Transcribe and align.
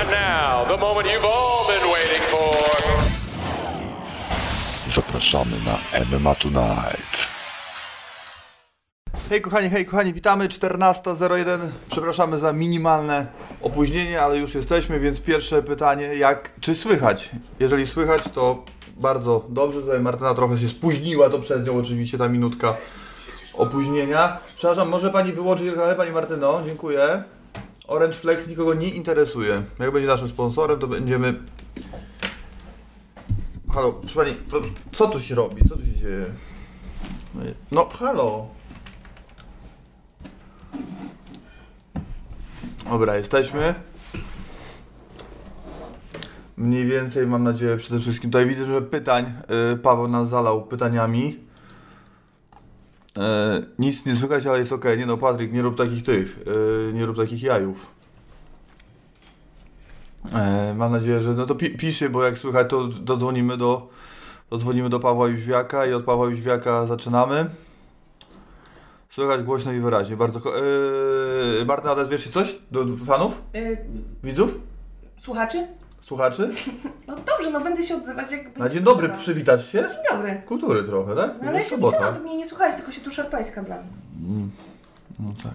And 0.00 0.10
now, 0.10 0.64
the 0.68 0.76
moment 0.76 1.06
you've 1.06 1.24
all 1.24 1.66
been 1.66 1.86
waiting 1.92 2.22
for. 2.22 2.56
Zapraszamy 4.88 5.56
na 5.66 5.78
MMA 6.04 6.34
Tonight. 6.34 7.26
Hej 9.30 9.40
kochani, 9.40 9.70
hej 9.70 9.86
kochani, 9.86 10.12
witamy 10.12 10.48
14.01. 10.48 11.58
Przepraszamy 11.90 12.38
za 12.38 12.52
minimalne 12.52 13.26
opóźnienie, 13.62 14.22
ale 14.22 14.38
już 14.38 14.54
jesteśmy, 14.54 15.00
więc 15.00 15.20
pierwsze 15.20 15.62
pytanie, 15.62 16.06
jak, 16.06 16.52
czy 16.60 16.74
słychać? 16.74 17.30
Jeżeli 17.60 17.86
słychać, 17.86 18.22
to 18.34 18.64
bardzo 18.96 19.44
dobrze. 19.48 19.80
Tutaj 19.80 20.00
Martyna 20.00 20.34
trochę 20.34 20.58
się 20.58 20.68
spóźniła, 20.68 21.30
to 21.30 21.38
przez 21.38 21.66
nią 21.66 21.76
oczywiście 21.76 22.18
ta 22.18 22.28
minutka 22.28 22.76
opóźnienia. 23.54 24.38
Przepraszam, 24.54 24.88
może 24.88 25.10
pani 25.10 25.32
wyłączyć 25.32 25.68
ekranę, 25.68 25.94
pani 25.94 26.10
Martyno? 26.10 26.62
Dziękuję. 26.66 27.24
Orange 27.86 28.16
Flex 28.16 28.46
nikogo 28.46 28.74
nie 28.74 28.88
interesuje. 28.88 29.62
Jak 29.78 29.92
będzie 29.92 30.08
naszym 30.08 30.28
sponsorem, 30.28 30.78
to 30.78 30.86
będziemy... 30.86 31.34
Halo, 33.74 33.92
proszę 33.92 34.14
pani, 34.14 34.36
co 34.92 35.06
tu 35.06 35.20
się 35.20 35.34
robi? 35.34 35.68
Co 35.68 35.76
tu 35.76 35.84
się 35.84 35.92
dzieje? 35.92 36.26
No, 37.70 37.88
halo. 37.98 38.46
Dobra, 42.90 43.16
jesteśmy. 43.16 43.74
Mniej 46.56 46.86
więcej 46.86 47.26
mam 47.26 47.42
nadzieję 47.44 47.76
przede 47.76 48.00
wszystkim. 48.00 48.30
Tutaj 48.30 48.46
widzę, 48.46 48.64
że 48.64 48.82
pytań 48.82 49.32
y, 49.72 49.76
Paweł 49.76 50.08
nas 50.08 50.28
zalał 50.28 50.62
pytaniami. 50.62 51.43
Y, 53.16 53.20
nic 53.78 54.06
nie 54.06 54.16
słychać, 54.16 54.46
ale 54.46 54.58
jest 54.58 54.72
ok. 54.72 54.84
Nie 54.98 55.06
no, 55.06 55.16
Patryk, 55.16 55.52
nie 55.52 55.62
rób 55.62 55.76
takich 55.76 56.02
tych. 56.02 56.38
y, 56.88 56.92
nie 56.94 57.06
rób 57.06 57.16
takich 57.16 57.42
jajów. 57.42 57.90
E, 60.34 60.74
mam 60.76 60.92
nadzieję, 60.92 61.20
że 61.20 61.34
no 61.34 61.46
to 61.46 61.54
pi 61.54 61.70
pisze, 61.70 62.08
bo 62.10 62.24
jak 62.24 62.38
słychać, 62.38 62.70
to 62.70 62.86
dodzwonimy 62.88 63.56
do, 63.56 63.88
dodzwonimy 64.50 64.88
do 64.88 65.00
Pawła 65.00 65.28
Jóźwiaka 65.28 65.86
i 65.86 65.92
od 65.92 66.04
Pawła 66.04 66.26
Jóźwiaka 66.26 66.86
zaczynamy. 66.86 67.46
Słychać 69.10 69.42
głośno 69.42 69.72
i 69.72 69.80
wyraźnie. 69.80 70.16
Bardzo. 70.16 70.40
ko- 70.40 70.52
Yy, 70.56 71.64
Marta, 71.66 71.92
odezwiesz 71.92 72.24
się 72.24 72.30
coś 72.30 72.56
do 72.70 72.86
fanów? 73.06 73.40
Y, 73.56 73.78
Widzów? 74.24 74.58
słuchaczy? 75.20 75.66
Słuchaczy? 76.04 76.50
No 77.06 77.16
dobrze, 77.16 77.50
no 77.50 77.60
będę 77.60 77.82
się 77.82 77.96
odzywać 77.96 78.32
jak 78.32 78.56
Na 78.56 78.68
dzień 78.68 78.82
dobry, 78.82 79.06
trzeba. 79.08 79.18
przywitać 79.20 79.66
się? 79.66 79.78
Dzień 79.78 79.98
dobry. 80.10 80.42
Kultury 80.46 80.82
trochę, 80.82 81.16
tak? 81.16 81.30
No 81.42 81.48
ale 81.48 81.58
jest 81.58 81.70
sobota. 81.70 81.96
witałam, 81.96 82.16
to 82.16 82.22
mnie 82.22 82.36
nie 82.36 82.46
słuchałeś, 82.48 82.74
tylko 82.74 82.92
się 82.92 83.00
tu 83.00 83.10
szarpałeś 83.10 83.50
kablami. 83.50 83.84
No 85.20 85.32
tak. 85.42 85.52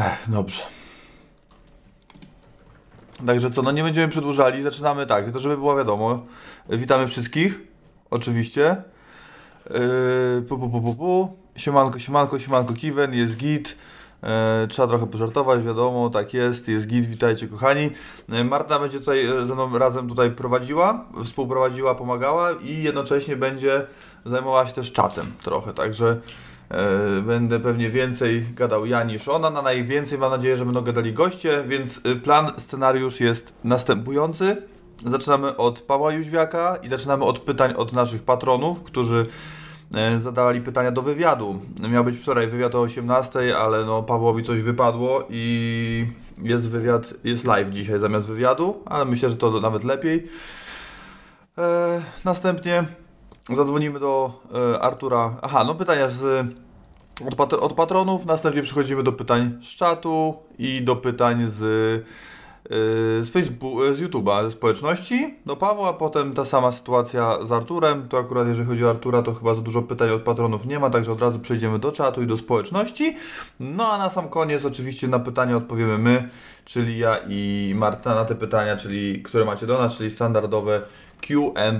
Ech, 0.00 0.30
dobrze. 0.30 0.62
Także 3.26 3.50
co, 3.50 3.62
no 3.62 3.70
nie 3.72 3.82
będziemy 3.82 4.08
przedłużali, 4.08 4.62
zaczynamy 4.62 5.06
tak, 5.06 5.32
to 5.32 5.38
żeby 5.38 5.56
było 5.56 5.76
wiadomo. 5.76 6.26
Witamy 6.68 7.08
wszystkich, 7.08 7.60
oczywiście. 8.10 8.82
Yy, 9.70 10.42
pu, 10.48 10.58
pu, 10.58 10.68
pu, 10.70 10.80
pu, 10.80 10.94
pu. 10.94 11.36
Siemanko, 11.56 11.98
siemanko, 11.98 12.38
siemanko, 12.38 12.74
Kiwen, 12.74 13.14
jest 13.14 13.36
git. 13.36 13.76
E, 14.22 14.66
trzeba 14.66 14.88
trochę 14.88 15.06
pożartować, 15.06 15.62
wiadomo, 15.62 16.10
tak 16.10 16.34
jest, 16.34 16.68
jest 16.68 16.86
git, 16.86 17.06
witajcie 17.06 17.48
kochani. 17.48 17.90
E, 18.28 18.44
Marta 18.44 18.78
będzie 18.78 18.98
tutaj 18.98 19.26
e, 19.26 19.46
ze 19.46 19.54
mną 19.54 19.78
razem 19.78 20.08
tutaj 20.08 20.30
prowadziła, 20.30 21.04
współprowadziła, 21.24 21.94
pomagała 21.94 22.52
i 22.52 22.82
jednocześnie 22.82 23.36
będzie 23.36 23.86
zajmowała 24.26 24.66
się 24.66 24.72
też 24.72 24.92
czatem 24.92 25.26
trochę, 25.42 25.72
także 25.72 26.20
będę 27.22 27.60
pewnie 27.60 27.90
więcej 27.90 28.46
gadał 28.54 28.86
ja 28.86 29.04
niż 29.04 29.28
ona, 29.28 29.50
na 29.50 29.62
najwięcej 29.62 30.18
mam 30.18 30.30
nadzieję, 30.30 30.56
że 30.56 30.64
będą 30.64 30.82
gadali 30.82 31.12
goście, 31.12 31.64
więc 31.68 32.00
plan, 32.24 32.52
scenariusz 32.56 33.20
jest 33.20 33.54
następujący. 33.64 34.62
Zaczynamy 35.06 35.56
od 35.56 35.80
Pawła 35.80 36.12
Jóźwiaka 36.12 36.76
i 36.82 36.88
zaczynamy 36.88 37.24
od 37.24 37.38
pytań 37.38 37.74
od 37.76 37.92
naszych 37.92 38.22
patronów, 38.22 38.82
którzy 38.82 39.26
zadawali 40.16 40.60
pytania 40.60 40.90
do 40.90 41.02
wywiadu. 41.02 41.60
Miał 41.90 42.04
być 42.04 42.16
wczoraj 42.16 42.48
wywiad 42.48 42.74
o 42.74 42.80
18, 42.80 43.58
ale 43.58 43.84
no 43.84 44.02
Pawłowi 44.02 44.44
coś 44.44 44.62
wypadło 44.62 45.22
i 45.30 46.06
jest 46.42 46.70
wywiad, 46.70 47.14
jest 47.24 47.44
live 47.44 47.70
dzisiaj 47.70 48.00
zamiast 48.00 48.26
wywiadu, 48.26 48.82
ale 48.86 49.04
myślę, 49.04 49.30
że 49.30 49.36
to 49.36 49.60
nawet 49.60 49.84
lepiej. 49.84 50.28
E, 51.58 52.00
następnie 52.24 52.84
zadzwonimy 53.56 54.00
do 54.00 54.42
e, 54.54 54.80
Artura. 54.80 55.36
Aha, 55.42 55.64
no 55.64 55.74
pytania 55.74 56.08
z, 56.08 56.46
od, 57.38 57.52
od 57.52 57.72
patronów, 57.72 58.26
następnie 58.26 58.62
przechodzimy 58.62 59.02
do 59.02 59.12
pytań 59.12 59.58
z 59.62 59.68
czatu 59.68 60.36
i 60.58 60.82
do 60.82 60.96
pytań 60.96 61.44
z, 61.48 61.62
e, 61.62 62.08
z 63.20 63.30
Facebooka, 63.30 63.94
z 63.94 64.00
YouTube'a, 64.00 64.50
społeczności 64.50 65.34
do 65.46 65.56
Pawła, 65.56 65.92
potem 65.92 66.34
ta 66.34 66.44
sama 66.44 66.72
sytuacja 66.72 67.38
z 67.46 67.52
Arturem, 67.52 68.08
to 68.08 68.18
akurat 68.18 68.48
jeżeli 68.48 68.68
chodzi 68.68 68.84
o 68.84 68.90
Artura, 68.90 69.22
to 69.22 69.34
chyba 69.34 69.54
za 69.54 69.60
dużo 69.60 69.82
pytań 69.82 70.10
od 70.10 70.22
patronów 70.22 70.66
nie 70.66 70.78
ma, 70.78 70.90
także 70.90 71.12
od 71.12 71.20
razu 71.20 71.38
przejdziemy 71.38 71.78
do 71.78 71.92
czatu 71.92 72.22
i 72.22 72.26
do 72.26 72.36
społeczności. 72.36 73.16
No 73.60 73.92
a 73.92 73.98
na 73.98 74.10
sam 74.10 74.28
koniec 74.28 74.64
oczywiście 74.64 75.08
na 75.08 75.18
pytania 75.18 75.56
odpowiemy 75.56 75.98
my, 75.98 76.28
czyli 76.64 76.98
ja 76.98 77.18
i 77.28 77.72
Marta 77.76 78.14
na 78.14 78.24
te 78.24 78.34
pytania, 78.34 78.76
czyli 78.76 79.22
które 79.22 79.44
macie 79.44 79.66
do 79.66 79.78
nas, 79.78 79.96
czyli 79.96 80.10
standardowe 80.10 80.82
Q&A. 81.20 81.72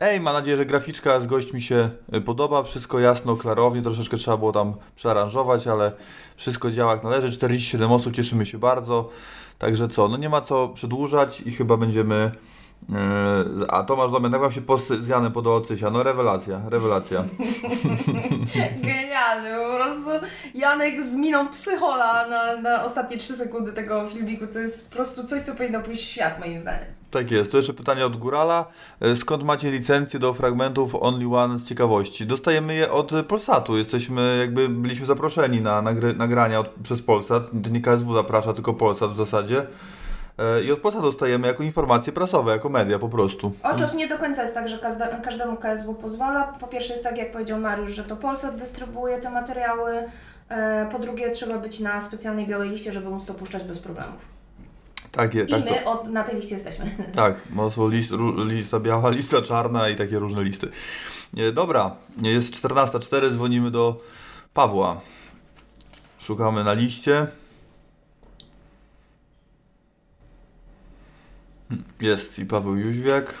Ej, 0.00 0.20
mam 0.20 0.34
nadzieję, 0.34 0.56
że 0.56 0.66
graficzka 0.66 1.20
z 1.20 1.26
gośćmi 1.26 1.62
się 1.62 1.90
e, 2.12 2.20
podoba. 2.20 2.62
Wszystko 2.62 2.98
jasno, 3.00 3.36
klarownie. 3.36 3.82
Troszeczkę 3.82 4.16
trzeba 4.16 4.36
było 4.36 4.52
tam 4.52 4.74
przearanżować, 4.96 5.66
ale 5.66 5.92
wszystko 6.36 6.70
działa 6.70 6.92
jak 6.92 7.04
należy. 7.04 7.30
47 7.30 7.92
osób, 7.92 8.14
cieszymy 8.14 8.46
się 8.46 8.58
bardzo. 8.58 9.10
Także 9.58 9.88
co, 9.88 10.08
no 10.08 10.16
nie 10.16 10.28
ma 10.28 10.40
co 10.40 10.68
przedłużać 10.68 11.40
i 11.40 11.52
chyba 11.52 11.76
będziemy. 11.76 12.32
e, 12.94 13.70
A 13.70 13.82
Tomasz 13.82 14.10
Domian, 14.10 14.32
jak 14.32 14.40
wam 14.40 14.52
się 14.52 14.60
z 15.00 15.08
Janem 15.08 15.32
podobał 15.32 15.60
Cysia? 15.60 15.90
No 15.90 16.02
rewelacja, 16.02 16.60
rewelacja. 16.68 17.24
Genialny, 18.82 19.50
po 19.70 19.74
prostu 19.84 20.26
Janek 20.54 21.02
z 21.02 21.14
miną 21.14 21.48
psychola 21.48 22.26
na, 22.28 22.56
na 22.56 22.84
ostatnie 22.84 23.18
3 23.18 23.32
sekundy 23.32 23.72
tego 23.72 24.06
filmiku, 24.06 24.46
to 24.46 24.58
jest 24.58 24.88
po 24.88 24.96
prostu 24.96 25.24
coś, 25.24 25.42
co 25.42 25.54
powinno 25.54 25.80
pójść 25.80 26.02
w 26.02 26.06
świat 26.06 26.40
moim 26.40 26.60
zdaniem. 26.60 27.03
Tak 27.14 27.30
jest. 27.30 27.50
To 27.50 27.56
jeszcze 27.56 27.74
pytanie 27.74 28.06
od 28.06 28.16
Górala. 28.16 28.66
E, 29.00 29.16
Skąd 29.16 29.42
macie 29.42 29.70
licencję 29.70 30.20
do 30.20 30.34
fragmentów 30.34 30.94
Only 30.94 31.36
One 31.36 31.58
z 31.58 31.68
ciekawości? 31.68 32.26
Dostajemy 32.26 32.74
je 32.74 32.90
od 32.92 33.12
Polsatu. 33.28 33.76
Jesteśmy, 33.76 34.36
jakby 34.40 34.68
byliśmy 34.68 35.06
zaproszeni 35.06 35.60
na 35.60 35.82
nagry, 35.82 36.14
nagrania 36.14 36.60
od, 36.60 36.68
przez 36.82 37.02
Polsat. 37.02 37.42
Nie 37.70 37.80
KSW 37.80 38.14
zaprasza, 38.14 38.52
tylko 38.52 38.74
Polsat 38.74 39.12
w 39.12 39.16
zasadzie. 39.16 39.66
E, 40.38 40.62
I 40.64 40.72
od 40.72 40.78
Polsatu 40.78 41.04
dostajemy 41.04 41.46
jako 41.46 41.62
informacje 41.62 42.12
prasowe, 42.12 42.52
jako 42.52 42.68
media 42.68 42.98
po 42.98 43.08
prostu. 43.08 43.52
Oczos 43.62 43.94
nie 43.94 44.08
do 44.08 44.18
końca 44.18 44.42
jest 44.42 44.54
tak, 44.54 44.68
że 44.68 44.78
każdemu 45.22 45.56
KSW 45.56 45.94
pozwala. 45.94 46.42
Po 46.42 46.66
pierwsze 46.66 46.92
jest 46.92 47.04
tak, 47.04 47.18
jak 47.18 47.32
powiedział 47.32 47.60
Mariusz, 47.60 47.92
że 47.92 48.04
to 48.04 48.16
Polsat 48.16 48.56
dystrybuuje 48.56 49.18
te 49.18 49.30
materiały. 49.30 50.04
E, 50.48 50.88
po 50.92 50.98
drugie 50.98 51.30
trzeba 51.30 51.58
być 51.58 51.80
na 51.80 52.00
specjalnej 52.00 52.46
białej 52.46 52.70
liście, 52.70 52.92
żeby 52.92 53.10
móc 53.10 53.24
to 53.24 53.34
puszczać 53.34 53.64
bez 53.64 53.78
problemów. 53.78 54.34
Tak, 55.16 55.34
je, 55.34 55.44
I 55.44 55.46
tak 55.46 55.64
to. 55.64 55.70
my 55.70 55.84
od, 55.84 56.08
na 56.08 56.22
tej 56.24 56.36
liście 56.36 56.54
jesteśmy. 56.54 56.90
Tak, 57.14 57.40
bo 57.50 57.70
są 57.70 57.88
list, 57.88 58.10
ru, 58.10 58.44
lista 58.44 58.80
biała, 58.80 59.10
lista 59.18 59.42
czarna 59.42 59.88
i 59.88 59.96
takie 59.96 60.18
różne 60.18 60.42
listy. 60.44 60.68
E, 61.36 61.52
Dobra, 61.52 61.96
jest 62.22 62.54
14.04, 62.54 63.30
dzwonimy 63.30 63.70
do 63.70 64.00
Pawła. 64.54 65.00
Szukamy 66.18 66.64
na 66.64 66.72
liście. 66.72 67.26
Jest 72.00 72.38
i 72.38 72.46
Paweł 72.46 72.76
Jóźwiak. 72.76 73.34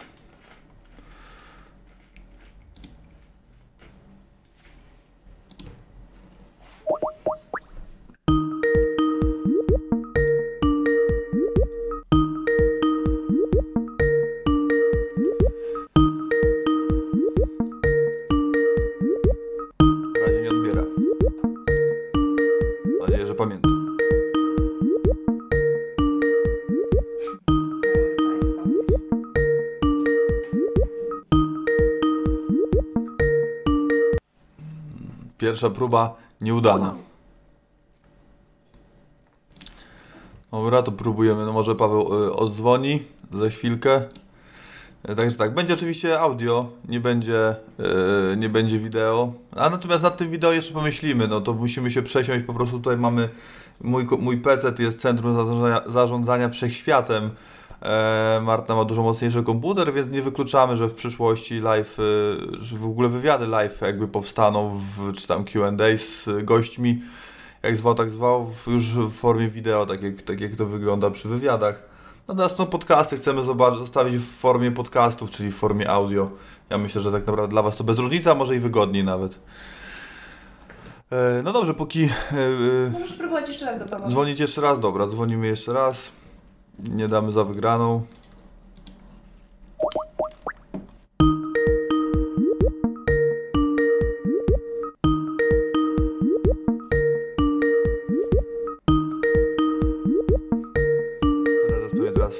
Pierwsza 35.44 35.70
próba 35.70 36.16
nieudana. 36.40 36.94
Dobra, 40.50 40.82
to 40.82 40.92
próbujemy. 40.92 41.44
No 41.44 41.52
może 41.52 41.74
Paweł 41.74 42.24
y, 42.24 42.32
odzwoni 42.32 43.02
za 43.32 43.48
chwilkę. 43.48 44.02
E, 45.02 45.14
Także 45.14 45.36
tak, 45.36 45.54
będzie 45.54 45.74
oczywiście 45.74 46.20
audio, 46.20 46.68
nie 46.88 47.00
będzie, 47.00 47.56
e, 48.30 48.36
nie 48.36 48.48
będzie 48.48 48.78
wideo. 48.78 49.32
A 49.56 49.70
natomiast 49.70 50.02
nad 50.02 50.16
tym 50.16 50.30
wideo 50.30 50.52
jeszcze 50.52 50.74
pomyślimy, 50.74 51.28
no 51.28 51.40
to 51.40 51.52
musimy 51.52 51.90
się 51.90 52.02
przesiąść, 52.02 52.44
po 52.44 52.54
prostu 52.54 52.76
tutaj 52.78 52.96
mamy 52.96 53.28
Mój, 53.80 54.06
mój 54.18 54.36
PC 54.36 54.72
jest 54.78 55.00
centrum 55.00 55.34
zarządzania, 55.34 55.80
zarządzania 55.86 56.48
wszechświatem. 56.48 57.30
E, 57.84 58.40
Marta 58.42 58.74
ma 58.74 58.84
dużo 58.84 59.02
mocniejszy 59.02 59.42
komputer, 59.42 59.92
więc 59.92 60.10
nie 60.10 60.22
wykluczamy, 60.22 60.76
że 60.76 60.88
w 60.88 60.94
przyszłości 60.94 61.60
live, 61.60 61.98
e, 61.98 62.02
że 62.62 62.76
w 62.76 62.84
ogóle 62.84 63.08
wywiady 63.08 63.46
live 63.46 63.80
jakby 63.80 64.08
powstaną, 64.08 64.80
w, 64.96 65.12
czy 65.12 65.26
tam 65.26 65.44
Q&A 65.44 65.96
z 65.98 66.44
gośćmi, 66.44 67.02
jak 67.62 67.76
zwał, 67.76 67.94
tak 67.94 68.10
zwał, 68.10 68.50
już 68.66 68.84
w 68.84 69.12
formie 69.12 69.48
wideo, 69.48 69.86
tak 69.86 70.02
jak, 70.02 70.22
tak 70.22 70.40
jak 70.40 70.56
to 70.56 70.66
wygląda 70.66 71.10
przy 71.10 71.28
wywiadach. 71.28 71.82
Natomiast 72.28 72.58
no, 72.58 72.66
podcasty 72.66 73.16
chcemy 73.16 73.42
zobaczyć, 73.42 73.78
zostawić 73.78 74.16
w 74.16 74.26
formie 74.26 74.72
podcastów, 74.72 75.30
czyli 75.30 75.50
w 75.52 75.56
formie 75.56 75.90
audio. 75.90 76.30
Ja 76.70 76.78
myślę, 76.78 77.02
że 77.02 77.12
tak 77.12 77.26
naprawdę 77.26 77.50
dla 77.50 77.62
Was 77.62 77.76
to 77.76 77.84
bez 77.84 77.98
różnicy, 77.98 78.30
a 78.30 78.34
może 78.34 78.56
i 78.56 78.58
wygodniej 78.58 79.04
nawet. 79.04 79.38
E, 81.12 81.42
no 81.42 81.52
dobrze, 81.52 81.74
póki 81.74 82.08
Możesz 82.92 83.10
spróbować 83.10 83.48
jeszcze 83.48 83.66
raz 83.66 83.78
do 83.78 83.84
Pawła. 83.84 84.08
dzwonić 84.08 84.40
jeszcze 84.40 84.60
raz, 84.60 84.80
dobra, 84.80 85.06
dzwonimy 85.06 85.46
jeszcze 85.46 85.72
raz. 85.72 86.12
Nie 86.78 87.08
damy 87.08 87.32
za 87.32 87.44
wygraną. 87.44 88.02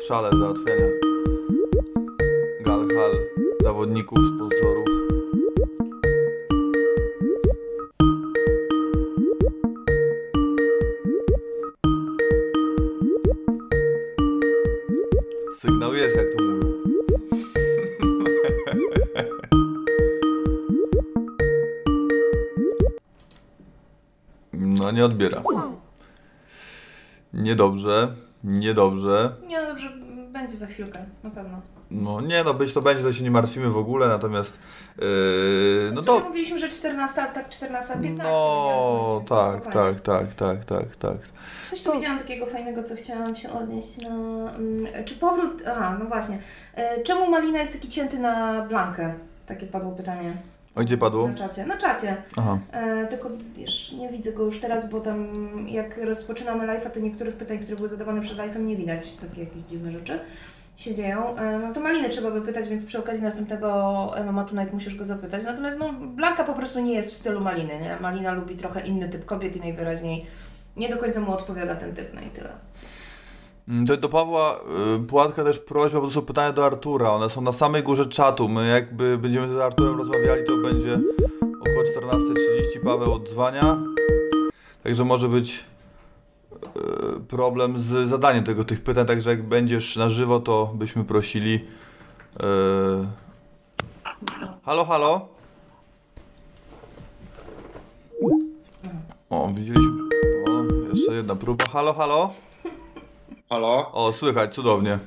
Szale 0.09 0.31
załatwiania 0.39 0.87
gal, 2.65 2.89
hal, 2.89 3.13
zawodników, 3.63 4.19
sponsorów. 4.19 5.04
Odbiera. 25.15 25.43
Niedobrze, 27.33 28.09
niedobrze. 28.45 29.35
Nie, 29.47 29.61
no 29.61 29.67
dobrze, 29.67 29.93
będzie 30.33 30.57
za 30.57 30.67
chwilkę, 30.67 31.05
na 31.23 31.31
pewno. 31.31 31.61
No 31.91 32.21
nie 32.21 32.45
no, 32.45 32.55
być 32.55 32.73
to 32.73 32.83
będzie, 32.83 33.03
to 33.03 33.13
się 33.13 33.25
nie 33.25 33.31
martwimy 33.31 33.71
w 33.71 33.77
ogóle, 33.77 34.09
natomiast 34.09 34.59
yy, 34.99 35.05
no 35.95 36.03
to... 36.03 36.21
to... 36.21 36.29
Mówiliśmy, 36.29 36.59
że 36.59 36.69
14, 36.69 37.15
tak 37.35 37.49
14.15. 37.51 37.89
No 37.97 38.01
więc 38.01 38.19
tak, 39.29 39.73
tak, 39.73 40.01
tak, 40.01 40.35
tak, 40.35 40.65
tak, 40.65 40.97
tak. 40.97 41.17
Coś 41.71 41.83
tu 41.83 41.93
widziałam 41.93 42.19
takiego 42.19 42.47
fajnego, 42.47 42.83
co 42.83 42.95
chciałam 42.97 43.37
się 43.37 43.53
odnieść 43.53 43.97
na... 43.99 44.09
mm, 44.09 45.05
Czy 45.05 45.15
powrót... 45.15 45.63
Aha, 45.67 45.97
no 45.99 46.05
właśnie. 46.05 46.39
E, 46.75 47.03
Czemu 47.03 47.31
Malina 47.31 47.59
jest 47.61 47.73
taki 47.73 47.89
cięty 47.89 48.19
na 48.19 48.63
Blankę? 48.63 49.15
Takie 49.47 49.67
padło 49.67 49.93
pytanie 49.93 50.37
O 50.77 50.81
gdzie 50.81 50.99
padło? 50.99 51.29
na 51.29 51.35
czacie. 51.35 51.67
Na 51.67 51.77
czacie. 51.77 52.17
Aha. 52.37 52.59
E, 52.73 53.07
tylko 53.07 53.31
wiesz, 53.57 53.93
nie 53.93 54.09
widzę 54.09 54.33
go 54.33 54.45
już 54.45 54.61
teraz, 54.61 54.91
bo 54.91 55.01
tam 55.01 55.29
jak 55.69 55.99
rozpoczynamy 55.99 56.67
live'a, 56.67 56.91
to 56.91 57.01
niektórych 57.01 57.37
pytań, 57.37 57.59
które 57.59 57.77
były 57.77 57.89
zadawane 57.89 58.21
przed 58.21 58.39
live'em 58.39 58.65
nie 58.65 58.77
widać. 58.77 59.13
Takie 59.13 59.41
jakieś 59.41 59.63
dziwne 59.63 59.91
rzeczy 59.91 60.21
się 60.77 60.95
dzieją. 60.95 61.37
E, 61.37 61.59
no 61.59 61.73
to 61.73 61.81
Maliny 61.81 62.09
trzeba 62.09 62.31
by 62.31 62.41
pytać, 62.41 62.69
więc 62.69 62.85
przy 62.85 62.99
okazji 62.99 63.23
następnego 63.23 64.11
MMA 64.27 64.45
Tonight 64.45 64.73
musisz 64.73 64.95
go 64.95 65.05
zapytać. 65.05 65.45
Natomiast 65.45 65.79
no 65.79 65.93
Blanka 65.93 66.45
po 66.45 66.55
prostu 66.55 66.81
nie 66.81 66.95
jest 66.95 67.13
w 67.13 67.17
stylu 67.17 67.41
Maliny, 67.41 67.81
nie? 67.81 67.97
Malina 68.01 68.33
lubi 68.33 68.57
trochę 68.57 68.81
inny 68.87 69.09
typ 69.09 69.25
kobiet 69.25 69.57
i 69.57 69.61
najwyraźniej 69.61 70.27
nie 70.77 70.89
do 70.89 70.97
końca 70.97 71.21
mu 71.21 71.33
odpowiada 71.33 71.75
ten 71.75 71.95
typ, 71.95 72.15
no 72.15 72.21
i 72.21 72.31
tyle. 72.31 72.49
Mm, 73.69 73.85
Do, 73.85 73.97
do 73.97 74.09
Pawła 74.09 74.61
y, 74.97 75.07
Płatka 75.07 75.45
też 75.45 75.59
prośba, 75.59 76.01
to 76.01 76.11
są 76.11 76.23
pytania 76.23 76.53
do 76.53 76.67
Artura. 76.67 77.11
One 77.11 77.31
są 77.31 77.41
na 77.41 77.53
samej 77.53 77.83
górze 77.83 78.07
czatu. 78.07 78.49
My 78.49 78.69
jakby 78.69 79.19
będziemy 79.19 79.55
z 79.55 79.59
Arturem 79.59 79.99
rozmawiali, 79.99 80.45
to 80.47 80.57
będzie 80.57 81.01
około 81.43 82.11
14.30 82.19 82.85
Paweł 82.85 83.13
odzwania. 83.13 83.79
Także 84.83 85.05
może 85.05 85.29
być 85.29 85.65
y, 86.77 87.21
problem 87.29 87.79
z 87.79 88.09
zadaniem 88.09 88.45
tego, 88.45 88.65
tych 88.65 88.81
pytań. 88.83 89.07
Także 89.07 89.31
jak 89.31 89.43
będziesz 89.49 89.97
na 89.97 90.09
żywo, 90.09 90.41
to 90.41 90.73
byśmy 90.75 91.05
prosili. 91.05 91.55
y, 91.55 91.65
Halo, 94.65 94.85
halo? 94.85 95.29
O, 99.31 99.49
widzieliśmy. 99.55 99.93
O, 100.49 100.65
jeszcze 100.95 101.13
jedna 101.15 101.37
próba. 101.37 101.65
Halo, 101.73 101.95
halo? 101.95 102.31
Halo? 103.55 103.93
O, 103.93 104.13
słychać, 104.13 104.55
cudownie. 104.55 104.99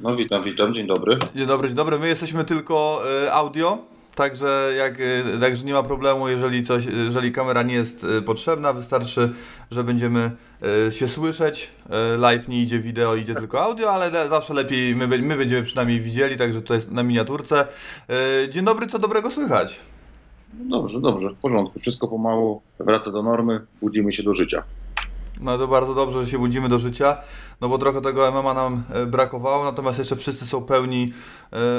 No 0.00 0.16
witam, 0.16 0.44
witam, 0.44 0.74
dzień 0.74 0.86
dobry. 0.86 1.18
Dzień 1.34 1.46
dobry, 1.46 1.68
dzień 1.68 1.76
dobry. 1.76 1.98
My 1.98 2.08
jesteśmy 2.08 2.44
tylko 2.44 3.02
e, 3.24 3.32
audio, 3.32 3.78
także, 4.14 4.72
jak, 4.76 5.00
e, 5.00 5.40
także 5.40 5.64
nie 5.64 5.72
ma 5.72 5.82
problemu, 5.82 6.28
jeżeli, 6.28 6.62
coś, 6.62 6.84
jeżeli 6.84 7.32
kamera 7.32 7.62
nie 7.62 7.74
jest 7.74 8.04
e, 8.04 8.22
potrzebna. 8.22 8.72
Wystarczy, 8.72 9.32
że 9.70 9.84
będziemy 9.84 10.30
e, 10.88 10.92
się 10.92 11.08
słyszeć. 11.08 11.70
E, 11.90 12.16
live 12.16 12.48
nie 12.48 12.62
idzie 12.62 12.78
wideo, 12.78 13.14
idzie 13.16 13.34
tylko 13.34 13.62
audio, 13.62 13.90
ale 13.90 14.10
da- 14.10 14.28
zawsze 14.28 14.54
lepiej 14.54 14.96
my, 14.96 15.06
my 15.18 15.36
będziemy 15.36 15.62
przynajmniej 15.62 16.00
widzieli, 16.00 16.36
także 16.36 16.60
tutaj 16.62 16.76
jest 16.76 16.90
na 16.90 17.02
miniaturce. 17.02 17.66
E, 18.44 18.48
dzień 18.48 18.64
dobry, 18.64 18.86
co 18.86 18.98
dobrego 18.98 19.30
słychać? 19.30 19.80
Dobrze, 20.52 21.00
dobrze, 21.00 21.30
w 21.30 21.34
porządku. 21.34 21.78
Wszystko 21.78 22.08
pomału 22.08 22.62
wraca 22.80 23.10
do 23.10 23.22
normy, 23.22 23.66
budzimy 23.82 24.12
się 24.12 24.22
do 24.22 24.34
życia. 24.34 24.62
No 25.42 25.58
to 25.58 25.68
bardzo 25.68 25.94
dobrze, 25.94 26.24
że 26.24 26.30
się 26.30 26.38
budzimy 26.38 26.68
do 26.68 26.78
życia, 26.78 27.16
no 27.62 27.68
bo 27.68 27.78
trochę 27.78 28.00
tego 28.00 28.32
MMA 28.32 28.54
nam 28.54 28.82
e, 28.92 29.06
brakowało, 29.06 29.64
natomiast 29.64 29.98
jeszcze 29.98 30.16
wszyscy 30.16 30.46
są 30.46 30.64
pełni 30.64 31.12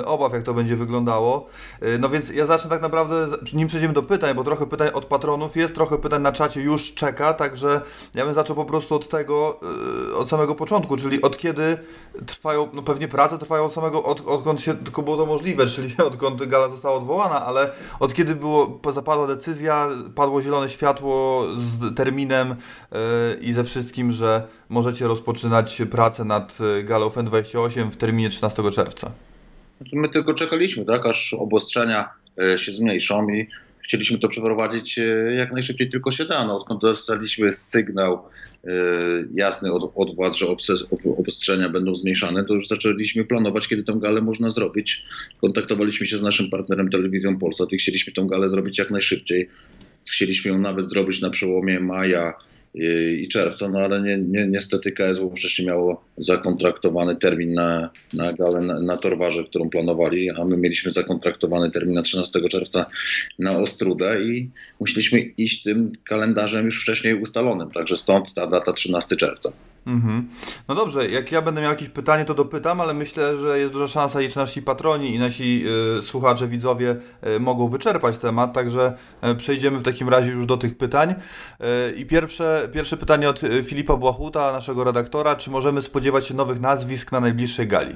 e, 0.01 0.05
obaw, 0.05 0.33
jak 0.33 0.43
to 0.43 0.53
będzie 0.53 0.75
wyglądało. 0.75 1.47
E, 1.81 1.97
No 1.97 2.09
więc 2.09 2.29
ja 2.29 2.45
zacznę 2.45 2.69
tak 2.69 2.81
naprawdę, 2.81 3.27
nim 3.53 3.67
przejdziemy 3.67 3.93
do 3.93 4.03
pytań, 4.03 4.35
bo 4.35 4.43
trochę 4.43 4.65
pytań 4.65 4.89
od 4.93 5.05
patronów 5.05 5.57
jest, 5.57 5.75
trochę 5.75 5.97
pytań 5.97 6.21
na 6.21 6.31
czacie 6.31 6.61
już 6.61 6.93
czeka, 6.93 7.33
także 7.33 7.81
ja 8.13 8.25
bym 8.25 8.33
zaczął 8.33 8.55
po 8.55 8.65
prostu 8.65 8.95
od 8.95 9.09
tego, 9.09 9.59
od 10.17 10.29
samego 10.29 10.55
początku, 10.55 10.97
czyli 10.97 11.21
od 11.21 11.37
kiedy 11.37 11.77
trwają, 12.25 12.69
no 12.73 12.83
pewnie 12.83 13.07
prace 13.07 13.37
trwają 13.37 13.65
od 13.65 13.73
samego, 13.73 14.03
od, 14.03 14.27
odkąd 14.27 14.61
się 14.61 14.73
tylko 14.73 15.01
było 15.01 15.17
to 15.17 15.25
możliwe, 15.25 15.67
czyli 15.75 15.97
odkąd 15.97 16.45
gala 16.45 16.69
została 16.69 16.95
odwołana, 16.95 17.45
ale 17.45 17.71
od 17.99 18.13
kiedy 18.13 18.35
było, 18.35 18.79
zapadła 18.89 19.27
decyzja, 19.27 19.89
padło 20.15 20.41
zielone 20.41 20.69
światło 20.69 21.43
z 21.55 21.95
terminem 21.95 22.55
i 23.41 23.53
ze 23.53 23.63
wszystkim, 23.63 24.11
że 24.11 24.47
możecie 24.73 25.07
rozpoczynać 25.07 25.81
pracę 25.91 26.25
nad 26.25 26.57
e, 26.79 26.83
galą 26.83 27.07
FEN28 27.07 27.91
w 27.91 27.95
terminie 27.95 28.29
13 28.29 28.63
czerwca. 28.71 29.11
Znaczy, 29.77 29.95
My 29.95 30.09
tylko 30.09 30.33
czekaliśmy, 30.33 30.85
tak, 30.85 31.05
aż 31.05 31.33
obostrzenia 31.33 32.09
e, 32.39 32.57
się 32.57 32.71
zmniejszą 32.71 33.29
i 33.29 33.47
chcieliśmy 33.83 34.19
to 34.19 34.29
przeprowadzić 34.29 34.99
e, 34.99 35.03
jak 35.35 35.51
najszybciej 35.51 35.89
tylko 35.89 36.11
się 36.11 36.25
da. 36.25 36.47
No, 36.47 36.57
odkąd 36.57 36.81
dostaliśmy 36.81 37.53
sygnał 37.53 38.23
jasny 39.33 39.73
od, 39.73 39.91
od 39.95 40.15
władz, 40.15 40.35
że 40.35 40.47
obostrzenia 41.17 41.69
będą 41.69 41.95
zmniejszane, 41.95 42.45
to 42.45 42.53
już 42.53 42.67
zaczęliśmy 42.67 43.25
planować, 43.25 43.67
kiedy 43.67 43.83
tę 43.83 43.93
galę 43.99 44.21
można 44.21 44.49
zrobić. 44.49 45.05
Kontaktowaliśmy 45.41 46.07
się 46.07 46.17
z 46.17 46.21
naszym 46.21 46.49
partnerem 46.49 46.89
Telewizją 46.89 47.39
Polsat 47.39 47.73
i 47.73 47.77
chcieliśmy 47.77 48.13
tę 48.13 48.27
galę 48.29 48.49
zrobić 48.49 48.77
jak 48.77 48.91
najszybciej. 48.91 49.49
Chcieliśmy 50.11 50.51
ją 50.51 50.59
nawet 50.59 50.89
zrobić 50.89 51.21
na 51.21 51.29
przełomie 51.29 51.79
maja 51.79 52.33
i 52.75 53.27
czerwca, 53.27 53.69
no 53.69 53.79
ale 53.79 54.01
nie, 54.01 54.17
nie, 54.17 54.47
niestety 54.47 54.91
KSW 54.91 55.35
wcześniej 55.35 55.67
miało 55.67 56.03
zakontraktowany 56.17 57.15
termin 57.15 57.53
na, 57.53 57.89
na 58.13 58.33
galę 58.33 58.61
na, 58.61 58.79
na 58.79 58.97
Torwarze, 58.97 59.43
którą 59.43 59.69
planowali, 59.69 60.29
a 60.29 60.45
my 60.45 60.57
mieliśmy 60.57 60.91
zakontraktowany 60.91 61.71
termin 61.71 61.95
na 61.95 62.01
13 62.01 62.39
czerwca 62.49 62.85
na 63.39 63.57
Ostrudę 63.57 64.23
i 64.23 64.49
musieliśmy 64.79 65.19
iść 65.19 65.63
tym 65.63 65.91
kalendarzem 66.03 66.65
już 66.65 66.81
wcześniej 66.81 67.21
ustalonym, 67.21 67.71
także 67.71 67.97
stąd 67.97 68.33
ta 68.33 68.47
data 68.47 68.73
13 68.73 69.15
czerwca. 69.15 69.51
Mhm. 69.85 70.29
No 70.67 70.75
dobrze, 70.75 71.07
jak 71.07 71.31
ja 71.31 71.41
będę 71.41 71.61
miał 71.61 71.69
jakieś 71.69 71.89
pytanie, 71.89 72.25
to 72.25 72.33
dopytam, 72.33 72.81
ale 72.81 72.93
myślę, 72.93 73.37
że 73.37 73.59
jest 73.59 73.73
duża 73.73 73.87
szansa, 73.87 74.21
iż 74.21 74.35
nasi 74.35 74.61
patroni 74.61 75.15
i 75.15 75.19
nasi 75.19 75.65
y, 75.99 76.01
słuchacze, 76.01 76.47
widzowie 76.47 76.95
y, 77.27 77.39
mogą 77.39 77.67
wyczerpać 77.67 78.17
temat, 78.17 78.53
także 78.53 78.93
y, 79.31 79.35
przejdziemy 79.35 79.79
w 79.79 79.83
takim 79.83 80.09
razie 80.09 80.31
już 80.31 80.45
do 80.45 80.57
tych 80.57 80.77
pytań. 80.77 81.11
Y, 81.11 81.93
I 81.95 82.05
pierwsze, 82.05 82.69
pierwsze 82.73 82.97
pytanie 82.97 83.29
od 83.29 83.43
y, 83.43 83.63
Filipa 83.63 83.97
Błachuta, 83.97 84.51
naszego 84.51 84.83
redaktora. 84.83 85.35
Czy 85.35 85.51
możemy 85.51 85.81
spodziewać 85.81 86.27
się 86.27 86.33
nowych 86.33 86.59
nazwisk 86.59 87.11
na 87.11 87.19
najbliższej 87.19 87.67
gali? 87.67 87.95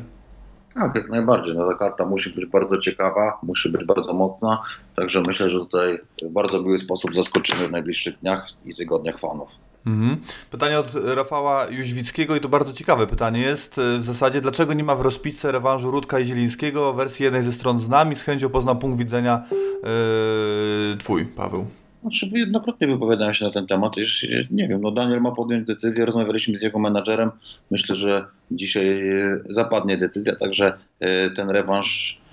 Tak, 0.74 0.96
jak 0.96 1.10
najbardziej. 1.10 1.56
No, 1.56 1.68
ta 1.70 1.78
karta 1.78 2.06
musi 2.06 2.34
być 2.34 2.46
bardzo 2.46 2.78
ciekawa, 2.78 3.40
musi 3.44 3.70
być 3.70 3.86
bardzo 3.86 4.14
mocna, 4.14 4.64
także 4.96 5.22
myślę, 5.28 5.50
że 5.50 5.60
tutaj 5.60 6.00
w 6.24 6.30
bardzo 6.30 6.62
miły 6.62 6.80
sposób 6.80 7.16
zaskoczymy 7.16 7.68
w 7.68 7.72
najbliższych 7.72 8.20
dniach 8.20 8.48
i 8.66 8.76
tygodniach 8.76 9.20
fanów. 9.20 9.50
Mhm. 9.86 10.18
Pytanie 10.52 10.80
od 10.80 10.94
Rafała 11.04 11.68
Jóźwickiego 11.70 12.36
i 12.36 12.40
to 12.40 12.50
bardzo 12.50 12.74
ciekawe 12.74 13.08
pytanie 13.08 13.40
jest 13.40 13.78
y, 13.78 14.00
w 14.00 14.04
zasadzie, 14.04 14.42
dlaczego 14.42 14.74
nie 14.74 14.84
ma 14.84 14.96
w 14.96 15.02
rozpisce 15.02 15.52
rewanżu 15.52 15.92
Rudka 15.92 16.20
i 16.20 16.26
Zielińskiego 16.26 16.94
wersji 16.94 17.24
jednej 17.24 17.44
ze 17.44 17.54
stron 17.54 17.78
z 17.78 17.90
nami, 17.90 18.16
z 18.16 18.24
chęcią 18.24 18.50
poznam 18.50 18.80
punkt 18.80 18.98
widzenia 18.98 19.44
yy, 19.52 20.98
twój, 20.98 21.26
Paweł. 21.26 21.68
Znaczy, 22.02 22.30
jednokrotnie 22.34 22.88
wypowiadałem 22.88 23.34
się 23.34 23.46
na 23.46 23.52
ten 23.52 23.68
temat. 23.68 23.98
Już, 23.98 24.26
nie 24.52 24.68
wiem, 24.68 24.82
no 24.82 24.92
Daniel 24.92 25.22
ma 25.22 25.32
podjąć 25.32 25.68
decyzję, 25.68 26.06
rozmawialiśmy 26.06 26.58
z 26.58 26.62
jego 26.62 26.80
menadżerem. 26.80 27.32
Myślę, 27.72 27.96
że 27.96 28.26
dzisiaj 28.52 29.10
e, 29.10 29.38
zapadnie 29.46 29.98
decyzja, 29.98 30.36
także 30.36 30.78
e, 31.00 31.30
ten 31.30 31.50
rewanż 31.50 32.20
e, 32.22 32.27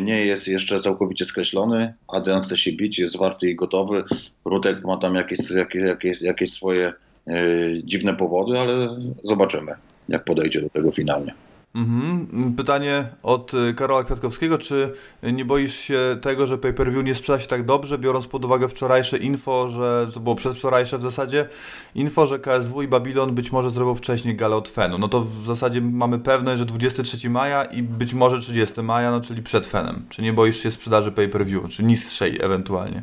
nie 0.00 0.26
jest 0.26 0.48
jeszcze 0.48 0.80
całkowicie 0.80 1.24
skreślony. 1.24 1.94
Adrian 2.08 2.42
chce 2.42 2.56
się 2.56 2.72
bić, 2.72 2.98
jest 2.98 3.16
warty 3.16 3.50
i 3.50 3.56
gotowy. 3.56 4.04
Rutek 4.44 4.84
ma 4.84 4.96
tam 4.96 5.14
jakieś, 5.14 5.50
jakieś, 5.50 5.82
jakieś, 5.82 6.22
jakieś 6.22 6.52
swoje 6.52 6.92
dziwne 7.84 8.14
powody, 8.14 8.58
ale 8.58 8.96
zobaczymy, 9.24 9.72
jak 10.08 10.24
podejdzie 10.24 10.60
do 10.60 10.70
tego 10.70 10.92
finalnie. 10.92 11.34
Mhm. 11.74 12.54
Pytanie 12.56 13.08
od 13.22 13.54
y, 13.54 13.74
Karola 13.74 14.04
Kwiatkowskiego. 14.04 14.58
Czy 14.58 14.92
nie 15.22 15.44
boisz 15.44 15.74
się 15.74 16.18
tego, 16.20 16.46
że 16.46 16.58
pay-per-view 16.58 17.04
nie 17.04 17.14
sprzeda 17.14 17.40
się 17.40 17.46
tak 17.46 17.64
dobrze, 17.64 17.98
biorąc 17.98 18.26
pod 18.26 18.44
uwagę 18.44 18.68
wczorajsze 18.68 19.18
info, 19.18 19.68
że 19.68 20.08
to 20.14 20.20
było 20.20 20.34
przedwczorajsze 20.34 20.98
w 20.98 21.02
zasadzie, 21.02 21.48
info, 21.94 22.26
że 22.26 22.38
KSW 22.38 22.82
i 22.82 22.88
Babylon 22.88 23.34
być 23.34 23.52
może 23.52 23.70
zrobią 23.70 23.94
wcześniej 23.94 24.36
galę 24.36 24.56
od 24.56 24.68
Fenu. 24.68 24.98
No 24.98 25.08
to 25.08 25.20
w 25.20 25.46
zasadzie 25.46 25.80
mamy 25.80 26.18
pewność, 26.18 26.58
że 26.58 26.64
23 26.64 27.30
maja 27.30 27.64
i 27.64 27.82
być 27.82 28.14
może 28.14 28.40
30 28.40 28.82
maja, 28.82 29.10
no 29.10 29.20
czyli 29.20 29.42
przed 29.42 29.66
Fenem. 29.66 30.02
Czy 30.08 30.22
nie 30.22 30.32
boisz 30.32 30.62
się 30.62 30.70
sprzedaży 30.70 31.12
pay-per-view, 31.12 31.70
czy 31.70 31.82
niższej 31.84 32.38
ewentualnie? 32.42 33.02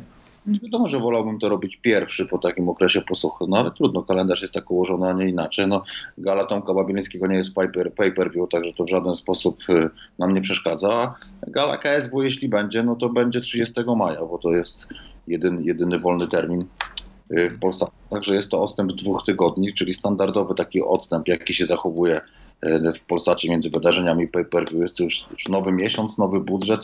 Wiadomo, 0.58 0.86
że 0.86 1.00
wolałbym 1.00 1.38
to 1.38 1.48
robić 1.48 1.76
pierwszy 1.76 2.26
po 2.26 2.38
takim 2.38 2.68
okresie 2.68 3.00
posłuchu, 3.00 3.46
no 3.46 3.56
ale 3.56 3.70
trudno, 3.70 4.02
kalendarz 4.02 4.42
jest 4.42 4.54
tak 4.54 4.70
ułożony, 4.70 5.08
a 5.08 5.12
nie 5.12 5.28
inaczej. 5.28 5.66
No, 5.66 5.82
gala 6.18 6.44
Tomka 6.44 6.74
Babileńskiego 6.74 7.26
nie 7.26 7.36
jest 7.36 7.54
pay-per-view, 7.96 8.48
także 8.52 8.72
to 8.72 8.84
w 8.84 8.88
żaden 8.88 9.16
sposób 9.16 9.58
y, 9.68 9.90
nam 10.18 10.34
nie 10.34 10.40
przeszkadza. 10.40 11.14
Gala 11.46 11.76
KSW, 11.76 12.22
jeśli 12.22 12.48
będzie, 12.48 12.82
no 12.82 12.96
to 12.96 13.08
będzie 13.08 13.40
30 13.40 13.74
maja, 13.96 14.20
bo 14.20 14.38
to 14.38 14.52
jest 14.52 14.86
jedyny, 15.26 15.62
jedyny 15.64 15.98
wolny 15.98 16.28
termin 16.28 16.60
y, 17.38 17.50
w 17.50 17.58
Polsce. 17.58 17.86
Także 18.10 18.34
jest 18.34 18.50
to 18.50 18.62
odstęp 18.62 18.92
dwóch 18.92 19.24
tygodni, 19.26 19.74
czyli 19.74 19.94
standardowy 19.94 20.54
taki 20.54 20.82
odstęp, 20.82 21.28
jaki 21.28 21.54
się 21.54 21.66
zachowuje 21.66 22.20
w 22.96 23.00
Polsacie 23.00 23.50
między 23.50 23.70
wydarzeniami 23.70 24.28
pay-per-view. 24.28 24.80
Jest 24.80 25.00
już, 25.00 25.24
już 25.30 25.48
nowy 25.48 25.72
miesiąc, 25.72 26.18
nowy 26.18 26.40
budżet, 26.40 26.80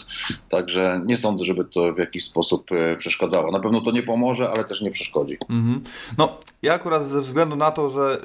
także 0.50 1.02
nie 1.06 1.16
sądzę, 1.16 1.44
żeby 1.44 1.64
to 1.64 1.94
w 1.94 1.98
jakiś 1.98 2.24
sposób 2.24 2.72
e, 2.72 2.96
przeszkadzało. 2.96 3.52
Na 3.52 3.60
pewno 3.60 3.80
to 3.80 3.90
nie 3.90 4.02
pomoże, 4.02 4.50
ale 4.50 4.64
też 4.64 4.80
nie 4.82 4.90
przeszkodzi. 4.90 5.36
Mhm. 5.50 5.80
No, 6.18 6.38
ja 6.62 6.74
akurat 6.74 7.08
ze 7.08 7.20
względu 7.20 7.56
na 7.56 7.70
to, 7.70 7.88
że 7.88 8.18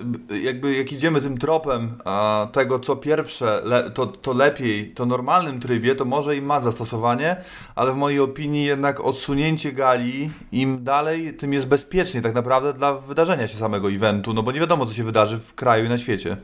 jakby 0.44 0.76
jak 0.76 0.92
idziemy 0.92 1.22
tym 1.22 1.38
tropem 1.38 1.98
a, 2.06 2.48
tego, 2.52 2.80
co 2.80 2.96
pierwsze, 2.96 3.62
le, 3.64 3.92
to, 3.92 4.08
to 4.08 4.34
lepiej, 4.34 4.92
to 4.92 5.06
normalnym 5.06 5.60
trybie, 5.60 5.96
to 5.96 6.06
może 6.06 6.36
i 6.36 6.42
ma 6.42 6.62
zastosowanie, 6.62 7.36
ale 7.76 7.92
w 7.92 7.96
mojej 7.96 8.20
opinii 8.20 8.66
jednak 8.66 9.00
odsunięcie 9.00 9.72
gali 9.72 10.32
im 10.52 10.84
dalej, 10.84 11.34
tym 11.34 11.54
jest 11.54 11.68
bezpiecznie 11.68 12.22
tak 12.22 12.34
naprawdę 12.34 12.74
dla 12.74 12.94
wydarzenia 12.94 13.48
się 13.48 13.58
samego 13.58 13.92
eventu, 13.92 14.34
no 14.34 14.44
bo 14.44 14.52
nie 14.52 14.60
wiadomo, 14.60 14.86
co 14.86 14.94
się 14.94 15.04
wydarzy 15.04 15.38
w 15.38 15.54
kraju 15.54 15.86
i 15.86 15.90
na 15.90 15.98
świecie. 15.98 16.38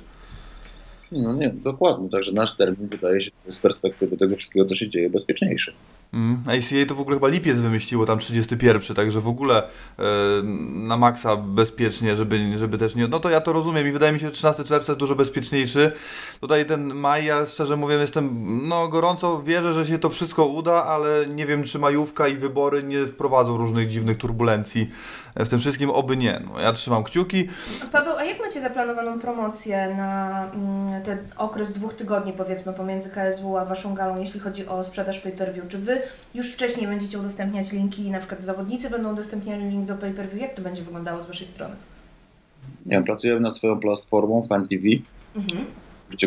No 1.11 1.33
nie, 1.33 1.49
dokładnie. 1.49 2.09
Także 2.09 2.31
nasz 2.31 2.55
termin 2.55 2.87
wydaje 2.87 3.21
się 3.21 3.31
z 3.49 3.59
perspektywy 3.59 4.17
tego 4.17 4.35
wszystkiego, 4.35 4.65
co 4.65 4.75
się 4.75 4.89
dzieje, 4.89 5.09
bezpieczniejszy. 5.09 5.73
Mm, 6.13 6.43
ACA 6.47 6.85
to 6.87 6.95
w 6.95 7.01
ogóle 7.01 7.15
chyba 7.15 7.27
lipiec 7.27 7.59
wymyśliło 7.59 8.05
tam 8.05 8.19
31, 8.19 8.95
także 8.95 9.21
w 9.21 9.27
ogóle 9.27 9.63
e, 9.63 10.03
na 10.73 10.97
maksa 10.97 11.35
bezpiecznie, 11.35 12.15
żeby, 12.15 12.57
żeby 12.57 12.77
też 12.77 12.95
nie... 12.95 13.07
No 13.07 13.19
to 13.19 13.29
ja 13.29 13.41
to 13.41 13.53
rozumiem 13.53 13.87
i 13.87 13.91
wydaje 13.91 14.13
mi 14.13 14.19
się, 14.19 14.27
że 14.27 14.31
13 14.31 14.63
czerwca 14.63 14.91
jest 14.91 14.99
dużo 14.99 15.15
bezpieczniejszy. 15.15 15.91
Tutaj 16.41 16.65
ten 16.65 16.93
maj, 16.93 17.25
ja 17.25 17.45
szczerze 17.45 17.75
mówiąc 17.75 18.01
jestem, 18.01 18.47
no 18.67 18.87
gorąco 18.87 19.43
wierzę, 19.43 19.73
że 19.73 19.85
się 19.85 19.99
to 19.99 20.09
wszystko 20.09 20.45
uda, 20.45 20.85
ale 20.85 21.27
nie 21.27 21.45
wiem, 21.45 21.63
czy 21.63 21.79
majówka 21.79 22.27
i 22.27 22.35
wybory 22.35 22.83
nie 22.83 23.05
wprowadzą 23.05 23.57
różnych 23.57 23.87
dziwnych 23.87 24.17
turbulencji 24.17 24.89
w 25.45 25.49
tym 25.49 25.59
wszystkim, 25.59 25.89
oby 25.89 26.17
nie. 26.17 26.41
No, 26.45 26.59
ja 26.59 26.73
trzymam 26.73 27.03
kciuki. 27.03 27.47
Paweł, 27.91 28.17
a 28.17 28.23
jak 28.23 28.39
macie 28.39 28.61
zaplanowaną 28.61 29.19
promocję 29.19 29.93
na 29.97 30.43
mm, 30.53 31.03
ten 31.03 31.17
okres 31.37 31.73
dwóch 31.73 31.93
tygodni, 31.93 32.33
powiedzmy, 32.33 32.73
pomiędzy 32.73 33.09
KSW 33.09 33.57
a 33.57 33.65
Waszą 33.65 33.93
galą, 33.93 34.19
jeśli 34.19 34.39
chodzi 34.39 34.67
o 34.67 34.83
sprzedaż 34.83 35.19
pay-per-view? 35.19 35.67
Czy 35.67 35.77
Wy 35.77 35.96
już 36.35 36.53
wcześniej 36.53 36.87
będziecie 36.87 37.19
udostępniać 37.19 37.71
linki, 37.71 38.11
na 38.11 38.19
przykład 38.19 38.43
zawodnicy 38.43 38.89
będą 38.89 39.13
udostępniali 39.13 39.69
link 39.69 39.85
do 39.85 39.95
pay-per-view. 39.95 40.41
Jak 40.41 40.53
to 40.53 40.61
będzie 40.61 40.81
wyglądało 40.83 41.21
z 41.21 41.25
Waszej 41.25 41.47
strony? 41.47 41.75
Ja 42.85 43.01
pracujemy 43.01 43.41
nad 43.41 43.57
swoją 43.57 43.79
platformą 43.79 44.45
FanTV, 44.49 44.83
mhm. 45.35 45.65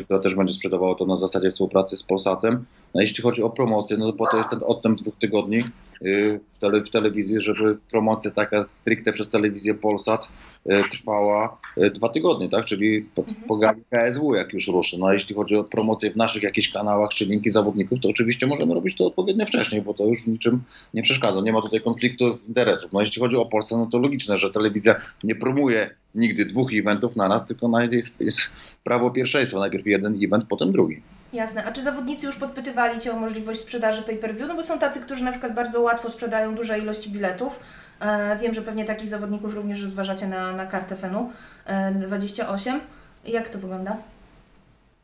która 0.04 0.18
też 0.18 0.34
będzie 0.34 0.52
sprzedawała 0.52 0.94
to 0.94 1.06
na 1.06 1.18
zasadzie 1.18 1.50
współpracy 1.50 1.96
z 1.96 2.02
Polsatem. 2.02 2.64
No 2.94 3.00
jeśli 3.00 3.22
chodzi 3.22 3.42
o 3.42 3.50
promocję, 3.50 3.96
no 3.96 4.12
to 4.12 4.18
po 4.18 4.26
to 4.30 4.36
jest 4.36 4.50
ten 4.50 4.60
odstęp 4.62 4.98
dwóch 4.98 5.14
tygodni 5.18 5.58
y, 6.02 6.40
w, 6.52 6.58
tele, 6.58 6.84
w 6.84 6.90
telewizji, 6.90 7.36
żeby 7.40 7.78
promocja 7.90 8.30
taka 8.30 8.62
stricte 8.62 9.12
przez 9.12 9.28
telewizję 9.28 9.74
Polsat 9.74 10.28
y, 10.66 10.80
trwała 10.90 11.58
y, 11.78 11.90
dwa 11.90 12.08
tygodnie, 12.08 12.48
tak? 12.48 12.64
Czyli 12.64 13.02
po, 13.02 13.22
mhm. 13.22 13.48
po 13.48 13.56
gali 13.56 13.82
KSW 13.90 14.34
jak 14.34 14.52
już 14.52 14.68
ruszy. 14.68 14.98
No 14.98 15.06
a 15.06 15.12
jeśli 15.12 15.34
chodzi 15.34 15.56
o 15.56 15.64
promocję 15.64 16.10
w 16.10 16.16
naszych 16.16 16.42
jakichś 16.42 16.72
kanałach 16.72 17.10
czy 17.10 17.24
linki 17.24 17.50
zawodników, 17.50 18.00
to 18.00 18.08
oczywiście 18.08 18.46
możemy 18.46 18.74
robić 18.74 18.96
to 18.96 19.06
odpowiednio 19.06 19.46
wcześniej, 19.46 19.82
bo 19.82 19.94
to 19.94 20.04
już 20.04 20.26
niczym 20.26 20.62
nie 20.94 21.02
przeszkadza. 21.02 21.40
Nie 21.40 21.52
ma 21.52 21.62
tutaj 21.62 21.80
konfliktu 21.80 22.38
interesów. 22.48 22.92
No 22.92 23.00
jeśli 23.00 23.22
chodzi 23.22 23.36
o 23.36 23.46
Polskę, 23.46 23.76
no 23.76 23.86
to 23.86 23.98
logiczne, 23.98 24.38
że 24.38 24.50
telewizja 24.50 24.94
nie 25.24 25.34
promuje 25.34 25.90
nigdy 26.14 26.44
dwóch 26.44 26.70
eventów 26.74 27.16
na 27.16 27.28
nas, 27.28 27.46
tylko 27.46 27.68
na 27.68 27.84
jest, 27.84 28.20
jest 28.20 28.40
prawo 28.84 29.10
pierwszeństwa. 29.10 29.58
Najpierw 29.58 29.86
jeden 29.86 30.18
event, 30.24 30.44
potem 30.48 30.72
drugi. 30.72 31.02
Jasne. 31.32 31.64
A 31.64 31.72
czy 31.72 31.82
zawodnicy 31.82 32.26
już 32.26 32.36
podpytywali 32.36 33.00
Cię 33.00 33.12
o 33.12 33.16
możliwość 33.16 33.60
sprzedaży 33.60 34.02
pay-per-view? 34.02 34.48
No 34.48 34.54
bo 34.54 34.62
są 34.62 34.78
tacy, 34.78 35.00
którzy 35.00 35.24
na 35.24 35.30
przykład 35.30 35.54
bardzo 35.54 35.80
łatwo 35.80 36.10
sprzedają 36.10 36.54
duże 36.54 36.78
ilości 36.78 37.10
biletów. 37.10 37.60
E, 38.00 38.38
wiem, 38.38 38.54
że 38.54 38.62
pewnie 38.62 38.84
takich 38.84 39.08
zawodników 39.08 39.54
również 39.54 39.82
rozważacie 39.82 40.28
na, 40.28 40.52
na 40.52 40.66
kartę 40.66 40.96
FENU 40.96 41.32
e, 41.66 41.94
28. 41.94 42.80
Jak 43.24 43.48
to 43.48 43.58
wygląda? 43.58 43.96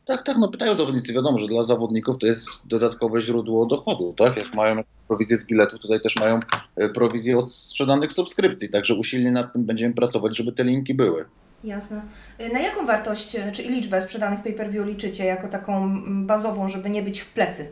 Tak, 0.05 0.23
tak, 0.23 0.37
no 0.37 0.47
pytają 0.47 0.75
zawodnicy. 0.75 1.13
Wiadomo, 1.13 1.39
że 1.39 1.47
dla 1.47 1.63
zawodników 1.63 2.17
to 2.17 2.27
jest 2.27 2.49
dodatkowe 2.65 3.21
źródło 3.21 3.65
dochodu, 3.65 4.13
tak? 4.17 4.37
Jak 4.37 4.55
mają 4.55 4.83
prowizję 5.07 5.37
z 5.37 5.45
biletu, 5.45 5.79
tutaj 5.79 6.01
też 6.01 6.15
mają 6.15 6.39
e, 6.75 6.89
prowizję 6.89 7.37
od 7.39 7.53
sprzedanych 7.53 8.13
subskrypcji, 8.13 8.69
także 8.69 8.95
usilnie 8.95 9.31
nad 9.31 9.53
tym 9.53 9.65
będziemy 9.65 9.93
pracować, 9.93 10.37
żeby 10.37 10.51
te 10.51 10.63
linki 10.63 10.93
były. 10.93 11.25
Jasne. 11.63 12.01
Y, 12.41 12.53
na 12.53 12.59
jaką 12.59 12.85
wartość, 12.85 13.35
y, 13.35 13.51
czy 13.51 13.63
liczbę 13.63 14.01
sprzedanych 14.01 14.43
pay-per-view 14.43 14.87
liczycie 14.87 15.25
jako 15.25 15.47
taką 15.47 16.01
bazową, 16.25 16.69
żeby 16.69 16.89
nie 16.89 17.03
być 17.03 17.19
w 17.19 17.29
plecy? 17.29 17.71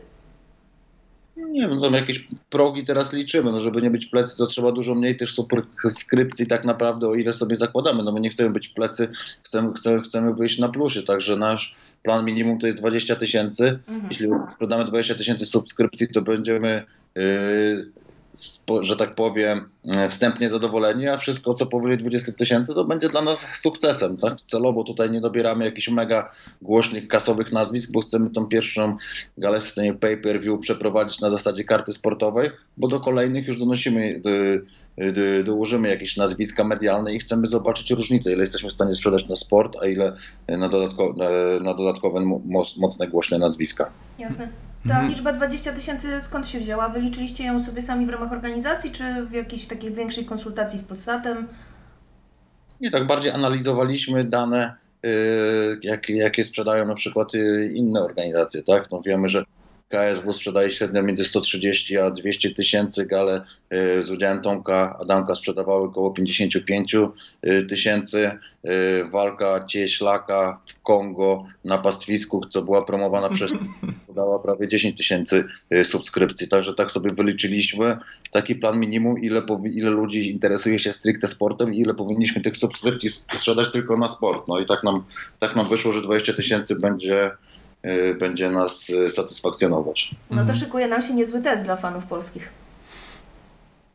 Nie 1.36 1.68
wiem, 1.68 1.80
tam 1.80 1.94
jakieś 1.94 2.26
progi 2.50 2.84
teraz 2.84 3.12
liczymy, 3.12 3.52
no 3.52 3.60
żeby 3.60 3.82
nie 3.82 3.90
być 3.90 4.06
w 4.06 4.10
plecy, 4.10 4.36
to 4.36 4.46
trzeba 4.46 4.72
dużo 4.72 4.94
mniej 4.94 5.16
też 5.16 5.34
subskrypcji 5.34 6.46
tak 6.46 6.64
naprawdę, 6.64 7.08
o 7.08 7.14
ile 7.14 7.34
sobie 7.34 7.56
zakładamy, 7.56 8.02
no 8.02 8.12
my 8.12 8.20
nie 8.20 8.30
chcemy 8.30 8.50
być 8.50 8.68
w 8.68 8.74
plecy, 8.74 9.08
chcemy, 9.42 9.72
chcemy, 9.72 10.00
chcemy 10.00 10.34
wyjść 10.34 10.58
na 10.58 10.68
plusie, 10.68 11.02
także 11.02 11.36
nasz 11.36 11.76
plan 12.02 12.24
minimum 12.24 12.58
to 12.58 12.66
jest 12.66 12.78
20 12.78 13.16
tysięcy, 13.16 13.78
mhm. 13.88 14.06
jeśli 14.10 14.28
sprzedamy 14.54 14.84
20 14.84 15.14
tysięcy 15.14 15.46
subskrypcji, 15.46 16.08
to 16.08 16.22
będziemy 16.22 16.84
yy, 17.14 17.90
że 18.80 18.96
tak 18.96 19.14
powiem, 19.14 19.68
e, 19.88 20.08
wstępnie 20.08 20.50
zadowoleni, 20.50 21.08
a 21.08 21.16
wszystko, 21.16 21.54
co 21.54 21.66
powyżej 21.66 21.98
20 21.98 22.32
tysięcy, 22.32 22.74
to 22.74 22.84
będzie 22.84 23.08
dla 23.08 23.22
nas 23.22 23.46
sukcesem. 23.60 24.16
Tak? 24.16 24.40
Celowo 24.40 24.84
tutaj 24.84 25.10
nie 25.10 25.20
dobieramy 25.20 25.64
jakichś 25.64 25.88
mega 25.88 26.30
głośnych, 26.62 27.08
kasowych 27.08 27.52
nazwisk, 27.52 27.90
bo 27.92 28.00
chcemy 28.00 28.30
tą 28.30 28.46
pierwszą 28.46 28.96
galę 29.38 29.60
pay-per-view 30.00 30.60
przeprowadzić 30.60 31.20
na 31.20 31.30
zasadzie 31.30 31.64
karty 31.64 31.92
sportowej, 31.92 32.50
bo 32.76 32.88
do 32.88 33.00
kolejnych 33.00 33.46
już 33.46 33.58
donosimy, 33.58 34.20
do, 34.20 34.30
do, 34.30 34.66
dołożymy 35.44 35.88
jakieś 35.88 36.16
nazwiska 36.16 36.64
medialne 36.64 37.14
i 37.14 37.18
chcemy 37.18 37.46
zobaczyć 37.46 37.90
różnicę, 37.90 38.32
ile 38.32 38.40
jesteśmy 38.40 38.70
w 38.70 38.72
stanie 38.72 38.94
sprzedać 38.94 39.28
na 39.28 39.36
sport, 39.36 39.76
a 39.82 39.86
ile 39.86 40.16
na, 40.48 40.68
dodatko, 40.68 41.14
na, 41.16 41.28
na 41.64 41.74
dodatkowe 41.74 42.20
mocne, 42.76 43.08
głośne 43.08 43.38
nazwiska. 43.38 43.90
Jasne. 44.18 44.48
Ta 44.88 44.94
mhm. 44.94 45.08
liczba 45.08 45.32
20 45.32 45.72
tysięcy 45.72 46.20
skąd 46.20 46.48
się 46.48 46.58
wzięła? 46.60 46.88
Wyliczyliście 46.88 47.44
ją 47.44 47.60
sobie 47.60 47.82
sami 47.82 48.06
w 48.06 48.08
ramach 48.08 48.32
organizacji, 48.32 48.90
czy 48.90 49.26
w 49.26 49.32
jakiejś 49.32 49.66
takiej 49.66 49.92
większej 49.92 50.24
konsultacji 50.24 50.78
z 50.78 50.82
Polsatem? 50.82 51.46
Nie, 52.80 52.90
tak 52.90 53.06
bardziej 53.06 53.30
analizowaliśmy 53.30 54.24
dane, 54.24 54.74
y, 55.06 55.08
jakie, 55.82 56.16
jakie 56.16 56.44
sprzedają 56.44 56.86
na 56.86 56.94
przykład 56.94 57.34
y, 57.34 57.72
inne 57.74 58.00
organizacje. 58.00 58.62
Tak? 58.62 58.90
No 58.90 59.02
wiemy, 59.02 59.28
że 59.28 59.44
KSW 59.88 60.32
sprzedaje 60.32 60.70
średnio 60.70 61.02
między 61.02 61.24
130 61.24 61.98
a 61.98 62.10
200 62.10 62.50
tysięcy, 62.50 63.06
gale 63.06 63.44
y, 63.72 64.04
z 64.04 64.10
udziałem 64.10 64.40
Tomka 64.40 64.98
Adamka 65.00 65.34
sprzedawały 65.34 65.84
około 65.84 66.10
55 66.10 66.94
y, 66.94 67.66
tysięcy. 67.68 68.30
Y, 68.64 69.04
walka 69.10 69.66
Cieślaka 69.66 70.60
w 70.66 70.82
Kongo 70.82 71.46
na 71.64 71.78
pastwisku, 71.78 72.40
co 72.50 72.62
była 72.62 72.84
promowana 72.84 73.28
przez 73.28 73.52
dała 74.16 74.38
prawie 74.38 74.68
10 74.68 74.96
tysięcy 74.96 75.44
subskrypcji. 75.84 76.48
Także 76.48 76.74
tak 76.74 76.90
sobie 76.90 77.10
wyliczyliśmy 77.14 77.96
taki 78.32 78.54
plan 78.54 78.80
minimum, 78.80 79.22
ile, 79.22 79.42
ile 79.72 79.90
ludzi 79.90 80.30
interesuje 80.30 80.78
się 80.78 80.92
stricte 80.92 81.28
sportem 81.28 81.74
i 81.74 81.80
ile 81.80 81.94
powinniśmy 81.94 82.42
tych 82.42 82.56
subskrypcji 82.56 83.10
sprzedać 83.10 83.72
tylko 83.72 83.96
na 83.96 84.08
sport. 84.08 84.48
No 84.48 84.60
i 84.60 84.66
tak 84.66 84.84
nam, 84.84 85.04
tak 85.38 85.56
nam 85.56 85.68
wyszło, 85.68 85.92
że 85.92 86.02
20 86.02 86.32
tysięcy 86.32 86.76
będzie 86.76 87.30
będzie 88.18 88.50
nas 88.50 88.90
y, 88.90 89.10
satysfakcjonować. 89.10 90.10
No 90.30 90.44
to 90.44 90.54
szykuje 90.54 90.88
nam 90.88 91.02
się 91.02 91.14
niezły 91.14 91.40
test 91.40 91.64
dla 91.64 91.76
fanów 91.76 92.06
polskich. 92.06 92.52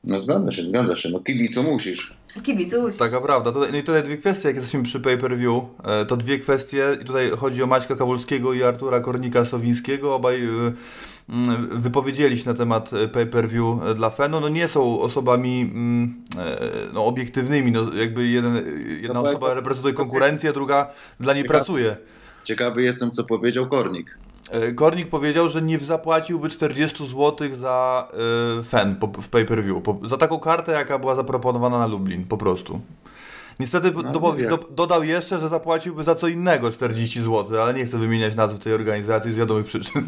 No 0.03 0.21
zgadza 0.21 0.51
się, 0.51 0.63
zgadza 0.65 0.97
się. 0.97 1.09
No 1.09 1.19
kibicu 1.19 1.63
musisz. 1.63 2.13
Kibicuś. 2.43 2.97
Taka 2.97 3.21
prawda. 3.21 3.51
Tutaj, 3.51 3.71
no 3.71 3.77
i 3.77 3.83
tutaj 3.83 4.03
dwie 4.03 4.17
kwestie, 4.17 4.47
jak 4.47 4.55
jesteśmy 4.55 4.83
przy 4.83 4.99
pay-per-view, 4.99 5.63
e, 5.83 6.05
to 6.05 6.17
dwie 6.17 6.39
kwestie. 6.39 6.97
I 7.01 7.05
tutaj 7.05 7.31
chodzi 7.31 7.63
o 7.63 7.67
Maćka 7.67 7.95
Kawulskiego 7.95 8.53
i 8.53 8.63
Artura 8.63 8.99
Kornika-Sowińskiego. 8.99 10.13
Obaj 10.13 10.45
e, 10.45 10.47
wypowiedzieli 11.71 12.37
się 12.37 12.49
na 12.49 12.53
temat 12.53 12.93
e, 12.93 13.07
pay-per-view 13.07 13.95
dla 13.95 14.09
Fenu. 14.09 14.39
No 14.39 14.49
nie 14.49 14.67
są 14.67 15.01
osobami 15.01 15.71
no, 16.93 17.05
obiektywnymi. 17.05 17.71
No, 17.71 17.93
jakby 17.93 18.27
jeden, 18.27 18.55
jedna 19.01 19.13
No, 19.13 19.21
osoba 19.21 19.53
reprezentuje 19.53 19.93
konkurencję, 19.93 20.49
a 20.49 20.53
druga 20.53 20.93
dla 21.19 21.33
niej 21.33 21.43
pracuje. 21.43 21.97
Ciekawy 22.43 22.83
jestem, 22.83 23.11
co 23.11 23.23
powiedział 23.23 23.67
Kornik. 23.67 24.17
E, 24.51 24.73
Kornik 24.73 25.09
powiedział, 25.09 25.49
że 25.49 25.61
nie 25.61 25.79
zapłaciłby 25.79 26.49
40 26.49 27.07
zł 27.07 27.35
za 27.53 28.07
y, 28.59 28.63
fan 28.63 28.95
po, 28.95 29.07
w 29.07 29.29
pay-per-view. 29.29 29.83
Za 30.03 30.17
taką 30.17 30.39
kartę, 30.39 30.71
jaka 30.71 30.99
była 30.99 31.15
zaproponowana 31.15 31.79
na 31.79 31.87
Lublin, 31.87 32.25
po 32.25 32.37
prostu. 32.37 32.81
Niestety 33.59 33.91
No, 33.91 34.11
do, 34.11 34.33
do, 34.49 34.57
dodał 34.57 35.03
jeszcze, 35.03 35.39
że 35.39 35.49
zapłaciłby 35.49 36.03
za 36.03 36.15
co 36.15 36.27
innego 36.27 36.71
40 36.71 37.21
zł, 37.21 37.61
ale 37.61 37.73
nie 37.73 37.85
chcę 37.85 37.97
wymieniać 37.97 38.35
nazw 38.35 38.59
tej 38.59 38.73
organizacji 38.73 39.33
z 39.33 39.35
wiadomych 39.35 39.65
przyczyn. 39.65 40.03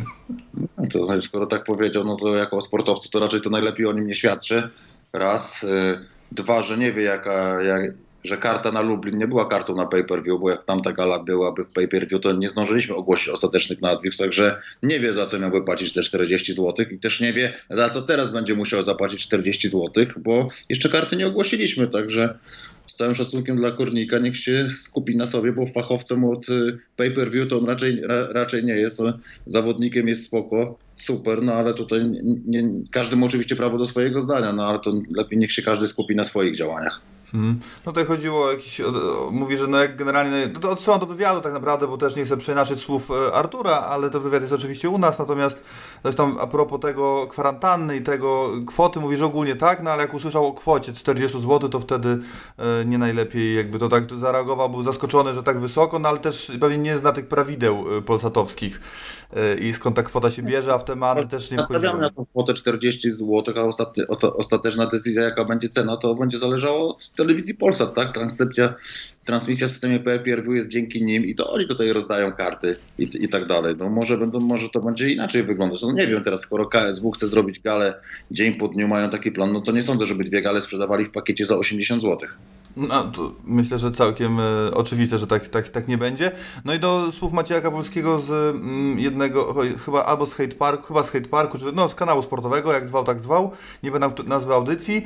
No 0.78 0.88
to 0.92 1.22
skoro 1.22 1.46
tak 1.46 1.64
powiedział, 1.64 2.04
no 2.04 2.16
to 2.16 2.36
jako 2.36 2.62
sportowcu 2.62 3.10
to 3.10 3.20
raczej 3.20 3.42
to 3.42 3.50
najlepiej 3.50 3.86
o 3.86 3.94
nim 3.94 4.08
nie 4.08 4.16
świadczy. 4.16 4.70
Raz. 5.14 5.64
Y, 5.64 6.14
Dwa, 6.32 6.62
że 6.62 6.78
nie 6.78 6.94
wie 6.94 7.04
jaka, 7.04 7.62
jak, 7.62 7.82
że 8.24 8.38
karta 8.38 8.72
na 8.72 8.82
Lublin 8.82 9.18
nie 9.18 9.28
była 9.28 9.46
kartą 9.46 9.76
na 9.76 9.86
pay-per-view, 9.86 10.40
bo 10.42 10.50
jak 10.50 10.66
tamta 10.66 10.92
gala 10.92 11.20
byłaby 11.20 11.66
w 11.66 11.70
pay-per-view, 11.70 12.22
to 12.22 12.34
nie 12.34 12.50
zdążyliśmy 12.50 12.96
ogłosić 12.96 13.30
ostatecznych 13.30 13.82
nazwisk, 13.82 14.18
także 14.18 14.62
nie 14.84 15.00
wie 15.00 15.14
za 15.14 15.26
co 15.26 15.40
miałby 15.40 15.64
płacić 15.64 15.94
te 15.94 16.02
40 16.02 16.54
zł 16.54 16.86
i 16.92 17.00
też 17.00 17.20
nie 17.20 17.34
wie 17.34 17.54
za 17.70 17.90
co 17.90 18.02
teraz 18.02 18.32
będzie 18.32 18.56
musiał 18.56 18.82
zapłacić 18.82 19.24
40 19.24 19.70
zł, 19.70 20.06
bo 20.18 20.48
jeszcze 20.70 20.90
karty 20.90 21.16
nie 21.16 21.28
ogłosiliśmy, 21.28 21.88
także 21.88 22.40
z 22.88 22.96
całym 22.96 23.16
szacunkiem 23.16 23.58
dla 23.58 23.72
Kornika, 23.72 24.20
niech 24.20 24.38
się 24.38 24.70
skupi 24.70 25.18
na 25.18 25.28
sobie, 25.28 25.54
bo 25.54 25.68
fachowcem 25.68 26.24
od 26.26 26.50
y, 26.50 26.78
pay-per-view 26.96 27.50
to 27.50 27.58
on 27.58 27.66
raczej, 27.66 28.02
ra, 28.02 28.28
raczej 28.28 28.64
nie 28.64 28.76
jest. 28.76 29.02
Zawodnikiem 29.46 30.08
jest 30.08 30.26
spoko, 30.26 30.78
super, 30.96 31.42
no 31.42 31.54
ale 31.54 31.74
tutaj 31.74 32.04
nie, 32.04 32.64
nie, 32.64 32.82
każdy 32.92 33.16
ma 33.16 33.26
oczywiście 33.26 33.56
prawo 33.56 33.78
do 33.78 33.86
swojego 33.86 34.22
zdania, 34.22 34.54
no 34.54 34.68
ale 34.68 34.80
to 34.80 34.94
lepiej 35.16 35.40
niech 35.40 35.52
się 35.52 35.62
każdy 35.62 35.88
skupi 35.88 36.16
na 36.16 36.24
swoich 36.24 36.56
działaniach. 36.56 37.13
Mhm. 37.34 37.60
No 37.86 37.92
tutaj 37.92 38.06
chodziło 38.06 38.46
o 38.46 38.52
jakiś, 38.52 38.82
o, 38.82 38.88
o, 38.88 39.32
mówi, 39.32 39.58
że 39.58 39.68
no 39.68 39.78
jak 39.78 39.96
generalnie, 39.96 40.50
no 40.54 40.60
to 40.60 40.70
odsyłam 40.70 41.00
do 41.00 41.06
wywiadu 41.06 41.42
tak 41.42 41.54
naprawdę, 41.54 41.88
bo 41.88 41.98
też 41.98 42.16
nie 42.16 42.26
chcę 42.26 42.38
przeinaczyć 42.38 42.80
słów 42.80 43.12
e, 43.12 43.34
Artura, 43.34 43.72
ale 43.72 44.10
to 44.10 44.20
wywiad 44.20 44.42
jest 44.42 44.54
oczywiście 44.54 44.90
u 44.90 44.98
nas, 44.98 45.20
natomiast 45.20 45.64
tam 46.18 46.38
a 46.40 46.48
propos 46.48 46.80
tego 46.80 47.28
kwarantanny 47.28 47.98
i 47.98 48.02
tego 48.02 48.50
kwoty, 48.68 49.00
mówi, 49.00 49.18
że 49.18 49.26
ogólnie 49.26 49.56
tak, 49.56 49.84
no 49.84 49.92
ale 49.92 50.02
jak 50.02 50.14
usłyszał 50.14 50.46
o 50.46 50.54
kwocie 50.54 50.94
40 50.94 51.42
zł, 51.42 51.70
to 51.70 51.80
wtedy 51.80 52.20
e, 52.58 52.86
nie 52.86 52.98
najlepiej 52.98 53.56
jakby 53.56 53.80
to 53.80 53.90
tak 53.90 54.04
zareagował, 54.14 54.70
był 54.70 54.84
zaskoczony, 54.84 55.34
że 55.34 55.44
tak 55.44 55.60
wysoko, 55.60 56.00
no 56.00 56.10
ale 56.10 56.18
też 56.18 56.52
pewnie 56.60 56.78
nie 56.78 56.98
zna 56.98 57.12
tych 57.12 57.28
prawideł 57.28 57.86
e, 57.98 58.02
polsatowskich 58.02 58.82
i 59.62 59.74
skąd 59.74 59.96
ta 59.96 60.04
kwota 60.04 60.32
się 60.32 60.44
bierze, 60.44 60.74
a 60.74 60.78
w 60.78 60.86
tematy 60.86 61.28
też 61.28 61.52
nie 61.52 61.58
Nastawiamy 61.58 61.88
wchodziłem. 61.88 62.02
na 62.02 62.10
tą 62.10 62.26
kwotę 62.26 62.54
40 62.54 63.12
zł, 63.12 63.44
a 63.58 63.62
ostateczna 64.38 64.86
decyzja 64.88 65.22
jaka 65.22 65.46
będzie 65.46 65.70
cena, 65.70 65.98
to 65.98 66.16
będzie 66.16 66.38
zależało 66.38 66.96
od 66.96 67.12
telewizji 67.12 67.56
Polsat, 67.56 67.94
tak? 67.94 68.14
Transcepcja, 68.14 68.74
transmisja 69.26 69.68
w 69.68 69.72
systemie 69.72 70.00
pay-per-view 70.00 70.56
jest 70.56 70.70
dzięki 70.70 71.04
nim 71.04 71.26
i 71.26 71.36
to 71.36 71.52
oni 71.52 71.68
tutaj 71.68 71.94
rozdają 71.94 72.32
karty 72.32 72.76
i, 73.00 73.10
i 73.24 73.30
tak 73.30 73.48
dalej. 73.48 73.76
No 73.78 73.90
może, 73.90 74.18
będą, 74.18 74.40
może 74.40 74.70
to 74.70 74.80
będzie 74.80 75.10
inaczej 75.10 75.44
wyglądać. 75.44 75.82
No 75.82 75.92
nie 75.92 76.08
wiem 76.08 76.24
teraz, 76.24 76.42
skoro 76.42 76.66
KSW 76.66 77.12
chce 77.12 77.28
zrobić 77.28 77.60
galę 77.60 77.94
dzień 78.32 78.56
po 78.56 78.68
dniu, 78.68 78.88
mają 78.88 79.10
taki 79.10 79.32
plan, 79.32 79.54
no 79.54 79.62
to 79.62 79.72
nie 79.72 79.84
sądzę, 79.84 80.08
żeby 80.08 80.24
dwie 80.24 80.42
gale 80.42 80.62
sprzedawali 80.62 81.06
w 81.06 81.12
pakiecie 81.12 81.46
za 81.46 81.58
80 81.58 82.02
zł. 82.02 82.18
No, 82.76 83.12
myślę, 83.44 83.78
że 83.78 83.92
całkiem 83.92 84.40
e, 84.40 84.44
oczywiste, 84.74 85.18
że 85.18 85.28
tak, 85.28 85.48
tak, 85.48 85.70
tak 85.70 85.88
nie 85.88 85.98
będzie. 85.98 86.32
No 86.66 86.74
i 86.74 86.80
do 86.80 87.12
słów 87.12 87.34
Macieja 87.34 87.62
Kawulskiego 87.62 88.20
z 88.20 88.56
mm, 88.56 89.00
jednego, 89.00 89.56
chyba 89.86 90.06
albo 90.06 90.26
z 90.26 90.34
Hate 90.34 90.56
Park, 90.56 90.88
chyba 90.88 91.04
z 91.04 91.12
Hate 91.12 91.30
Parku, 91.30 91.58
czy 91.58 91.66
no 91.72 91.90
z 91.90 91.96
kanału 91.96 92.22
sportowego, 92.22 92.74
jak 92.74 92.86
zwał, 92.86 93.04
tak 93.04 93.20
zwał, 93.20 93.52
nie 93.84 93.92
będę 93.92 94.24
nazwy 94.24 94.54
audycji, 94.54 95.06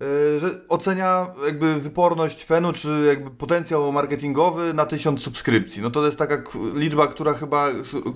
e, 0.00 0.38
że 0.40 0.68
ocenia 0.68 1.26
jakby 1.46 1.80
wyporność 1.80 2.44
Fenu, 2.44 2.72
czy 2.72 3.04
jakby 3.06 3.30
potencjał 3.30 3.92
marketingowy 3.92 4.74
na 4.74 4.86
tysiąc 4.86 5.22
subskrypcji. 5.22 5.82
No 5.82 5.90
to 5.90 6.04
jest 6.04 6.16
taka 6.16 6.42
liczba, 6.74 7.06
która 7.06 7.34
chyba, 7.34 7.68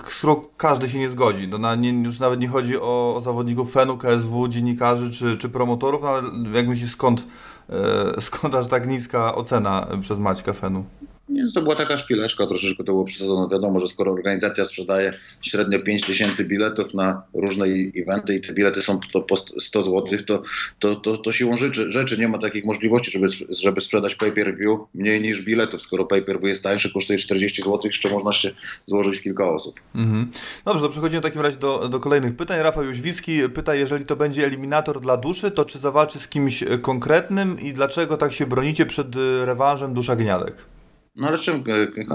z 0.08 0.14
którą 0.18 0.42
każdy 0.56 0.88
się 0.88 0.98
nie 0.98 1.10
zgodzi. 1.10 1.48
No 1.48 1.58
na, 1.58 1.74
nie, 1.74 1.90
już 1.90 2.18
nawet 2.18 2.40
nie 2.40 2.48
chodzi 2.48 2.80
o, 2.80 3.16
o 3.16 3.20
zawodników 3.20 3.72
Fenu, 3.72 3.98
KSW, 3.98 4.48
dziennikarzy 4.48 5.10
czy, 5.10 5.38
czy 5.38 5.48
promotorów, 5.48 6.02
no 6.02 6.08
ale 6.08 6.22
jak 6.52 6.68
myślisz 6.68 6.90
skąd, 6.90 7.26
skąd 8.20 8.54
aż 8.54 8.68
tak 8.68 8.86
niska 8.86 9.34
ocena 9.34 9.86
przez 10.00 10.18
Maćka 10.18 10.52
Fenu? 10.52 10.84
Nie, 11.28 11.52
to 11.54 11.62
była 11.62 11.74
taka 11.74 11.96
szpileczka, 11.96 12.46
troszeczkę 12.46 12.84
to 12.84 12.92
było 12.92 13.04
przesadzone. 13.04 13.48
Wiadomo, 13.52 13.80
że 13.80 13.88
skoro 13.88 14.12
organizacja 14.12 14.64
sprzedaje 14.64 15.12
średnio 15.42 15.80
5 15.80 16.06
tysięcy 16.06 16.44
biletów 16.44 16.94
na 16.94 17.22
różne 17.34 17.66
eventy 17.96 18.34
i 18.34 18.40
te 18.40 18.52
bilety 18.52 18.82
są 18.82 19.00
to 19.12 19.20
po 19.20 19.36
100 19.36 19.82
zł, 19.82 20.18
to, 20.26 20.42
to, 20.78 20.94
to, 20.96 21.18
to 21.18 21.32
siłą 21.32 21.56
rzeczy, 21.56 21.90
rzeczy 21.90 22.18
nie 22.18 22.28
ma 22.28 22.38
takich 22.38 22.64
możliwości, 22.64 23.10
żeby, 23.10 23.26
żeby 23.50 23.80
sprzedać 23.80 24.14
pay-per-view 24.14 24.78
mniej 24.94 25.20
niż 25.20 25.42
biletów. 25.42 25.82
Skoro 25.82 26.04
pay-per-view 26.04 26.48
jest 26.48 26.62
tańszy, 26.62 26.92
kosztuje 26.92 27.18
40 27.18 27.62
zł, 27.62 27.80
jeszcze 27.84 28.10
można 28.10 28.32
się 28.32 28.50
złożyć 28.86 29.22
kilka 29.22 29.50
osób. 29.50 29.80
Mhm. 29.94 30.30
Dobrze, 30.64 30.82
to 30.82 30.88
przechodzimy 30.88 31.20
w 31.20 31.24
takim 31.24 31.40
razie 31.40 31.56
do, 31.56 31.88
do 31.88 32.00
kolejnych 32.00 32.36
pytań. 32.36 32.62
Rafał 32.62 32.84
Jóźwicki 32.84 33.48
pyta, 33.54 33.74
jeżeli 33.74 34.04
to 34.04 34.16
będzie 34.16 34.44
eliminator 34.44 35.00
dla 35.00 35.16
duszy, 35.16 35.50
to 35.50 35.64
czy 35.64 35.78
zawalczy 35.78 36.18
z 36.18 36.28
kimś 36.28 36.64
konkretnym 36.82 37.60
i 37.60 37.72
dlaczego 37.72 38.16
tak 38.16 38.32
się 38.32 38.46
bronicie 38.46 38.86
przed 38.86 39.08
rewanżem 39.44 39.94
Dusza 39.94 40.16
Gniadek? 40.16 40.75
No 41.16 41.28
ale 41.28 41.38
czym 41.38 41.64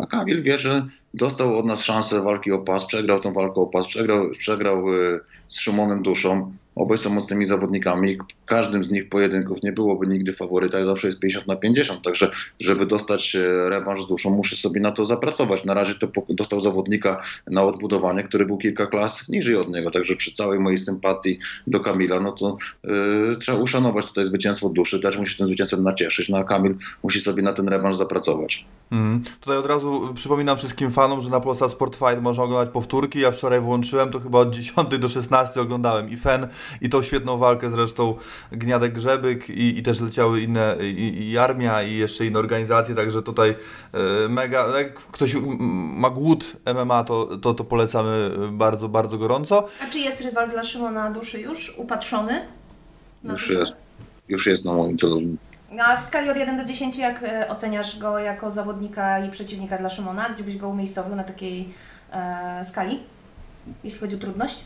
e, 0.02 0.08
Kamil 0.08 0.44
wie, 0.44 0.60
że 0.60 0.88
dostał 1.14 1.60
od 1.60 1.66
nas 1.66 1.84
szansę 1.84 2.24
walki 2.24 2.52
o 2.52 2.60
pas, 2.60 2.86
przegrał 2.86 3.22
tą 3.22 3.34
walkę 3.34 3.62
o 3.62 3.68
pas, 3.68 3.88
przegrał, 3.88 4.30
przegrał 4.30 4.90
e, 4.90 5.20
z 5.50 5.60
Szymonem 5.60 6.04
Duszą. 6.04 6.54
Obaj 6.76 6.98
są 6.98 7.10
mocnymi 7.10 7.46
zawodnikami. 7.46 8.18
Każdym 8.46 8.84
z 8.84 8.92
nich 8.92 9.10
pojedynków 9.10 9.64
nie 9.64 9.72
byłoby 9.72 10.08
nigdy 10.08 10.34
faworyta 10.34 10.80
i 10.80 10.86
zawsze 10.86 11.08
jest 11.08 11.20
50 11.20 11.48
na 11.48 11.56
50. 11.56 12.02
Także, 12.04 12.32
żeby 12.60 12.86
dostać 12.86 13.36
e, 13.36 13.70
rewanż 13.70 14.02
z 14.02 14.08
duszą, 14.08 14.30
muszę 14.30 14.56
sobie 14.56 14.82
na 14.82 14.92
to 14.92 15.06
zapracować. 15.06 15.66
Na 15.66 15.74
razie 15.74 15.96
to 15.96 16.08
dostał 16.30 16.60
zawodnika 16.60 17.22
na 17.48 17.64
odbudowanie, 17.64 18.24
który 18.24 18.46
był 18.46 18.58
kilka 18.58 18.86
klas 18.86 19.30
niżej 19.30 19.56
od 19.56 19.70
niego. 19.70 19.92
Także 19.92 20.16
przy 20.16 20.34
całej 20.34 20.60
mojej 20.60 20.78
sympatii 20.78 21.40
do 21.68 21.80
Kamila, 21.80 22.20
no 22.20 22.32
to 22.32 22.58
e, 22.84 23.36
trzeba 23.36 23.58
uszanować 23.58 24.06
tutaj 24.06 24.26
zwycięstwo 24.26 24.70
duszy, 24.70 25.00
dać 25.00 25.18
mu 25.18 25.26
się 25.26 25.38
tym 25.38 25.48
zwycięstwem 25.48 25.84
nacieszyć. 25.84 26.30
No 26.30 26.38
a 26.38 26.44
Kamil 26.44 26.76
musi 27.04 27.22
sobie 27.22 27.44
na 27.44 27.54
ten 27.54 27.68
rewanż 27.68 27.96
zapracować. 27.96 28.66
Mhm. 28.92 29.24
Tutaj 29.40 29.58
od 29.58 29.66
razu 29.66 30.12
przypominam 30.16 30.58
wszystkim 30.58 30.92
fanom, 30.92 31.22
że 31.22 31.30
na 31.30 31.40
Polsat 31.40 31.72
Sport 31.72 31.96
Fight 31.96 32.22
można 32.22 32.44
oglądać 32.44 32.74
powtórki. 32.74 33.20
Ja 33.20 33.32
wczoraj 33.32 33.62
włączyłem, 33.62 34.12
to 34.12 34.20
chyba 34.20 34.40
od 34.40 34.56
10 34.56 34.98
do 35.00 35.10
16 35.10 35.62
oglądałem 35.62 36.10
i 36.10 36.18
Fen, 36.18 36.48
i 36.82 36.90
tą 36.90 37.02
świetną 37.02 37.38
walkę 37.38 37.70
zresztą 37.70 38.16
Gniadek 38.52 38.94
Grzebyk 38.94 39.50
i, 39.50 39.80
i 39.80 39.84
też 39.84 40.02
leciały 40.02 40.42
inne, 40.42 40.76
i, 40.82 41.30
i 41.32 41.38
Armia 41.38 41.84
i 41.84 41.96
jeszcze 41.96 42.26
inne 42.26 42.40
organizacje, 42.40 42.96
także 42.96 43.22
tutaj 43.22 43.56
e, 43.94 44.30
mega, 44.30 44.78
jak 44.78 44.94
ktoś 44.94 45.36
ma 45.60 46.10
głód 46.10 46.58
MMA, 46.76 47.04
to, 47.04 47.38
to, 47.38 47.54
to 47.54 47.64
polecamy 47.64 48.32
bardzo, 48.52 48.90
bardzo 48.90 49.18
gorąco. 49.18 49.68
A 49.82 49.92
czy 49.92 50.00
jest 50.00 50.22
rywal 50.22 50.50
dla 50.50 50.64
Szymona 50.64 51.12
Duszy 51.12 51.42
już 51.42 51.78
upatrzony? 51.78 52.42
Na 53.24 53.34
Już 53.34 53.50
jest, 53.50 53.74
już 54.28 54.48
jest 54.48 54.66
na 54.66 54.74
moim 54.74 54.98
celowniku. 54.98 55.38
A 55.80 55.98
w 55.98 56.04
skali 56.04 56.30
od 56.30 56.38
1 56.38 56.58
do 56.58 56.64
10 56.64 56.96
jak 56.96 57.24
e, 57.24 57.48
oceniasz 57.50 58.00
go 58.00 58.20
jako 58.20 58.52
zawodnika 58.52 59.26
i 59.26 59.32
przeciwnika 59.32 59.78
dla 59.78 59.90
Szymona? 59.90 60.30
Gdzie 60.30 60.44
byś 60.44 60.58
go 60.58 60.70
umiejscowił 60.70 61.16
na 61.16 61.24
takiej 61.24 61.74
e, 62.12 62.66
skali? 62.66 63.00
Jeśli 63.84 64.00
chodzi 64.00 64.16
o 64.16 64.20
trudność? 64.20 64.64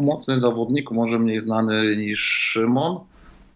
Mocny 0.00 0.40
zawodnik, 0.40 0.90
może 0.90 1.18
mniej 1.18 1.38
znany 1.38 1.96
niż 1.96 2.20
Szymon. 2.20 3.00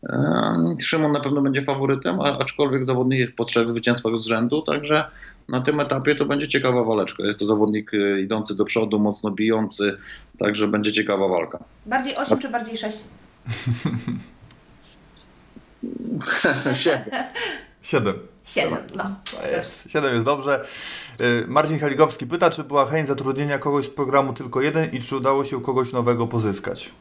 Em, 0.08 0.76
Szymon 0.80 1.12
na 1.12 1.20
pewno 1.20 1.42
będzie 1.42 1.62
faworytem, 1.62 2.20
a- 2.20 2.38
aczkolwiek 2.38 2.84
zawodnik 2.84 3.34
po 3.34 3.44
trzech 3.44 3.68
zwycięstwach 3.68 4.18
z 4.18 4.26
rzędu, 4.26 4.62
także 4.62 5.04
na 5.48 5.60
tym 5.60 5.80
etapie 5.80 6.16
to 6.16 6.24
będzie 6.24 6.48
ciekawa 6.48 6.84
waleczka. 6.84 7.22
Jest 7.22 7.38
to 7.38 7.46
zawodnik 7.46 7.94
y, 7.94 8.20
idący 8.20 8.54
do 8.56 8.64
przodu, 8.64 8.98
mocno 8.98 9.30
bijący, 9.30 9.96
także 10.38 10.66
będzie 10.66 10.92
ciekawa 10.92 11.28
walka. 11.28 11.58
Bardziej 11.86 12.16
8 12.16 12.38
czy 12.38 12.48
bardziej 12.48 12.76
6? 12.76 12.98
Siedem. 16.74 17.24
7. 17.82 18.14
7, 18.44 18.78
no. 18.96 19.04
Jest. 19.56 19.90
7 19.90 20.12
jest 20.12 20.24
dobrze. 20.24 20.64
Y, 21.22 21.46
Marcin 21.48 21.78
Halikowski 21.78 22.26
pyta, 22.26 22.50
czy 22.50 22.64
była 22.64 22.86
chęć 22.86 23.08
zatrudnienia 23.08 23.58
kogoś 23.58 23.84
z 23.84 23.90
programu 23.90 24.32
tylko 24.32 24.60
jeden 24.60 24.90
i 24.90 25.00
czy 25.00 25.16
udało 25.16 25.44
się 25.44 25.62
kogoś 25.62 25.92
nowego 25.92 26.26
pozyskać? 26.26 26.92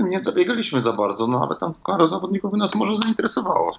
Nie 0.00 0.18
zabiegaliśmy 0.18 0.82
za 0.82 0.92
bardzo, 0.92 1.26
no 1.26 1.46
ale 1.48 1.60
tam 1.60 1.74
parę 1.86 2.08
zawodników 2.08 2.52
nas 2.52 2.74
może 2.74 2.96
zainteresowało. 2.96 3.78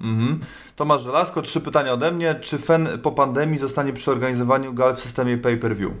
Mhm. 0.00 0.40
Tomasz 0.76 1.02
Żelazko, 1.02 1.42
trzy 1.42 1.60
pytania 1.60 1.92
ode 1.92 2.12
mnie. 2.12 2.34
Czy 2.34 2.58
FEN 2.58 2.88
po 3.02 3.12
pandemii 3.12 3.58
zostanie 3.58 3.92
przy 3.92 4.10
organizowaniu 4.10 4.72
gal 4.72 4.96
w 4.96 5.00
systemie 5.00 5.38
pay-per-view? 5.38 5.92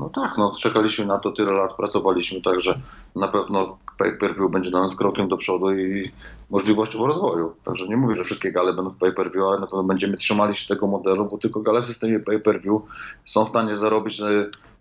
No 0.00 0.08
tak, 0.08 0.38
no 0.38 0.52
czekaliśmy 0.60 1.06
na 1.06 1.18
to 1.18 1.30
tyle 1.30 1.52
lat, 1.52 1.74
pracowaliśmy, 1.74 2.42
także 2.42 2.80
na 3.16 3.28
pewno 3.28 3.78
pay-per-view 3.98 4.50
będzie 4.50 4.70
dla 4.70 4.80
nas 4.80 4.96
krokiem 4.96 5.28
do 5.28 5.36
przodu 5.36 5.72
i 5.74 6.10
możliwością 6.50 7.06
rozwoju. 7.06 7.52
Także 7.64 7.86
nie 7.88 7.96
mówię, 7.96 8.14
że 8.14 8.24
wszystkie 8.24 8.52
gale 8.52 8.72
będą 8.72 8.90
w 8.90 8.96
pay-per-view, 8.96 9.44
ale 9.44 9.60
na 9.60 9.66
pewno 9.66 9.82
będziemy 9.82 10.16
trzymali 10.16 10.54
się 10.54 10.66
tego 10.68 10.86
modelu, 10.86 11.28
bo 11.28 11.38
tylko 11.38 11.60
gale 11.60 11.82
w 11.82 11.86
systemie 11.86 12.20
pay-per-view 12.20 12.82
są 13.24 13.44
w 13.44 13.48
stanie 13.48 13.76
zarobić 13.76 14.20
y, 14.20 14.24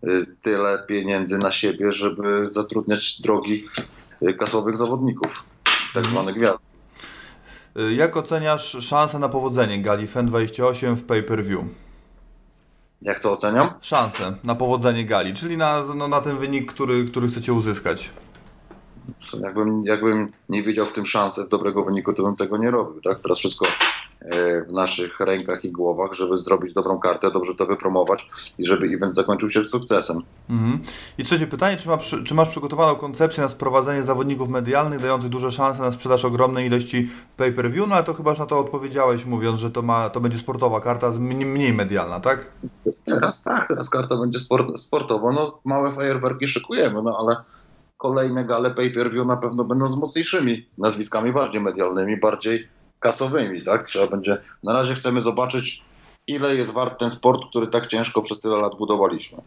y, 0.04 0.26
tyle 0.42 0.84
pieniędzy 0.88 1.38
na 1.38 1.52
siebie, 1.52 1.92
żeby 1.92 2.50
zatrudniać 2.50 3.22
drogich 3.22 3.76
y, 4.28 4.34
kasowych 4.34 4.78
zawodników, 4.78 5.46
tak 5.94 6.06
zwanych 6.06 6.36
gwiazd. 6.36 6.60
Jak 7.96 8.18
oceniasz 8.18 8.78
szansę 8.82 9.20
na 9.20 9.30
powodzenie 9.30 9.82
gali 9.82 10.08
FEN28 10.08 10.96
w 10.96 11.04
pay-per-view? 11.04 11.66
Jak 13.02 13.20
co 13.20 13.32
oceniam? 13.32 13.70
Szansę 13.82 14.36
na 14.44 14.56
powodzenie 14.56 15.06
gali, 15.06 15.34
czyli 15.34 15.58
na, 15.58 15.84
no, 15.96 16.08
na 16.08 16.22
ten 16.22 16.38
wynik, 16.38 16.74
który, 16.74 17.06
który 17.06 17.28
chcecie 17.28 17.54
uzyskać. 17.54 18.12
Jakbym, 19.40 19.84
jakbym 19.86 20.32
nie 20.50 20.64
widział 20.64 20.86
w 20.86 20.92
tym 20.92 21.06
szansy 21.06 21.48
dobrego 21.48 21.84
wyniku, 21.84 22.14
to 22.14 22.24
bym 22.24 22.36
tego 22.36 22.58
nie 22.58 22.72
robił. 22.72 23.02
Tak? 23.02 23.22
Teraz 23.22 23.38
wszystko 23.38 23.66
e, 24.22 24.66
w 24.66 24.72
naszych 24.72 25.20
rękach 25.20 25.66
i 25.66 25.72
głowach, 25.72 26.14
żeby 26.14 26.38
zrobić 26.38 26.74
dobrą 26.74 27.00
kartę, 27.00 27.32
dobrze 27.32 27.54
to 27.56 27.66
wypromować 27.66 28.28
i 28.58 28.66
żeby 28.66 28.88
event 28.88 29.16
zakończył 29.16 29.50
się 29.50 29.64
sukcesem. 29.64 30.22
Mhm. 30.50 30.80
I 31.18 31.24
trzecie 31.24 31.48
pytanie, 31.48 31.78
czy, 31.78 31.90
ma, 31.90 31.98
czy 32.26 32.34
masz 32.34 32.50
przygotowaną 32.50 32.96
koncepcję 32.96 33.44
na 33.44 33.50
sprowadzenie 33.50 34.04
zawodników 34.04 34.50
medialnych, 34.50 35.02
dających 35.02 35.30
duże 35.30 35.52
szanse 35.52 35.82
na 35.82 35.92
sprzedaż 35.92 36.26
ogromnej 36.26 36.68
ilości 36.68 37.10
pay-per-view? 37.38 37.88
No 37.88 37.96
ale 37.96 38.04
to 38.04 38.14
chyba 38.14 38.30
już 38.30 38.40
na 38.40 38.46
to 38.46 38.60
odpowiedziałeś, 38.60 39.26
mówiąc, 39.26 39.60
że 39.60 39.72
to, 39.72 39.82
ma, 39.82 40.10
to 40.10 40.22
będzie 40.22 40.38
sportowa 40.38 40.82
karta, 40.82 41.12
mniej 41.20 41.74
medialna, 41.74 42.20
tak? 42.20 42.52
Teraz 43.06 43.42
tak, 43.42 43.68
teraz 43.68 43.90
karta 43.90 44.18
będzie 44.18 44.40
sport, 44.40 44.80
sportowa. 44.80 45.32
No, 45.32 45.60
małe 45.66 45.92
fajerwerki 45.92 46.48
szykujemy, 46.48 47.02
no 47.04 47.18
ale 47.20 47.36
kolejne 48.00 48.46
gale 48.46 48.72
pay-per-view 48.72 49.28
na 49.28 49.38
pewno 49.38 49.64
będą 49.64 49.88
z 49.88 49.96
mocniejszymi 49.96 50.70
nazwiskami, 50.78 51.34
bardziej 51.34 51.62
medialnymi, 51.62 52.18
bardziej 52.18 52.68
kasowymi. 53.00 53.62
Tak? 53.62 53.84
Trzeba 53.84 54.08
będzie. 54.08 54.42
Na 54.64 54.74
razie 54.74 54.94
chcemy 54.94 55.22
zobaczyć, 55.22 55.84
ile 56.28 56.56
jest 56.56 56.72
wart 56.72 57.00
ten 57.00 57.10
sport, 57.10 57.42
który 57.50 57.68
tak 57.68 57.88
ciężko 57.88 58.22
przez 58.22 58.40
tyle 58.40 58.58
lat 58.58 58.78
budowaliśmy. 58.78 59.38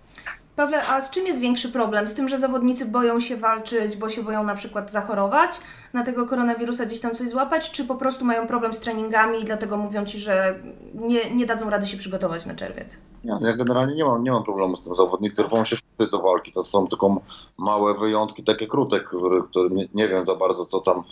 Pawle, 0.56 0.86
a 0.86 1.00
z 1.00 1.10
czym 1.10 1.26
jest 1.26 1.40
większy 1.40 1.68
problem? 1.68 2.08
Z 2.08 2.14
tym, 2.14 2.28
że 2.28 2.38
zawodnicy 2.38 2.86
boją 2.86 3.20
się 3.20 3.36
walczyć, 3.36 3.96
bo 3.96 4.08
się 4.08 4.22
boją 4.22 4.44
na 4.44 4.54
przykład 4.54 4.90
zachorować, 4.90 5.50
na 5.92 6.04
tego 6.04 6.26
koronawirusa 6.26 6.86
gdzieś 6.86 7.00
tam 7.00 7.14
coś 7.14 7.28
złapać, 7.28 7.70
czy 7.70 7.84
po 7.84 7.94
prostu 7.94 8.24
mają 8.24 8.46
problem 8.46 8.74
z 8.74 8.78
treningami 8.78 9.40
i 9.40 9.44
dlatego 9.44 9.76
mówią 9.76 10.04
Ci, 10.04 10.18
że 10.18 10.54
nie, 10.94 11.30
nie 11.30 11.46
dadzą 11.46 11.70
rady 11.70 11.86
się 11.86 11.96
przygotować 11.96 12.46
na 12.46 12.54
czerwiec? 12.54 12.98
Ja, 13.24 13.38
ja 13.40 13.52
generalnie 13.52 13.94
nie 13.94 14.04
mam, 14.04 14.24
nie 14.24 14.30
mam 14.30 14.44
problemu 14.44 14.76
z 14.76 14.82
tym. 14.82 14.94
Zawodnicy 14.94 15.42
rwą 15.42 15.64
się 15.64 15.76
wszyscy 15.76 16.10
do 16.12 16.22
walki. 16.22 16.52
To 16.52 16.64
są 16.64 16.86
tylko 16.86 17.16
małe 17.58 17.94
wyjątki, 17.94 18.44
takie 18.44 18.66
krótek, 18.66 19.04
które, 19.50 19.68
nie, 19.70 19.88
nie 19.94 20.08
wiem 20.08 20.24
za 20.24 20.34
bardzo, 20.34 20.66
co 20.66 20.80
tam 20.80 21.02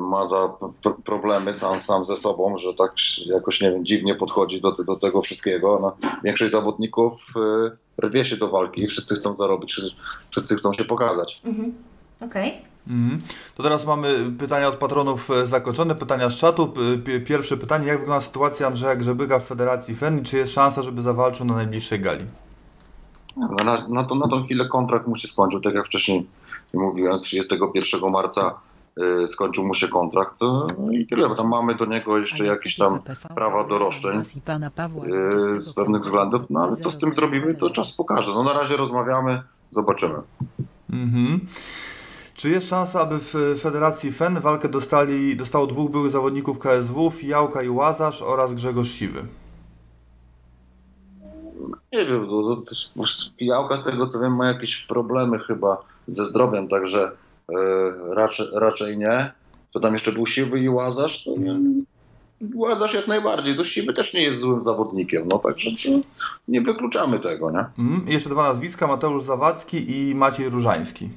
ma 0.00 0.26
za 0.26 0.52
problemy 1.04 1.54
sam, 1.54 1.80
sam 1.80 2.04
ze 2.04 2.16
sobą, 2.16 2.56
że 2.56 2.74
tak 2.74 2.92
jakoś, 3.26 3.60
nie 3.60 3.70
wiem, 3.70 3.84
dziwnie 3.84 4.14
podchodzi 4.14 4.60
do, 4.60 4.72
do 4.72 4.96
tego 4.96 5.22
wszystkiego. 5.22 5.78
No, 5.82 6.10
większość 6.24 6.52
zawodników 6.52 7.26
yy, 7.36 7.76
rwie 8.02 8.24
się 8.24 8.36
do 8.36 8.48
walki, 8.48 8.86
wszyscy 8.86 9.14
chcą 9.14 9.34
zarobić, 9.34 9.72
wszyscy, 9.72 9.96
wszyscy 10.30 10.56
chcą 10.56 10.72
się 10.72 10.84
pokazać. 10.84 11.40
Mhm. 11.44 11.74
Okej. 12.20 12.62
Mhm. 12.88 13.18
To 13.54 13.62
teraz 13.62 13.86
mamy 13.86 14.32
pytania 14.38 14.68
od 14.68 14.76
patronów 14.76 15.30
e, 15.30 15.46
zakończone, 15.46 15.94
pytania 15.94 16.30
z 16.30 16.36
czatu. 16.36 16.72
Pierwsze 17.26 17.56
pytanie, 17.56 17.86
jak 17.86 18.00
wygląda 18.00 18.26
sytuacja 18.26 18.66
Andrzeja 18.66 18.96
Grzebyka 18.96 19.38
w 19.38 19.44
Federacji 19.44 19.94
FEN 19.96 20.18
i 20.18 20.22
czy 20.22 20.36
jest 20.36 20.52
szansa, 20.52 20.82
żeby 20.82 21.02
zawalczył 21.02 21.46
na 21.46 21.54
najbliższej 21.54 22.00
gali? 22.00 22.24
No, 23.36 23.48
na, 23.64 23.88
na, 23.88 24.04
to, 24.04 24.14
na 24.14 24.28
tą 24.28 24.42
chwilę 24.42 24.66
kontrakt 24.66 25.06
mu 25.06 25.16
się 25.16 25.28
skończył, 25.28 25.60
tak 25.60 25.74
jak 25.74 25.86
wcześniej 25.86 26.26
mówiłem, 26.74 27.20
31 27.20 28.10
marca 28.10 28.48
y, 28.48 28.77
skończył 29.28 29.66
mu 29.66 29.74
się 29.74 29.88
kontrakt 29.88 30.42
y, 30.42 30.94
i 30.94 31.06
tyle. 31.06 31.34
Tam 31.34 31.48
mamy 31.48 31.74
do 31.74 31.84
niego 31.84 32.18
jeszcze 32.18 32.44
jakieś 32.44 32.76
tam 32.76 33.00
prawa 33.34 33.66
do 33.68 33.78
roszczeń 33.78 34.20
y, 34.20 35.60
z 35.60 35.72
pewnych 35.72 36.02
względów, 36.02 36.42
no 36.50 36.60
ale 36.60 36.76
co 36.76 36.90
z 36.90 36.98
tym 36.98 37.14
zrobimy, 37.14 37.54
to 37.54 37.70
czas 37.70 37.92
pokaże. 37.92 38.32
No 38.34 38.42
na 38.42 38.52
razie 38.52 38.76
rozmawiamy, 38.76 39.42
zobaczymy. 39.70 40.14
Mhm. 40.92 41.40
Czy 42.34 42.50
jest 42.50 42.68
szansa, 42.68 43.00
aby 43.00 43.18
w 43.18 43.60
Federacji 43.60 44.12
FEN 44.12 44.40
walkę 44.40 44.68
dostali, 44.68 45.36
dostało 45.36 45.66
dwóch 45.66 45.90
byłych 45.90 46.12
zawodników 46.12 46.58
KSW, 46.58 47.10
Fijałka 47.10 47.62
i 47.62 47.68
Łazarz 47.68 48.22
oraz 48.22 48.54
Grzegorz 48.54 48.90
Siwy? 48.90 49.26
Nie 51.92 52.04
wiem, 52.04 52.26
no, 52.30 52.62
Pijałka 53.36 53.76
z 53.76 53.84
tego 53.84 54.06
co 54.06 54.20
wiem 54.20 54.36
ma 54.36 54.46
jakieś 54.46 54.76
problemy 54.76 55.38
chyba 55.38 55.76
ze 56.06 56.24
zdrowiem, 56.24 56.68
także 56.68 57.10
y, 57.10 57.27
raczej, 58.14 58.46
raczej 58.54 58.98
nie. 58.98 59.32
To 59.72 59.80
tam 59.80 59.92
jeszcze 59.92 60.12
był 60.12 60.26
Siwy 60.26 60.60
i 60.60 60.68
Łazarz, 60.68 61.24
to 61.24 61.36
nie, 61.36 61.56
Łazarz 62.54 62.94
jak 62.94 63.06
najbardziej, 63.06 63.56
to 63.56 63.64
Siwy 63.64 63.92
też 63.92 64.14
nie 64.14 64.22
jest 64.22 64.40
złym 64.40 64.60
zawodnikiem, 64.60 65.28
no 65.28 65.38
także 65.38 65.70
to 65.70 66.00
nie 66.48 66.60
wykluczamy 66.60 67.18
tego, 67.18 67.50
nie? 67.50 67.84
Mhm. 67.84 68.08
I 68.08 68.12
jeszcze 68.12 68.30
dwa 68.30 68.52
nazwiska, 68.52 68.86
Mateusz 68.86 69.22
Zawadzki 69.22 69.98
i 69.98 70.14
Maciej 70.14 70.48
Różański. 70.48 71.08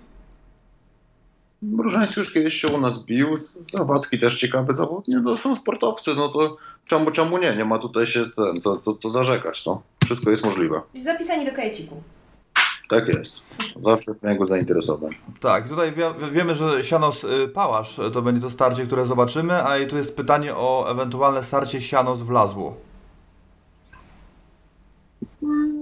Różański 1.78 2.20
już 2.20 2.34
kiedyś 2.34 2.54
się 2.54 2.68
u 2.68 2.82
nas 2.82 3.04
bił, 3.04 3.28
Zawadzki 3.72 4.20
też 4.20 4.40
ciekawy 4.40 4.74
zawodnik, 4.74 5.18
no 5.24 5.32
to 5.32 5.38
są 5.38 5.56
sportowcy, 5.56 6.12
no 6.16 6.30
to 6.30 6.58
czemu, 6.88 7.12
czemu 7.12 7.38
nie, 7.38 7.56
nie 7.56 7.66
ma 7.66 7.80
tutaj 7.80 8.06
się 8.06 8.26
ten, 8.30 8.62
co, 8.62 8.78
co, 8.78 8.94
co 8.94 9.10
zarzekać, 9.10 9.66
no. 9.66 9.82
Wszystko 10.06 10.30
jest 10.30 10.44
możliwe. 10.44 10.82
Zapisani 10.96 11.46
do 11.46 11.52
kajeciku. 11.52 12.04
Tak 12.92 13.08
jest. 13.08 13.42
Zawsze 13.80 14.16
miałem 14.24 14.40
go 14.40 14.46
zainteresować. 14.46 15.12
Tak, 15.40 15.70
tutaj 15.70 15.94
wie, 15.94 16.14
wiemy, 16.32 16.56
że 16.56 16.84
Sianos 16.84 17.24
y, 17.24 17.48
Pałasz 17.48 18.00
y, 18.00 18.12
to 18.12 18.22
będzie 18.22 18.42
to 18.42 18.50
starcie, 18.50 18.86
które 18.86 19.06
zobaczymy, 19.06 19.64
a 19.64 19.78
i 19.78 19.88
tu 19.88 19.98
jest 19.98 20.16
pytanie 20.16 20.56
o 20.56 20.92
ewentualne 20.92 21.44
starcie 21.44 21.82
Sianos 21.82 22.20
Wlazło. 22.20 22.76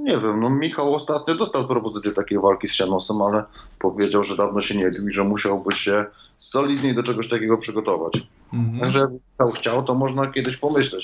Nie 0.04 0.18
wiem, 0.18 0.40
no 0.40 0.50
Michał 0.50 0.96
ostatnio 0.96 1.36
dostał 1.36 1.68
propozycję 1.68 2.12
takiej 2.12 2.40
walki 2.40 2.68
z 2.68 2.74
Sianosem, 2.74 3.22
ale 3.22 3.44
powiedział, 3.80 4.24
że 4.24 4.36
dawno 4.36 4.62
się 4.62 4.78
nie 4.78 4.92
bił 4.92 5.08
i 5.08 5.12
że 5.12 5.24
musiałby 5.24 5.72
się 5.72 6.06
solidniej 6.38 6.96
do 6.96 7.04
czegoś 7.04 7.30
takiego 7.30 7.58
przygotować. 7.58 8.28
Mhm. 8.54 8.80
Także 8.80 9.00
jakby 9.00 9.20
Michał 9.32 9.52
chciał, 9.52 9.84
to 9.84 9.96
można 9.96 10.28
kiedyś 10.28 10.58
pomyśleć. 10.58 11.04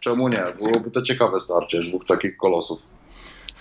Czemu 0.00 0.28
nie? 0.28 0.44
Byłoby 0.58 0.90
to 0.90 1.02
ciekawe 1.02 1.40
starcie 1.40 1.80
dwóch 1.80 2.04
takich 2.04 2.36
kolosów. 2.36 2.82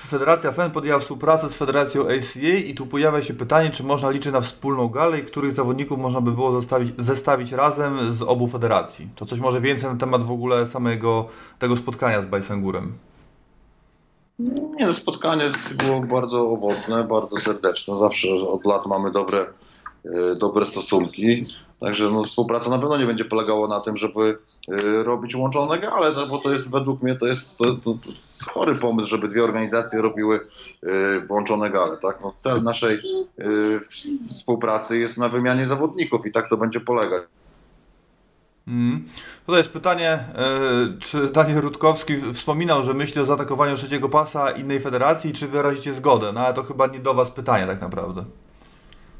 Federacja 0.08 0.52
FEN 0.52 0.72
podjęła 0.72 1.00
współpracę 1.00 1.50
z 1.50 1.56
Federacją 1.56 2.02
ACA 2.04 2.58
i 2.66 2.74
tu 2.74 2.88
pojawia 2.88 3.24
się 3.24 3.34
pytanie, 3.34 3.72
czy 3.72 3.84
można 3.84 4.10
liczyć 4.10 4.34
na 4.34 4.42
wspólną 4.42 4.88
galę 4.88 5.20
i 5.20 5.24
których 5.24 5.54
zawodników 5.54 6.00
można 6.00 6.22
by 6.22 6.32
było 6.32 6.62
zestawić, 6.62 6.94
zestawić 6.98 7.52
razem 7.52 8.14
z 8.14 8.22
obu 8.22 8.48
federacji. 8.48 9.10
To 9.16 9.26
coś 9.26 9.40
może 9.40 9.62
więcej 9.62 9.90
na 9.90 9.96
temat 9.96 10.24
w 10.24 10.32
ogóle 10.32 10.68
samego 10.68 11.28
tego 11.60 11.78
spotkania 11.78 12.22
z 12.22 12.26
Bajsangurem. 12.26 12.94
Nie, 14.80 14.88
no, 14.88 14.94
spotkanie 14.94 15.44
było 15.78 16.02
bardzo 16.02 16.48
owocne, 16.48 17.04
bardzo 17.04 17.38
serdeczne. 17.38 17.98
Zawsze 17.98 18.34
od 18.34 18.66
lat 18.66 18.86
mamy 18.86 19.12
dobre, 19.12 19.40
e, 20.06 20.36
dobre 20.36 20.66
stosunki. 20.66 21.46
Także 21.82 22.10
no, 22.10 22.24
współpraca 22.24 22.70
na 22.70 22.80
pewno 22.80 22.98
nie 22.98 23.06
będzie 23.06 23.26
polegała 23.26 23.68
na 23.68 23.80
tym, 23.80 23.98
żeby 23.98 24.38
e, 24.72 25.04
robić 25.04 25.36
łączone 25.36 25.80
gale, 25.80 26.12
no, 26.16 26.28
bo 26.28 26.38
to 26.38 26.52
jest 26.52 26.72
według 26.72 27.02
mnie 27.02 27.16
to 27.16 27.28
jest, 27.28 27.58
to, 27.58 27.66
to, 27.66 27.94
to 27.94 28.52
chory 28.52 28.76
pomysł, 28.76 29.10
żeby 29.10 29.28
dwie 29.28 29.44
organizacje 29.44 30.02
robiły 30.02 30.40
e, 30.84 31.20
włączone 31.28 31.70
gale. 31.70 31.98
Tak? 31.98 32.20
No, 32.22 32.32
cel 32.36 32.64
naszej 32.64 33.02
w- 33.38 34.28
współpracy 34.30 34.98
jest 34.98 35.18
na 35.18 35.30
wymianie 35.30 35.66
zawodników 35.66 36.26
i 36.26 36.32
tak 36.32 36.50
to 36.50 36.58
będzie 36.58 36.80
polegać. 36.80 37.24
Mm. 38.68 39.06
Tutaj 39.46 39.60
jest 39.62 39.72
pytanie, 39.72 40.12
e, 40.12 40.28
czy 41.00 41.28
Daniel 41.28 41.62
Rutkowski 41.62 42.14
wspominał, 42.34 42.84
że 42.84 42.94
myśli 42.94 43.22
o 43.22 43.26
zaatakowaniu 43.26 43.76
trzeciego 43.76 44.10
pasa 44.10 44.52
innej 44.52 44.80
federacji 44.80 45.34
czy 45.34 45.48
wyrazicie 45.48 45.94
zgodę? 45.94 46.32
No 46.34 46.40
ale 46.40 46.54
to 46.54 46.64
chyba 46.64 46.88
nie 46.88 47.00
do 47.00 47.14
Was 47.14 47.32
pytanie 47.32 47.68
tak 47.68 47.82
naprawdę. 47.82 48.26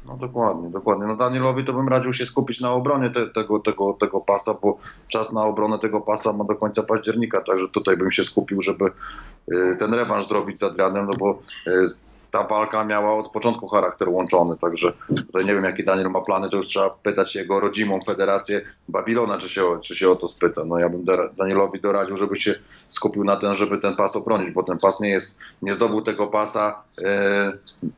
No 0.06 0.16
dokładnie, 0.16 0.70
dokładnie. 0.70 1.06
No 1.06 1.16
Danielowi 1.16 1.64
to 1.64 1.72
bym 1.72 1.88
radził 1.88 2.12
się 2.12 2.26
skupić 2.26 2.60
na 2.60 2.70
obronie 2.70 3.10
te, 3.10 3.26
tego, 3.26 3.58
tego, 3.58 3.96
tego 4.00 4.20
pasa, 4.20 4.54
bo 4.54 4.78
czas 5.08 5.32
na 5.32 5.44
obronę 5.44 5.78
tego 5.78 6.00
pasa 6.00 6.32
ma 6.32 6.44
do 6.44 6.54
końca 6.54 6.82
października, 6.82 7.40
także 7.40 7.68
tutaj 7.68 7.96
bym 7.96 8.10
się 8.10 8.24
skupił, 8.24 8.60
żeby 8.60 8.84
y, 9.52 9.76
ten 9.78 9.94
rewanż 9.94 10.28
zrobić 10.28 10.60
z 10.60 10.62
Adrianem, 10.62 11.06
no 11.06 11.12
bo 11.18 11.38
y, 11.66 11.86
ta 12.30 12.44
walka 12.46 12.84
miała 12.84 13.14
od 13.14 13.30
początku 13.30 13.68
charakter 13.68 14.08
łączony, 14.08 14.56
także 14.56 14.92
tutaj 15.16 15.44
nie 15.44 15.54
wiem 15.54 15.64
jaki 15.64 15.84
Daniel 15.84 16.10
ma 16.10 16.20
plany, 16.20 16.50
to 16.50 16.56
już 16.56 16.66
trzeba 16.66 16.90
pytać 16.90 17.34
jego 17.34 17.60
rodzimą 17.60 18.00
federację 18.06 18.60
Babilona, 18.88 19.38
czy 19.38 19.48
się, 19.48 19.62
czy 19.80 19.96
się 19.96 20.10
o 20.10 20.16
to 20.16 20.28
spyta. 20.28 20.64
No 20.64 20.78
ja 20.78 20.88
bym 20.88 21.04
Danielowi 21.38 21.80
doradził, 21.80 22.16
żeby 22.16 22.36
się 22.36 22.54
skupił 22.88 23.24
na 23.24 23.36
tym, 23.36 23.54
żeby 23.54 23.78
ten 23.78 23.96
pas 23.96 24.16
obronić, 24.16 24.50
bo 24.50 24.62
ten 24.62 24.78
pas 24.78 25.00
nie 25.00 25.08
jest, 25.08 25.38
nie 25.62 25.72
zdobył 25.72 26.00
tego 26.00 26.26
pasa 26.26 26.82
y, 26.98 27.04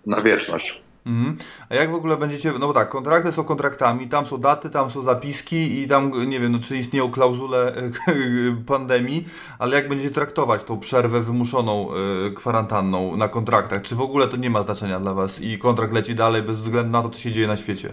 na 0.07 0.21
wieczność. 0.21 0.84
Mhm. 1.07 1.37
A 1.69 1.75
jak 1.75 1.91
w 1.91 1.95
ogóle 1.95 2.17
będziecie, 2.17 2.53
no 2.53 2.67
bo 2.67 2.73
tak, 2.73 2.89
kontrakty 2.89 3.33
są 3.33 3.45
kontraktami, 3.45 4.09
tam 4.09 4.27
są 4.27 4.39
daty, 4.39 4.71
tam 4.71 4.91
są 4.91 5.03
zapiski 5.03 5.83
i 5.83 5.89
tam, 5.89 6.29
nie 6.29 6.41
wiem, 6.41 6.53
no, 6.53 6.59
czy 6.59 6.77
istnieją 6.77 7.11
klauzule 7.11 7.73
pandemii, 8.67 9.25
ale 9.59 9.77
jak 9.77 9.89
będziecie 9.89 10.11
traktować 10.11 10.65
tą 10.65 10.81
przerwę 10.81 11.21
wymuszoną 11.21 11.89
y, 12.27 12.33
kwarantanną 12.33 13.17
na 13.17 13.29
kontraktach? 13.29 13.83
Czy 13.83 13.95
w 13.95 14.01
ogóle 14.01 14.29
to 14.29 14.37
nie 14.37 14.51
ma 14.51 14.63
znaczenia 14.63 15.01
dla 15.01 15.15
Was 15.15 15.41
i 15.41 15.59
kontrakt 15.59 15.93
leci 15.93 16.15
dalej 16.15 16.43
bez 16.43 16.57
względu 16.57 16.91
na 16.91 17.03
to, 17.03 17.11
co 17.11 17.19
się 17.19 17.33
dzieje 17.33 17.47
na 17.47 17.57
świecie? 17.57 17.93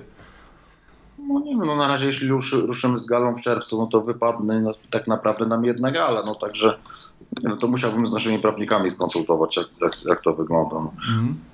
No 1.28 1.40
nie 1.40 1.52
wiem, 1.52 1.64
no 1.66 1.76
na 1.76 1.88
razie 1.88 2.06
jeśli 2.06 2.28
ruszy, 2.28 2.58
ruszymy 2.58 3.00
z 3.00 3.06
galą 3.06 3.36
w 3.36 3.42
czerwcu, 3.42 3.78
no 3.78 3.88
to 3.88 4.02
wypadnie 4.02 4.60
no, 4.60 4.72
tak 4.92 5.08
naprawdę 5.08 5.46
nam 5.46 5.66
jedna 5.66 5.92
gala, 5.92 6.24
no 6.26 6.36
także 6.36 6.80
no 7.44 7.58
to 7.58 7.68
musiałbym 7.68 8.08
z 8.08 8.14
naszymi 8.14 8.40
prawnikami 8.40 8.92
skonsultować, 8.92 9.58
jak, 9.58 9.68
jak, 9.82 10.06
jak 10.06 10.22
to 10.22 10.34
wygląda. 10.34 10.76
No. 10.76 10.94
Mhm. 11.10 11.51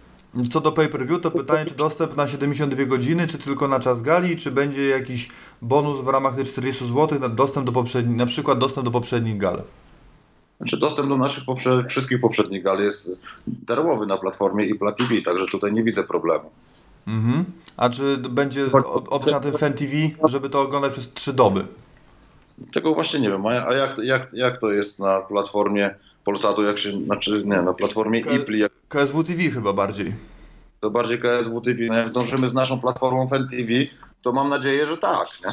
Co 0.52 0.62
do 0.62 0.72
pay-per-view, 0.72 1.22
to 1.22 1.32
pytanie, 1.32 1.66
czy 1.66 1.76
dostęp 1.76 2.16
na 2.16 2.28
72 2.28 2.86
godziny, 2.86 3.28
czy 3.28 3.38
tylko 3.38 3.68
na 3.68 3.80
czas 3.80 4.02
gali, 4.02 4.38
czy 4.38 4.52
będzie 4.52 4.88
jakiś 4.88 5.30
bonus 5.62 6.02
w 6.02 6.08
ramach 6.08 6.36
tych 6.36 6.48
40 6.48 6.88
zł, 6.88 7.20
na 7.20 7.30
dostęp 7.30 7.66
do 7.66 7.72
poprzednich, 7.72 8.18
na 8.18 8.26
przykład 8.26 8.60
dostęp 8.60 8.86
do 8.86 8.92
poprzednich 8.92 9.38
gal? 9.38 9.62
Znaczy 10.58 10.78
dostęp 10.78 11.10
do 11.10 11.18
naszych 11.18 11.46
poprze 11.46 11.86
wszystkich 11.90 12.20
poprzednich 12.20 12.64
gal 12.64 12.80
jest 12.80 13.20
darmowy 13.48 14.06
na 14.06 14.18
platformie 14.18 14.66
i 14.66 14.76
Pla 14.76 14.92
TV, 14.92 15.22
także 15.26 15.46
tutaj 15.46 15.74
nie 15.74 15.84
widzę 15.84 16.04
problemu. 16.04 16.52
Mhm. 17.08 17.46
A 17.78 17.90
czy 17.90 18.18
będzie 18.18 18.72
opcja 19.10 19.32
na 19.32 19.40
tym 19.40 19.58
Fan 19.58 19.74
TV, 19.74 19.94
żeby 20.24 20.50
to 20.50 20.62
oglądać 20.62 20.92
przez 20.92 21.14
3 21.14 21.34
doby? 21.34 21.66
Tego 22.74 22.94
właśnie 22.94 23.20
nie 23.20 23.30
wiem, 23.30 23.46
a, 23.46 23.50
a 23.50 23.74
jak, 23.74 23.98
jak, 23.98 24.28
jak 24.34 24.62
to 24.62 24.72
jest 24.72 25.00
na 25.00 25.22
platformie 25.22 25.96
Polsatu, 26.28 26.64
jak 26.64 26.78
się, 26.78 26.92
znaczy 27.06 27.44
nie, 27.46 27.62
na 27.62 27.74
platformie 27.74 28.22
K- 28.22 28.32
IPLI, 28.32 28.60
jak 28.60 28.72
KSW 28.90 29.24
TV 29.24 29.44
chyba 29.44 29.74
bardziej. 29.74 30.14
to 30.80 30.90
bardziej 30.90 31.20
KSW 31.22 31.62
TV, 31.62 31.80
no 31.88 31.96
jak 31.98 32.10
zdążymy 32.10 32.48
z 32.48 32.54
naszą 32.54 32.80
platformą 32.80 33.28
Fan 33.30 33.48
TV, 33.50 33.72
to 34.22 34.32
mam 34.34 34.50
nadzieję, 34.50 34.86
że 34.88 34.98
tak, 34.98 35.28
nie? 35.46 35.52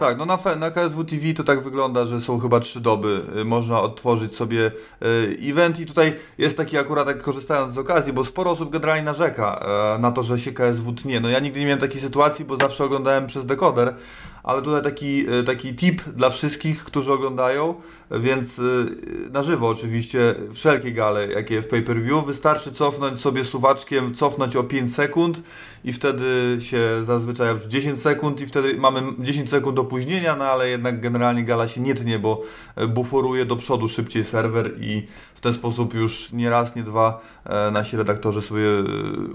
Tak, 0.00 0.18
no 0.18 0.26
na, 0.26 0.38
na 0.56 0.70
KSW 0.70 1.04
TV 1.04 1.34
to 1.34 1.44
tak 1.44 1.62
wygląda, 1.62 2.06
że 2.06 2.20
są 2.20 2.38
chyba 2.38 2.60
trzy 2.60 2.80
doby. 2.80 3.22
Y, 3.40 3.44
Można 3.44 3.80
odtworzyć 3.80 4.34
sobie 4.34 4.70
y, 5.02 5.36
event 5.50 5.80
i 5.80 5.86
tutaj 5.86 6.16
jest 6.38 6.56
taki 6.56 6.78
akurat, 6.78 7.06
tak 7.06 7.22
korzystając 7.22 7.72
z 7.72 7.78
okazji, 7.78 8.12
bo 8.12 8.24
sporo 8.24 8.50
osób 8.50 8.70
generalnie 8.70 9.02
narzeka 9.02 9.64
e, 9.96 9.98
na 9.98 10.12
to, 10.12 10.22
że 10.22 10.38
się 10.38 10.52
KSW 10.52 10.92
tnie. 10.92 11.20
No 11.20 11.28
ja 11.28 11.38
nigdy 11.40 11.60
nie 11.60 11.66
miałem 11.66 11.80
takiej 11.80 12.00
sytuacji, 12.00 12.44
bo 12.44 12.56
zawsze 12.56 12.84
oglądałem 12.84 13.26
przez 13.26 13.46
dekoder, 13.46 13.94
ale 14.42 14.62
tutaj 14.62 14.82
taki, 14.82 15.30
y, 15.32 15.44
taki 15.44 15.74
tip 15.76 16.02
dla 16.02 16.30
wszystkich, 16.30 16.84
którzy 16.84 17.12
oglądają, 17.12 17.74
więc 18.20 18.58
y, 18.58 18.96
na 19.32 19.42
żywo 19.42 19.68
oczywiście 19.68 20.34
wszelkie 20.52 20.92
gale, 20.92 21.26
jakie 21.26 21.62
w 21.62 21.68
pay-per-view, 21.68 22.26
wystarczy 22.26 22.72
cofnąć 22.72 23.20
sobie 23.20 23.44
suwaczkiem, 23.44 24.14
cofnąć 24.14 24.56
o 24.56 24.64
5 24.64 24.94
sekund 24.94 25.42
i 25.84 25.92
wtedy 25.92 26.56
się 26.60 26.80
zazwyczaj 27.04 27.54
10 27.68 28.00
sekund 28.00 28.40
i 28.40 28.46
wtedy 28.46 28.74
mamy 28.78 29.02
10 29.18 29.50
sekund 29.50 29.78
opóźnienia, 29.78 30.36
no 30.36 30.44
ale 30.44 30.68
jednak 30.68 31.00
generalnie 31.00 31.44
gala 31.44 31.68
się 31.68 31.80
nie 31.80 31.94
tnie, 31.94 32.18
bo 32.18 32.42
e, 32.76 32.86
buforuje 32.86 33.44
do 33.44 33.56
przodu 33.56 33.88
szybciej 33.88 34.24
serwer 34.24 34.70
i 34.80 35.06
w 35.34 35.40
ten 35.40 35.54
sposób 35.54 35.94
już 35.94 36.32
nie 36.32 36.50
raz, 36.50 36.76
nie 36.76 36.82
dwa 36.82 37.20
e, 37.44 37.70
nasi 37.70 37.96
redaktorzy 37.96 38.42
sobie 38.42 38.68
e, 38.68 38.82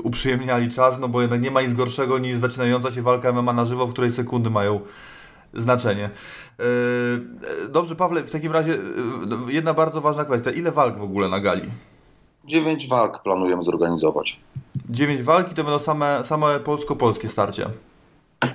uprzyjemniali 0.04 0.70
czas, 0.70 1.00
no 1.00 1.10
bo 1.10 1.22
jednak 1.22 1.42
nie 1.42 1.52
ma 1.52 1.62
nic 1.62 1.74
gorszego 1.74 2.18
niż 2.18 2.40
zaczynająca 2.40 2.92
się 2.92 3.02
walka 3.02 3.32
MMA 3.34 3.54
na 3.54 3.66
żywo, 3.66 3.88
w 3.88 3.94
której 3.94 4.12
sekundy 4.12 4.50
mają 4.50 4.82
znaczenie. 5.54 6.10
E, 6.60 7.68
Dobrze, 7.70 7.96
Pawle, 7.96 8.22
w 8.22 8.32
takim 8.32 8.52
razie 8.52 8.74
e, 8.74 8.78
jedna 9.48 9.74
bardzo 9.74 10.02
ważna 10.02 10.26
kwestia. 10.26 10.52
Ile 10.52 10.72
walk 10.72 10.98
w 10.98 11.04
ogóle 11.04 11.30
na 11.30 11.40
gali? 11.40 11.62
Dziewięć 12.46 12.88
walk 12.88 13.24
planujemy 13.24 13.64
zorganizować. 13.64 14.40
9 14.90 15.22
walki 15.22 15.56
to 15.56 15.64
będą 15.64 15.80
same, 15.80 16.22
same 16.24 16.60
polsko-polskie 16.60 17.30
starcia. 17.30 17.70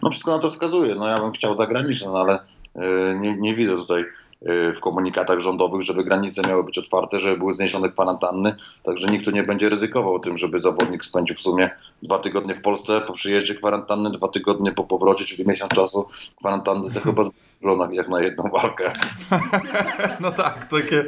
No 0.03 0.11
wszystko 0.11 0.31
na 0.31 0.39
to 0.39 0.51
wskazuje. 0.51 0.95
No 0.95 1.09
ja 1.09 1.21
bym 1.21 1.33
chciał 1.33 1.55
zagraniczne, 1.55 2.13
no 2.13 2.21
ale 2.21 2.39
y, 2.39 3.19
nie, 3.21 3.37
nie 3.37 3.55
widzę 3.55 3.77
tutaj 3.77 4.05
w 4.77 4.81
komunikatach 4.81 5.41
rządowych, 5.41 5.83
żeby 5.83 6.05
granice 6.05 6.43
miały 6.49 6.65
być 6.65 6.79
otwarte, 6.79 7.19
żeby 7.19 7.37
były 7.37 7.55
zniesione 7.55 7.89
kwarantanny, 7.89 8.55
także 8.83 9.09
nikt 9.09 9.25
tu 9.25 9.31
nie 9.31 9.43
będzie 9.43 9.69
ryzykował 9.69 10.19
tym, 10.19 10.39
żeby 10.39 10.59
zawodnik 10.59 11.05
spędził 11.05 11.37
w 11.37 11.41
sumie 11.41 11.71
dwa 12.03 12.19
tygodnie 12.19 12.55
w 12.55 12.61
Polsce 12.61 13.01
po 13.01 13.13
przyjeździe 13.13 13.55
kwarantanny, 13.55 14.11
dwa 14.11 14.29
tygodnie 14.29 14.73
po 14.73 14.85
powrocie, 14.85 15.25
czyli 15.25 15.49
miesiąc 15.49 15.73
czasu 15.73 16.07
kwarantanny, 16.37 16.91
to 16.95 17.01
chyba 17.01 17.23
na- 17.65 17.89
jak 17.93 18.09
na 18.09 18.21
jedną 18.21 18.45
walkę. 18.51 18.93
No 20.21 20.33
tak, 20.33 20.67
takie 20.67 21.05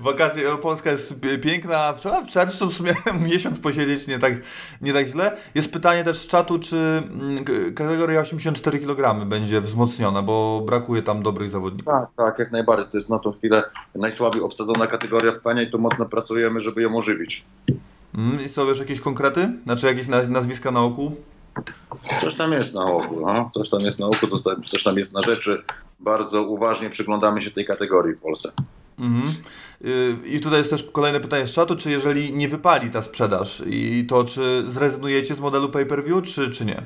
wakacje. 0.00 0.42
Polska 0.62 0.90
jest 0.90 1.20
pi- 1.20 1.38
piękna, 1.38 1.78
a 1.78 1.92
w 1.92 2.28
czerwcu 2.28 2.68
w 2.70 2.74
sumie 2.74 2.94
miesiąc 3.28 3.58
posiedzieć 3.58 4.06
nie 4.06 4.18
tak, 4.18 4.32
nie 4.82 4.92
tak 4.92 5.06
źle. 5.06 5.36
Jest 5.54 5.72
pytanie 5.72 6.04
też 6.04 6.18
z 6.18 6.26
czatu, 6.28 6.58
czy 6.58 6.76
mm, 6.76 7.44
kategoria 7.74 8.20
84 8.20 8.78
kg 8.78 9.26
będzie 9.26 9.60
wzmocniona, 9.60 10.22
bo 10.22 10.62
brakuje 10.66 11.02
tam 11.02 11.22
dobrych 11.22 11.50
zawodników. 11.50 11.92
Tak, 11.94 12.08
tak, 12.16 12.38
jak 12.38 12.52
najbardziej. 12.52 12.86
To 12.90 12.96
jest 12.96 13.10
na 13.10 13.18
tą 13.18 13.32
chwilę 13.32 13.62
najsłabiej 13.94 14.42
obsadzona 14.42 14.86
kategoria 14.86 15.32
w 15.32 15.42
fanie 15.42 15.62
i 15.62 15.70
to 15.70 15.78
mocno 15.78 16.04
pracujemy, 16.06 16.60
żeby 16.60 16.82
ją 16.82 16.96
ożywić. 16.96 17.44
Mm, 18.14 18.44
I 18.44 18.48
są 18.48 18.64
już 18.64 18.78
jakieś 18.78 19.00
konkrety? 19.00 19.48
Znaczy 19.64 19.86
jakieś 19.86 20.06
naz- 20.06 20.28
nazwiska 20.28 20.70
na 20.70 20.80
oku? 20.80 21.12
Coś 22.20 22.34
tam 22.34 22.52
jest 22.52 22.74
na 22.74 22.86
oku, 22.86 23.20
no. 23.20 23.50
coś 23.54 23.70
tam 23.70 23.80
jest 23.80 24.00
na 24.00 24.06
oku, 24.06 24.26
coś 24.64 24.82
tam, 24.82 24.96
jest 24.96 25.14
na 25.14 25.22
rzeczy. 25.22 25.62
Bardzo 26.00 26.42
uważnie 26.42 26.90
przyglądamy 26.90 27.40
się 27.40 27.50
tej 27.50 27.66
kategorii 27.66 28.16
w 28.16 28.20
Polsce. 28.20 28.52
Mhm. 28.98 29.34
Y, 29.84 30.16
I 30.26 30.40
tutaj 30.40 30.58
jest 30.58 30.70
też 30.70 30.82
kolejne 30.92 31.20
pytanie 31.20 31.46
z 31.46 31.52
czatu, 31.52 31.76
czy 31.76 31.90
jeżeli 31.90 32.32
nie 32.32 32.48
wypali 32.48 32.90
ta 32.90 33.02
sprzedaż 33.02 33.62
i 33.66 34.06
to 34.08 34.24
czy 34.24 34.64
zrezygnujecie 34.66 35.34
z 35.34 35.40
modelu 35.40 35.68
pay-per-view, 35.68 36.24
czy, 36.24 36.50
czy 36.50 36.64
nie? 36.64 36.82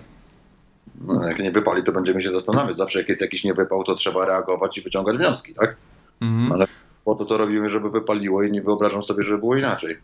No, 1.00 1.28
jak 1.28 1.38
nie 1.38 1.50
wypali, 1.50 1.82
to 1.82 1.92
będziemy 1.92 2.22
się 2.22 2.30
zastanawiać. 2.30 2.76
Zawsze 2.76 2.98
jak 2.98 3.08
jest 3.08 3.20
jakiś 3.20 3.44
niewypał, 3.44 3.84
to 3.84 3.94
trzeba 3.94 4.26
reagować 4.26 4.78
i 4.78 4.82
wyciągać 4.82 5.16
wnioski, 5.16 5.54
tak? 5.54 5.76
Mhm. 6.20 6.52
Ale 6.52 6.66
po 7.04 7.14
to 7.14 7.24
to 7.24 7.36
robimy, 7.36 7.68
żeby 7.68 7.90
wypaliło 7.90 8.42
i 8.42 8.50
nie 8.50 8.62
wyobrażam 8.62 9.02
sobie, 9.02 9.22
żeby 9.22 9.38
było 9.38 9.56
inaczej. 9.56 9.96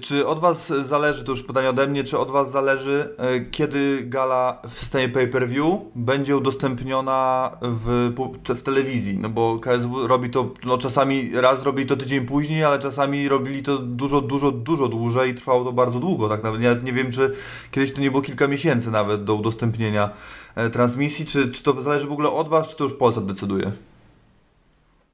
Czy 0.00 0.26
od 0.26 0.38
Was 0.38 0.68
zależy, 0.68 1.24
to 1.24 1.32
już 1.32 1.42
pytanie 1.42 1.70
ode 1.70 1.86
mnie, 1.86 2.04
czy 2.04 2.18
od 2.18 2.30
Was 2.30 2.50
zależy, 2.50 3.14
y, 3.36 3.50
kiedy 3.50 4.02
gala 4.04 4.62
w 4.68 4.72
systemie 4.72 5.08
pay-per-view 5.08 5.66
będzie 5.94 6.36
udostępniona 6.36 7.50
w, 7.62 8.12
w 8.48 8.62
telewizji? 8.62 9.18
No 9.18 9.28
bo 9.28 9.58
KSW 9.58 10.06
robi 10.06 10.30
to, 10.30 10.50
no 10.64 10.78
czasami 10.78 11.30
raz 11.34 11.64
robili 11.64 11.88
to 11.88 11.96
tydzień 11.96 12.26
później, 12.26 12.64
ale 12.64 12.78
czasami 12.78 13.28
robili 13.28 13.62
to 13.62 13.78
dużo, 13.78 14.20
dużo, 14.20 14.52
dużo 14.52 14.88
dłużej 14.88 15.30
i 15.30 15.34
trwało 15.34 15.64
to 15.64 15.72
bardzo 15.72 15.98
długo. 15.98 16.28
Tak 16.28 16.42
nawet 16.42 16.62
ja 16.62 16.74
nie 16.74 16.92
wiem, 16.92 17.12
czy 17.12 17.32
kiedyś 17.70 17.92
to 17.92 18.00
nie 18.00 18.10
było 18.10 18.22
kilka 18.22 18.48
miesięcy 18.48 18.90
nawet 18.90 19.24
do 19.24 19.34
udostępnienia 19.34 20.10
e, 20.54 20.70
transmisji, 20.70 21.26
czy, 21.26 21.50
czy 21.50 21.62
to 21.62 21.82
zależy 21.82 22.06
w 22.06 22.12
ogóle 22.12 22.30
od 22.30 22.48
Was, 22.48 22.68
czy 22.68 22.76
to 22.76 22.84
już 22.84 22.92
Polsat 22.92 23.26
decyduje? 23.26 23.72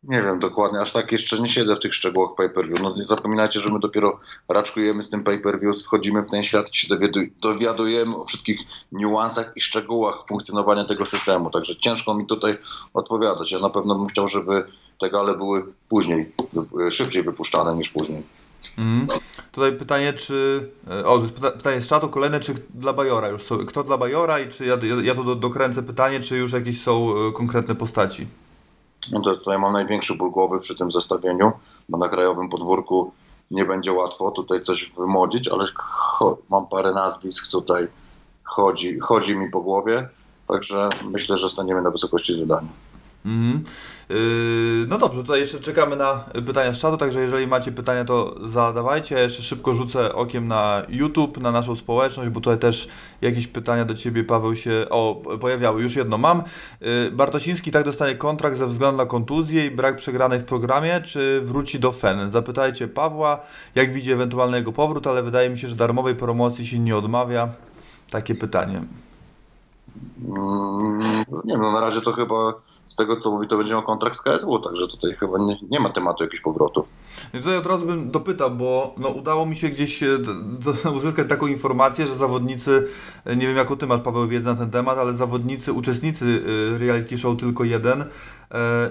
Nie 0.04 0.22
wiem 0.22 0.38
dokładnie, 0.40 0.80
aż 0.80 0.92
tak 0.92 1.12
jeszcze 1.12 1.40
nie 1.40 1.48
siedzę 1.48 1.76
w 1.76 1.78
tych 1.78 1.94
szczegółach 1.94 2.30
pay-per-view. 2.36 2.80
No 2.82 2.94
nie 2.96 3.06
zapominajcie, 3.06 3.60
że 3.60 3.68
my 3.72 3.80
dopiero 3.80 4.18
raczkujemy 4.48 5.02
z 5.02 5.10
tym 5.10 5.24
pay-per-view, 5.24 5.82
wchodzimy 5.82 6.22
w 6.22 6.30
ten 6.30 6.42
świat 6.42 6.70
i 6.72 6.76
się 6.76 6.94
dowiadu- 6.94 7.30
dowiadujemy 7.40 8.16
o 8.16 8.24
wszystkich 8.24 8.58
niuansach 8.92 9.52
i 9.56 9.60
szczegółach 9.60 10.14
funkcjonowania 10.28 10.84
tego 10.84 11.06
systemu. 11.06 11.50
Także 11.50 11.76
ciężko 11.76 12.14
mi 12.14 12.26
tutaj 12.26 12.58
odpowiadać. 12.94 13.52
Ja 13.52 13.58
na 13.58 13.70
pewno 13.70 13.94
bym 13.94 14.06
chciał, 14.06 14.28
żeby 14.28 14.64
te 15.00 15.10
gale 15.10 15.34
były 15.36 15.64
później, 15.88 16.32
wy- 16.52 16.92
szybciej 16.92 17.22
wypuszczane 17.22 17.76
niż 17.76 17.90
później. 17.90 18.22
Mhm. 18.78 19.20
Tutaj 19.52 19.72
pytanie, 19.72 20.12
czy. 20.12 20.68
e, 20.90 21.04
O, 21.06 21.18
pytanie 21.56 21.82
z 21.82 21.86
czatu 21.86 22.08
kolejne, 22.08 22.40
czy 22.40 22.54
dla 22.74 22.92
Bajora 22.92 23.28
już 23.28 23.42
są. 23.42 23.58
Kto 23.66 23.84
dla 23.84 23.98
Bajora 23.98 24.40
i 24.40 24.48
czy 24.48 24.66
ja, 24.66 24.74
ja, 24.82 24.94
ja 25.02 25.14
to 25.14 25.24
do, 25.24 25.34
dokręcę 25.34 25.82
pytanie, 25.82 26.20
czy 26.20 26.36
już 26.36 26.52
jakieś 26.52 26.82
są 26.82 27.14
e, 27.28 27.32
konkretne 27.32 27.74
postaci? 27.74 28.26
No 29.10 29.20
to 29.20 29.36
tutaj 29.36 29.58
mam 29.58 29.72
największy 29.72 30.14
ból 30.14 30.30
głowy 30.30 30.60
przy 30.60 30.76
tym 30.76 30.90
zestawieniu, 30.90 31.52
bo 31.88 31.98
na 31.98 32.08
krajowym 32.08 32.48
podwórku 32.48 33.12
nie 33.50 33.64
będzie 33.64 33.92
łatwo 33.92 34.30
tutaj 34.30 34.62
coś 34.62 34.92
wymodzić, 34.98 35.48
ale 35.48 35.64
mam 36.50 36.66
parę 36.66 36.92
nazwisk 36.92 37.50
tutaj, 37.50 37.86
chodzi, 38.44 38.98
chodzi 38.98 39.36
mi 39.36 39.50
po 39.50 39.60
głowie, 39.60 40.08
także 40.48 40.88
myślę, 41.04 41.36
że 41.36 41.50
staniemy 41.50 41.82
na 41.82 41.90
wysokości 41.90 42.40
zadania. 42.40 42.68
Mhm. 43.24 43.64
Yy, 44.08 44.87
no 44.88 44.98
dobrze, 44.98 45.20
tutaj 45.20 45.40
jeszcze 45.40 45.61
czekamy 45.61 45.96
na 45.96 46.24
pytania 46.46 46.74
z 46.74 46.78
czatu, 46.78 46.96
także 46.96 47.20
jeżeli 47.20 47.46
macie 47.46 47.72
pytania, 47.72 48.04
to 48.04 48.35
zadawajcie. 48.48 49.14
Ja 49.14 49.20
jeszcze 49.20 49.42
szybko 49.42 49.72
rzucę 49.74 50.14
okiem 50.14 50.48
na 50.48 50.82
YouTube, 50.88 51.38
na 51.38 51.52
naszą 51.52 51.76
społeczność, 51.76 52.30
bo 52.30 52.40
tutaj 52.40 52.58
też 52.58 52.88
jakieś 53.20 53.46
pytania 53.46 53.85
do 53.85 53.94
Ciebie, 53.94 54.24
Paweł, 54.24 54.56
się 54.56 54.87
o, 54.90 55.22
pojawiały. 55.40 55.82
Już 55.82 55.96
jedno 55.96 56.18
mam. 56.18 56.42
Yy, 56.80 57.11
Bartosiński 57.11 57.70
tak 57.70 57.85
dostanie 57.85 58.14
kontrakt 58.14 58.56
ze 58.56 58.66
względu 58.66 58.96
na 58.96 59.06
kontuzję 59.06 59.66
i 59.66 59.70
brak 59.70 59.96
przegranej 59.96 60.38
w 60.38 60.44
programie, 60.44 61.00
czy 61.00 61.40
wróci 61.44 61.80
do 61.80 61.92
FEN? 61.92 62.30
Zapytajcie 62.30 62.88
Pawła, 62.88 63.40
jak 63.74 63.92
widzi 63.92 64.12
ewentualny 64.12 64.56
jego 64.56 64.72
powrót, 64.72 65.06
ale 65.06 65.22
wydaje 65.22 65.50
mi 65.50 65.58
się, 65.58 65.68
że 65.68 65.76
darmowej 65.76 66.14
promocji 66.14 66.66
się 66.66 66.78
nie 66.78 66.96
odmawia. 66.96 67.48
Takie 68.11 68.35
pytanie. 68.35 68.82
Mm, 70.28 70.98
nie 71.44 71.52
wiem, 71.52 71.61
no 71.62 71.72
na 71.72 71.80
razie 71.80 72.00
to 72.00 72.12
chyba 72.12 72.54
z 72.92 72.96
tego 72.96 73.16
co 73.16 73.31
mówi, 73.31 73.48
to 73.48 73.57
będzie 73.57 73.72
miał 73.72 73.83
kontrakt 73.83 74.16
z 74.16 74.22
KSW, 74.22 74.59
także 74.59 74.88
tutaj 74.88 75.14
chyba 75.14 75.38
nie, 75.38 75.59
nie 75.70 75.81
ma 75.81 75.90
tematu 75.90 76.24
jakichś 76.24 76.42
powrotów. 76.42 76.87
I 77.35 77.38
tutaj 77.38 77.57
od 77.57 77.66
razu 77.66 77.87
bym 77.87 78.11
dopytał, 78.11 78.51
bo 78.51 78.94
no, 78.98 79.09
udało 79.09 79.46
mi 79.46 79.57
się 79.57 79.68
gdzieś 79.68 80.03
e, 80.03 80.18
uzyskać 80.98 81.29
taką 81.29 81.46
informację, 81.46 82.07
że 82.07 82.16
zawodnicy, 82.16 82.88
e, 83.25 83.37
nie 83.37 83.46
wiem 83.46 83.57
jaką 83.57 83.77
ty 83.77 83.87
masz 83.87 84.01
Paweł 84.01 84.29
wiedzę 84.29 84.51
na 84.51 84.57
ten 84.57 84.70
temat, 84.70 84.98
ale 84.98 85.14
zawodnicy, 85.14 85.72
uczestnicy 85.72 86.44
e, 86.75 86.79
reality 86.79 87.18
show 87.18 87.37
tylko 87.37 87.64
jeden, 87.64 88.05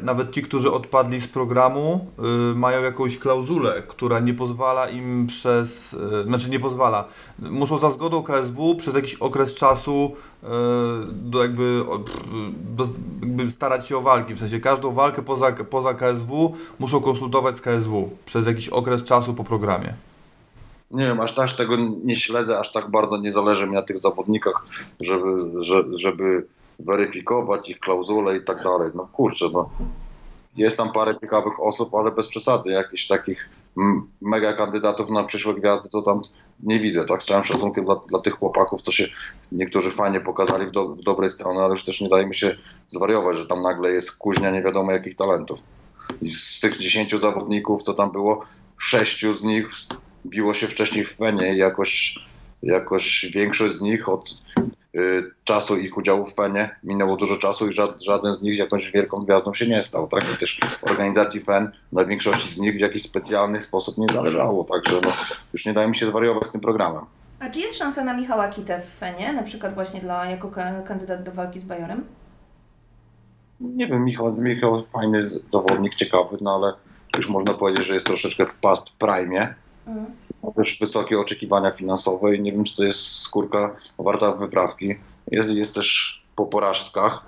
nawet 0.04 0.32
ci, 0.32 0.42
którzy 0.42 0.72
odpadli 0.72 1.22
z 1.22 1.28
programu, 1.28 2.08
mają 2.56 2.84
jakąś 2.84 3.20
klauzulę, 3.20 3.84
która 3.88 4.20
nie 4.20 4.34
pozwala 4.34 4.90
im 4.90 5.28
przez, 5.28 5.96
znaczy 6.26 6.50
nie 6.50 6.60
pozwala, 6.60 7.08
muszą 7.40 7.78
za 7.78 7.90
zgodą 7.90 8.24
KSW 8.24 8.76
przez 8.76 8.96
jakiś 8.96 9.16
okres 9.16 9.56
czasu 9.56 10.16
do 11.12 11.42
jakby, 11.42 11.84
do, 12.76 12.88
jakby 13.22 13.52
starać 13.52 13.88
się 13.88 13.98
o 13.98 14.02
walki, 14.02 14.34
w 14.34 14.40
sensie 14.40 14.60
każdą 14.60 14.94
walkę 14.94 15.22
poza, 15.22 15.52
poza 15.52 15.94
KSW 15.94 16.56
muszą 16.80 17.02
konsultować 17.02 17.58
z 17.58 17.62
KSW 17.62 18.11
przez 18.26 18.45
jakiś 18.45 18.69
okres 18.69 19.04
czasu 19.04 19.34
po 19.34 19.43
programie. 19.43 19.93
Nie 20.91 21.06
wiem, 21.06 21.19
aż 21.19 21.36
tak 21.36 21.52
tego 21.52 21.76
nie 22.04 22.15
śledzę, 22.15 22.60
aż 22.60 22.71
tak 22.71 22.91
bardzo 22.91 23.17
nie 23.17 23.34
zależy 23.34 23.67
mi 23.67 23.74
na 23.74 23.82
tych 23.82 24.00
zawodnikach, 24.00 24.65
żeby, 25.02 25.62
że, 25.62 25.84
żeby 25.91 26.47
weryfikować 26.80 27.69
ich 27.69 27.80
klauzule 27.80 28.38
i 28.38 28.43
tak 28.43 28.63
dalej. 28.63 28.91
No 28.95 29.08
kurczę, 29.13 29.45
no. 29.54 29.69
Jest 30.58 30.78
tam 30.78 30.91
parę 30.91 31.19
ciekawych 31.21 31.60
osób, 31.60 31.95
ale 31.95 32.12
bez 32.12 32.28
przesady. 32.28 32.71
Jakichś 32.71 33.08
takich 33.08 33.50
mega 34.21 34.54
kandydatów 34.54 35.10
na 35.10 35.24
przyszłe 35.24 35.54
gwiazdy 35.54 35.89
to 35.89 36.02
tam 36.02 36.21
nie 36.63 36.80
widzę. 36.80 37.06
Tak, 37.06 37.24
z 37.24 37.26
całym 37.26 37.43
szacunkiem 37.43 37.86
dla, 37.86 37.95
dla 37.95 38.19
tych 38.19 38.34
chłopaków, 38.34 38.82
co 38.82 38.91
się 38.91 39.08
niektórzy 39.52 39.91
fajnie 39.91 40.19
pokazali 40.19 40.65
w, 40.65 40.71
do, 40.71 40.89
w 40.89 41.02
dobrej 41.02 41.30
stronie, 41.30 41.60
ale 41.60 41.69
już 41.69 41.84
też 41.84 42.02
nie 42.02 42.10
daje 42.10 42.26
mi 42.26 42.36
się 42.36 42.58
zwariować, 42.88 43.38
że 43.38 43.45
tam 43.45 43.62
nagle 43.62 43.91
jest 43.91 44.17
kuźnia 44.17 44.52
nie 44.52 44.63
wiadomo 44.63 44.91
jakich 44.91 45.15
talentów. 45.15 45.60
Z 46.32 46.60
tych 46.60 46.78
10 46.78 47.19
zawodników, 47.19 47.84
co 47.84 47.93
tam 47.93 48.12
było, 48.12 48.45
sześciu 48.78 49.34
z 49.34 49.43
nich 49.43 49.67
biło 50.26 50.54
się 50.54 50.67
wcześniej 50.67 51.06
w 51.06 51.15
Fenie 51.15 51.54
i 51.54 51.58
jakoś, 51.58 52.15
jakoś 52.63 53.26
większość 53.34 53.76
z 53.76 53.82
nich 53.82 54.10
od 54.10 54.43
y, 54.95 55.32
czasu 55.43 55.78
ich 55.78 55.97
udziału 55.97 56.26
w 56.26 56.36
Fenie 56.36 56.76
minęło 56.84 57.17
dużo 57.17 57.38
czasu 57.38 57.67
i 57.67 57.71
ża- 57.71 57.95
żaden 58.02 58.34
z 58.34 58.41
nich 58.41 58.58
jakąś 58.58 58.91
wielką 58.91 59.17
gwiazdą 59.17 59.54
się 59.54 59.67
nie 59.67 59.84
stał. 59.84 60.08
Tak? 60.08 60.38
Też 60.38 60.60
organizacji 60.82 61.39
Fen 61.41 61.71
na 61.91 62.06
większości 62.06 62.50
z 62.54 62.58
nich 62.58 62.76
w 62.76 62.80
jakiś 62.80 63.04
specjalny 63.04 63.62
sposób 63.62 63.97
nie 63.97 64.08
zależało. 64.13 64.63
Także 64.63 65.02
no, 65.06 65.12
już 65.54 65.65
nie 65.65 65.74
daje 65.74 65.88
mi 65.88 65.95
się 65.95 66.06
zwariować 66.08 66.45
z 66.47 66.52
tym 66.52 66.62
programem. 66.62 67.06
A 67.39 67.50
czy 67.50 67.60
jest 67.60 67.78
szansa 67.78 68.04
na 68.04 68.13
Michała 68.13 68.47
Kitę 68.47 68.82
w 68.82 69.00
Fenie, 69.00 69.34
na 69.34 69.43
przykład 69.43 69.74
właśnie 69.74 70.02
dla, 70.02 70.26
jako 70.26 70.47
ka- 70.47 70.82
kandydat 70.82 71.24
do 71.24 71.32
walki 71.32 71.60
z 71.60 71.63
Bajorem? 71.63 72.04
Nie 73.62 73.88
wiem, 73.88 74.04
Michał, 74.04 74.34
Michał 74.38 74.84
fajny 74.84 75.30
zawodnik, 75.50 75.95
ciekawy, 75.95 76.38
no 76.41 76.56
ale 76.56 76.74
już 77.17 77.30
można 77.30 77.54
powiedzieć, 77.54 77.86
że 77.86 77.93
jest 77.93 78.06
troszeczkę 78.06 78.45
w 78.45 78.56
past 78.56 78.89
prime. 78.89 79.56
Mhm. 79.88 80.06
Ma 80.43 80.52
też 80.52 80.78
wysokie 80.80 81.19
oczekiwania 81.19 81.71
finansowe 81.71 82.36
i 82.36 82.41
nie 82.41 82.52
wiem, 82.52 82.63
czy 82.63 82.76
to 82.76 82.84
jest 82.84 83.00
skórka 83.00 83.76
warta 84.00 84.32
wyprawki. 84.32 84.95
Jest, 85.32 85.56
jest 85.56 85.76
też 85.76 86.21
po 86.36 86.45
porażkach, 86.45 87.26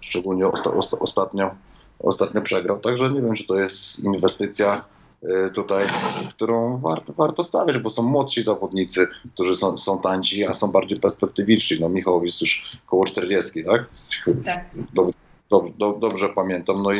szczególnie 0.00 0.48
osta, 0.48 0.70
osta, 0.70 0.98
ostatnio, 0.98 1.50
ostatnio 1.98 2.42
przegrał, 2.42 2.80
także 2.80 3.12
nie 3.12 3.22
wiem, 3.22 3.34
czy 3.34 3.46
to 3.46 3.54
jest 3.54 4.04
inwestycja 4.04 4.84
y, 5.22 5.50
tutaj, 5.50 5.86
którą 6.28 6.78
warto, 6.78 7.12
warto 7.12 7.44
stawiać, 7.44 7.78
bo 7.78 7.90
są 7.90 8.02
młodsi 8.02 8.42
zawodnicy, 8.42 9.06
którzy 9.34 9.56
są, 9.56 9.76
są 9.76 10.00
tańsi, 10.00 10.46
a 10.46 10.54
są 10.54 10.68
bardziej 10.68 11.00
perspektywiczni. 11.00 11.80
No 11.80 11.88
Michał 11.88 12.24
jest 12.24 12.40
już 12.40 12.78
koło 12.86 13.04
40, 13.04 13.64
tak? 13.64 13.88
Tak. 14.44 14.66
Dob- 14.94 15.12
dob- 15.50 15.76
dob- 15.76 15.98
dobrze 16.00 16.28
pamiętam. 16.28 16.82
No 16.82 16.92
i 16.92 16.96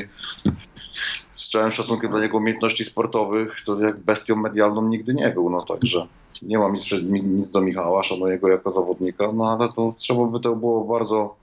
z 1.37 1.50
całym 1.50 1.72
szacunkiem 1.72 2.11
dla 2.11 2.22
jego 2.22 2.38
umiejętności 2.38 2.84
sportowych, 2.84 3.56
to 3.66 3.80
jak 3.80 3.98
bestią 3.98 4.37
medialną 4.37 4.88
nigdy 4.88 5.14
nie 5.14 5.30
był. 5.30 5.50
No 5.50 5.61
także 5.62 6.06
nie 6.42 6.58
mam 6.58 6.72
nic, 6.72 6.92
nic 7.22 7.50
do 7.50 7.61
Michała, 7.61 8.02
szanuję 8.02 8.38
go 8.38 8.48
jako 8.48 8.70
zawodnika, 8.70 9.32
no 9.32 9.52
ale 9.52 9.68
to 9.72 9.94
trzeba 9.96 10.24
by 10.24 10.40
to 10.40 10.56
było 10.56 10.84
bardzo 10.84 11.37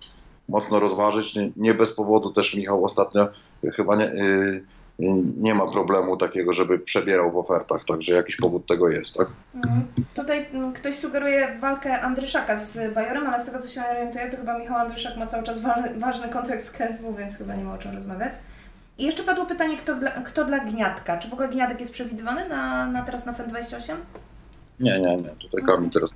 mocno 0.49 0.79
rozważyć. 0.79 1.35
Nie, 1.35 1.51
nie 1.55 1.73
bez 1.73 1.93
powodu 1.93 2.31
też 2.31 2.55
Michał 2.55 2.85
ostatnio 2.85 3.27
chyba 3.75 3.95
nie, 3.95 4.05
y, 4.05 4.65
nie 5.37 5.55
ma 5.55 5.67
problemu 5.71 6.17
takiego, 6.17 6.53
żeby 6.53 6.79
przebierał 6.79 7.31
w 7.31 7.37
ofertach, 7.37 7.85
także 7.87 8.13
jakiś 8.13 8.35
powód 8.35 8.65
tego 8.65 8.89
jest, 8.89 9.13
tak? 9.15 9.27
Mhm. 9.55 9.85
Tutaj 10.13 10.45
mm, 10.53 10.73
ktoś 10.73 10.95
sugeruje 10.95 11.57
walkę 11.59 12.01
Andryszaka 12.01 12.55
z 12.55 12.93
Bajorem, 12.93 13.27
ale 13.27 13.39
z 13.39 13.45
tego 13.45 13.59
co 13.59 13.67
się 13.67 13.81
orientuję, 13.91 14.31
to 14.31 14.37
chyba 14.37 14.59
Michał 14.59 14.77
Andryszak 14.77 15.17
ma 15.17 15.27
cały 15.27 15.43
czas 15.43 15.61
wa- 15.61 15.83
ważny 15.97 16.29
kontrakt 16.29 16.65
z 16.65 16.71
KSW, 16.71 17.15
więc 17.17 17.37
chyba 17.37 17.55
nie 17.55 17.63
ma 17.63 17.73
o 17.73 17.77
czym 17.77 17.93
rozmawiać. 17.93 18.33
I 18.97 19.05
jeszcze 19.05 19.23
padło 19.23 19.45
pytanie, 19.45 19.77
kto 19.77 19.95
dla, 19.95 20.11
kto 20.11 20.45
dla 20.45 20.59
Gniatka? 20.59 21.17
Czy 21.17 21.29
w 21.29 21.33
ogóle 21.33 21.47
Gniatek 21.49 21.79
jest 21.79 21.93
przewidywany 21.93 22.49
na, 22.49 22.87
na 22.87 23.01
teraz 23.01 23.25
na 23.25 23.33
FEN28? 23.33 23.93
Nie, 24.79 24.99
nie, 24.99 25.15
nie. 25.15 25.29
Tutaj 25.29 25.63
Kamil 25.65 25.89
teraz. 25.89 26.11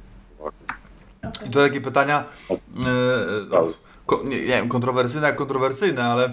I 1.48 1.50
to 1.50 1.60
takie 1.68 1.82
pytania, 1.82 2.24
ko, 4.06 4.22
nie, 4.24 4.40
nie 4.40 4.46
wiem, 4.48 4.70
kontrowersyjne 4.70 5.28
jak 5.28 5.36
kontrowersyjne, 5.36 6.04
ale 6.04 6.30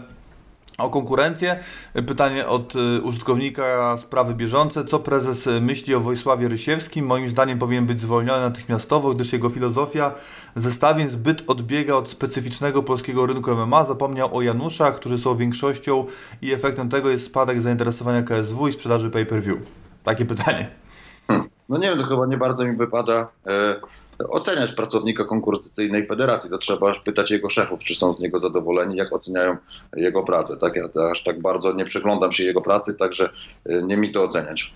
o 0.79 0.91
konkurencję. 0.91 1.59
Pytanie 2.07 2.47
od 2.47 2.75
e, 2.77 3.01
użytkownika 3.01 3.99
sprawy 3.99 4.35
bieżące. 4.35 4.85
Co 4.85 4.99
prezes 4.99 5.49
myśli 5.61 5.95
o 5.95 6.01
Wojsławie 6.01 6.49
Rysiewskim? 6.49 7.07
Moim 7.07 7.29
zdaniem 7.29 7.59
powinien 7.59 7.87
być 7.87 8.01
zwolniony 8.01 8.41
natychmiastowo, 8.41 9.15
gdyż 9.15 9.33
jego 9.33 9.49
filozofia 9.49 10.15
zestawień 10.57 11.09
zbyt 11.09 11.45
odbiega 11.47 11.95
od 11.95 12.09
specyficznego 12.09 12.83
polskiego 12.83 13.27
rynku 13.27 13.55
MMA. 13.55 13.85
Zapomniał 13.85 14.37
o 14.37 14.43
Januszach, 14.43 14.97
którzy 14.97 15.19
są 15.19 15.37
większością 15.37 16.05
i 16.43 16.53
efektem 16.53 16.89
tego 16.89 17.11
jest 17.11 17.25
spadek 17.25 17.61
zainteresowania 17.61 18.23
KSW 18.23 18.69
i 18.69 18.73
sprzedaży 18.73 19.11
pay-per-view. 19.11 19.59
Takie 20.05 20.25
pytanie. 20.25 20.86
No 21.69 21.79
nie 21.79 21.89
wiem, 21.89 21.99
to 21.99 22.05
chyba 22.05 22.27
nie 22.27 22.37
bardzo 22.37 22.65
mi 22.65 22.77
wypada 22.77 23.29
e, 23.47 23.81
oceniać 24.29 24.73
pracownika 24.73 25.25
konkurencyjnej 25.25 26.07
federacji. 26.07 26.51
To 26.51 26.59
trzeba 26.59 26.91
aż 26.91 27.01
pytać 27.01 27.31
jego 27.31 27.49
szefów, 27.51 27.79
czy 27.85 27.95
są 27.95 28.13
z 28.13 28.21
niego 28.21 28.39
zadowoleni, 28.39 28.97
jak 28.97 29.13
oceniają 29.13 29.57
jego 29.97 30.23
pracę. 30.23 30.57
Tak? 30.57 30.77
Ja 30.77 30.89
aż 31.11 31.23
tak 31.23 31.43
bardzo 31.43 31.73
nie 31.73 31.85
przyglądam 31.85 32.33
się 32.33 32.45
jego 32.45 32.61
pracy, 32.61 32.95
także 32.95 33.29
e, 33.67 33.83
nie 33.83 33.97
mi 33.97 34.13
to 34.13 34.23
oceniać. 34.23 34.75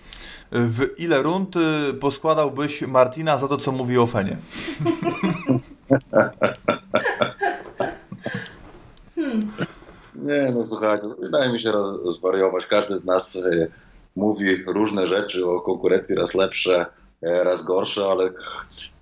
W 0.53 0.87
ile 0.99 1.23
rund 1.23 1.57
y, 1.57 1.95
poskładałbyś 1.95 2.83
Martina 2.83 3.39
za 3.39 3.49
to, 3.49 3.57
co 3.57 3.73
mówi 3.73 3.99
o 3.99 4.07
Fenie? 4.07 4.37
Nie, 10.15 10.53
no 10.55 10.67
słuchajcie, 10.67 11.07
wydaje 11.21 11.53
mi 11.53 11.61
się 11.61 11.73
roz- 11.73 12.15
zwariować. 12.17 12.67
Każdy 12.67 12.97
z 12.97 13.05
nas 13.05 13.37
e, 13.37 13.67
mówi 14.17 14.65
różne 14.67 15.09
rzeczy 15.09 15.47
o 15.47 15.61
konkurencji, 15.61 16.15
raz 16.15 16.35
lepsze, 16.35 16.87
e, 17.23 17.45
raz 17.45 17.63
gorsze, 17.63 18.07
ale 18.07 18.33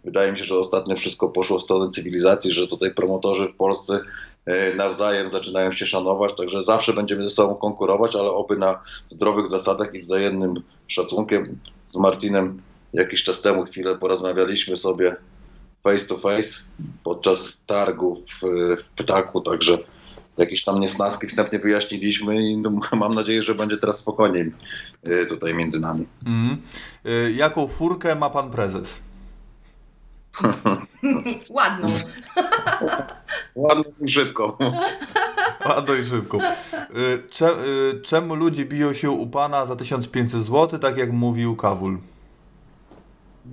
wydaje 0.05 0.33
mi 0.33 0.39
się, 0.39 0.45
że 0.45 0.59
ostatnio 0.59 0.97
wszystko 0.97 1.29
poszło 1.29 1.59
w 1.59 1.63
stronę 1.63 1.91
cywilizacji, 1.91 2.53
że 2.53 2.69
tutaj 2.69 2.95
promotorzy 2.95 3.49
w 3.49 3.57
Polsce 3.57 4.01
e, 4.47 4.75
nawzajem 4.75 5.31
zaczynają 5.31 5.73
się 5.73 5.87
szanować, 5.87 6.37
także 6.37 6.63
zawsze 6.63 6.93
będziemy 6.93 7.23
ze 7.23 7.31
sobą 7.31 7.55
konkurować, 7.55 8.17
ale 8.17 8.31
oby 8.31 8.57
na 8.57 8.83
zdrowych 9.09 9.47
zasadach 9.47 9.95
i 9.95 10.01
wzajemnym 10.01 10.55
szacunkiem. 10.89 11.59
Z 11.87 11.97
Martinem 11.97 12.63
jakiś 12.93 13.23
czas 13.23 13.43
temu 13.43 13.65
chwilę 13.65 13.99
porozmawialiśmy 13.99 14.77
sobie 14.77 15.17
face 15.83 16.07
to 16.07 16.19
face 16.19 16.61
podczas 17.05 17.63
targów 17.67 18.19
e, 18.19 18.77
w 18.77 18.85
Ptaku, 18.85 19.41
także 19.41 19.79
jakieś 20.39 20.65
tam 20.65 20.81
niesnaski 20.81 21.27
wstępnie 21.27 21.59
wyjaśniliśmy 21.59 22.43
i 22.43 22.57
no, 22.57 22.71
mam 22.97 23.15
nadzieję, 23.15 23.43
że 23.43 23.55
będzie 23.55 23.77
teraz 23.77 23.99
spokojniej 23.99 24.53
y, 25.09 25.27
tutaj 25.27 25.55
między 25.55 25.81
nami. 25.81 26.07
Y, 27.07 27.33
Jaką 27.33 27.67
furkę 27.67 28.15
ma 28.15 28.31
pan 28.31 28.51
prezes? 28.51 29.01
Ładną. 31.51 31.93
Ładnie 33.55 33.93
i 34.01 34.11
szybko. 34.11 34.59
Ładno 35.69 35.95
i 35.95 36.05
szybko. 36.05 36.39
Cze, 37.31 37.51
y, 37.51 38.01
czemu 38.03 38.35
ludzie 38.35 38.65
biją 38.65 38.93
się 38.93 39.11
u 39.11 39.27
pana 39.27 39.67
za 39.67 39.77
1500 39.77 40.43
zł, 40.43 40.79
tak 40.79 40.97
jak 40.97 41.13
mówił 41.13 41.57
Kawul? 41.57 41.99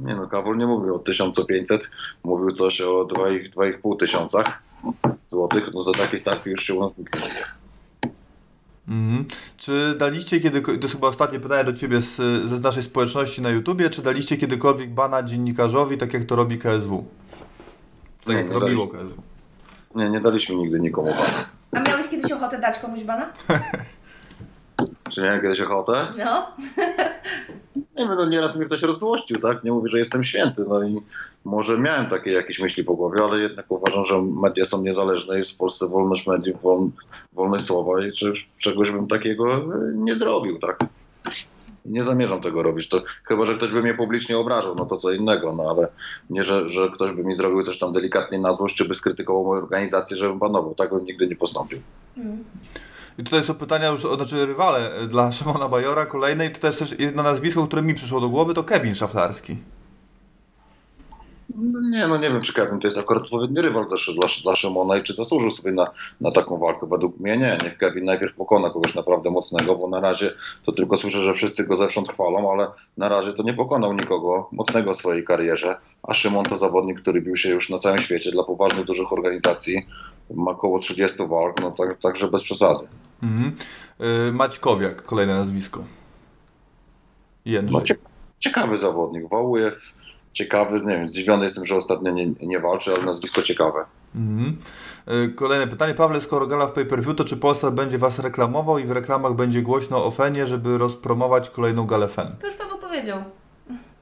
Nie 0.03 0.15
no, 0.15 0.27
Kawul 0.27 0.57
nie 0.57 0.67
mówił 0.67 0.95
o 0.95 0.99
1500, 0.99 1.89
mówił 2.23 2.51
coś 2.51 2.81
o 2.81 3.05
2,5 3.05 3.99
tysiącach 3.99 4.64
złotych. 5.29 5.63
No 5.73 5.81
za 5.81 5.91
taki 5.91 6.17
start 6.17 6.45
już 6.45 6.63
się 6.63 6.73
u 6.73 6.81
nas 6.81 6.91
Mhm. 8.87 9.25
Czy 9.57 9.95
daliście 9.97 10.39
kiedykolwiek, 10.39 10.81
to 10.81 10.85
jest 10.85 10.95
chyba 10.95 11.07
ostatnie 11.07 11.39
pytanie 11.39 11.63
do 11.63 11.73
ciebie 11.73 12.01
z, 12.01 12.15
ze 12.49 12.57
z 12.57 12.61
naszej 12.61 12.83
społeczności 12.83 13.41
na 13.41 13.49
YouTubie, 13.49 13.89
czy 13.89 14.01
daliście 14.01 14.37
kiedykolwiek 14.37 14.93
bana 14.93 15.23
dziennikarzowi, 15.23 15.97
tak 15.97 16.13
jak 16.13 16.25
to 16.25 16.35
robi 16.35 16.57
KSW? 16.57 17.05
Tak 18.19 18.27
Nie, 18.27 18.35
jak 18.35 18.47
nie 18.49 18.53
robiło 18.53 18.87
KSW. 18.87 19.21
Nie, 19.95 20.09
nie 20.09 20.19
daliśmy 20.19 20.55
nigdy 20.55 20.79
nikomu 20.79 21.07
bana. 21.07 21.49
A 21.71 21.89
miałeś 21.89 22.07
kiedyś 22.07 22.31
ochotę 22.31 22.59
dać 22.59 22.79
komuś 22.79 23.03
bana? 23.03 23.29
Czy 25.09 25.21
miałem 25.21 25.41
kiedyś 25.41 25.61
ochotę? 25.61 26.07
No. 26.17 26.47
Nie 27.95 28.07
wiem, 28.07 28.15
no 28.17 28.25
nieraz 28.25 28.55
mnie 28.55 28.65
ktoś 28.65 28.81
rozzłościł, 28.81 29.39
tak? 29.39 29.63
Nie 29.63 29.71
mówię, 29.71 29.87
że 29.87 29.99
jestem 29.99 30.23
święty, 30.23 30.65
no 30.69 30.83
i 30.83 30.95
może 31.45 31.77
miałem 31.77 32.05
takie 32.05 32.31
jakieś 32.31 32.59
myśli 32.59 32.83
po 32.83 32.95
głowie, 32.95 33.23
ale 33.23 33.39
jednak 33.39 33.65
uważam, 33.69 34.05
że 34.05 34.21
media 34.21 34.65
są 34.65 34.81
niezależne, 34.81 35.37
jest 35.37 35.51
w 35.51 35.57
Polsce 35.57 35.87
wolność 35.87 36.27
mediów, 36.27 36.61
wol, 36.61 36.89
wolność 37.33 37.65
słowa 37.65 38.05
i 38.05 38.11
czy, 38.11 38.33
czegoś 38.57 38.91
bym 38.91 39.07
takiego 39.07 39.47
nie 39.93 40.15
zrobił, 40.15 40.59
tak? 40.59 40.79
Nie 41.85 42.03
zamierzam 42.03 42.41
tego 42.41 42.63
robić, 42.63 42.89
to 42.89 43.03
chyba, 43.23 43.45
że 43.45 43.55
ktoś 43.55 43.71
by 43.71 43.81
mnie 43.81 43.93
publicznie 43.93 44.37
obrażał, 44.37 44.75
no 44.75 44.85
to 44.85 44.97
co 44.97 45.11
innego, 45.11 45.53
no 45.53 45.63
ale 45.69 45.87
nie, 46.29 46.43
że, 46.43 46.69
że 46.69 46.91
ktoś 46.93 47.11
by 47.11 47.23
mi 47.23 47.35
zrobił 47.35 47.63
coś 47.63 47.79
tam 47.79 47.93
delikatnie 47.93 48.39
na 48.39 48.53
złość, 48.53 48.75
czy 48.75 48.87
by 48.87 48.95
skrytykował 48.95 49.45
moją 49.45 49.61
organizację, 49.61 50.17
żebym 50.17 50.39
panował, 50.39 50.75
tak 50.75 50.89
bym 50.89 51.05
nigdy 51.05 51.27
nie 51.27 51.35
postąpił. 51.35 51.79
I 53.17 53.23
tutaj 53.23 53.43
są 53.43 53.53
pytania 53.53 53.87
już, 53.87 54.01
znaczy 54.01 54.45
rywale 54.45 54.95
e, 54.95 55.07
dla 55.07 55.31
Szymona 55.31 55.69
Bajora, 55.69 56.05
kolejne 56.05 56.45
i 56.45 56.49
to 56.49 56.67
jest 56.67 56.79
też 56.79 56.99
jedno 56.99 57.23
nazwisko, 57.23 57.67
które 57.67 57.81
mi 57.81 57.93
przyszło 57.93 58.21
do 58.21 58.29
głowy, 58.29 58.53
to 58.53 58.63
Kevin 58.63 58.95
Szaflarski. 58.95 59.57
No 61.57 61.81
nie, 61.81 62.07
no 62.07 62.17
nie 62.17 62.29
wiem, 62.29 62.41
czy 62.41 62.53
Kevin 62.53 62.79
to 62.79 62.87
jest 62.87 62.97
akurat 62.97 63.23
odpowiedni 63.23 63.61
rywal 63.61 63.87
dla, 63.87 63.97
dla, 64.13 64.27
dla 64.43 64.55
Szymona 64.55 64.97
i 64.97 65.03
czy 65.03 65.13
zasłużył 65.13 65.51
sobie 65.51 65.71
na, 65.71 65.91
na 66.21 66.31
taką 66.31 66.57
walkę. 66.57 66.87
Według 66.87 67.19
mnie 67.19 67.37
nie. 67.37 67.57
Niech 67.63 67.77
Kevin 67.77 68.05
najpierw 68.05 68.35
pokona 68.35 68.69
kogoś 68.69 68.95
naprawdę 68.95 69.31
mocnego, 69.31 69.75
bo 69.75 69.87
na 69.87 69.99
razie 69.99 70.33
to 70.65 70.71
tylko 70.71 70.97
słyszę, 70.97 71.19
że 71.19 71.33
wszyscy 71.33 71.63
go 71.63 71.75
zewsząd 71.75 72.09
chwalą, 72.09 72.51
ale 72.51 72.67
na 72.97 73.09
razie 73.09 73.33
to 73.33 73.43
nie 73.43 73.53
pokonał 73.53 73.93
nikogo 73.93 74.49
mocnego 74.51 74.93
w 74.93 74.97
swojej 74.97 75.23
karierze. 75.23 75.75
A 76.03 76.13
Szymon 76.13 76.45
to 76.45 76.55
zawodnik, 76.55 77.01
który 77.01 77.21
bił 77.21 77.35
się 77.35 77.49
już 77.49 77.69
na 77.69 77.79
całym 77.79 77.99
świecie 77.99 78.31
dla 78.31 78.43
poważnych, 78.43 78.85
dużych 78.85 79.13
organizacji. 79.13 79.85
Ma 80.33 80.51
około 80.51 80.79
30 80.79 81.17
walk, 81.27 81.61
no 81.61 81.71
tak, 81.71 81.99
także 81.99 82.27
bez 82.27 82.43
przesady. 82.43 82.87
Mhm. 83.23 83.55
Y, 84.29 84.31
Maćkowiak, 84.31 85.01
kolejne 85.01 85.33
nazwisko. 85.33 85.83
Jędrzej. 87.45 87.79
No, 87.79 87.81
cie, 87.81 87.95
ciekawy 88.39 88.77
zawodnik, 88.77 89.29
wołuje. 89.29 89.71
Ciekawy, 90.35 90.81
nie 90.81 90.97
wiem, 90.97 91.07
zdziwiony 91.07 91.45
jestem, 91.45 91.65
że 91.65 91.75
ostatnio 91.75 92.11
nie, 92.11 92.27
nie 92.41 92.59
walczy, 92.59 92.93
ale 92.93 93.05
nazwisko 93.05 93.41
ciekawe. 93.41 93.85
Mhm. 94.15 94.57
Y, 95.25 95.33
Kolejne 95.35 95.67
pytanie. 95.67 95.93
Pawle, 95.93 96.21
skoro 96.21 96.47
gala 96.47 96.67
w 96.67 96.71
pay-per-view, 96.71 97.15
to 97.15 97.23
czy 97.25 97.37
Polsat 97.37 97.73
będzie 97.73 97.97
Was 97.97 98.19
reklamował 98.19 98.77
i 98.79 98.85
w 98.85 98.91
reklamach 98.91 99.33
będzie 99.33 99.61
głośno 99.61 100.05
o 100.05 100.11
Fenie, 100.11 100.45
żeby 100.47 100.77
rozpromować 100.77 101.49
kolejną 101.49 101.85
galę 101.85 102.07
Fen? 102.07 102.35
To 102.41 102.47
już 102.47 102.55
Paweł 102.55 102.77
powiedział. 102.77 103.19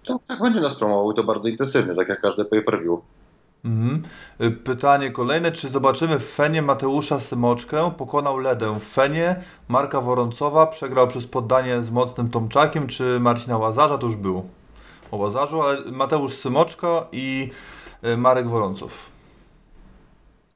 To, 0.04 0.20
tak 0.28 0.42
będzie 0.42 0.60
nas 0.60 0.76
promował 0.76 1.12
i 1.12 1.16
to 1.16 1.24
bardzo 1.24 1.50
intensywnie, 1.50 1.96
tak 1.96 2.10
jak 2.10 2.22
każde 2.22 2.46
pay-per-view. 2.46 3.00
Mhm. 3.66 4.04
Y, 4.42 4.52
Pytanie 4.52 5.12
kolejne. 5.12 5.52
Czy 5.52 5.70
zobaczymy 5.70 6.20
w 6.20 6.26
Fenie 6.26 6.62
Mateusza 6.62 7.20
Symoczkę? 7.20 7.92
Pokonał 7.98 8.38
Ledę 8.38 8.80
w 8.80 8.84
Fenie. 8.84 9.36
Marka 9.68 10.02
Woroncowa 10.02 10.68
przegrał 10.68 11.08
przez 11.08 11.28
poddanie 11.28 11.82
z 11.82 11.92
mocnym 11.92 12.30
Tomczakiem. 12.30 12.88
Czy 12.88 13.20
Marcina 13.20 13.58
Łazarza? 13.58 13.98
To 13.98 14.06
już 14.06 14.16
był 14.16 14.44
o 15.14 15.18
Łazarzu, 15.18 15.62
ale 15.62 15.92
Mateusz 15.92 16.34
Symoczka 16.34 17.06
i 17.12 17.50
y, 18.06 18.18
Marek 18.18 18.48
Woroncow. 18.48 19.10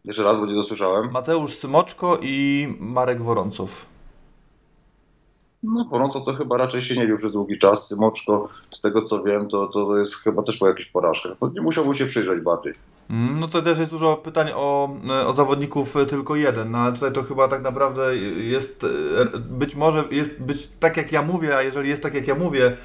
Jeszcze 0.06 0.24
raz, 0.24 0.40
bo 0.40 0.46
nie 0.46 0.56
dosłyszałem. 0.56 1.12
Mateusz 1.12 1.54
Symoczko 1.56 2.18
i 2.22 2.68
Marek 2.80 3.22
Woroncow. 3.22 3.86
No, 5.64 5.86
Poronco 5.92 6.22
to 6.22 6.34
chyba 6.34 6.58
raczej 6.58 6.82
się 6.82 6.96
nie 6.96 7.08
bił 7.08 7.18
przez 7.18 7.32
długi 7.32 7.58
czas. 7.58 7.88
Symoczko, 7.88 8.50
z 8.70 8.82
tego 8.82 9.02
co 9.02 9.24
wiem, 9.24 9.50
to, 9.50 9.68
to 9.68 9.98
jest 9.98 10.16
chyba 10.16 10.44
też 10.44 10.58
po 10.58 10.68
jakichś 10.68 10.90
porażkach. 10.90 11.38
To 11.40 11.50
nie 11.50 11.62
musiałby 11.62 11.94
się 11.94 12.06
przyjrzeć 12.06 12.44
bardziej. 12.44 12.74
Mm, 13.10 13.40
No 13.40 13.48
to 13.48 13.62
też 13.62 13.80
jest 13.80 13.92
dużo 13.92 14.16
pytań 14.16 14.52
o, 14.56 14.90
o 15.28 15.34
zawodników 15.34 15.96
e, 15.98 16.06
tylko 16.06 16.36
jeden, 16.36 16.72
no 16.72 16.78
ale 16.78 16.94
tutaj 16.94 17.12
to 17.12 17.24
chyba 17.24 17.48
tak 17.48 17.62
naprawdę 17.62 18.16
jest, 18.18 18.86
e, 19.34 19.40
być 19.40 19.76
może 19.76 20.04
jest 20.12 20.42
być 20.42 20.68
tak 20.80 20.98
jak 20.98 21.12
ja 21.12 21.22
mówię, 21.22 21.58
a 21.58 21.62
jeżeli 21.62 21.90
jest 21.90 22.04
tak 22.04 22.14
jak 22.14 22.28
ja 22.28 22.36
mówię, 22.36 22.66
e, 22.66 22.78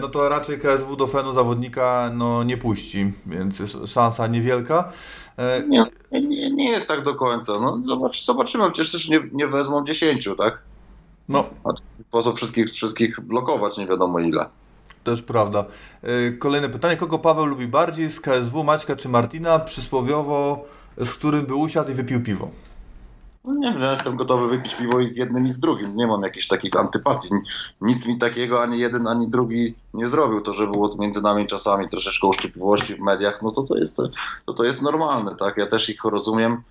no 0.00 0.08
to 0.08 0.28
raczej 0.28 0.58
KSW 0.60 0.96
do 0.96 1.06
Fenu 1.06 1.32
zawodnika 1.32 2.10
no, 2.14 2.42
nie 2.42 2.56
puści, 2.56 3.12
więc 3.26 3.58
jest 3.58 3.76
szansa 3.86 4.26
niewielka. 4.26 4.92
E, 5.36 5.62
Nie, 5.68 5.84
nie, 6.12 6.50
nie 6.50 6.70
jest 6.70 6.88
tak 6.88 7.02
do 7.04 7.14
końca. 7.14 7.52
No, 7.52 7.82
zobacz, 7.86 8.24
zobaczymy, 8.24 8.70
przecież 8.70 8.92
też 8.92 9.08
nie, 9.08 9.20
nie 9.32 9.46
wezmą 9.46 9.84
10, 9.84 10.28
tak? 10.38 10.58
No, 11.28 11.44
A 11.64 11.68
po 12.10 12.22
co 12.22 12.32
wszystkich, 12.36 12.66
wszystkich 12.70 13.20
blokować 13.20 13.78
nie 13.78 13.86
wiadomo 13.86 14.18
ile. 14.20 14.46
też 15.04 15.22
prawda. 15.22 15.64
E, 16.02 16.32
Kolejne 16.32 16.68
pytanie, 16.68 16.96
kogo 16.96 17.18
Paweł 17.18 17.46
lubi 17.46 17.66
bardziej, 17.66 18.10
z 18.10 18.20
KSW, 18.20 18.64
Maćka 18.64 18.96
czy 18.96 19.08
Martina, 19.08 19.58
przysłowiowo, 19.58 20.64
z 20.96 21.10
którym 21.10 21.46
by 21.46 21.54
usiadł 21.54 21.90
i 21.90 21.94
wypił 21.94 22.22
piwo? 22.22 22.48
No 23.44 23.54
nie 23.54 23.72
wiem, 23.72 23.82
ja 23.82 23.92
jestem 23.92 24.16
gotowy 24.16 24.48
wypić 24.48 24.74
piwo 24.74 24.98
z 25.12 25.16
jednym 25.16 25.46
i 25.46 25.52
z 25.52 25.58
drugim. 25.58 25.96
Nie 25.96 26.06
mam 26.06 26.22
jakichś 26.22 26.46
takich 26.46 26.76
antypatii. 26.76 27.28
Nic 27.80 28.06
mi 28.06 28.18
takiego 28.18 28.62
ani 28.62 28.78
jeden, 28.78 29.06
ani 29.06 29.28
drugi 29.28 29.74
nie 29.94 30.08
zrobił. 30.08 30.40
To, 30.40 30.52
że 30.52 30.66
było 30.66 30.96
między 30.98 31.22
nami 31.22 31.46
czasami 31.46 31.88
troszeczkę 31.88 32.26
uszczypliwości 32.26 32.94
w 32.94 33.00
mediach, 33.00 33.42
no 33.42 33.52
to 33.52 33.62
to 33.62 33.76
jest, 33.76 33.96
to, 34.46 34.54
to 34.54 34.64
jest 34.64 34.82
normalne, 34.82 35.36
tak? 35.36 35.56
Ja 35.56 35.66
też 35.66 35.88
ich 35.88 36.04
rozumiem. 36.04 36.62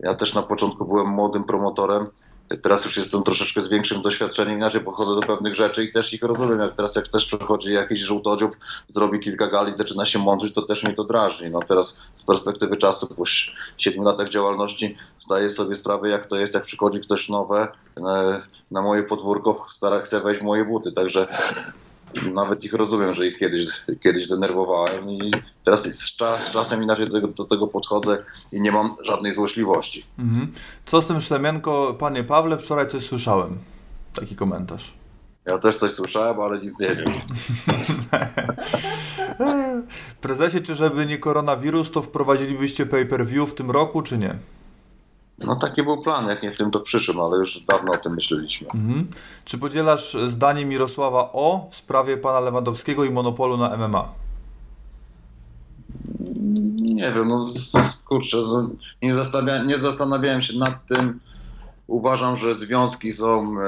Ja 0.00 0.14
też 0.14 0.34
na 0.34 0.42
początku 0.42 0.84
byłem 0.84 1.06
młodym 1.06 1.44
promotorem. 1.44 2.06
Teraz 2.62 2.84
już 2.84 2.96
jestem 2.96 3.22
troszeczkę 3.22 3.60
z 3.60 3.68
większym 3.68 4.02
doświadczeniem, 4.02 4.56
inaczej 4.56 4.80
podchodzę 4.80 5.14
do 5.14 5.26
pewnych 5.26 5.54
rzeczy 5.54 5.84
i 5.84 5.92
też 5.92 6.12
ich 6.12 6.22
rozumiem. 6.22 6.60
Jak 6.60 6.76
teraz 6.76 6.96
jak 6.96 7.08
też 7.08 7.26
przychodzi 7.26 7.72
jakiś 7.72 8.00
żółtodziób, 8.00 8.56
zrobi 8.88 9.20
kilka 9.20 9.46
gali, 9.46 9.72
zaczyna 9.76 10.04
się 10.04 10.18
mądrzyć, 10.18 10.54
to 10.54 10.62
też 10.62 10.84
mnie 10.84 10.94
to 10.94 11.04
drażni. 11.04 11.50
No 11.50 11.60
teraz 11.68 12.10
z 12.14 12.24
perspektywy 12.24 12.76
czasu, 12.76 13.06
po 13.06 13.26
si- 13.26 13.50
siedmiu 13.76 14.02
latach 14.02 14.28
działalności, 14.28 14.96
zdaję 15.20 15.50
sobie 15.50 15.76
sprawę, 15.76 16.08
jak 16.08 16.26
to 16.26 16.36
jest, 16.36 16.54
jak 16.54 16.62
przychodzi 16.62 17.00
ktoś 17.00 17.28
nowe 17.28 17.68
e, 18.08 18.42
na 18.70 18.82
moje 18.82 19.02
podwórko, 19.02 19.66
stara 19.70 20.00
chce 20.00 20.20
wejść 20.20 20.42
moje 20.42 20.64
buty, 20.64 20.92
także 20.92 21.26
nawet 22.34 22.64
ich 22.64 22.72
rozumiem, 22.72 23.14
że 23.14 23.26
ich 23.26 23.38
kiedyś, 23.38 23.66
kiedyś 24.00 24.28
denerwowałem 24.28 25.10
i 25.10 25.30
teraz 25.64 25.82
z, 25.82 26.16
czas, 26.16 26.46
z 26.46 26.50
czasem 26.50 26.82
inaczej 26.82 27.06
do 27.06 27.12
tego, 27.12 27.28
do 27.28 27.44
tego 27.44 27.66
podchodzę 27.66 28.24
i 28.52 28.60
nie 28.60 28.72
mam 28.72 28.96
żadnej 29.02 29.32
złośliwości. 29.32 30.04
Mhm. 30.18 30.52
Co 30.86 31.02
z 31.02 31.06
tym 31.06 31.20
Szlemienko, 31.20 31.96
panie 31.98 32.24
Pawle? 32.24 32.58
Wczoraj 32.58 32.88
coś 32.88 33.04
słyszałem. 33.06 33.58
Taki 34.14 34.36
komentarz. 34.36 34.94
Ja 35.46 35.58
też 35.58 35.76
coś 35.76 35.92
słyszałem, 35.92 36.40
ale 36.40 36.60
nic 36.60 36.80
nie 36.80 36.96
wiem. 36.96 37.06
Prezesie, 40.20 40.60
czy 40.60 40.74
żeby 40.74 41.06
nie 41.06 41.18
koronawirus, 41.18 41.90
to 41.90 42.02
wprowadzilibyście 42.02 42.86
pay-per-view 42.86 43.50
w 43.50 43.54
tym 43.54 43.70
roku, 43.70 44.02
czy 44.02 44.18
nie? 44.18 44.38
No 45.44 45.56
taki 45.56 45.82
był 45.82 46.02
plan, 46.02 46.28
jak 46.28 46.42
nie 46.42 46.50
w 46.50 46.56
tym 46.56 46.70
to 46.70 46.80
przyszłym, 46.80 47.20
ale 47.20 47.36
już 47.38 47.60
dawno 47.60 47.92
o 47.92 47.96
tym 47.96 48.12
myśleliśmy. 48.14 48.68
Mhm. 48.74 49.08
Czy 49.44 49.58
podzielasz 49.58 50.16
zdanie 50.28 50.64
Mirosława 50.64 51.30
O 51.32 51.68
w 51.70 51.76
sprawie 51.76 52.16
pana 52.16 52.40
Lewandowskiego 52.40 53.04
i 53.04 53.10
monopolu 53.10 53.56
na 53.56 53.76
MMA? 53.76 54.08
Nie 56.80 57.12
wiem, 57.12 57.28
no 57.28 57.46
kurczę, 58.04 58.36
no, 58.36 58.70
nie, 59.02 59.14
zastanawia, 59.14 59.64
nie 59.64 59.78
zastanawiałem 59.78 60.42
się 60.42 60.58
nad 60.58 60.86
tym. 60.86 61.20
Uważam, 61.86 62.36
że 62.36 62.54
związki 62.54 63.12
są 63.12 63.60
e, 63.60 63.64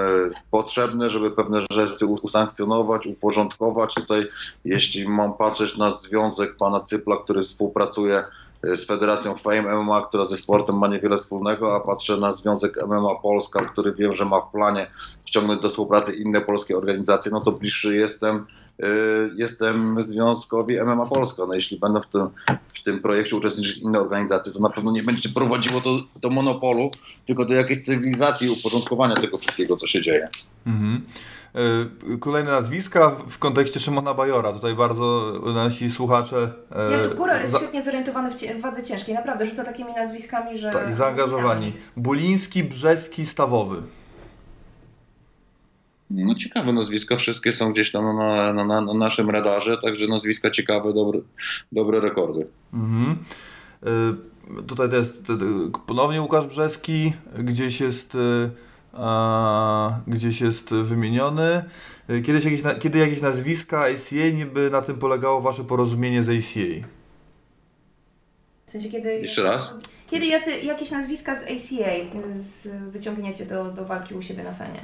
potrzebne, 0.51 1.11
żeby 1.11 1.31
pewne 1.31 1.61
rzeczy 1.73 2.07
us- 2.07 2.21
usankcjonować, 2.21 3.07
uporządkować. 3.07 3.95
Tutaj, 3.95 4.29
jeśli 4.65 5.09
mam 5.09 5.35
patrzeć 5.35 5.77
na 5.77 5.91
związek 5.91 6.57
pana 6.57 6.81
Cypla, 6.81 7.17
który 7.17 7.43
współpracuje 7.43 8.19
e, 8.19 8.25
z 8.63 8.87
Federacją 8.87 9.35
Fame 9.35 9.77
MMA, 9.77 10.07
która 10.07 10.25
ze 10.25 10.37
sportem 10.37 10.79
ma 10.79 10.89
niewiele 10.89 11.17
wspólnego, 11.17 11.77
a 11.77 11.81
patrzę 11.81 12.17
na 12.17 12.33
związek 12.33 12.87
MMA 12.87 13.15
Polska, 13.23 13.65
który 13.65 13.93
wiem, 13.93 14.13
że 14.13 14.25
ma 14.25 14.41
w 14.41 14.51
planie 14.51 14.87
wciągnąć 15.27 15.63
do 15.63 15.69
współpracy 15.69 16.17
inne 16.17 16.41
polskie 16.41 16.77
organizacje, 16.77 17.33
no 17.33 17.41
to 17.41 17.53
bliższy 17.53 17.97
jestem 17.97 18.37
y, 18.37 18.87
jestem 19.37 20.03
związkowi 20.03 20.81
MMA 20.83 21.07
Polska. 21.07 21.43
No 21.47 21.55
jeśli 21.55 21.79
będą 21.79 22.01
w 22.01 22.07
tym, 22.07 22.29
w 22.69 22.83
tym 22.83 23.03
projekcie 23.03 23.37
uczestniczyć 23.37 23.79
inne 23.79 24.01
organizacje, 24.01 24.53
to 24.53 24.61
na 24.61 24.71
pewno 24.71 24.93
nie 24.93 25.03
będzie 25.03 25.29
prowadziło 25.29 25.81
to 25.81 25.99
do 26.17 26.31
monopolu, 26.31 26.91
tylko 27.27 27.45
do 27.45 27.55
jakiejś 27.55 27.85
cywilizacji 27.85 28.51
uporządkowania 28.51 29.15
tego 29.15 29.39
wszystkiego, 29.39 29.77
co 29.77 29.87
się 29.87 30.03
dzieje. 30.03 30.29
Mhm. 30.67 30.97
Y, 30.97 31.40
Kolejne 32.21 32.51
nazwiska 32.51 33.11
w 33.29 33.39
kontekście 33.39 33.81
Szymona 33.81 34.15
Bajora. 34.15 34.53
Tutaj 34.53 34.75
bardzo 34.75 35.33
nasi 35.55 35.91
słuchacze. 35.91 36.53
e, 36.77 36.93
Ja 36.93 37.09
tu 37.09 37.15
Góral 37.17 37.41
jest 37.41 37.53
za- 37.53 37.59
świetnie 37.59 37.83
zorientowany 37.83 38.31
w, 38.33 38.35
cie- 38.35 38.55
w 38.55 38.61
wadze 38.61 38.83
ciężkiej. 38.83 39.15
Naprawdę 39.15 39.47
rzuca 39.47 39.65
takimi 39.65 39.93
nazwiskami, 39.93 40.59
że... 40.59 40.71
tak, 40.71 40.95
zaangażowani. 40.95 41.73
Buliński, 41.97 42.65
Brzeski, 42.65 43.27
Stawowy. 43.27 43.83
No 46.11 46.35
ciekawe 46.35 46.73
nazwiska, 46.73 47.17
wszystkie 47.17 47.53
są 47.53 47.73
gdzieś 47.73 47.93
tam 47.93 48.17
na, 48.17 48.53
na, 48.53 48.65
na, 48.65 48.81
na 48.81 48.95
naszym 48.95 49.31
radarze, 49.31 49.77
także 49.77 50.07
nazwiska 50.07 50.51
ciekawe, 50.51 50.93
dobre, 50.93 51.21
dobre 51.73 52.01
rekordy. 52.01 52.47
Mhm. 52.75 53.17
Y, 53.87 54.31
Tutaj 54.67 54.91
to 54.91 54.97
jest 54.97 55.23
ponownie 55.87 56.23
Łukasz 56.23 56.47
Brzeski, 56.47 57.13
gdzieś 57.39 57.81
jest, 57.81 58.15
y, 58.15 58.51
a, 58.93 60.01
gdzieś 60.07 60.41
jest 60.41 60.75
wymieniony. 60.75 61.65
Kiedyś 62.09 62.45
jakieś, 62.45 62.63
kiedy 62.81 62.99
jakieś 62.99 63.21
nazwiska 63.21 63.81
ACA, 63.81 64.31
niby 64.35 64.71
na 64.71 64.83
tym 64.83 64.99
polegało 64.99 65.41
wasze 65.41 65.65
porozumienie 65.65 66.23
z 66.23 66.29
ACA. 66.29 66.87
W 68.67 68.73
sensie, 68.73 68.89
kiedy... 68.89 69.21
Jeszcze 69.21 69.43
raz? 69.43 69.75
Kiedy 70.11 70.27
jacy, 70.27 70.61
jakieś 70.61 70.91
nazwiska 70.91 71.37
z 71.37 71.43
ACA 71.43 72.21
z, 72.35 72.69
wyciągniecie 72.91 73.47
do, 73.47 73.65
do 73.65 73.85
walki 73.85 74.15
u 74.15 74.23
siebie 74.23 74.45
na 74.45 74.53
fenie? 74.53 74.81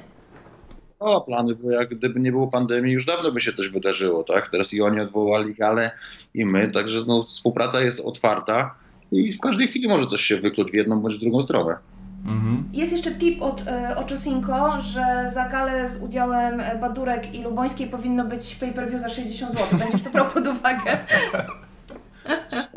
O, 0.99 1.21
plany, 1.21 1.55
bo 1.55 1.71
jak 1.71 1.89
gdyby 1.89 2.21
nie 2.21 2.33
było 2.33 2.49
pandemii, 2.49 2.93
już 2.93 3.05
dawno 3.05 3.33
by 3.33 3.41
się 3.41 3.53
coś 3.53 3.69
wydarzyło, 3.69 4.25
tak? 4.25 4.51
Teraz 4.51 4.75
i 4.75 4.83
oni 4.83 5.01
odwołali 5.01 5.55
galę 5.55 5.91
i 6.35 6.45
my, 6.45 6.73
także 6.73 7.05
no, 7.07 7.27
współpraca 7.29 7.81
jest 7.81 8.01
otwarta 8.01 8.75
i 9.13 9.33
w 9.33 9.41
każdej 9.41 9.69
chwili 9.69 9.89
może 9.89 10.07
coś 10.07 10.21
się 10.21 10.37
wykluć 10.37 10.71
w 10.71 10.75
jedną 10.75 11.01
bądź 11.01 11.17
w 11.17 11.21
drugą 11.21 11.43
stronę. 11.43 11.79
Mhm. 12.27 12.69
Jest 12.73 12.93
jeszcze 12.93 13.11
tip 13.11 13.43
od 13.43 13.63
e, 13.69 13.97
Oczosinko, 13.97 14.81
że 14.81 15.31
za 15.35 15.49
galę 15.49 15.89
z 15.89 16.03
udziałem 16.03 16.61
e, 16.61 16.79
Badurek 16.79 17.35
i 17.35 17.43
Lubońskiej 17.43 17.87
powinno 17.87 18.25
być 18.25 18.55
pay-per-view 18.57 19.01
za 19.03 19.09
60 19.09 19.53
zł. 19.53 19.79
Będziesz 19.79 20.03
to 20.03 20.11
brał 20.11 20.27
pod 20.27 20.47
uwagę. 20.47 20.99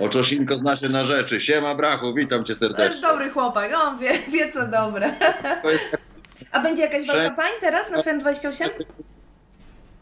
Oczosinko 0.05 0.55
zna 0.55 0.75
się 0.75 0.89
na 0.89 1.05
rzeczy. 1.05 1.41
Siema 1.41 1.75
brachu, 1.75 2.13
witam 2.13 2.39
cię 2.43 2.55
To 2.55 2.65
jest 2.65 2.77
serdecznie. 2.77 3.01
dobry 3.01 3.29
chłopak, 3.29 3.71
on 3.87 3.97
wie, 3.99 4.11
wie 4.31 4.51
co 4.51 4.67
dobre. 4.67 5.11
A 6.51 6.59
będzie 6.59 6.81
jakaś 6.81 7.07
walka 7.07 7.31
pań 7.31 7.51
teraz 7.61 7.91
na 7.91 8.01
FEN 8.03 8.19
28? 8.19 8.69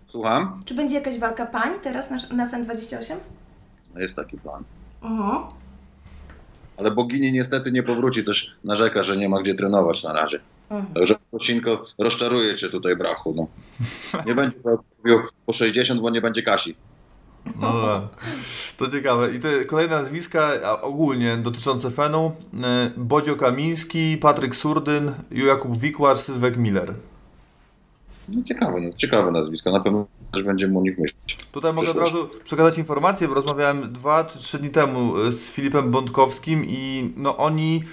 Słucham? 0.08 0.62
Czy 0.66 0.74
będzie 0.74 0.96
jakaś 0.96 1.20
walka 1.20 1.46
pań 1.46 1.70
teraz 1.84 2.10
na, 2.10 2.18
na 2.36 2.48
FEN 2.48 2.64
28? 2.64 3.18
Jest 3.96 4.16
taki 4.16 4.38
plan. 4.38 4.64
Mhm. 5.04 5.44
Ale 6.78 6.92
bogini 6.92 7.32
niestety 7.32 7.72
nie 7.72 7.84
powróci, 7.84 8.24
też 8.24 8.56
narzeka, 8.64 9.04
że 9.04 9.18
nie 9.18 9.30
ma 9.30 9.42
gdzie 9.42 9.56
trenować 9.56 10.04
na 10.04 10.14
razie. 10.14 10.40
Mhm. 10.70 10.94
Także 10.94 11.16
Oczosinko 11.32 11.84
rozczaruje 11.98 12.56
cię 12.56 12.70
tutaj 12.70 12.96
brachu. 12.96 13.34
No. 13.38 13.48
Nie 14.26 14.36
będzie 14.36 14.58
robił 14.64 15.20
po 15.46 15.54
60, 15.54 16.02
bo 16.02 16.10
nie 16.10 16.22
będzie 16.22 16.42
Kasi. 16.42 16.76
No 17.56 17.74
dobra. 17.74 18.08
To 18.78 18.92
ciekawe. 18.92 19.36
I 19.36 19.40
te 19.40 19.66
kolejne 19.66 19.96
nazwiska 19.96 20.52
ogólnie 20.82 21.38
dotyczące 21.38 21.92
Fenu. 21.92 22.32
E, 22.64 22.92
Bodzio 22.98 23.36
Kamiński, 23.36 24.18
Patryk 24.18 24.56
Surdyn, 24.56 25.12
Jakub 25.32 25.78
Wikłar, 25.78 26.18
Sylwek 26.18 26.58
Miller. 26.58 26.94
No 28.30 28.44
ciekawe, 28.44 28.82
no, 28.82 28.90
ciekawe 28.98 29.32
nazwisko. 29.32 29.72
Na 29.72 29.80
pewno 29.80 30.08
też 30.32 30.44
będziemy 30.44 30.80
o 30.80 30.82
nich 30.82 31.00
myśleć. 31.00 31.38
Tutaj 31.52 31.74
mogę 31.74 31.92
od 31.92 31.98
razu 31.98 32.30
przekazać 32.44 32.78
informację, 32.78 33.28
bo 33.28 33.34
rozmawiałem 33.34 33.94
dwa 33.94 34.24
czy 34.24 34.40
trzy 34.40 34.60
dni 34.60 34.70
temu 34.70 35.18
e, 35.18 35.32
z 35.32 35.50
Filipem 35.50 35.92
Bątkowskim 35.92 36.66
i 36.68 37.14
no 37.18 37.38
oni 37.38 37.84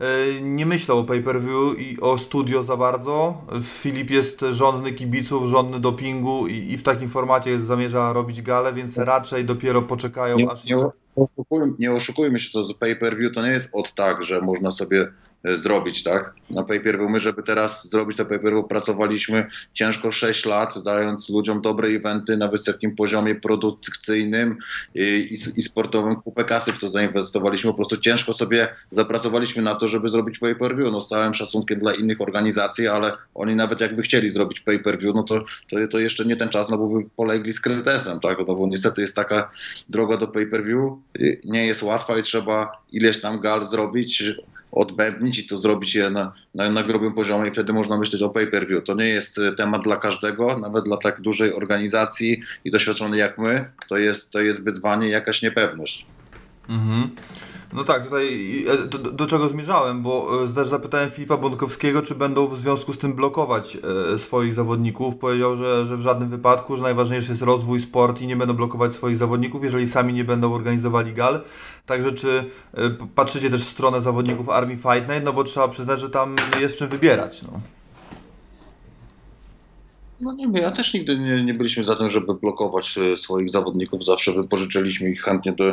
e, 0.00 0.40
nie 0.40 0.66
myślą 0.66 0.98
o 0.98 1.04
pay-per-view 1.04 1.80
i 1.80 2.00
o 2.00 2.18
studio 2.18 2.62
za 2.62 2.76
bardzo. 2.76 3.42
Filip 3.62 4.10
jest 4.10 4.44
żądny 4.50 4.92
kibiców, 4.92 5.50
żądny 5.50 5.80
dopingu 5.80 6.46
i, 6.46 6.72
i 6.72 6.76
w 6.76 6.82
takim 6.82 7.08
formacie 7.08 7.60
zamierza 7.60 8.12
robić 8.12 8.42
galę, 8.42 8.72
więc 8.72 8.98
raczej 8.98 9.44
dopiero 9.44 9.82
poczekają 9.82 10.36
Nie, 10.36 10.50
aż... 10.50 10.64
nie, 10.64 10.76
oszukujmy, 11.16 11.72
nie 11.78 11.92
oszukujmy 11.92 12.40
się, 12.40 12.50
to 12.52 12.74
pay-per-view 12.78 13.34
to 13.34 13.42
nie 13.42 13.50
jest 13.50 13.70
od 13.72 13.94
tak, 13.94 14.22
że 14.22 14.40
można 14.40 14.70
sobie 14.70 15.06
zrobić, 15.44 16.02
tak? 16.02 16.34
Na 16.50 16.62
pay-per-view, 16.62 17.10
my 17.10 17.20
żeby 17.20 17.42
teraz 17.42 17.90
zrobić 17.90 18.16
to 18.16 18.24
pay-per-view, 18.24 18.66
pracowaliśmy 18.68 19.46
ciężko 19.72 20.12
6 20.12 20.46
lat, 20.46 20.74
dając 20.84 21.28
ludziom 21.28 21.60
dobre 21.60 21.88
eventy 21.88 22.36
na 22.36 22.48
wysokim 22.48 22.96
poziomie 22.96 23.34
produkcyjnym 23.34 24.56
i, 24.94 25.38
i, 25.56 25.62
sportowym. 25.62 26.16
Kupę 26.16 26.44
kasy 26.44 26.72
w 26.72 26.78
to 26.78 26.88
zainwestowaliśmy, 26.88 27.70
po 27.70 27.76
prostu 27.76 27.96
ciężko 27.96 28.32
sobie 28.32 28.68
zapracowaliśmy 28.90 29.62
na 29.62 29.74
to, 29.74 29.88
żeby 29.88 30.08
zrobić 30.08 30.38
pay-per-view. 30.38 30.92
No 30.92 31.00
z 31.00 31.08
całym 31.08 31.34
szacunkiem 31.34 31.80
dla 31.80 31.94
innych 31.94 32.20
organizacji, 32.20 32.88
ale 32.88 33.12
oni 33.34 33.56
nawet 33.56 33.80
jakby 33.80 34.02
chcieli 34.02 34.30
zrobić 34.30 34.60
pay-per-view, 34.60 35.14
no 35.14 35.22
to, 35.22 35.44
to, 35.70 35.76
to 35.90 35.98
jeszcze 35.98 36.24
nie 36.24 36.36
ten 36.36 36.48
czas, 36.48 36.70
no 36.70 36.78
bo 36.78 36.88
by 36.88 37.08
polegli 37.16 37.52
z 37.52 37.60
krytesem, 37.60 38.20
tak? 38.20 38.38
No 38.48 38.54
bo 38.54 38.66
niestety 38.66 39.00
jest 39.00 39.16
taka 39.16 39.50
droga 39.88 40.16
do 40.16 40.28
pay-per-view, 40.28 40.92
nie 41.44 41.66
jest 41.66 41.82
łatwa 41.82 42.18
i 42.18 42.22
trzeba 42.22 42.82
ileś 42.92 43.20
tam 43.20 43.40
gal 43.40 43.66
zrobić, 43.66 44.24
odbębnić 44.72 45.38
i 45.38 45.46
to 45.46 45.56
zrobić 45.56 45.94
je 45.94 46.10
na, 46.10 46.32
na, 46.54 46.70
na 46.70 46.82
grubym 46.82 47.12
poziomie 47.12 47.48
i 47.48 47.52
wtedy 47.52 47.72
można 47.72 47.98
myśleć 47.98 48.22
o 48.22 48.28
pay-per-view. 48.28 48.84
To 48.84 48.94
nie 48.94 49.08
jest 49.08 49.38
y, 49.38 49.52
temat 49.52 49.82
dla 49.82 49.96
każdego, 49.96 50.58
nawet 50.58 50.84
dla 50.84 50.96
tak 50.96 51.20
dużej 51.20 51.54
organizacji 51.54 52.42
i 52.64 52.70
doświadczonej 52.70 53.20
jak 53.20 53.38
my, 53.38 53.70
to 53.88 53.96
jest, 53.96 54.30
to 54.30 54.40
jest 54.40 54.64
wyzwanie 54.64 55.08
jakaś 55.08 55.42
niepewność. 55.42 56.06
Mhm. 56.68 57.10
No 57.72 57.84
tak, 57.84 58.04
tutaj 58.04 58.64
e, 58.68 58.86
do, 58.86 58.98
do 58.98 59.26
czego 59.26 59.48
zmierzałem, 59.48 60.02
bo 60.02 60.44
e, 60.44 60.48
też 60.48 60.68
zapytałem 60.68 61.10
Filipa 61.10 61.36
Bątkowskiego, 61.36 62.02
czy 62.02 62.14
będą 62.14 62.46
w 62.46 62.56
związku 62.56 62.92
z 62.92 62.98
tym 62.98 63.14
blokować 63.14 63.78
e, 64.14 64.18
swoich 64.18 64.54
zawodników. 64.54 65.16
Powiedział, 65.16 65.56
że, 65.56 65.86
że 65.86 65.96
w 65.96 66.00
żadnym 66.00 66.28
wypadku, 66.28 66.76
że 66.76 66.82
najważniejszy 66.82 67.30
jest 67.30 67.42
rozwój, 67.42 67.80
sport 67.80 68.20
i 68.20 68.26
nie 68.26 68.36
będą 68.36 68.54
blokować 68.54 68.92
swoich 68.92 69.16
zawodników, 69.16 69.64
jeżeli 69.64 69.88
sami 69.88 70.12
nie 70.12 70.24
będą 70.24 70.54
organizowali 70.54 71.12
gal. 71.12 71.40
Także 71.86 72.12
czy 72.12 72.44
patrzycie 73.14 73.50
też 73.50 73.64
w 73.64 73.68
stronę 73.68 74.00
zawodników 74.00 74.48
Army 74.48 74.76
Fight 74.76 75.08
Night, 75.08 75.24
no 75.24 75.32
bo 75.32 75.44
trzeba 75.44 75.68
przyznać, 75.68 76.00
że 76.00 76.10
tam 76.10 76.36
jest 76.60 76.78
czym 76.78 76.88
wybierać. 76.88 77.42
No. 77.42 77.81
No 80.22 80.32
nie, 80.32 80.48
my 80.48 80.60
ja 80.60 80.70
też 80.70 80.94
nigdy 80.94 81.18
nie, 81.18 81.44
nie 81.44 81.54
byliśmy 81.54 81.84
za 81.84 81.96
tym, 81.96 82.10
żeby 82.10 82.34
blokować 82.34 82.98
e, 82.98 83.16
swoich 83.16 83.50
zawodników. 83.50 84.04
Zawsze 84.04 84.32
wypożyczyliśmy 84.32 85.10
ich 85.10 85.22
chętnie 85.22 85.52
do, 85.52 85.64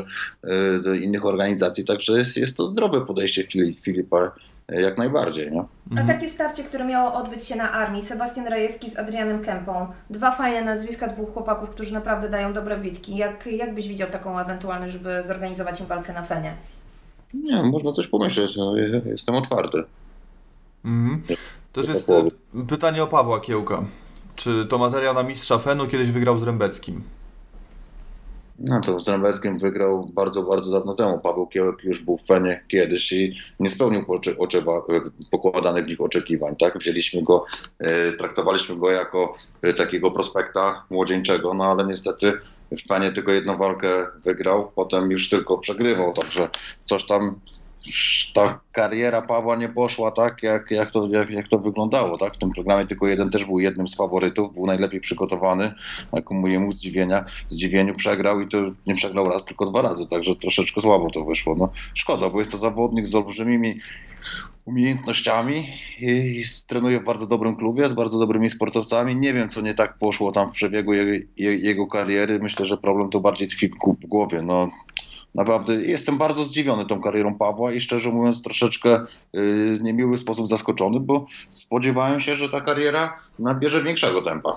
e, 0.43 0.79
do 0.83 0.93
innych 0.93 1.25
organizacji, 1.25 1.85
także 1.85 2.17
jest, 2.17 2.37
jest 2.37 2.57
to 2.57 2.67
zdrowe 2.67 3.05
podejście 3.05 3.43
Fili- 3.43 3.81
Filipa 3.81 4.31
e, 4.69 4.81
jak 4.81 4.97
najbardziej. 4.97 5.51
Nie? 5.51 5.63
A 6.03 6.07
takie 6.07 6.29
starcie, 6.29 6.63
które 6.63 6.85
miało 6.85 7.13
odbyć 7.13 7.45
się 7.45 7.55
na 7.55 7.71
armii, 7.71 8.01
Sebastian 8.01 8.47
Rajewski 8.47 8.89
z 8.89 8.97
Adrianem 8.97 9.41
Kępą. 9.43 9.87
Dwa 10.09 10.31
fajne 10.31 10.61
nazwiska 10.61 11.07
dwóch 11.07 11.33
chłopaków, 11.33 11.69
którzy 11.69 11.93
naprawdę 11.93 12.29
dają 12.29 12.53
dobre 12.53 12.77
bitki. 12.77 13.17
Jak, 13.17 13.47
jak 13.47 13.75
byś 13.75 13.87
widział 13.87 14.09
taką 14.09 14.39
ewentualność, 14.39 14.93
żeby 14.93 15.23
zorganizować 15.23 15.79
im 15.79 15.85
walkę 15.85 16.13
na 16.13 16.23
Fenie? 16.23 16.53
Nie, 17.33 17.63
można 17.63 17.91
coś 17.91 18.07
pomyśleć. 18.07 18.55
No, 18.57 18.77
je- 18.77 19.01
jestem 19.05 19.35
otwarty. 19.35 19.83
Mhm. 20.85 21.21
Też 21.73 21.85
To 21.85 21.91
jest 21.93 22.07
pytanie 22.67 23.03
o 23.03 23.07
Pawła 23.07 23.39
Kiełka. 23.39 23.83
Czy 24.39 24.65
to 24.65 24.77
materiał 24.77 25.13
na 25.13 25.23
mistrza 25.23 25.57
Fenu 25.57 25.87
kiedyś 25.87 26.11
wygrał 26.11 26.39
z 26.39 26.43
Rębeckim? 26.43 27.03
No 28.59 28.81
to 28.81 28.99
z 28.99 29.07
Rębeckim 29.07 29.59
wygrał 29.59 30.09
bardzo, 30.13 30.43
bardzo 30.43 30.71
dawno 30.71 30.95
temu. 30.95 31.19
Paweł 31.19 31.47
Kiełek 31.47 31.83
już 31.83 32.01
był 32.01 32.17
w 32.17 32.25
Fenie 32.25 32.63
kiedyś 32.67 33.11
i 33.11 33.35
nie 33.59 33.69
spełnił 33.69 34.05
pokładanych 35.31 35.85
w 35.85 35.87
nich 35.87 36.01
oczekiwań. 36.01 36.55
Tak? 36.55 36.77
Wzięliśmy 36.77 37.23
go, 37.23 37.45
e, 37.79 38.11
traktowaliśmy 38.11 38.77
go 38.77 38.91
jako 38.91 39.33
e, 39.61 39.73
takiego 39.73 40.11
prospekta 40.11 40.85
młodzieńczego, 40.89 41.53
no 41.53 41.63
ale 41.63 41.85
niestety 41.85 42.33
w 42.71 42.87
Fenie 42.87 43.11
tylko 43.11 43.31
jedną 43.31 43.57
walkę 43.57 44.07
wygrał, 44.25 44.71
potem 44.75 45.11
już 45.11 45.29
tylko 45.29 45.57
przegrywał, 45.57 46.13
także 46.13 46.49
coś 46.85 47.05
tam 47.05 47.39
ta 48.33 48.59
kariera 48.71 49.21
Pawła 49.21 49.55
nie 49.55 49.69
poszła 49.69 50.11
tak, 50.11 50.43
jak, 50.43 50.71
jak, 50.71 50.91
to, 50.91 51.07
jak, 51.07 51.29
jak 51.29 51.47
to 51.47 51.57
wyglądało. 51.59 52.17
Tak? 52.17 52.33
W 52.33 52.37
tym 52.37 52.51
programie 52.51 52.85
tylko 52.85 53.07
jeden 53.07 53.29
też 53.29 53.45
był 53.45 53.59
jednym 53.59 53.87
z 53.87 53.95
faworytów, 53.95 54.53
był 54.53 54.65
najlepiej 54.65 55.01
przygotowany, 55.01 55.71
a 56.11 56.21
ku 56.21 56.33
mojemu 56.33 56.71
zdziwienia, 56.73 57.25
zdziwieniu 57.49 57.95
przegrał 57.95 58.41
i 58.41 58.47
to 58.47 58.57
nie 58.87 58.95
przegrał 58.95 59.29
raz, 59.29 59.45
tylko 59.45 59.65
dwa 59.65 59.81
razy, 59.81 60.07
także 60.07 60.35
troszeczkę 60.35 60.81
słabo 60.81 61.09
to 61.09 61.23
wyszło. 61.23 61.55
No, 61.55 61.69
szkoda, 61.93 62.29
bo 62.29 62.39
jest 62.39 62.51
to 62.51 62.57
zawodnik 62.57 63.07
z 63.07 63.15
olbrzymimi 63.15 63.79
umiejętnościami 64.65 65.67
i 65.99 66.43
trenuje 66.67 66.99
w 66.99 67.03
bardzo 67.03 67.27
dobrym 67.27 67.55
klubie, 67.55 67.89
z 67.89 67.93
bardzo 67.93 68.19
dobrymi 68.19 68.49
sportowcami. 68.49 69.15
Nie 69.15 69.33
wiem, 69.33 69.49
co 69.49 69.61
nie 69.61 69.73
tak 69.73 69.97
poszło 69.97 70.31
tam 70.31 70.49
w 70.49 70.51
przebiegu 70.51 70.93
jego, 70.93 71.11
je- 71.37 71.55
jego 71.55 71.87
kariery. 71.87 72.39
Myślę, 72.39 72.65
że 72.65 72.77
problem 72.77 73.09
to 73.09 73.19
bardziej 73.19 73.47
tkwi 73.47 73.69
w 74.03 74.07
głowie. 74.07 74.41
No, 74.41 74.67
Naprawdę 75.35 75.73
jestem 75.73 76.17
bardzo 76.17 76.43
zdziwiony 76.43 76.85
tą 76.85 77.01
karierą 77.01 77.35
Pawła 77.35 77.71
i 77.71 77.81
szczerze 77.81 78.09
mówiąc 78.09 78.41
troszeczkę 78.41 79.05
yy, 79.33 79.79
niemiły 79.81 80.17
sposób 80.17 80.47
zaskoczony, 80.47 80.99
bo 80.99 81.25
spodziewałem 81.49 82.19
się, 82.19 82.35
że 82.35 82.49
ta 82.49 82.61
kariera 82.61 83.17
nabierze 83.39 83.83
większego 83.83 84.21
tempa. 84.21 84.49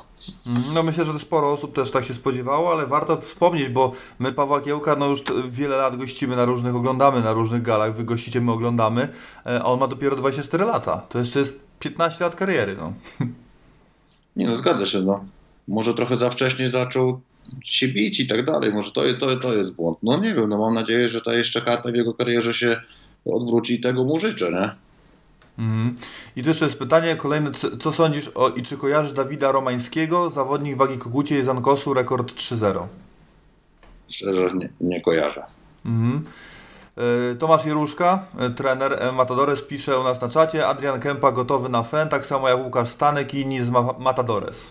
No 0.75 0.83
myślę, 0.83 1.05
że 1.05 1.18
sporo 1.18 1.53
osób 1.53 1.75
też 1.75 1.91
tak 1.91 2.05
się 2.05 2.14
spodziewało, 2.14 2.73
ale 2.73 2.87
warto 2.87 3.20
wspomnieć, 3.20 3.68
bo 3.68 3.93
my 4.18 4.33
Pawła 4.33 4.61
Kiełka 4.61 4.97
no 4.97 5.07
już 5.07 5.23
wiele 5.49 5.77
lat 5.77 5.97
gościmy 5.97 6.37
na 6.37 6.45
różnych, 6.45 6.77
oglądamy 6.77 7.20
na 7.20 7.33
różnych 7.33 7.62
galach, 7.62 7.97
wy 7.97 8.05
gościcie, 8.05 8.41
my 8.41 8.53
oglądamy, 8.53 9.09
e, 9.47 9.62
a 9.62 9.64
on 9.64 9.81
ma 9.81 9.87
dopiero 9.87 10.16
24 10.16 10.64
lata. 10.64 11.03
To 11.09 11.18
jeszcze 11.18 11.39
jest 11.39 11.61
15 11.79 12.25
lat 12.25 12.35
kariery, 12.35 12.77
no. 12.77 12.93
Nie 14.37 14.47
no, 14.47 14.57
zgadza 14.57 14.87
się, 14.87 15.01
no. 15.01 15.25
Może 15.68 15.95
trochę 15.95 16.16
za 16.16 16.31
wcześnie 16.31 16.70
zaczął 16.70 17.20
się 17.64 17.88
bić 17.88 18.20
i 18.20 18.28
tak 18.28 18.45
dalej, 18.45 18.72
może 18.72 18.93
to, 18.93 19.05
jest- 19.05 19.20
to, 19.20 19.36
to 19.36 19.55
jest 19.55 19.74
błąd. 19.74 19.99
No 20.03 20.20
nie 20.20 20.34
wiem, 20.34 20.49
no 20.49 20.59
mam 20.59 20.74
nadzieję, 20.74 21.09
że 21.09 21.20
ta 21.20 21.34
jeszcze 21.34 21.62
karta 21.62 21.93
w 21.93 21.95
jego 21.95 22.14
karierze 22.14 22.55
się 22.55 22.80
odwróci 23.24 23.74
i 23.74 23.80
tego 23.80 24.05
mu 24.05 24.18
życzę, 24.18 24.51
nie? 24.51 24.70
Mhm. 25.59 25.97
I 26.36 26.43
tu 26.43 26.49
jeszcze 26.49 26.64
jest 26.64 26.78
pytanie 26.78 27.16
kolejne, 27.16 27.53
co, 27.53 27.76
co 27.76 27.93
sądzisz 27.93 28.30
o 28.34 28.49
i 28.49 28.62
czy 28.62 28.76
kojarzysz 28.76 29.12
Dawida 29.12 29.53
Romańskiego, 29.53 30.30
zawodnik 30.30 30.76
wagi 30.76 30.99
kogucie 30.99 31.38
i 31.40 31.43
Zankosu, 31.45 31.95
rekord 31.95 32.32
3-0? 32.34 32.86
Szczerze 34.09 34.51
nie, 34.55 34.68
nie 34.80 35.01
kojarzę. 35.01 35.43
Mhm. 35.86 36.24
E, 36.97 37.34
Tomasz 37.34 37.64
Jeruszka, 37.66 38.24
e, 38.38 38.51
trener 38.51 38.99
Matadores, 39.14 39.62
pisze 39.62 39.99
u 39.99 40.03
nas 40.05 40.20
na 40.20 40.28
czacie, 40.28 40.66
Adrian 40.66 41.01
Kępa 41.01 41.32
gotowy 41.32 41.68
na 41.68 41.82
FEN, 41.82 42.09
tak 42.09 42.26
samo 42.26 42.49
jak 42.49 42.64
Łukasz 42.64 42.88
Stanek 42.88 43.34
i 43.34 43.40
inni 43.40 43.61
z 43.61 43.70
Ma- 43.70 43.95
Matadores. 43.99 44.70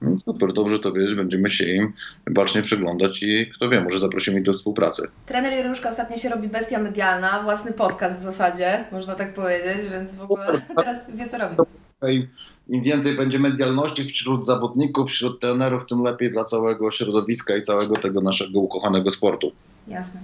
No, 0.00 0.16
super, 0.24 0.52
dobrze 0.52 0.78
to 0.78 0.92
wiedzieć, 0.92 1.14
będziemy 1.14 1.50
się 1.50 1.64
im 1.64 1.92
bacznie 2.30 2.62
przyglądać 2.62 3.22
i 3.22 3.50
kto 3.54 3.68
wie, 3.68 3.80
może 3.80 3.98
zaprosimy 3.98 4.38
ich 4.38 4.44
do 4.44 4.52
współpracy. 4.52 5.08
Trener 5.26 5.52
Jeruszka 5.52 5.88
ostatnio 5.88 6.16
się 6.16 6.28
robi 6.28 6.48
bestia 6.48 6.78
medialna, 6.78 7.42
własny 7.42 7.72
podcast 7.72 8.18
w 8.18 8.22
zasadzie, 8.22 8.84
można 8.92 9.14
tak 9.14 9.34
powiedzieć, 9.34 9.90
więc 9.92 10.14
w 10.14 10.22
ogóle 10.22 10.46
teraz 10.76 10.96
wie 11.14 11.28
co 11.28 11.38
robi. 11.38 11.56
Im, 12.08 12.28
Im 12.68 12.82
więcej 12.82 13.16
będzie 13.16 13.38
medialności 13.38 14.04
wśród 14.04 14.44
zawodników, 14.46 15.10
wśród 15.10 15.40
trenerów, 15.40 15.86
tym 15.86 16.00
lepiej 16.00 16.30
dla 16.30 16.44
całego 16.44 16.90
środowiska 16.90 17.56
i 17.56 17.62
całego 17.62 17.94
tego 17.94 18.20
naszego 18.20 18.60
ukochanego 18.60 19.10
sportu. 19.10 19.52
Jasne. 19.88 20.20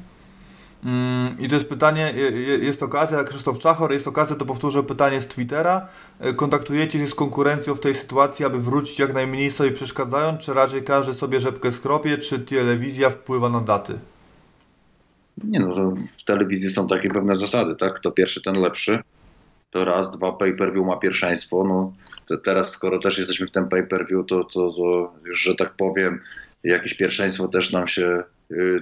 Mm, 0.84 1.36
I 1.38 1.48
to 1.48 1.54
jest 1.54 1.68
pytanie, 1.68 2.12
je- 2.16 2.30
je- 2.30 2.58
jest 2.58 2.82
okazja, 2.82 3.24
Krzysztof 3.24 3.58
Czachor, 3.58 3.92
jest 3.92 4.08
okazja, 4.08 4.36
to 4.36 4.44
powtórzę 4.46 4.82
pytanie 4.82 5.20
z 5.20 5.26
Twittera. 5.26 5.88
E, 6.20 6.32
Kontaktujecie 6.34 6.98
się 6.98 7.06
z 7.08 7.14
konkurencją 7.14 7.74
w 7.74 7.80
tej 7.80 7.94
sytuacji, 7.94 8.44
aby 8.44 8.58
wrócić 8.60 8.98
jak 8.98 9.14
najmniej 9.14 9.50
sobie 9.50 9.72
przeszkadzając, 9.72 10.40
czy 10.40 10.54
raczej 10.54 10.82
każdy 10.84 11.14
sobie 11.14 11.40
rzepkę 11.40 11.72
skropie, 11.72 12.18
czy 12.18 12.38
telewizja 12.40 13.10
wpływa 13.10 13.48
na 13.48 13.60
daty? 13.60 13.98
Nie 15.44 15.60
no, 15.60 15.94
w 16.18 16.24
telewizji 16.24 16.68
są 16.70 16.86
takie 16.86 17.08
pewne 17.10 17.36
zasady, 17.36 17.76
tak? 17.76 17.94
Kto 17.94 18.12
pierwszy, 18.12 18.42
ten 18.42 18.54
lepszy. 18.60 19.02
To 19.70 19.84
raz, 19.84 20.10
dwa, 20.10 20.32
pay-per-view 20.32 20.86
ma 20.86 20.96
pierwszeństwo. 20.96 21.64
No, 21.64 21.92
teraz, 22.44 22.70
skoro 22.70 22.98
też 22.98 23.18
jesteśmy 23.18 23.46
w 23.46 23.50
tym 23.50 23.68
pay-per-view, 23.68 24.26
to, 24.26 24.44
to, 24.44 24.72
to 24.72 25.12
już, 25.24 25.40
że 25.42 25.54
tak 25.54 25.74
powiem, 25.76 26.20
jakieś 26.64 26.94
pierwszeństwo 26.94 27.48
też 27.48 27.72
nam 27.72 27.86
się 27.86 28.22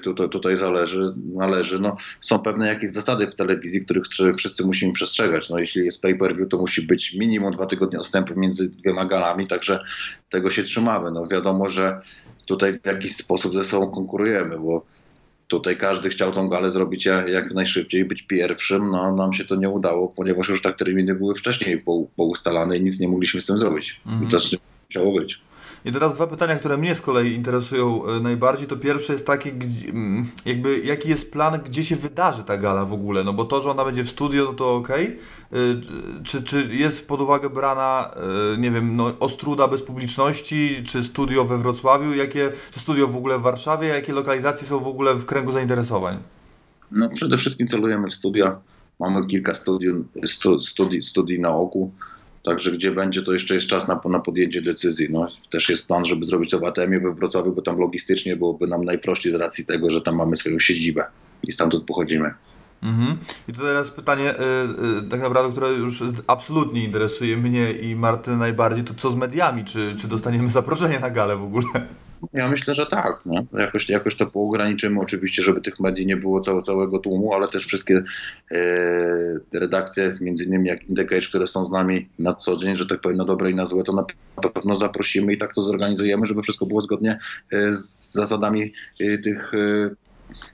tutaj, 0.02 0.28
tutaj 0.28 0.56
zależy, 0.56 1.14
należy. 1.34 1.78
No, 1.78 1.96
są 2.20 2.38
pewne 2.38 2.68
jakieś 2.68 2.90
zasady 2.90 3.26
w 3.26 3.34
telewizji, 3.34 3.84
których 3.84 4.04
wszyscy 4.38 4.64
musimy 4.64 4.92
przestrzegać. 4.92 5.50
No, 5.50 5.58
jeśli 5.58 5.84
jest 5.84 6.02
pay-per-view, 6.02 6.48
to 6.48 6.58
musi 6.58 6.82
być 6.82 7.14
minimum 7.14 7.52
dwa 7.52 7.66
tygodnie 7.66 7.98
odstępu 7.98 8.40
między 8.40 8.68
dwiema 8.68 9.04
galami, 9.04 9.46
także 9.46 9.84
tego 10.30 10.50
się 10.50 10.62
trzymamy. 10.62 11.10
No, 11.10 11.26
wiadomo, 11.26 11.68
że 11.68 12.00
tutaj 12.46 12.80
w 12.82 12.86
jakiś 12.86 13.16
sposób 13.16 13.54
ze 13.54 13.64
sobą 13.64 13.90
konkurujemy, 13.90 14.58
bo 14.58 14.86
Tutaj 15.50 15.76
każdy 15.76 16.08
chciał 16.08 16.32
tą 16.32 16.48
galę 16.48 16.70
zrobić 16.70 17.04
jak, 17.06 17.54
najszybciej, 17.54 18.04
być 18.04 18.22
pierwszym. 18.22 18.90
No, 18.90 19.14
nam 19.14 19.32
się 19.32 19.44
to 19.44 19.56
nie 19.56 19.68
udało, 19.68 20.08
ponieważ 20.08 20.48
już 20.48 20.62
tak 20.62 20.76
terminy 20.76 21.14
były 21.14 21.34
wcześniej 21.34 21.84
pou- 21.84 22.06
poustalane 22.16 22.76
i 22.76 22.82
nic 22.82 23.00
nie 23.00 23.08
mogliśmy 23.08 23.40
z 23.40 23.46
tym 23.46 23.58
zrobić. 23.58 24.00
Mhm. 24.06 24.28
I 24.28 24.30
to 24.30 24.38
musiało 24.88 25.20
być. 25.20 25.40
I 25.84 25.92
teraz 25.92 26.14
dwa 26.14 26.26
pytania, 26.26 26.56
które 26.56 26.76
mnie 26.76 26.94
z 26.94 27.00
kolei 27.00 27.34
interesują 27.34 28.06
e, 28.06 28.20
najbardziej. 28.20 28.68
To 28.68 28.76
pierwsze 28.76 29.12
jest 29.12 29.26
takie, 29.26 29.50
mm, 29.88 30.26
jakby 30.44 30.78
jaki 30.78 31.08
jest 31.08 31.32
plan, 31.32 31.60
gdzie 31.64 31.84
się 31.84 31.96
wydarzy 31.96 32.44
ta 32.44 32.56
gala 32.56 32.84
w 32.84 32.92
ogóle? 32.92 33.24
No 33.24 33.32
bo 33.32 33.44
to, 33.44 33.60
że 33.60 33.70
ona 33.70 33.84
będzie 33.84 34.04
w 34.04 34.10
studio, 34.10 34.44
no 34.44 34.52
to 34.52 34.74
okej. 34.74 35.18
Y, 35.52 35.80
Czy, 36.24 36.42
czy 36.42 36.68
jest 36.74 37.08
pod 37.08 37.20
uwagę 37.20 37.50
brana, 37.50 38.10
e, 38.54 38.58
nie 38.58 38.70
wiem, 38.70 38.96
no, 38.96 39.12
Ostruda 39.20 39.68
bez 39.68 39.82
publiczności, 39.82 40.82
czy 40.84 41.04
studio 41.04 41.44
we 41.44 41.58
Wrocławiu, 41.58 42.14
jakie, 42.14 42.52
czy 42.70 42.80
studio 42.80 43.08
w 43.08 43.16
ogóle 43.16 43.38
w 43.38 43.42
Warszawie, 43.42 43.88
jakie 43.88 44.12
lokalizacje 44.12 44.68
są 44.68 44.78
w 44.78 44.88
ogóle 44.88 45.14
w 45.14 45.24
kręgu 45.24 45.52
zainteresowań? 45.52 46.18
No, 46.90 47.08
przede 47.08 47.38
wszystkim 47.38 47.68
celujemy 47.68 48.08
w 48.08 48.14
studia. 48.14 48.60
Mamy 49.00 49.26
kilka 49.26 49.54
studiów, 49.54 49.96
stu, 50.26 50.60
studii, 50.60 51.02
studii 51.02 51.40
na 51.40 51.50
oku. 51.50 51.92
Także 52.44 52.72
gdzie 52.72 52.92
będzie, 52.92 53.22
to 53.22 53.32
jeszcze 53.32 53.54
jest 53.54 53.66
czas 53.66 53.88
na, 53.88 54.00
na 54.04 54.20
podjęcie 54.20 54.62
decyzji. 54.62 55.08
No, 55.10 55.26
też 55.50 55.68
jest 55.68 55.86
plan, 55.86 56.04
żeby 56.04 56.24
zrobić 56.24 56.50
to 56.50 56.58
w 56.58 56.64
ATM-ie 56.64 57.00
we 57.00 57.14
Wrocławiu, 57.14 57.52
bo 57.52 57.62
tam 57.62 57.78
logistycznie 57.78 58.36
byłoby 58.36 58.66
nam 58.66 58.84
najprościej 58.84 59.32
z 59.32 59.34
racji 59.34 59.66
tego, 59.66 59.90
że 59.90 60.00
tam 60.00 60.16
mamy 60.16 60.36
swoją 60.36 60.58
siedzibę 60.58 61.04
i 61.42 61.52
stamtąd 61.52 61.84
pochodzimy. 61.84 62.34
Mhm. 62.82 63.16
I 63.48 63.52
to 63.52 63.62
teraz 63.62 63.90
pytanie, 63.90 64.34
y, 64.34 64.98
y, 64.98 65.08
tak 65.10 65.20
naprawdę, 65.20 65.52
które 65.52 65.72
już 65.72 66.02
absolutnie 66.26 66.84
interesuje 66.84 67.36
mnie 67.36 67.72
i 67.72 67.96
Martynę 67.96 68.36
najbardziej, 68.36 68.84
to 68.84 68.94
co 68.94 69.10
z 69.10 69.16
mediami? 69.16 69.64
Czy, 69.64 69.94
czy 69.98 70.08
dostaniemy 70.08 70.48
zaproszenie 70.48 71.00
na 71.00 71.10
galę 71.10 71.36
w 71.36 71.42
ogóle? 71.42 71.66
Ja 72.32 72.48
myślę, 72.48 72.74
że 72.74 72.86
tak. 72.86 73.20
No. 73.26 73.44
Jakoś, 73.58 73.88
jakoś 73.88 74.16
to 74.16 74.26
poograniczymy 74.26 75.00
oczywiście, 75.00 75.42
żeby 75.42 75.60
tych 75.60 75.80
mediów 75.80 76.06
nie 76.06 76.16
było 76.16 76.40
całe, 76.40 76.62
całego 76.62 76.98
tłumu, 76.98 77.34
ale 77.34 77.48
też 77.48 77.66
wszystkie 77.66 78.02
e, 78.50 78.58
redakcje, 79.52 80.16
między 80.20 80.44
innymi 80.44 80.68
jak 80.68 80.84
Indicate, 80.84 81.26
które 81.28 81.46
są 81.46 81.64
z 81.64 81.70
nami 81.70 82.08
na 82.18 82.34
co 82.34 82.56
dzień, 82.56 82.76
że 82.76 82.86
tak 82.86 83.00
powiem 83.00 83.18
na 83.18 83.24
dobre 83.24 83.50
i 83.50 83.54
na 83.54 83.66
złe, 83.66 83.84
to 83.84 83.92
na 83.92 84.04
pewno 84.48 84.76
zaprosimy 84.76 85.32
i 85.32 85.38
tak 85.38 85.54
to 85.54 85.62
zorganizujemy, 85.62 86.26
żeby 86.26 86.42
wszystko 86.42 86.66
było 86.66 86.80
zgodnie 86.80 87.18
e, 87.52 87.72
z 87.72 88.12
zasadami 88.12 88.72
e, 89.00 89.18
tych 89.18 89.54
e, 89.54 89.90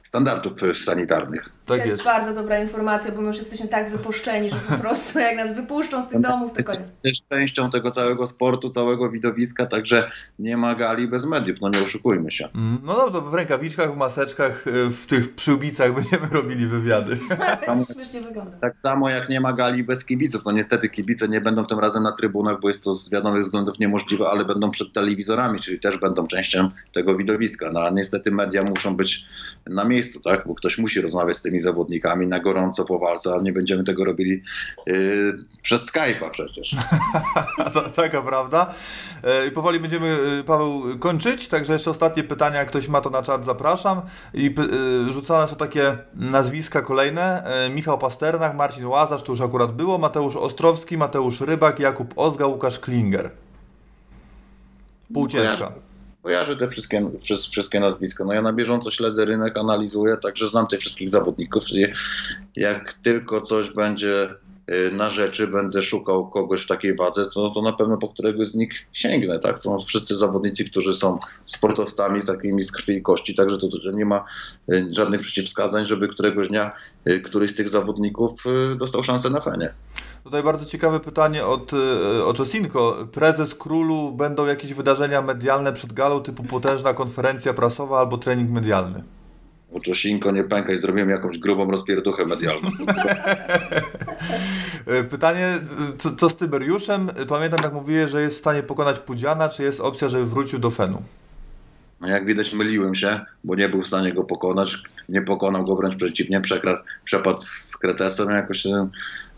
standardów 0.03 0.53
sanitarnych. 0.75 1.56
Tak 1.67 1.79
to 1.79 1.85
jest, 1.85 1.89
jest. 1.89 2.05
bardzo 2.05 2.35
dobra 2.35 2.63
informacja, 2.63 3.13
bo 3.13 3.21
my 3.21 3.27
już 3.27 3.37
jesteśmy 3.37 3.69
tak 3.69 3.91
wypuszczeni, 3.91 4.51
że 4.51 4.57
po 4.57 4.79
prostu 4.85 5.19
jak 5.19 5.37
nas 5.37 5.55
wypuszczą 5.55 6.03
z 6.03 6.09
tych 6.09 6.21
domów, 6.21 6.53
to 6.53 6.65
koniec. 6.65 6.93
Też 7.03 7.19
częścią 7.31 7.71
tego 7.71 7.91
całego 7.91 8.27
sportu, 8.27 8.71
całego 8.71 9.11
widowiska, 9.11 9.67
także 9.67 10.11
nie 10.39 10.57
ma 10.57 10.75
gali 10.75 11.09
bez 11.09 11.25
mediów, 11.27 11.59
no 11.61 11.69
nie 11.69 11.79
oszukujmy 11.79 12.31
się. 12.31 12.49
Mm, 12.55 12.79
No 12.85 12.95
dobrze, 12.95 13.21
w 13.31 13.35
rękawiczkach, 13.35 13.95
w 13.95 13.97
maseczkach, 13.97 14.67
y, 14.67 14.91
w 14.91 15.07
tych 15.07 15.35
przyłbicach 15.35 15.95
będziemy 16.01 16.27
robili 16.33 16.67
wywiady. 16.67 17.19
to 17.67 17.95
śmiesznie 17.95 18.21
wygląda. 18.21 18.59
Tak 18.61 18.81
samo 18.81 19.11
jak 19.11 19.29
nie 19.29 19.41
ma 19.41 19.53
gali 19.53 19.85
bez 19.85 20.05
kibiców. 20.05 20.45
No 20.45 20.53
niestety 20.53 20.89
kibice 20.89 21.29
nie 21.29 21.41
będą 21.41 21.67
tym 21.67 21.79
razem 21.79 22.03
na 22.03 22.13
trybunach, 22.13 22.61
bo 22.61 22.69
jest 22.69 22.81
to 22.81 22.95
z 22.95 23.11
wiadomych 23.11 23.43
względów 23.43 23.79
niemożliwe, 23.79 24.25
ale 24.31 24.45
będą 24.45 24.71
przed 24.71 24.93
telewizorami, 24.93 25.61
czyli 25.61 25.81
też 25.81 25.99
będą 25.99 26.27
częścią 26.27 26.71
tego 26.95 27.17
widowiska. 27.17 27.71
No 27.73 27.81
a 27.81 27.91
niestety 27.91 28.31
media 28.31 28.63
muszą 28.63 28.97
być 28.97 29.27
na 29.67 29.85
miejscu, 29.85 30.21
tak? 30.21 30.47
Bo 30.47 30.55
ktoś 30.55 30.79
musi 30.79 31.01
rozmawiać 31.01 31.37
z 31.37 31.43
tymi 31.43 31.56
zawodnikami 31.61 32.27
na 32.27 32.41
gorąco 32.41 32.85
po 32.85 32.99
walce, 32.99 33.35
a 33.35 33.43
nie 33.43 33.53
będziemy 33.53 33.85
tego 33.85 34.05
robili 34.05 34.43
yy, 34.87 34.95
przez 35.63 35.93
Skype'a 35.93 36.31
przecież. 36.31 36.77
Ta- 37.75 37.91
Taka 37.91 38.23
prawda. 38.23 38.75
E, 39.25 39.47
I 39.47 39.51
powoli 39.51 39.81
będziemy, 39.81 40.17
y, 40.41 40.45
Paweł, 40.45 40.83
kończyć, 41.01 41.49
także 41.49 41.73
jeszcze 41.73 41.91
ostatnie 41.91 42.25
pytania, 42.25 42.59
jak 42.59 42.69
ktoś 42.69 42.89
ma 42.89 43.01
to 43.01 43.11
na 43.11 43.23
czat, 43.23 43.45
zapraszam. 43.45 44.03
I 44.35 44.51
py- 44.51 44.69
y, 45.09 45.13
rzucane 45.13 45.49
są 45.49 45.57
takie 45.57 45.97
nazwiska 46.15 46.83
kolejne. 46.83 47.45
E, 47.45 47.71
Michał 47.71 47.99
Pasternak, 47.99 48.57
Marcin 48.57 48.87
Łazarz, 48.87 49.23
to 49.23 49.33
już 49.33 49.41
akurat 49.41 49.73
było, 49.73 49.99
Mateusz 49.99 50.37
Ostrowski, 50.37 50.97
Mateusz 50.99 51.41
Rybak, 51.41 51.79
Jakub 51.81 52.13
Ozga, 52.17 52.47
Łukasz 52.47 52.79
Klinger. 52.81 53.31
Półciężka. 55.15 55.73
Kojarzę 56.27 56.57
te 56.57 56.69
wszystkie, 56.69 57.11
wszystkie, 57.51 57.81
nazwiska. 57.81 58.25
No 58.25 58.33
ja 58.33 58.43
na 58.43 58.53
bieżąco 58.53 58.91
śledzę 58.91 59.25
rynek, 59.25 59.59
analizuję, 59.59 60.17
także 60.17 60.49
znam 60.49 60.67
tych 60.67 60.81
wszystkich 60.81 61.09
zawodników. 61.09 61.65
Jak 62.57 62.93
tylko 62.93 63.41
coś 63.41 63.71
będzie 63.71 64.35
na 64.93 65.11
rzeczy, 65.11 65.47
będę 65.47 65.83
szukał 65.83 66.31
kogoś 66.31 66.63
w 66.63 66.67
takiej 66.67 66.97
wadze, 66.97 67.27
to, 67.27 67.51
to 67.51 67.63
na 67.63 67.73
pewno 67.73 67.99
po 67.99 68.09
któregoś 68.09 68.49
z 68.49 68.55
nich 68.55 68.87
sięgnę. 68.93 69.39
Tak? 69.39 69.59
Są 69.59 69.79
wszyscy 69.79 70.17
zawodnicy, 70.17 70.65
którzy 70.65 70.95
są 70.95 71.19
sportowcami 71.45 72.23
takimi 72.23 72.63
z 72.63 72.73
krwi 72.73 72.97
i 72.97 73.03
kości, 73.03 73.35
także 73.35 73.59
to, 73.59 73.69
to 73.69 73.91
nie 73.91 74.05
ma 74.05 74.25
y, 74.73 74.87
żadnych 74.91 75.21
przeciwwskazań, 75.21 75.87
żeby 75.87 76.09
któregoś 76.09 76.49
dnia 76.49 76.73
y, 77.09 77.21
któryś 77.21 77.51
z 77.51 77.55
tych 77.55 77.69
zawodników 77.69 78.45
y, 78.73 78.77
dostał 78.77 79.03
szansę 79.03 79.31
na 79.31 79.41
fenie. 79.41 79.73
Tutaj 80.25 80.43
bardzo 80.43 80.67
ciekawe 80.67 81.01
pytanie 81.01 81.47
od 81.47 81.73
Oczosinko. 82.25 82.97
Prezes 83.13 83.55
Królu, 83.55 84.13
będą 84.13 84.47
jakieś 84.47 84.75
wydarzenia 84.75 85.23
medialne 85.23 85.73
przed 85.73 85.93
galą, 85.93 86.21
typu 86.21 86.45
potężna 86.45 86.95
konferencja 86.95 87.55
prasowa 87.55 87.99
albo 87.99 88.19
trening 88.19 88.51
medialny? 88.51 89.03
Oczosinko, 89.73 90.31
nie 90.31 90.45
pękaj, 90.45 90.79
zrobiłem 90.79 91.11
jakąś 91.11 91.39
grubą 91.39 91.71
rozpierduchę 91.71 92.27
medialną. 92.27 92.71
E, 94.87 95.05
Pytanie, 95.05 95.59
co, 95.99 96.17
co 96.17 96.29
z 96.29 96.37
Tyberiuszem? 96.37 97.11
Pamiętam, 97.29 97.59
jak 97.63 97.73
mówiłeś, 97.73 98.11
że 98.11 98.23
jest 98.23 98.37
w 98.37 98.39
stanie 98.39 98.63
pokonać 98.63 98.99
Pudziana. 98.99 99.49
Czy 99.49 99.63
jest 99.63 99.81
opcja, 99.81 100.09
żeby 100.09 100.27
wrócił 100.27 100.59
do 100.59 100.71
Fenu? 100.71 101.03
No 102.01 102.09
jak 102.09 102.27
widać 102.27 102.53
myliłem 102.53 102.95
się, 102.95 103.21
bo 103.45 103.55
nie 103.55 103.69
był 103.69 103.83
w 103.83 103.87
stanie 103.87 104.13
go 104.13 104.25
pokonać. 104.25 104.77
Nie 105.09 105.23
pokonał 105.23 105.65
go, 105.65 105.77
wręcz 105.77 105.97
przeciwnie, 105.97 106.41
przekradł, 106.41 106.83
przepadł 107.05 107.41
z 107.41 107.77
Kretesem. 107.77 108.31
Jakoś 108.31 108.67
e, 108.67 108.89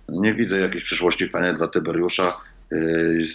nie 0.08 0.34
widzę 0.34 0.60
jakiejś 0.60 0.84
przyszłości 0.84 1.28
fajnej 1.28 1.54
dla 1.54 1.68
Tyberiusza. 1.68 2.36
Yy, 2.70 3.26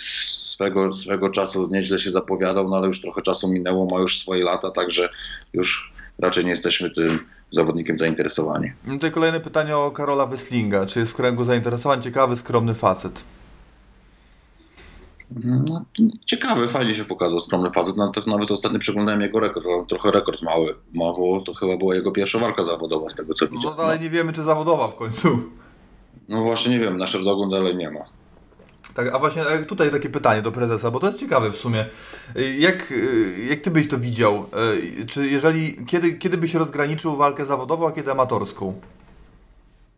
Swego, 0.54 0.92
swego 0.92 1.30
czasu 1.30 1.70
nieźle 1.72 2.00
się 2.00 2.12
zapowiadał, 2.12 2.70
no 2.70 2.78
ale 2.78 2.88
już 2.88 3.02
trochę 3.02 3.22
czasu 3.22 3.48
minęło, 3.48 3.88
ma 3.92 4.00
już 4.00 4.20
swoje 4.20 4.44
lata, 4.44 4.72
także 4.72 5.10
już 5.54 5.93
raczej 6.24 6.44
nie 6.46 6.52
jesteśmy 6.52 6.90
tym 6.90 7.20
zawodnikiem 7.52 7.98
zainteresowani. 7.98 8.72
Tutaj 8.88 9.12
kolejne 9.12 9.40
pytanie 9.40 9.78
o 9.78 9.92
Karola 9.92 10.26
Wesslinga. 10.26 10.86
Czy 10.86 11.00
jest 11.00 11.12
w 11.12 11.16
kręgu 11.16 11.46
zainteresowań? 11.46 12.02
Ciekawy, 12.02 12.38
skromny 12.38 12.74
facet. 12.74 13.24
No, 15.44 15.86
ciekawy, 16.26 16.68
fajnie 16.68 16.96
się 16.96 17.06
pokazał 17.06 17.40
skromny 17.40 17.72
facet. 17.72 17.98
Nawet, 17.98 18.28
nawet 18.28 18.52
ostatnio 18.52 18.80
przeglądałem 18.80 19.22
jego 19.22 19.40
rekord, 19.40 19.66
ale 19.66 19.86
trochę 19.86 20.12
rekord 20.12 20.42
mały. 20.42 20.76
Ma, 20.94 21.06
bo 21.14 21.42
to 21.46 21.54
chyba 21.54 21.78
była 21.78 21.96
jego 21.96 22.12
pierwsza 22.12 22.40
walka 22.40 22.64
zawodowa 22.64 23.10
z 23.10 23.16
tego 23.16 23.34
co 23.34 23.46
No 23.46 23.52
widziałem. 23.52 23.78
dalej 23.78 24.00
nie 24.00 24.10
wiemy, 24.10 24.34
czy 24.34 24.44
zawodowa 24.44 24.88
w 24.88 24.96
końcu. 24.96 25.40
No 26.30 26.44
właśnie 26.44 26.72
nie 26.72 26.80
wiem, 26.80 26.98
nasz 26.98 27.24
dogon 27.24 27.50
dalej 27.50 27.76
nie 27.76 27.90
ma. 27.92 28.00
Tak, 28.94 29.08
a 29.14 29.20
właśnie 29.20 29.48
e, 29.48 29.64
tutaj 29.66 29.92
takie 29.92 30.10
pytanie 30.10 30.42
do 30.42 30.52
prezesa, 30.52 30.92
bo 30.92 31.00
to 31.00 31.08
jest 31.08 31.20
ciekawe 31.20 31.52
w 31.52 31.56
sumie. 31.56 31.86
E, 32.36 32.42
Jak, 32.42 32.92
e, 32.92 33.44
jak 33.50 33.60
ty 33.62 33.72
byś 33.72 33.88
to 33.88 33.98
widział? 33.98 34.46
Czy 35.08 35.28
jeżeli, 35.28 35.86
kiedy, 35.86 36.14
kiedy 36.14 36.38
byś 36.38 36.54
rozgraniczył 36.54 37.16
walkę 37.18 37.46
zawodową, 37.46 37.88
a 37.88 37.92
kiedy 37.92 38.12
amatorską? 38.12 38.74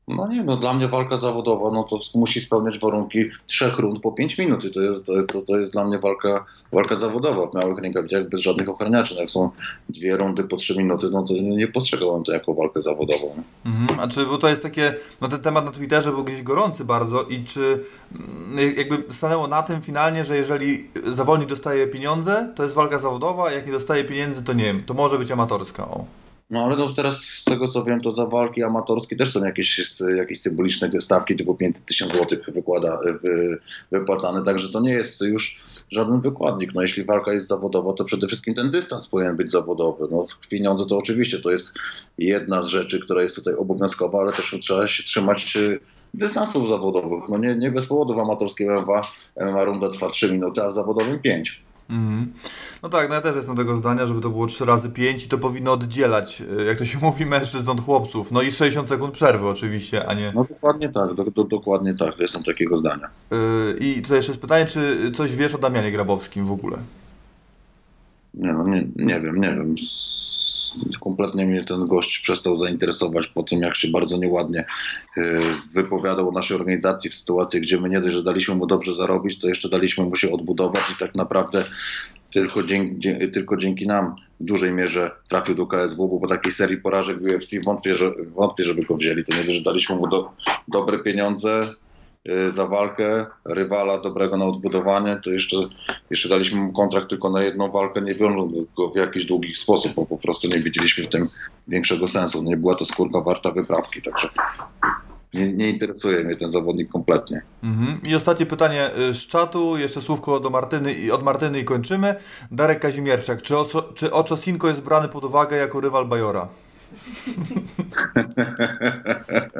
No 0.08 0.28
nie, 0.28 0.44
no 0.44 0.58
dla 0.58 0.74
mnie 0.74 0.88
walka 0.88 1.18
zawodowa, 1.18 1.72
no 1.72 1.84
to 1.84 2.00
musi 2.16 2.42
spełniać 2.42 2.80
warunki 2.80 3.26
trzech 3.48 3.80
rund 3.80 4.02
po 4.02 4.12
5 4.12 4.38
minut 4.38 4.66
i 4.66 4.72
to 4.72 4.80
jest, 4.80 5.06
to, 5.06 5.42
to, 5.42 5.58
jest 5.58 5.72
dla 5.72 5.86
mnie 5.86 6.00
walka, 6.00 6.46
walka 6.72 6.96
zawodowa 6.96 7.48
w 7.48 7.54
małych 7.54 7.80
rękawicach 7.80 8.30
bez 8.30 8.42
żadnych 8.42 8.70
ochraniaczy. 8.70 9.16
No 9.16 9.22
jak 9.22 9.30
są 9.30 9.50
dwie 9.90 10.18
rundy 10.18 10.44
po 10.44 10.58
3 10.58 10.78
minuty, 10.78 11.10
no 11.12 11.24
to 11.24 11.34
nie 11.34 11.68
postrzegałem 11.68 12.24
to 12.24 12.32
jako 12.32 12.54
walkę 12.54 12.82
zawodową. 12.82 13.44
Mhm. 13.66 14.00
A 14.00 14.08
czy, 14.08 14.26
bo 14.26 14.38
to 14.38 14.50
jest 14.50 14.62
takie, 14.62 14.96
no 15.22 15.28
ten 15.28 15.40
temat 15.40 15.66
na 15.66 15.72
Twitterze 15.72 16.12
był 16.12 16.24
gdzieś 16.24 16.42
gorący 16.42 16.86
bardzo 16.86 17.24
i 17.24 17.44
czy 17.44 17.84
mm, 18.16 18.78
jakby 18.78 19.14
stanęło 19.14 19.48
na 19.48 19.64
tym 19.64 19.82
finalnie, 19.82 20.26
że 20.26 20.38
jeżeli 20.38 20.90
zawodnik 21.14 21.50
dostaje 21.50 21.88
pieniądze, 21.88 22.54
to 22.56 22.64
jest 22.64 22.76
walka 22.76 23.00
zawodowa, 23.00 23.46
a 23.46 23.52
jak 23.52 23.66
nie 23.66 23.72
dostaje 23.72 24.04
pieniędzy, 24.04 24.44
to 24.44 24.54
nie 24.54 24.64
wiem, 24.64 24.84
to 24.84 24.94
może 24.94 25.18
być 25.20 25.32
amatorska. 25.32 25.88
O. 25.88 26.06
No 26.50 26.64
ale 26.64 26.76
no 26.76 26.94
teraz 26.94 27.24
z 27.24 27.44
tego 27.44 27.68
co 27.68 27.84
wiem, 27.84 28.02
to 28.02 28.12
za 28.12 28.26
walki 28.26 28.64
amatorskie 28.64 29.16
też 29.16 29.32
są 29.32 29.46
jakieś, 29.46 29.92
jakieś 30.18 30.42
symboliczne 30.42 30.92
stawki, 31.02 31.36
typu 31.36 31.56
500 31.56 31.86
tysięcy 31.86 32.18
złotych 32.18 32.50
wykłada, 32.54 33.00
wy, 33.22 33.58
wypłacane, 33.92 34.44
także 34.44 34.70
to 34.70 34.80
nie 34.80 34.92
jest 34.92 35.22
już 35.22 35.64
żaden 35.92 36.22
wykładnik. 36.22 36.72
No 36.74 36.82
jeśli 36.82 37.06
walka 37.06 37.34
jest 37.34 37.48
zawodowa, 37.48 37.94
to 37.94 38.06
przede 38.06 38.28
wszystkim 38.28 38.54
ten 38.54 38.72
dystans 38.72 39.08
powinien 39.08 39.36
być 39.36 39.52
zawodowy. 39.52 40.08
No 40.12 40.26
pieniądze 40.50 40.86
to 40.86 40.98
oczywiście 40.98 41.40
to 41.40 41.52
jest 41.52 41.74
jedna 42.18 42.64
z 42.64 42.68
rzeczy, 42.68 43.00
która 43.00 43.24
jest 43.24 43.36
tutaj 43.36 43.54
obowiązkowa, 43.54 44.22
ale 44.22 44.34
też 44.34 44.56
trzeba 44.62 44.88
się 44.88 45.04
trzymać 45.04 45.58
e, 45.58 45.78
dystansów 46.14 46.68
zawodowych. 46.68 47.30
No 47.30 47.38
nie, 47.38 47.56
nie 47.56 47.72
bez 47.72 47.86
powodu 47.86 48.16
w 48.16 48.20
amatorskim 48.20 48.72
MMA, 48.72 49.02
MMA 49.42 49.64
runda 49.64 49.90
trwa 49.90 50.10
3 50.10 50.32
minuty, 50.32 50.62
a 50.62 50.70
w 50.70 50.74
zawodowym 50.74 51.20
5. 51.20 51.66
Mhm. 51.90 52.34
No 52.84 52.90
tak, 52.90 53.10
no 53.10 53.16
ja 53.16 53.22
też 53.22 53.36
jestem 53.36 53.56
tego 53.56 53.78
zdania, 53.78 54.08
żeby 54.08 54.22
to 54.22 54.30
było 54.30 54.48
3 54.48 54.66
razy 54.66 54.90
5 54.90 55.26
i 55.26 55.30
to 55.30 55.38
powinno 55.38 55.72
oddzielać, 55.72 56.42
y, 56.60 56.66
jak 56.66 56.78
to 56.78 56.86
się 56.86 57.00
mówi, 57.08 57.26
mężczyzn 57.26 57.70
od 57.70 57.82
chłopców. 57.82 58.32
No 58.32 58.42
i 58.42 58.52
60 58.52 58.90
sekund 58.90 59.14
przerwy 59.14 59.48
oczywiście, 59.48 60.08
a 60.08 60.14
nie... 60.14 60.32
No 60.36 60.44
dokładnie 60.44 60.90
tak, 60.90 61.14
do, 61.14 61.24
do, 61.24 61.44
dokładnie 61.44 61.96
tak, 61.96 62.20
jestem 62.20 62.44
takiego 62.44 62.78
zdania. 62.78 63.08
Yy, 63.32 63.38
I 63.80 64.02
tutaj 64.02 64.18
jeszcze 64.18 64.32
jest 64.32 64.42
pytanie, 64.42 64.66
czy 64.66 65.12
coś 65.12 65.36
wiesz 65.36 65.54
o 65.54 65.58
Damianie 65.58 65.92
Grabowskim 65.92 66.46
w 66.46 66.52
ogóle? 66.52 66.78
Nie, 68.34 68.54
no, 68.54 68.68
nie, 68.68 68.88
nie 68.96 69.22
wiem, 69.22 69.36
nie 69.36 69.50
wiem. 69.50 69.76
Kompletnie 71.00 71.46
mnie 71.46 71.64
ten 71.64 71.88
gość 71.88 72.20
przestał 72.20 72.56
zainteresować 72.56 73.28
po 73.28 73.44
tym, 73.44 73.62
jak 73.62 73.76
się 73.76 73.88
bardzo 73.88 74.18
nieładnie 74.18 74.66
y, 75.18 75.22
wypowiadał 75.74 76.30
o 76.30 76.32
naszej 76.32 76.58
organizacji 76.58 77.10
w 77.10 77.16
sytuacji, 77.16 77.62
gdzie 77.62 77.80
my 77.80 77.90
nie 77.90 78.02
dość, 78.02 78.16
że 78.16 78.24
daliśmy 78.24 78.56
mu 78.56 78.68
dobrze 78.68 78.96
zarobić, 78.96 79.40
to 79.40 79.48
jeszcze 79.48 79.70
daliśmy 79.70 80.04
mu 80.04 80.16
się 80.16 80.32
odbudować 80.32 80.84
i 80.94 80.96
tak 81.00 81.16
naprawdę 81.16 81.66
tylko 82.34 82.64
dzięki, 82.64 83.32
tylko 83.34 83.58
dzięki 83.58 83.88
nam 83.88 84.16
w 84.40 84.44
dużej 84.44 84.74
mierze 84.74 85.12
trafił 85.30 85.56
do 85.56 85.68
KSW, 85.68 86.08
bo 86.08 86.20
po 86.20 86.28
takiej 86.28 86.52
serii 86.52 86.78
porażek 86.78 87.20
w 87.20 87.36
UFC 87.36 87.64
wątpię, 87.66 87.96
że, 87.96 88.12
wątpię 88.36 88.64
żeby 88.64 88.84
go 88.84 88.96
wzięli. 88.96 89.26
To 89.26 89.34
nie 89.34 89.44
dość, 89.44 89.56
że 89.56 89.64
daliśmy 89.64 89.96
mu 89.96 90.08
do, 90.08 90.32
dobre 90.68 91.00
pieniądze, 91.00 91.68
za 92.48 92.68
walkę, 92.68 93.26
rywala 93.46 93.98
dobrego 93.98 94.38
na 94.38 94.46
odbudowanie, 94.46 95.20
to 95.24 95.32
jeszcze, 95.32 95.58
jeszcze 96.10 96.30
daliśmy 96.30 96.62
mu 96.62 96.74
kontrakt 96.74 97.10
tylko 97.10 97.30
na 97.30 97.44
jedną 97.44 97.72
walkę, 97.72 98.02
nie 98.02 98.16
wiążąc 98.16 98.54
go 98.78 98.90
w 98.90 98.98
jakiś 98.98 99.26
długi 99.26 99.56
sposób, 99.56 99.94
bo 99.94 100.06
po 100.06 100.18
prostu 100.18 100.48
nie 100.48 100.60
widzieliśmy 100.60 101.04
w 101.04 101.10
tym 101.10 101.28
większego 101.68 102.08
sensu. 102.08 102.44
Nie 102.44 102.58
była 102.58 102.76
to 102.76 102.86
skórka 102.86 103.22
warta 103.22 103.52
wyprawki, 103.52 104.02
także 104.02 104.30
nie, 105.36 105.54
nie 105.54 105.70
interesuje 105.70 106.24
mnie 106.24 106.36
ten 106.36 106.52
zawodnik 106.52 106.90
kompletnie. 106.90 107.42
Mhm. 107.64 108.00
I 108.04 108.16
ostatnie 108.16 108.46
pytanie 108.46 108.92
y, 109.10 109.14
z 109.14 109.28
czatu, 109.28 109.78
jeszcze 109.78 110.02
słówko 110.02 110.40
do 110.40 110.50
Martyny 110.50 110.94
i 110.94 111.12
od 111.12 111.24
Martyny 111.24 111.60
i 111.60 111.66
kończymy. 111.66 112.16
Darek 112.52 112.80
Kazimierczak, 112.80 113.42
czy, 113.42 113.58
Oso, 113.58 113.94
czy 113.96 114.10
jest 114.68 114.82
brany 114.82 115.08
pod 115.08 115.24
uwagę 115.24 115.58
jako 115.58 115.82
rywal 115.82 116.06
Bajora? 116.06 116.48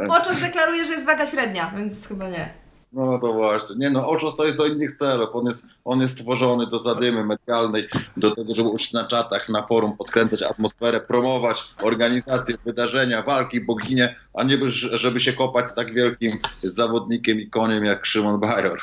Oczos 0.10 0.40
deklaruje, 0.40 0.86
że 0.86 0.94
jest 0.94 1.06
waga 1.06 1.26
średnia, 1.26 1.74
więc 1.78 2.08
chyba 2.08 2.30
nie. 2.30 2.66
No 2.96 3.20
to 3.20 3.34
właśnie. 3.34 3.76
Nie 3.76 3.90
no, 3.90 4.10
Oczos 4.10 4.36
to 4.36 4.46
jest 4.46 4.58
do 4.58 4.66
innych 4.66 4.92
celów. 4.92 5.30
On 5.34 5.46
jest, 5.46 5.68
on 5.86 6.02
jest 6.02 6.14
stworzony 6.14 6.68
do 6.68 6.80
zadymy 6.80 7.26
medialnej, 7.26 7.88
do 8.18 8.32
tego, 8.32 8.56
żeby 8.56 8.70
uczyć 8.70 8.94
na 8.94 9.08
czatach, 9.08 9.50
na 9.50 9.68
forum, 9.68 9.98
podkręcać 9.98 10.42
atmosferę, 10.42 11.00
promować 11.00 11.64
organizacje, 11.82 12.56
wydarzenia, 12.66 13.22
walki, 13.22 13.62
boginie, 13.62 14.16
a 14.34 14.44
nie 14.44 14.58
żeby 14.94 15.20
się 15.20 15.34
kopać 15.34 15.70
z 15.70 15.74
tak 15.74 15.94
wielkim 15.94 16.40
zawodnikiem 16.64 17.40
i 17.40 17.50
koniem 17.50 17.86
jak 17.86 18.06
Szymon 18.06 18.40
Bajor. 18.40 18.82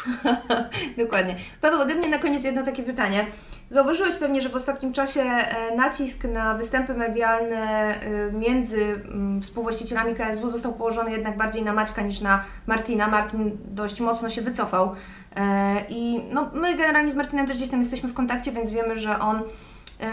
Dokładnie. 0.99 1.36
Paweł, 1.61 1.80
ode 1.80 1.95
mnie 1.95 2.09
na 2.09 2.18
koniec 2.18 2.45
jedno 2.45 2.62
takie 2.62 2.82
pytanie. 2.82 3.26
Zauważyłeś 3.73 4.16
pewnie, 4.16 4.41
że 4.41 4.49
w 4.49 4.57
ostatnim 4.57 4.93
czasie 4.93 5.20
e, 5.23 5.77
nacisk 5.77 6.25
na 6.25 6.55
występy 6.55 6.95
medialne 6.95 7.57
e, 7.59 8.33
między 8.33 8.83
mm, 8.85 9.43
współwłaścicielami 9.43 10.14
KSW 10.14 10.51
został 10.51 10.73
położony 10.73 11.11
jednak 11.11 11.37
bardziej 11.37 11.64
na 11.64 11.73
Maćka 11.73 12.03
niż 12.03 12.20
na 12.20 12.45
Martina. 12.66 13.09
Martin 13.09 13.59
dość 13.64 14.01
mocno 14.01 14.29
się 14.29 14.43
wycofał 14.43 14.95
e, 15.37 15.85
i 15.89 16.20
no, 16.33 16.51
my 16.55 16.77
generalnie 16.77 17.11
z 17.11 17.14
Martinem 17.14 17.47
też 17.47 17.57
gdzieś 17.57 17.68
tam 17.68 17.81
jesteśmy 17.81 18.09
w 18.09 18.14
kontakcie, 18.14 18.53
więc 18.53 18.70
wiemy, 18.70 18.97
że 18.97 19.18
on 19.18 19.43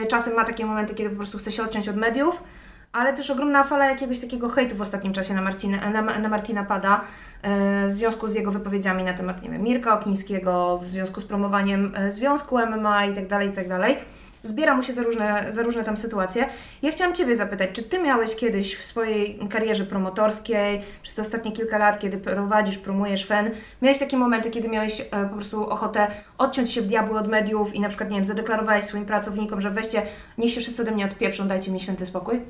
czasem 0.09 0.35
ma 0.35 0.43
takie 0.43 0.65
momenty, 0.65 0.95
kiedy 0.95 1.09
po 1.09 1.15
prostu 1.15 1.37
chce 1.37 1.51
się 1.51 1.63
odciąć 1.63 1.89
od 1.89 1.95
mediów 1.95 2.43
ale 2.91 3.13
też 3.13 3.29
ogromna 3.29 3.63
fala 3.63 3.89
jakiegoś 3.89 4.19
takiego 4.19 4.49
hejtu 4.49 4.75
w 4.75 4.81
ostatnim 4.81 5.13
czasie 5.13 5.33
na, 5.33 5.41
na, 5.89 6.01
na 6.01 6.29
Martina 6.29 6.63
pada 6.63 7.01
e, 7.41 7.87
w 7.87 7.93
związku 7.93 8.27
z 8.27 8.35
jego 8.35 8.51
wypowiedziami 8.51 9.03
na 9.03 9.13
temat 9.13 9.43
nie 9.43 9.49
wiem, 9.49 9.63
Mirka 9.63 9.99
Oknińskiego, 9.99 10.79
w 10.83 10.87
związku 10.87 11.21
z 11.21 11.25
promowaniem 11.25 11.91
e, 11.95 12.11
związku 12.11 12.57
MMA 12.57 13.05
i 13.05 13.15
tak 13.15 13.27
dalej, 13.27 13.49
i 13.49 13.51
tak 13.51 13.69
dalej. 13.69 13.97
Zbiera 14.43 14.75
mu 14.75 14.83
się 14.83 14.93
za 14.93 15.03
różne, 15.03 15.45
za 15.49 15.61
różne 15.61 15.83
tam 15.83 15.97
sytuacje. 15.97 16.49
Ja 16.81 16.91
chciałam 16.91 17.15
Ciebie 17.15 17.35
zapytać, 17.35 17.69
czy 17.73 17.83
Ty 17.83 17.99
miałeś 17.99 18.35
kiedyś 18.35 18.75
w 18.75 18.85
swojej 18.85 19.39
karierze 19.49 19.85
promotorskiej, 19.85 20.81
przez 21.01 21.15
te 21.15 21.21
ostatnie 21.21 21.51
kilka 21.51 21.77
lat, 21.77 21.99
kiedy 21.99 22.17
prowadzisz, 22.17 22.77
promujesz 22.77 23.25
FEN, 23.25 23.51
miałeś 23.81 23.99
takie 23.99 24.17
momenty, 24.17 24.49
kiedy 24.49 24.69
miałeś 24.69 25.01
e, 25.01 25.25
po 25.29 25.35
prostu 25.35 25.69
ochotę 25.69 26.07
odciąć 26.37 26.71
się 26.71 26.81
w 26.81 26.87
diabły 26.87 27.19
od 27.19 27.27
mediów 27.27 27.75
i 27.75 27.79
na 27.79 27.87
przykład, 27.87 28.09
nie 28.09 28.15
wiem, 28.15 28.25
zadeklarowałeś 28.25 28.83
swoim 28.83 29.05
pracownikom, 29.05 29.61
że 29.61 29.71
weźcie, 29.71 30.01
niech 30.37 30.51
się 30.51 30.61
wszyscy 30.61 30.81
ode 30.81 30.91
mnie 30.91 31.05
odpieprzą, 31.05 31.47
dajcie 31.47 31.71
mi 31.71 31.79
święty 31.79 32.05
spokój? 32.05 32.41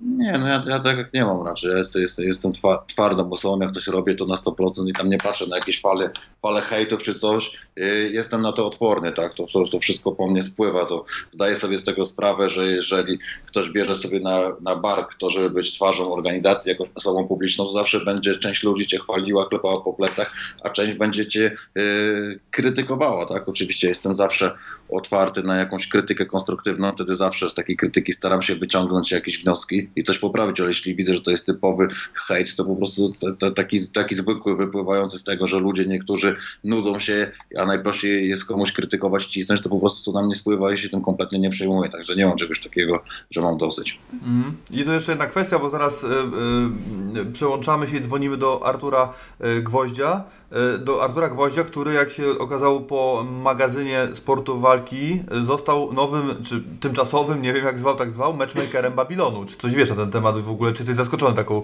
Nie, 0.00 0.38
no 0.38 0.48
ja, 0.48 0.64
ja 0.68 0.80
tak 0.80 0.96
jak 0.96 1.14
nie 1.14 1.24
mam 1.24 1.46
raczej. 1.46 1.70
Ja 1.70 1.76
jestem, 1.78 2.02
jestem, 2.18 2.52
twardą 2.88 3.30
osobą, 3.30 3.60
jak 3.60 3.72
coś 3.72 3.86
robię, 3.86 4.14
to 4.14 4.26
na 4.26 4.34
100% 4.34 4.88
i 4.88 4.92
tam 4.92 5.08
nie 5.10 5.18
patrzę 5.18 5.46
na 5.46 5.56
jakieś 5.56 5.80
fale, 5.80 6.10
fale 6.42 6.60
hejtów 6.60 7.02
czy 7.02 7.14
coś. 7.14 7.52
Y, 7.78 8.10
jestem 8.12 8.42
na 8.42 8.52
to 8.52 8.66
odporny, 8.66 9.12
tak? 9.12 9.34
To, 9.34 9.46
to 9.72 9.78
wszystko 9.80 10.12
po 10.12 10.28
mnie 10.28 10.42
spływa. 10.42 10.84
To 10.86 11.04
zdaję 11.30 11.56
sobie 11.56 11.78
z 11.78 11.84
tego 11.84 12.04
sprawę, 12.04 12.50
że 12.50 12.66
jeżeli 12.66 13.18
ktoś 13.46 13.70
bierze 13.70 13.96
sobie 13.96 14.20
na, 14.20 14.40
na 14.60 14.76
bark 14.76 15.14
to, 15.14 15.30
żeby 15.30 15.50
być 15.50 15.72
twarzą 15.72 16.12
organizacji, 16.12 16.70
jakąś 16.70 16.88
osobą 16.94 17.28
publiczną, 17.28 17.64
to 17.64 17.72
zawsze 17.72 18.04
będzie 18.04 18.36
część 18.36 18.62
ludzi 18.62 18.86
cię 18.86 18.98
chwaliła, 18.98 19.48
klepała 19.48 19.80
po 19.80 19.92
plecach, 19.92 20.32
a 20.64 20.70
część 20.70 20.94
będzie 20.94 21.26
cię 21.26 21.56
yy, 21.74 22.40
krytykowała, 22.50 23.26
tak? 23.26 23.48
Oczywiście 23.48 23.88
jestem 23.88 24.14
zawsze 24.14 24.50
otwarty 24.88 25.42
na 25.42 25.56
jakąś 25.56 25.88
krytykę 25.88 26.26
konstruktywną, 26.26 26.92
wtedy 26.92 27.14
zawsze 27.14 27.50
z 27.50 27.54
takiej 27.54 27.76
krytyki 27.76 28.12
staram 28.12 28.42
się 28.42 28.54
wyciągnąć 28.56 29.12
jakieś 29.12 29.42
wnioski 29.42 29.87
i 29.96 30.04
coś 30.04 30.18
poprawić, 30.18 30.60
ale 30.60 30.68
jeśli 30.68 30.94
widzę, 30.94 31.14
że 31.14 31.20
to 31.20 31.30
jest 31.30 31.46
typowy 31.46 31.88
hejt, 32.26 32.56
to 32.56 32.64
po 32.64 32.76
prostu 32.76 33.12
taki, 33.56 33.88
taki 33.94 34.14
zwykły, 34.14 34.56
wypływający 34.56 35.18
z 35.18 35.24
tego, 35.24 35.46
że 35.46 35.58
ludzie 35.58 35.86
niektórzy 35.86 36.36
nudzą 36.64 36.98
się, 36.98 37.32
a 37.58 37.66
najprościej 37.66 38.28
jest 38.28 38.44
komuś 38.44 38.72
krytykować, 38.72 39.26
cisnąć, 39.26 39.60
to 39.60 39.68
po 39.68 39.80
prostu 39.80 40.12
to 40.12 40.20
na 40.20 40.26
mnie 40.26 40.34
spływa 40.34 40.72
i 40.72 40.78
się 40.78 40.88
tym 40.88 41.02
kompletnie 41.02 41.38
nie 41.38 41.50
przejmuję, 41.50 41.90
także 41.90 42.16
nie 42.16 42.26
mam 42.26 42.36
czegoś 42.36 42.60
takiego, 42.60 43.04
że 43.30 43.40
mam 43.40 43.58
dosyć. 43.58 43.98
Mm. 44.12 44.56
I 44.70 44.84
to 44.84 44.92
jeszcze 44.92 45.12
jedna 45.12 45.26
kwestia, 45.26 45.58
bo 45.58 45.70
zaraz 45.70 46.04
y, 46.04 46.06
y, 47.16 47.32
przełączamy 47.32 47.86
się 47.86 47.96
i 47.96 48.00
dzwonimy 48.00 48.36
do 48.36 48.66
Artura 48.66 49.12
y, 49.44 49.62
Gwoździa, 49.62 50.24
do 50.78 51.02
Artura 51.02 51.28
Gwoździa, 51.28 51.64
który 51.64 51.92
jak 51.92 52.10
się 52.10 52.38
okazało 52.38 52.80
po 52.80 53.26
magazynie 53.42 54.08
sportu 54.14 54.60
walki 54.60 55.22
został 55.42 55.92
nowym, 55.92 56.42
czy 56.44 56.62
tymczasowym, 56.80 57.42
nie 57.42 57.52
wiem 57.52 57.64
jak 57.64 57.78
zwał, 57.78 57.96
tak 57.96 58.10
zwał, 58.10 58.34
matchmakerem 58.34 58.92
Babilonu. 58.92 59.44
Czy 59.44 59.56
coś 59.56 59.74
wiesz 59.74 59.90
na 59.90 59.96
ten 59.96 60.10
temat 60.10 60.38
w 60.38 60.50
ogóle, 60.50 60.72
czy 60.72 60.78
jesteś 60.78 60.96
zaskoczony 60.96 61.36
taką 61.36 61.62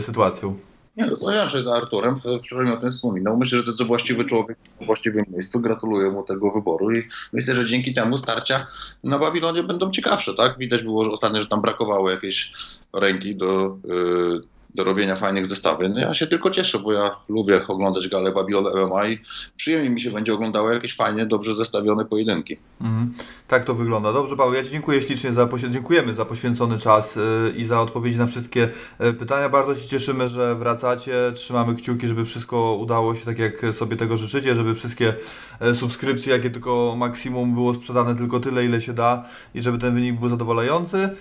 sytuacją? 0.00 0.58
Nie, 0.96 1.06
no, 1.06 1.48
się 1.48 1.62
z 1.62 1.66
Arturem, 1.66 2.16
wczoraj 2.44 2.72
o 2.72 2.76
tym 2.76 2.92
wspominał. 2.92 3.38
Myślę, 3.38 3.58
że 3.58 3.64
to, 3.64 3.72
to 3.72 3.84
właściwy 3.84 4.24
człowiek 4.24 4.58
w 4.80 4.86
właściwym 4.86 5.24
miejscu. 5.28 5.60
Gratuluję 5.60 6.10
mu 6.10 6.22
tego 6.22 6.50
wyboru 6.50 6.92
i 6.92 7.02
myślę, 7.32 7.54
że 7.54 7.66
dzięki 7.66 7.94
temu 7.94 8.18
starcia 8.18 8.66
na 9.04 9.18
Babilonie 9.18 9.62
będą 9.62 9.90
ciekawsze, 9.90 10.34
tak? 10.34 10.58
Widać 10.58 10.82
było 10.82 11.12
ostatnio, 11.12 11.40
że 11.40 11.46
tam 11.48 11.62
brakowało 11.62 12.10
jakiejś 12.10 12.52
ręki 12.92 13.36
do, 13.36 13.76
yy, 13.84 14.40
do 14.74 14.84
robienia 14.84 15.16
fajnych 15.16 15.46
zestawień. 15.46 15.92
No 15.92 16.00
ja 16.00 16.14
się 16.14 16.26
tylko 16.26 16.50
cieszę, 16.50 16.78
bo 16.78 16.92
ja 16.92 17.16
lubię 17.28 17.66
oglądać 17.66 18.08
galę 18.08 18.32
Babylon 18.32 18.64
MMA 18.64 19.06
i 19.06 19.18
przyjemnie 19.56 19.90
mi 19.90 20.00
się 20.00 20.10
będzie 20.10 20.34
oglądało 20.34 20.70
jakieś 20.70 20.96
fajnie, 20.96 21.26
dobrze 21.26 21.54
zestawione 21.54 22.04
pojedynki. 22.04 22.56
Mhm. 22.80 23.14
Tak 23.48 23.64
to 23.64 23.74
wygląda. 23.74 24.12
Dobrze 24.12 24.36
Paweł, 24.36 24.54
ja 24.54 24.64
Ci 24.64 24.70
dziękuję 24.70 25.02
ślicznie 25.02 25.32
za, 25.32 25.48
dziękujemy 25.68 26.14
za 26.14 26.24
poświęcony 26.24 26.78
czas 26.78 27.16
yy, 27.16 27.54
i 27.56 27.64
za 27.64 27.80
odpowiedzi 27.80 28.18
na 28.18 28.26
wszystkie 28.26 28.68
yy, 29.00 29.12
pytania. 29.12 29.48
Bardzo 29.48 29.76
się 29.76 29.88
cieszymy, 29.88 30.28
że 30.28 30.54
wracacie. 30.54 31.12
Trzymamy 31.34 31.74
kciuki, 31.74 32.08
żeby 32.08 32.24
wszystko 32.24 32.74
udało 32.74 33.14
się 33.14 33.24
tak, 33.24 33.38
jak 33.38 33.62
sobie 33.72 33.96
tego 33.96 34.16
życzycie, 34.16 34.54
żeby 34.54 34.74
wszystkie 34.74 35.14
yy, 35.60 35.74
subskrypcje, 35.74 36.32
jakie 36.32 36.50
tylko 36.50 36.94
maksimum 36.96 37.54
było 37.54 37.74
sprzedane, 37.74 38.16
tylko 38.16 38.40
tyle, 38.40 38.64
ile 38.64 38.80
się 38.80 38.92
da 38.92 39.24
i 39.54 39.60
żeby 39.60 39.78
ten 39.78 39.94
wynik 39.94 40.20
był 40.20 40.28
zadowalający. 40.28 41.16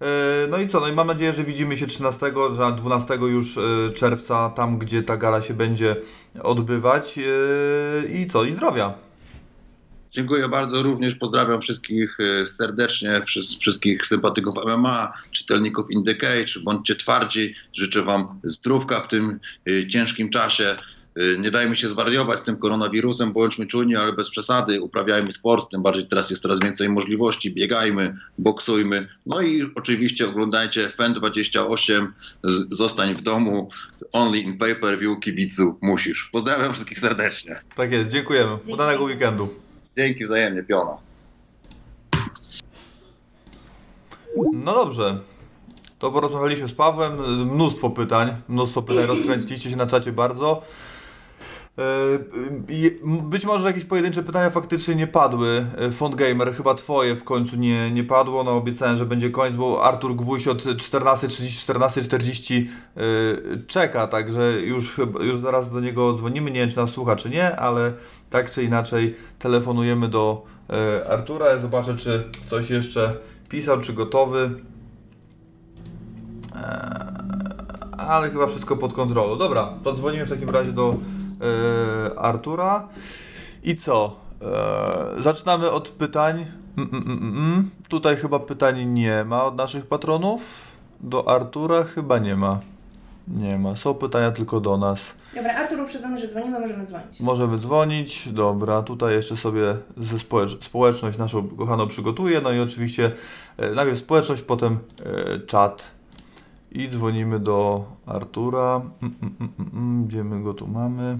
E, 0.00 0.46
No 0.50 0.58
i 0.58 0.68
co? 0.68 0.80
No 0.80 0.88
i 0.88 0.92
mam 0.92 1.06
nadzieję, 1.06 1.32
że 1.32 1.44
widzimy 1.44 1.76
się 1.76 1.86
13, 1.86 2.32
że 2.56 2.72
12 2.76 3.14
już 3.14 3.58
e, 3.58 3.60
czerwca, 3.94 4.50
tam 4.56 4.78
gdzie 4.78 5.02
ta 5.02 5.16
gala 5.16 5.42
się 5.42 5.54
będzie 5.54 5.96
odbywać. 6.42 7.18
E, 7.18 7.22
I 8.22 8.26
co? 8.26 8.44
I 8.44 8.52
zdrowia. 8.52 8.94
Dziękuję 10.12 10.48
bardzo. 10.48 10.82
Również 10.82 11.14
pozdrawiam 11.14 11.60
wszystkich 11.60 12.18
serdecznie, 12.46 13.20
wszys- 13.26 13.58
wszystkich 13.60 14.06
sympatyków 14.06 14.54
MMA, 14.66 15.12
czytelników 15.30 15.90
Indicate, 15.90 16.60
bądźcie 16.64 16.96
twardzi. 16.96 17.54
Życzę 17.72 18.02
Wam 18.02 18.40
zdrówka 18.44 19.00
w 19.00 19.08
tym 19.08 19.40
ciężkim 19.88 20.30
czasie. 20.30 20.76
E, 21.16 21.38
Nie 21.38 21.50
dajmy 21.50 21.76
się 21.76 21.88
zwariować 21.88 22.40
z 22.40 22.44
tym 22.44 22.56
koronawirusem, 22.56 23.32
bądźmy 23.32 23.66
czujni, 23.66 23.96
ale 23.96 24.12
bez 24.12 24.30
przesady. 24.30 24.80
Uprawiajmy 24.82 25.32
sport, 25.32 25.70
tym 25.70 25.82
bardziej 25.82 26.08
teraz 26.08 26.30
jest 26.30 26.42
coraz 26.42 26.60
więcej 26.60 26.88
możliwości. 26.88 27.54
Biegajmy, 27.54 28.16
boksujmy. 28.38 29.08
No 29.26 29.40
i 29.40 29.70
oczywiście 29.74 30.28
oglądajcie 30.28 30.92
FEN28, 30.98 32.06
z- 32.44 32.74
zostań 32.76 33.14
w 33.14 33.22
domu, 33.22 33.68
only 34.12 34.38
in 34.38 34.58
pay-per-view, 34.58 35.20
kibicu 35.20 35.78
musisz. 35.80 36.28
Pozdrawiam 36.32 36.72
wszystkich 36.72 36.98
serdecznie. 36.98 37.60
Tak 37.76 37.92
jest, 37.92 38.10
dziękujemy. 38.10 38.56
Dzięki. 38.56 38.72
Udanego 38.72 39.04
weekendu. 39.04 39.48
Dzięki 39.96 40.24
wzajemnie, 40.24 40.62
piona. 40.62 40.92
No 44.52 44.74
dobrze. 44.74 45.18
To 45.98 46.10
porozmawialiśmy 46.10 46.68
z 46.68 46.72
Pawłem. 46.72 47.12
Mnóstwo 47.54 47.90
pytań. 47.90 48.36
Mnóstwo 48.48 48.82
pytań. 48.82 49.06
Rozkręciliście 49.06 49.70
się 49.70 49.76
na 49.76 49.86
czacie 49.86 50.12
bardzo. 50.12 50.62
E, 51.78 51.82
Być 53.22 53.44
może 53.44 53.66
jakieś 53.68 53.84
pojedyncze 53.84 54.22
pytania 54.22 54.50
faktycznie 54.50 54.94
nie 54.94 55.06
padły. 55.06 55.66
E, 55.76 55.90
Font 55.90 56.14
Gamer, 56.14 56.54
chyba 56.54 56.74
twoje 56.74 57.16
w 57.16 57.24
końcu 57.24 57.56
nie, 57.56 57.90
nie 57.90 58.04
padło. 58.04 58.44
No 58.44 58.56
obiecałem, 58.56 58.96
że 58.96 59.06
będzie 59.06 59.30
koniec, 59.30 59.56
bo 59.56 59.84
Artur 59.84 60.16
Gwóźdź 60.16 60.48
od 60.48 60.62
14.30, 60.62 61.72
14.40 61.72 62.66
e, 62.96 63.02
czeka, 63.66 64.06
także 64.06 64.52
już, 64.60 65.00
już 65.20 65.40
zaraz 65.40 65.70
do 65.70 65.80
niego 65.80 66.14
dzwonimy. 66.14 66.50
Nie 66.50 66.60
wiem, 66.60 66.70
czy 66.70 66.76
nas 66.76 66.90
słucha, 66.90 67.16
czy 67.16 67.30
nie, 67.30 67.56
ale 67.56 67.92
tak 68.30 68.52
czy 68.52 68.64
inaczej 68.64 69.14
telefonujemy 69.38 70.08
do 70.08 70.44
Artura. 71.10 71.58
Zobaczę, 71.58 71.96
czy 71.96 72.24
coś 72.46 72.70
jeszcze 72.70 73.16
pisał, 73.48 73.80
czy 73.80 73.92
gotowy. 73.92 74.50
Ale 77.98 78.30
chyba 78.30 78.46
wszystko 78.46 78.76
pod 78.76 78.92
kontrolą. 78.92 79.36
Dobra, 79.36 79.74
to 79.82 79.92
dzwonimy 79.92 80.26
w 80.26 80.30
takim 80.30 80.50
razie 80.50 80.72
do 80.72 80.96
e, 81.40 82.18
Artura. 82.18 82.88
I 83.62 83.76
co? 83.76 84.16
E, 85.18 85.22
zaczynamy 85.22 85.70
od 85.70 85.88
pytań. 85.88 86.46
Mm, 86.78 86.90
mm, 86.92 87.06
mm, 87.06 87.22
mm. 87.36 87.70
Tutaj 87.88 88.16
chyba 88.16 88.38
pytań 88.38 88.84
nie 88.86 89.24
ma 89.24 89.44
od 89.44 89.56
naszych 89.56 89.86
patronów. 89.86 90.40
Do 91.00 91.28
Artura 91.28 91.84
chyba 91.84 92.18
nie 92.18 92.36
ma. 92.36 92.60
Nie 93.28 93.58
ma. 93.58 93.76
Są 93.76 93.94
pytania 93.94 94.30
tylko 94.30 94.60
do 94.60 94.76
nas. 94.78 95.00
Dobra, 95.34 95.54
Artur 95.54 95.80
uprzedzony, 95.80 96.18
że 96.18 96.28
dzwonimy, 96.28 96.60
możemy 96.60 96.86
dzwonić. 96.86 97.20
Możemy 97.20 97.58
dzwonić. 97.58 98.28
Dobra, 98.32 98.82
tutaj 98.82 99.14
jeszcze 99.14 99.36
sobie 99.36 99.76
ze 99.96 100.16
społecz- 100.16 100.64
społeczność 100.64 101.18
naszą 101.18 101.48
kochaną 101.48 101.86
przygotuję. 101.86 102.40
No 102.40 102.52
i 102.52 102.60
oczywiście 102.60 103.12
e, 103.56 103.70
najpierw 103.70 103.98
społeczność, 103.98 104.42
potem 104.42 104.78
e, 105.34 105.38
czat. 105.40 105.90
I 106.72 106.88
dzwonimy 106.88 107.40
do 107.40 107.84
Artura. 108.06 108.80
Mm, 109.02 109.14
mm, 109.22 109.52
mm. 109.74 110.06
Gdzie 110.06 110.24
my 110.24 110.42
go 110.42 110.54
tu 110.54 110.66
mamy? 110.66 111.18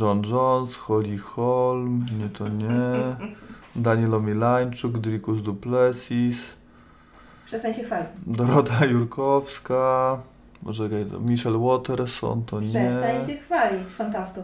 John 0.00 0.22
Jones, 0.30 0.76
Holly 0.76 1.18
Holm, 1.18 2.06
nie 2.18 2.28
to 2.28 2.48
nie. 2.48 3.16
Daniel 3.76 4.14
Omilańczuk, 4.14 4.98
Drikus 4.98 5.42
Duplessis, 5.42 6.56
Przestań 7.46 7.74
się 7.74 7.84
chwalić. 7.84 8.08
Dorota 8.26 8.86
Jurkowska, 8.86 10.18
poczekaj, 10.64 11.06
to 11.06 11.20
Michelle 11.20 11.58
Watterson, 11.58 12.44
to 12.44 12.60
nie. 12.60 12.68
Przestań 12.68 13.26
się 13.26 13.42
chwalić, 13.42 13.88
fantasto. 13.88 14.42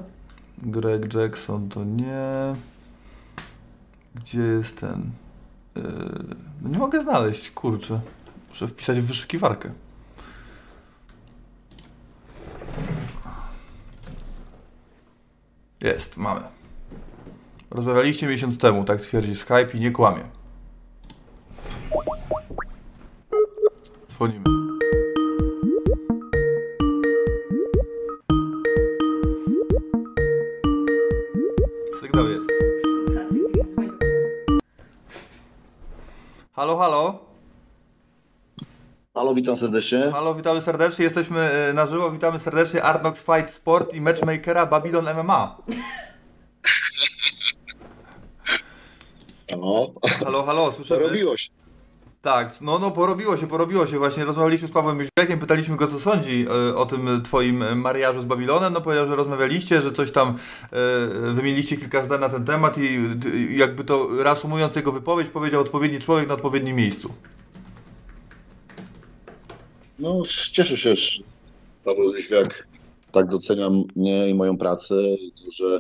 Greg 0.59 1.14
Jackson 1.14 1.68
to 1.68 1.85
nie. 1.85 2.55
Gdzie 4.14 4.41
jest 4.41 4.81
ten? 4.81 5.11
Yy, 5.77 5.83
nie 6.71 6.79
mogę 6.79 7.03
znaleźć, 7.03 7.51
kurczę. 7.51 8.01
Muszę 8.51 8.67
wpisać 8.67 9.01
w 9.01 9.05
wyszukiwarkę. 9.05 9.73
Jest, 15.81 16.17
mamy. 16.17 16.41
Rozmawialiście 17.71 18.27
miesiąc 18.27 18.59
temu, 18.59 18.85
tak 18.85 19.01
twierdzi 19.01 19.37
Skype 19.37 19.71
i 19.75 19.81
nie 19.81 19.91
kłamie. 19.91 20.23
Dzwonimy. 24.09 24.45
Sygnał 32.01 32.29
jest. 32.29 32.51
Halo, 36.53 36.77
halo. 36.77 37.30
Halo, 39.15 39.35
witam 39.35 39.57
serdecznie. 39.57 40.11
Halo, 40.13 40.35
witamy 40.35 40.63
serdecznie. 40.63 41.05
Jesteśmy 41.05 41.41
e, 41.41 41.73
na 41.73 41.87
żywo. 41.87 42.11
Witamy 42.11 42.41
serdecznie 42.41 42.83
Arnox 42.83 43.21
Fight 43.21 43.51
Sport 43.51 43.95
i 43.95 44.01
matchmakera 44.01 44.67
Babylon 44.67 45.05
MMA. 45.05 45.59
No, 49.59 49.87
Halo, 50.25 50.43
halo, 50.43 50.73
słyszymy? 50.73 51.01
robiło 51.01 51.37
się. 51.37 51.51
Tak, 52.23 52.61
no, 52.61 52.79
no, 52.79 52.91
porobiło 52.91 53.37
się, 53.37 53.47
porobiło 53.47 53.87
się. 53.87 53.99
Właśnie 53.99 54.25
rozmawialiśmy 54.25 54.69
z 54.69 54.71
Pawłem 54.71 54.99
Jóźwiakiem, 54.99 55.39
pytaliśmy 55.39 55.77
go, 55.77 55.87
co 55.87 56.01
sądzi 56.01 56.47
e, 56.71 56.77
o 56.77 56.87
tym 56.87 57.23
twoim 57.23 57.79
mariażu 57.81 58.21
z 58.21 58.25
Babilonem. 58.25 58.73
No, 58.73 58.81
powiedział, 58.81 59.07
że 59.07 59.17
rozmawialiście, 59.17 59.81
że 59.81 59.93
coś 59.93 60.13
tam 60.13 60.29
e, 60.29 60.35
wymieniliście 61.33 61.77
kilka 61.77 62.05
zdań 62.05 62.21
na 62.21 62.29
ten 62.29 62.45
temat 62.45 62.79
i 62.79 62.99
jakby 63.57 63.85
to 63.85 64.09
reasumując 64.23 64.77
jego 64.77 64.93
wypowiedź, 64.93 65.29
powiedział 65.29 65.61
odpowiedni 65.61 65.99
człowiek 65.99 66.29
na 66.29 66.35
odpowiednim 66.35 66.77
miejscu. 66.77 67.15
No, 70.01 70.23
cieszę 70.53 70.77
się, 70.77 70.97
że 70.97 71.23
Paweł 71.85 72.13
Liświak 72.13 72.69
tak 73.13 73.29
docenia 73.29 73.71
mnie 73.97 74.29
i 74.29 74.35
moją 74.35 74.59
pracę, 74.59 74.95
to, 75.37 75.53
że 75.53 75.79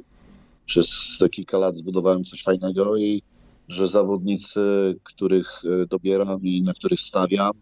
przez 0.66 1.18
kilka 1.30 1.58
lat 1.58 1.76
zbudowałem 1.76 2.24
coś 2.24 2.42
fajnego 2.42 2.96
i 2.96 3.22
że 3.68 3.88
zawodnicy, 3.88 4.60
których 5.02 5.62
e, 5.64 5.86
dobieram 5.86 6.42
i 6.42 6.62
na 6.62 6.74
których 6.74 7.00
stawiam, 7.00 7.52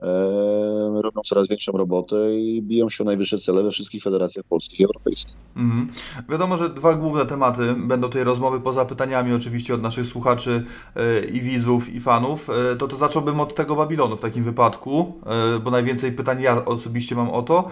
e, 0.00 1.02
robią 1.02 1.20
coraz 1.24 1.48
większą 1.48 1.72
robotę 1.72 2.16
i 2.34 2.62
biją 2.62 2.90
się 2.90 3.04
o 3.04 3.06
najwyższe 3.06 3.38
cele 3.38 3.62
we 3.62 3.70
wszystkich 3.70 4.02
federacjach 4.02 4.44
polskich 4.44 4.80
i 4.80 4.84
europejskich. 4.84 5.36
Mhm. 5.56 5.92
Wiadomo, 6.28 6.56
że 6.56 6.70
dwa 6.70 6.94
główne 6.94 7.26
tematy 7.26 7.74
będą 7.74 8.10
tej 8.10 8.24
rozmowy, 8.24 8.60
poza 8.60 8.84
pytaniami 8.84 9.32
oczywiście 9.32 9.74
od 9.74 9.82
naszych 9.82 10.06
słuchaczy 10.06 10.64
e, 10.96 11.24
i 11.24 11.40
widzów 11.40 11.94
i 11.94 12.00
fanów. 12.00 12.50
E, 12.50 12.76
To 12.76 12.88
to 12.88 12.96
zacząłbym 12.96 13.40
od 13.40 13.54
tego 13.54 13.76
Babilonu 13.76 14.16
w 14.16 14.20
takim 14.20 14.44
wypadku, 14.44 15.20
e, 15.26 15.58
bo 15.58 15.70
najwięcej 15.70 16.12
pytań 16.12 16.42
ja 16.42 16.64
osobiście 16.64 17.14
mam 17.14 17.30
o 17.30 17.42
to. 17.42 17.68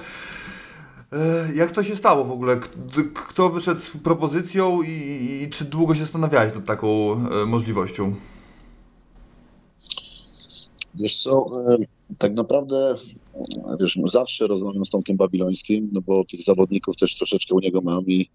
Jak 1.55 1.71
to 1.71 1.83
się 1.83 1.97
stało 1.97 2.25
w 2.25 2.31
ogóle? 2.31 2.61
Kto 3.15 3.51
wyszedł 3.51 3.81
z 3.81 3.97
propozycją 3.97 4.83
i, 4.83 4.89
i 5.43 5.51
czy 5.51 5.65
długo 5.65 5.95
się 5.95 6.01
zastanawiałeś 6.01 6.55
nad 6.55 6.65
taką 6.65 6.87
możliwością? 7.47 8.15
Wiesz 10.95 11.23
co, 11.23 11.47
tak 12.19 12.35
naprawdę 12.35 12.95
wiesz, 13.81 13.97
no 13.97 14.09
zawsze 14.09 14.47
rozmawiam 14.47 14.85
z 14.85 14.91
Tomkiem 14.91 15.17
Babilońskim, 15.17 15.89
no 15.93 16.01
bo 16.01 16.25
tych 16.25 16.45
zawodników 16.45 16.97
też 16.97 17.17
troszeczkę 17.17 17.55
u 17.55 17.61
niego 17.61 17.81
mam 17.81 18.07
i, 18.07 18.31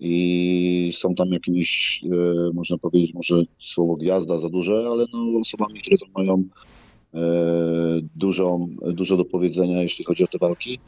i 0.00 0.92
są 0.94 1.14
tam 1.14 1.28
jakimiś, 1.28 2.00
e, 2.04 2.52
można 2.54 2.78
powiedzieć, 2.78 3.14
może 3.14 3.42
słowo 3.58 3.96
gwiazda 3.96 4.38
za 4.38 4.48
duże, 4.48 4.86
ale 4.90 5.04
no 5.12 5.40
osobami, 5.40 5.80
które 5.80 5.98
tam 5.98 6.08
mają 6.16 6.42
e, 7.14 7.20
dużą, 8.16 8.68
dużo 8.92 9.16
do 9.16 9.24
powiedzenia, 9.24 9.82
jeśli 9.82 10.04
chodzi 10.04 10.24
o 10.24 10.26
te 10.26 10.38
walki. 10.38 10.78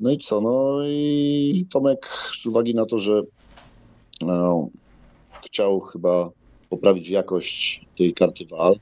No 0.00 0.10
i 0.10 0.18
co, 0.18 0.40
no 0.40 0.86
i 0.86 1.66
Tomek 1.70 2.08
z 2.42 2.46
uwagi 2.46 2.74
na 2.74 2.86
to, 2.86 2.98
że 2.98 3.22
no, 4.20 4.68
chciał 5.46 5.80
chyba 5.80 6.30
poprawić 6.68 7.08
jakość 7.08 7.86
tej 7.98 8.14
karty 8.14 8.44
walk, 8.46 8.78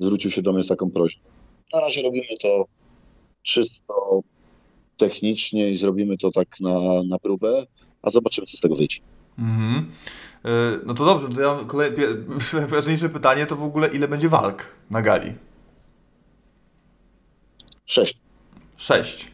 zwrócił 0.00 0.30
się 0.30 0.42
do 0.42 0.52
mnie 0.52 0.62
z 0.62 0.66
taką 0.66 0.90
prośbą. 0.90 1.25
Na 1.72 1.80
razie 1.80 2.02
robimy 2.02 2.26
to 2.42 2.64
czysto 3.42 4.20
technicznie 4.96 5.70
i 5.70 5.78
zrobimy 5.78 6.18
to 6.18 6.30
tak 6.30 6.60
na, 6.60 7.02
na 7.08 7.18
próbę, 7.18 7.66
a 8.02 8.10
zobaczymy, 8.10 8.46
co 8.46 8.56
z 8.56 8.60
tego 8.60 8.76
wyjdzie. 8.76 9.00
Mhm. 9.38 9.92
E, 10.44 10.48
No 10.86 10.94
to 10.94 11.04
dobrze, 11.04 11.28
to 11.28 11.40
ja 11.40 11.54
mam 11.54 11.66
kolej... 11.66 11.90
ważniejsze 12.68 13.08
pytanie 13.08 13.46
to 13.46 13.56
w 13.56 13.64
ogóle 13.64 13.88
ile 13.88 14.08
będzie 14.08 14.28
walk 14.28 14.74
na 14.90 15.02
gali? 15.02 15.32
Sześć. 17.86 18.18
Sześć. 18.76 19.30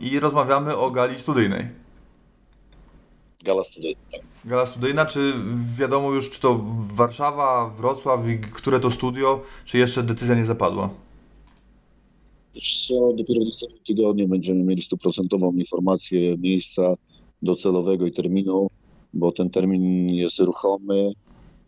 I 0.00 0.20
rozmawiamy 0.20 0.76
o 0.76 0.90
gali 0.90 1.18
studyjnej. 1.18 1.68
Gala 3.44 3.64
studyjna. 3.64 4.00
Tak. 4.12 4.20
Gala 4.44 4.66
studyjna, 4.66 5.06
czy 5.06 5.34
wiadomo 5.78 6.12
już, 6.12 6.30
czy 6.30 6.40
to 6.40 6.60
Warszawa, 6.94 7.68
Wrocław, 7.76 8.28
i 8.28 8.38
które 8.38 8.80
to 8.80 8.90
studio, 8.90 9.42
czy 9.64 9.78
jeszcze 9.78 10.02
decyzja 10.02 10.34
nie 10.34 10.44
zapadła? 10.44 10.90
Co, 12.62 13.12
dopiero 13.12 13.40
w 13.40 13.44
następnym 13.44 13.82
tygodniu 13.86 14.28
będziemy 14.28 14.64
mieli 14.64 14.82
stuprocentową 14.82 15.52
informację 15.52 16.36
miejsca 16.38 16.94
docelowego 17.42 18.06
i 18.06 18.12
terminu, 18.12 18.68
bo 19.12 19.32
ten 19.32 19.50
termin 19.50 20.08
jest 20.08 20.38
ruchomy, 20.38 21.12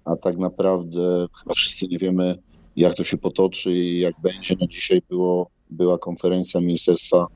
a 0.04 0.16
tak 0.16 0.38
naprawdę 0.38 1.26
chyba 1.42 1.54
wszyscy 1.54 1.88
nie 1.88 1.98
wiemy, 1.98 2.38
jak 2.76 2.94
to 2.94 3.04
się 3.04 3.16
potoczy 3.16 3.72
i 3.72 4.00
jak 4.00 4.14
będzie. 4.20 4.54
No 4.60 4.66
dzisiaj 4.66 5.02
było, 5.08 5.50
była 5.70 5.98
konferencja 5.98 6.60
Ministerstwa, 6.60 7.26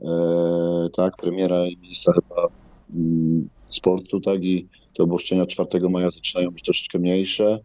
e, 0.00 0.88
tak, 0.92 1.16
premiera 1.16 1.66
i 1.66 1.76
ministra 1.76 2.12
chyba 2.12 2.48
mm, 2.94 3.48
sportu, 3.68 4.20
tak, 4.20 4.44
i 4.44 4.68
te 4.94 5.02
obostrzenia 5.02 5.46
4 5.46 5.88
maja 5.90 6.10
zaczynają 6.10 6.50
być 6.50 6.62
troszeczkę 6.62 6.98
mniejsze. 6.98 7.58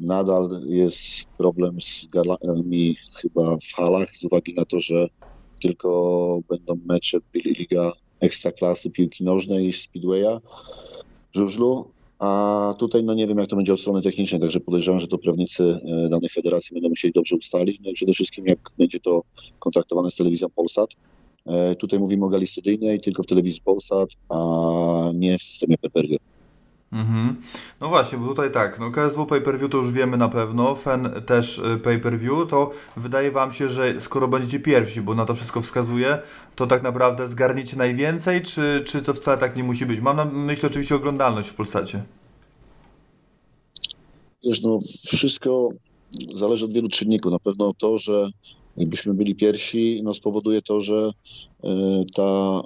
Nadal 0.00 0.60
jest 0.66 1.24
problem 1.38 1.80
z 1.80 2.06
galami 2.06 2.96
chyba 3.22 3.56
w 3.56 3.74
halach 3.76 4.10
z 4.10 4.24
uwagi 4.24 4.54
na 4.54 4.64
to, 4.64 4.80
że 4.80 5.08
tylko 5.62 6.40
będą 6.48 6.78
mecze 6.86 7.18
Liga 7.34 7.92
Ekstraklasy 8.20 8.90
piłki 8.90 9.24
nożnej 9.24 9.66
i 9.66 9.72
Speedwaya 9.72 10.40
żużlu. 11.32 11.90
A 12.18 12.74
tutaj 12.78 13.04
no 13.04 13.14
nie 13.14 13.26
wiem, 13.26 13.38
jak 13.38 13.48
to 13.48 13.56
będzie 13.56 13.72
od 13.72 13.80
strony 13.80 14.02
technicznej, 14.02 14.40
także 14.40 14.60
podejrzewam, 14.60 15.00
że 15.00 15.06
to 15.06 15.18
prawnicy 15.18 15.64
e, 15.64 16.08
danej 16.08 16.30
federacji 16.30 16.74
będą 16.74 16.88
musieli 16.88 17.12
dobrze 17.12 17.36
ustalić. 17.36 17.80
No 17.80 17.90
i 17.90 17.94
przede 17.94 18.12
wszystkim, 18.12 18.46
jak 18.46 18.58
będzie 18.78 19.00
to 19.00 19.22
kontraktowane 19.58 20.10
z 20.10 20.16
telewizją 20.16 20.48
Polsat. 20.50 20.90
E, 21.46 21.74
Tutaj 21.74 21.98
mówimy 21.98 22.26
o 22.26 22.28
gali 22.28 22.46
studyjnej 22.46 23.00
tylko 23.00 23.22
w 23.22 23.26
telewizji 23.26 23.60
Polsat, 23.64 24.10
a 24.28 24.36
nie 25.14 25.38
w 25.38 25.42
systemie 25.42 25.78
pay-per-view. 25.78 26.18
Mhm. 26.92 27.42
No 27.80 27.88
właśnie, 27.88 28.18
bo 28.18 28.26
tutaj 28.26 28.52
tak, 28.52 28.78
no 28.78 28.90
KSW 28.90 29.26
pay-per-view 29.26 29.70
to 29.70 29.78
już 29.78 29.90
wiemy 29.90 30.16
na 30.16 30.28
pewno, 30.28 30.74
FEN 30.74 31.10
też 31.26 31.58
y, 31.58 31.78
pay-per-view, 31.82 32.48
to 32.50 32.70
wydaje 32.96 33.30
wam 33.30 33.52
się, 33.52 33.68
że 33.68 34.00
skoro 34.00 34.28
będziecie 34.28 34.60
pierwsi, 34.60 35.00
bo 35.00 35.14
na 35.14 35.24
to 35.24 35.34
wszystko 35.34 35.62
wskazuje, 35.62 36.18
to 36.56 36.66
tak 36.66 36.82
naprawdę 36.82 37.28
zgarniecie 37.28 37.76
najwięcej, 37.76 38.42
czy, 38.42 38.82
czy 38.86 39.02
to 39.02 39.14
wcale 39.14 39.38
tak 39.38 39.56
nie 39.56 39.64
musi 39.64 39.86
być? 39.86 40.00
Mam 40.00 40.16
na 40.16 40.24
myśli 40.24 40.66
oczywiście 40.66 40.94
oglądalność 40.94 41.48
w 41.48 41.54
Polsacie. 41.54 42.02
Wiesz, 44.44 44.62
no 44.62 44.78
wszystko 45.06 45.68
zależy 46.34 46.64
od 46.64 46.72
wielu 46.72 46.88
czynników. 46.88 47.32
Na 47.32 47.38
pewno 47.38 47.74
to, 47.74 47.98
że 47.98 48.30
jakbyśmy 48.76 49.14
byli 49.14 49.34
pierwsi, 49.34 50.00
no 50.04 50.14
spowoduje 50.14 50.62
to, 50.62 50.80
że 50.80 51.10
e, 51.64 51.70
ta, 52.14 52.60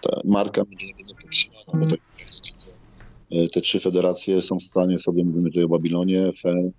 ta 0.00 0.20
marka 0.24 0.62
będzie 0.64 0.86
podtrzymana, 1.22 1.84
bo 1.86 1.90
tak 1.90 2.11
te 3.52 3.60
trzy 3.60 3.78
federacje 3.78 4.42
są 4.42 4.58
w 4.58 4.62
stanie 4.62 4.98
sobie, 4.98 5.24
mówimy 5.24 5.50
tutaj 5.50 5.64
o 5.64 5.68
Babilonie, 5.68 6.32
FE 6.32 6.70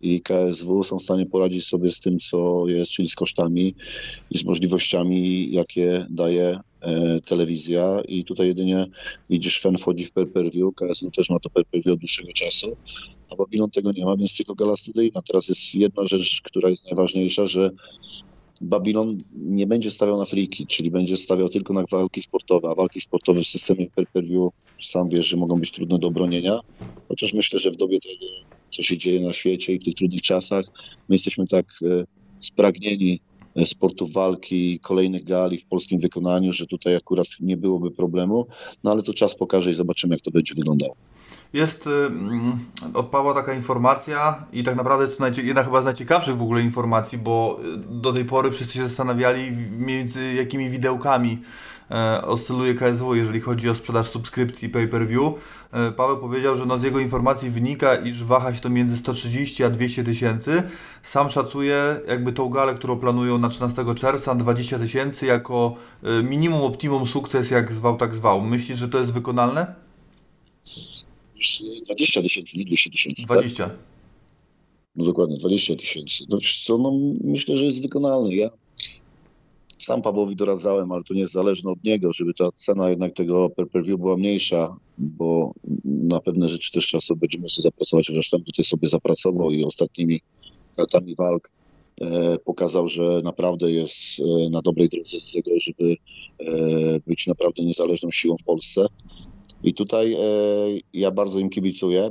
i 0.00 0.20
KSW, 0.20 0.84
są 0.84 0.98
w 0.98 1.02
stanie 1.02 1.26
poradzić 1.26 1.66
sobie 1.66 1.90
z 1.90 2.00
tym, 2.00 2.18
co 2.18 2.68
jest, 2.68 2.92
czyli 2.92 3.08
z 3.08 3.14
kosztami 3.14 3.74
i 4.30 4.38
z 4.38 4.44
możliwościami, 4.44 5.52
jakie 5.52 6.06
daje 6.10 6.60
e, 6.80 7.20
telewizja 7.20 8.00
i 8.08 8.24
tutaj 8.24 8.46
jedynie 8.46 8.86
widzisz, 9.30 9.60
FEN 9.60 9.78
wchodzi 9.78 10.04
w 10.04 10.12
pay-per-view, 10.12 10.74
KSW 10.74 11.10
też 11.10 11.30
ma 11.30 11.38
to 11.38 11.50
pay-per-view 11.50 11.92
od 11.92 12.00
dłuższego 12.00 12.32
czasu, 12.32 12.76
a 13.30 13.36
Babilon 13.36 13.70
tego 13.70 13.92
nie 13.92 14.04
ma, 14.04 14.16
więc 14.16 14.36
tylko 14.36 14.54
gala 14.54 14.76
studyjna. 14.76 15.22
Teraz 15.22 15.48
jest 15.48 15.74
jedna 15.74 16.06
rzecz, 16.06 16.40
która 16.44 16.70
jest 16.70 16.84
najważniejsza, 16.84 17.46
że 17.46 17.70
Babilon 18.60 19.18
nie 19.32 19.66
będzie 19.66 19.90
stawiał 19.90 20.18
na 20.18 20.24
friki, 20.24 20.66
czyli 20.66 20.90
będzie 20.90 21.16
stawiał 21.16 21.48
tylko 21.48 21.74
na 21.74 21.84
walki 21.92 22.22
sportowe, 22.22 22.68
a 22.68 22.74
walki 22.74 23.00
sportowe 23.00 23.40
w 23.40 23.46
systemie 23.46 23.86
pay-per-view 23.94 24.50
sam 24.82 25.08
wiesz, 25.08 25.26
że 25.26 25.36
mogą 25.36 25.60
być 25.60 25.72
trudne 25.72 25.98
do 25.98 26.08
obronienia, 26.08 26.60
chociaż 27.08 27.32
myślę, 27.34 27.58
że 27.60 27.70
w 27.70 27.76
dobie 27.76 28.00
tego, 28.00 28.26
co 28.70 28.82
się 28.82 28.98
dzieje 28.98 29.20
na 29.20 29.32
świecie 29.32 29.72
i 29.72 29.78
w 29.78 29.84
tych 29.84 29.94
trudnych 29.94 30.22
czasach, 30.22 30.64
my 31.08 31.14
jesteśmy 31.14 31.46
tak 31.46 31.66
e, 31.82 32.04
spragnieni 32.40 33.20
e, 33.56 33.66
sportów 33.66 34.12
walki, 34.12 34.80
kolejnych 34.80 35.24
gali 35.24 35.58
w 35.58 35.66
polskim 35.66 35.98
wykonaniu, 36.00 36.52
że 36.52 36.66
tutaj 36.66 36.96
akurat 36.96 37.26
nie 37.40 37.56
byłoby 37.56 37.90
problemu, 37.90 38.46
no 38.84 38.90
ale 38.90 39.02
to 39.02 39.14
czas 39.14 39.34
pokaże 39.36 39.70
i 39.70 39.74
zobaczymy, 39.74 40.14
jak 40.14 40.22
to 40.22 40.30
będzie 40.30 40.54
wyglądało. 40.54 40.94
Jest, 41.52 41.86
y, 41.86 41.90
mm, 41.90 42.58
odpała 42.94 43.34
taka 43.34 43.54
informacja 43.54 44.46
i 44.52 44.62
tak 44.62 44.76
naprawdę 44.76 45.08
to 45.08 45.40
jedna 45.42 45.64
chyba 45.64 45.82
z 45.82 45.84
najciekawszych 45.84 46.36
w 46.36 46.42
ogóle 46.42 46.62
informacji, 46.62 47.18
bo 47.18 47.60
y, 47.74 47.78
do 47.90 48.12
tej 48.12 48.24
pory 48.24 48.50
wszyscy 48.50 48.74
się 48.74 48.88
zastanawiali 48.88 49.52
między 49.78 50.34
jakimi 50.34 50.70
widełkami 50.70 51.38
e, 51.90 52.22
oscyluje 52.22 52.74
KSW, 52.74 53.14
jeżeli 53.14 53.40
chodzi 53.40 53.70
o 53.70 53.74
sprzedaż 53.74 54.06
subskrypcji 54.06 54.68
pay-per-view. 54.68 55.34
E, 55.72 55.92
Paweł 55.92 56.18
powiedział, 56.18 56.56
że 56.56 56.66
no 56.66 56.78
z 56.78 56.82
jego 56.82 56.98
informacji 56.98 57.50
wynika, 57.50 57.94
iż 57.94 58.24
waha 58.24 58.54
się 58.54 58.60
to 58.60 58.70
między 58.70 58.96
130 58.96 59.64
a 59.64 59.70
200 59.70 60.04
tysięcy. 60.04 60.62
Sam 61.02 61.28
szacuje 61.28 62.00
jakby 62.08 62.32
tą 62.32 62.48
galę, 62.48 62.74
którą 62.74 62.96
planują 62.96 63.38
na 63.38 63.48
13 63.48 63.94
czerwca, 63.94 64.34
20 64.34 64.78
tysięcy 64.78 65.26
jako 65.26 65.74
e, 66.02 66.22
minimum, 66.22 66.62
optimum 66.62 67.06
sukces, 67.06 67.50
jak 67.50 67.72
zwał, 67.72 67.96
tak 67.96 68.14
zwał. 68.14 68.40
Myślisz, 68.40 68.78
że 68.78 68.88
to 68.88 68.98
jest 68.98 69.12
wykonalne? 69.12 69.87
Już 71.38 71.62
20 71.84 72.22
tysięcy, 72.22 72.58
nie 72.58 72.64
200 72.64 72.90
tysięcy. 72.90 73.22
tak? 73.22 73.38
20. 73.38 73.70
No 74.96 75.04
dokładnie, 75.04 75.36
20 75.36 75.76
tysięcy. 75.76 76.24
No 76.28 76.38
wiesz 76.38 76.64
co, 76.64 76.78
no 76.78 76.92
myślę, 77.24 77.56
że 77.56 77.64
jest 77.64 77.82
wykonalny. 77.82 78.34
Ja 78.34 78.50
sam 79.78 80.02
Pawłowi 80.02 80.36
doradzałem, 80.36 80.92
ale 80.92 81.02
to 81.02 81.14
nie 81.14 81.20
jest 81.20 81.32
zależne 81.32 81.70
od 81.70 81.84
niego, 81.84 82.12
żeby 82.12 82.34
ta 82.34 82.52
cena 82.52 82.90
jednak 82.90 83.14
tego 83.14 83.50
pay-per-view 83.50 83.98
była 83.98 84.16
mniejsza, 84.16 84.76
bo 84.98 85.52
na 85.84 86.20
pewne 86.20 86.48
rzeczy 86.48 86.72
też 86.72 86.86
trzeba 86.86 87.00
sobie 87.00 87.20
będzie 87.20 87.38
musiał 87.38 87.62
zapracować, 87.62 88.30
tam 88.30 88.42
tutaj 88.42 88.64
sobie 88.64 88.88
zapracował 88.88 89.50
i 89.50 89.64
ostatnimi 89.64 90.20
kartami 90.76 91.14
walk 91.14 91.52
e, 92.00 92.38
pokazał, 92.44 92.88
że 92.88 93.20
naprawdę 93.24 93.72
jest 93.72 94.20
e, 94.20 94.50
na 94.50 94.62
dobrej 94.62 94.88
drodze 94.88 95.16
do 95.16 95.32
tego, 95.32 95.60
żeby 95.60 95.96
e, 96.38 97.00
być 97.06 97.26
naprawdę 97.26 97.64
niezależną 97.64 98.10
siłą 98.10 98.36
w 98.36 98.44
Polsce. 98.44 98.86
I 99.64 99.74
tutaj 99.74 100.14
e, 100.14 100.18
ja 100.92 101.10
bardzo 101.10 101.38
im 101.38 101.50
kibicuję. 101.50 102.10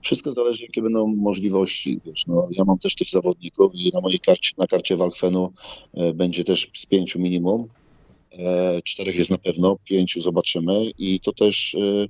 Wszystko 0.00 0.32
zależy, 0.32 0.62
jakie 0.62 0.82
będą 0.82 1.06
możliwości. 1.06 2.00
Wiesz, 2.06 2.26
no, 2.26 2.48
ja 2.50 2.64
mam 2.64 2.78
też 2.78 2.94
tych 2.94 3.10
zawodników 3.10 3.72
i 3.74 3.90
na 3.94 4.00
mojej 4.00 4.20
karcie, 4.20 4.50
na 4.58 4.66
karcie 4.66 4.96
Walkwenu 4.96 5.52
e, 5.94 6.14
będzie 6.14 6.44
też 6.44 6.70
z 6.74 6.86
pięciu 6.86 7.18
minimum. 7.18 7.68
E, 8.32 8.82
czterech 8.82 9.16
jest 9.16 9.30
na 9.30 9.38
pewno, 9.38 9.76
pięciu 9.84 10.20
zobaczymy. 10.20 10.90
I 10.98 11.20
to 11.20 11.32
też, 11.32 11.74
e, 11.74 12.08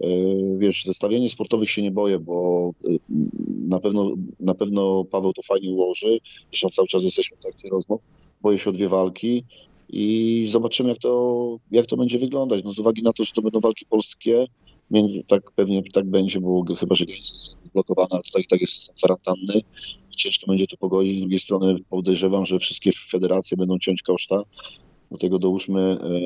e, 0.00 0.08
wiesz, 0.58 0.84
zestawienie 0.84 1.30
sportowych 1.30 1.70
się 1.70 1.82
nie 1.82 1.90
boję, 1.90 2.18
bo 2.18 2.70
e, 2.84 2.88
na 3.68 3.80
pewno, 3.80 4.14
na 4.40 4.54
pewno 4.54 5.04
Paweł 5.04 5.32
to 5.32 5.42
fajnie 5.42 5.72
ułoży. 5.72 6.18
Zresztą 6.50 6.68
cały 6.68 6.88
czas 6.88 7.02
jesteśmy 7.02 7.36
w 7.36 7.40
trakcie 7.40 7.68
rozmów. 7.68 8.06
Boję 8.42 8.58
się 8.58 8.70
o 8.70 8.72
dwie 8.72 8.88
walki 8.88 9.44
i 9.88 10.46
zobaczymy, 10.46 10.88
jak 10.88 10.98
to, 10.98 11.58
jak 11.70 11.86
to 11.86 11.96
będzie 11.96 12.18
wyglądać. 12.18 12.64
No, 12.64 12.72
z 12.72 12.78
uwagi 12.78 13.02
na 13.02 13.12
to, 13.12 13.24
że 13.24 13.32
to 13.32 13.42
będą 13.42 13.60
walki 13.60 13.86
polskie, 13.86 14.46
tak 15.26 15.50
pewnie 15.52 15.82
tak 15.92 16.06
będzie, 16.06 16.40
bo 16.40 16.64
chyba, 16.78 16.94
że 16.94 17.06
granica 17.06 17.32
jest 17.62 17.72
blokowana, 17.72 18.08
ale 18.10 18.22
tutaj 18.22 18.44
tak 18.50 18.60
jest 18.60 18.92
kwarantanny. 18.92 19.60
Ciężko 20.16 20.46
będzie 20.46 20.66
to 20.66 20.76
pogodzić. 20.76 21.16
Z 21.16 21.20
drugiej 21.20 21.38
strony 21.38 21.76
podejrzewam, 21.90 22.46
że 22.46 22.58
wszystkie 22.58 22.90
federacje 22.92 23.56
będą 23.56 23.78
ciąć 23.78 24.02
koszta. 24.02 24.42
Do 25.10 25.18
tego 25.18 25.38
dołóżmy 25.38 25.80
e, 25.80 26.20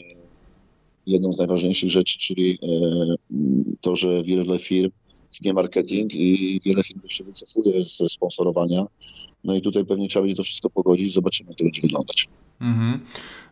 jedną 1.06 1.32
z 1.32 1.38
najważniejszych 1.38 1.90
rzeczy, 1.90 2.18
czyli 2.18 2.58
e, 2.62 3.76
to, 3.80 3.96
że 3.96 4.22
wiele 4.22 4.58
firm 4.58 4.90
tnie 5.40 5.52
marketing 5.52 6.14
i 6.14 6.60
wiele 6.64 6.82
firm 6.82 7.00
się 7.08 7.24
wycofuje 7.24 7.84
ze 7.84 8.08
sponsorowania. 8.08 8.86
No 9.44 9.54
i 9.54 9.62
tutaj 9.62 9.84
pewnie 9.84 10.08
trzeba 10.08 10.22
będzie 10.22 10.36
to 10.36 10.42
wszystko 10.42 10.70
pogodzić. 10.70 11.12
Zobaczymy, 11.12 11.50
jak 11.50 11.58
to 11.58 11.64
będzie 11.64 11.82
wyglądać. 11.82 12.28
Mhm. 12.62 13.00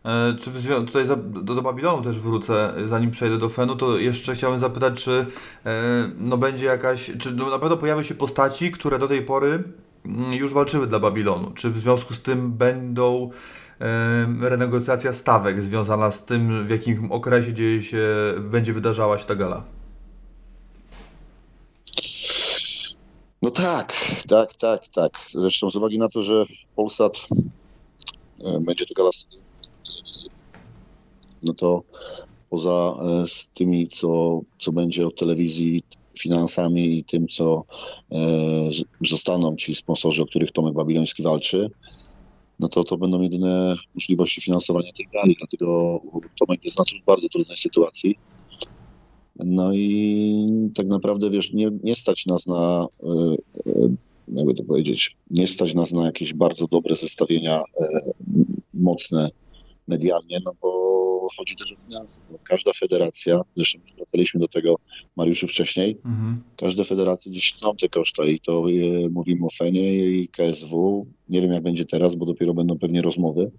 E, 0.05 0.35
czy 0.39 0.51
tutaj 0.85 1.05
do, 1.43 1.61
Babilonu 1.61 2.03
też 2.03 2.19
wrócę, 2.19 2.73
zanim 2.87 3.11
przejdę 3.11 3.37
do 3.37 3.49
Fenu, 3.49 3.75
to 3.75 3.97
jeszcze 3.97 4.35
chciałem 4.35 4.59
zapytać, 4.59 5.03
czy 5.03 5.25
e, 5.65 6.11
no 6.17 6.37
będzie 6.37 6.65
jakaś, 6.65 7.11
czy 7.19 7.35
no 7.35 7.49
na 7.49 7.59
pewno 7.59 7.77
pojawią 7.77 8.03
się 8.03 8.15
postaci, 8.15 8.71
które 8.71 8.99
do 8.99 9.07
tej 9.07 9.21
pory 9.21 9.63
mm, 10.05 10.33
już 10.33 10.53
walczyły 10.53 10.87
dla 10.87 10.99
Babilonu. 10.99 11.51
Czy 11.51 11.69
w 11.69 11.79
związku 11.79 12.13
z 12.13 12.21
tym 12.21 12.51
będą 12.51 13.29
e, 13.81 14.49
renegocjacja 14.49 15.13
stawek 15.13 15.61
związana 15.61 16.11
z 16.11 16.25
tym, 16.25 16.67
w 16.67 16.69
jakim 16.69 17.11
okresie 17.11 17.53
dzieje 17.53 17.83
się, 17.83 18.07
będzie 18.39 18.73
wydarzała 18.73 19.17
się 19.17 19.25
ta 19.25 19.35
gala? 19.35 19.63
No 23.41 23.51
tak, 23.51 23.93
tak, 24.27 24.53
tak, 24.53 24.87
tak. 24.87 25.11
Zresztą 25.31 25.69
z 25.69 25.75
uwagi 25.75 25.99
na 25.99 26.09
to, 26.09 26.23
że 26.23 26.45
Polsat 26.75 27.27
e, 27.31 27.60
będzie 28.61 28.85
to 28.85 28.93
gala 28.93 29.11
no 31.43 31.53
to 31.53 31.83
poza 32.49 32.95
e, 33.01 33.27
z 33.27 33.47
tymi, 33.47 33.87
co, 33.87 34.41
co 34.59 34.71
będzie 34.71 35.07
od 35.07 35.15
telewizji 35.15 35.81
finansami 36.19 36.97
i 36.97 37.03
tym, 37.03 37.27
co 37.27 37.63
e, 38.11 38.17
zostaną 39.01 39.55
ci 39.55 39.75
sponsorzy, 39.75 40.21
o 40.23 40.25
których 40.25 40.51
Tomek 40.51 40.73
Babiloński 40.73 41.23
walczy, 41.23 41.69
no 42.59 42.67
to 42.69 42.83
to 42.83 42.97
będą 42.97 43.21
jedyne 43.21 43.75
możliwości 43.95 44.41
finansowania 44.41 44.91
tej 44.97 45.07
gali. 45.13 45.35
Dlatego 45.39 45.99
Tomek 46.39 46.65
jest 46.65 46.77
na 46.77 46.83
w 46.83 47.05
bardzo 47.05 47.29
trudnej 47.29 47.57
sytuacji. 47.57 48.15
No 49.35 49.73
i 49.73 50.69
tak 50.75 50.87
naprawdę, 50.87 51.29
wiesz, 51.29 51.53
nie, 51.53 51.69
nie 51.83 51.95
stać 51.95 52.25
nas 52.25 52.47
na, 52.47 52.87
e, 53.03 53.07
e, 53.69 53.95
jakby 54.31 54.53
to 54.53 54.63
powiedzieć, 54.63 55.15
nie 55.29 55.47
stać 55.47 55.73
nas 55.73 55.91
na 55.91 56.05
jakieś 56.05 56.33
bardzo 56.33 56.67
dobre 56.67 56.95
zestawienia 56.95 57.59
e, 57.81 57.87
mocne 58.73 59.29
medialnie, 59.87 60.39
no 60.45 60.53
bo 60.61 61.27
chodzi 61.37 61.55
też 61.55 61.73
o 61.73 61.75
finanse. 61.75 62.21
Bo 62.31 62.37
Każda 62.43 62.71
federacja, 62.73 63.41
zresztą 63.55 63.79
wracaliśmy 63.97 64.39
do 64.39 64.47
tego 64.47 64.75
Mariuszu 65.15 65.47
wcześniej, 65.47 65.97
Mhm. 66.05 66.43
każde 66.57 66.85
federacje 66.85 67.31
gdzieś 67.31 67.53
tną 67.53 67.75
te 67.75 67.89
koszta 67.89 68.23
i 68.25 68.39
to 68.39 68.65
e, 68.69 69.09
mówimy 69.11 69.45
o 69.45 69.49
Fenie 69.49 69.93
i 69.93 70.27
KSW. 70.27 71.05
Nie 71.29 71.41
wiem 71.41 71.51
jak 71.53 71.63
będzie 71.63 71.85
teraz, 71.85 72.15
bo 72.15 72.25
dopiero 72.25 72.53
będą 72.53 72.79
pewnie 72.79 73.01
rozmowy, 73.01 73.51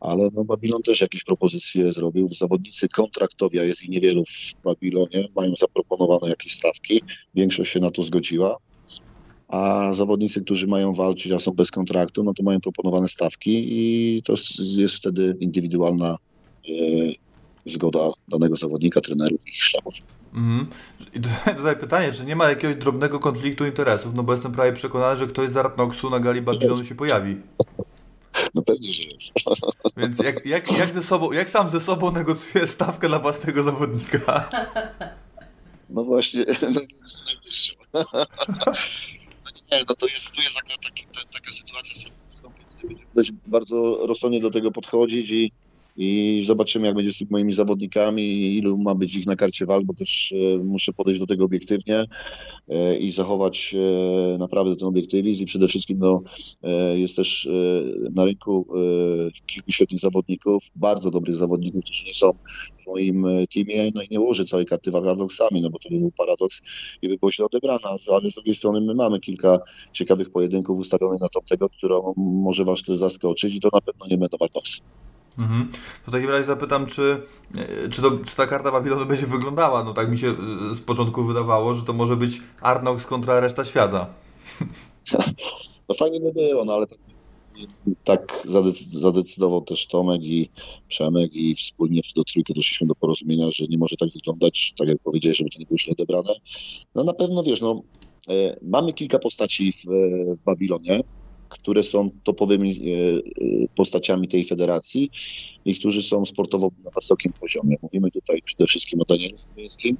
ale 0.00 0.28
no 0.34 0.44
Babilon 0.44 0.82
też 0.82 1.00
jakieś 1.00 1.24
propozycje 1.24 1.92
zrobił. 1.92 2.28
Zawodnicy 2.28 2.88
kontraktowi, 2.88 3.58
a 3.58 3.62
jest 3.62 3.84
i 3.84 3.90
niewielu 3.90 4.24
w 4.24 4.62
Babilonie, 4.64 5.28
mają 5.36 5.52
zaproponowane 5.60 6.28
jakieś 6.28 6.52
stawki. 6.52 7.00
Większość 7.34 7.72
się 7.72 7.80
na 7.80 7.90
to 7.90 8.02
zgodziła. 8.02 8.56
A 9.48 9.92
zawodnicy, 9.92 10.40
którzy 10.44 10.66
mają 10.66 10.92
walczyć, 10.92 11.32
a 11.32 11.38
są 11.38 11.52
bez 11.52 11.70
kontraktu, 11.70 12.24
no 12.24 12.32
to 12.34 12.42
mają 12.42 12.60
proponowane 12.60 13.08
stawki 13.08 13.66
i 13.68 14.22
to 14.22 14.32
jest, 14.78 14.96
wtedy 14.96 15.36
indywidualna 15.40 16.16
e, 16.68 16.72
zgoda 17.66 18.00
danego 18.28 18.56
zawodnika, 18.56 19.00
trenerów 19.00 19.46
i 19.46 19.50
ich 19.50 19.64
sztabów. 19.64 19.94
Mhm. 20.34 20.66
I 21.14 21.20
tutaj, 21.56 21.76
pytanie, 21.76 22.12
czy 22.12 22.24
nie 22.24 22.36
ma 22.36 22.48
jakiegoś 22.48 22.76
drobnego 22.76 23.18
konfliktu 23.18 23.66
interesów? 23.66 24.14
No 24.14 24.22
bo 24.22 24.32
jestem 24.32 24.52
prawie 24.52 24.72
przekonany, 24.72 25.16
że 25.16 25.26
ktoś 25.26 25.50
z 25.50 25.56
Artnoxu 25.56 26.10
na 26.10 26.20
gali 26.20 26.42
Babilonu 26.42 26.84
się 26.84 26.94
pojawi. 26.94 27.36
No 28.54 28.62
pewnie, 28.62 28.92
że 28.92 29.02
jest. 29.02 29.32
Więc 29.96 30.18
jak, 30.18 30.46
jak, 30.46 30.78
jak, 30.78 30.92
ze 30.92 31.02
sobą, 31.02 31.32
jak 31.32 31.48
sam 31.48 31.70
ze 31.70 31.80
sobą 31.80 32.12
negocjujesz 32.12 32.70
stawkę 32.70 33.08
dla 33.08 33.18
własnego 33.18 33.62
zawodnika? 33.62 34.50
No 35.90 36.04
właśnie, 36.04 36.44
no. 36.74 36.80
Nie, 39.72 39.82
no 39.88 39.94
to 39.96 40.06
jest, 40.06 40.32
tu 40.32 40.42
jest 40.42 40.58
akurat 40.58 40.80
taka 41.32 41.52
sytuacja 41.52 41.94
z 42.28 42.38
gdzie 42.76 42.88
będziemy 42.88 43.10
dość 43.14 43.32
bardzo 43.46 44.06
rozsądnie 44.06 44.40
do 44.40 44.50
tego 44.50 44.70
podchodzić 44.72 45.30
i, 45.30 45.52
i 46.00 46.42
zobaczymy, 46.44 46.86
jak 46.86 46.96
będzie 46.96 47.12
z 47.12 47.18
tymi 47.18 47.30
moimi 47.30 47.52
zawodnikami 47.52 48.56
ilu 48.56 48.78
ma 48.78 48.94
być 48.94 49.16
ich 49.16 49.26
na 49.26 49.36
karcie 49.36 49.66
walk, 49.66 49.84
bo 49.84 49.94
też 49.94 50.32
e, 50.32 50.58
muszę 50.64 50.92
podejść 50.92 51.20
do 51.20 51.26
tego 51.26 51.44
obiektywnie 51.44 52.04
e, 52.68 52.98
i 52.98 53.10
zachować 53.10 53.74
e, 53.74 54.38
naprawdę 54.38 54.76
ten 54.76 54.88
obiektywizm. 54.88 55.42
I 55.42 55.46
przede 55.46 55.68
wszystkim 55.68 55.98
no, 55.98 56.22
jest 56.94 57.16
też 57.16 57.48
na 58.14 58.24
rynku 58.24 58.66
kilku 59.46 59.72
świetnych 59.72 60.00
zawodników, 60.00 60.62
bardzo 60.76 61.10
dobrych 61.10 61.36
zawodników, 61.36 61.84
którzy 61.84 62.04
nie 62.04 62.14
są 62.14 62.32
w 62.82 62.86
moim 62.86 63.26
teamie, 63.54 63.90
no 63.94 64.02
i 64.02 64.08
nie 64.10 64.20
ułożę 64.20 64.44
całej 64.44 64.66
karty 64.66 64.92
paradoksami, 64.92 65.62
no 65.62 65.70
bo 65.70 65.78
to 65.78 65.88
by 65.90 65.98
był 65.98 66.10
paradoks 66.10 66.62
i 67.02 67.08
by 67.08 67.16
było 67.16 67.32
źle 67.32 67.46
odebrana, 67.46 67.96
ale 68.12 68.30
z 68.30 68.34
drugiej 68.34 68.54
strony 68.54 68.80
my 68.80 68.94
mamy 68.94 69.20
kilka 69.20 69.58
ciekawych 69.92 70.30
pojedynków 70.30 70.78
ustawionych 70.78 71.20
na 71.20 71.28
tamtego, 71.28 71.68
którą 71.68 72.12
może 72.16 72.64
was 72.64 72.82
też 72.82 72.96
zaskoczyć 72.96 73.54
i 73.54 73.60
to 73.60 73.68
na 73.72 73.80
pewno 73.80 74.06
nie 74.06 74.18
będą 74.18 74.38
paradoksy. 74.38 74.80
Mhm. 75.38 75.68
To 76.04 76.10
w 76.10 76.14
takim 76.14 76.30
razie 76.30 76.44
zapytam, 76.44 76.86
czy, 76.86 77.22
e, 77.54 77.88
czy, 77.88 78.02
to, 78.02 78.10
czy 78.10 78.36
ta 78.36 78.46
karta 78.46 78.72
Babilonu 78.72 79.06
będzie 79.06 79.26
wyglądała? 79.26 79.84
No 79.84 79.94
tak 79.94 80.10
mi 80.10 80.18
się 80.18 80.28
e, 80.28 80.74
z 80.74 80.80
początku 80.80 81.24
wydawało, 81.24 81.74
że 81.74 81.82
to 81.82 81.92
może 81.92 82.16
być 82.16 82.40
Arnox 82.60 83.06
kontra 83.06 83.40
reszta 83.40 83.64
świata. 83.64 84.06
No 85.88 85.94
fajnie 85.94 86.20
by 86.20 86.32
było, 86.32 86.64
no 86.64 86.72
ale 86.72 86.86
tak, 88.04 88.42
zadec- 88.46 88.98
zadecydował 88.98 89.60
też 89.60 89.86
Tomek 89.86 90.22
i 90.22 90.48
Przemek 90.88 91.34
i 91.34 91.54
wspólnie 91.54 92.00
do 92.16 92.24
trójki 92.24 92.54
doszliśmy 92.54 92.86
do 92.86 92.94
porozumienia, 92.94 93.50
że 93.50 93.64
nie 93.66 93.78
może 93.78 93.96
tak 93.96 94.08
wyglądać, 94.08 94.72
tak 94.78 94.88
jak 94.88 94.98
powiedziałeś, 94.98 95.38
żeby 95.38 95.50
to 95.50 95.58
nie 95.58 95.66
było 95.66 95.78
źle 95.78 95.92
odebrane. 95.92 96.34
No 96.94 97.04
na 97.04 97.12
pewno, 97.12 97.42
wiesz, 97.42 97.60
no 97.60 97.82
e, 98.28 98.56
mamy 98.62 98.92
kilka 98.92 99.18
postaci 99.18 99.72
w, 99.72 99.84
w 100.36 100.44
Babilonie, 100.44 101.00
które 101.48 101.82
są 101.82 102.10
topowymi 102.24 102.70
e, 102.70 102.74
e, 102.74 103.20
postaciami 103.74 104.28
tej 104.28 104.44
federacji 104.44 105.10
i 105.64 105.74
którzy 105.74 106.02
są 106.02 106.26
sportowo 106.26 106.70
na 106.84 106.90
wysokim 106.90 107.32
poziomie. 107.32 107.76
Mówimy 107.82 108.10
tutaj 108.10 108.42
przede 108.42 108.66
wszystkim 108.66 109.00
o 109.00 109.04
Danielu 109.04 109.38
Słowińskim, 109.38 109.96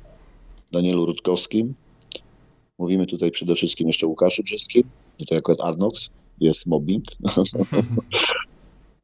Danielu 0.73 1.07
Rutkowskim, 1.07 1.75
mówimy 2.79 3.07
tutaj 3.07 3.31
przede 3.31 3.55
wszystkim 3.55 3.87
jeszcze 3.87 4.07
o 4.07 4.09
Łukaszu 4.09 4.43
Brzeskim, 4.43 4.83
i 5.19 5.27
to 5.27 5.35
jako 5.35 5.65
Arnox, 5.65 6.11
jest 6.41 6.67
mobbing. 6.67 7.05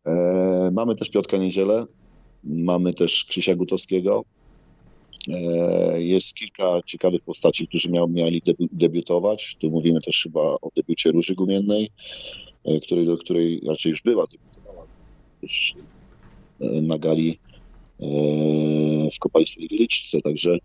e, 0.07 0.71
mamy 0.73 0.97
też 0.97 1.11
Piotka 1.11 1.37
Niedzielę, 1.37 1.87
mamy 2.45 2.95
też 2.95 3.25
Krzysia 3.25 3.55
Gutowskiego. 3.55 4.25
E, 5.29 6.03
jest 6.03 6.35
kilka 6.35 6.81
ciekawych 6.87 7.23
postaci, 7.23 7.69
którzy 7.69 7.91
miał, 7.91 8.09
mieli 8.09 8.43
debi- 8.43 8.69
debiutować. 8.73 9.57
Tu 9.61 9.71
mówimy 9.71 10.01
też 10.01 10.23
chyba 10.23 10.41
o 10.41 10.71
debiucie 10.77 11.13
Róży 11.13 11.35
Gumiennej, 11.35 11.91
e, 12.65 12.81
której, 12.81 13.07
do 13.07 13.19
której 13.19 13.61
raczej 13.69 13.91
już 13.91 14.03
była, 14.03 14.27
debiutowała 14.27 14.87
już 15.43 15.75
e, 16.61 16.67
na 16.67 16.99
gali 16.99 17.39
w 19.15 19.19
Kopalskiej 19.19 19.69
Wieliczce, 19.69 20.21
także 20.21 20.59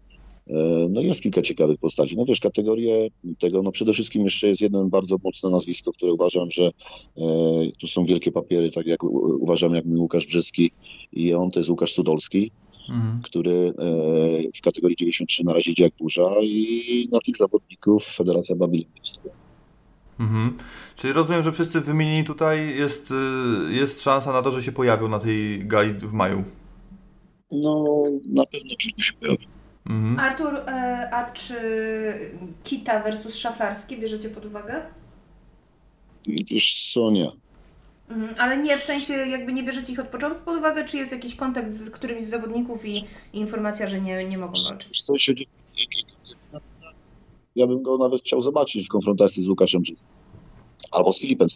no 0.90 1.02
jest 1.02 1.22
kilka 1.22 1.42
ciekawych 1.42 1.78
postaci. 1.78 2.18
No 2.18 2.26
wiesz, 2.26 2.40
kategorię 2.40 3.08
tego, 3.40 3.62
no 3.62 3.72
przede 3.72 3.94
wszystkim 3.94 4.24
jeszcze 4.24 4.48
jest 4.48 4.62
jeden 4.62 4.90
bardzo 4.90 5.16
mocne 5.24 5.50
nazwisko, 5.50 5.92
które 5.92 6.14
uważam, 6.14 6.52
że 6.52 6.64
e, 6.66 6.72
tu 7.80 7.88
są 7.88 8.06
wielkie 8.06 8.32
papiery, 8.32 8.72
tak 8.72 8.86
jak 8.86 9.04
uważam, 9.04 9.76
jak 9.76 9.86
mi 9.86 10.00
Łukasz 10.00 10.26
Brzeski 10.26 10.72
i 11.14 11.34
on 11.34 11.52
to 11.52 11.60
jest 11.60 11.70
Łukasz 11.70 11.94
Sudolski, 11.94 12.52
Mhm. 12.90 13.16
który 13.24 13.52
e, 13.52 13.72
w 14.58 14.62
kategorii 14.62 14.98
93 14.98 15.44
na 15.44 15.54
razie 15.54 15.72
idzie 15.72 15.84
jak 15.84 15.94
burza 16.00 16.30
i 16.42 17.10
na 17.12 17.20
tych 17.20 17.38
zawodników 17.38 18.06
Federacja 18.06 18.56
Babilon 18.56 18.92
inwestuje. 18.96 19.34
Mhm. 20.20 20.58
Czyli 20.96 21.14
rozumiem, 21.14 21.44
że 21.44 21.52
wszyscy 21.52 21.82
wymienieni 21.82 22.24
tutaj 22.24 22.78
jest, 22.78 23.12
y, 23.12 23.74
jest 23.74 24.02
szansa 24.04 24.32
na 24.32 24.42
to, 24.42 24.52
że 24.52 24.64
się 24.64 24.72
pojawią 24.72 25.08
na 25.08 25.20
tej 25.20 25.68
gali 25.68 25.94
w 25.94 26.14
maju. 26.14 26.44
No 27.52 28.04
na 28.30 28.46
pewno 28.46 28.76
kilku 28.78 29.02
się 29.02 29.14
pojawi. 29.14 29.48
Mhm. 29.90 30.20
Artur, 30.20 30.56
e, 30.56 31.10
a 31.14 31.32
czy 31.32 31.56
Kita 32.64 33.04
versus 33.04 33.36
Szaflarski 33.36 33.98
bierzecie 33.98 34.30
pod 34.30 34.46
uwagę? 34.46 34.82
Wiesz 36.28 36.92
co, 36.94 37.12
nie. 37.12 37.32
Mhm, 38.10 38.36
ale 38.38 38.58
nie, 38.58 38.78
w 38.78 38.84
sensie 38.84 39.14
jakby 39.14 39.54
nie 39.54 39.64
bierzecie 39.64 39.94
ich 39.94 40.00
od 40.00 40.08
początku 40.08 40.46
pod 40.46 40.58
uwagę, 40.58 40.86
czy 40.86 40.98
jest 40.98 41.12
jakiś 41.12 41.36
kontakt 41.36 41.74
z 41.74 41.90
którymś 41.90 42.24
z 42.24 42.30
zawodników 42.30 42.86
i, 42.86 42.94
i 43.34 43.40
informacja, 43.40 43.88
że 43.88 44.02
nie, 44.02 44.26
nie 44.26 44.38
mogą 44.38 44.54
walczyć? 44.70 44.98
W 44.98 45.02
sensie, 45.02 45.34
ja 47.56 47.68
bym 47.68 47.84
go 47.84 47.98
nawet 47.98 48.22
chciał 48.22 48.42
zobaczyć 48.42 48.86
w 48.86 48.90
konfrontacji 48.90 49.44
z 49.44 49.50
Łukaszem. 49.50 49.82
Albo 50.92 51.14
z 51.14 51.20
Filipem. 51.20 51.48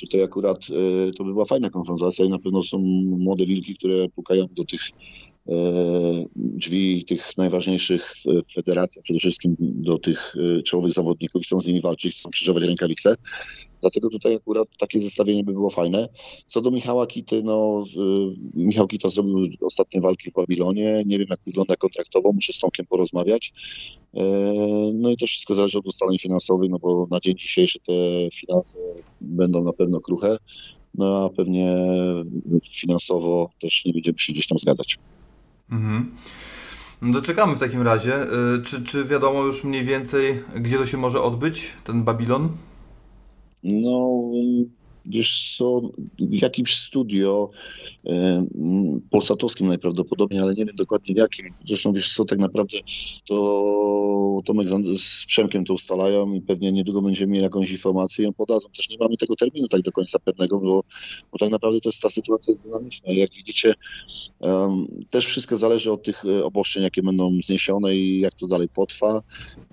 Tutaj 0.00 0.22
akurat 0.22 0.58
e, 0.58 1.12
to 1.12 1.24
by 1.24 1.32
była 1.32 1.44
fajna 1.44 1.70
konfrontacja 1.70 2.24
i 2.24 2.28
na 2.28 2.38
pewno 2.38 2.62
są 2.62 2.78
młode 3.18 3.46
wilki, 3.46 3.74
które 3.74 4.08
pukają 4.08 4.46
do 4.50 4.64
tych 4.64 4.80
e, 5.48 5.52
drzwi 6.36 7.04
tych 7.04 7.36
najważniejszych 7.36 8.14
federacji, 8.54 9.00
a 9.00 9.02
przede 9.02 9.18
wszystkim 9.18 9.56
do 9.58 9.98
tych 9.98 10.34
e, 10.58 10.62
czołowych 10.62 10.92
zawodników 10.92 11.42
i 11.42 11.44
chcą 11.44 11.60
z 11.60 11.66
nimi 11.66 11.80
walczyć, 11.80 12.16
chcą 12.16 12.30
krzyżować 12.30 12.64
rękawice. 12.64 13.14
Dlatego 13.80 14.10
tutaj 14.10 14.34
akurat 14.34 14.68
takie 14.78 15.00
zestawienie 15.00 15.44
by 15.44 15.52
było 15.52 15.70
fajne. 15.70 16.08
Co 16.46 16.60
do 16.60 16.70
Michała 16.70 17.06
Kity, 17.06 17.42
no 17.42 17.84
y, 17.96 18.38
Michał 18.54 18.88
Kita 18.88 19.08
zrobił 19.08 19.48
ostatnie 19.60 20.00
walki 20.00 20.30
w 20.30 20.34
Babilonie. 20.34 21.02
Nie 21.06 21.18
wiem 21.18 21.26
jak 21.30 21.40
wygląda 21.46 21.76
kontraktowo, 21.76 22.32
muszę 22.32 22.52
z 22.52 22.58
Tomkiem 22.58 22.86
porozmawiać. 22.86 23.52
E, 24.14 24.22
No 24.94 25.10
i 25.10 25.16
to 25.16 25.26
wszystko 25.26 25.54
zależy 25.54 25.78
od 25.78 25.86
ustaleń 25.86 26.18
finansowych, 26.18 26.70
no 26.70 26.78
bo 26.78 27.06
na 27.10 27.20
dzień 27.20 27.36
dzisiejszy 27.36 27.78
te 27.80 27.92
finanse 28.32 28.78
będą 29.20 29.64
na 29.64 29.72
pewno 29.72 30.00
kruche. 30.00 30.36
No 30.94 31.24
a 31.24 31.28
pewnie 31.28 31.76
finansowo 32.70 33.50
też 33.60 33.84
nie 33.84 33.92
będziemy 33.92 34.18
się 34.18 34.32
gdzieś 34.32 34.46
tam 34.46 34.58
zgadzać. 34.58 34.98
Mhm. 35.70 36.14
No 37.02 37.20
to 37.20 37.26
czekamy 37.26 37.56
w 37.56 37.58
takim 37.58 37.82
razie. 37.82 38.22
Y, 38.22 38.62
Czy, 38.64 38.84
czy 38.84 39.04
wiadomo 39.04 39.44
już 39.44 39.64
mniej 39.64 39.84
więcej, 39.84 40.42
gdzie 40.56 40.78
to 40.78 40.86
się 40.86 40.96
może 40.96 41.22
odbyć, 41.22 41.72
ten 41.84 42.02
Babilon? 42.04 42.48
No, 43.62 44.22
wiesz 45.04 45.54
co, 45.58 45.80
w 46.18 46.42
jakimś 46.42 46.74
studio 46.76 47.50
e, 48.06 48.46
polsatowskim 49.10 49.66
najprawdopodobniej, 49.66 50.40
ale 50.40 50.54
nie 50.54 50.64
wiem 50.66 50.76
dokładnie 50.76 51.14
w 51.14 51.18
jakim. 51.18 51.46
Zresztą 51.64 51.92
wiesz 51.92 52.14
co, 52.14 52.24
tak 52.24 52.38
naprawdę 52.38 52.78
to 53.28 54.40
Tomek 54.44 54.68
z- 54.96 55.26
Przemkiem 55.26 55.64
to 55.64 55.74
ustalają 55.74 56.34
i 56.34 56.40
pewnie 56.40 56.72
niedługo 56.72 57.02
będziemy 57.02 57.32
mieli 57.32 57.42
jakąś 57.42 57.70
informację 57.70 58.22
i 58.22 58.26
ją 58.26 58.32
podadzą. 58.32 58.68
Też 58.76 58.90
nie 58.90 58.96
mamy 59.00 59.16
tego 59.16 59.36
terminu 59.36 59.68
tak 59.68 59.82
do 59.82 59.92
końca 59.92 60.18
pewnego, 60.18 60.60
bo, 60.60 60.82
bo 61.32 61.38
tak 61.38 61.50
naprawdę 61.50 61.80
to 61.80 61.88
jest 61.88 62.02
ta 62.02 62.10
sytuacja 62.10 62.52
jest 62.52 62.66
dynamiczna. 62.66 63.12
Jak 63.12 63.34
widzicie, 63.34 63.74
też 65.10 65.26
wszystko 65.26 65.56
zależy 65.56 65.92
od 65.92 66.02
tych 66.02 66.24
e, 66.24 66.44
obostrzeń, 66.44 66.82
jakie 66.82 67.02
będą 67.02 67.30
zniesione 67.44 67.96
i 67.96 68.20
jak 68.20 68.34
to 68.34 68.46
dalej 68.46 68.68
potrwa. 68.68 69.22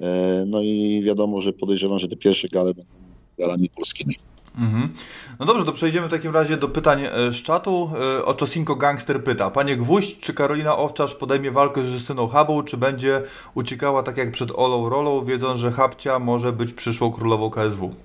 E, 0.01 0.43
No 0.47 0.61
i 0.61 1.01
wiadomo, 1.03 1.41
że 1.41 1.53
podejrzewam, 1.53 1.99
że 1.99 2.07
te 2.07 2.15
pierwsze 2.15 2.47
gale 2.47 2.73
będą 2.73 3.04
galami 3.37 3.69
polskimi. 3.69 4.15
Mhm. 4.57 4.93
No 5.39 5.45
dobrze, 5.45 5.65
to 5.65 5.73
przejdziemy 5.73 6.07
w 6.07 6.11
takim 6.11 6.33
razie 6.33 6.57
do 6.57 6.69
pytań 6.69 7.03
e, 7.03 7.31
z 7.31 7.35
czatu. 7.35 7.89
E, 8.19 8.25
Oczosinko 8.25 8.75
Gangster 8.75 9.23
pyta, 9.23 9.51
Panie 9.51 9.77
Gwóźdź, 9.77 10.19
czy 10.19 10.33
Karolina 10.33 10.77
Owczarz 10.77 11.15
podejmie 11.15 11.51
walkę 11.51 11.81
z 11.81 11.93
Justyną 11.93 12.27
Habą, 12.27 12.63
czy 12.63 12.77
będzie 12.77 13.21
uciekała 13.55 14.03
tak 14.03 14.17
jak 14.17 14.31
przed 14.31 14.51
Olą 14.51 14.89
Rolą, 14.89 15.25
wiedząc, 15.25 15.59
że 15.59 15.71
Habcia 15.71 16.19
może 16.19 16.53
być 16.53 16.73
przyszłą 16.73 17.11
królową 17.11 17.49
KSW? 17.49 17.95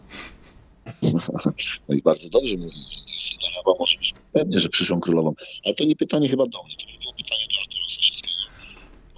No 1.89 1.94
i 1.94 2.02
bardzo 2.02 2.28
dobrze 2.28 2.57
mówi, 2.57 2.70
że 2.70 3.15
Justyna 3.15 3.48
Haba 3.57 3.77
może 3.78 3.97
być 3.98 4.15
pewnie, 4.32 4.61
że 4.61 4.69
przyszłą 4.69 5.01
królową. 5.01 5.35
Ale 5.65 5.74
to 5.74 5.85
nie 5.85 5.97
pytanie 5.97 6.28
chyba 6.28 6.47
do 6.47 6.62
mnie, 6.65 6.74
to 6.77 6.86
było 7.01 7.12
pytanie 7.12 7.44
do 7.51 7.60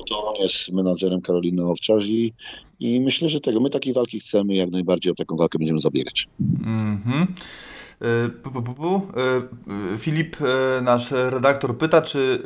to 0.02 0.24
on 0.24 0.42
jest 0.42 0.72
menadżerem 0.72 1.20
Karoliny 1.20 1.62
Owczarz 1.64 2.06
i, 2.06 2.32
i 2.80 3.00
myślę, 3.00 3.28
że 3.28 3.40
tego, 3.40 3.60
my 3.60 3.70
takiej 3.70 3.92
walki 3.92 4.20
chcemy, 4.20 4.54
jak 4.54 4.70
najbardziej 4.70 5.12
o 5.12 5.14
taką 5.14 5.36
walkę 5.36 5.58
będziemy 5.58 5.80
zabiegać. 5.80 6.28
Mhm. 6.64 7.26
Pu, 8.42 8.62
pu. 8.62 8.94
E, 9.16 9.36
e, 9.94 9.98
Filip, 9.98 10.36
e, 10.40 10.82
nasz 10.82 11.10
redaktor, 11.10 11.78
pyta, 11.78 12.02
czy 12.02 12.42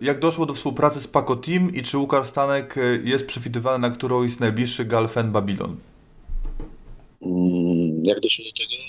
e, 0.00 0.04
jak 0.04 0.20
doszło 0.20 0.46
do 0.46 0.54
współpracy 0.54 1.00
z 1.00 1.06
Paco 1.06 1.36
Team 1.36 1.74
i 1.74 1.82
czy 1.82 1.98
Łukasz 1.98 2.28
Stanek 2.28 2.78
e, 2.78 2.80
jest 3.04 3.26
przewidywany 3.26 3.88
na 3.88 3.94
którąś 3.94 4.32
z 4.32 4.40
najbliższych 4.40 4.86
gal 4.86 5.08
Fen 5.08 5.32
Babylon? 5.32 5.76
Mm, 7.22 8.04
Jak 8.04 8.20
doszło 8.20 8.44
do 8.44 8.50
tego? 8.50 8.82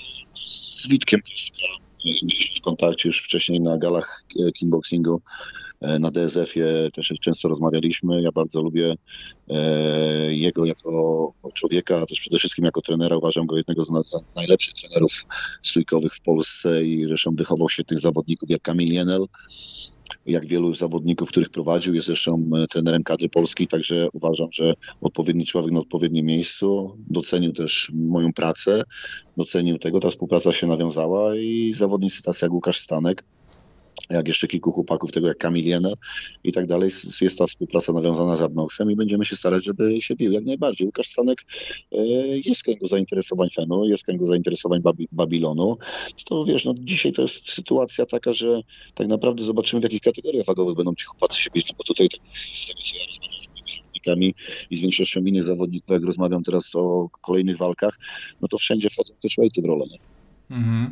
Z 0.69 0.87
Witkiem 0.87 1.21
Kostka. 1.21 1.65
Byliśmy 2.03 2.55
w 2.55 2.61
kontakcie 2.61 3.09
już 3.09 3.21
wcześniej 3.21 3.59
na 3.59 3.77
galach 3.77 4.23
kickboxingu. 4.53 5.21
E, 5.81 5.99
Na 5.99 6.11
DSF-ie 6.11 6.91
też 6.93 7.13
często 7.21 7.47
rozmawialiśmy. 7.47 8.21
Ja 8.21 8.31
bardzo 8.31 8.61
lubię 8.61 8.95
e, 9.49 10.35
jego 10.35 10.65
jako 10.65 11.33
człowieka, 11.53 12.01
a 12.01 12.05
też 12.05 12.19
przede 12.19 12.37
wszystkim 12.37 12.65
jako 12.65 12.81
trenera. 12.81 13.17
Uważam 13.17 13.45
go 13.45 13.57
jednego 13.57 13.83
z 13.83 13.89
najlepszych 14.35 14.73
trenerów 14.73 15.25
stójkowych 15.63 16.13
w 16.13 16.21
Polsce 16.21 16.83
i 16.83 17.07
zresztą 17.07 17.31
wychował 17.35 17.69
świetnych 17.69 17.99
zawodników 17.99 18.49
jak 18.49 18.61
Kamil 18.61 18.93
Jenel, 18.93 19.25
jak 20.25 20.45
wielu 20.45 20.73
zawodników, 20.73 21.29
których 21.29 21.49
prowadził. 21.49 21.93
Jest 21.95 22.07
zresztą 22.07 22.49
e, 22.57 22.67
trenerem 22.67 23.03
kadry 23.03 23.29
polskiej, 23.29 23.67
także 23.67 24.07
uważam, 24.13 24.47
że 24.51 24.73
odpowiedni 25.01 25.45
człowiek 25.45 25.71
na 25.71 25.79
odpowiednim 25.79 26.25
miejscu. 26.25 26.97
Docenił 27.09 27.53
też 27.53 27.91
moją 27.93 28.33
pracę, 28.33 28.83
docenił 29.37 29.77
tego. 29.77 29.99
Ta 29.99 30.09
współpraca 30.09 30.51
się 30.51 30.67
nawiązała 30.67 31.35
i 31.35 31.73
zawodnicy 31.73 32.23
tacy 32.23 32.45
jak 32.45 32.53
Łukasz 32.53 32.79
Stanek, 32.79 33.23
jak 34.09 34.27
jeszcze 34.27 34.47
kilku 34.47 34.71
chłopaków, 34.71 35.11
tego 35.11 35.27
jak 35.27 35.37
Kamil 35.37 35.65
Jenner 35.65 35.93
i 36.43 36.51
tak 36.51 36.65
dalej. 36.65 36.91
Jest 37.21 37.37
ta 37.37 37.47
współpraca 37.47 37.93
nawiązana 37.93 38.35
z 38.35 38.41
Adnoxem 38.41 38.91
i 38.91 38.95
będziemy 38.95 39.25
się 39.25 39.35
starać, 39.35 39.65
żeby 39.65 40.01
się 40.01 40.15
bił 40.15 40.31
jak 40.31 40.45
najbardziej. 40.45 40.85
Łukasz 40.87 41.07
Stanek 41.07 41.41
e, 41.91 42.05
jest 42.37 42.61
w 42.61 42.63
kręgu 42.63 42.87
zainteresowań 42.87 43.49
Fenu, 43.55 43.85
jest 43.85 44.03
w 44.03 44.05
kręgu 44.05 44.27
zainteresowań 44.27 44.81
Babi- 44.81 45.07
Babilonu. 45.11 45.77
To 46.25 46.43
wiesz, 46.43 46.65
no 46.65 46.73
dzisiaj 46.79 47.11
to 47.11 47.21
jest 47.21 47.51
sytuacja 47.51 48.05
taka, 48.05 48.33
że 48.33 48.61
tak 48.95 49.07
naprawdę 49.07 49.43
zobaczymy 49.43 49.79
w 49.79 49.83
jakich 49.83 50.01
kategoriach 50.01 50.45
wagowych 50.45 50.75
będą 50.75 50.95
ci 50.95 51.05
chłopacy 51.05 51.41
się 51.41 51.49
bić, 51.51 51.73
bo 51.77 51.83
tutaj 51.83 52.09
tak 52.09 52.19
rozmawiam 52.21 53.41
z 53.41 53.47
moimi 53.47 53.71
zawodnikami 53.71 54.33
i 54.69 54.77
z 54.77 54.81
większością 54.81 55.19
innych 55.19 55.43
zawodników, 55.43 55.89
jak 55.89 56.03
rozmawiam 56.03 56.43
teraz 56.43 56.71
o 56.75 57.09
kolejnych 57.21 57.57
walkach, 57.57 57.99
no 58.41 58.47
to 58.47 58.57
wszędzie 58.57 58.89
wchodzą 58.89 59.13
catchweighty 59.21 59.61
w 59.61 59.65
rolę. 59.65 59.85
Mhm. 60.49 60.91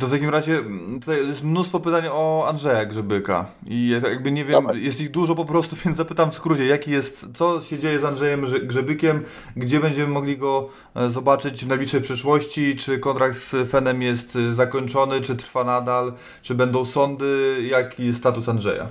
To 0.00 0.06
w 0.06 0.10
takim 0.10 0.28
razie 0.30 0.58
mm, 0.58 1.00
tutaj 1.00 1.26
jest 1.28 1.42
mnóstwo 1.42 1.80
pytań 1.80 2.04
o 2.10 2.44
Andrzeja 2.48 2.84
Grzebyka 2.86 3.50
i 3.66 3.98
tak 4.02 4.10
jakby 4.10 4.32
nie 4.32 4.44
wiem, 4.44 4.64
Dawaj. 4.64 4.82
jest 4.84 5.00
ich 5.00 5.10
dużo 5.10 5.34
po 5.34 5.44
prostu, 5.44 5.76
więc 5.84 5.96
zapytam 5.96 6.30
w 6.30 6.34
skrócie, 6.34 6.66
jaki 6.66 6.90
jest, 6.90 7.26
co 7.34 7.62
się 7.62 7.78
dzieje 7.78 8.00
z 8.00 8.04
Andrzejem 8.04 8.44
Grze- 8.46 8.66
Grzebykiem, 8.66 9.24
gdzie 9.56 9.80
będziemy 9.80 10.08
mogli 10.08 10.36
go 10.38 10.68
e, 10.94 11.10
zobaczyć 11.10 11.64
w 11.64 11.68
najbliższej 11.68 12.00
przyszłości, 12.00 12.76
czy 12.76 12.98
kontrakt 12.98 13.36
z 13.38 13.70
Fenem 13.70 14.02
jest 14.02 14.36
e, 14.36 14.54
zakończony, 14.54 15.20
czy 15.20 15.36
trwa 15.36 15.64
nadal, 15.64 16.12
czy 16.42 16.54
będą 16.54 16.84
sądy, 16.84 17.58
jaki 17.70 18.04
jest 18.06 18.18
status 18.18 18.48
Andrzeja? 18.48 18.88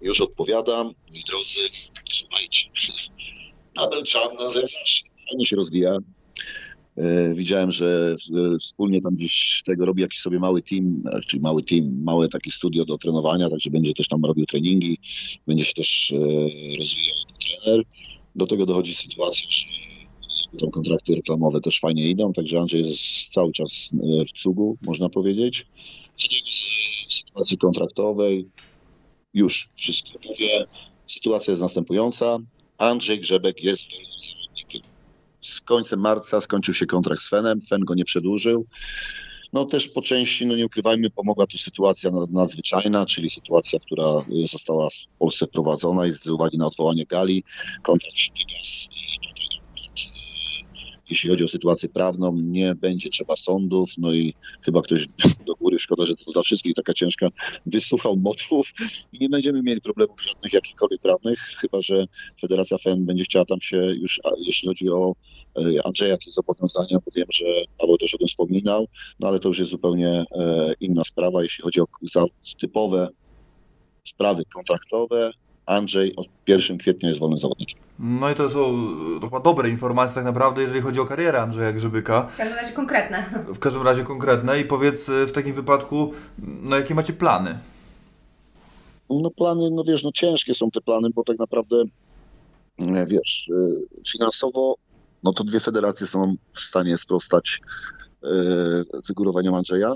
Już 0.00 0.20
odpowiadam. 0.20 0.86
Moi 0.86 1.22
drodzy, 1.28 1.60
słuchajcie. 2.12 2.68
Abel 3.86 4.02
Czarna 4.02 4.50
zawsze 4.50 5.02
fajnie 5.30 5.44
się 5.44 5.56
rozwija. 5.56 5.96
E, 6.96 7.34
Widziałem, 7.34 7.72
że 7.72 8.16
wspólnie 8.60 9.00
tam 9.00 9.14
gdzieś 9.14 9.62
tego 9.66 9.86
robi 9.86 10.02
jakiś 10.02 10.20
sobie 10.20 10.38
mały 10.38 10.62
team, 10.62 11.02
czyli 11.28 11.40
mały 11.40 11.62
team, 11.62 12.02
małe 12.02 12.28
takie 12.28 12.50
studio 12.50 12.84
do 12.84 12.98
trenowania, 12.98 13.48
także 13.48 13.70
będzie 13.70 13.92
też 13.92 14.08
tam 14.08 14.24
robił 14.24 14.46
treningi, 14.46 14.98
będzie 15.46 15.64
się 15.64 15.74
też 15.74 16.12
e, 16.12 16.16
rozwijał 16.78 17.16
trener. 17.40 17.84
Do 18.34 18.46
tego 18.46 18.66
dochodzi 18.66 18.94
sytuacja, 18.94 19.50
że 19.50 20.58
tam 20.60 20.70
kontrakty 20.70 21.14
reklamowe 21.14 21.60
też 21.60 21.80
fajnie 21.80 22.08
idą, 22.08 22.32
także 22.32 22.60
Andrzej 22.60 22.80
jest 22.80 23.32
cały 23.32 23.52
czas 23.52 23.90
e, 24.20 24.24
w 24.24 24.32
cugu, 24.32 24.76
można 24.86 25.08
powiedzieć. 25.08 25.66
Co 26.16 26.28
sytuacji 27.08 27.58
kontraktowej, 27.58 28.48
już 29.34 29.68
wszystko 29.74 30.18
mówię. 30.28 30.64
Sytuacja 31.06 31.50
jest 31.50 31.62
następująca. 31.62 32.38
Andrzej 32.78 33.20
Grzebek 33.20 33.64
jest 33.64 33.92
wolnym. 33.92 34.41
Z 35.42 35.60
końcem 35.60 36.00
marca 36.00 36.40
skończył 36.40 36.74
się 36.74 36.86
kontrakt 36.86 37.22
z 37.22 37.28
Fenem. 37.28 37.60
Fen 37.60 37.80
go 37.80 37.94
nie 37.94 38.04
przedłużył. 38.04 38.66
No 39.52 39.64
też 39.64 39.88
po 39.88 40.02
części, 40.02 40.46
no 40.46 40.56
nie 40.56 40.66
ukrywajmy, 40.66 41.10
pomogła 41.10 41.46
tu 41.46 41.58
sytuacja 41.58 42.10
na- 42.10 42.26
nadzwyczajna, 42.30 43.06
czyli 43.06 43.30
sytuacja, 43.30 43.78
która 43.80 44.04
y, 44.44 44.46
została 44.46 44.88
w 44.90 45.18
Polsce 45.18 45.46
wprowadzona 45.46 46.06
i 46.06 46.12
z 46.12 46.26
uwagi 46.26 46.58
na 46.58 46.66
odwołanie 46.66 47.06
gali 47.06 47.44
kontrakt 47.82 48.16
wygasł 48.38 48.88
i 48.90 49.18
jeśli 51.10 51.30
chodzi 51.30 51.44
o 51.44 51.48
sytuację 51.48 51.88
prawną, 51.88 52.36
nie 52.36 52.74
będzie 52.74 53.10
trzeba 53.10 53.36
sądów, 53.36 53.90
no 53.98 54.14
i 54.14 54.34
chyba 54.64 54.82
ktoś 54.82 55.06
do 55.46 55.54
góry, 55.54 55.78
szkoda, 55.78 56.06
że 56.06 56.16
to 56.16 56.32
dla 56.32 56.42
wszystkich 56.42 56.74
taka 56.74 56.94
ciężka, 56.94 57.28
wysłuchał 57.66 58.16
motów 58.16 58.72
i 59.12 59.18
nie 59.20 59.28
będziemy 59.28 59.62
mieli 59.62 59.80
problemów 59.80 60.22
żadnych 60.22 60.52
jakichkolwiek 60.52 61.00
prawnych, 61.00 61.38
chyba 61.38 61.82
że 61.82 62.06
Federacja 62.40 62.78
FEN 62.78 63.04
będzie 63.04 63.24
chciała 63.24 63.44
tam 63.44 63.60
się 63.60 63.76
już, 63.76 64.20
jeśli 64.38 64.68
chodzi 64.68 64.90
o 64.90 65.14
e, 65.56 65.86
Andrzeja, 65.86 66.10
jakieś 66.10 66.34
zobowiązania, 66.34 66.98
bo 67.04 67.10
wiem, 67.16 67.26
że 67.32 67.44
Paweł 67.78 67.98
też 67.98 68.14
o 68.14 68.18
tym 68.18 68.26
wspominał, 68.26 68.86
no 69.20 69.28
ale 69.28 69.38
to 69.38 69.48
już 69.48 69.58
jest 69.58 69.70
zupełnie 69.70 70.08
e, 70.08 70.72
inna 70.80 71.02
sprawa, 71.04 71.42
jeśli 71.42 71.64
chodzi 71.64 71.80
o 71.80 71.86
typowe 72.60 73.08
sprawy 74.04 74.42
kontraktowe. 74.44 75.32
Andrzej 75.66 76.16
od 76.16 76.26
1 76.46 76.78
kwietnia 76.78 77.08
jest 77.08 77.20
wolnym 77.20 77.38
zawodnikiem. 77.38 77.78
No 77.98 78.30
i 78.30 78.34
to 78.34 78.50
są 78.50 78.88
to 79.20 79.26
chyba 79.26 79.40
dobre 79.40 79.70
informacje 79.70 80.14
tak 80.14 80.24
naprawdę, 80.24 80.62
jeżeli 80.62 80.80
chodzi 80.80 81.00
o 81.00 81.04
karierę 81.04 81.42
Andrzeja 81.42 81.72
Grzebyka. 81.72 82.22
W 82.22 82.36
każdym 82.36 82.56
razie 82.56 82.72
konkretne. 82.72 83.24
W 83.54 83.58
każdym 83.58 83.82
razie 83.82 84.04
konkretne 84.04 84.60
i 84.60 84.64
powiedz 84.64 85.08
e, 85.08 85.26
w 85.26 85.32
takim 85.32 85.54
wypadku, 85.54 86.12
no 86.38 86.76
jakie 86.76 86.94
macie 86.94 87.12
plany? 87.12 87.58
No 89.10 89.30
plany, 89.30 89.70
no 89.70 89.84
wiesz, 89.84 90.02
no 90.02 90.12
ciężkie 90.12 90.54
są 90.54 90.70
te 90.70 90.80
plany, 90.80 91.08
bo 91.14 91.24
tak 91.24 91.38
naprawdę, 91.38 91.76
e, 92.78 93.06
wiesz, 93.06 93.50
e, 93.50 94.02
finansowo, 94.12 94.76
no 95.22 95.32
to 95.32 95.44
dwie 95.44 95.60
federacje 95.60 96.06
są 96.06 96.34
w 96.52 96.60
stanie 96.60 96.98
sprostać 96.98 97.60
wygórowaniom 99.08 99.54
Andrzeja. 99.54 99.94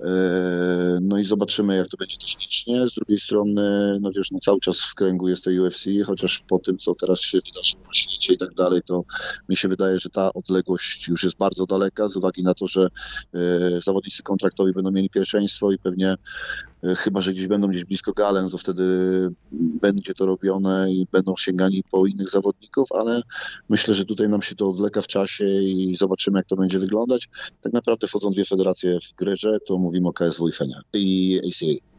E, 0.00 0.98
No 1.00 1.18
i 1.18 1.24
zobaczymy, 1.24 1.76
jak 1.76 1.88
to 1.88 1.96
będzie 1.96 2.16
technicznie. 2.18 2.88
Z 2.88 2.94
drugiej 2.94 3.18
strony, 3.18 3.98
no 4.00 4.10
wiesz, 4.16 4.30
no 4.30 4.38
cały 4.38 4.60
czas 4.60 4.80
w 4.80 4.94
kręgu 4.94 5.28
jest 5.28 5.44
to 5.44 5.50
UFC, 5.50 5.84
chociaż 6.06 6.44
po 6.48 6.58
tym, 6.58 6.78
co 6.78 6.94
teraz 6.94 7.20
się 7.20 7.38
wydarzyło 7.46 7.82
na 7.86 7.94
świecie 7.94 8.34
i 8.34 8.38
tak 8.38 8.54
dalej, 8.54 8.82
to 8.86 9.02
mi 9.48 9.56
się 9.56 9.68
wydaje, 9.68 9.98
że 9.98 10.10
ta 10.10 10.32
odległość 10.32 11.08
już 11.08 11.24
jest 11.24 11.36
bardzo 11.36 11.66
daleka, 11.66 12.08
z 12.08 12.16
uwagi 12.16 12.42
na 12.42 12.54
to, 12.54 12.68
że 12.68 12.88
e, 13.34 13.80
zawodnicy 13.80 14.22
kontraktowi 14.22 14.72
będą 14.72 14.90
mieli 14.90 15.10
pierwszeństwo 15.10 15.72
i 15.72 15.78
pewnie 15.78 16.14
Chyba, 16.96 17.20
że 17.20 17.32
gdzieś 17.32 17.46
będą 17.46 17.68
gdzieś 17.68 17.84
blisko 17.84 18.12
galen, 18.12 18.50
to 18.50 18.58
wtedy 18.58 18.84
będzie 19.52 20.14
to 20.14 20.26
robione 20.26 20.92
i 20.92 21.06
będą 21.12 21.34
sięgani 21.36 21.84
po 21.90 22.06
innych 22.06 22.30
zawodników, 22.30 22.92
ale 22.92 23.22
myślę, 23.68 23.94
że 23.94 24.04
tutaj 24.04 24.28
nam 24.28 24.42
się 24.42 24.54
to 24.54 24.70
odwleka 24.70 25.00
w 25.00 25.06
czasie 25.06 25.44
i 25.46 25.96
zobaczymy, 25.96 26.38
jak 26.38 26.46
to 26.46 26.56
będzie 26.56 26.78
wyglądać. 26.78 27.28
Tak 27.62 27.72
naprawdę 27.72 28.06
wchodzą 28.06 28.30
dwie 28.30 28.44
federacje 28.44 28.98
w 29.00 29.14
grze, 29.16 29.58
to 29.66 29.78
mówimy 29.78 30.08
o 30.08 30.12
KSW 30.12 30.48
i 30.48 30.52
Fenia 30.52 30.80
i 30.92 31.40
ACA. 31.48 31.94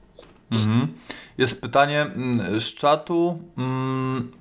Mhm. 0.52 0.88
Jest 1.38 1.62
pytanie 1.62 2.02
mm, 2.02 2.60
z 2.60 2.64
czatu. 2.64 3.40
Mm, 3.58 4.32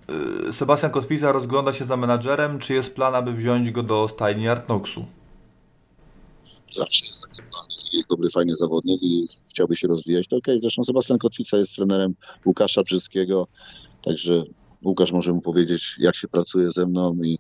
y, 0.49 0.53
Sebastian 0.53 0.91
Kotwica 0.91 1.33
rozgląda 1.33 1.73
się 1.73 1.85
za 1.85 1.97
menadżerem. 1.97 2.59
Czy 2.59 2.75
jest 2.75 2.95
plan, 2.95 3.15
aby 3.15 3.33
wziąć 3.33 3.71
go 3.71 3.83
do 3.83 4.09
stajni 4.09 4.49
Artnoxu? 4.49 5.05
Zawsze 6.77 7.07
jest 7.07 7.23
taki 7.23 7.43
plan. 7.51 7.67
Jest 7.93 8.09
dobry, 8.09 8.31
fajny 8.31 8.55
zawodnik 8.55 9.03
i 9.03 9.29
chciałby 9.55 9.77
się 9.77 9.89
rozwijać, 9.89 10.29
to 10.29 10.37
okej. 10.37 10.61
Zresztą 10.61 10.85
Sebastian 10.85 11.19
Kotwica 11.19 11.57
jest 11.57 11.75
trenerem 11.75 12.15
Łukasza 12.47 12.83
Brzyskiego, 12.83 13.47
także 14.03 14.43
Łukasz 14.85 15.13
może 15.13 15.33
mu 15.33 15.41
powiedzieć, 15.41 15.97
jak 15.99 16.17
się 16.17 16.29
pracuje 16.29 16.71
ze 16.71 16.87
mną 16.87 17.15
i 17.25 17.39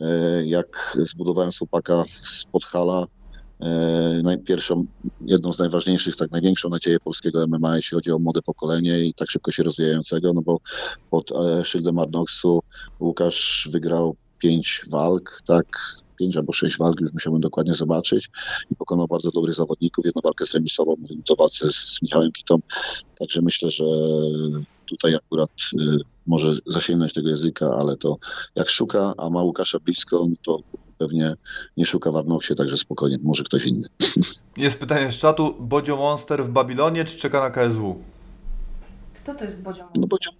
e, 0.00 0.46
jak 0.46 0.96
zbudowałem 0.98 1.50
chłopaka 1.58 2.04
z 2.22 2.44
Podhala. 2.44 3.06
E, 3.60 4.20
najpierwszą, 4.22 4.84
jedną 5.20 5.52
z 5.52 5.58
najważniejszych, 5.58 6.16
tak 6.16 6.30
największą 6.30 6.68
nadzieję 6.68 7.00
polskiego 7.00 7.46
MMA, 7.46 7.76
jeśli 7.76 7.94
chodzi 7.94 8.12
o 8.12 8.18
młode 8.18 8.42
pokolenie 8.42 9.00
i 9.00 9.14
tak 9.14 9.30
szybko 9.30 9.50
się 9.50 9.62
rozwijającego, 9.62 10.32
no 10.32 10.42
bo 10.42 10.58
pod 11.10 11.32
e, 11.32 11.64
szyldem 11.64 11.98
Arnoxu 11.98 12.62
Łukasz 13.00 13.68
wygrał 13.72 14.16
pięć 14.38 14.84
walk, 14.88 15.40
tak, 15.46 15.66
pięć 16.16 16.36
albo 16.36 16.52
sześć 16.52 16.78
walk, 16.78 17.00
już 17.00 17.12
musiałbym 17.12 17.40
dokładnie 17.40 17.74
zobaczyć 17.74 18.30
i 18.70 18.76
pokonał 18.76 19.06
bardzo 19.06 19.30
dobrych 19.30 19.54
zawodników. 19.54 20.04
Jedną 20.04 20.20
walkę 20.24 20.44
zremisował, 20.44 20.96
mówimy 21.00 21.22
to 21.22 21.34
walce 21.38 21.72
z 21.72 21.98
Michałem 22.02 22.32
Kitą, 22.32 22.58
także 23.18 23.42
myślę, 23.42 23.70
że 23.70 23.84
tutaj 24.86 25.14
akurat 25.14 25.50
y, 25.80 25.98
może 26.26 26.56
zasięgnąć 26.66 27.12
tego 27.12 27.28
języka, 27.28 27.78
ale 27.80 27.96
to 27.96 28.16
jak 28.54 28.70
szuka, 28.70 29.14
a 29.16 29.30
ma 29.30 29.42
Łukasza 29.42 29.78
blisko, 29.78 30.26
no 30.28 30.34
to 30.42 30.58
pewnie 30.98 31.34
nie 31.76 31.86
szuka 31.86 32.12
w 32.12 32.16
Arnoxie, 32.16 32.56
także 32.56 32.76
spokojnie, 32.76 33.18
może 33.22 33.44
ktoś 33.44 33.66
inny. 33.66 33.88
Jest 34.56 34.78
pytanie 34.78 35.12
z 35.12 35.18
czatu. 35.18 35.54
Bodzio 35.60 35.96
Monster 35.96 36.44
w 36.44 36.50
Babilonie, 36.50 37.04
czy 37.04 37.18
czeka 37.18 37.40
na 37.40 37.50
KSW? 37.50 38.02
Kto 39.14 39.34
to 39.34 39.44
jest 39.44 39.62
Bodzio? 39.62 39.84
No 39.96 40.06
Bodzio, 40.06 40.30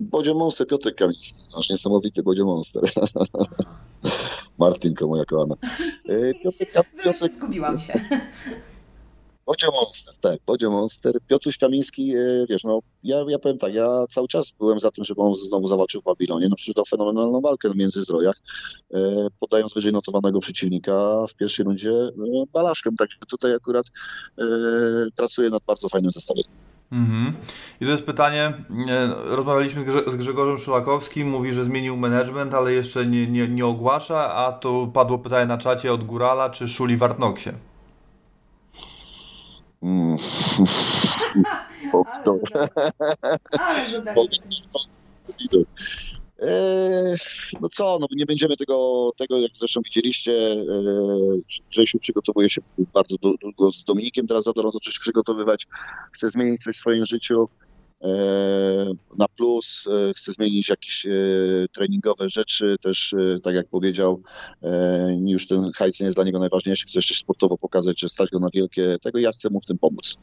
Bodzio 0.00 0.34
Monster, 0.34 0.66
Piotrek 0.66 0.94
Kamiński, 0.94 1.42
nasz 1.56 1.70
niesamowity 1.70 2.22
Bodzio 2.22 2.44
Monster. 2.44 2.82
Martinko, 4.58 5.06
moja 5.06 5.24
kochana. 5.24 5.54
Y, 6.08 6.32
Piotrek, 6.42 6.72
Piotrek... 7.02 7.32
Zgubiłam 7.32 7.80
się. 7.80 7.92
Bodzio 9.46 9.70
Monster, 9.72 10.18
tak, 10.18 10.40
Bodzio 10.46 10.70
Monster. 10.70 11.12
Piotruś 11.26 11.58
Kamiński, 11.58 12.16
e, 12.16 12.46
wiesz, 12.48 12.64
no 12.64 12.80
ja, 13.02 13.24
ja 13.28 13.38
powiem 13.38 13.58
tak, 13.58 13.74
ja 13.74 14.06
cały 14.10 14.28
czas 14.28 14.50
byłem 14.50 14.80
za 14.80 14.90
tym, 14.90 15.04
żeby 15.04 15.20
on 15.20 15.34
znowu 15.34 15.68
zawalczył 15.68 16.00
w 16.00 16.04
Babilonie, 16.04 16.48
no 16.48 16.56
przecież 16.56 16.74
dał 16.74 16.84
fenomenalną 16.84 17.40
walkę 17.40 17.68
na 17.68 17.74
Międzyzdrojach, 17.74 18.36
e, 18.94 19.26
podając 19.40 19.74
wyżej 19.74 19.92
notowanego 19.92 20.40
przeciwnika 20.40 21.26
w 21.28 21.34
pierwszej 21.34 21.64
rundzie 21.64 21.90
e, 21.90 22.10
Balaszkiem, 22.52 22.96
także 22.96 23.18
tutaj 23.28 23.54
akurat 23.54 23.86
e, 24.38 24.42
pracuję 25.16 25.50
nad 25.50 25.62
bardzo 25.66 25.88
fajnym 25.88 26.10
zestawieniem. 26.10 26.69
Mhm. 26.92 27.32
I 27.80 27.84
to 27.84 27.90
jest 27.90 28.04
pytanie, 28.04 28.52
rozmawialiśmy 29.24 29.84
z 30.06 30.16
Grzegorzem 30.16 30.58
Szulakowskim, 30.58 31.30
mówi, 31.30 31.52
że 31.52 31.64
zmienił 31.64 31.96
management, 31.96 32.54
ale 32.54 32.72
jeszcze 32.72 33.06
nie, 33.06 33.26
nie, 33.26 33.48
nie 33.48 33.66
ogłasza, 33.66 34.34
a 34.34 34.52
tu 34.52 34.90
padło 34.94 35.18
pytanie 35.18 35.46
na 35.46 35.58
czacie 35.58 35.92
od 35.92 36.04
Górala, 36.04 36.50
czy 36.50 36.68
Szuli 36.68 36.96
w 36.96 37.02
Artnoxie. 37.02 37.52
Mm. 39.82 40.16
Ale 43.60 43.90
zadanie. 43.90 44.28
No 47.60 47.68
co, 47.68 47.98
no 48.00 48.06
nie 48.10 48.26
będziemy 48.26 48.56
tego, 48.56 49.10
tego 49.18 49.38
jak 49.38 49.50
zresztą 49.58 49.80
widzieliście, 49.84 50.32
eee, 50.32 51.42
Grzesiu 51.70 51.98
przygotowuje 51.98 52.50
się 52.50 52.60
bardzo 52.94 53.16
długo 53.16 53.72
z 53.72 53.84
Dominikiem, 53.84 54.26
teraz 54.26 54.44
Zadorą 54.44 54.70
zacząć 54.70 54.98
przygotowywać, 54.98 55.66
chce 56.12 56.28
zmienić 56.28 56.62
coś 56.62 56.76
w 56.76 56.80
swoim 56.80 57.06
życiu 57.06 57.48
eee, 58.00 58.10
na 59.18 59.28
plus, 59.28 59.84
eee, 59.86 60.14
chce 60.14 60.32
zmienić 60.32 60.68
jakieś 60.68 61.06
treningowe 61.72 62.30
rzeczy, 62.30 62.76
też 62.82 63.14
tak 63.42 63.54
jak 63.54 63.68
powiedział, 63.68 64.22
już 65.26 65.46
ten 65.46 65.70
hajs 65.74 66.00
nie 66.00 66.06
jest 66.06 66.16
dla 66.16 66.24
niego 66.24 66.38
najważniejszy, 66.38 66.86
chce 66.86 66.98
jeszcze 66.98 67.14
sportowo 67.14 67.56
pokazać, 67.58 68.00
że 68.00 68.08
stać 68.08 68.30
go 68.30 68.38
na 68.38 68.48
wielkie, 68.54 68.96
tego 69.02 69.18
ja 69.18 69.32
chcę 69.32 69.50
mu 69.50 69.60
w 69.60 69.66
tym 69.66 69.78
pomóc. 69.78 70.18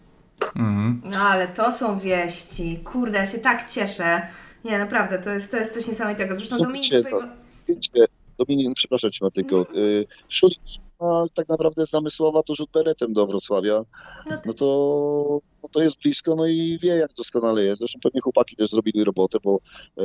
Mhm. 0.55 1.01
No 1.03 1.17
ale 1.17 1.47
to 1.47 1.71
są 1.71 1.99
wieści, 1.99 2.79
kurde, 2.83 3.17
ja 3.17 3.25
się 3.25 3.39
tak 3.39 3.71
cieszę. 3.71 4.21
Nie, 4.65 4.77
naprawdę, 4.77 5.19
to 5.19 5.29
jest, 5.29 5.51
to 5.51 5.57
jest 5.57 5.73
coś 5.73 5.87
niesamowitego. 5.87 6.35
Zresztą 6.35 6.57
No 6.57 6.63
Dominik 6.63 6.85
swojego... 6.85 7.23
Wiecie, 7.67 8.05
Dominik, 8.37 8.75
przepraszam 8.75 9.11
cię 9.11 9.25
Martyko, 9.25 9.65
y, 9.75 10.05
Szulik 10.29 10.59
ma 11.01 11.25
tak 11.33 11.49
naprawdę 11.49 11.85
z 11.85 11.93
namysłowa 11.93 12.43
to 12.43 12.55
rzut 12.55 12.69
beretem 12.71 13.13
do 13.13 13.27
Wrocławia, 13.27 13.83
No 14.25 14.31
tak. 14.35 14.45
no 14.45 14.53
to, 14.53 15.39
no 15.67 15.71
to 15.71 15.83
jest 15.83 15.97
blisko, 16.03 16.35
no 16.35 16.45
i 16.47 16.77
wie 16.81 16.95
jak 16.95 17.13
doskonale 17.13 17.63
jest. 17.63 17.79
Zresztą 17.79 17.99
pewnie 18.03 18.21
chłopaki 18.21 18.55
też 18.55 18.69
zrobili 18.69 19.03
robotę, 19.03 19.37
bo 19.43 19.59
e, 19.97 20.01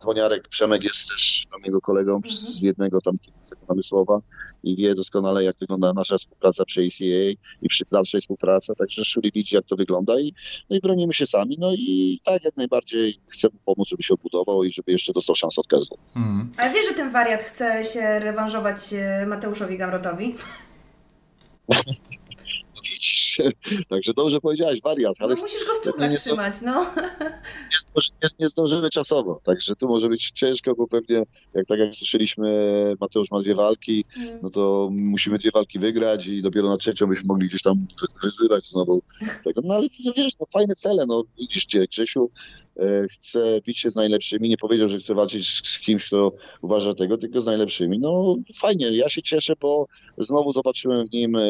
Dzwoniarek 0.00 0.48
Przemek 0.48 0.84
jest 0.84 1.08
też 1.08 1.46
tam 1.50 1.60
jego 1.64 1.80
kolegą 1.80 2.14
Mhm. 2.16 2.34
z 2.34 2.62
jednego 2.62 3.00
tam 3.00 3.18
tego 3.50 3.62
namysłowa 3.68 4.20
i 4.64 4.76
wie 4.76 4.94
doskonale 4.94 5.44
jak 5.44 5.56
wygląda 5.58 5.92
nasza 5.92 6.18
współpraca 6.18 6.64
przy 6.64 6.80
ACA 6.80 7.38
i 7.62 7.68
przy 7.68 7.84
dalszej 7.92 8.20
współpracy, 8.20 8.72
także 8.78 9.04
Szuli 9.04 9.30
widzi 9.34 9.56
jak 9.56 9.64
to 9.66 9.76
wygląda 9.76 10.20
i, 10.20 10.34
no 10.70 10.76
i 10.76 10.80
bronimy 10.80 11.12
się 11.14 11.26
sami, 11.26 11.56
no 11.60 11.72
i 11.74 12.20
tak 12.24 12.44
jak 12.44 12.56
najbardziej 12.56 13.20
chcę 13.28 13.48
mu 13.48 13.58
pomóc, 13.64 13.88
żeby 13.88 14.02
się 14.02 14.14
obudował 14.14 14.64
i 14.64 14.72
żeby 14.72 14.92
jeszcze 14.92 15.12
dostał 15.12 15.36
szansę 15.36 15.60
od 15.60 15.66
KSW. 15.66 15.98
Mhm. 16.16 16.50
Ale 16.56 16.72
wiesz, 16.74 16.88
że 16.88 16.94
ten 16.94 17.10
wariat 17.10 17.42
chce 17.42 17.84
się 17.84 18.18
rewanżować 18.20 18.78
e, 18.92 19.26
Mateuszowi 19.26 19.78
Gamrotowi? 19.78 20.34
Widzisz, 23.70 23.86
także 23.86 24.14
dobrze 24.14 24.40
powiedziałeś, 24.40 24.80
wariat, 24.82 25.16
ale 25.18 25.34
No 25.34 25.42
musisz 25.42 25.64
go 25.66 25.74
w 25.74 25.84
czułkach 25.84 26.10
nie, 26.10 26.18
trzymać, 26.18 26.54
no. 26.62 26.86
nie, 27.20 27.78
zdąży- 27.80 28.34
nie, 28.38 28.48
zdążymy 28.48 28.90
czasowo, 28.90 29.40
także 29.44 29.76
tu 29.76 29.88
może 29.88 30.08
być 30.08 30.30
ciężko, 30.34 30.74
bo 30.74 30.86
pewnie, 30.88 31.22
jak 31.54 31.66
tak 31.66 31.78
jak 31.78 31.94
słyszeliśmy, 31.94 32.48
Mateusz 33.00 33.30
ma 33.30 33.40
dwie 33.40 33.54
walki, 33.54 34.04
no 34.42 34.50
to 34.50 34.88
musimy 34.92 35.38
dwie 35.38 35.50
walki 35.50 35.78
wygrać 35.78 36.26
i 36.26 36.42
dopiero 36.42 36.68
na 36.68 36.76
trzecią 36.76 37.06
byśmy 37.06 37.26
mogli 37.26 37.48
gdzieś 37.48 37.62
tam 37.62 37.86
wyzywać 38.22 38.66
znowu 38.66 39.02
tego. 39.44 39.60
No 39.64 39.74
ale 39.74 39.86
wiesz, 40.16 40.32
no 40.40 40.46
fajne 40.52 40.74
cele, 40.74 41.04
no 41.06 41.24
widzisz 41.38 41.66
gdzie 41.66 41.86
Grzesiu 41.86 42.30
e, 42.76 43.08
chce 43.08 43.60
bić 43.66 43.78
się 43.78 43.90
z 43.90 43.96
najlepszymi, 43.96 44.48
nie 44.48 44.56
powiedział, 44.56 44.88
że 44.88 44.98
chce 44.98 45.14
walczyć 45.14 45.46
z 45.48 45.74
z 45.74 45.78
kimś, 45.78 46.06
kto 46.06 46.32
uważa 46.62 46.94
tego, 46.94 47.18
tylko 47.18 47.40
z 47.40 47.46
najlepszymi. 47.46 47.98
No 47.98 48.36
fajnie, 48.56 48.90
ja 48.90 49.08
się 49.08 49.22
cieszę, 49.22 49.52
bo 49.60 49.86
znowu 50.18 50.52
zobaczyłem 50.52 51.06
w 51.06 51.12
nim 51.12 51.36
e, 51.36 51.42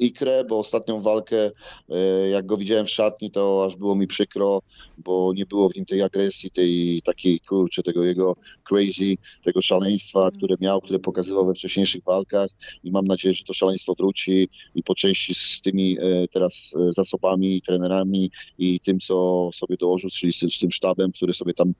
ikrę, 0.00 0.44
bo 0.44 0.58
ostatnią 0.58 1.00
walkę, 1.00 1.50
e, 1.88 2.28
jak 2.28 2.46
go 2.46 2.56
widziałem 2.56 2.86
w 2.86 2.90
szatni, 2.90 3.30
to 3.30 3.64
aż 3.66 3.76
było 3.76 3.94
mi 3.94 4.06
przykro, 4.06 4.60
bo 4.98 5.32
nie 5.36 5.46
było 5.46 5.68
w 5.68 5.74
nim 5.76 5.84
tej 5.84 6.02
agresji, 6.02 6.50
tej 6.50 7.02
takiej, 7.04 7.40
kurczę, 7.40 7.82
tego 7.82 8.04
jego 8.04 8.36
crazy, 8.68 9.14
tego 9.42 9.62
szaleństwa, 9.62 10.30
które 10.36 10.56
miał, 10.60 10.80
które 10.80 10.98
pokazywał 10.98 11.46
we 11.46 11.54
wcześniejszych 11.54 12.04
walkach. 12.04 12.48
I 12.84 12.90
mam 12.90 13.06
nadzieję, 13.06 13.34
że 13.34 13.44
to 13.44 13.54
szaleństwo 13.54 13.94
wróci 13.94 14.48
i 14.74 14.82
po 14.82 14.94
części 14.94 15.34
z 15.34 15.60
tymi 15.60 15.98
e, 16.00 16.28
teraz 16.28 16.74
e, 16.88 16.92
zasobami, 16.92 17.62
trenerami 17.62 18.30
i 18.58 18.80
tym, 18.80 19.00
co 19.00 19.48
sobie 19.52 19.76
dołożył, 19.76 20.10
czyli 20.10 20.32
z, 20.32 20.58
tym 20.60 20.70
sztabem, 20.70 21.12
który 21.12 21.32
sobie 21.32 21.54
tam 21.54 21.72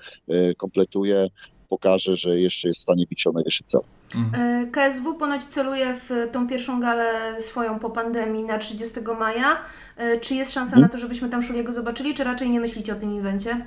kompletuje, 0.56 1.28
pokaże, 1.70 2.16
że 2.16 2.40
jeszcze 2.40 2.68
jest 2.68 2.80
w 2.80 2.82
stanie 2.82 3.06
bić 3.06 3.26
o 3.26 3.32
najwyższy 3.32 3.64
cel. 3.64 3.80
E, 4.34 4.66
KSW 4.72 5.14
ponoć 5.14 5.44
celuje 5.44 5.94
w 6.08 6.28
tą 6.32 6.48
pierwszą 6.48 6.80
galę 6.80 7.36
swoją 7.40 7.78
po 7.78 7.90
pandemii 7.90 8.44
na 8.44 8.58
30 8.58 9.00
maja. 9.18 9.56
E, 9.96 10.20
Czy 10.20 10.34
jest 10.34 10.52
szansa 10.52 10.78
na 10.78 10.88
to, 10.88 10.98
żebyśmy 10.98 11.28
tam 11.28 11.42
Szuliego 11.42 11.72
zobaczyli, 11.72 12.14
czy 12.14 12.24
raczej 12.24 12.50
nie 12.50 12.60
myślicie 12.60 12.92
o 12.92 12.96
tym 12.96 13.18
evencie? 13.18 13.66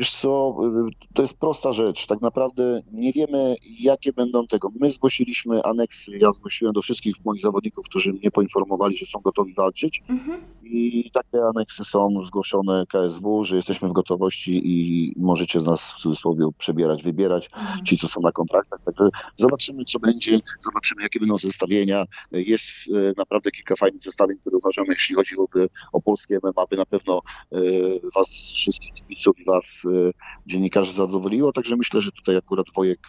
Wiesz 0.00 0.12
co, 0.12 0.56
y, 0.88 1.06
to 1.14 1.22
jest 1.22 1.38
prosta 1.38 1.72
rzecz. 1.72 2.06
Tak 2.06 2.20
naprawdę 2.20 2.82
nie 2.92 3.12
wiemy, 3.12 3.56
jakie 3.80 4.12
będą 4.12 4.46
tego. 4.46 4.70
My 4.80 4.90
zgłosiliśmy 4.90 5.62
aneksy, 5.62 6.18
ja 6.18 6.32
zgłosiłem 6.32 6.72
do 6.74 6.82
wszystkich 6.82 7.14
moich 7.24 7.42
zawodników, 7.42 7.86
którzy 7.86 8.12
mnie 8.12 8.30
poinformowali, 8.30 8.96
że 8.96 9.06
są 9.06 9.20
gotowi 9.20 9.54
walczyć 9.54 10.02
Mhm. 10.08 10.40
i 10.64 11.10
takie 11.12 11.44
aneksy 11.54 11.84
są 11.84 12.24
zgłoszone 12.24 12.84
KSW, 12.86 13.44
że 13.44 13.56
jesteśmy 13.56 13.88
w 13.88 13.92
gotowości 13.92 14.60
i 14.64 15.12
możecie 15.16 15.60
z 15.60 15.64
nas 15.64 15.92
w 15.92 15.94
cudzysłowie 15.94 16.44
przebierać, 16.58 17.02
wybierać 17.02 17.50
Mhm. 17.52 17.84
ci, 17.84 17.96
co 17.98 18.08
są 18.08 18.20
na 18.20 18.32
kontraktach. 18.32 18.80
Także 18.84 19.08
zobaczymy, 19.36 19.84
co 19.84 19.98
będzie, 19.98 20.38
zobaczymy, 20.60 21.02
jakie 21.02 21.20
będą 21.20 21.38
zestawienia. 21.38 22.04
Jest 22.32 22.68
e, 22.88 23.12
naprawdę 23.16 23.50
kilka 23.50 23.76
fajnych 23.76 24.02
zestawień, 24.02 24.38
które 24.38 24.56
uważam, 24.56 24.84
jeśli 24.88 25.14
chodzi 25.14 25.36
o, 25.38 25.46
o 25.92 26.02
polskie 26.02 26.38
MMA, 26.42 26.66
by 26.70 26.76
na 26.76 26.86
pewno 26.86 27.20
e, 27.52 27.58
was 28.14 28.28
wszystkich 28.28 28.94
kibiców 28.94 29.38
i 29.38 29.44
was 29.44 29.86
dziennikarzy 30.46 30.92
zadowoliło. 30.92 31.52
Także 31.52 31.76
myślę, 31.76 32.00
że 32.00 32.12
tutaj 32.12 32.36
akurat 32.36 32.66
Wojek, 32.76 33.00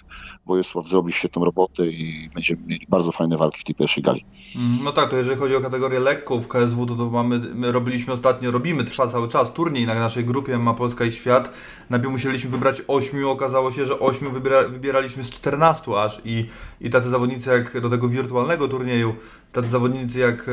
Wojosław 0.45 0.88
zrobi 0.88 1.14
świetną 1.14 1.45
robotę 1.45 1.88
i 1.88 2.30
będziemy 2.34 2.62
mieli 2.66 2.86
bardzo 2.90 3.12
fajne 3.12 3.38
walki 3.38 3.60
w 3.60 3.64
tej 3.64 3.76
pierwszej 3.76 4.03
gali. 4.03 4.26
Mm, 4.56 4.80
No 4.84 4.91
tak, 4.91 5.10
to 5.10 5.18
jeżeli 5.18 5.40
chodzi 5.40 5.56
o 5.56 5.62
kategorię 5.62 5.99
lekką 5.99 6.40
w 6.40 6.48
KSW, 6.48 6.86
to, 6.86 6.95
to 6.95 7.10
mamy, 7.10 7.40
my 7.40 7.72
robiliśmy 7.72 8.14
ostatnio, 8.14 8.52
robimy, 8.52 8.84
trwa 8.84 9.08
cały 9.08 9.28
czas 9.30 9.53
turniej 9.53 9.86
na 9.86 9.95
naszej 9.95 10.26
grupie 10.26 10.58
Ma 10.58 10.74
Polska 10.74 11.06
i 11.06 11.12
Świat. 11.12 11.53
Najpierw 11.90 12.12
musieliśmy 12.12 12.49
wybrać 12.49 12.82
ośmiu, 12.88 13.30
okazało 13.30 13.72
się, 13.72 13.86
że 13.86 13.99
ośmiu 13.99 14.32
wybiera, 14.32 14.68
wybieraliśmy 14.68 15.24
z 15.24 15.32
14 15.32 15.91
aż 15.98 16.22
i, 16.26 16.45
i 16.82 16.90
tacy 16.90 17.10
zawodnicy 17.10 17.49
jak 17.49 17.82
do 17.82 17.90
tego 17.90 18.08
wirtualnego 18.08 18.68
turnieju, 18.68 19.16
tacy 19.52 19.68
zawodnicy 19.68 20.19
jak 20.19 20.49
e, 20.49 20.52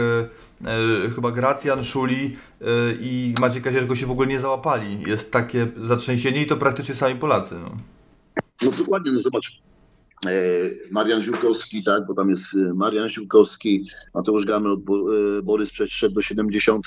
e, 0.70 1.10
chyba 1.14 1.30
Gracjan, 1.30 1.84
Szuli 1.84 2.36
e, 2.60 2.64
i 3.00 3.34
Maciej 3.40 3.62
Kazierz 3.62 3.98
się 3.98 4.06
w 4.06 4.10
ogóle 4.10 4.28
nie 4.28 4.40
załapali. 4.40 5.00
Jest 5.06 5.32
takie 5.32 5.68
zatrzęsienie 5.82 6.42
i 6.42 6.46
to 6.46 6.56
praktycznie 6.56 6.94
sami 6.94 7.14
Polacy. 7.16 7.54
No. 7.54 7.76
No 8.62 8.70
dokładnie, 8.70 9.12
no 9.12 9.20
zobacz. 9.20 9.60
E, 10.26 10.30
Marian 10.90 11.22
Ziółkowski, 11.22 11.84
tak, 11.84 12.06
bo 12.06 12.14
tam 12.14 12.30
jest 12.30 12.54
e, 12.54 12.74
Marian 12.74 13.08
Ziółkowski, 13.08 13.90
Mateusz 14.14 14.44
Gamrot, 14.46 14.82
Bo, 14.82 15.04
Borys 15.42 15.70
przeszedł 15.70 16.14
do 16.14 16.22
70, 16.22 16.86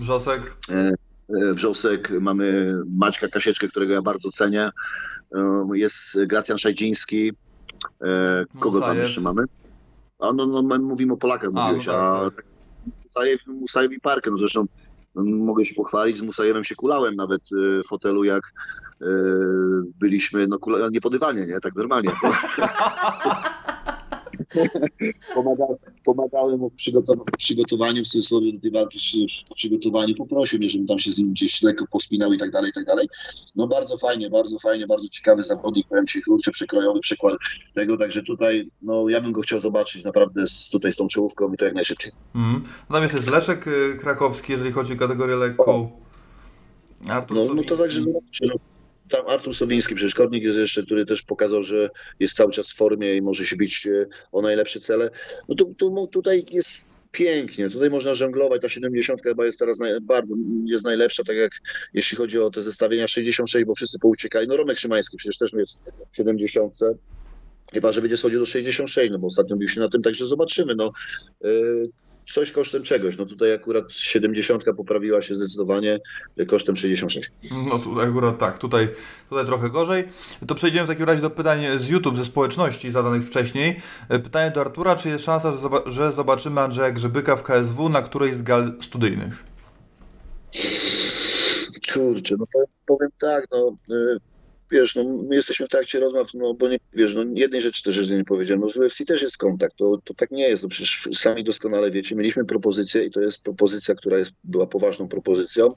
Wrzosek, 0.00 0.56
Wrzosek, 1.28 2.10
mamy 2.20 2.76
Maćka 2.96 3.28
Kasieczkę, 3.28 3.68
którego 3.68 3.92
ja 3.92 4.02
bardzo 4.02 4.30
cenię, 4.30 4.70
jest 5.72 6.24
Gracjan 6.26 6.58
Szajdziński, 6.58 7.32
kogo 8.58 8.80
tam 8.80 8.88
Musajew. 8.88 9.02
jeszcze 9.02 9.20
mamy? 9.20 9.44
A 10.22 10.32
no, 10.32 10.46
no 10.46 10.62
my 10.62 10.78
mówimy 10.78 11.12
o 11.12 11.16
Polakach, 11.16 11.50
A, 11.54 11.64
mówiłeś, 11.64 11.86
no 11.86 11.92
a 11.92 12.30
tak, 12.30 12.44
Musajew, 13.04 13.46
Musajew 13.46 13.92
i 13.92 14.00
Parkę, 14.00 14.30
no 14.30 14.38
zresztą 14.38 14.66
mogę 15.14 15.64
się 15.64 15.74
pochwalić, 15.74 16.18
z 16.18 16.22
Musajewem 16.22 16.64
się 16.64 16.74
kulałem 16.74 17.16
nawet 17.16 17.42
y, 17.52 17.82
w 17.82 17.86
fotelu, 17.86 18.24
jak 18.24 18.52
y, 19.02 19.06
byliśmy, 20.00 20.46
no 20.46 20.58
kula, 20.58 20.88
nie 20.88 21.00
po 21.00 21.10
dywanie, 21.10 21.46
nie, 21.46 21.60
tak 21.60 21.74
normalnie. 21.74 22.10
Pomaga, 25.34 25.64
pomagałem 26.04 26.58
mu 26.58 26.68
w, 26.70 26.74
przygotow- 26.74 27.24
w 27.34 27.36
przygotowaniu, 27.38 28.04
w 28.04 28.08
cudzysłowie 28.08 28.52
do 28.52 28.60
tej 28.60 28.70
walki, 28.70 28.98
w- 29.48 29.54
przygotowaniu, 29.54 30.14
poprosił 30.14 30.58
mnie, 30.58 30.68
żebym 30.68 30.86
tam 30.86 30.98
się 30.98 31.12
z 31.12 31.18
nim 31.18 31.30
gdzieś 31.32 31.62
lekko 31.62 31.84
pospinał 31.92 32.32
i 32.32 32.38
tak 32.38 32.50
dalej, 32.50 32.70
i 32.70 32.72
tak 32.74 32.84
dalej. 32.84 33.08
No 33.56 33.66
bardzo 33.66 33.98
fajnie, 33.98 34.30
bardzo 34.30 34.58
fajnie, 34.58 34.86
bardzo 34.86 35.08
ciekawy 35.08 35.42
zawodnik, 35.42 35.88
powiem 35.88 36.06
Ci, 36.06 36.22
kurczę, 36.22 36.50
przekrojowy 36.50 37.00
przykład 37.00 37.34
tego, 37.74 37.96
także 37.98 38.22
tutaj, 38.22 38.70
no 38.82 39.08
ja 39.08 39.20
bym 39.20 39.32
go 39.32 39.40
chciał 39.40 39.60
zobaczyć 39.60 40.04
naprawdę 40.04 40.46
z, 40.46 40.70
tutaj 40.70 40.92
z 40.92 40.96
tą 40.96 41.08
czołówką 41.08 41.52
i 41.52 41.56
to 41.56 41.64
jak 41.64 41.74
najszybciej. 41.74 42.12
Mhm. 42.34 42.64
Tam 42.92 43.02
jeszcze 43.02 43.18
jest 43.18 43.30
Leszek 43.30 43.66
y, 43.66 43.96
Krakowski, 44.00 44.52
jeżeli 44.52 44.72
chodzi 44.72 44.92
o 44.92 44.96
kategorię 44.96 45.36
lekką. 45.36 45.90
Artur 47.08 47.36
No, 47.36 47.54
no 47.54 47.62
to 47.64 47.76
także 47.76 48.00
zobaczcie, 48.00 48.46
no, 48.46 48.54
tam 49.12 49.26
Artur 49.28 49.54
Sowiński, 49.54 49.94
przecież 49.94 50.14
Kornik 50.14 50.42
jest 50.42 50.58
jeszcze, 50.58 50.82
który 50.82 51.06
też 51.06 51.22
pokazał, 51.22 51.62
że 51.62 51.90
jest 52.20 52.36
cały 52.36 52.52
czas 52.52 52.70
w 52.70 52.76
formie 52.76 53.16
i 53.16 53.22
może 53.22 53.46
się 53.46 53.56
bić 53.56 53.86
e, 53.86 54.06
o 54.32 54.42
najlepsze 54.42 54.80
cele. 54.80 55.10
No 55.48 55.54
to, 55.54 55.64
to 55.78 56.06
tutaj 56.06 56.46
jest 56.50 56.92
pięknie, 57.12 57.70
tutaj 57.70 57.90
można 57.90 58.14
żonglować, 58.14 58.62
ta 58.62 58.68
70 58.68 59.22
chyba 59.22 59.44
jest 59.44 59.58
teraz 59.58 59.78
naj, 59.78 60.00
bardzo 60.00 60.34
jest 60.64 60.84
najlepsza, 60.84 61.24
tak 61.24 61.36
jak 61.36 61.52
jeśli 61.94 62.16
chodzi 62.16 62.38
o 62.38 62.50
te 62.50 62.62
zestawienia 62.62 63.08
66, 63.08 63.66
bo 63.66 63.74
wszyscy 63.74 63.98
pouciekali. 63.98 64.48
No 64.48 64.56
Romek 64.56 64.78
Szymański 64.78 65.16
przecież 65.16 65.38
też 65.38 65.52
jest 65.52 65.78
w 66.10 66.16
70. 66.16 66.74
Chyba, 67.72 67.92
że 67.92 68.00
będzie 68.00 68.16
schodził 68.16 68.40
do 68.40 68.46
66, 68.46 69.10
no 69.10 69.18
bo 69.18 69.26
ostatnio 69.26 69.56
bił 69.56 69.68
się 69.68 69.80
na 69.80 69.88
tym, 69.88 70.02
także 70.02 70.26
zobaczymy. 70.26 70.74
No, 70.74 70.92
y, 71.44 71.90
coś 72.26 72.52
kosztem 72.52 72.82
czegoś. 72.82 73.18
No 73.18 73.26
tutaj 73.26 73.54
akurat 73.54 73.92
70 73.92 74.64
poprawiła 74.76 75.22
się 75.22 75.34
zdecydowanie 75.34 76.00
kosztem 76.48 76.76
66. 76.76 77.30
No 77.68 77.78
tutaj 77.78 78.08
akurat 78.08 78.38
tak, 78.38 78.58
tutaj, 78.58 78.88
tutaj 79.28 79.46
trochę 79.46 79.70
gorzej. 79.70 80.04
To 80.46 80.54
przejdziemy 80.54 80.84
w 80.84 80.88
takim 80.88 81.04
razie 81.04 81.22
do 81.22 81.30
pytań 81.30 81.64
z 81.78 81.88
YouTube, 81.88 82.16
ze 82.16 82.24
społeczności 82.24 82.92
zadanych 82.92 83.26
wcześniej. 83.26 83.76
Pytanie 84.08 84.50
do 84.50 84.60
Artura, 84.60 84.96
czy 84.96 85.08
jest 85.08 85.24
szansa, 85.24 85.52
że, 85.52 85.58
zoba- 85.58 85.90
że 85.90 86.12
zobaczymy 86.12 86.60
Andrzeja 86.60 86.90
Grzybyka 86.90 87.36
w 87.36 87.42
KSW 87.42 87.88
na 87.88 88.02
którejś 88.02 88.34
z 88.34 88.42
gal 88.42 88.72
studyjnych? 88.80 89.44
Kurczę, 91.94 92.34
no 92.38 92.44
powiem, 92.52 92.66
powiem 92.86 93.10
tak, 93.20 93.44
no 93.52 93.76
y, 93.90 94.18
wiesz, 94.72 94.94
no 94.94 95.04
my 95.28 95.34
jesteśmy 95.34 95.66
w 95.66 95.68
trakcie 95.68 96.00
rozmów, 96.00 96.34
no 96.34 96.54
bo 96.54 96.68
nie, 96.68 96.78
wiesz, 96.92 97.14
no 97.14 97.24
jednej 97.34 97.60
rzeczy 97.60 97.82
też 97.82 98.10
nie 98.10 98.24
powiedziałem, 98.24 98.60
no 98.60 98.68
z 98.68 98.76
UFC 98.76 99.04
też 99.06 99.22
jest 99.22 99.36
kontakt, 99.36 99.76
to, 99.76 99.98
to 100.04 100.14
tak 100.14 100.30
nie 100.30 100.48
jest, 100.48 100.62
no 100.62 100.68
przecież 100.68 101.08
sami 101.14 101.44
doskonale 101.44 101.90
wiecie, 101.90 102.16
mieliśmy 102.16 102.44
propozycję 102.44 103.04
i 103.04 103.10
to 103.10 103.20
jest 103.20 103.42
propozycja, 103.42 103.94
która 103.94 104.18
jest, 104.18 104.32
była 104.44 104.66
poważną 104.66 105.08
propozycją 105.08 105.68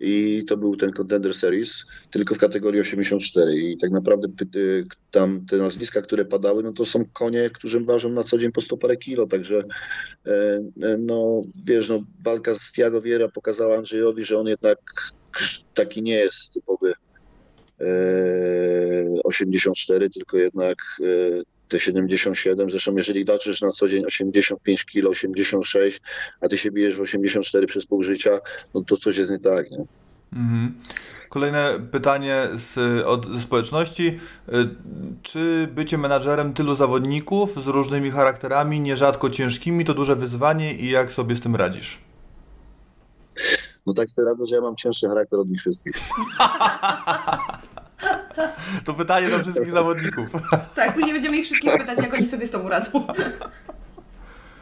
i 0.00 0.44
to 0.48 0.56
był 0.56 0.76
ten 0.76 0.92
Contender 0.92 1.34
Series, 1.34 1.84
tylko 2.10 2.34
w 2.34 2.38
kategorii 2.38 2.80
84 2.80 3.54
i 3.54 3.78
tak 3.78 3.90
naprawdę 3.90 4.28
y, 4.56 4.84
tam 5.10 5.46
te 5.46 5.56
nazwiska, 5.56 6.02
które 6.02 6.24
padały, 6.24 6.62
no 6.62 6.72
to 6.72 6.86
są 6.86 7.04
konie, 7.12 7.50
którzy 7.50 7.80
ważą 7.80 8.10
na 8.10 8.22
co 8.22 8.38
dzień 8.38 8.52
po 8.52 8.60
100 8.60 8.76
parę 8.76 8.96
kilo, 8.96 9.26
także 9.26 9.58
e, 10.26 10.30
e, 10.82 10.96
no 10.98 11.40
wiesz, 11.64 11.88
no 11.88 12.02
walka 12.24 12.54
z 12.54 12.72
Tiago 12.72 13.00
Vieira 13.00 13.28
pokazała 13.28 13.76
Andrzejowi, 13.76 14.24
że 14.24 14.38
on 14.38 14.46
jednak 14.46 14.78
taki 15.74 16.02
nie 16.02 16.14
jest 16.14 16.54
typowy 16.54 16.94
84, 19.24 20.10
tylko 20.10 20.38
jednak 20.38 20.78
e, 21.00 21.04
te 21.68 21.78
77. 21.78 22.70
Zresztą 22.70 22.96
jeżeli 22.96 23.24
walczysz 23.24 23.60
na 23.60 23.70
co 23.70 23.88
dzień 23.88 24.04
85 24.04 24.84
kg, 24.84 25.10
86, 25.10 26.00
a 26.40 26.48
ty 26.48 26.58
się 26.58 26.70
bijesz 26.70 26.96
w 26.96 27.00
84 27.00 27.66
przez 27.66 27.86
pół 27.86 28.02
życia, 28.02 28.30
no 28.74 28.82
to 28.86 28.96
coś 28.96 29.16
jest 29.16 29.30
nie 29.30 29.38
tak, 29.38 29.70
nie? 29.70 29.84
Mhm. 30.32 30.74
Kolejne 31.28 31.80
pytanie 31.90 32.48
z, 32.54 33.02
od 33.06 33.26
ze 33.26 33.40
społeczności. 33.40 34.18
Y, 34.48 34.52
Czy 35.22 35.68
bycie 35.74 35.98
menadżerem 35.98 36.54
tylu 36.54 36.74
zawodników 36.74 37.64
z 37.64 37.66
różnymi 37.66 38.10
charakterami, 38.10 38.80
nierzadko 38.80 39.30
ciężkimi, 39.30 39.84
to 39.84 39.94
duże 39.94 40.16
wyzwanie 40.16 40.74
i 40.74 40.90
jak 40.90 41.12
sobie 41.12 41.34
z 41.34 41.40
tym 41.40 41.56
radzisz? 41.56 42.00
No 43.86 43.94
tak 43.94 44.10
sobie 44.10 44.28
radzę, 44.28 44.46
że 44.46 44.54
ja 44.56 44.60
mam 44.62 44.76
cięższy 44.76 45.08
charakter 45.08 45.40
od 45.40 45.48
nich 45.48 45.60
wszystkich. 45.60 45.94
To 48.84 48.94
pytanie 48.94 49.28
do 49.28 49.38
wszystkich 49.38 49.70
zawodników. 49.80 50.32
Tak, 50.74 50.94
później 50.94 51.12
będziemy 51.12 51.36
ich 51.36 51.44
wszystkich 51.44 51.72
pytać, 51.78 51.98
jak 51.98 52.14
oni 52.14 52.26
sobie 52.26 52.46
z 52.46 52.50
tą 52.50 52.68
radzą. 52.68 53.06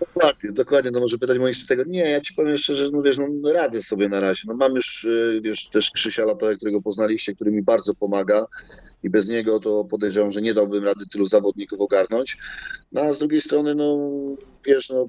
Dokładnie, 0.00 0.52
dokładnie, 0.52 0.90
no 0.90 1.00
może 1.00 1.18
pytać 1.18 1.38
moich 1.38 1.56
z 1.56 1.66
tego. 1.66 1.84
Nie, 1.86 2.10
ja 2.10 2.20
ci 2.20 2.34
powiem 2.34 2.56
szczerze, 2.56 2.88
no 2.92 3.02
wiesz, 3.02 3.18
no 3.18 3.52
radzę 3.52 3.82
sobie 3.82 4.08
na 4.08 4.20
razie. 4.20 4.42
No 4.46 4.54
mam 4.54 4.74
już, 4.74 5.04
y, 5.04 5.40
wiesz, 5.42 5.68
też 5.68 5.90
Krzysia 5.90 6.24
którego 6.56 6.82
poznaliście, 6.82 7.34
który 7.34 7.50
mi 7.50 7.62
bardzo 7.62 7.94
pomaga 7.94 8.46
i 9.02 9.10
bez 9.10 9.28
niego 9.28 9.60
to 9.60 9.84
podejrzewam, 9.84 10.32
że 10.32 10.42
nie 10.42 10.54
dałbym 10.54 10.84
rady 10.84 11.06
tylu 11.12 11.26
zawodników 11.26 11.80
ogarnąć. 11.80 12.38
No 12.92 13.00
a 13.00 13.12
z 13.12 13.18
drugiej 13.18 13.40
strony, 13.40 13.74
no 13.74 14.10
wiesz, 14.66 14.90
no 14.90 15.08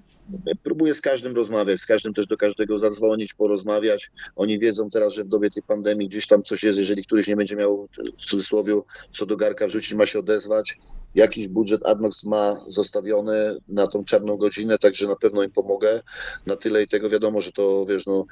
próbuję 0.63 0.93
z 0.93 1.01
każdym 1.01 1.35
rozmawiać, 1.35 1.81
z 1.81 1.85
każdym 1.85 2.13
też 2.13 2.27
do 2.27 2.37
każdego 2.37 2.77
zadzwonić, 2.77 3.33
porozmawiać. 3.33 4.11
Oni 4.35 4.59
wiedzą 4.59 4.89
teraz, 4.89 5.13
że 5.13 5.23
w 5.23 5.27
dobie 5.27 5.51
tej 5.51 5.63
pandemii 5.63 6.09
gdzieś 6.09 6.27
tam 6.27 6.43
coś 6.43 6.63
jest, 6.63 6.79
jeżeli 6.79 7.05
któryś 7.05 7.27
nie 7.27 7.35
będzie 7.35 7.55
miał 7.55 7.87
w 8.17 8.25
cudzysłowie 8.25 8.81
co 9.11 9.25
do 9.25 9.37
garka 9.37 9.67
wrzucić, 9.67 9.93
ma 9.93 10.05
się 10.05 10.19
odezwać 10.19 10.77
jakiś 11.15 11.47
budżet 11.47 11.85
Adnox 11.85 12.23
ma 12.23 12.65
zostawiony 12.67 13.57
na 13.67 13.87
tą 13.87 14.05
czarną 14.05 14.37
godzinę, 14.37 14.79
także 14.79 15.07
na 15.07 15.15
pewno 15.15 15.43
im 15.43 15.51
pomogę. 15.51 16.01
Na 16.45 16.55
tyle 16.55 16.83
i 16.83 16.87
tego 16.87 17.09
wiadomo, 17.09 17.41
że 17.41 17.51
to 17.51 17.85
wiesz, 17.85 18.05
no 18.05 18.25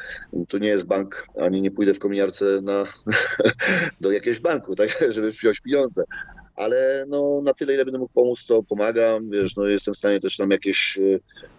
to 0.48 0.58
nie 0.58 0.68
jest 0.68 0.86
bank, 0.86 1.28
ani 1.42 1.62
nie 1.62 1.72
pójdę 1.72 1.94
w 1.94 2.00
kominiarce 2.00 2.46
na, 2.62 2.84
do 4.02 4.12
jakiegoś 4.12 4.40
banku, 4.40 4.76
tak, 4.76 4.90
żeby 5.10 5.32
wziąć 5.32 5.60
pieniądze. 5.60 6.04
Ale 6.56 7.06
no, 7.08 7.42
na 7.44 7.54
tyle, 7.54 7.74
ile 7.74 7.86
będę 7.86 8.00
mógł 8.00 8.14
pomóc, 8.14 8.46
to 8.46 8.64
pomagam. 8.64 9.30
Wiesz, 9.30 9.56
no, 9.56 9.66
jestem 9.66 9.94
w 9.94 9.98
stanie 9.98 10.20
też 10.20 10.38
tam 10.38 10.52
jakieś 10.52 11.00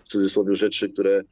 w 0.04 0.08
cudzysłowie 0.08 0.56
rzeczy, 0.56 0.88
które 0.88 1.22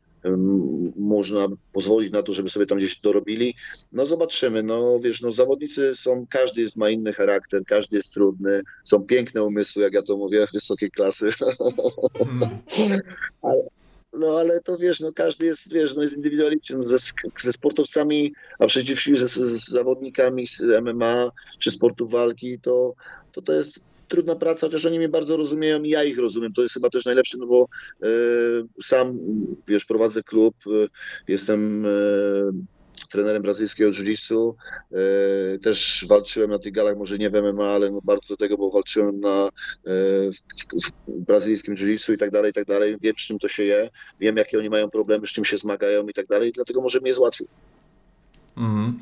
można 0.96 1.48
pozwolić 1.72 2.12
na 2.12 2.22
to, 2.22 2.32
żeby 2.32 2.50
sobie 2.50 2.66
tam 2.66 2.78
gdzieś 2.78 3.00
dorobili. 3.00 3.54
No 3.92 4.06
zobaczymy, 4.06 4.62
no 4.62 4.98
wiesz, 4.98 5.20
no 5.20 5.32
zawodnicy 5.32 5.94
są, 5.94 6.26
każdy 6.30 6.60
jest, 6.60 6.76
ma 6.76 6.90
inny 6.90 7.12
charakter, 7.12 7.62
każdy 7.66 7.96
jest 7.96 8.14
trudny, 8.14 8.62
są 8.84 9.02
piękne 9.02 9.44
umysły, 9.44 9.82
jak 9.82 9.92
ja 9.92 10.02
to 10.02 10.16
mówię, 10.16 10.46
wysokiej 10.54 10.90
klasy. 10.90 11.30
Mhm. 12.20 12.58
No 14.12 14.38
ale 14.38 14.60
to 14.60 14.78
wiesz, 14.78 15.00
no 15.00 15.12
każdy 15.12 15.46
jest, 15.46 15.72
wiesz, 15.72 15.94
no 15.94 16.02
jest 16.02 16.16
indywidualistą 16.16 16.86
ze, 16.86 16.96
ze 17.38 17.52
sportowcami, 17.52 18.32
a 18.58 18.66
przeciw 18.66 19.04
ze, 19.18 19.26
z 19.26 19.68
zawodnikami 19.70 20.46
z 20.46 20.60
MMA 20.82 21.30
czy 21.58 21.70
sportu 21.70 22.08
walki, 22.08 22.58
to, 22.58 22.94
to 23.32 23.42
to 23.42 23.52
jest 23.52 23.80
trudna 24.10 24.36
praca, 24.36 24.66
chociaż 24.66 24.86
oni 24.86 24.98
mnie 24.98 25.08
bardzo 25.08 25.36
rozumieją 25.36 25.82
i 25.82 25.88
ja 25.88 26.04
ich 26.04 26.18
rozumiem. 26.18 26.52
To 26.52 26.62
jest 26.62 26.74
chyba 26.74 26.90
też 26.90 27.04
najlepsze, 27.04 27.38
no 27.38 27.46
bo 27.46 27.68
e, 28.02 28.08
sam, 28.82 29.18
wiesz, 29.68 29.84
prowadzę 29.84 30.22
klub, 30.22 30.54
e, 30.66 30.88
jestem 31.28 31.86
e, 31.86 31.88
trenerem 33.10 33.42
brazylijskiego. 33.42 33.90
E, 33.90 35.58
też 35.58 36.04
walczyłem 36.08 36.50
na 36.50 36.58
tych 36.58 36.72
galach, 36.72 36.96
może 36.96 37.18
nie 37.18 37.30
w 37.30 37.34
MMA, 37.34 37.68
ale 37.68 37.90
no 37.90 38.00
bardzo 38.04 38.28
do 38.28 38.36
tego, 38.36 38.56
bo 38.56 38.70
walczyłem 38.70 39.20
na, 39.20 39.50
w, 39.84 40.30
w 41.08 41.24
brazylijskim 41.26 41.74
jiu-jitsu 41.74 42.14
i 42.14 42.18
tak 42.18 42.30
dalej, 42.30 42.50
i 42.50 42.54
tak 42.54 42.64
dalej. 42.64 42.96
Wiem, 43.00 43.14
z 43.18 43.22
czym 43.22 43.38
to 43.38 43.48
się 43.48 43.62
je, 43.62 43.90
wiem, 44.20 44.36
jakie 44.36 44.58
oni 44.58 44.70
mają 44.70 44.90
problemy, 44.90 45.26
z 45.26 45.30
czym 45.30 45.44
się 45.44 45.58
zmagają 45.58 46.08
i 46.08 46.12
tak 46.12 46.26
dalej, 46.26 46.52
dlatego 46.52 46.80
może 46.80 47.00
mi 47.00 47.06
jest 47.06 47.20
łatwiej. 47.20 47.48
Mhm. 48.56 48.98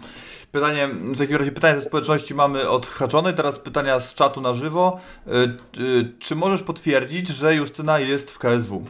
Pytanie, 0.52 0.88
w 0.88 1.18
takim 1.18 1.36
razie 1.36 1.52
pytanie 1.52 1.80
ze 1.80 1.86
społeczności 1.86 2.34
mamy 2.34 2.68
odhaczone, 2.68 3.32
teraz 3.32 3.58
pytania 3.58 4.00
z 4.00 4.14
czatu 4.14 4.40
na 4.40 4.54
żywo. 4.54 5.00
Y, 5.26 5.30
y, 5.80 6.12
Czy 6.18 6.36
możesz 6.36 6.62
potwierdzić, 6.62 7.28
że 7.28 7.54
Justyna 7.54 7.98
jest 7.98 8.30
w 8.30 8.38
KSW? 8.38 8.84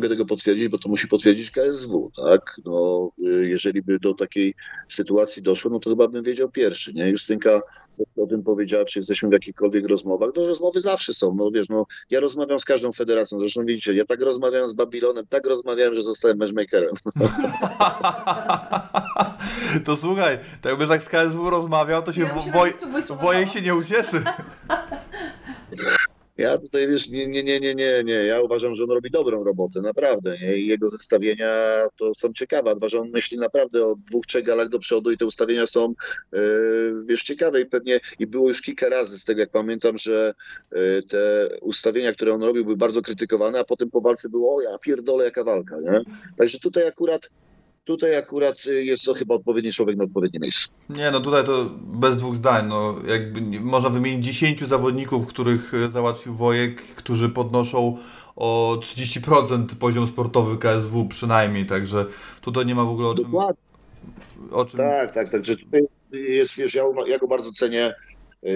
Nie 0.00 0.02
mogę 0.02 0.16
tego 0.16 0.26
potwierdzić, 0.26 0.68
bo 0.68 0.78
to 0.78 0.88
musi 0.88 1.08
potwierdzić 1.08 1.50
KSW, 1.50 2.10
tak? 2.16 2.56
No, 2.64 3.10
y, 3.18 3.48
jeżeli 3.48 3.82
by 3.82 3.98
do 3.98 4.14
takiej 4.14 4.54
sytuacji 4.88 5.42
doszło, 5.42 5.70
no 5.70 5.80
to 5.80 5.90
chyba 5.90 6.08
bym 6.08 6.24
wiedział 6.24 6.50
pierwszy, 6.50 6.94
nie? 6.94 7.08
Justynka 7.08 7.62
o 8.16 8.26
tym 8.26 8.42
powiedziała, 8.42 8.84
czy 8.84 8.98
jesteśmy 8.98 9.28
w 9.28 9.32
jakichkolwiek 9.32 9.88
rozmowach. 9.88 10.30
No 10.36 10.46
rozmowy 10.46 10.80
zawsze 10.80 11.14
są, 11.14 11.34
no 11.34 11.50
wiesz, 11.50 11.68
no 11.68 11.86
ja 12.10 12.20
rozmawiam 12.20 12.60
z 12.60 12.64
każdą 12.64 12.92
federacją, 12.92 13.38
zresztą 13.38 13.64
widzicie, 13.64 13.94
ja 13.94 14.04
tak 14.04 14.20
rozmawiałem 14.20 14.68
z 14.68 14.72
Babilonem, 14.72 15.26
tak 15.26 15.46
rozmawiałem, 15.46 15.94
że 15.94 16.02
zostałem 16.02 16.38
matchmakerem. 16.38 16.94
To 19.84 19.96
słuchaj, 19.96 20.38
tak 20.60 20.70
jakbyś 20.70 20.88
tak 20.88 21.02
z 21.02 21.08
KSW 21.08 21.50
rozmawiał, 21.50 22.02
to 22.02 22.12
się 22.12 22.20
Ja. 22.20 22.34
Wojek 23.22 23.48
się 23.48 23.60
nie 23.60 23.74
ucieszy. 23.74 24.22
Ja 26.40 26.58
tutaj 26.58 26.88
wiesz, 26.88 27.08
nie, 27.08 27.26
nie, 27.26 27.42
nie, 27.42 27.60
nie, 27.60 27.74
nie, 27.74 28.04
nie. 28.04 28.12
Ja 28.12 28.40
uważam, 28.40 28.76
że 28.76 28.84
on 28.84 28.90
robi 28.90 29.10
dobrą 29.10 29.44
robotę, 29.44 29.80
naprawdę. 29.80 30.38
Nie? 30.38 30.56
I 30.56 30.66
jego 30.66 30.88
zestawienia 30.88 31.52
to 31.96 32.14
są 32.14 32.32
ciekawe. 32.32 32.74
Chyba, 32.74 32.88
że 32.88 33.00
on 33.00 33.10
myśli 33.10 33.38
naprawdę 33.38 33.86
o 33.86 33.96
dwóch, 33.96 34.26
trzech 34.26 34.44
galach 34.44 34.68
do 34.68 34.78
przodu 34.78 35.10
i 35.10 35.18
te 35.18 35.26
ustawienia 35.26 35.66
są, 35.66 35.94
e, 36.32 36.38
wiesz, 37.04 37.22
ciekawe 37.22 37.60
i 37.60 37.66
pewnie 37.66 38.00
i 38.18 38.26
było 38.26 38.48
już 38.48 38.62
kilka 38.62 38.88
razy 38.88 39.18
z 39.18 39.24
tego, 39.24 39.40
jak 39.40 39.50
pamiętam, 39.50 39.98
że 39.98 40.34
e, 40.72 41.02
te 41.02 41.48
ustawienia, 41.60 42.12
które 42.12 42.34
on 42.34 42.42
robił, 42.42 42.64
były 42.64 42.76
bardzo 42.76 43.02
krytykowane, 43.02 43.58
a 43.58 43.64
potem 43.64 43.90
po 43.90 44.00
walce 44.00 44.28
było, 44.28 44.56
o 44.56 44.60
ja 44.60 44.78
pierdolę, 44.78 45.24
jaka 45.24 45.44
walka, 45.44 45.76
nie? 45.80 46.00
Także 46.38 46.58
tutaj 46.58 46.86
akurat 46.86 47.28
Tutaj 47.90 48.16
akurat 48.16 48.64
jest 48.64 49.04
to 49.04 49.14
chyba 49.14 49.34
odpowiedni 49.34 49.72
człowiek 49.72 49.96
na 49.96 50.04
odpowiednim 50.04 50.42
miejscu. 50.42 50.70
Nie, 50.90 51.10
no 51.10 51.20
tutaj 51.20 51.44
to 51.44 51.70
bez 51.82 52.16
dwóch 52.16 52.36
zdań. 52.36 52.68
No, 52.68 52.94
jakby 53.06 53.60
można 53.60 53.90
wymienić 53.90 54.24
10 54.24 54.60
zawodników, 54.60 55.26
których 55.26 55.74
e, 55.74 55.90
załatwił 55.90 56.34
Wojek, 56.34 56.82
którzy 56.82 57.28
podnoszą 57.28 57.96
o 58.36 58.76
30% 58.80 59.66
poziom 59.80 60.08
sportowy 60.08 60.58
KSW 60.58 61.08
przynajmniej, 61.08 61.66
także 61.66 62.06
tutaj 62.40 62.66
nie 62.66 62.74
ma 62.74 62.84
w 62.84 62.88
ogóle 62.88 63.08
o 63.08 63.14
czym... 63.14 63.24
Dokładnie. 63.24 63.62
O 64.50 64.64
czym... 64.64 64.78
Tak, 64.78 65.14
tak, 65.14 65.30
także 65.30 65.56
tutaj 65.56 65.82
jest, 66.12 66.56
wiesz, 66.56 66.74
ja, 66.74 66.84
ja 67.06 67.18
go 67.18 67.28
bardzo 67.28 67.52
cenię 67.52 67.94
e, 68.42 68.52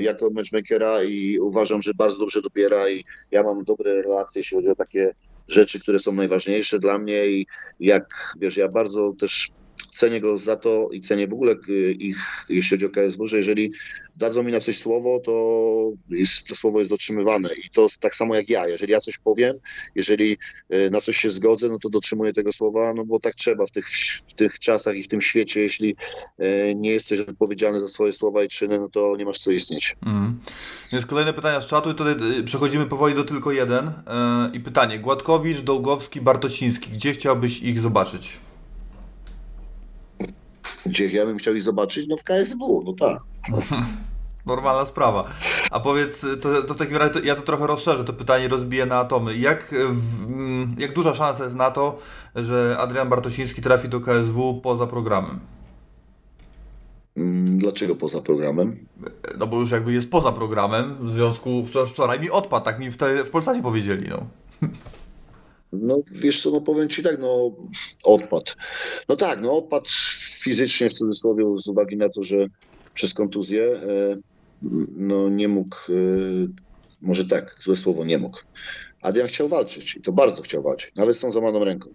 jako 0.00 0.30
matchmakera 0.30 1.02
i 1.02 1.38
uważam, 1.38 1.82
że 1.82 1.94
bardzo 1.94 2.18
dobrze 2.18 2.42
dobiera 2.42 2.88
i 2.88 3.04
ja 3.30 3.42
mam 3.42 3.64
dobre 3.64 4.02
relacje, 4.02 4.40
jeśli 4.40 4.56
chodzi 4.56 4.68
o 4.68 4.74
takie 4.74 5.14
rzeczy, 5.48 5.80
które 5.80 5.98
są 5.98 6.12
najważniejsze 6.12 6.78
dla 6.78 6.98
mnie 6.98 7.26
i 7.26 7.46
jak, 7.80 8.34
wiesz, 8.40 8.56
ja 8.56 8.68
bardzo 8.68 9.12
też 9.18 9.48
cenię 9.94 10.20
go 10.20 10.38
za 10.38 10.56
to 10.56 10.88
i 10.92 11.00
cenię 11.00 11.28
w 11.28 11.32
ogóle 11.32 11.52
e, 11.52 11.72
ich, 11.90 12.16
jeśli 12.48 12.70
chodzi 12.70 12.86
o 12.86 12.90
KSW, 12.90 13.26
że 13.26 13.36
jeżeli 13.36 13.72
dadzą 14.16 14.42
mi 14.42 14.52
na 14.52 14.60
coś 14.60 14.78
słowo, 14.78 15.20
to 15.24 15.92
jest, 16.10 16.46
to 16.46 16.54
słowo 16.54 16.78
jest 16.78 16.90
dotrzymywane 16.90 17.48
i 17.54 17.70
to 17.70 17.86
tak 18.00 18.14
samo 18.14 18.34
jak 18.34 18.48
ja, 18.48 18.68
jeżeli 18.68 18.92
ja 18.92 19.00
coś 19.00 19.18
powiem, 19.18 19.56
jeżeli 19.94 20.36
e, 20.70 20.90
na 20.90 21.00
coś 21.00 21.16
się 21.16 21.30
zgodzę, 21.30 21.68
no 21.68 21.78
to 21.78 21.90
dotrzymuję 21.90 22.32
tego 22.32 22.52
słowa, 22.52 22.94
no 22.94 23.04
bo 23.04 23.20
tak 23.20 23.34
trzeba 23.34 23.66
w 23.66 23.70
tych, 23.70 23.88
w 24.28 24.34
tych 24.34 24.58
czasach 24.58 24.96
i 24.96 25.02
w 25.02 25.08
tym 25.08 25.20
świecie, 25.20 25.60
jeśli 25.60 25.96
e, 26.38 26.74
nie 26.74 26.90
jesteś 26.90 27.20
odpowiedzialny 27.20 27.80
za 27.80 27.88
swoje 27.88 28.12
słowa 28.12 28.44
i 28.44 28.48
czyny, 28.48 28.78
no 28.78 28.88
to 28.88 29.16
nie 29.16 29.24
masz 29.24 29.38
co 29.38 29.50
istnieć. 29.50 29.96
Mhm. 30.06 30.40
Więc 30.92 31.06
kolejne 31.06 31.32
pytania 31.32 31.60
z 31.60 31.66
czatu 31.66 31.90
i 31.90 31.94
tutaj 31.94 32.14
przechodzimy 32.44 32.86
powoli 32.86 33.14
do 33.14 33.24
tylko 33.24 33.52
jeden. 33.52 33.92
I 34.52 34.60
pytanie, 34.60 34.98
Gładkowicz, 34.98 35.60
Dołgowski, 35.60 36.20
Bartosiński, 36.20 36.90
gdzie 36.90 37.12
chciałbyś 37.12 37.62
ich 37.62 37.80
zobaczyć? 37.80 38.38
Gdzie 40.86 41.08
ja 41.08 41.26
bym 41.26 41.38
chciał 41.38 41.54
ich 41.54 41.62
zobaczyć? 41.62 42.08
No 42.08 42.16
w 42.16 42.24
KSW, 42.24 42.82
no 42.86 42.92
tak. 42.92 43.18
Normalna 44.46 44.86
sprawa. 44.86 45.24
A 45.70 45.80
powiedz, 45.80 46.26
to, 46.42 46.62
to 46.62 46.74
w 46.74 46.76
takim 46.76 46.96
razie 46.96 47.10
to, 47.14 47.20
ja 47.20 47.36
to 47.36 47.42
trochę 47.42 47.66
rozszerzę, 47.66 48.04
to 48.04 48.12
pytanie 48.12 48.48
rozbiję 48.48 48.86
na 48.86 48.96
atomy. 48.96 49.36
Jak, 49.38 49.72
mm, 49.72 50.68
jak 50.78 50.94
duża 50.94 51.14
szansa 51.14 51.44
jest 51.44 51.56
na 51.56 51.70
to, 51.70 51.98
że 52.36 52.76
Adrian 52.80 53.08
Bartosiński 53.08 53.62
trafi 53.62 53.88
do 53.88 54.00
KSW 54.00 54.60
poza 54.62 54.86
programem? 54.86 55.40
Mm, 57.16 57.58
Dlaczego 57.58 57.96
poza 57.96 58.20
programem? 58.20 58.86
No 59.38 59.46
bo 59.46 59.60
już 59.60 59.70
jakby 59.70 59.92
jest 59.92 60.10
poza 60.10 60.32
programem, 60.32 60.96
w 61.08 61.12
związku 61.12 61.50
wczor- 61.50 61.86
wczoraj 61.86 62.20
mi 62.20 62.30
odpadł, 62.30 62.64
tak 62.64 62.78
mi 62.78 62.90
w, 62.90 62.96
te, 62.96 63.24
w 63.24 63.30
Polsacie 63.30 63.62
powiedzieli, 63.62 64.08
no. 64.08 64.18
No 65.80 66.02
wiesz 66.12 66.42
co, 66.42 66.50
no 66.50 66.60
powiem 66.60 66.88
ci 66.88 67.02
tak, 67.02 67.18
no 67.20 67.52
odpadł. 68.02 68.52
No 69.08 69.16
tak, 69.16 69.40
no 69.40 69.56
odpadł 69.56 69.86
fizycznie 70.40 70.88
w 70.88 70.92
cudzysłowie 70.92 71.44
z 71.56 71.68
uwagi 71.68 71.96
na 71.96 72.08
to, 72.08 72.22
że 72.22 72.46
przez 72.94 73.14
kontuzję 73.14 73.64
e, 73.64 74.16
no 74.96 75.28
nie 75.28 75.48
mógł, 75.48 75.76
e, 75.88 75.92
może 77.02 77.24
tak, 77.24 77.56
złe 77.60 77.76
słowo, 77.76 78.04
nie 78.04 78.18
mógł. 78.18 78.38
Adrian 79.02 79.28
chciał 79.28 79.48
walczyć 79.48 79.96
i 79.96 80.00
to 80.00 80.12
bardzo 80.12 80.42
chciał 80.42 80.62
walczyć, 80.62 80.94
nawet 80.94 81.16
z 81.16 81.20
tą 81.20 81.32
złamaną 81.32 81.64
ręką. 81.64 81.90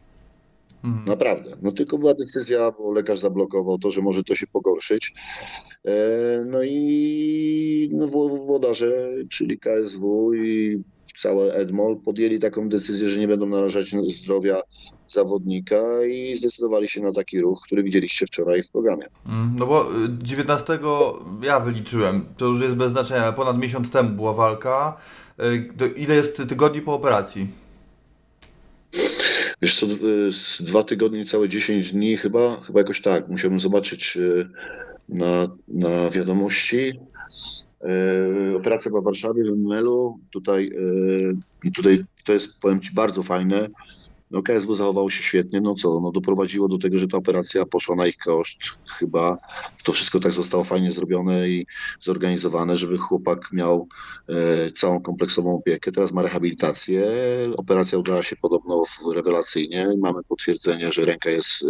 Mhm. 0.84 1.06
Naprawdę. 1.06 1.58
No 1.62 1.72
tylko 1.72 1.98
była 1.98 2.14
decyzja, 2.14 2.72
bo 2.72 2.92
lekarz 2.92 3.20
zablokował 3.20 3.78
to, 3.78 3.92
że 3.92 4.02
może 4.02 4.24
to 4.24 4.36
się 4.36 4.48
pogorszyć. 4.48 5.14
E, 5.86 5.92
No 6.46 6.64
i 6.64 7.90
no, 7.94 8.08
włodarze, 8.08 8.92
czyli 9.30 9.60
KSW 9.60 10.34
i 10.34 10.82
całe 11.22 11.54
Edmol 11.54 11.98
podjęli 11.98 12.40
taką 12.40 12.70
decyzję, 12.70 13.10
że 13.10 13.20
nie 13.20 13.28
będą 13.28 13.46
narażać 13.46 13.96
zdrowia 14.08 14.62
zawodnika 15.08 15.82
i 16.06 16.38
zdecydowali 16.38 16.88
się 16.88 17.02
na 17.02 17.12
taki 17.12 17.42
ruch, 17.42 17.62
który 17.66 17.84
widzieliście 17.84 18.26
wczoraj 18.26 18.64
w 18.64 18.70
programie. 18.70 19.06
Mm, 19.30 19.56
No 19.60 19.66
bo 19.66 19.84
y, 19.84 20.10
19 20.22 20.80
ja 21.44 21.60
wyliczyłem, 21.60 22.26
to 22.38 22.46
już 22.46 22.62
jest 22.62 22.76
bez 22.76 22.92
znaczenia, 22.92 23.24
ale 23.24 23.34
ponad 23.34 23.60
miesiąc 23.60 23.92
temu 23.92 24.10
była 24.10 24.34
walka. 24.34 24.98
Y, 25.82 25.88
Ile 25.96 26.16
jest 26.16 26.42
tygodni 26.50 26.82
po 26.82 26.94
operacji? 26.94 27.48
Wiesz 29.62 29.80
co, 29.80 29.88
dwa 30.60 30.84
tygodnie, 30.84 31.26
całe 31.26 31.50
10 31.50 31.92
dni 31.92 32.18
chyba, 32.18 32.62
chyba 32.62 32.80
jakoś 32.80 33.02
tak. 33.02 33.28
Musiałbym 33.28 33.60
zobaczyć 33.60 34.18
e, 34.18 34.50
na, 35.10 35.48
na 35.68 36.10
wiadomości. 36.10 37.00
E, 37.84 38.56
Operacja 38.58 38.92
w 38.92 39.04
Warszawie, 39.04 39.44
w 39.44 39.48
ML-u. 39.48 40.20
Tutaj, 40.32 40.72
e, 41.66 41.72
tutaj 41.72 42.06
to 42.26 42.34
jest, 42.34 42.60
powiem 42.60 42.80
Ci, 42.80 42.94
bardzo 42.94 43.24
fajne. 43.24 43.70
No 44.32 44.44
KSW 44.44 44.76
zachowało 44.76 45.10
się 45.10 45.24
świetnie, 45.24 45.62
no 45.62 45.76
co, 45.76 46.00
no 46.00 46.12
doprowadziło 46.12 46.68
do 46.68 46.78
tego, 46.78 46.98
że 46.98 47.08
ta 47.08 47.18
operacja 47.18 47.66
poszła 47.66 47.96
na 47.96 48.08
ich 48.08 48.18
koszt. 48.18 48.60
Chyba 49.00 49.38
to 49.84 49.92
wszystko 49.92 50.20
tak 50.20 50.32
zostało 50.32 50.64
fajnie 50.64 50.92
zrobione 50.92 51.50
i 51.50 51.66
zorganizowane, 52.00 52.76
żeby 52.76 52.98
chłopak 52.98 53.50
miał 53.54 53.88
e, 54.30 54.72
całą 54.72 55.02
kompleksową 55.02 55.56
opiekę. 55.56 55.92
Teraz 55.92 56.12
ma 56.12 56.22
rehabilitację. 56.22 57.06
Operacja 57.58 57.98
udała 57.98 58.24
się 58.24 58.36
podobno 58.36 58.84
rewelacyjnie. 59.14 59.88
Mamy 60.00 60.24
potwierdzenie, 60.28 60.92
że 60.92 61.06
ręka 61.06 61.30
jest, 61.30 61.66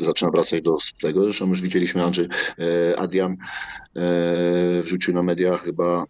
e, 0.00 0.04
zaczyna 0.04 0.30
wracać 0.30 0.62
do 0.62 0.76
tego. 1.00 1.22
Zresztą 1.22 1.48
już 1.48 1.60
widzieliśmy 1.60 2.04
Andrzej, 2.04 2.28
e, 2.58 2.98
Adrian 2.98 3.36
e, 3.96 4.82
wrzucił 4.82 5.14
na 5.14 5.22
media 5.22 5.58
chyba 5.58 6.04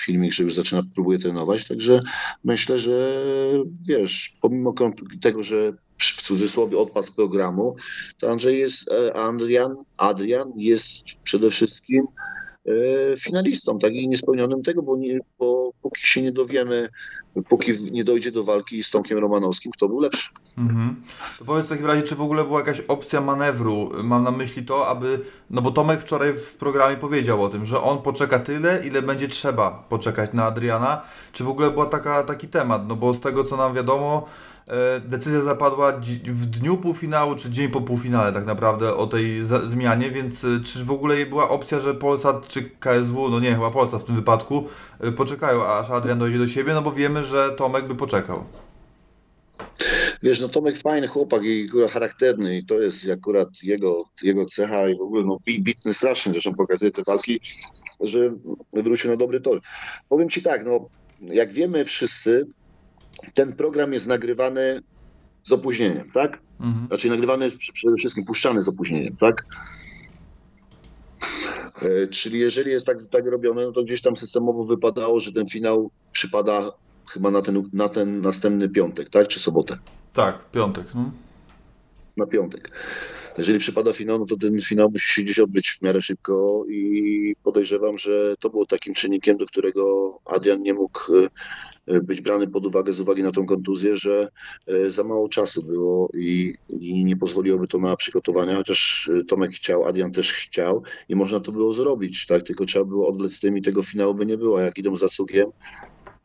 filmik, 0.00 0.32
że 0.32 0.42
już 0.42 0.54
zaczyna, 0.54 0.82
próbuje 0.94 1.18
trenować. 1.18 1.68
Także 1.68 2.00
myślę, 2.44 2.78
że 2.78 3.22
wiesz, 3.88 4.36
pomimo 4.40 4.74
tego, 5.20 5.42
że 5.42 5.72
w 5.98 6.22
cudzysłowie 6.22 6.78
odpadł 6.78 7.06
z 7.06 7.10
programu, 7.10 7.76
to 8.18 8.30
Andrzej 8.30 8.58
jest, 8.58 8.92
e, 8.92 9.16
Adrian, 9.16 9.76
Adrian 9.96 10.52
jest 10.56 11.06
przede 11.24 11.50
wszystkim 11.50 12.06
finalistą, 13.20 13.78
tak 13.78 13.92
i 13.92 14.08
niespełnionym 14.08 14.62
tego, 14.62 14.82
bo, 14.82 14.96
nie, 14.96 15.18
bo 15.38 15.72
póki 15.82 16.06
się 16.06 16.22
nie 16.22 16.32
dowiemy, 16.32 16.88
póki 17.48 17.72
nie 17.92 18.04
dojdzie 18.04 18.32
do 18.32 18.44
walki 18.44 18.82
z 18.82 18.90
Tomkiem 18.90 19.18
Romanowskim, 19.18 19.72
kto 19.72 19.88
był 19.88 20.00
lepszy. 20.00 20.28
Mhm. 20.58 21.02
To 21.38 21.44
powiedz 21.44 21.66
w 21.66 21.68
takim 21.68 21.86
razie, 21.86 22.02
czy 22.02 22.16
w 22.16 22.20
ogóle 22.20 22.44
była 22.44 22.58
jakaś 22.58 22.80
opcja 22.80 23.20
manewru? 23.20 23.90
Mam 24.02 24.24
na 24.24 24.30
myśli 24.30 24.62
to, 24.62 24.88
aby. 24.88 25.20
No 25.50 25.62
bo 25.62 25.70
Tomek 25.70 26.00
wczoraj 26.00 26.32
w 26.32 26.54
programie 26.54 26.96
powiedział 26.96 27.44
o 27.44 27.48
tym, 27.48 27.64
że 27.64 27.82
on 27.82 28.02
poczeka 28.02 28.38
tyle, 28.38 28.82
ile 28.86 29.02
będzie 29.02 29.28
trzeba 29.28 29.70
poczekać 29.88 30.32
na 30.32 30.44
Adriana. 30.44 31.02
Czy 31.32 31.44
w 31.44 31.48
ogóle 31.48 31.70
była 31.70 31.86
taka, 31.86 32.22
taki 32.22 32.48
temat? 32.48 32.88
No 32.88 32.96
bo 32.96 33.14
z 33.14 33.20
tego 33.20 33.44
co 33.44 33.56
nam 33.56 33.74
wiadomo, 33.74 34.26
e, 34.26 34.55
decyzja 35.04 35.40
zapadła 35.40 35.92
w 36.24 36.46
dniu 36.46 36.76
półfinału, 36.76 37.36
czy 37.36 37.50
dzień 37.50 37.68
po 37.68 37.80
półfinale, 37.80 38.32
tak 38.32 38.46
naprawdę 38.46 38.94
o 38.94 39.06
tej 39.06 39.44
zmianie, 39.66 40.10
więc 40.10 40.44
e, 40.44 40.60
czy 40.64 40.84
w 40.84 40.90
ogóle 40.90 41.26
była 41.26 41.48
opcja, 41.48 41.80
że 41.80 41.94
Polsat 41.94 42.48
czy 42.48 42.70
KSW, 42.80 43.28
no 43.30 43.40
nie, 43.40 43.54
chyba 43.54 43.70
Polsat 43.70 44.02
w 44.02 44.04
tym 44.04 44.16
wypadku, 44.16 44.68
e, 45.00 45.12
poczekają, 45.12 45.66
aż 45.66 45.90
Adrian 45.90 46.18
dojdzie 46.18 46.38
do 46.38 46.46
siebie, 46.46 46.74
no 46.74 46.82
bo 46.82 46.92
wiemy, 46.92 47.24
że 47.24 47.50
Tomek 47.50 47.88
by 47.88 47.94
poczekał. 47.94 48.44
Wiesz, 50.22 50.40
no 50.40 50.48
Tomek 50.48 50.78
fajny 50.78 51.08
chłopak 51.08 51.42
i 51.44 51.68
charakterny 51.90 52.58
i 52.58 52.66
to 52.66 52.74
jest 52.74 53.10
akurat 53.10 53.48
jego, 53.62 54.04
jego 54.22 54.44
cecha 54.44 54.88
i 54.88 54.96
w 54.96 55.00
ogóle 55.00 55.24
no 55.24 55.38
bi- 55.46 55.62
bitny 55.62 55.94
strasznie, 55.94 56.32
zresztą 56.32 56.54
pokazuje 56.54 56.90
te 56.90 57.02
walki, 57.02 57.40
że 58.00 58.34
wrócił 58.72 59.10
na 59.10 59.16
dobry 59.16 59.40
tor. 59.40 59.60
Powiem 60.08 60.28
Ci 60.28 60.42
tak, 60.42 60.64
no 60.64 60.88
jak 61.20 61.52
wiemy 61.52 61.84
wszyscy, 61.84 62.46
ten 63.34 63.52
program 63.52 63.92
jest 63.92 64.06
nagrywany 64.06 64.80
z 65.44 65.52
opóźnieniem, 65.52 66.10
tak? 66.10 66.38
Mhm. 66.60 66.86
Znaczy 66.86 67.08
nagrywany 67.08 67.50
przede 67.72 67.96
wszystkim 67.96 68.24
puszczany 68.24 68.62
z 68.62 68.68
opóźnieniem, 68.68 69.16
tak? 69.16 69.46
E, 71.82 72.08
Czyli 72.08 72.40
jeżeli 72.40 72.70
jest 72.70 72.86
tak, 72.86 72.98
tak 73.10 73.26
robione, 73.26 73.62
no 73.62 73.72
to 73.72 73.82
gdzieś 73.82 74.02
tam 74.02 74.16
systemowo 74.16 74.64
wypadało, 74.64 75.20
że 75.20 75.32
ten 75.32 75.46
finał 75.46 75.90
przypada 76.12 76.72
chyba 77.08 77.30
na 77.30 77.42
ten, 77.42 77.62
na 77.72 77.88
ten 77.88 78.20
następny 78.20 78.68
piątek, 78.68 79.10
tak? 79.10 79.28
Czy 79.28 79.40
sobotę? 79.40 79.78
Tak, 80.12 80.50
piątek. 80.50 80.86
No. 80.94 81.10
na 82.16 82.26
piątek. 82.26 82.70
Jeżeli 83.38 83.58
przypada 83.58 83.92
finał, 83.92 84.18
no 84.18 84.26
to 84.26 84.36
ten 84.36 84.60
finał 84.60 84.90
musi 84.90 85.14
się 85.14 85.22
gdzieś 85.22 85.38
odbyć 85.38 85.70
w 85.70 85.82
miarę 85.82 86.02
szybko 86.02 86.64
i 86.70 87.36
podejrzewam, 87.42 87.98
że 87.98 88.34
to 88.40 88.50
było 88.50 88.66
takim 88.66 88.94
czynnikiem, 88.94 89.36
do 89.36 89.46
którego 89.46 90.18
Adrian 90.24 90.60
nie 90.60 90.74
mógł 90.74 91.16
e, 91.16 91.28
być 92.02 92.20
brany 92.20 92.48
pod 92.48 92.66
uwagę 92.66 92.92
z 92.92 93.00
uwagi 93.00 93.22
na 93.22 93.32
tą 93.32 93.46
kontuzję, 93.46 93.96
że 93.96 94.28
e, 94.66 94.92
za 94.92 95.04
mało 95.04 95.28
czasu 95.28 95.62
było 95.62 96.10
i, 96.14 96.54
i 96.68 97.04
nie 97.04 97.16
pozwoliłoby 97.16 97.68
to 97.68 97.78
na 97.78 97.96
przygotowania, 97.96 98.56
chociaż 98.56 99.10
e, 99.20 99.24
Tomek 99.24 99.50
chciał, 99.50 99.84
Adrian 99.84 100.12
też 100.12 100.32
chciał 100.32 100.82
i 101.08 101.16
można 101.16 101.40
to 101.40 101.52
było 101.52 101.72
zrobić, 101.72 102.26
tak? 102.26 102.42
Tylko 102.42 102.64
trzeba 102.64 102.84
było 102.84 103.08
odwlec 103.08 103.40
tym 103.40 103.58
i 103.58 103.62
tego 103.62 103.82
finału 103.82 104.14
by 104.14 104.26
nie 104.26 104.38
było. 104.38 104.60
Jak 104.60 104.78
idą 104.78 104.96
za 104.96 105.08
cugiem, 105.08 105.50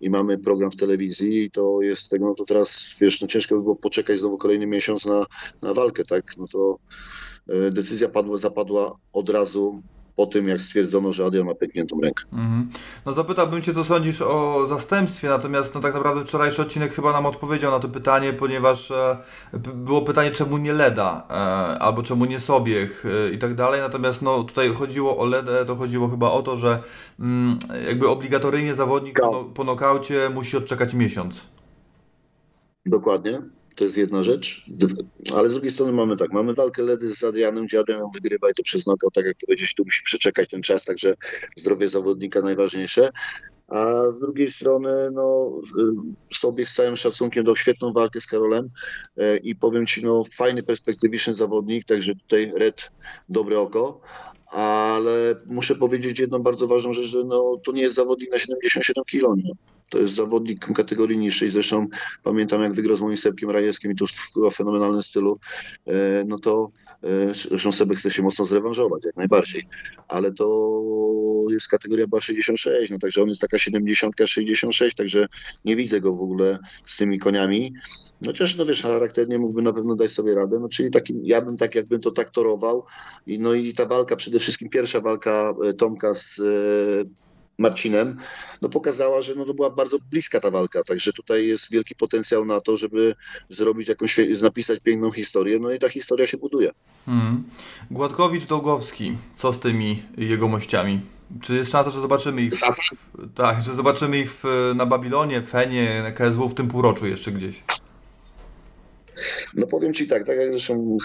i 0.02 0.10
mamy 0.10 0.38
program 0.38 0.72
w 0.72 0.76
telewizji 0.76 1.44
i 1.44 1.52
to 1.52 1.82
jest 1.82 2.10
tego, 2.10 2.26
no 2.26 2.36
to 2.36 2.46
teraz 2.46 2.96
wiesz, 3.02 3.22
no 3.22 3.28
ciężko 3.28 3.56
by 3.56 3.62
było 3.62 3.76
poczekać 3.76 4.20
znowu 4.20 4.38
kolejny 4.38 4.68
miesiąc 4.68 5.06
na, 5.06 5.26
na 5.62 5.74
walkę, 5.74 6.06
tak? 6.06 6.38
No 6.38 6.48
to 6.48 6.78
e, 7.50 7.72
decyzja 7.72 8.10
padła, 8.10 8.38
zapadła 8.38 8.98
od 9.14 9.30
razu 9.30 9.82
po 10.16 10.26
tym, 10.26 10.48
jak 10.48 10.62
stwierdzono, 10.62 11.12
że 11.12 11.26
Adrian 11.26 11.46
ma 11.46 11.56
pękniętą 11.56 12.02
rękę. 12.02 12.24
Mhm. 12.34 12.70
No 13.06 13.14
zapytałbym 13.14 13.62
Cię, 13.62 13.74
co 13.74 13.84
sądzisz 13.84 14.22
o 14.22 14.68
zastępstwie, 14.68 15.30
natomiast 15.30 15.76
no 15.76 15.82
tak 15.82 15.94
naprawdę 15.94 16.24
wczorajszy 16.24 16.62
odcinek 16.62 16.94
chyba 16.94 17.14
nam 17.14 17.26
odpowiedział 17.26 17.72
na 17.72 17.80
to 17.80 17.90
pytanie, 17.90 18.34
ponieważ 18.34 18.92
e, 18.92 19.18
było 19.74 20.02
pytanie, 20.02 20.32
czemu 20.32 20.58
nie 20.58 20.74
Leda, 20.74 21.28
e, 21.30 21.34
albo 21.80 22.04
czemu 22.04 22.26
nie 22.26 22.40
Sobiech 22.40 23.06
e, 23.06 23.34
i 23.34 23.38
tak 23.38 23.56
dalej, 23.56 23.82
natomiast 23.82 24.22
no 24.22 24.44
tutaj 24.44 24.74
chodziło 24.74 25.18
o 25.18 25.26
Ledę, 25.26 25.66
to 25.66 25.76
chodziło 25.76 26.08
chyba 26.08 26.32
o 26.32 26.42
to, 26.42 26.58
że 26.58 26.84
mm, 27.20 27.60
jakby 27.88 28.10
obligatoryjnie 28.10 28.76
zawodnik 28.76 29.20
po, 29.20 29.32
no, 29.32 29.44
po 29.44 29.64
nokaucie 29.64 30.30
musi 30.30 30.58
odczekać 30.58 30.94
miesiąc. 30.94 31.48
Dokładnie. 32.86 33.42
To 33.76 33.84
jest 33.84 33.98
jedna 33.98 34.24
rzecz, 34.24 34.66
ale 35.36 35.50
z 35.50 35.54
drugiej 35.54 35.72
strony 35.72 35.92
mamy 35.92 36.18
tak, 36.18 36.32
mamy 36.32 36.54
walkę 36.54 36.84
Ledy 36.84 37.16
z 37.16 37.24
Adrianem, 37.24 37.66
gdzie 37.66 37.80
Adrian 37.80 38.04
wygrywa 38.14 38.50
i 38.50 38.54
to 38.54 38.64
przez 38.64 38.84
knockout, 38.84 39.14
tak 39.14 39.26
jak 39.26 39.38
powiedziałeś, 39.46 39.76
tu 39.76 39.84
musi 39.84 40.04
przeczekać 40.04 40.50
ten 40.50 40.62
czas, 40.62 40.86
także 40.86 41.16
zdrowie 41.58 41.90
zawodnika 41.90 42.42
najważniejsze. 42.42 43.12
A 43.68 44.10
z 44.10 44.20
drugiej 44.20 44.50
strony, 44.50 45.12
no, 45.12 45.60
y, 46.32 46.36
sobie 46.36 46.66
z 46.66 46.74
całym 46.74 46.98
szacunkiem 46.98 47.44
dał 47.44 47.56
świetną 47.56 47.94
walkę 47.94 48.22
z 48.22 48.28
Karolem 48.28 48.66
y, 48.66 49.38
i 49.38 49.56
powiem 49.56 49.86
Ci, 49.86 50.04
no, 50.04 50.24
fajny, 50.36 50.64
perspektywiczny 50.64 51.36
zawodnik, 51.36 51.86
także 51.86 52.16
tutaj 52.16 52.52
Red, 52.56 52.92
dobre 53.30 53.60
oko, 53.60 54.02
ale 54.48 55.36
muszę 55.46 55.76
powiedzieć 55.76 56.20
jedną 56.20 56.40
bardzo 56.40 56.68
ważną 56.68 56.94
rzecz, 56.94 57.06
że 57.06 57.24
no, 57.24 57.58
to 57.66 57.72
nie 57.72 57.82
jest 57.82 57.96
zawodnik 57.96 58.32
na 58.32 58.38
77 58.38 59.04
kg. 59.04 59.42
No. 59.92 59.98
To 59.98 60.02
jest 60.02 60.16
zawodnik 60.16 60.74
kategorii 60.74 61.18
niższej, 61.18 61.50
zresztą 61.50 61.88
pamiętam 62.24 62.64
jak 62.64 62.74
wygrał 62.74 62.98
z 62.98 63.02
moim 63.02 63.18
Sebkiem 63.18 63.50
Rajewskim 63.50 63.92
i 63.92 63.96
to 63.96 64.06
w 64.52 64.56
fenomenalnym 64.56 65.02
stylu, 65.02 65.40
e, 65.88 66.24
no 66.28 66.40
to 66.40 66.72
e, 67.04 67.34
zresztą 67.50 67.72
Sebek 67.72 67.98
chce 67.98 68.12
się 68.12 68.24
mocno 68.24 68.46
zrewanżować, 68.46 69.06
jak 69.06 69.16
najbardziej, 69.16 69.68
ale 70.08 70.32
to 70.34 70.82
jest 71.50 71.68
kategoria 71.68 72.08
była 72.08 72.22
66, 72.22 72.92
no 72.92 73.00
także 73.00 73.22
on 73.22 73.30
jest 73.30 73.42
taka 73.42 73.58
70, 73.58 74.16
66, 74.26 74.96
także 74.96 75.28
nie 75.66 75.76
widzę 75.76 76.02
go 76.02 76.16
w 76.16 76.22
ogóle 76.22 76.60
z 76.86 76.98
tymi 76.98 77.20
koniami. 77.20 77.74
Chociaż 78.26 78.58
no 78.58 78.66
wiesz, 78.66 78.82
charakternie 78.82 79.38
mógłby 79.38 79.62
na 79.62 79.74
pewno 79.74 79.96
dać 79.96 80.12
sobie 80.12 80.36
radę, 80.36 80.60
no 80.60 80.70
czyli 80.70 80.92
taki, 80.92 81.20
ja 81.24 81.42
bym 81.42 81.58
tak 81.58 81.76
jakbym 81.76 82.02
to 82.02 82.12
tak 82.12 82.30
torował 82.30 82.86
i 83.28 83.40
no 83.40 83.54
i 83.54 83.74
ta 83.74 83.86
walka, 83.86 84.16
przede 84.16 84.40
wszystkim 84.40 84.70
pierwsza 84.70 85.00
walka 85.00 85.54
e, 85.64 85.74
Tomka 85.74 86.14
z 86.14 86.42
Marcinem, 87.62 88.18
no 88.62 88.70
pokazała, 88.70 89.22
że 89.22 89.36
no 89.36 89.46
to 89.46 89.54
była 89.54 89.70
bardzo 89.70 89.98
bliska 90.12 90.40
ta 90.40 90.52
walka, 90.52 90.84
także 90.84 91.14
tutaj 91.14 91.48
jest 91.48 91.72
wielki 91.72 91.96
potencjał 91.96 92.46
na 92.46 92.62
to, 92.62 92.78
żeby 92.78 93.16
zrobić 93.50 93.88
jakąś, 93.88 94.18
napisać 94.42 94.80
piękną 94.84 95.12
historię, 95.12 95.60
no 95.60 95.72
i 95.72 95.80
ta 95.80 95.90
historia 95.90 96.28
się 96.28 96.38
buduje. 96.38 96.72
Mhm. 97.08 97.44
Gładkowicz, 97.92 98.46
Dołgowski, 98.46 99.18
co 99.36 99.54
z 99.54 99.60
tymi 99.60 100.04
jego 100.18 100.48
mościami? 100.48 101.02
Czy 101.42 101.56
jest 101.56 101.72
szansa, 101.72 101.92
że 101.92 102.02
zobaczymy 102.02 102.42
ich, 102.42 102.54
w, 102.54 102.60
tak, 103.36 103.62
że 103.62 103.76
zobaczymy 103.76 104.20
ich 104.20 104.32
w, 104.32 104.72
na 104.76 104.86
Babilonie, 104.86 105.42
Fenie, 105.42 106.02
na 106.04 106.12
KSW 106.12 106.50
w 106.50 106.54
tym 106.54 106.68
półroczu 106.68 107.08
jeszcze 107.08 107.32
gdzieś? 107.32 107.64
No 109.54 109.68
powiem 109.68 109.94
Ci 109.94 110.08
tak, 110.08 110.26
tak 110.26 110.38
jak 110.38 110.52
zresztą 110.52 110.98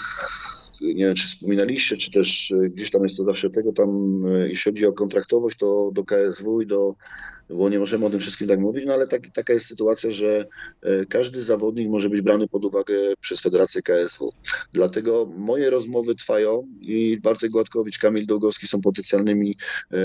nie 0.81 1.05
wiem, 1.05 1.15
czy 1.15 1.29
wspominaliście, 1.29 1.97
czy 1.97 2.11
też 2.11 2.51
e, 2.51 2.69
gdzieś 2.69 2.91
tam 2.91 3.03
jest 3.03 3.17
to 3.17 3.25
zawsze 3.25 3.51
tego, 3.51 3.73
tam 3.73 4.23
e, 4.27 4.49
jeśli 4.49 4.73
chodzi 4.73 4.87
o 4.87 4.93
kontraktowość, 4.93 5.59
to 5.59 5.91
do 5.95 6.05
KSW 6.05 6.61
i 6.61 6.67
do, 6.67 6.95
bo 7.51 7.69
nie 7.69 7.79
możemy 7.79 8.07
o 8.07 8.11
tym 8.11 8.21
wszystkim 8.21 8.49
tak 8.49 8.61
mówić, 8.61 8.85
no 8.87 8.95
ale 8.95 9.09
tak, 9.09 9.23
taka 9.35 9.53
jest 9.53 9.67
sytuacja, 9.67 10.11
że 10.11 10.47
e, 10.83 11.07
każdy 11.07 11.43
zawodnik 11.43 11.89
może 11.89 12.11
być 12.11 12.21
brany 12.21 12.49
pod 12.49 12.65
uwagę 12.65 12.95
przez 13.21 13.41
Federację 13.41 13.83
KSW. 13.83 14.33
Dlatego 14.73 15.31
moje 15.37 15.71
rozmowy 15.71 16.15
trwają 16.15 16.67
i 16.81 17.19
Bartek 17.23 17.51
Gładkowicz, 17.51 17.99
Kamil 17.99 18.27
Długowski 18.27 18.67
są 18.67 18.81
potencjalnymi 18.81 19.57
e, 19.93 19.97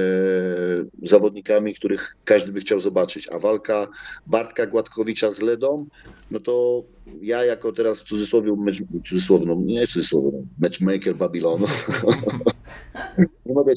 zawodnikami, 1.01 1.73
których 1.73 2.15
każdy 2.25 2.51
by 2.51 2.59
chciał 2.59 2.81
zobaczyć, 2.81 3.27
a 3.27 3.39
walka 3.39 3.87
Bartka 4.27 4.65
Gładkowicza 4.65 5.31
z 5.31 5.41
Ledą, 5.41 5.87
no 6.31 6.39
to 6.39 6.83
ja 7.21 7.45
jako 7.45 7.71
teraz 7.71 8.01
w 8.01 8.03
cudzysłowie, 8.03 8.55
mecz, 8.57 8.83
cudzysłowie 9.09 9.45
no 9.45 9.55
nie 9.55 9.87
w 9.87 9.89
cudzysłowie, 9.89 10.29
no, 10.33 10.43
matchmaker 10.59 11.15
Babilonu, 11.15 11.65
nie 13.45 13.53
mogę, 13.53 13.73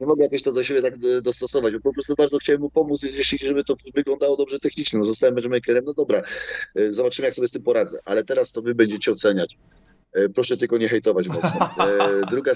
nie 0.00 0.06
mogę 0.06 0.22
jakoś 0.22 0.42
to 0.42 0.52
do 0.52 0.64
siebie 0.64 0.82
tak 0.82 0.94
dostosować, 1.22 1.74
bo 1.74 1.80
po 1.80 1.92
prostu 1.92 2.14
bardzo 2.14 2.38
chciałem 2.38 2.60
mu 2.60 2.70
pomóc, 2.70 3.02
jeśli 3.16 3.38
żeby 3.38 3.64
to 3.64 3.74
wyglądało 3.94 4.36
dobrze 4.36 4.58
technicznie. 4.58 4.98
No, 4.98 5.04
zostałem 5.04 5.34
matchmakerem, 5.34 5.84
no 5.84 5.94
dobra, 5.94 6.22
e, 6.74 6.92
zobaczymy 6.92 7.26
jak 7.26 7.34
sobie 7.34 7.48
z 7.48 7.52
tym 7.52 7.62
poradzę, 7.62 7.98
ale 8.04 8.24
teraz 8.24 8.52
to 8.52 8.62
wy 8.62 8.74
będziecie 8.74 9.12
oceniać. 9.12 9.58
E, 10.12 10.28
proszę 10.28 10.56
tylko 10.56 10.78
nie 10.78 10.88
hejtować 10.88 11.28
mocno. 11.28 11.70
E, 11.86 12.26
druga 12.30 12.52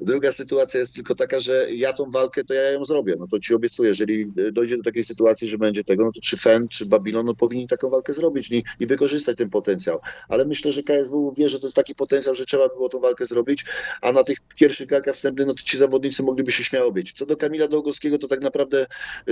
Druga 0.00 0.32
sytuacja 0.32 0.80
jest 0.80 0.94
tylko 0.94 1.14
taka, 1.14 1.40
że 1.40 1.66
ja 1.70 1.92
tą 1.92 2.10
walkę, 2.10 2.44
to 2.44 2.54
ja 2.54 2.70
ją 2.70 2.84
zrobię. 2.84 3.14
No 3.18 3.26
to 3.26 3.38
ci 3.38 3.54
obiecuję, 3.54 3.88
jeżeli 3.88 4.32
dojdzie 4.52 4.76
do 4.76 4.82
takiej 4.82 5.04
sytuacji, 5.04 5.48
że 5.48 5.58
będzie 5.58 5.84
tego, 5.84 6.04
no 6.04 6.12
to 6.12 6.20
czy 6.20 6.36
FEN, 6.36 6.68
czy 6.68 6.86
Babylon 6.86 7.26
no, 7.26 7.34
powinni 7.34 7.68
taką 7.68 7.90
walkę 7.90 8.12
zrobić 8.12 8.50
i, 8.50 8.64
i 8.80 8.86
wykorzystać 8.86 9.38
ten 9.38 9.50
potencjał. 9.50 10.00
Ale 10.28 10.44
myślę, 10.44 10.72
że 10.72 10.82
KSW 10.82 11.32
wie, 11.38 11.48
że 11.48 11.60
to 11.60 11.66
jest 11.66 11.76
taki 11.76 11.94
potencjał, 11.94 12.34
że 12.34 12.44
trzeba 12.44 12.68
było 12.68 12.88
tą 12.88 13.00
walkę 13.00 13.26
zrobić, 13.26 13.64
a 14.00 14.12
na 14.12 14.24
tych 14.24 14.38
pierwszych 14.58 14.90
walkach 14.90 15.14
wstępnych, 15.14 15.46
no 15.46 15.54
to 15.54 15.62
ci 15.62 15.78
zawodnicy 15.78 16.22
mogliby 16.22 16.52
się 16.52 16.64
śmiało 16.64 16.92
bić. 16.92 17.12
Co 17.12 17.26
do 17.26 17.36
Kamila 17.36 17.68
Długowskiego, 17.68 18.18
to 18.18 18.28
tak 18.28 18.40
naprawdę 18.40 18.86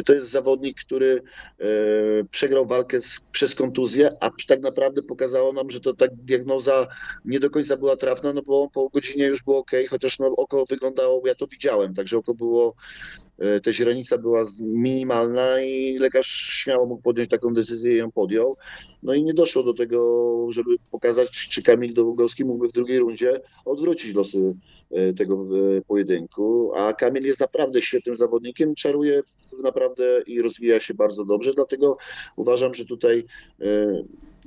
to 0.05 0.15
jest 0.15 0.31
zawodnik, 0.31 0.81
który 0.81 1.23
e, 1.61 1.65
przegrał 2.31 2.67
walkę 2.67 3.01
z, 3.01 3.21
przez 3.33 3.55
kontuzję, 3.55 4.11
a 4.21 4.31
tak 4.49 4.61
naprawdę 4.61 5.03
pokazało 5.03 5.53
nam, 5.53 5.71
że 5.71 5.81
to 5.81 5.95
tak 5.95 6.11
diagnoza 6.15 6.87
nie 7.25 7.41
do 7.41 7.51
końca 7.51 7.77
była 7.77 7.97
trafna, 7.97 8.33
no 8.33 8.43
bo 8.43 8.71
po 8.71 8.89
godzinie 8.89 9.27
już 9.27 9.43
było 9.43 9.59
ok, 9.59 9.71
chociaż 9.91 10.19
no 10.19 10.32
oko 10.37 10.65
wyglądało, 10.67 11.23
ja 11.27 11.35
to 11.35 11.47
widziałem, 11.47 11.95
także 11.95 12.19
oko 12.19 12.35
było, 12.35 12.75
ta 13.63 13.73
źrenica 13.73 14.19
była 14.19 14.45
minimalna 14.61 15.63
i 15.63 15.99
lekarz 15.99 16.27
śmiało 16.27 16.87
mógł 16.87 17.03
podjąć 17.03 17.31
taką 17.31 17.55
decyzję 17.55 17.95
i 17.95 17.99
ją 17.99 18.13
podjął. 18.13 18.57
No 19.03 19.15
i 19.15 19.23
nie 19.23 19.35
doszło 19.35 19.63
do 19.63 19.75
tego, 19.75 20.47
żeby 20.51 20.71
pokazać, 20.91 21.31
czy 21.31 21.63
Kamil 21.63 21.95
Długowski 21.95 22.45
mógłby 22.45 22.69
w 22.69 22.73
drugiej 22.73 22.99
rundzie 22.99 23.41
odwrócić 23.65 24.15
losy 24.15 24.55
tego 25.19 25.47
pojedynku, 25.87 26.73
a 26.75 26.93
Kamil 26.93 27.25
jest 27.25 27.41
naprawdę 27.41 27.83
świetnym 27.83 28.17
zawodnikiem, 28.17 28.75
czaruje 28.75 29.23
naprawdę 29.63 30.23
i 30.27 30.43
rozwija 30.43 30.81
się 30.81 30.95
bardzo 30.95 31.25
dobrze, 31.25 31.55
dlatego 31.55 31.97
uważam, 32.37 32.75
że 32.75 32.85
tutaj 32.85 33.25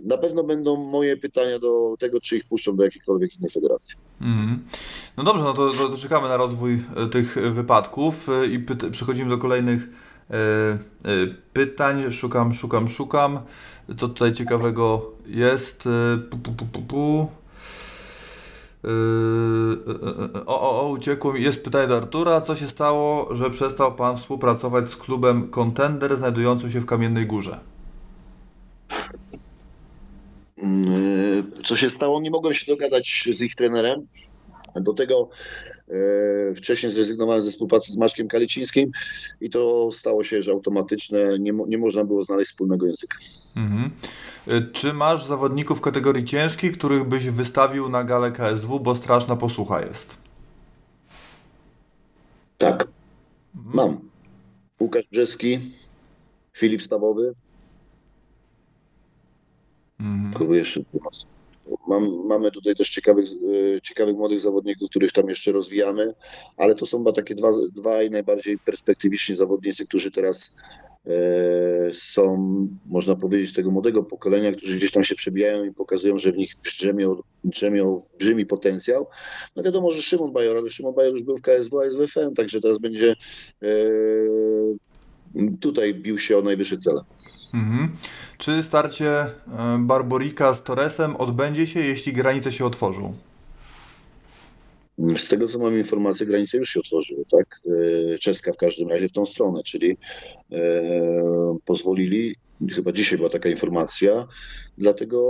na 0.03 0.17
pewno 0.17 0.43
będą 0.43 0.75
moje 0.75 1.17
pytania 1.17 1.59
do 1.59 1.95
tego, 1.99 2.21
czy 2.21 2.37
ich 2.37 2.45
puszczą 2.45 2.75
do 2.75 2.83
jakiejkolwiek 2.83 3.35
innej 3.35 3.49
federacji. 3.49 3.95
Mm. 4.21 4.59
No 5.17 5.23
dobrze, 5.23 5.43
no 5.43 5.53
to, 5.53 5.73
to, 5.73 5.89
to, 5.89 5.97
czekamy 5.97 6.27
na 6.27 6.37
rozwój 6.37 6.83
e, 6.95 7.07
tych 7.07 7.37
wypadków 7.53 8.29
e, 8.29 8.45
i 8.45 8.65
przechodzimy 8.91 9.29
do 9.29 9.37
kolejnych 9.37 9.89
e, 10.29 10.35
e, 10.35 10.77
pytań. 11.53 12.11
Szukam, 12.11 12.53
szukam, 12.53 12.87
szukam. 12.87 13.39
Co 13.97 14.07
tutaj 14.07 14.33
ciekawego 14.33 15.11
jest? 15.27 15.87
E, 15.87 16.17
pu, 16.17 16.37
pu, 16.37 16.65
pu, 16.65 16.81
pu. 16.81 17.27
O, 20.45 20.61
o, 20.61 20.81
o, 20.81 20.89
uciekło. 20.89 21.35
Jest 21.35 21.63
pytanie 21.63 21.87
do 21.87 21.97
Artura. 21.97 22.41
Co 22.41 22.55
się 22.55 22.67
stało, 22.67 23.35
że 23.35 23.49
przestał 23.49 23.95
Pan 23.95 24.17
współpracować 24.17 24.89
z 24.89 24.95
klubem 24.95 25.49
Contender 25.49 26.17
znajdującym 26.17 26.71
się 26.71 26.79
w 26.79 26.85
Kamiennej 26.85 27.25
Górze? 27.25 27.59
Co 31.65 31.75
się 31.75 31.89
stało? 31.89 32.21
Nie 32.21 32.31
mogłem 32.31 32.53
się 32.53 32.71
dogadać 32.71 33.29
z 33.31 33.41
ich 33.41 33.55
trenerem. 33.55 34.07
Do 34.75 34.93
tego 34.93 35.29
e, 35.87 36.53
wcześniej 36.53 36.91
zrezygnowałem 36.91 37.41
ze 37.41 37.51
współpracy 37.51 37.91
z 37.91 37.97
Maszkiem 37.97 38.27
Kalicińskim 38.27 38.91
i 39.41 39.49
to 39.49 39.91
stało 39.91 40.23
się, 40.23 40.41
że 40.41 40.51
automatyczne, 40.51 41.39
nie, 41.39 41.51
nie 41.67 41.77
można 41.77 42.03
było 42.03 42.23
znaleźć 42.23 42.51
wspólnego 42.51 42.85
języka. 42.85 43.17
Mhm. 43.55 43.91
Czy 44.73 44.93
masz 44.93 45.25
zawodników 45.25 45.81
kategorii 45.81 46.25
ciężkiej, 46.25 46.71
których 46.71 47.03
byś 47.03 47.29
wystawił 47.29 47.89
na 47.89 48.03
galę 48.03 48.31
KSW, 48.31 48.79
bo 48.79 48.95
straszna 48.95 49.35
posłucha 49.35 49.81
jest? 49.81 50.17
Tak, 52.57 52.87
mhm. 53.55 53.75
mam. 53.75 53.99
Łukasz 54.79 55.07
Brzeski, 55.11 55.71
Filip 56.53 56.81
Stawowy, 56.81 57.33
Mhm. 59.99 60.33
Kogo 60.33 60.55
jeszcze 60.55 60.81
Mam, 61.87 62.27
mamy 62.27 62.51
tutaj 62.51 62.75
też 62.75 62.89
ciekawych, 62.89 63.25
ciekawych 63.83 64.15
młodych 64.15 64.39
zawodników, 64.39 64.89
których 64.89 65.11
tam 65.11 65.29
jeszcze 65.29 65.51
rozwijamy, 65.51 66.13
ale 66.57 66.75
to 66.75 66.85
są 66.85 66.97
chyba 66.97 67.11
takie 67.11 67.35
dwa, 67.35 67.49
dwaj 67.75 68.09
najbardziej 68.09 68.57
perspektywiczni 68.57 69.35
zawodnicy, 69.35 69.87
którzy 69.87 70.11
teraz 70.11 70.55
e, 71.05 71.93
są, 71.93 72.37
można 72.85 73.15
powiedzieć, 73.15 73.53
tego 73.53 73.71
młodego 73.71 74.03
pokolenia, 74.03 74.51
którzy 74.51 74.75
gdzieś 74.75 74.91
tam 74.91 75.03
się 75.03 75.15
przebijają 75.15 75.63
i 75.63 75.73
pokazują, 75.73 76.17
że 76.17 76.31
w 76.31 76.37
nich 76.37 76.55
drzemią, 76.63 77.21
drzemią 77.43 78.03
olbrzymi 78.11 78.45
potencjał. 78.45 79.07
No 79.55 79.63
wiadomo, 79.63 79.91
że 79.91 80.01
Szymon 80.01 80.31
Bajor, 80.31 80.57
ale 80.57 80.69
Szymon 80.69 80.93
Bajor 80.93 81.13
już 81.13 81.23
był 81.23 81.37
w 81.37 81.41
KSW, 81.41 81.81
jest 81.81 81.97
w 81.97 82.07
FM, 82.07 82.33
także 82.35 82.61
teraz 82.61 82.79
będzie 82.79 83.15
e, 83.61 83.67
tutaj 85.59 85.93
bił 85.93 86.19
się 86.19 86.37
o 86.37 86.41
najwyższe 86.41 86.77
cele. 86.77 87.01
Mhm. 87.53 87.91
Czy 88.37 88.63
starcie 88.63 89.09
e, 89.09 89.31
Barborika 89.79 90.53
z 90.53 90.63
Torresem 90.63 91.15
odbędzie 91.15 91.67
się, 91.67 91.79
jeśli 91.79 92.13
granice 92.13 92.51
się 92.51 92.65
otworzą? 92.65 93.13
Z 95.17 95.27
tego 95.27 95.47
co 95.47 95.59
mam 95.59 95.77
informację, 95.77 96.25
granice 96.25 96.57
już 96.57 96.69
się 96.69 96.79
otworzyły, 96.79 97.23
tak? 97.31 97.61
E, 98.13 98.17
Czeska 98.17 98.51
w 98.51 98.57
każdym 98.57 98.89
razie 98.89 99.07
w 99.07 99.11
tą 99.11 99.25
stronę, 99.25 99.63
czyli 99.63 99.97
e, 100.51 101.57
pozwolili, 101.65 102.35
chyba 102.75 102.91
dzisiaj 102.91 103.17
była 103.17 103.29
taka 103.29 103.49
informacja, 103.49 104.27
dlatego 104.77 105.21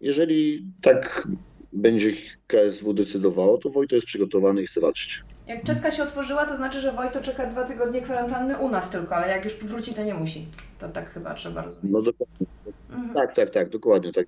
jeżeli 0.00 0.64
tak 0.82 1.28
będzie 1.72 2.12
KSW 2.46 2.92
decydowało, 2.92 3.58
to 3.58 3.70
Wojto 3.70 3.94
jest 3.94 4.06
przygotowany 4.06 4.62
i 4.62 4.66
chce 4.66 4.80
walczyć. 4.80 5.22
Jak 5.46 5.64
czeska 5.64 5.90
się 5.90 6.02
otworzyła, 6.02 6.46
to 6.46 6.56
znaczy, 6.56 6.80
że 6.80 6.92
Wojto 6.92 7.20
czeka 7.20 7.46
dwa 7.46 7.64
tygodnie 7.64 8.00
kwarantanny 8.00 8.58
u 8.58 8.68
nas 8.68 8.90
tylko, 8.90 9.16
ale 9.16 9.28
jak 9.28 9.44
już 9.44 9.54
powróci, 9.54 9.94
to 9.94 10.04
nie 10.04 10.14
musi. 10.14 10.46
To 10.78 10.88
tak 10.88 11.10
chyba 11.10 11.34
trzeba 11.34 11.62
rozumieć. 11.62 11.92
No 11.92 12.02
dokładnie. 12.02 12.46
Mhm. 12.90 13.14
Tak, 13.14 13.36
tak, 13.36 13.50
tak, 13.50 13.68
dokładnie. 13.68 14.12
Tak. 14.12 14.26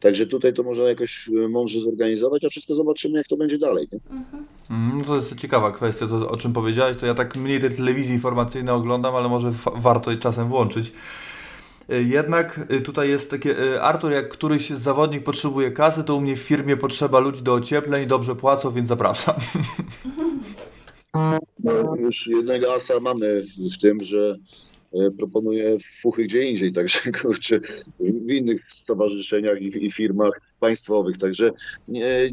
Także 0.00 0.26
tutaj 0.26 0.54
to 0.54 0.62
można 0.62 0.84
jakoś 0.84 1.28
e, 1.28 1.48
mądrze 1.48 1.80
zorganizować, 1.80 2.44
a 2.44 2.48
wszystko 2.48 2.74
zobaczymy, 2.74 3.18
jak 3.18 3.26
to 3.26 3.36
będzie 3.36 3.58
dalej. 3.58 3.88
Nie? 3.92 3.98
Mhm. 4.10 4.46
Mm, 4.70 5.04
to 5.04 5.16
jest 5.16 5.36
ciekawa 5.36 5.70
kwestia, 5.70 6.06
to 6.06 6.30
o 6.30 6.36
czym 6.36 6.52
powiedziałeś. 6.52 6.96
To 6.96 7.06
ja 7.06 7.14
tak 7.14 7.36
mniej 7.36 7.60
tej 7.60 7.70
telewizji 7.70 8.14
informacyjnej 8.14 8.74
oglądam, 8.74 9.16
ale 9.16 9.28
może 9.28 9.52
warto 9.76 10.10
je 10.10 10.16
czasem 10.16 10.48
włączyć. 10.48 10.92
Y, 11.92 12.02
Jednak 12.02 12.60
y, 12.72 12.80
tutaj 12.80 13.08
jest 13.08 13.30
takie, 13.30 13.62
y, 13.74 13.82
Artur, 13.82 14.12
jak 14.12 14.28
któryś 14.28 14.70
zawodnik 14.70 15.24
potrzebuje 15.24 15.70
kasy, 15.70 16.04
to 16.04 16.16
u 16.16 16.20
mnie 16.20 16.36
w 16.36 16.40
firmie 16.40 16.76
potrzeba 16.76 17.18
ludzi 17.18 17.42
do 17.42 17.54
ociepleń, 17.54 18.06
dobrze 18.06 18.36
płacą, 18.36 18.72
więc 18.72 18.88
zapraszam. 18.88 19.34
No, 21.64 21.96
już 22.04 22.26
jednego 22.26 22.74
asa 22.74 23.00
mamy 23.00 23.42
w, 23.76 23.80
tym, 23.80 24.04
że 24.04 24.36
e, 24.92 25.10
proponuję 25.10 25.76
fuchy 26.02 26.24
gdzie 26.24 26.42
indziej, 26.42 26.72
także 26.72 27.12
kurczę, 27.22 27.60
w 28.00 28.30
innych 28.30 28.72
stowarzyszeniach 28.72 29.62
i 29.62 29.90
firmach 29.90 30.47
państwowych, 30.58 31.18
także 31.18 31.50
nie, 31.88 32.32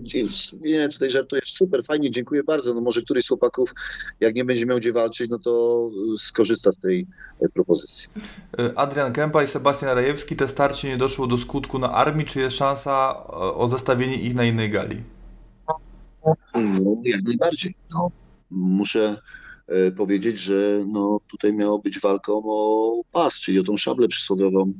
nie, 0.61 0.89
tutaj 0.89 1.11
żartujesz, 1.11 1.53
super, 1.53 1.83
fajnie, 1.83 2.11
dziękuję 2.11 2.43
bardzo, 2.43 2.73
no 2.73 2.81
może 2.81 3.01
któryś 3.01 3.25
z 3.25 3.27
chłopaków, 3.27 3.73
jak 4.19 4.35
nie 4.35 4.45
będzie 4.45 4.65
miał 4.65 4.77
gdzie 4.77 4.93
walczyć, 4.93 5.29
no 5.29 5.39
to 5.39 5.81
e, 6.15 6.17
skorzysta 6.17 6.71
z 6.71 6.79
tej 6.79 7.07
e, 7.41 7.49
propozycji. 7.49 8.09
Y, 8.59 8.77
Adrian 8.77 9.13
Kępa 9.13 9.43
i 9.43 9.47
Sebastian 9.47 9.95
Rajewski, 9.95 10.35
te 10.35 10.47
starcie 10.47 10.87
nie 10.87 10.97
doszło 10.97 11.27
do 11.27 11.37
skutku 11.37 11.79
na 11.79 11.91
armii, 11.91 12.25
czy 12.25 12.39
jest 12.39 12.55
szansa 12.55 13.27
o, 13.27 13.67
zestawienie 13.67 14.15
ich 14.15 14.35
na 14.35 14.43
innej 14.45 14.69
gali? 14.69 14.97
No, 16.55 17.01
jak 17.03 17.23
najbardziej. 17.23 17.75
No, 17.91 18.11
muszę 18.51 19.17
powiedzieć, 19.97 20.39
że 20.39 20.85
no, 20.87 21.19
tutaj 21.31 21.53
miało 21.53 21.79
być 21.79 21.99
walką 21.99 22.41
o 22.45 23.01
pas, 23.11 23.39
czyli 23.39 23.59
o 23.59 23.63
tą 23.63 23.77
szablę 23.77 24.07
przysłowiową 24.07 24.73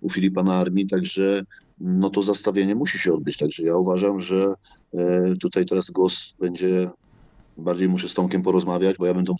u 0.00 0.10
Filipa 0.10 0.42
na 0.42 0.54
armii, 0.54 0.86
także 0.86 1.44
no, 1.80 2.10
to 2.10 2.22
zastawienie 2.22 2.74
musi 2.74 2.98
się 2.98 3.14
odbyć. 3.14 3.36
Także 3.36 3.62
ja 3.62 3.76
uważam, 3.76 4.20
że 4.20 4.54
e, 4.94 5.34
tutaj 5.40 5.66
teraz 5.66 5.90
głos 5.90 6.34
będzie, 6.40 6.90
bardziej 7.56 7.88
muszę 7.88 8.08
z 8.08 8.14
Tomkiem 8.14 8.42
porozmawiać, 8.42 8.96
bo 8.96 9.06
ja 9.06 9.14
bym 9.14 9.24
tą 9.24 9.34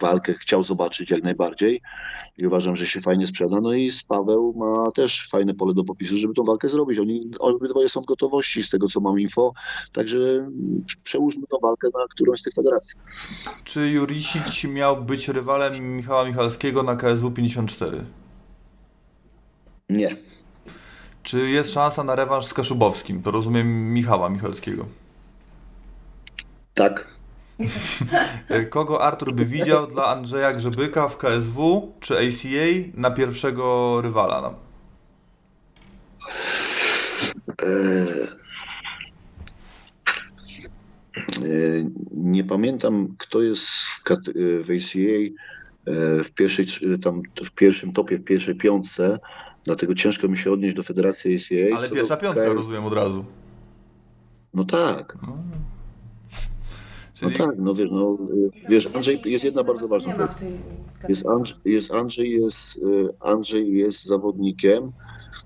walkę 0.00 0.34
chciał 0.34 0.64
zobaczyć 0.64 1.10
jak 1.10 1.22
najbardziej 1.22 1.80
i 2.38 2.46
uważam, 2.46 2.76
że 2.76 2.86
się 2.86 3.00
fajnie 3.00 3.26
sprzeda. 3.26 3.60
No 3.60 3.72
i 3.72 3.90
z 3.90 4.04
Paweł 4.04 4.54
ma 4.56 4.90
też 4.90 5.28
fajne 5.28 5.54
pole 5.54 5.74
do 5.74 5.84
popisu, 5.84 6.18
żeby 6.18 6.34
tą 6.34 6.44
walkę 6.44 6.68
zrobić. 6.68 6.98
Oni 6.98 7.30
obydwoje 7.38 7.88
są 7.88 8.02
w 8.02 8.06
gotowości 8.06 8.62
z 8.62 8.70
tego, 8.70 8.88
co 8.88 9.00
mam 9.00 9.20
info, 9.20 9.52
także 9.92 10.50
przełóżmy 11.04 11.46
tą 11.46 11.58
walkę 11.62 11.88
na 11.94 12.00
którąś 12.10 12.40
z 12.40 12.42
tych 12.42 12.54
federacji. 12.54 12.98
Czy 13.64 13.88
Jurisic 13.88 14.64
miał 14.64 15.04
być 15.04 15.28
rywalem 15.28 15.96
Michała 15.96 16.24
Michalskiego 16.24 16.82
na 16.82 16.96
KSW 16.96 17.30
54? 17.30 18.04
Nie. 19.88 20.16
Czy 21.28 21.50
jest 21.50 21.72
szansa 21.72 22.04
na 22.04 22.14
rewanż 22.14 22.46
z 22.46 22.54
Kaszubowskim? 22.54 23.22
To 23.22 23.30
rozumiem 23.30 23.92
Michała 23.92 24.28
Michalskiego. 24.28 24.86
Tak. 26.74 27.18
Kogo 28.70 29.02
Artur 29.02 29.34
by 29.34 29.44
widział 29.44 29.86
dla 29.86 30.06
Andrzeja 30.06 30.52
Grzebyka 30.52 31.08
w 31.08 31.16
KSW 31.16 31.92
czy 32.00 32.18
ACA 32.18 32.90
na 32.94 33.10
pierwszego 33.10 34.00
rywala? 34.02 34.54
Eee, 37.62 38.28
eee, 41.42 41.90
Nie 42.12 42.44
pamiętam, 42.44 43.14
kto 43.18 43.42
jest 43.42 43.66
w, 43.66 44.70
ACA 44.70 44.98
eee, 44.98 46.24
w, 46.24 46.30
pierwszej, 46.30 46.66
tam, 47.02 47.22
w 47.44 47.50
pierwszym 47.50 47.92
topie, 47.92 48.18
w 48.18 48.24
pierwszej 48.24 48.54
piątce, 48.54 49.18
dlatego 49.64 49.94
ciężko 49.94 50.28
mi 50.28 50.36
się 50.36 50.52
odnieść 50.52 50.76
do 50.76 50.82
Federacji 50.82 51.34
ACA. 51.34 51.76
Ale 51.76 51.90
pierwsza 51.90 52.16
do 52.16 52.22
piątka 52.22 52.44
KS 52.44 52.54
rozumiem 52.54 52.84
od 52.84 52.94
razu. 52.94 53.24
No 54.54 54.64
tak, 54.64 55.16
no 55.22 55.38
Czyli 57.18 57.36
tak, 57.36 57.54
no 57.58 57.74
wiesz, 57.74 57.90
no, 57.90 58.18
y, 58.34 58.50
wiesz 58.68 58.88
Andrzej, 58.94 59.20
jest 59.24 59.44
jedna 59.44 59.64
bardzo 59.64 59.88
ważna 59.88 60.16
rzecz. 60.16 60.30
w 60.30 60.34
tej 60.34 60.52
Jest 61.08 61.26
Andrzej, 61.26 61.56
jest 61.64 61.92
Andrzej, 61.92 62.30
jest, 62.30 62.76
y, 62.76 63.08
Andrzej 63.20 63.72
jest 63.72 64.04
zawodnikiem, 64.04 64.92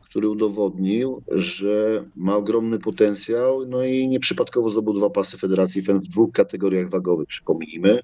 który 0.02 0.28
udowodnił, 0.28 1.22
że 1.28 2.04
ma 2.16 2.36
ogromny 2.36 2.78
potencjał, 2.78 3.66
no 3.66 3.84
i 3.84 4.08
nieprzypadkowo 4.08 4.70
zdobył 4.70 4.94
dwa 4.94 5.10
pasy 5.10 5.38
Federacji 5.38 5.82
FEN 5.82 5.98
w 5.98 6.08
dwóch 6.08 6.32
kategoriach 6.32 6.90
wagowych, 6.90 7.28
przypomnijmy. 7.28 8.00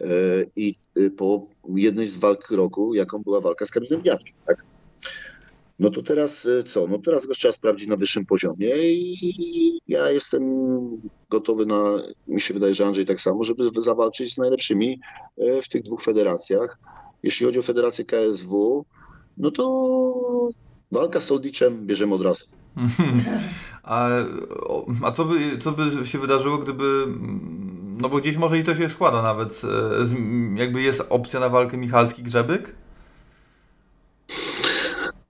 Y, 0.00 0.50
I 0.56 0.74
po 1.16 1.46
jednej 1.68 2.08
z 2.08 2.16
walk 2.16 2.50
roku, 2.50 2.94
jaką 2.94 3.18
była 3.22 3.40
walka 3.40 3.66
z 3.66 3.70
Kamilem 3.70 4.02
Biatkiem, 4.02 4.34
tak? 4.46 4.64
No 5.78 5.90
to 5.90 6.02
teraz 6.02 6.44
y, 6.44 6.64
co? 6.64 6.86
No 6.86 6.98
teraz 6.98 7.26
go 7.26 7.34
trzeba 7.34 7.54
sprawdzić 7.54 7.88
na 7.88 7.96
wyższym 7.96 8.26
poziomie 8.26 8.92
i 8.92 9.80
ja 9.88 10.10
jestem 10.10 10.42
gotowy 11.30 11.66
na, 11.66 12.02
mi 12.28 12.40
się 12.40 12.54
wydaje, 12.54 12.74
że 12.74 12.86
Andrzej 12.86 13.06
tak 13.06 13.20
samo, 13.20 13.44
żeby 13.44 13.68
zawalczyć 13.82 14.34
z 14.34 14.38
najlepszymi 14.38 15.00
e, 15.38 15.62
w 15.62 15.68
tych 15.68 15.82
dwóch 15.82 16.02
federacjach. 16.02 16.78
Jeśli 17.22 17.46
chodzi 17.46 17.58
o 17.58 17.62
federację 17.62 18.04
KSW, 18.04 18.84
no 19.36 19.50
to 19.50 20.50
walka 20.92 21.20
z 21.20 21.24
Soldiczem 21.24 21.86
bierzemy 21.86 22.14
od 22.14 22.22
razu. 22.22 22.44
A, 23.82 24.08
a 25.02 25.12
co, 25.12 25.24
by, 25.24 25.58
co 25.58 25.72
by 25.72 26.06
się 26.06 26.18
wydarzyło, 26.18 26.58
gdyby. 26.58 27.06
No 27.96 28.08
bo 28.08 28.16
gdzieś 28.16 28.36
może 28.36 28.58
i 28.58 28.64
to 28.64 28.74
się 28.74 28.88
składa 28.88 29.22
nawet. 29.22 29.62
e, 29.64 30.60
jakby 30.60 30.82
jest 30.82 31.06
opcja 31.08 31.40
na 31.40 31.48
walkę 31.48 31.76
Michalski-Grzebyk? 31.78 32.62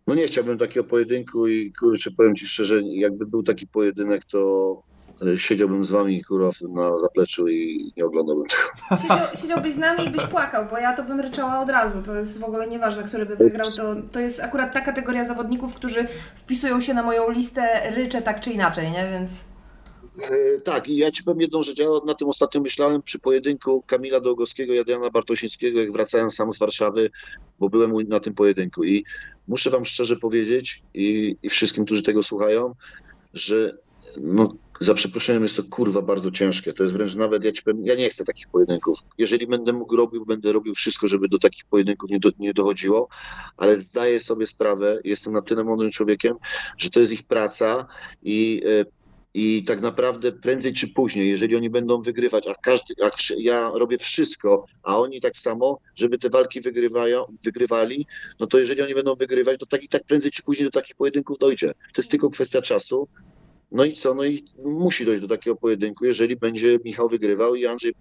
No 0.08 0.14
nie 0.14 0.26
chciałbym 0.26 0.58
takiego 0.58 0.84
pojedynku 0.84 1.46
i 1.46 1.72
kurczę, 1.72 2.10
powiem 2.10 2.34
Ci 2.36 2.46
szczerze, 2.46 2.82
jakby 2.82 3.26
był 3.26 3.42
taki 3.42 3.66
pojedynek, 3.66 4.24
to 4.24 4.82
e, 5.34 5.38
siedziałbym 5.38 5.84
z 5.84 5.90
Wami 5.90 6.24
kurwa 6.24 6.50
na 6.68 6.98
zapleczu 6.98 7.48
i 7.48 7.92
nie 7.96 8.04
oglądałbym 8.04 8.44
tego. 8.46 9.02
Siedział, 9.02 9.18
siedziałbyś 9.42 9.72
z 9.72 9.78
nami 9.78 10.06
i 10.06 10.10
byś 10.10 10.22
płakał, 10.22 10.66
bo 10.70 10.78
ja 10.78 10.96
to 10.96 11.02
bym 11.02 11.20
ryczała 11.20 11.60
od 11.60 11.68
razu. 11.68 12.02
To 12.02 12.14
jest 12.14 12.40
w 12.40 12.44
ogóle 12.44 12.68
nieważne, 12.68 13.02
który 13.02 13.26
by 13.26 13.36
wygrał. 13.36 13.70
To, 13.76 13.96
to 14.12 14.20
jest 14.20 14.40
akurat 14.40 14.72
ta 14.72 14.80
kategoria 14.80 15.24
zawodników, 15.24 15.74
którzy 15.74 16.06
wpisują 16.36 16.80
się 16.80 16.94
na 16.94 17.02
moją 17.02 17.30
listę 17.30 17.90
ryczę 17.96 18.22
tak 18.22 18.40
czy 18.40 18.50
inaczej, 18.50 18.90
nie? 18.90 19.08
Więc 19.10 19.44
E, 20.22 20.60
Tak, 20.60 20.88
i 20.88 20.96
ja 20.96 21.10
ci 21.10 21.24
powiem 21.24 21.40
jedną 21.40 21.62
rzecz. 21.62 21.78
Ja 21.78 21.86
na 22.06 22.14
tym 22.14 22.28
ostatnio 22.28 22.60
myślałem 22.60 23.02
przy 23.02 23.18
pojedynku 23.18 23.82
Kamila 23.86 24.20
Długowskiego 24.20 24.74
i 24.74 24.78
Adriana 24.78 25.10
Bartosińskiego, 25.10 25.80
jak 25.80 25.92
wracałem 25.92 26.30
sam 26.30 26.52
z 26.52 26.58
Warszawy, 26.58 27.10
bo 27.58 27.68
byłem 27.68 28.08
na 28.08 28.20
tym 28.20 28.34
pojedynku. 28.34 28.84
I 28.84 29.04
muszę 29.48 29.70
wam 29.70 29.84
szczerze 29.84 30.16
powiedzieć 30.16 30.82
i, 30.94 31.36
i 31.42 31.48
wszystkim, 31.48 31.84
którzy 31.84 32.02
tego 32.02 32.22
słuchają, 32.22 32.74
że 33.34 33.78
no, 34.16 34.54
za 34.80 34.94
przeproszeniem 34.94 35.42
jest 35.42 35.56
to 35.56 35.62
kurwa 35.62 36.02
bardzo 36.02 36.30
ciężkie. 36.30 36.72
To 36.72 36.82
jest 36.82 36.94
wręcz 36.94 37.14
nawet, 37.14 37.44
ja 37.44 37.52
ci 37.52 37.62
powiem, 37.62 37.86
ja 37.86 37.94
nie 37.94 38.10
chcę 38.10 38.24
takich 38.24 38.48
pojedynków. 38.48 38.98
Jeżeli 39.18 39.46
będę 39.46 39.72
mógł 39.72 39.96
robił, 39.96 40.26
będę 40.26 40.52
robił 40.52 40.74
wszystko, 40.74 41.08
żeby 41.08 41.28
do 41.28 41.38
takich 41.38 41.64
pojedynków 41.64 42.10
nie, 42.10 42.20
do, 42.20 42.30
nie 42.38 42.54
dochodziło, 42.54 43.08
ale 43.56 43.78
zdaję 43.78 44.20
sobie 44.20 44.46
sprawę, 44.46 45.00
jestem 45.04 45.32
na 45.32 45.42
tyle 45.42 45.64
mądrym 45.64 45.90
człowiekiem, 45.90 46.36
że 46.78 46.90
to 46.90 47.00
jest 47.00 47.12
ich 47.12 47.22
praca 47.22 47.86
i 48.22 48.62
e, 48.66 48.97
i 49.40 49.64
tak 49.64 49.80
naprawdę 49.80 50.32
prędzej 50.32 50.74
czy 50.74 50.88
później, 50.88 51.28
jeżeli 51.28 51.56
oni 51.56 51.70
będą 51.70 52.00
wygrywać, 52.00 52.46
a 52.46 52.54
każdy, 52.54 52.94
a 53.02 53.10
ja 53.36 53.70
robię 53.74 53.98
wszystko, 53.98 54.64
a 54.82 54.98
oni 54.98 55.20
tak 55.20 55.36
samo, 55.36 55.78
żeby 55.96 56.18
te 56.18 56.30
walki 56.30 56.60
wygrywają, 56.60 57.24
wygrywali, 57.44 58.06
no 58.40 58.46
to 58.46 58.58
jeżeli 58.58 58.82
oni 58.82 58.94
będą 58.94 59.14
wygrywać, 59.14 59.60
to 59.60 59.66
tak 59.66 59.82
i 59.82 59.88
tak 59.88 60.04
prędzej 60.04 60.30
czy 60.30 60.42
później 60.42 60.64
do 60.64 60.70
takich 60.70 60.96
pojedynków 60.96 61.38
dojdzie. 61.38 61.68
To 61.68 62.00
jest 62.02 62.10
tylko 62.10 62.30
kwestia 62.30 62.62
czasu. 62.62 63.08
No 63.72 63.84
i 63.84 63.92
co? 63.92 64.14
No 64.14 64.24
i 64.24 64.44
musi 64.64 65.04
dojść 65.04 65.20
do 65.22 65.28
takiego 65.28 65.56
pojedynku, 65.56 66.04
jeżeli 66.04 66.36
będzie 66.36 66.78
Michał 66.84 67.08
wygrywał 67.08 67.54
i 67.54 67.66
Andrzej 67.66 67.94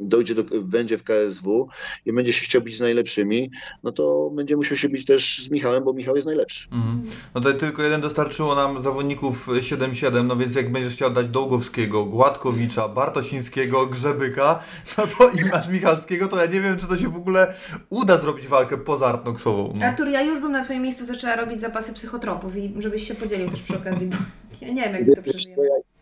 dojdzie 0.00 0.34
do, 0.34 0.44
będzie 0.62 0.98
w 0.98 1.02
KSW 1.02 1.68
i 2.06 2.12
będzie 2.12 2.32
się 2.32 2.44
chciał 2.44 2.62
bić 2.62 2.76
z 2.76 2.80
najlepszymi, 2.80 3.50
no 3.82 3.92
to 3.92 4.30
będzie 4.30 4.56
musiał 4.56 4.76
się 4.76 4.88
bić 4.88 5.04
też 5.04 5.44
z 5.44 5.50
Michałem, 5.50 5.84
bo 5.84 5.92
Michał 5.92 6.14
jest 6.16 6.26
najlepszy. 6.26 6.68
Mhm. 6.72 7.02
No 7.34 7.40
to 7.40 7.52
tylko 7.52 7.82
jeden 7.82 8.00
dostarczyło 8.00 8.54
nam 8.54 8.82
zawodników 8.82 9.48
7-7, 9.48 10.24
no 10.24 10.36
więc 10.36 10.54
jak 10.54 10.72
będziesz 10.72 10.92
chciał 10.92 11.10
dać 11.10 11.28
Dołgowskiego, 11.28 12.04
Gładkowicza, 12.04 12.88
Bartosińskiego, 12.88 13.86
Grzebyka, 13.86 14.62
no 14.98 15.06
to 15.06 15.30
i 15.40 15.48
masz 15.52 15.68
Michalskiego, 15.68 16.28
to 16.28 16.36
ja 16.36 16.46
nie 16.46 16.60
wiem, 16.60 16.76
czy 16.76 16.86
to 16.86 16.96
się 16.96 17.08
w 17.08 17.16
ogóle 17.16 17.54
uda 17.90 18.18
zrobić 18.18 18.46
walkę 18.46 18.78
pozartnoksową. 18.78 19.72
No. 19.80 19.86
Artur, 19.86 20.08
ja 20.08 20.22
już 20.22 20.40
bym 20.40 20.52
na 20.52 20.64
Twoim 20.64 20.82
miejscu 20.82 21.04
zaczęła 21.04 21.36
robić 21.36 21.60
zapasy 21.60 21.92
psychotropów 21.92 22.56
i 22.56 22.74
żebyś 22.78 23.08
się 23.08 23.14
podzielił 23.14 23.50
też 23.50 23.62
przy 23.62 23.76
okazji, 23.76 24.06
bo 24.06 24.16
ja 24.66 24.72
nie 24.72 24.82
wiem, 24.82 25.08
jak 25.08 25.16
to 25.16 25.22
przeżyjemy. 25.22 25.93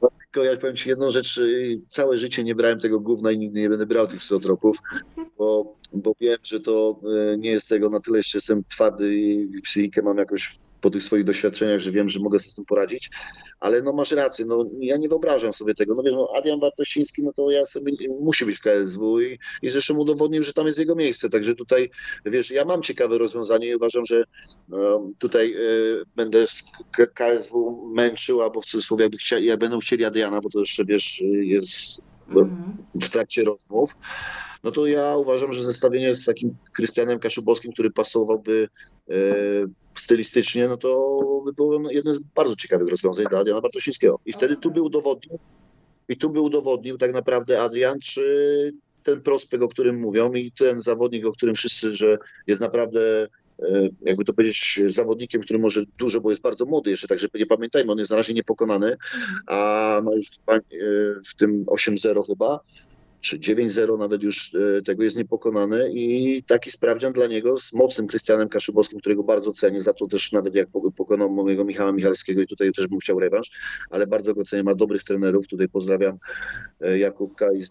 Tylko 0.00 0.44
ja 0.44 0.56
powiem 0.56 0.76
Ci 0.76 0.88
jedną 0.88 1.10
rzecz, 1.10 1.38
y, 1.38 1.76
całe 1.88 2.18
życie 2.18 2.44
nie 2.44 2.54
brałem 2.54 2.80
tego 2.80 3.00
gówna 3.00 3.32
i 3.32 3.38
nigdy 3.38 3.60
nie 3.60 3.68
będę 3.68 3.86
brał 3.86 4.06
tych 4.06 4.20
psychotropów, 4.20 4.78
bo, 5.38 5.76
bo 5.92 6.14
wiem, 6.20 6.38
że 6.42 6.60
to 6.60 7.00
y, 7.34 7.38
nie 7.38 7.50
jest 7.50 7.68
tego 7.68 7.90
na 7.90 8.00
tyle, 8.00 8.16
jeszcze 8.18 8.38
jestem 8.38 8.64
twardy 8.64 9.14
i 9.14 9.62
psychikę 9.62 10.02
mam 10.02 10.18
jakoś 10.18 10.58
po 10.80 10.90
tych 10.90 11.02
swoich 11.02 11.24
doświadczeniach, 11.24 11.80
że 11.80 11.92
wiem, 11.92 12.08
że 12.08 12.20
mogę 12.20 12.38
sobie 12.38 12.50
z 12.50 12.54
tym 12.54 12.64
poradzić, 12.64 13.10
ale 13.60 13.82
no 13.82 13.92
masz 13.92 14.12
rację, 14.12 14.44
no 14.46 14.64
ja 14.80 14.96
nie 14.96 15.08
wyobrażam 15.08 15.52
sobie 15.52 15.74
tego, 15.74 15.94
no 15.94 16.02
wiesz, 16.02 16.14
no 16.14 16.28
Adrian 16.36 16.60
Bartosiński, 16.60 17.22
no 17.22 17.32
to 17.32 17.50
ja 17.50 17.66
sobie, 17.66 17.92
musi 18.20 18.44
być 18.44 18.58
w 18.58 18.60
KSW 18.60 19.20
i, 19.20 19.38
i 19.62 19.70
zresztą 19.70 19.96
udowodnił, 19.96 20.42
że 20.42 20.52
tam 20.52 20.66
jest 20.66 20.78
jego 20.78 20.94
miejsce, 20.94 21.30
także 21.30 21.54
tutaj, 21.54 21.90
wiesz, 22.24 22.50
ja 22.50 22.64
mam 22.64 22.82
ciekawe 22.82 23.18
rozwiązanie 23.18 23.68
i 23.68 23.76
uważam, 23.76 24.06
że 24.06 24.24
no, 24.68 25.10
tutaj 25.18 25.54
y, 25.54 26.02
będę 26.16 26.46
KSW 27.14 27.92
męczył, 27.94 28.42
albo 28.42 28.60
w 28.60 28.66
cudzysłowie, 28.66 29.02
jakby 29.02 29.18
chcia, 29.18 29.38
jak 29.38 29.58
będą 29.58 29.78
chcieli 29.78 30.04
Adriana, 30.04 30.40
bo 30.40 30.50
to 30.50 30.60
jeszcze, 30.60 30.84
wiesz, 30.84 31.22
jest 31.42 32.02
Mhm. 32.28 32.76
w 32.94 33.08
trakcie 33.08 33.44
rozmów, 33.44 33.96
no 34.64 34.70
to 34.70 34.86
ja 34.86 35.16
uważam, 35.16 35.52
że 35.52 35.64
zestawienie 35.64 36.14
z 36.14 36.24
takim 36.24 36.56
Krystianem 36.72 37.18
Kaszubowskim, 37.18 37.72
który 37.72 37.90
pasowałby 37.90 38.68
stylistycznie, 39.94 40.68
no 40.68 40.76
to 40.76 41.18
by 41.44 41.52
było 41.52 41.90
jedno 41.90 42.12
z 42.12 42.18
bardzo 42.18 42.56
ciekawych 42.56 42.88
rozwiązań 42.88 43.26
dla 43.30 43.38
Adriana 43.38 43.60
Bartosińskiego. 43.60 44.20
I 44.26 44.32
wtedy 44.32 44.56
tu 44.56 44.70
by 44.70 44.82
udowodnił, 44.82 45.38
i 46.08 46.16
tu 46.16 46.30
by 46.30 46.40
udowodnił 46.40 46.98
tak 46.98 47.12
naprawdę 47.12 47.62
Adrian, 47.62 48.00
czy 48.00 48.72
ten 49.02 49.20
prospekt, 49.20 49.62
o 49.62 49.68
którym 49.68 50.00
mówią 50.00 50.32
i 50.32 50.52
ten 50.52 50.82
zawodnik, 50.82 51.26
o 51.26 51.32
którym 51.32 51.54
wszyscy, 51.54 51.94
że 51.94 52.18
jest 52.46 52.60
naprawdę 52.60 53.28
e, 53.62 53.88
jakby 54.02 54.24
to 54.24 54.32
powiedzieć, 54.32 54.80
zawodnikiem, 54.88 55.42
który 55.42 55.58
może 55.58 55.84
dużo, 55.98 56.20
bo 56.20 56.30
jest 56.30 56.42
bardzo 56.42 56.64
młody 56.64 56.90
jeszcze, 56.90 57.08
także 57.08 57.28
nie 57.34 57.46
pamiętajmy, 57.46 57.92
on 57.92 57.98
jest 57.98 58.10
na 58.10 58.16
razie 58.16 58.34
niepokonany, 58.34 58.96
a 59.46 60.00
ma 60.04 60.14
już 60.14 60.30
chyba, 60.30 60.56
e, 60.56 60.60
w 61.30 61.36
tym 61.36 61.64
8-0 61.64 62.26
chyba, 62.26 62.60
czy 63.20 63.38
9-0 63.38 63.98
nawet 63.98 64.22
już 64.22 64.54
e, 64.54 64.82
tego 64.82 65.02
jest 65.02 65.16
niepokonany 65.16 65.90
i 65.92 66.42
taki 66.42 66.70
sprawdzian 66.70 67.12
dla 67.12 67.26
niego 67.26 67.56
z 67.56 67.72
mocnym 67.72 68.06
Krystianem 68.06 68.48
Kaszubowskim, 68.48 69.00
którego 69.00 69.22
bardzo 69.22 69.52
cenię, 69.52 69.80
za 69.80 69.92
to 69.94 70.06
też 70.06 70.32
nawet 70.32 70.54
jak 70.54 70.68
po- 70.68 70.92
pokonał 70.92 71.30
mojego 71.30 71.64
Michała 71.64 71.92
Michalskiego 71.92 72.42
i 72.42 72.46
tutaj 72.46 72.72
też 72.72 72.86
bym 72.88 72.98
chciał 72.98 73.20
rewanż, 73.20 73.50
ale 73.90 74.06
bardzo 74.06 74.34
go 74.34 74.44
cenię, 74.44 74.62
ma 74.62 74.74
dobrych 74.74 75.04
trenerów, 75.04 75.48
tutaj 75.48 75.68
pozdrawiam 75.68 76.18
e, 76.80 76.98
Jakubka 76.98 77.52
i 77.52 77.62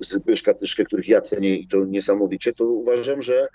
Zbyszka 0.00 0.54
Tyszkę, 0.54 0.84
których 0.84 1.08
ja 1.08 1.20
cenię 1.20 1.56
i 1.56 1.68
to 1.68 1.84
niesamowicie, 1.84 2.52
to 2.52 2.64
uważam, 2.64 3.22
że 3.22 3.48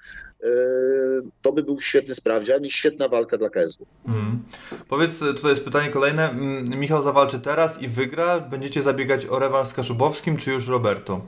to 1.42 1.52
by 1.52 1.64
był 1.64 1.82
świetny 1.82 2.16
sprawdzian 2.16 2.66
i 2.66 2.72
świetna 2.72 3.10
walka 3.10 3.38
dla 3.38 3.50
KSW. 3.50 3.86
Mhm. 4.08 4.44
Powiedz, 4.88 5.22
y, 5.22 5.34
tutaj 5.34 5.52
jest 5.52 5.64
pytanie 5.64 5.90
kolejne. 5.90 6.30
Mm, 6.30 6.80
Michał 6.80 7.04
zawalczy 7.04 7.40
teraz 7.40 7.82
i 7.82 7.88
wygra. 7.88 8.40
Będziecie 8.40 8.82
zabiegać 8.82 9.26
o 9.26 9.40
rewanż 9.40 9.68
z 9.68 9.74
Kaszubowskim, 9.74 10.38
czy 10.38 10.52
już 10.52 10.68
Roberto? 10.68 11.22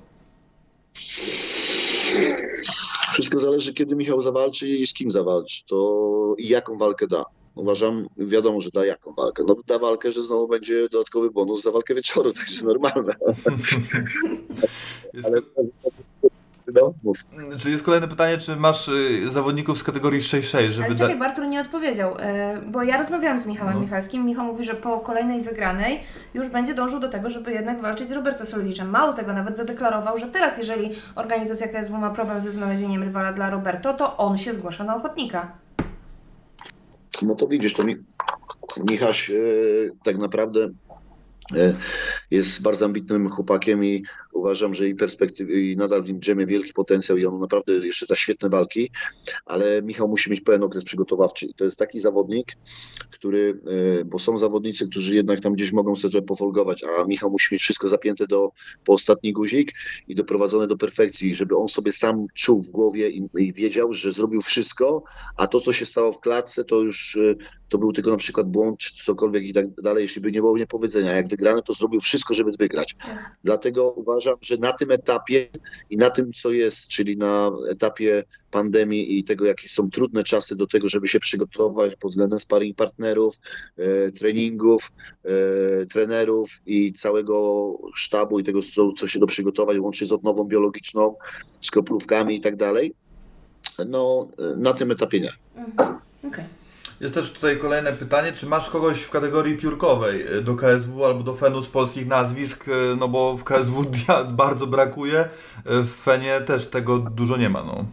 Wszystko 3.13 3.39
zależy, 3.39 3.73
kiedy 3.73 3.95
Michał 3.95 4.21
zawalczy 4.21 4.69
i 4.69 4.87
z 4.87 4.93
kim 4.93 5.11
zawalczy, 5.11 5.63
to 5.67 6.35
i 6.37 6.47
jaką 6.47 6.77
walkę 6.77 7.07
da. 7.07 7.25
Uważam, 7.55 8.07
wiadomo, 8.17 8.61
że 8.61 8.69
da 8.73 8.85
jaką 8.85 9.13
walkę. 9.13 9.43
No 9.47 9.55
da 9.67 9.79
walkę, 9.79 10.11
że 10.11 10.23
znowu 10.23 10.47
będzie 10.47 10.89
dodatkowy 10.89 11.31
bonus 11.31 11.63
za 11.63 11.71
walkę 11.71 11.95
wieczoru, 11.95 12.33
także 12.39 12.65
normalne. 12.65 13.13
Jest, 15.13 15.27
Ale 15.27 15.41
no, 16.73 16.93
mów. 17.03 17.17
Czy 17.57 17.69
jest 17.69 17.83
kolejne 17.83 18.07
pytanie, 18.07 18.37
czy 18.37 18.55
masz 18.55 18.87
y, 18.87 19.29
zawodników 19.31 19.77
z 19.77 19.83
kategorii 19.83 20.21
6-6, 20.21 20.69
żeby 20.69 20.87
Ale 20.87 20.95
czekaj, 20.95 21.19
Bartur 21.19 21.47
nie 21.47 21.61
odpowiedział, 21.61 22.15
e, 22.19 22.61
bo 22.67 22.83
ja 22.83 22.97
rozmawiałam 22.97 23.39
z 23.39 23.45
Michałem 23.45 23.73
No. 23.73 23.81
Michalskim. 23.81 24.25
Michał 24.25 24.45
mówi, 24.45 24.63
że 24.63 24.75
po 24.75 24.99
kolejnej 24.99 25.41
wygranej 25.41 25.99
już 26.33 26.49
będzie 26.49 26.73
dążył 26.73 26.99
do 26.99 27.09
tego, 27.09 27.29
żeby 27.29 27.51
jednak 27.51 27.81
walczyć 27.81 28.09
z 28.09 28.11
Roberto 28.11 28.45
Soliczem. 28.45 28.89
Mało 28.89 29.13
tego, 29.13 29.33
nawet 29.33 29.57
zadeklarował, 29.57 30.17
że 30.17 30.27
teraz, 30.27 30.57
jeżeli 30.57 30.89
organizacja 31.15 31.67
KSW 31.67 31.97
ma 31.97 32.09
problem 32.09 32.41
ze 32.41 32.51
znalezieniem 32.51 33.03
rywala 33.03 33.33
dla 33.33 33.49
Roberto, 33.49 33.93
to 33.93 34.17
on 34.17 34.37
się 34.37 34.53
zgłasza 34.53 34.83
na 34.83 34.95
ochotnika. 34.95 35.51
No 37.21 37.35
to 37.35 37.47
widzisz, 37.47 37.73
to 37.73 37.83
mi, 37.83 37.97
Michaś 38.89 39.29
e, 39.29 39.33
tak 40.03 40.17
naprawdę 40.17 40.69
e, 41.55 41.73
jest 42.31 42.61
bardzo 42.61 42.85
ambitnym 42.85 43.29
chłopakiem 43.29 43.85
i 43.85 44.03
uważam, 44.33 44.75
że 44.75 44.87
i 44.87 44.95
perspektywy, 44.95 45.61
i 45.61 45.77
nadal 45.77 46.03
w 46.03 46.07
nim 46.07 46.19
drzemie 46.19 46.45
wielki 46.45 46.73
potencjał 46.73 47.17
i 47.17 47.25
on 47.25 47.39
naprawdę 47.39 47.73
jeszcze 47.73 48.05
da 48.05 48.15
świetne 48.15 48.49
walki, 48.49 48.89
ale 49.45 49.81
Michał 49.81 50.07
musi 50.07 50.31
mieć 50.31 50.41
pełen 50.41 50.63
okres 50.63 50.83
przygotowawczy 50.83 51.45
i 51.45 51.53
to 51.53 51.63
jest 51.63 51.79
taki 51.79 51.99
zawodnik, 51.99 52.57
który, 53.11 53.59
e, 53.99 54.05
bo 54.05 54.19
są 54.19 54.37
zawodnicy, 54.37 54.87
którzy 54.87 55.15
jednak 55.15 55.39
tam 55.39 55.53
gdzieś 55.53 55.71
mogą 55.71 55.95
sobie 55.95 56.21
pofolgować, 56.21 56.83
a 56.83 57.05
Michał 57.05 57.31
musi 57.31 57.55
mieć 57.55 57.61
wszystko 57.61 57.87
zapięte 57.87 58.27
do, 58.27 58.49
po 58.85 58.93
ostatni 58.93 59.33
guzik 59.33 59.73
i 60.07 60.15
doprowadzone 60.15 60.67
do 60.67 60.77
perfekcji, 60.77 61.35
żeby 61.35 61.57
on 61.57 61.67
sobie 61.67 61.91
sam 61.91 62.25
czuł 62.33 62.63
w 62.63 62.71
głowie 62.71 63.09
i, 63.09 63.29
i 63.37 63.53
wiedział, 63.53 63.93
że 63.93 64.11
zrobił 64.11 64.41
wszystko, 64.41 65.03
a 65.37 65.47
to, 65.47 65.59
co 65.59 65.73
się 65.73 65.85
stało 65.85 66.11
w 66.11 66.19
klatce, 66.19 66.63
to 66.63 66.81
już 66.81 67.15
e, 67.15 67.35
to 67.73 67.77
był 67.77 67.93
tylko 67.93 68.11
na 68.11 68.17
przykład 68.17 68.49
błąd, 68.49 68.79
czy 68.79 69.05
cokolwiek 69.05 69.43
i 69.43 69.53
tak 69.53 69.81
dalej, 69.81 70.01
jeśli 70.01 70.21
by 70.21 70.31
nie 70.31 70.39
było 70.39 70.57
niepowiedzenia. 70.57 71.11
Jak 71.11 71.27
wygrane, 71.27 71.61
to 71.61 71.73
zrobił 71.73 71.99
wszystko, 71.99 72.33
żeby 72.33 72.51
wygrać. 72.51 72.95
Jest. 73.13 73.25
Dlatego 73.43 73.91
uważam, 73.91 74.22
że 74.41 74.57
na 74.57 74.73
tym 74.73 74.91
etapie 74.91 75.49
i 75.89 75.97
na 75.97 76.09
tym, 76.09 76.33
co 76.33 76.51
jest, 76.51 76.87
czyli 76.87 77.17
na 77.17 77.51
etapie 77.69 78.23
pandemii 78.51 79.19
i 79.19 79.23
tego, 79.23 79.45
jakie 79.45 79.69
są 79.69 79.89
trudne 79.89 80.23
czasy 80.23 80.55
do 80.55 80.67
tego, 80.67 80.89
żeby 80.89 81.07
się 81.07 81.19
przygotować 81.19 81.95
pod 81.95 82.11
względem 82.11 82.39
sparring 82.39 82.77
partnerów, 82.77 83.39
e, 83.77 84.11
treningów, 84.11 84.91
e, 85.23 85.85
trenerów 85.85 86.61
i 86.65 86.93
całego 86.93 87.77
sztabu 87.95 88.39
i 88.39 88.43
tego, 88.43 88.59
co, 88.97 89.07
się 89.07 89.19
do 89.19 89.27
przygotować, 89.27 89.77
łącznie 89.77 90.07
z 90.07 90.11
odnową 90.11 90.43
biologiczną, 90.43 91.15
z 91.61 91.71
kroplówkami 91.71 92.35
i 92.35 92.41
tak 92.41 92.55
dalej. 92.55 92.93
No, 93.87 94.27
na 94.57 94.73
tym 94.73 94.91
etapie 94.91 95.19
nie. 95.19 95.33
Mhm. 95.55 95.97
Okej. 96.23 96.62
Jest 97.01 97.13
też 97.13 97.31
tutaj 97.31 97.57
kolejne 97.57 97.93
pytanie, 97.93 98.33
czy 98.33 98.45
masz 98.45 98.69
kogoś 98.69 99.01
w 99.01 99.09
kategorii 99.09 99.57
piórkowej 99.57 100.35
y, 100.37 100.41
do 100.41 100.55
KSW 100.55 101.05
albo 101.05 101.23
do 101.23 101.35
Fenu 101.35 101.61
z 101.61 101.67
polskich 101.67 102.07
nazwisk, 102.07 102.67
y, 102.67 102.71
no 102.99 103.07
bo 103.07 103.37
w 103.37 103.43
KSW 103.43 103.85
bardzo 104.29 104.67
brakuje, 104.67 105.19
y, 105.21 105.27
w 105.83 105.89
Fenie 105.89 106.41
też 106.41 106.67
tego 106.67 106.97
dużo 106.99 107.37
nie 107.37 107.49
ma, 107.49 107.63
no. 107.63 107.85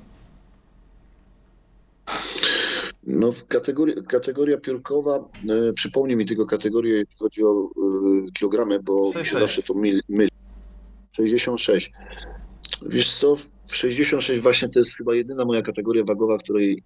No, 3.05 3.31
kategoria, 3.49 3.95
kategoria 4.09 4.59
piórkowa, 4.59 5.29
e, 5.69 5.73
przypomnij 5.73 6.17
mi 6.17 6.27
tylko 6.27 6.47
kategorię, 6.47 6.93
jeśli 6.93 7.17
chodzi 7.19 7.45
o 7.45 7.71
e, 8.29 8.33
kilogramy, 8.33 8.81
bo 8.83 9.07
mi 9.07 9.13
się 9.13 9.19
66. 9.19 9.41
zawsze 9.41 9.63
to 9.63 9.75
myli. 9.75 10.01
myli. 10.09 10.31
66. 11.13 11.93
Wiesz 12.83 13.15
co, 13.15 13.35
66 13.77 14.43
właśnie 14.43 14.69
to 14.69 14.79
jest 14.79 14.97
chyba 14.97 15.15
jedyna 15.15 15.45
moja 15.45 15.63
kategoria 15.63 16.05
wagowa, 16.05 16.39
w 16.39 16.43
której 16.43 16.83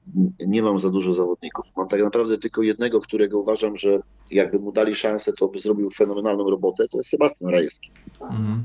nie 0.47 0.63
mam 0.63 0.79
za 0.79 0.91
dużo 0.91 1.13
zawodników. 1.13 1.67
Mam 1.77 1.89
tak 1.89 2.03
naprawdę 2.03 2.39
tylko 2.39 2.63
jednego, 2.63 3.01
którego 3.01 3.39
uważam, 3.39 3.77
że 3.77 4.01
jakby 4.31 4.59
mu 4.59 4.73
dali 4.73 4.95
szansę, 4.95 5.33
to 5.33 5.49
by 5.49 5.59
zrobił 5.59 5.91
fenomenalną 5.91 6.51
robotę, 6.51 6.89
to 6.89 6.97
jest 6.97 7.11
Sebastian 7.11 7.51
Rajewski. 7.51 7.91
Mhm. 8.23 8.65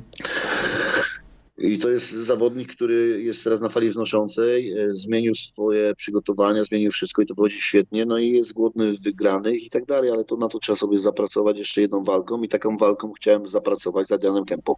I 1.62 1.80
to 1.80 1.90
jest 1.90 2.12
zawodnik, 2.12 2.76
który 2.76 3.22
jest 3.24 3.44
teraz 3.44 3.62
na 3.62 3.70
fali 3.70 3.90
wznoszącej, 3.90 4.72
e, 4.72 4.94
zmienił 4.94 5.36
swoje 5.36 5.96
przygotowania, 5.96 6.64
zmienił 6.64 6.92
wszystko 6.92 7.22
i 7.22 7.26
to 7.26 7.36
wychodzi 7.36 7.62
świetnie, 7.62 8.06
no 8.06 8.18
i 8.18 8.30
jest 8.30 8.54
głodny 8.54 8.94
wygranych 8.94 9.64
i 9.64 9.70
tak 9.70 9.86
dalej, 9.86 10.12
ale 10.12 10.24
to 10.24 10.38
na 10.38 10.48
to 10.48 10.60
trzeba 10.60 10.76
sobie 10.76 10.98
zapracować 10.98 11.58
jeszcze 11.58 11.82
jedną 11.82 12.04
walką 12.04 12.44
i 12.44 12.50
taką 12.50 12.78
walką 12.78 13.12
chciałem 13.12 13.48
zapracować 13.48 14.08
z 14.08 14.12
Adrianem 14.12 14.46
Kempą. 14.46 14.76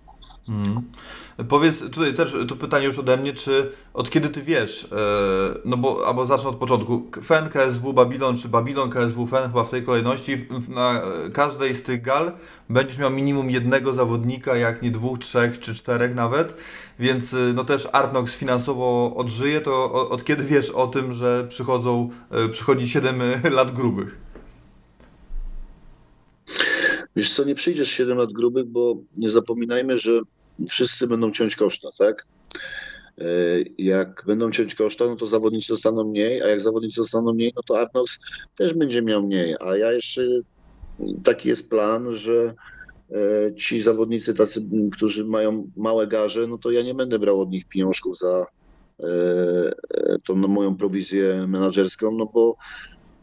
Mhm. 0.49 0.81
Powiedz, 1.49 1.79
tutaj 1.79 2.13
też 2.13 2.35
to 2.47 2.55
pytanie 2.55 2.85
już 2.85 2.99
ode 2.99 3.17
mnie, 3.17 3.33
czy 3.33 3.71
od 3.93 4.09
kiedy 4.09 4.29
ty 4.29 4.41
wiesz, 4.41 4.83
e, 4.91 4.95
no 5.65 5.77
bo, 5.77 6.07
albo 6.07 6.25
zacznę 6.25 6.49
od 6.49 6.55
początku, 6.55 7.11
Fen, 7.23 7.49
KSW, 7.49 7.93
Babylon, 7.93 8.37
czy 8.37 8.49
Babylon, 8.49 8.89
KSW, 8.89 9.27
Fen, 9.27 9.43
chyba 9.43 9.63
w 9.63 9.69
tej 9.69 9.83
kolejności, 9.83 10.47
na 10.69 11.01
każdej 11.33 11.75
z 11.75 11.83
tych 11.83 12.01
gal 12.01 12.31
będziesz 12.69 12.97
miał 12.97 13.11
minimum 13.11 13.49
jednego 13.49 13.93
zawodnika, 13.93 14.55
jak 14.57 14.81
nie 14.81 14.91
dwóch, 14.91 15.19
trzech, 15.19 15.59
czy 15.59 15.73
czterech 15.75 16.15
nawet, 16.15 16.55
więc 16.99 17.33
e, 17.33 17.37
no 17.55 17.63
też 17.63 17.87
Artnox 17.91 18.35
finansowo 18.35 19.13
odżyje, 19.15 19.61
to 19.61 19.71
o- 19.73 20.09
od 20.09 20.23
kiedy 20.23 20.43
wiesz 20.43 20.69
o 20.69 20.87
tym, 20.87 21.13
że 21.13 21.45
przychodzą, 21.49 22.09
e, 22.31 22.49
przychodzi 22.49 22.89
7 22.89 23.21
lat 23.51 23.71
grubych? 23.71 24.30
Wiesz 27.15 27.33
co, 27.33 27.43
nie 27.43 27.55
przyjdziesz 27.55 27.91
7 27.91 28.17
lat 28.17 28.33
grubych, 28.33 28.65
bo 28.65 28.95
nie 29.17 29.29
zapominajmy, 29.29 29.97
że 29.97 30.19
wszyscy 30.69 31.07
będą 31.07 31.31
ciąć 31.31 31.55
koszta, 31.55 31.89
tak? 31.97 32.25
E, 33.17 33.25
Jak 33.77 34.23
będą 34.27 34.51
ciąć 34.51 34.75
koszta, 34.75 35.05
no 35.05 35.15
to 35.15 35.27
zawodnicy 35.27 35.67
dostaną 35.67 36.03
mniej, 36.03 36.41
a 36.41 36.47
jak 36.47 36.61
zawodnicy 36.61 37.01
dostaną 37.01 37.33
mniej, 37.33 37.53
no 37.55 37.61
to 37.63 37.79
Arnox 37.79 38.19
też 38.57 38.73
będzie 38.73 39.01
miał 39.01 39.27
mniej. 39.27 39.55
A 39.59 39.77
ja 39.77 39.91
jeszcze 39.91 40.21
taki 41.23 41.49
jest 41.49 41.69
plan, 41.69 42.15
że 42.15 42.53
e, 43.11 43.55
ci 43.55 43.81
zawodnicy 43.81 44.33
tacy, 44.33 44.65
którzy 44.91 45.25
mają 45.25 45.71
małe 45.77 46.07
garze, 46.07 46.47
no 46.47 46.57
to 46.57 46.71
ja 46.71 46.83
nie 46.83 46.93
będę 46.93 47.19
brał 47.19 47.41
od 47.41 47.49
nich 47.49 47.67
pieniążków 47.67 48.17
za 48.17 48.45
e, 48.99 49.05
tą 50.25 50.35
moją 50.35 50.77
prowizję 50.77 51.45
menadżerską, 51.47 52.11
no 52.11 52.25
bo 52.25 52.55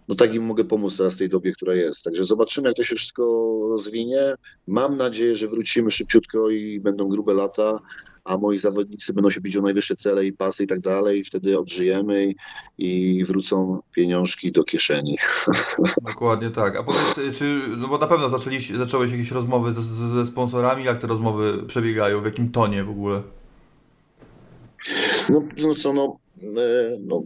no 0.08 0.14
tak 0.14 0.34
im 0.34 0.42
mogę 0.42 0.64
pomóc 0.64 0.96
teraz 0.96 1.14
w 1.14 1.18
tej 1.18 1.28
dobie, 1.28 1.52
która 1.52 1.74
jest. 1.74 2.04
Także 2.04 2.24
zobaczymy, 2.24 2.68
jak 2.68 2.76
to 2.76 2.82
się 2.82 2.96
wszystko 2.96 3.22
rozwinie. 3.68 4.34
Mam 4.66 4.96
nadzieję, 4.96 5.36
że 5.36 5.48
wrócimy 5.48 5.90
szybciutko 5.90 6.50
i 6.50 6.80
będą 6.80 7.08
grube 7.08 7.34
lata, 7.34 7.78
a 8.24 8.38
moi 8.38 8.58
zawodnicy 8.58 9.12
będą 9.12 9.30
się 9.30 9.40
bić 9.40 9.56
o 9.56 9.62
najwyższe 9.62 9.96
cele 9.96 10.26
i 10.26 10.32
pasy 10.32 10.64
i 10.64 10.66
tak 10.66 10.80
dalej. 10.80 11.18
I 11.18 11.24
wtedy 11.24 11.58
odżyjemy 11.58 12.34
i, 12.78 13.16
i 13.18 13.24
wrócą 13.24 13.80
pieniążki 13.94 14.52
do 14.52 14.64
kieszeni. 14.64 15.18
Dokładnie 16.08 16.50
tak. 16.50 16.76
A 16.76 16.82
powiedz, 16.82 17.38
czy, 17.38 17.60
no 17.76 17.88
bo 17.88 17.98
na 17.98 18.06
pewno 18.06 18.28
zaczęliś, 18.28 18.70
zacząłeś 18.70 19.12
jakieś 19.12 19.30
rozmowy 19.30 19.72
ze, 19.72 19.82
ze 19.82 20.08
ze 20.08 20.26
sponsorami, 20.26 20.84
jak 20.84 20.98
te 20.98 21.06
rozmowy 21.06 21.62
przebiegają, 21.66 22.20
w 22.20 22.24
jakim 22.24 22.50
tonie 22.50 22.84
w 22.84 22.90
ogóle? 22.90 23.22
No, 25.28 25.42
no 25.56 25.74
co, 25.74 25.92
no, 25.92 26.18
e, 26.42 26.96
no 27.00 27.22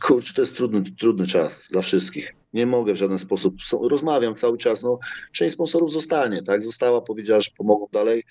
kurczę, 0.00 0.34
to 0.34 0.42
jest 0.42 0.56
trudny, 0.56 0.82
trudny 0.98 1.26
czas 1.26 1.68
dla 1.70 1.80
wszystkich. 1.80 2.34
Nie 2.52 2.66
mogę 2.66 2.92
w 2.94 2.96
żaden 2.96 3.18
sposób, 3.18 3.54
rozmawiam 3.90 4.34
cały 4.34 4.58
czas, 4.58 4.82
no, 4.82 4.98
część 5.32 5.54
sponsorów 5.54 5.92
zostanie, 5.92 6.42
tak, 6.42 6.62
została, 6.62 7.00
powiedziała, 7.00 7.40
że 7.40 7.50
pomogą 7.56 7.86
dalej 7.92 8.24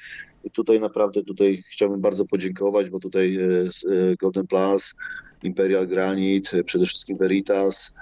i 0.44 0.52
tutaj 0.52 0.80
naprawdę, 0.80 1.24
tutaj 1.24 1.64
chciałbym 1.72 2.02
bardzo 2.02 2.26
podziękować, 2.26 2.90
bo 2.90 3.00
tutaj 3.00 3.36
e, 3.36 3.42
e, 3.42 4.16
Golden 4.16 4.48
Plus, 4.48 4.96
Imperial 5.44 5.88
Granite, 5.88 6.64
przede 6.64 6.86
wszystkim 6.86 7.18
Veritas, 7.18 7.94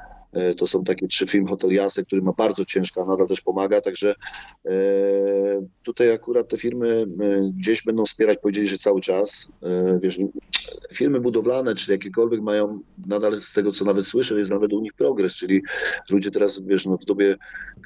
to 0.58 0.68
są 0.68 0.84
takie 0.84 1.08
trzy 1.08 1.28
firmy 1.28 1.50
hoteliarse, 1.50 2.04
który 2.04 2.22
ma 2.22 2.34
bardzo 2.34 2.66
ciężko, 2.66 3.02
a 3.02 3.06
nadal 3.06 3.28
też 3.28 3.42
pomaga, 3.42 3.82
także 3.82 4.16
e, 4.66 4.72
tutaj 5.84 6.12
akurat 6.12 6.48
te 6.48 6.58
firmy 6.58 7.06
e, 7.22 7.52
gdzieś 7.58 7.84
będą 7.84 8.06
wspierać, 8.06 8.38
powiedzieli, 8.42 8.68
że 8.68 8.78
cały 8.78 9.02
czas, 9.02 9.52
e, 9.64 10.00
wiesz, 10.04 10.20
firmy 10.94 11.20
budowlane, 11.20 11.76
czy 11.76 11.92
jakiekolwiek 11.92 12.42
mają 12.42 12.80
nadal 13.08 13.42
z 13.42 13.54
tego, 13.54 13.72
co 13.72 13.86
nawet 13.86 14.08
słyszę, 14.08 14.40
jest 14.40 14.52
nawet 14.52 14.74
u 14.74 14.82
nich 14.82 14.94
progres, 14.94 15.36
czyli 15.36 15.62
ludzie 16.10 16.32
teraz, 16.32 16.62
wiesz, 16.66 16.86
no, 16.86 16.98
w 16.98 17.06
dobie 17.06 17.36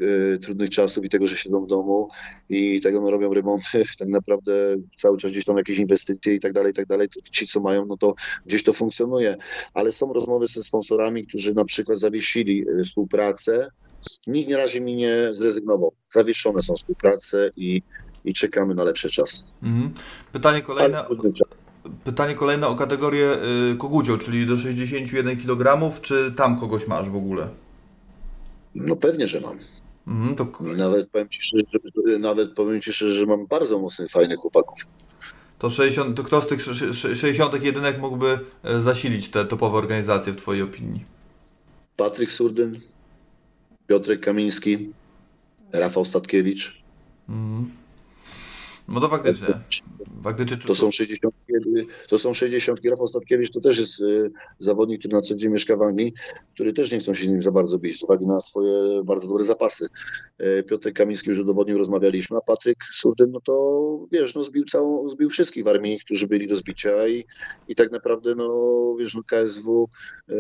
e, 0.02 0.38
trudnych 0.38 0.70
czasów 0.70 1.06
i 1.06 1.10
tego, 1.10 1.28
że 1.28 1.38
siedzą 1.38 1.66
w 1.66 1.68
domu 1.68 2.10
i 2.50 2.82
tego, 2.82 3.02
no, 3.02 3.12
robią 3.12 3.34
remonty, 3.34 3.84
tak 4.00 4.08
naprawdę 4.08 4.76
cały 4.98 5.18
czas 5.18 5.32
gdzieś 5.32 5.46
tam 5.46 5.58
jakieś 5.58 5.78
inwestycje 5.78 6.36
i 6.36 6.40
tak 6.40 6.54
dalej, 6.54 6.72
i 6.72 6.76
tak 6.76 6.86
dalej, 6.86 7.10
to 7.10 7.20
ci, 7.32 7.48
co 7.48 7.60
mają, 7.60 7.86
no 7.86 7.98
to 7.98 8.14
gdzieś 8.46 8.64
to 8.64 8.74
funkcjonuje, 8.74 9.38
ale 9.74 9.92
są 9.92 10.14
rozmowy 10.14 10.48
ze 10.48 10.64
sponsorami, 10.64 11.28
którzy 11.28 11.54
na 11.54 11.66
przykład 11.66 12.00
zawiesili 12.00 12.39
e, 12.42 12.84
współpracę, 12.84 13.70
nikt 14.28 14.50
na 14.50 14.58
razie 14.58 14.82
mi 14.82 14.96
nie 14.96 15.30
zrezygnował, 15.32 15.94
zawieszone 16.10 16.62
są 16.62 16.76
współprace 16.76 17.50
i, 17.56 17.82
i 18.26 18.34
czekamy 18.34 18.76
na 18.76 18.84
lepszy 18.84 19.10
czas. 19.10 19.44
Mhm. 19.64 19.94
Pytanie 20.32 20.62
kolejne, 20.62 21.04
trudny 21.06 21.34
czas. 21.34 21.48
pytanie 22.04 22.36
kolejne 22.36 22.68
o 22.68 22.76
kategorię 22.76 23.38
y, 23.74 23.78
kogucio, 23.78 24.18
czyli 24.18 24.46
do 24.46 24.56
61 24.56 25.38
kg, 25.38 25.92
czy 26.02 26.32
tam 26.32 26.60
kogoś 26.60 26.88
masz 26.88 27.10
w 27.10 27.16
ogóle? 27.16 27.48
No 28.76 28.96
pewnie, 28.96 29.28
że 29.28 29.42
mam. 29.42 29.58
Mhm, 30.08 30.36
to 30.36 30.48
nawet 30.78 31.10
powiem 31.10 31.30
ci, 31.30 31.42
szczerze, 31.44 31.64
że, 32.08 32.20
nawet 32.20 32.54
powiem 32.54 32.82
ci 32.82 32.94
szczerze, 32.94 33.14
że 33.14 33.26
mam 33.26 33.48
bardzo 33.48 33.80
mocnych, 33.80 34.12
fajnych 34.12 34.40
chłopaków. 34.40 34.80
To 35.60 35.70
60, 35.70 36.18
to 36.18 36.24
kto 36.24 36.42
z 36.42 36.48
tych 36.48 36.60
sz- 36.62 36.90
sz- 36.90 37.18
60 37.18 37.64
jedynek 37.64 38.00
mógłby 38.00 38.40
e, 38.64 38.80
zasilić 38.82 39.30
te 39.30 39.46
topowe 39.46 39.78
organizacje 39.78 40.34
w 40.34 40.38
Twojej 40.38 40.62
opinii? 40.62 41.06
Patryk 42.00 42.32
Surdyn, 42.32 42.80
Piotrek 43.88 44.22
Kamiński, 44.22 44.90
Rafał 45.72 46.06
Statkiewicz. 46.06 46.84
Mhm. 47.30 47.72
No 48.88 49.00
to 49.00 49.10
faktycznie. 49.10 49.48
Faktycznie 50.24 50.58
To 50.58 50.76
są 50.76 50.92
60, 50.92 51.34
to 52.08 52.18
są 52.18 52.34
60. 52.34 52.80
Rafał 52.90 53.08
Statkiewicz 53.08 53.52
to 53.52 53.62
też 53.62 53.78
jest 53.78 54.02
y, 54.02 54.32
zawodnik, 54.60 55.00
który 55.00 55.14
na 55.14 55.22
co 55.22 55.36
dzień 55.36 55.52
mieszka 55.52 55.78
w 55.78 55.82
Anglii, 55.82 56.14
który 56.54 56.74
też 56.74 56.92
nie 56.92 57.00
chcą 57.00 57.14
się 57.14 57.26
z 57.26 57.30
nim 57.30 57.42
za 57.42 57.52
bardzo 57.52 57.80
bić, 57.80 58.00
z 58.00 58.04
uwagi 58.04 58.28
na 58.28 58.40
swoje 58.40 59.04
bardzo 59.04 59.28
dobre 59.28 59.44
zapasy. 59.44 59.88
Y, 60.42 60.64
Piotrek 60.64 60.96
Kamiński 60.96 61.30
już 61.30 61.40
udowodnił, 61.40 61.78
rozmawialiśmy, 61.78 62.38
a 62.38 62.42
Patryk 62.42 62.78
Surdyn, 62.94 63.32
no 63.32 63.42
to 63.42 63.80
wiesz, 64.12 64.36
no 64.36 64.44
zbił 64.44 64.66
całą, 64.66 65.10
zbił 65.10 65.30
wszystkich 65.30 65.64
w 65.64 65.68
armii, 65.68 66.00
którzy 66.00 66.28
byli 66.28 66.48
do 66.48 66.56
zbicia 66.56 67.08
i, 67.08 67.26
i 67.68 67.76
tak 67.76 67.92
naprawdę, 67.92 68.36
no 68.36 68.96
wiesz, 69.00 69.16
no 69.16 69.24
KSW 69.24 69.90
y, 70.30 70.34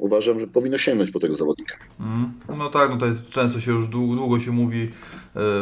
uważam, 0.00 0.40
że 0.40 0.46
powinno 0.46 0.78
sięgnąć 0.78 1.10
po 1.10 1.20
tego 1.20 1.36
zawodnika. 1.36 1.76
Mhm. 2.00 2.32
No 2.58 2.70
tak, 2.70 2.90
no 2.90 2.96
to 2.96 3.06
jest, 3.06 3.30
często 3.30 3.60
się 3.60 3.72
już 3.72 3.88
długo, 3.88 4.14
długo 4.14 4.40
się 4.40 4.50
mówi 4.50 4.82
e, 4.82 4.88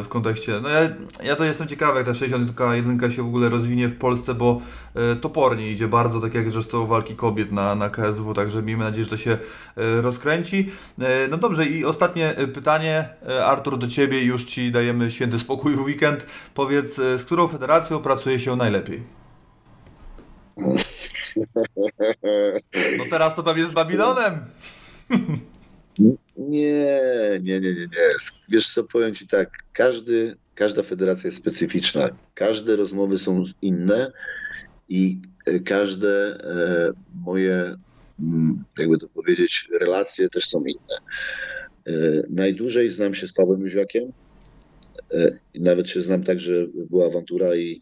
w 0.02 0.06
kontekście. 0.08 0.60
No 0.62 0.68
ja, 0.68 0.80
ja 1.24 1.36
to 1.36 1.44
jestem 1.44 1.68
ciekawy, 1.68 1.96
jak 1.96 2.06
ta 2.06 2.14
61 2.14 3.10
się 3.10 3.22
w 3.22 3.26
ogóle 3.26 3.48
rozwinie 3.48 3.88
w 3.88 3.98
Polsce, 3.98 4.34
bo 4.34 4.60
e, 4.94 5.16
topornie 5.16 5.70
idzie 5.70 5.88
bardzo, 5.88 6.20
tak 6.20 6.34
jak 6.34 6.50
zresztą 6.50 6.86
walki 6.86 7.14
kobiet 7.14 7.52
na, 7.52 7.74
na 7.74 7.90
KSW, 7.90 8.34
także 8.34 8.62
miejmy 8.62 8.84
nadzieję, 8.84 9.04
że 9.04 9.10
to 9.10 9.16
się 9.16 9.38
e, 9.76 10.02
rozkręci. 10.02 10.70
No 11.30 11.36
dobrze, 11.36 11.66
i 11.66 11.84
ostatnie 11.84 12.34
pytanie, 12.54 13.08
Artur, 13.44 13.78
do 13.78 13.86
Ciebie, 13.86 14.24
już 14.24 14.44
Ci 14.44 14.70
dajemy 14.70 15.10
święty 15.10 15.38
spokój 15.38 15.76
w 15.76 15.80
weekend. 15.80 16.26
Powiedz, 16.54 16.94
z 16.96 17.24
którą 17.24 17.48
federacją 17.48 17.98
pracuje 17.98 18.38
się 18.38 18.56
najlepiej? 18.56 19.02
No 22.98 23.04
teraz 23.10 23.34
to 23.34 23.42
pewnie 23.42 23.64
z 23.64 23.74
Babilonem. 23.74 24.44
Nie, 26.38 26.88
nie, 27.42 27.60
nie, 27.60 27.74
nie, 27.74 27.74
nie. 27.74 27.88
Wiesz 28.48 28.68
co, 28.68 28.84
powiem 28.84 29.14
Ci 29.14 29.28
tak, 29.28 29.50
każdy, 29.72 30.36
każda 30.54 30.82
federacja 30.82 31.28
jest 31.28 31.38
specyficzna, 31.38 32.08
każde 32.34 32.76
rozmowy 32.76 33.18
są 33.18 33.44
inne 33.62 34.12
i 34.88 35.20
e, 35.46 35.60
każde 35.60 36.38
e, 36.44 36.92
moje, 37.24 37.76
mm, 38.20 38.64
jakby 38.78 38.98
to 38.98 39.08
powiedzieć, 39.08 39.68
relacje 39.80 40.28
też 40.28 40.44
są 40.48 40.64
inne. 40.64 40.96
E, 41.86 41.92
najdłużej 42.30 42.90
znam 42.90 43.14
się 43.14 43.28
z 43.28 43.32
Pawłem 43.32 43.60
Jóźwiakiem, 43.60 44.02
i 44.02 44.12
nawet 45.54 45.90
się 45.90 46.00
znam 46.00 46.22
tak, 46.22 46.40
że 46.40 46.66
była 46.90 47.06
awantura 47.06 47.56
i, 47.56 47.80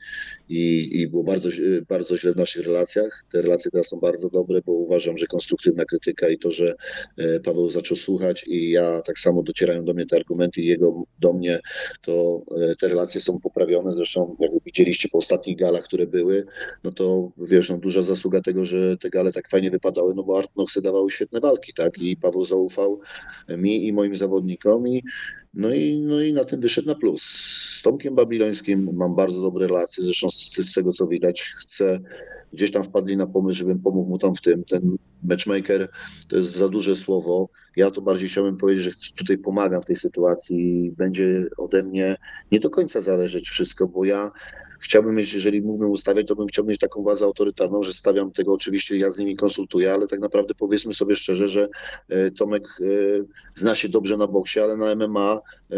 i, 0.49 0.89
i 1.01 1.09
było 1.09 1.25
bardzo, 1.25 1.49
źle- 1.51 1.83
bardzo 1.89 2.17
źle 2.17 2.33
w 2.33 2.37
naszych 2.37 2.67
relacjach. 2.67 3.25
Te 3.33 3.43
relacje 3.43 3.71
teraz 3.71 3.89
są 3.89 4.01
bardzo 4.01 4.29
dobre, 4.31 4.61
bo 4.67 4.73
uważam, 4.73 5.19
że 5.19 5.27
konstruktywna 5.27 5.85
krytyka 5.85 6.29
i 6.29 6.39
to, 6.39 6.51
że 6.51 6.75
e, 7.17 7.41
Paweł 7.41 7.71
zaczął 7.71 7.97
słuchać 7.97 8.45
i 8.47 8.71
ja 8.71 9.03
tak 9.03 9.19
samo 9.19 9.43
docierają 9.43 9.85
do 9.85 9.95
mnie 9.95 10.07
te 10.07 10.17
argumenty 10.17 10.61
i 10.61 10.67
jego 10.67 11.03
do 11.21 11.33
mnie, 11.33 11.61
to 12.03 12.43
e, 12.57 12.77
te 12.77 12.89
relacje 12.89 13.21
są 13.21 13.41
poprawione. 13.41 13.95
Zresztą 13.95 14.37
jak 14.41 14.51
widzieliście 14.65 15.09
po 15.09 15.19
ostatnich 15.19 15.59
galach, 15.59 15.85
które 15.85 16.07
były, 16.07 16.45
no 16.85 16.93
to 16.93 17.33
wiesz, 17.39 17.71
no, 17.71 17.79
duża 17.79 18.03
zasługa 18.03 18.41
tego, 18.41 18.65
że 18.65 18.97
te 18.97 19.11
gale 19.11 19.33
tak 19.33 19.49
fajnie 19.49 19.71
wypadały, 19.71 20.15
no 20.15 20.23
bo 20.23 20.39
Artnoxy 20.39 20.83
dawały 20.83 21.11
świetne 21.11 21.41
walki, 21.41 21.73
tak? 21.75 21.99
I 21.99 22.17
Paweł 22.17 22.45
zaufał 22.45 23.01
mi 23.49 23.87
i 23.87 23.93
moim 23.93 24.17
zawodnikom 24.17 24.89
i 24.89 25.03
no 25.57 25.75
i, 25.75 25.99
no 25.99 26.21
i 26.21 26.33
na 26.33 26.45
tym 26.45 26.61
wyszedł 26.61 26.89
na 26.89 26.95
plus. 26.95 27.23
Z 27.79 27.83
Tomkiem 27.83 28.15
Babilońskim 28.15 28.91
mam 28.93 29.15
bardzo 29.15 29.43
dobre 29.43 29.67
relacje, 29.67 30.05
zresztą 30.05 30.31
z, 30.31 30.57
z 30.57 30.73
tego 30.73 30.93
co 30.93 31.07
widać 31.07 31.43
chcę, 31.43 32.01
gdzieś 32.53 32.71
tam 32.71 32.85
wpadli 32.85 33.17
na 33.17 33.27
pomysł, 33.27 33.59
żebym 33.59 33.79
pomógł 33.79 34.11
mu 34.11 34.19
tam 34.19 34.35
w 34.35 34.41
tym. 34.41 34.65
Ten 34.65 34.97
matchmaker 35.23 35.89
to 36.29 36.37
jest 36.37 36.51
za 36.51 36.69
duże 36.69 36.97
słowo. 36.97 37.49
Ja 37.77 37.91
to 37.91 38.03
bardziej 38.03 38.29
chciałbym 38.29 38.57
powiedzieć, 38.57 38.85
że 38.85 38.91
tutaj 39.17 39.39
pomagam 39.39 39.83
w 39.83 39.87
tej 39.87 39.97
sytuacji. 39.97 40.93
Będzie 40.97 41.45
ode 41.59 41.83
mnie 41.83 42.17
nie 42.53 42.61
do 42.61 42.71
końca 42.71 43.01
zależeć 43.01 43.49
wszystko, 43.49 43.89
bo 43.89 44.05
ja 44.05 44.31
chciałbym 44.81 45.15
mieć, 45.15 45.35
jeżeli 45.35 45.63
mógłbym 45.63 45.91
ustawiać, 45.91 46.27
to 46.27 46.37
bym 46.37 46.47
chciał 46.47 46.65
mieć 46.65 46.79
taką 46.79 47.03
władzę 47.03 47.25
autorytarną, 47.25 47.83
że 47.83 47.93
stawiam 47.93 48.33
tego, 48.33 48.53
oczywiście 48.53 48.97
ja 48.97 49.11
z 49.11 49.19
nimi 49.19 49.37
konsultuję, 49.37 49.93
ale 49.93 50.09
tak 50.09 50.21
naprawdę 50.21 50.55
powiedzmy 50.55 50.95
sobie 50.95 51.17
szczerze, 51.17 51.49
że 51.49 51.69
e, 52.09 52.31
Tomek 52.31 52.69
e, 52.81 52.85
zna 53.55 53.75
się 53.75 53.89
dobrze 53.89 54.17
na 54.17 54.27
boksie, 54.27 54.61
ale 54.61 54.77
na 54.77 54.95
MMA 54.95 55.41
e, 55.71 55.77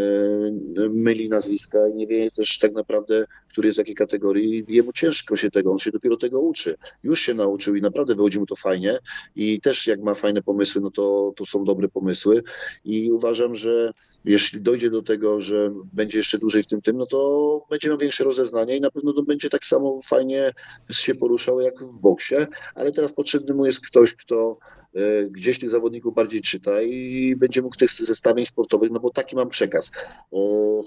myli 0.89 1.29
nazwiska 1.29 1.87
i 1.87 1.95
nie 1.95 2.07
wie 2.07 2.31
też 2.31 2.59
tak 2.59 2.73
naprawdę, 2.73 3.25
który 3.49 3.67
jest 3.67 3.77
w 3.77 3.79
jakiej 3.79 3.95
kategorii. 3.95 4.65
Jemu 4.67 4.93
ciężko 4.93 5.35
się 5.35 5.51
tego, 5.51 5.71
on 5.71 5.79
się 5.79 5.91
dopiero 5.91 6.17
tego 6.17 6.39
uczy. 6.39 6.75
Już 7.03 7.21
się 7.21 7.33
nauczył 7.33 7.75
i 7.75 7.81
naprawdę 7.81 8.15
wychodzi 8.15 8.39
mu 8.39 8.45
to 8.45 8.55
fajnie 8.55 8.99
i 9.35 9.61
też 9.61 9.87
jak 9.87 10.01
ma 10.01 10.15
fajne 10.15 10.41
pomysły, 10.41 10.81
no 10.81 10.91
to, 10.91 11.33
to 11.35 11.45
są 11.45 11.63
dobre 11.63 11.87
pomysły 11.87 12.43
i 12.85 13.11
uważam, 13.11 13.55
że 13.55 13.93
jeśli 14.25 14.61
dojdzie 14.61 14.89
do 14.89 15.01
tego, 15.01 15.41
że 15.41 15.71
będzie 15.93 16.17
jeszcze 16.17 16.37
dłużej 16.37 16.63
w 16.63 16.67
tym 16.67 16.81
tym, 16.81 16.97
no 16.97 17.05
to 17.05 17.65
będzie 17.69 17.89
miał 17.89 17.97
większe 17.97 18.23
rozeznanie 18.23 18.77
i 18.77 18.81
na 18.81 18.91
pewno 18.91 19.13
to 19.13 19.23
będzie 19.23 19.49
tak 19.49 19.65
samo 19.65 19.99
fajnie 20.05 20.53
się 20.91 21.15
poruszał 21.15 21.61
jak 21.61 21.83
w 21.83 21.99
boksie, 21.99 22.35
ale 22.75 22.91
teraz 22.91 23.13
potrzebny 23.13 23.53
mu 23.53 23.65
jest 23.65 23.87
ktoś, 23.87 24.13
kto 24.13 24.57
e, 24.95 24.99
gdzieś 25.29 25.59
tych 25.59 25.69
zawodników 25.69 26.15
bardziej 26.15 26.41
czyta 26.41 26.81
i 26.81 27.35
będzie 27.35 27.61
mógł 27.61 27.75
tych 27.75 27.91
zestawień 27.91 28.45
sportowych, 28.45 28.91
no 28.91 28.99
bo 28.99 29.09
taki 29.09 29.35
mam 29.35 29.49
przekaz. 29.49 29.91
E, 30.33 30.37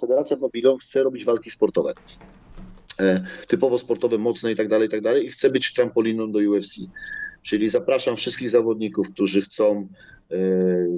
Federacja 0.01 0.37
Babylon 0.37 0.79
chce 0.79 1.03
robić 1.03 1.25
walki 1.25 1.51
sportowe. 1.51 1.95
e, 3.01 3.25
typowo 3.49 3.79
sportowe, 3.79 4.19
mocne 4.19 4.53
i 4.53 4.57
tak 4.57 4.69
dalej, 4.69 4.89
i 4.89 4.91
tak 4.91 5.01
dalej 5.01 5.27
i 5.27 5.31
chcę 5.31 5.51
być 5.51 5.75
trampoliną 5.75 6.33
do 6.33 6.39
UFC. 6.39 6.75
Czyli 7.43 7.69
zapraszam 7.69 8.17
wszystkich 8.17 8.51
zawodników, 8.51 9.11
którzy 9.11 9.43
chcą 9.43 9.89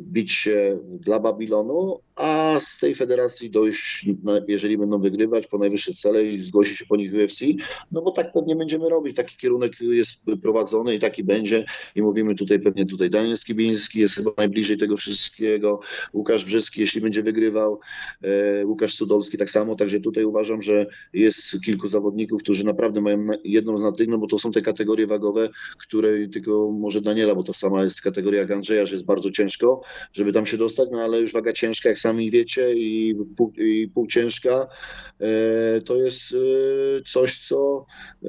bić 0.00 0.32
się 0.32 0.78
dla 1.00 1.20
Babilonu, 1.20 2.00
a 2.16 2.56
z 2.60 2.78
tej 2.78 2.94
federacji 2.94 3.50
dojść, 3.50 4.06
jeżeli 4.48 4.78
będą 4.78 5.00
wygrywać 5.00 5.46
po 5.46 5.58
najwyższe 5.58 5.94
cele 5.94 6.24
i 6.24 6.42
zgłosi 6.42 6.76
się 6.76 6.86
po 6.86 6.96
nich 6.96 7.12
UFC, 7.14 7.40
no 7.92 8.02
bo 8.02 8.10
tak 8.10 8.32
pewnie 8.32 8.56
będziemy 8.56 8.88
robić. 8.88 9.16
Taki 9.16 9.36
kierunek 9.36 9.72
jest 9.80 10.24
prowadzony 10.42 10.94
i 10.94 10.98
taki 10.98 11.24
będzie. 11.24 11.64
I 11.94 12.02
mówimy 12.02 12.34
tutaj 12.34 12.60
pewnie 12.60 12.86
tutaj 12.86 13.10
Daniel 13.10 13.36
Skibiński 13.36 14.00
jest 14.00 14.14
chyba 14.14 14.30
najbliżej 14.36 14.78
tego 14.78 14.96
wszystkiego, 14.96 15.80
Łukasz 16.12 16.44
Brzyski, 16.44 16.80
jeśli 16.80 17.00
będzie 17.00 17.22
wygrywał, 17.22 17.80
e, 18.22 18.66
Łukasz 18.66 18.96
Cudolski 18.96 19.38
tak 19.38 19.50
samo, 19.50 19.76
także 19.76 20.00
tutaj 20.00 20.24
uważam, 20.24 20.62
że 20.62 20.86
jest 21.12 21.60
kilku 21.64 21.88
zawodników, 21.88 22.42
którzy 22.42 22.64
naprawdę 22.64 23.00
mają 23.00 23.26
jedną 23.44 23.78
z 23.78 23.82
natych, 23.82 24.08
no 24.08 24.18
bo 24.18 24.26
to 24.26 24.38
są 24.38 24.52
te 24.52 24.62
kategorie 24.62 25.06
wagowe, 25.06 25.48
które 25.78 26.28
tylko 26.28 26.70
może 26.72 27.00
Daniela, 27.00 27.34
bo 27.34 27.42
to 27.42 27.54
sama 27.54 27.82
jest 27.82 28.00
kategoria 28.00 28.40
jak 28.40 28.50
Andrzeja, 28.50 28.86
że 28.86 28.94
jest 28.94 29.06
bardzo 29.06 29.23
ciężko, 29.30 29.80
żeby 30.12 30.32
tam 30.32 30.46
się 30.46 30.56
dostać, 30.56 30.88
no 30.92 31.00
ale 31.00 31.20
już 31.20 31.32
waga 31.32 31.52
ciężka, 31.52 31.88
jak 31.88 31.98
sami 31.98 32.30
wiecie, 32.30 32.74
i, 32.74 33.14
pół, 33.36 33.52
i 33.56 33.88
półciężka, 33.94 34.68
e, 35.20 35.80
to 35.80 35.96
jest 35.96 36.32
e, 36.32 37.02
coś, 37.02 37.38
co 37.48 37.86
e, 38.24 38.28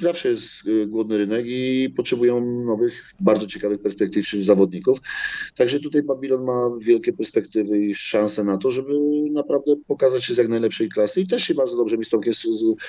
zawsze 0.00 0.28
jest 0.28 0.52
głodny 0.86 1.18
rynek 1.18 1.46
i 1.46 1.92
potrzebują 1.96 2.64
nowych, 2.64 3.14
bardzo 3.20 3.46
ciekawych 3.46 3.82
perspektyw 3.82 4.30
zawodników. 4.30 4.98
Także 5.56 5.80
tutaj 5.80 6.02
Babilon 6.02 6.44
ma 6.44 6.70
wielkie 6.80 7.12
perspektywy 7.12 7.78
i 7.78 7.94
szanse 7.94 8.44
na 8.44 8.58
to, 8.58 8.70
żeby 8.70 8.92
naprawdę 9.32 9.76
pokazać 9.86 10.24
się 10.24 10.34
z 10.34 10.36
jak 10.36 10.48
najlepszej 10.48 10.88
klasy 10.88 11.20
i 11.20 11.26
też 11.26 11.42
się 11.44 11.54
bardzo 11.54 11.76
dobrze 11.76 11.98
mi 11.98 12.04
z 12.04 12.10
Tomkiem 12.10 12.32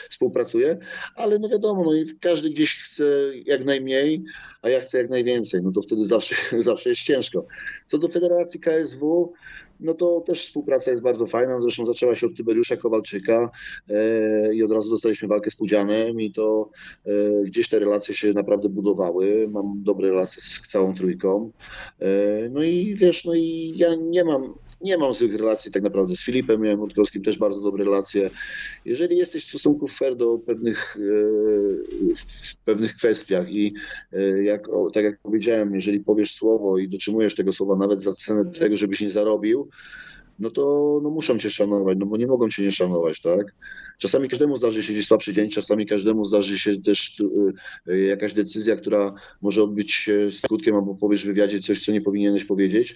współpracuje, 0.10 0.78
ale 1.16 1.40
no 1.40 1.50
wiadomo, 1.50 1.84
no 1.84 1.92
każdy 2.20 2.50
gdzieś 2.50 2.76
chce 2.76 3.06
jak 3.46 3.66
najmniej, 3.66 4.24
a 4.62 4.70
ja 4.70 4.82
chcę 4.82 4.98
jak 4.98 5.10
najwięcej, 5.10 5.62
no 5.64 5.72
to 5.72 5.82
wtedy 5.82 6.06
zawsze, 6.06 6.36
zawsze 6.70 6.90
jest 6.90 7.02
ciężko. 7.02 7.33
Co 7.88 7.98
do 7.98 8.08
Federacji 8.08 8.60
KSW, 8.60 9.34
no 9.80 9.94
to 9.94 10.22
też 10.22 10.46
współpraca 10.46 10.92
jest 10.92 11.04
bardzo 11.04 11.26
fajna. 11.26 11.62
Zresztą 11.62 11.86
zaczęła 11.86 12.16
się 12.16 12.28
od 12.28 12.38
Tyberiusza 12.38 12.78
Kowalczyka 12.78 13.50
e, 13.90 14.56
i 14.56 14.64
od 14.64 14.72
razu 14.72 14.90
dostaliśmy 14.90 15.28
walkę 15.28 15.52
z 15.52 15.56
Pudzianem 15.56 16.22
i 16.22 16.32
to 16.32 16.70
e, 17.06 17.12
gdzieś 17.44 17.70
te 17.70 17.80
relacje 17.80 18.16
się 18.16 18.34
naprawdę 18.34 18.70
budowały. 18.70 19.48
Mam 19.52 19.84
dobre 19.84 20.10
relacje 20.10 20.42
z 20.42 20.62
całą 20.62 20.94
trójką. 20.94 21.52
E, 22.00 22.08
no 22.50 22.64
i 22.64 22.96
wiesz, 22.96 23.26
no 23.26 23.34
i 23.34 23.74
ja 23.76 23.96
nie 23.96 24.24
mam, 24.24 24.54
nie 24.84 24.98
mam 24.98 25.14
złych 25.14 25.36
relacji 25.36 25.72
tak 25.72 25.84
naprawdę 25.84 26.16
z 26.16 26.26
Filipem, 26.26 26.62
miałem 26.62 26.80
Rutkowskim 26.80 27.24
też 27.24 27.38
bardzo 27.38 27.62
dobre 27.62 27.84
relacje. 27.84 28.30
Jeżeli 28.86 29.18
jesteś 29.18 29.46
w 29.46 29.50
stosunku 29.50 29.88
fair 29.88 30.16
do 30.16 30.38
pewnych, 30.38 30.98
e, 30.98 31.00
w 32.44 32.56
pewnych 32.66 32.96
kwestiach 32.96 33.52
i 33.52 33.74
e, 34.14 34.44
jak, 34.44 34.70
o, 34.70 34.92
tak 34.92 35.04
jak 35.04 35.20
powiedziałem, 35.20 35.76
jeżeli 35.76 36.00
powiesz 36.00 36.36
słowo 36.36 36.78
i 36.78 36.90
dotrzymujesz 36.90 37.36
tego 37.36 37.54
słowa 37.54 37.76
nawet 37.76 38.02
za 38.02 38.14
cenę 38.14 38.52
tego, 38.52 38.78
żebyś 38.78 39.02
nie 39.02 39.10
zarobił, 39.10 39.70
no 40.40 40.50
to 40.50 41.00
no 41.04 41.10
muszą 41.10 41.38
cię 41.40 41.50
szanować, 41.50 41.98
no 42.00 42.06
bo 42.06 42.18
nie 42.18 42.28
mogą 42.28 42.50
cię 42.50 42.64
nie 42.64 42.72
szanować, 42.72 43.22
tak? 43.22 43.54
Czasami 43.98 44.30
każdemu 44.30 44.58
zdarzy 44.58 44.84
się 44.84 44.94
gdzieś 44.94 45.08
słabszy 45.08 45.34
dzień, 45.34 45.50
czasami 45.50 45.86
każdemu 45.86 46.26
zdarzy 46.26 46.60
się 46.60 46.82
też 46.82 47.20
y, 47.20 47.92
y, 47.92 48.06
jakaś 48.06 48.34
decyzja, 48.34 48.76
która 48.76 49.14
może 49.42 49.64
odbyć 49.64 49.92
się 49.94 50.30
skutkiem, 50.32 50.76
albo 50.76 50.96
powiesz 50.96 51.24
w 51.24 51.28
wywiadzie 51.28 51.60
coś, 51.60 51.86
co 51.86 51.92
nie 51.92 52.02
powinieneś 52.02 52.46
powiedzieć, 52.46 52.96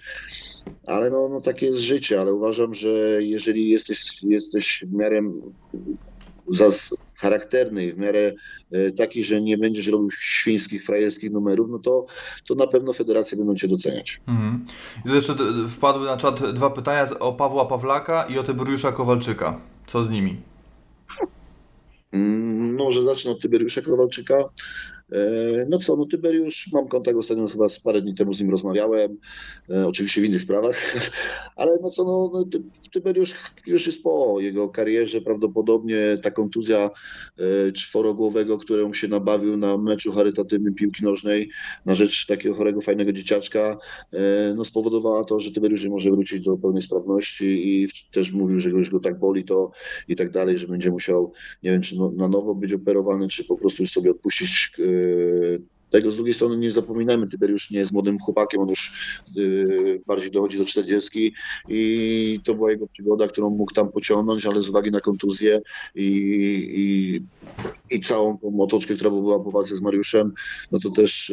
ale 0.86 1.10
no, 1.10 1.28
no 1.28 1.40
takie 1.40 1.66
jest 1.66 1.78
życie, 1.78 2.20
ale 2.20 2.34
uważam, 2.34 2.74
że 2.74 3.18
jeżeli 3.22 3.68
jesteś, 3.68 4.22
jesteś 4.22 4.84
w 4.86 4.92
miarę 4.92 5.20
zas 6.50 6.96
charakterny 7.14 7.84
i 7.84 7.92
w 7.92 7.98
miarę 7.98 8.32
e, 8.72 8.90
taki, 8.92 9.24
że 9.24 9.40
nie 9.40 9.58
będziesz 9.58 9.86
robił 9.86 10.10
świńskich, 10.10 10.84
frajerskich 10.84 11.30
numerów, 11.30 11.68
no 11.70 11.78
to, 11.78 12.06
to 12.46 12.54
na 12.54 12.66
pewno 12.66 12.92
federacje 12.92 13.38
będą 13.38 13.54
cię 13.54 13.68
doceniać. 13.68 14.20
Mhm. 14.28 14.66
I 15.06 15.14
jeszcze 15.14 15.34
d- 15.34 15.44
wpadły 15.68 16.06
na 16.06 16.16
czat 16.16 16.52
dwa 16.54 16.70
pytania 16.70 17.18
o 17.18 17.32
Pawła 17.32 17.66
Pawlaka 17.66 18.22
i 18.22 18.38
o 18.38 18.42
Tyberiusza 18.42 18.92
Kowalczyka. 18.92 19.60
Co 19.86 20.04
z 20.04 20.10
nimi? 20.10 20.36
Mm, 22.12 22.74
Może 22.76 23.02
zacznę 23.02 23.30
od 23.30 23.40
Tyberiusza 23.40 23.82
Kowalczyka. 23.82 24.44
E, 25.12 25.66
No 25.68 25.78
co, 25.78 25.96
no 25.96 26.06
Tyberiusz, 26.06 26.68
mam 26.72 26.88
kontakt 26.88 27.18
ostatnio 27.18 27.46
chyba 27.48 27.68
z 27.68 27.80
parę 27.80 28.02
dni 28.02 28.14
temu 28.14 28.32
z 28.34 28.40
nim 28.40 28.50
rozmawiałem, 28.50 29.16
e, 29.70 29.86
oczywiście 29.86 30.20
w 30.20 30.24
innych 30.24 30.42
sprawach, 30.42 30.76
ale 31.56 31.78
no 31.82 31.90
co, 31.90 32.04
no, 32.04 32.30
no 32.32 32.44
Ty- 32.44 32.62
Tyberiusz 32.92 33.34
już 33.66 33.86
jest 33.86 34.02
po 34.02 34.40
jego 34.40 34.68
karierze, 34.68 35.20
prawdopodobnie 35.20 36.18
ta 36.22 36.30
kontuzja 36.30 36.90
e, 37.68 37.72
czworogłowego, 37.72 38.58
którą 38.58 38.92
się 38.92 39.08
nabawił 39.08 39.56
na 39.56 39.78
meczu 39.78 40.12
charytatywnym 40.12 40.74
piłki 40.74 41.04
nożnej 41.04 41.50
na 41.86 41.94
rzecz 41.94 42.26
takiego 42.26 42.54
chorego, 42.54 42.80
fajnego 42.80 43.12
dzieciaczka, 43.12 43.78
no 44.56 44.64
spowodowała 44.64 45.24
to, 45.24 45.40
że 45.40 45.50
Tyberiusz 45.52 45.84
nie 45.84 45.90
może 45.90 46.10
wrócić 46.10 46.44
do 46.44 46.56
pełnej 46.56 46.82
sprawności 46.82 47.44
i 47.82 47.88
też 48.12 48.32
mówił, 48.32 48.60
że 48.60 48.70
już 48.70 48.90
go 48.90 49.00
tak 49.00 49.18
boli 49.18 49.44
to 49.44 49.70
i 50.08 50.16
tak 50.16 50.30
dalej, 50.30 50.58
że 50.58 50.66
będzie 50.66 50.90
musiał 50.90 51.32
nie 51.62 51.70
wiem, 51.70 51.82
czy 51.82 51.98
no, 51.98 52.10
na 52.10 52.28
nowo 52.28 52.54
być 52.54 52.72
operowany, 52.72 53.28
czy 53.28 53.44
po 53.44 53.56
prostu 53.56 53.82
już 53.82 53.90
sobie 53.92 54.10
odpuścić 54.10 54.72
tego. 55.90 56.10
Z 56.10 56.16
drugiej 56.16 56.34
strony 56.34 56.58
nie 56.58 56.70
zapominajmy, 56.70 57.28
Tyberiusz 57.28 57.70
nie 57.70 57.78
jest 57.78 57.92
młodym 57.92 58.18
chłopakiem, 58.18 58.60
on 58.60 58.68
już 58.68 58.92
e, 59.36 59.40
bardziej 60.06 60.30
dochodzi 60.30 60.58
do 60.58 60.64
40 60.64 61.32
i 61.68 62.40
to 62.44 62.54
była 62.54 62.70
jego 62.70 62.86
przygoda, 62.86 63.28
którą 63.28 63.50
mógł 63.50 63.74
tam 63.74 63.92
pociągnąć, 63.92 64.46
ale 64.46 64.62
z 64.62 64.68
uwagi 64.68 64.90
na 64.90 65.00
kontuzję 65.00 65.60
i, 65.94 66.06
i, 66.76 67.20
i 67.96 68.00
całą 68.00 68.38
tą 68.38 68.60
otoczkę, 68.60 68.94
która 68.94 69.10
była 69.10 69.40
po 69.40 69.50
walce 69.50 69.76
z 69.76 69.82
Mariuszem, 69.82 70.32
no 70.72 70.78
to 70.78 70.90
też 70.90 71.32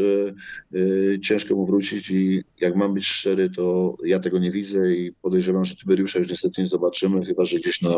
e, 0.74 1.20
ciężko 1.20 1.56
mu 1.56 1.66
wrócić 1.66 2.10
i 2.10 2.44
jak 2.62 2.76
mam 2.76 2.94
być 2.94 3.08
szczery, 3.08 3.50
to 3.50 3.96
ja 4.06 4.20
tego 4.20 4.40
nie 4.40 4.52
widzę 4.52 4.94
i 4.94 5.14
podejrzewam, 5.22 5.66
że 5.66 5.76
Tyberiusza 5.76 6.20
już 6.20 6.30
niestety 6.30 6.62
nie 6.62 6.68
zobaczymy, 6.68 7.26
chyba 7.26 7.46
że 7.46 7.58
gdzieś 7.58 7.82
na 7.82 7.98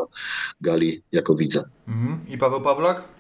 gali 0.61 1.01
jako 1.11 1.35
widza. 1.35 1.63
Mhm. 1.87 2.19
I 2.29 2.37
Paweł 2.37 2.61
Pawlak? 2.61 3.16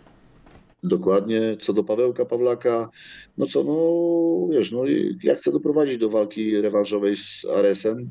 Dokładnie. 0.83 1.57
Co 1.59 1.73
do 1.73 1.83
Pawełka 1.83 2.25
Pawlaka, 2.25 2.89
no 3.37 3.45
co, 3.45 3.63
no 3.63 4.53
wiesz, 4.53 4.71
no 4.71 4.83
ja 5.23 5.35
chcę 5.35 5.51
doprowadzić 5.51 5.97
do 5.97 6.09
walki 6.09 6.61
rewanżowej 6.61 7.17
z 7.17 7.45
Aresem, 7.45 8.09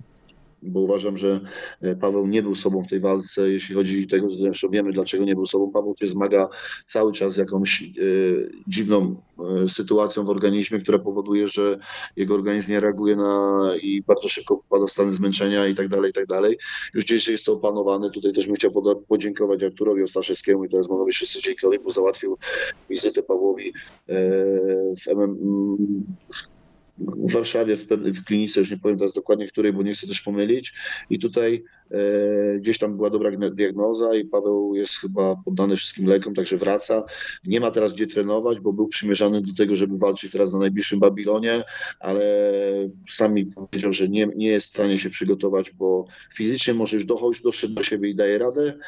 bo 0.62 0.80
uważam, 0.80 1.18
że 1.18 1.40
e, 1.80 1.96
Paweł 1.96 2.26
nie 2.26 2.42
był 2.42 2.54
sobą 2.54 2.82
w 2.82 2.88
tej 2.88 3.00
walce, 3.00 3.50
jeśli 3.50 3.74
chodzi 3.74 4.04
o 4.04 4.10
tego, 4.10 4.30
zresztą 4.30 4.68
wiemy 4.68 4.92
dlaczego 4.92 5.24
nie 5.24 5.34
był 5.34 5.46
sobą. 5.46 5.70
Paweł 5.70 5.94
się 6.00 6.08
zmaga 6.08 6.48
cały 6.86 7.12
czas 7.12 7.34
z 7.34 7.36
jakąś 7.36 7.82
e, 7.82 7.86
dziwną 8.68 9.16
e, 9.64 9.68
sytuacją 9.68 10.24
w 10.24 10.30
organizmie, 10.30 10.78
która 10.78 10.98
powoduje, 10.98 11.48
że 11.48 11.78
jego 12.16 12.34
organizm 12.34 12.72
nie 12.72 12.80
reaguje 12.80 13.16
na 13.16 13.72
i 13.82 14.02
bardzo 14.02 14.28
szybko 14.28 14.60
wpada 14.66 14.86
w 14.86 14.90
stany 14.90 15.12
zmęczenia 15.12 15.66
i 15.66 15.74
tak 15.74 15.88
dalej, 15.88 16.10
i 16.10 16.14
tak 16.14 16.26
dalej. 16.26 16.58
Już 16.94 17.04
gdzieś 17.04 17.28
jest 17.28 17.44
to 17.44 17.52
opanowane. 17.52 18.10
Tutaj 18.10 18.32
też 18.32 18.46
bym 18.46 18.56
chciał 18.56 18.70
poda- 18.70 19.00
podziękować 19.08 19.62
Arturowi 19.62 20.02
Ostaszewskiemu 20.02 20.64
i 20.64 20.68
teraz 20.68 20.88
mówię 20.88 21.12
wszyscy 21.12 21.42
dziękowi, 21.42 21.78
bo 21.78 21.90
załatwił 21.90 22.38
wizytę 22.90 23.22
Pawłowi 23.22 23.72
w 25.04 25.08
MM, 25.08 25.36
w 26.98 27.32
Warszawie, 27.32 27.76
w, 27.76 27.86
w 27.88 28.24
klinice, 28.24 28.60
już 28.60 28.70
nie 28.70 28.78
powiem 28.78 28.98
teraz 28.98 29.12
dokładnie 29.12 29.48
której, 29.48 29.72
bo 29.72 29.82
nie 29.82 29.94
chcę 29.94 30.06
też 30.06 30.20
pomylić. 30.20 30.72
I 31.10 31.18
tutaj 31.18 31.64
e, 31.90 32.58
gdzieś 32.58 32.78
tam 32.78 32.96
była 32.96 33.10
dobra 33.10 33.50
diagnoza 33.50 34.14
i 34.14 34.24
Paweł 34.24 34.74
jest 34.74 34.94
chyba 34.94 35.36
poddany 35.44 35.76
wszystkim 35.76 36.06
lekom, 36.06 36.34
także 36.34 36.56
wraca. 36.56 37.04
Nie 37.44 37.60
ma 37.60 37.70
teraz 37.70 37.94
gdzie 37.94 38.06
trenować, 38.06 38.60
bo 38.60 38.72
był 38.72 38.88
przymierzany 38.88 39.42
do 39.42 39.54
tego, 39.54 39.76
żeby 39.76 39.98
walczyć 39.98 40.32
teraz 40.32 40.52
na 40.52 40.58
najbliższym 40.58 41.00
Babilonie, 41.00 41.62
ale 42.00 42.52
sami 43.08 43.46
powiedział, 43.46 43.92
że 43.92 44.08
nie, 44.08 44.28
nie 44.36 44.48
jest 44.48 44.66
w 44.66 44.70
stanie 44.70 44.98
się 44.98 45.10
przygotować, 45.10 45.70
bo 45.70 46.04
fizycznie 46.34 46.74
może 46.74 46.96
już 46.96 47.04
dochodzi, 47.04 47.42
doszedł 47.42 47.74
do 47.74 47.82
siebie 47.82 48.10
i 48.10 48.14
daje 48.14 48.38
radę, 48.38 48.78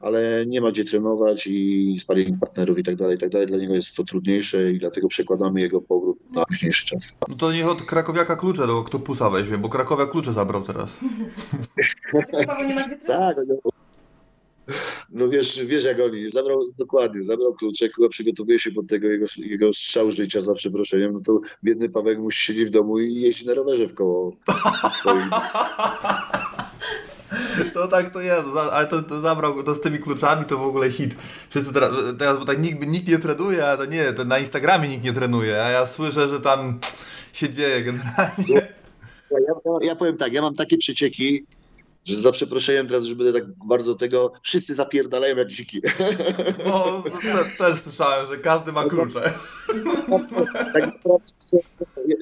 ale 0.00 0.46
nie 0.46 0.60
ma 0.60 0.70
gdzie 0.70 0.84
trenować 0.84 1.46
i 1.46 1.96
sparring 2.00 2.40
partnerów 2.40 2.78
i 2.78 2.82
tak 2.82 2.96
dalej, 2.96 3.16
i 3.16 3.18
tak 3.18 3.30
dalej. 3.30 3.46
Dla 3.46 3.58
niego 3.58 3.74
jest 3.74 3.94
to 3.94 4.04
trudniejsze 4.04 4.72
i 4.72 4.78
dlatego 4.78 5.08
przekładamy 5.08 5.60
jego 5.60 5.80
powrót 5.80 6.18
na 6.34 6.44
późniejszy 6.44 6.86
czas. 6.86 7.16
No 7.28 7.36
to 7.36 7.52
niech 7.52 7.68
od 7.68 7.82
Krakowiaka 7.82 8.36
klucze 8.36 8.66
do 8.66 8.78
Oktopusa 8.78 9.30
weźmie, 9.30 9.58
bo 9.58 9.68
Krakowia 9.68 10.06
klucze 10.06 10.32
zabrał 10.32 10.62
teraz. 10.62 10.98
Tak, 13.06 13.36
no, 13.48 13.70
no 15.10 15.28
wiesz, 15.28 15.64
wiesz 15.64 15.84
jak 15.84 16.00
oni, 16.00 16.30
zabrał, 16.30 16.72
dokładnie, 16.78 17.22
zabrał 17.22 17.54
klucze, 17.54 17.88
chyba 17.88 18.08
przygotowuje 18.08 18.58
się 18.58 18.72
pod 18.72 18.86
tego 18.86 19.08
jego, 19.08 19.26
jego 19.36 19.72
strzał 19.72 20.10
życia 20.10 20.40
za 20.40 20.54
przeproszeniem, 20.54 21.12
no 21.12 21.20
to 21.20 21.40
biedny 21.64 21.88
Paweł 21.88 22.22
musi 22.22 22.42
siedzieć 22.42 22.64
w 22.64 22.70
domu 22.70 22.98
i 22.98 23.14
jeździć 23.14 23.46
na 23.46 23.54
rowerze 23.54 23.86
w 23.86 23.94
koło 23.94 24.36
swoim. 25.00 25.30
To 27.74 27.88
tak 27.88 28.10
to 28.10 28.20
jest, 28.20 28.44
ale 28.72 28.86
to, 28.86 29.02
to 29.02 29.20
zabrał 29.20 29.62
to 29.62 29.74
z 29.74 29.80
tymi 29.80 29.98
kluczami, 29.98 30.44
to 30.44 30.58
w 30.58 30.62
ogóle 30.62 30.90
hit. 30.90 31.16
Wszyscy 31.50 31.72
teraz, 31.72 31.90
teraz 32.18 32.38
bo 32.38 32.44
tak 32.44 32.60
nikt, 32.60 32.86
nikt 32.86 33.08
nie 33.08 33.18
trenuje, 33.18 33.68
a 33.68 33.76
to 33.76 33.84
nie, 33.84 34.12
to 34.12 34.24
na 34.24 34.38
Instagramie 34.38 34.88
nikt 34.88 35.04
nie 35.04 35.12
trenuje, 35.12 35.64
a 35.64 35.70
ja 35.70 35.86
słyszę, 35.86 36.28
że 36.28 36.40
tam 36.40 36.78
się 37.32 37.50
dzieje 37.50 37.82
generalnie. 37.82 38.70
Ja, 39.30 39.38
ja, 39.48 39.54
ja 39.80 39.96
powiem 39.96 40.16
tak, 40.16 40.32
ja 40.32 40.42
mam 40.42 40.54
takie 40.54 40.78
przecieki, 40.78 41.46
że 42.04 42.20
za 42.20 42.32
przeproszeniem 42.32 42.86
teraz 42.86 43.04
już 43.04 43.14
będę 43.14 43.40
tak 43.40 43.44
bardzo 43.66 43.94
tego, 43.94 44.32
wszyscy 44.42 44.74
zapierdalają 44.74 45.36
jak 45.36 45.48
dziki. 45.48 45.82
No, 46.66 47.02
te, 47.22 47.50
też 47.58 47.80
słyszałem, 47.80 48.26
że 48.26 48.38
każdy 48.38 48.72
ma 48.72 48.84
klucze. 48.84 49.34
tak 50.72 50.90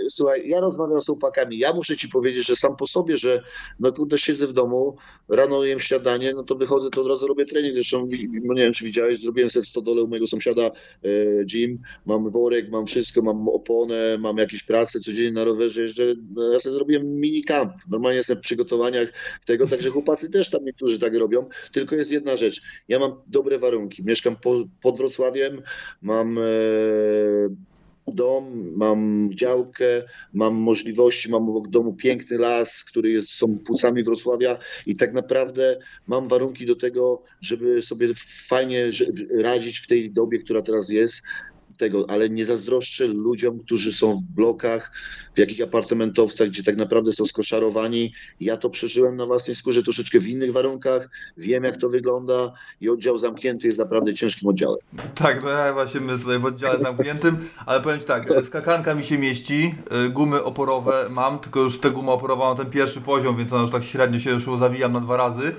słuchaj, 0.09 0.49
ja 0.49 0.61
rozmawiam 0.61 1.01
z 1.01 1.07
chłopakami, 1.07 1.59
ja 1.59 1.73
muszę 1.73 1.97
ci 1.97 2.09
powiedzieć, 2.09 2.47
że 2.47 2.57
sam 2.57 2.77
po 2.77 2.87
sobie, 2.87 3.17
że 3.17 3.43
no 3.81 3.93
kurde 3.93 4.19
siedzę 4.19 4.47
w 4.47 4.53
domu, 4.53 4.97
rano 5.29 5.65
jem 5.65 5.81
śniadanie, 5.81 6.35
no 6.35 6.43
to 6.43 6.55
wychodzę, 6.55 6.91
to 6.91 7.01
od 7.01 7.09
razu 7.09 7.27
robię 7.27 7.47
trening, 7.47 7.75
zresztą 7.75 8.07
no 8.45 8.55
nie 8.55 8.63
wiem 8.63 8.73
czy 8.73 8.85
widziałeś, 8.85 9.21
zrobiłem 9.21 9.51
sobie 9.51 9.65
w 9.65 9.69
stodole 9.69 10.03
u 10.03 10.09
mojego 10.09 10.27
sąsiada 10.27 10.63
e, 10.63 10.71
gym, 11.45 11.79
mam 12.07 12.31
worek, 12.31 12.71
mam 12.71 12.87
wszystko, 12.87 13.23
mam 13.23 13.49
oponę, 13.49 14.19
mam 14.19 14.37
jakieś 14.37 14.63
prace 14.63 15.01
codziennie 15.01 15.33
na 15.33 15.45
rowerze, 15.45 15.83
jeżdżę, 15.83 16.05
no, 16.35 16.53
ja 16.53 16.61
sobie 16.61 16.73
zrobiłem 16.73 17.21
mini 17.21 17.43
camp, 17.45 17.73
normalnie 17.91 18.17
jestem 18.17 18.37
w 18.37 18.41
przygotowaniach 18.41 19.13
tego, 19.45 19.67
także 19.73 19.91
chłopacy 19.91 20.31
też 20.31 20.51
tam 20.51 20.65
niektórzy 20.65 20.99
tak 20.99 21.15
robią, 21.15 21.49
tylko 21.73 21.97
jest 21.97 22.11
jedna 22.13 22.37
rzecz, 22.37 22.63
ja 22.89 22.99
mam 22.99 23.13
dobre 23.27 23.59
warunki, 23.59 24.05
mieszkam 24.05 24.37
po, 24.37 24.65
pod 24.83 24.99
Wrocławiem, 24.99 25.63
mam 26.03 26.39
e, 26.39 26.43
dom, 28.07 28.73
mam 28.77 29.31
działkę, 29.35 30.03
mam 30.33 30.55
możliwości, 30.55 31.31
mam 31.31 31.49
obok 31.49 31.69
domu 31.69 31.95
piękny 31.95 32.39
las, 32.39 32.85
który 32.85 33.11
jest, 33.11 33.31
są 33.31 33.59
płucami 33.59 34.03
Wrocławia 34.03 34.59
i 34.87 34.97
tak 34.97 35.13
naprawdę 35.13 35.79
mam 36.07 36.29
warunki 36.29 36.67
do 36.67 36.77
tego, 36.77 37.23
żeby 37.41 37.83
sobie 37.83 38.09
fajnie 38.49 38.91
radzić 39.39 39.79
w 39.79 39.87
tej 39.87 40.13
dobie, 40.13 40.39
która 40.39 40.63
teraz 40.63 40.89
jest 40.89 41.23
tego, 41.83 42.05
ale 42.09 42.29
nie 42.31 42.45
zazdroszczę 42.45 43.07
ludziom, 43.07 43.59
którzy 43.59 43.93
są 43.93 44.17
w 44.17 44.23
blokach, 44.23 44.93
w 45.35 45.39
jakich 45.39 45.63
apartamentowcach, 45.63 46.49
gdzie 46.49 46.63
tak 46.63 46.77
naprawdę 46.77 47.13
są 47.13 47.27
skoszarowani. 47.27 48.13
Ja 48.41 48.57
to 48.57 48.71
przeżyłem 48.71 49.17
na 49.17 49.27
własnej 49.27 49.57
skórze 49.57 49.83
troszeczkę 49.83 50.21
w 50.21 50.27
innych 50.27 50.53
warunkach, 50.53 51.09
wiem 51.37 51.65
jak 51.65 51.77
to 51.77 51.89
wygląda 51.89 52.53
i 52.81 52.89
oddział 52.89 53.19
zamknięty 53.19 53.67
jest 53.67 53.79
naprawdę 53.79 54.15
ciężkim 54.15 54.49
oddziałem. 54.49 54.79
Tak, 55.15 55.45
no 55.45 55.51
ja 55.51 55.73
właśnie 55.73 56.01
my 56.01 56.19
tutaj 56.19 56.39
w 56.39 56.45
oddziale 56.45 56.79
zamkniętym, 56.79 57.37
ale 57.67 57.81
powiem 57.81 58.01
Ci 58.01 58.07
tak, 58.07 58.29
skakanka 58.47 58.95
mi 58.95 59.05
się 59.05 59.19
mieści, 59.19 59.75
y, 60.07 60.11
gumy 60.11 60.43
oporowe 60.43 61.07
mam, 61.11 61.39
tylko 61.39 61.61
już 61.61 61.79
te 61.79 61.91
gumy 61.91 62.11
oporowe 62.11 62.45
mam 62.45 62.57
ten 62.57 62.71
pierwszy 62.71 63.01
poziom, 63.01 63.37
więc 63.37 63.53
ona 63.53 63.63
już 63.63 63.71
tak 63.71 63.85
średnio 63.85 64.19
się 64.19 64.31
już 64.31 64.45
zawijam 64.59 64.93
na 64.93 65.01
dwa 65.01 65.17
razy, 65.17 65.55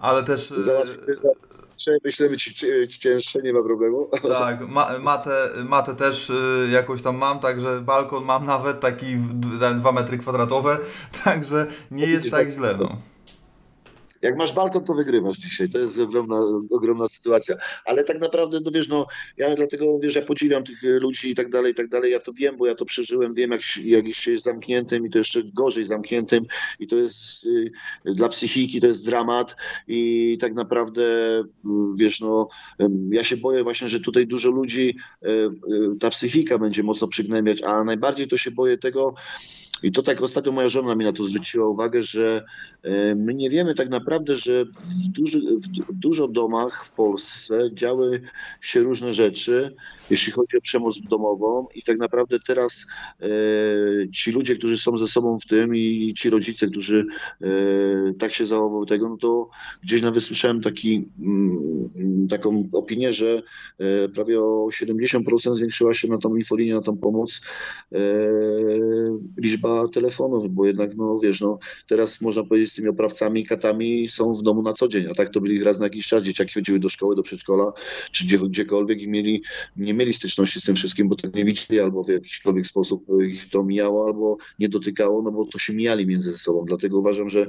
ale 0.00 0.24
też... 0.24 0.50
Y, 0.50 1.49
Zobacz, 1.80 2.02
myślemy 2.04 2.36
ci, 2.36 2.54
cięższe, 2.88 3.38
nie 3.42 3.52
ma 3.52 3.62
problemu. 3.62 4.10
Tak, 4.28 4.68
ma, 4.68 4.98
matę, 4.98 5.48
matę 5.64 5.94
też 5.94 6.30
y, 6.30 6.68
jakoś 6.72 7.02
tam 7.02 7.16
mam, 7.16 7.38
także 7.38 7.80
balkon 7.80 8.24
mam 8.24 8.46
nawet 8.46 8.80
taki 8.80 9.06
2 9.76 9.92
metry 9.92 10.18
kwadratowe, 10.18 10.78
także 11.24 11.66
nie 11.90 12.06
jest 12.06 12.30
tak 12.30 12.50
źle. 12.50 12.76
No 12.78 13.09
jak 14.22 14.36
masz 14.36 14.54
balkon, 14.54 14.84
to 14.84 14.94
wygrywasz 14.94 15.38
dzisiaj. 15.38 15.68
To 15.68 15.78
jest 15.78 15.98
ogromna, 15.98 16.40
ogromna 16.70 17.08
sytuacja. 17.08 17.56
Ale 17.84 18.04
tak 18.04 18.20
naprawdę, 18.20 18.60
no 18.64 18.70
wiesz, 18.70 18.88
no, 18.88 19.06
ja 19.36 19.54
dlatego, 19.54 19.98
wiesz, 19.98 20.14
ja 20.14 20.22
podziwiam 20.22 20.64
tych 20.64 20.82
ludzi 20.82 21.30
i 21.30 21.34
tak 21.34 21.50
dalej, 21.50 21.72
i 21.72 21.74
tak 21.74 21.88
dalej. 21.88 22.12
Ja 22.12 22.20
to 22.20 22.32
wiem, 22.32 22.56
bo 22.56 22.66
ja 22.66 22.74
to 22.74 22.84
przeżyłem, 22.84 23.34
wiem, 23.34 23.50
jak, 23.50 23.60
jak 23.84 24.14
się 24.14 24.32
jest 24.32 24.44
zamkniętym 24.44 25.06
i 25.06 25.10
to 25.10 25.18
jeszcze 25.18 25.42
gorzej 25.44 25.84
zamkniętym 25.84 26.46
i 26.78 26.86
to 26.86 26.96
jest 26.96 27.46
y, 27.46 27.72
dla 28.04 28.28
psychiki, 28.28 28.80
to 28.80 28.86
jest 28.86 29.06
dramat 29.06 29.56
i 29.88 30.38
tak 30.40 30.54
naprawdę, 30.54 31.02
y, 31.40 31.44
wiesz, 31.98 32.20
no, 32.20 32.48
ja 33.10 33.24
się 33.24 33.36
boję 33.36 33.62
właśnie, 33.62 33.88
że 33.88 34.00
tutaj 34.00 34.26
dużo 34.26 34.50
ludzi, 34.50 34.96
y, 35.22 35.28
y, 35.28 35.50
ta 36.00 36.10
psychika 36.10 36.58
będzie 36.58 36.82
mocno 36.82 37.08
przygnębiać, 37.08 37.62
a 37.62 37.84
najbardziej 37.84 38.28
to 38.28 38.36
się 38.36 38.50
boję 38.50 38.78
tego, 38.78 39.14
i 39.82 39.92
to 39.92 40.02
tak 40.02 40.22
ostatnio 40.22 40.52
moja 40.52 40.68
żona 40.68 40.94
mi 40.94 41.04
na 41.04 41.12
to 41.12 41.24
zwróciła 41.24 41.68
uwagę, 41.68 42.02
że 42.02 42.44
e, 42.82 43.14
my 43.14 43.34
nie 43.34 43.50
wiemy 43.50 43.74
tak 43.74 43.88
naprawdę, 43.88 44.36
że 44.36 44.64
w, 44.64 45.08
duży, 45.08 45.40
w 45.88 45.92
dużo 45.92 46.28
domach 46.28 46.84
w 46.84 46.90
Polsce 46.90 47.70
działy 47.74 48.20
się 48.60 48.80
różne 48.80 49.14
rzeczy, 49.14 49.74
jeśli 50.10 50.32
chodzi 50.32 50.56
o 50.56 50.60
przemoc 50.60 51.00
domową 51.00 51.66
i 51.74 51.82
tak 51.82 51.98
naprawdę 51.98 52.38
teraz 52.46 52.86
e, 53.20 53.28
ci 54.12 54.32
ludzie, 54.32 54.56
którzy 54.56 54.76
są 54.76 54.96
ze 54.96 55.08
sobą 55.08 55.38
w 55.38 55.46
tym 55.46 55.76
i 55.76 56.14
ci 56.16 56.30
rodzice, 56.30 56.66
którzy 56.66 57.06
e, 57.40 57.46
tak 58.18 58.32
się 58.32 58.46
zachowują 58.46 58.86
tego, 58.86 59.08
no 59.08 59.16
to 59.16 59.48
gdzieś 59.82 60.02
nawet 60.02 60.24
słyszałem 60.24 60.60
taki, 60.60 61.08
mm, 61.20 62.28
taką 62.30 62.68
opinię, 62.72 63.12
że 63.12 63.42
prawie 64.14 64.40
o 64.40 64.68
70% 64.70 65.54
zwiększyła 65.54 65.94
się 65.94 66.08
na 66.08 66.18
tą 66.18 66.36
infolinię, 66.36 66.74
na 66.74 66.82
tą 66.82 66.96
pomoc 66.96 67.40
liczba 69.36 69.69
telefonów, 69.92 70.54
bo 70.54 70.66
jednak, 70.66 70.96
no 70.96 71.18
wiesz, 71.18 71.40
no 71.40 71.58
teraz 71.88 72.20
można 72.20 72.44
powiedzieć 72.44 72.72
z 72.72 72.74
tymi 72.74 72.88
oprawcami, 72.88 73.44
katami 73.44 74.08
są 74.08 74.32
w 74.32 74.42
domu 74.42 74.62
na 74.62 74.72
co 74.72 74.88
dzień, 74.88 75.06
a 75.10 75.14
tak 75.14 75.28
to 75.28 75.40
byli 75.40 75.64
raz 75.64 75.78
na 75.78 75.86
jakiś 75.86 76.06
czas, 76.06 76.22
dzieciaki 76.22 76.54
chodziły 76.54 76.78
do 76.78 76.88
szkoły, 76.88 77.16
do 77.16 77.22
przedszkola, 77.22 77.72
czy 78.12 78.24
gdzie, 78.24 78.38
gdziekolwiek 78.38 79.00
i 79.00 79.08
mieli, 79.08 79.42
nie 79.76 79.94
mieli 79.94 80.14
styczności 80.14 80.60
z 80.60 80.64
tym 80.64 80.74
wszystkim, 80.74 81.08
bo 81.08 81.16
tak 81.16 81.34
nie 81.34 81.44
widzieli, 81.44 81.80
albo 81.80 82.04
w 82.04 82.08
jakiśkolwiek 82.08 82.66
sposób 82.66 83.06
ich 83.22 83.50
to 83.50 83.62
mijało, 83.62 84.06
albo 84.06 84.36
nie 84.58 84.68
dotykało, 84.68 85.22
no 85.22 85.32
bo 85.32 85.44
to 85.44 85.58
się 85.58 85.72
mijali 85.72 86.06
między 86.06 86.38
sobą, 86.38 86.64
dlatego 86.66 86.98
uważam, 86.98 87.28
że 87.28 87.46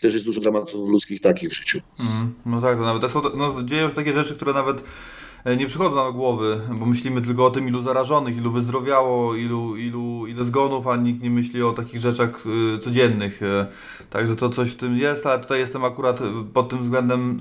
też 0.00 0.14
jest 0.14 0.26
dużo 0.26 0.40
dramatów 0.40 0.88
ludzkich 0.88 1.20
takich 1.20 1.50
w 1.50 1.54
życiu. 1.54 1.80
Mm, 2.00 2.34
no 2.46 2.60
tak, 2.60 2.78
to 2.78 2.84
nawet 2.84 3.12
są, 3.12 3.22
no, 3.36 3.62
dzieją 3.62 3.88
się 3.88 3.94
takie 3.94 4.12
rzeczy, 4.12 4.34
które 4.34 4.52
nawet 4.52 4.82
E, 4.82 5.25
nie 5.54 5.66
przychodzą 5.66 5.96
do 5.96 6.12
głowy, 6.12 6.60
bo 6.78 6.86
myślimy 6.86 7.22
tylko 7.22 7.46
o 7.46 7.50
tym, 7.50 7.68
ilu 7.68 7.82
zarażonych, 7.82 8.36
ilu 8.36 8.50
wyzdrowiało, 8.50 9.34
ilu, 9.34 9.76
ilu, 9.76 10.26
ile 10.26 10.44
zgonów, 10.44 10.86
a 10.86 10.96
nikt 10.96 11.22
nie 11.22 11.30
myśli 11.30 11.62
o 11.62 11.72
takich 11.72 12.00
rzeczach 12.00 12.44
y, 12.76 12.78
codziennych. 12.78 13.42
E, 13.42 13.66
także 14.10 14.36
to 14.36 14.48
coś 14.48 14.70
w 14.70 14.76
tym 14.76 14.96
jest, 14.96 15.26
ale 15.26 15.38
tutaj 15.38 15.58
jestem 15.58 15.84
akurat 15.84 16.20
pod 16.52 16.68
tym 16.68 16.82
względem 16.82 17.38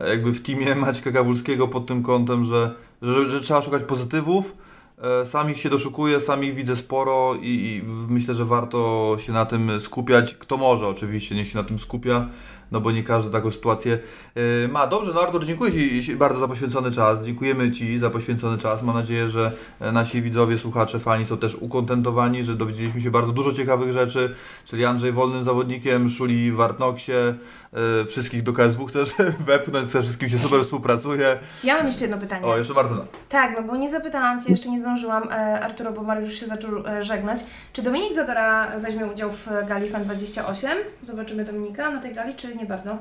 y, 0.00 0.08
jakby 0.08 0.32
w 0.32 0.42
teamie 0.42 0.74
Maćka 0.84 1.10
Gawulskiego 1.10 1.68
pod 1.68 1.86
tym 1.86 2.02
kątem, 2.02 2.44
że, 2.44 2.74
że, 3.02 3.30
że 3.30 3.40
trzeba 3.40 3.62
szukać 3.62 3.82
pozytywów, 3.82 4.56
sam 5.24 5.50
ich 5.50 5.58
się 5.58 5.70
doszukuję, 5.70 6.20
sam 6.20 6.44
ich 6.44 6.54
widzę 6.54 6.76
sporo 6.76 7.34
i, 7.34 7.48
i, 7.48 7.82
myślę, 8.08 8.34
że 8.34 8.44
warto 8.44 9.16
się 9.18 9.32
na 9.32 9.46
tym 9.46 9.80
skupiać. 9.80 10.34
Kto 10.34 10.56
może 10.56 10.88
oczywiście, 10.88 11.34
niech 11.34 11.48
się 11.48 11.58
na 11.58 11.64
tym 11.64 11.78
skupia 11.78 12.28
no 12.72 12.80
bo 12.80 12.90
nie 12.90 13.02
każdy 13.02 13.30
taką 13.30 13.50
sytuację 13.50 13.98
y, 14.36 14.68
ma. 14.68 14.86
Dobrze, 14.86 15.12
no 15.14 15.20
Artur, 15.20 15.44
dziękuję 15.44 16.02
Ci 16.02 16.16
bardzo 16.16 16.40
za 16.40 16.48
poświęcony 16.48 16.92
czas, 16.92 17.24
dziękujemy 17.24 17.72
Ci 17.72 17.98
za 17.98 18.10
poświęcony 18.10 18.58
czas. 18.58 18.82
Mam 18.82 18.96
nadzieję, 18.96 19.28
że 19.28 19.52
e, 19.80 19.92
nasi 19.92 20.22
widzowie, 20.22 20.58
słuchacze, 20.58 20.98
fani 20.98 21.26
są 21.26 21.38
też 21.38 21.54
ukontentowani, 21.54 22.44
że 22.44 22.54
dowiedzieliśmy 22.54 23.00
się 23.00 23.10
bardzo 23.10 23.32
dużo 23.32 23.52
ciekawych 23.52 23.92
rzeczy, 23.92 24.34
czyli 24.64 24.84
Andrzej 24.84 25.12
wolnym 25.12 25.44
zawodnikiem, 25.44 26.08
Szuli 26.08 26.52
w 26.52 26.60
Artnoxie, 26.60 27.34
e, 27.72 28.04
wszystkich 28.04 28.42
do 28.42 28.52
KSW 28.52 28.90
też 28.90 29.10
wepchnąć, 29.46 29.86
ze 29.86 30.02
wszystkim 30.02 30.28
się 30.28 30.38
super 30.38 30.60
współpracuje. 30.60 31.38
Ja 31.64 31.76
mam 31.76 31.86
jeszcze 31.86 32.02
jedno 32.02 32.18
pytanie. 32.18 32.46
O, 32.46 32.58
jeszcze 32.58 32.74
Martyna. 32.74 33.04
Tak, 33.28 33.52
no 33.56 33.62
bo 33.62 33.76
nie 33.76 33.90
zapytałam 33.90 34.40
Cię, 34.40 34.50
jeszcze 34.50 34.70
nie 34.70 34.78
zdążyłam, 34.78 35.22
e, 35.22 35.60
Arturo, 35.60 35.92
bo 35.92 36.02
Mariusz 36.02 36.30
już 36.30 36.40
się 36.40 36.46
zaczął 36.46 36.70
żegnać. 37.00 37.40
Czy 37.72 37.82
Dominik 37.82 38.12
Zadora 38.12 38.80
weźmie 38.80 39.06
udział 39.06 39.30
w 39.32 39.48
gali 39.68 39.88
FAN 39.88 40.04
28? 40.04 40.78
Zobaczymy 41.02 41.44
Dominika 41.44 41.90
na 41.90 42.00
tej 42.00 42.12
gali, 42.12 42.34
czy 42.34 42.53
nie 42.54 42.66
bardzo? 42.66 42.98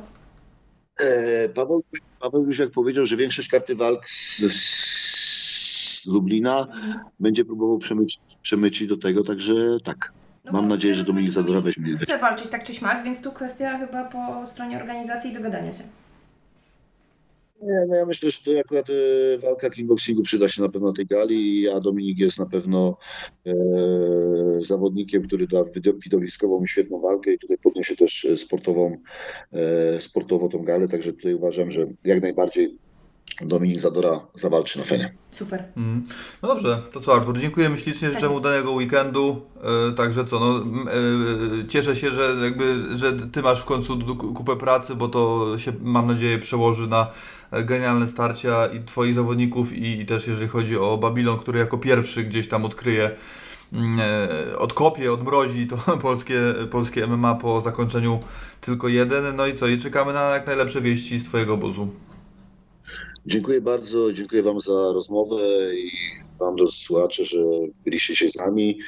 E, 0.99 1.49
Paweł, 1.49 1.83
Paweł 2.19 2.45
już 2.45 2.59
jak 2.59 2.71
powiedział, 2.71 3.05
że 3.05 3.17
większość 3.17 3.49
karty 3.49 3.75
walk 3.75 4.09
z, 4.09 4.37
z 4.39 6.05
Lublina 6.05 6.67
będzie 7.19 7.45
próbował 7.45 7.77
przemycić, 7.77 8.21
przemycić 8.41 8.87
do 8.87 8.97
tego, 8.97 9.23
także 9.23 9.53
tak. 9.83 10.13
No 10.45 10.51
Mam 10.51 10.67
nadzieję, 10.67 10.95
że 10.95 11.03
Dominik 11.03 11.31
Zadora 11.31 11.61
weźmie. 11.61 11.97
Chce 11.97 12.17
walczyć 12.17 12.47
tak 12.47 12.63
czy 12.63 12.73
śmak, 12.73 13.03
więc 13.03 13.21
tu 13.21 13.31
kwestia 13.31 13.77
chyba 13.77 14.03
po 14.03 14.47
stronie 14.47 14.77
organizacji 14.77 15.31
i 15.31 15.33
dogadania 15.33 15.71
się. 15.71 15.83
Nie, 17.63 17.85
no 17.87 17.95
ja 17.95 18.05
myślę, 18.05 18.29
że 18.29 18.37
to 18.45 18.59
akurat 18.59 18.89
e, 18.89 19.37
walka 19.37 19.69
kickboxingu 19.69 20.23
przyda 20.23 20.47
się 20.47 20.61
na 20.61 20.69
pewno 20.69 20.93
tej 20.93 21.05
gali, 21.05 21.69
a 21.69 21.79
Dominik 21.79 22.19
jest 22.19 22.39
na 22.39 22.45
pewno 22.45 22.97
e, 23.45 23.53
zawodnikiem, 24.61 25.23
który 25.23 25.47
da 25.47 25.63
widowiskową 26.05 26.65
świetną 26.65 26.99
walkę 26.99 27.33
i 27.33 27.39
tutaj 27.39 27.57
podniesie 27.57 27.95
też 27.95 28.27
sportową, 28.35 28.97
e, 29.53 30.01
sportowo 30.01 30.49
tą 30.49 30.63
galę, 30.63 30.87
także 30.87 31.13
tutaj 31.13 31.33
uważam, 31.33 31.71
że 31.71 31.87
jak 32.03 32.21
najbardziej 32.21 32.77
Dominik 33.41 33.79
Zadora 33.79 34.19
zawalczy 34.35 34.79
na 34.79 34.85
Fenie. 34.85 35.13
Super. 35.31 35.63
Mm. 35.77 36.07
No 36.41 36.49
dobrze, 36.49 36.81
to 36.91 36.99
co 36.99 37.15
Artur, 37.15 37.39
dziękujemy 37.39 37.77
ślicznie, 37.77 38.11
życzę 38.11 38.29
mu 38.29 38.39
danego 38.39 38.71
weekendu, 38.71 39.41
e, 39.89 39.91
także 39.91 40.25
co, 40.25 40.39
no 40.39 40.65
e, 40.91 41.67
cieszę 41.67 41.95
się, 41.95 42.11
że 42.11 42.35
jakby, 42.43 42.97
że 42.97 43.13
Ty 43.13 43.41
masz 43.41 43.61
w 43.61 43.65
końcu 43.65 43.97
kupę 44.35 44.55
pracy, 44.55 44.95
bo 44.95 45.07
to 45.07 45.53
się, 45.57 45.73
mam 45.81 46.07
nadzieję, 46.07 46.39
przełoży 46.39 46.87
na 46.87 47.11
genialne 47.61 48.07
starcia 48.07 48.67
i 48.67 48.83
Twoich 48.83 49.15
zawodników 49.15 49.73
i, 49.73 49.99
i 49.99 50.05
też 50.05 50.27
jeżeli 50.27 50.47
chodzi 50.47 50.77
o 50.77 50.97
Babilon, 50.97 51.39
który 51.39 51.59
jako 51.59 51.77
pierwszy 51.77 52.23
gdzieś 52.23 52.47
tam 52.47 52.65
odkryje 52.65 53.11
mm, 53.73 53.99
e, 53.99 54.57
odkopie, 54.57 55.13
odmrozi 55.13 55.67
to 55.67 55.77
polskie, 56.01 56.39
polskie 56.71 57.07
MMA 57.07 57.35
po 57.35 57.61
zakończeniu 57.61 58.19
tylko 58.61 58.87
jeden. 58.87 59.35
No 59.35 59.47
i 59.47 59.55
co? 59.55 59.67
I 59.67 59.77
czekamy 59.77 60.13
na 60.13 60.29
jak 60.29 60.47
najlepsze 60.47 60.81
wieści 60.81 61.19
z 61.19 61.25
Twojego 61.25 61.53
obozu. 61.53 61.87
Dziękuję 63.25 63.61
bardzo, 63.61 64.13
dziękuję 64.13 64.43
Wam 64.43 64.61
za 64.61 64.73
rozmowę 64.73 65.35
i 65.75 65.91
Wam 66.39 66.55
do 66.55 66.67
słuchaczy, 66.67 67.25
że 67.25 67.37
byliście 67.85 68.15
się 68.15 68.29
z 68.29 68.35
nami. 68.35 68.79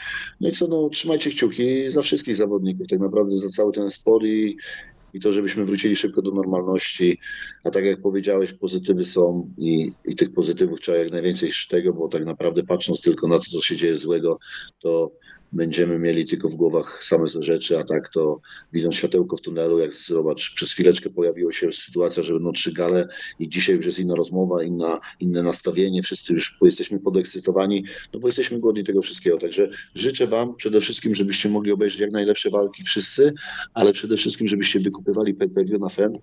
No 0.41 0.49
i 0.49 0.51
co, 0.51 0.67
no, 0.67 0.89
trzymajcie 0.89 1.29
kciuki 1.29 1.89
za 1.89 2.01
wszystkich 2.01 2.35
zawodników, 2.35 2.87
tak 2.87 2.99
naprawdę 2.99 3.37
za 3.37 3.49
cały 3.49 3.73
ten 3.73 3.91
sport 3.91 4.23
i, 4.23 4.57
i 5.15 5.19
to, 5.19 5.31
żebyśmy 5.31 5.65
wrócili 5.65 5.95
szybko 5.95 6.21
do 6.21 6.31
normalności. 6.31 7.19
A 7.63 7.71
tak 7.71 7.85
jak 7.85 8.01
powiedziałeś, 8.01 8.53
pozytywy 8.53 9.05
są 9.05 9.53
i, 9.57 9.91
i 10.05 10.15
tych 10.15 10.33
pozytywów 10.33 10.81
trzeba 10.81 10.97
jak 10.97 11.11
najwięcej 11.11 11.51
z 11.51 11.67
tego, 11.67 11.93
bo 11.93 12.07
tak 12.07 12.25
naprawdę 12.25 12.63
patrząc 12.63 13.01
tylko 13.01 13.27
na 13.27 13.39
to, 13.39 13.45
co 13.51 13.61
się 13.61 13.75
dzieje 13.75 13.97
złego, 13.97 14.39
to 14.79 15.11
będziemy 15.55 15.99
mieli 15.99 16.25
tylko 16.25 16.49
w 16.49 16.55
głowach 16.55 17.03
same 17.03 17.27
złe 17.27 17.43
rzeczy, 17.43 17.79
a 17.79 17.83
tak 17.83 18.09
to 18.09 18.39
widząc 18.73 18.95
światełko 18.95 19.37
w 19.37 19.41
tunelu, 19.41 19.79
jak 19.79 19.93
zobacz, 19.93 20.53
przez 20.55 20.73
chwileczkę 20.73 21.09
pojawiła 21.09 21.51
się 21.51 21.73
sytuacja, 21.73 22.23
że 22.23 22.33
będą 22.33 22.51
trzy 22.51 22.73
gale 22.73 23.07
i 23.39 23.49
dzisiaj 23.49 23.75
już 23.75 23.85
jest 23.85 23.99
inna 23.99 24.15
rozmowa, 24.15 24.63
inna, 24.63 24.99
inne 25.19 25.43
nastawienie, 25.43 26.03
wszyscy 26.03 26.33
już 26.33 26.57
jesteśmy 26.61 26.99
podekscytowani, 26.99 27.85
no 28.13 28.19
bo 28.19 28.27
jesteśmy 28.27 28.59
głodni 28.59 28.83
tego 28.83 29.01
wszystkiego, 29.01 29.37
także 29.37 29.69
życzę 29.95 30.27
Wam 30.27 30.55
przede 30.55 30.81
wszystkim, 30.81 31.15
żebyście 31.15 31.49
mogli 31.49 31.71
obejrzeć 31.71 31.99
jak 31.99 32.11
najlepsze 32.11 32.49
walki 32.49 32.83
wszyscy, 32.83 33.33
ale 33.73 33.93
przede 33.93 34.17
wszystkim, 34.17 34.47
żebyście 34.47 34.79
wykupywali 34.79 35.33
pay 35.33 35.49
per 35.49 35.79
na 35.79 35.89
FEN, 35.89 36.13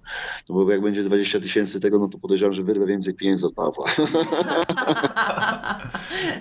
no 0.48 0.54
bo 0.54 0.72
jak 0.72 0.82
będzie 0.82 1.02
20 1.02 1.40
tysięcy 1.40 1.80
tego, 1.80 1.98
no 1.98 2.08
to 2.08 2.18
podejrzewam, 2.18 2.52
że 2.52 2.62
wyrwę 2.62 2.86
więcej 2.86 3.14
pieniędzy 3.14 3.46
od 3.46 3.54
Pawła. 3.54 3.86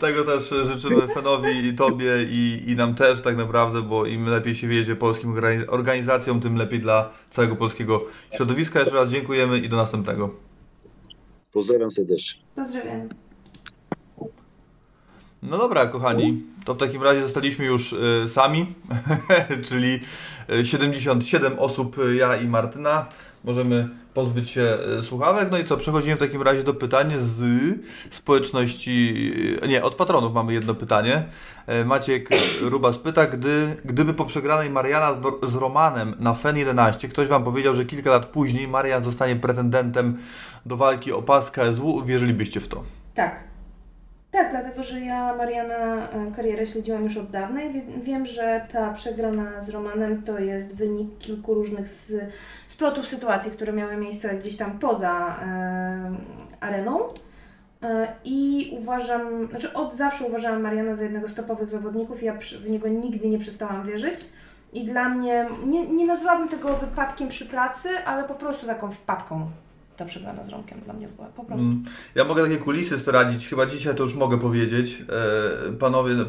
Tego 0.01 0.23
też 0.23 0.53
życzymy 0.73 1.01
Fenowi 1.01 1.67
i 1.67 1.73
Tobie 1.73 2.11
i, 2.31 2.63
i 2.67 2.75
nam 2.81 2.95
też 2.95 3.21
tak 3.21 3.37
naprawdę, 3.37 3.81
bo 3.81 4.05
im 4.05 4.25
lepiej 4.25 4.55
się 4.55 4.67
wiedzie 4.67 4.95
polskim 4.95 5.33
organi- 5.33 5.65
organizacjom, 5.67 6.39
tym 6.39 6.55
lepiej 6.55 6.79
dla 6.79 7.09
całego 7.29 7.55
polskiego 7.55 8.05
środowiska. 8.35 8.79
Jeszcze 8.79 8.95
raz 8.95 9.09
dziękujemy 9.09 9.59
i 9.59 9.69
do 9.69 9.77
następnego. 9.77 10.29
Pozdrawiam 11.51 11.91
serdecznie. 11.91 12.41
Pozdrawiam. 12.55 13.09
No 15.43 15.57
dobra, 15.57 15.87
kochani, 15.87 16.43
to 16.65 16.73
w 16.73 16.77
takim 16.77 17.03
razie 17.03 17.23
zostaliśmy 17.23 17.65
już 17.65 17.93
y, 17.93 18.25
sami, 18.27 18.75
czyli 19.67 19.99
y, 20.59 20.65
77 20.65 21.59
osób, 21.59 21.97
y, 21.97 22.15
ja 22.15 22.35
i 22.35 22.47
Martyna. 22.47 23.05
Możemy 23.43 23.89
pozbyć 24.13 24.49
się 24.49 24.77
y, 24.99 25.03
słuchawek. 25.03 25.51
No 25.51 25.57
i 25.57 25.65
co, 25.65 25.77
przechodzimy 25.77 26.15
w 26.15 26.19
takim 26.19 26.41
razie 26.41 26.63
do 26.63 26.73
pytań 26.73 27.13
z 27.17 27.41
społeczności, 28.09 29.13
y, 29.63 29.67
nie, 29.67 29.83
od 29.83 29.95
patronów 29.95 30.33
mamy 30.33 30.53
jedno 30.53 30.75
pytanie. 30.75 31.23
E, 31.67 31.85
Maciek 31.85 32.29
Rubas 32.61 32.97
pyta, 32.97 33.25
gdy, 33.27 33.75
gdyby 33.85 34.13
po 34.13 34.25
przegranej 34.25 34.69
Mariana 34.69 35.13
z, 35.13 35.51
z 35.51 35.55
Romanem 35.55 36.15
na 36.19 36.33
FEN 36.33 36.57
11 36.57 37.07
ktoś 37.07 37.27
Wam 37.27 37.43
powiedział, 37.43 37.75
że 37.75 37.85
kilka 37.85 38.09
lat 38.09 38.25
później 38.25 38.67
Marian 38.67 39.03
zostanie 39.03 39.35
pretendentem 39.35 40.17
do 40.65 40.77
walki 40.77 41.11
o 41.11 41.21
pas 41.21 41.51
KSW, 41.51 42.03
wierzylibyście 42.05 42.59
w 42.59 42.67
to? 42.67 42.83
Tak. 43.15 43.50
Tak, 44.31 44.51
dlatego 44.51 44.83
że 44.83 45.01
ja 45.01 45.35
Mariana 45.35 46.09
e, 46.09 46.31
karierę 46.35 46.65
śledziłam 46.65 47.03
już 47.03 47.17
od 47.17 47.29
dawna 47.29 47.61
i 47.61 47.73
wie, 47.73 47.81
wiem, 48.03 48.25
że 48.25 48.67
ta 48.71 48.93
przegrana 48.93 49.61
z 49.61 49.69
Romanem 49.69 50.23
to 50.23 50.39
jest 50.39 50.75
wynik 50.75 51.17
kilku 51.17 51.53
różnych 51.53 51.87
splotów 52.67 53.07
sytuacji, 53.07 53.51
które 53.51 53.73
miały 53.73 53.97
miejsce 53.97 54.35
gdzieś 54.35 54.57
tam 54.57 54.79
poza 54.79 55.39
e, 55.41 56.11
areną. 56.59 56.99
E, 57.83 58.07
I 58.25 58.69
uważam, 58.79 59.47
znaczy 59.47 59.73
od 59.73 59.95
zawsze 59.95 60.25
uważałam 60.25 60.61
Mariana 60.61 60.93
za 60.93 61.03
jednego 61.03 61.27
z 61.27 61.33
topowych 61.33 61.69
zawodników 61.69 62.23
ja 62.23 62.33
w 62.61 62.69
niego 62.69 62.87
nigdy 62.87 63.27
nie 63.27 63.39
przestałam 63.39 63.83
wierzyć. 63.83 64.25
I 64.73 64.85
dla 64.85 65.09
mnie, 65.09 65.47
nie, 65.65 65.87
nie 65.87 66.05
nazwałabym 66.05 66.47
tego 66.47 66.77
wypadkiem 66.77 67.27
przy 67.29 67.45
pracy, 67.45 67.89
ale 68.05 68.23
po 68.23 68.33
prostu 68.33 68.67
taką 68.67 68.91
wpadką 68.91 69.49
ta 69.97 70.05
przegrana 70.05 70.43
z 70.45 70.49
Romkiem 70.49 70.79
dla 70.79 70.93
mnie 70.93 71.07
była, 71.07 71.27
po 71.27 71.43
prostu. 71.43 71.65
Mm, 71.65 71.83
Ja 72.15 72.25
mogę 72.25 72.43
takie 72.43 72.57
kulisy 72.57 72.97
zdradzić, 72.97 73.47
chyba 73.47 73.65
dzisiaj 73.65 73.95
to 73.95 74.03
już 74.03 74.13
mogę 74.15 74.39
powiedzieć. 74.39 75.03
E, 75.69 75.73
Panowie, 75.73 76.13
no, 76.13 76.25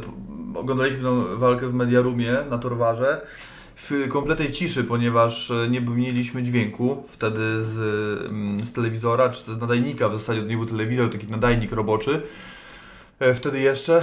oglądaliśmy 0.60 1.02
tą 1.02 1.24
walkę 1.38 1.68
w 1.68 1.74
Mediarumie 1.74 2.36
na 2.50 2.58
Torwarze 2.58 3.20
w 3.76 4.08
kompletnej 4.08 4.50
ciszy, 4.52 4.84
ponieważ 4.84 5.50
e, 5.50 5.68
nie 5.70 5.80
mieliśmy 5.80 6.42
dźwięku 6.42 7.02
wtedy 7.08 7.60
z, 7.64 7.78
mm, 8.30 8.64
z 8.64 8.72
telewizora, 8.72 9.28
czy 9.28 9.42
z 9.42 9.60
nadajnika, 9.60 10.08
w 10.08 10.12
zasadzie 10.12 10.40
to 10.42 10.46
nie 10.48 10.56
był 10.56 10.66
telewizor, 10.66 11.10
taki 11.10 11.26
nadajnik 11.26 11.72
roboczy. 11.72 12.22
E, 13.18 13.34
Wtedy 13.34 13.60
jeszcze, 13.60 14.02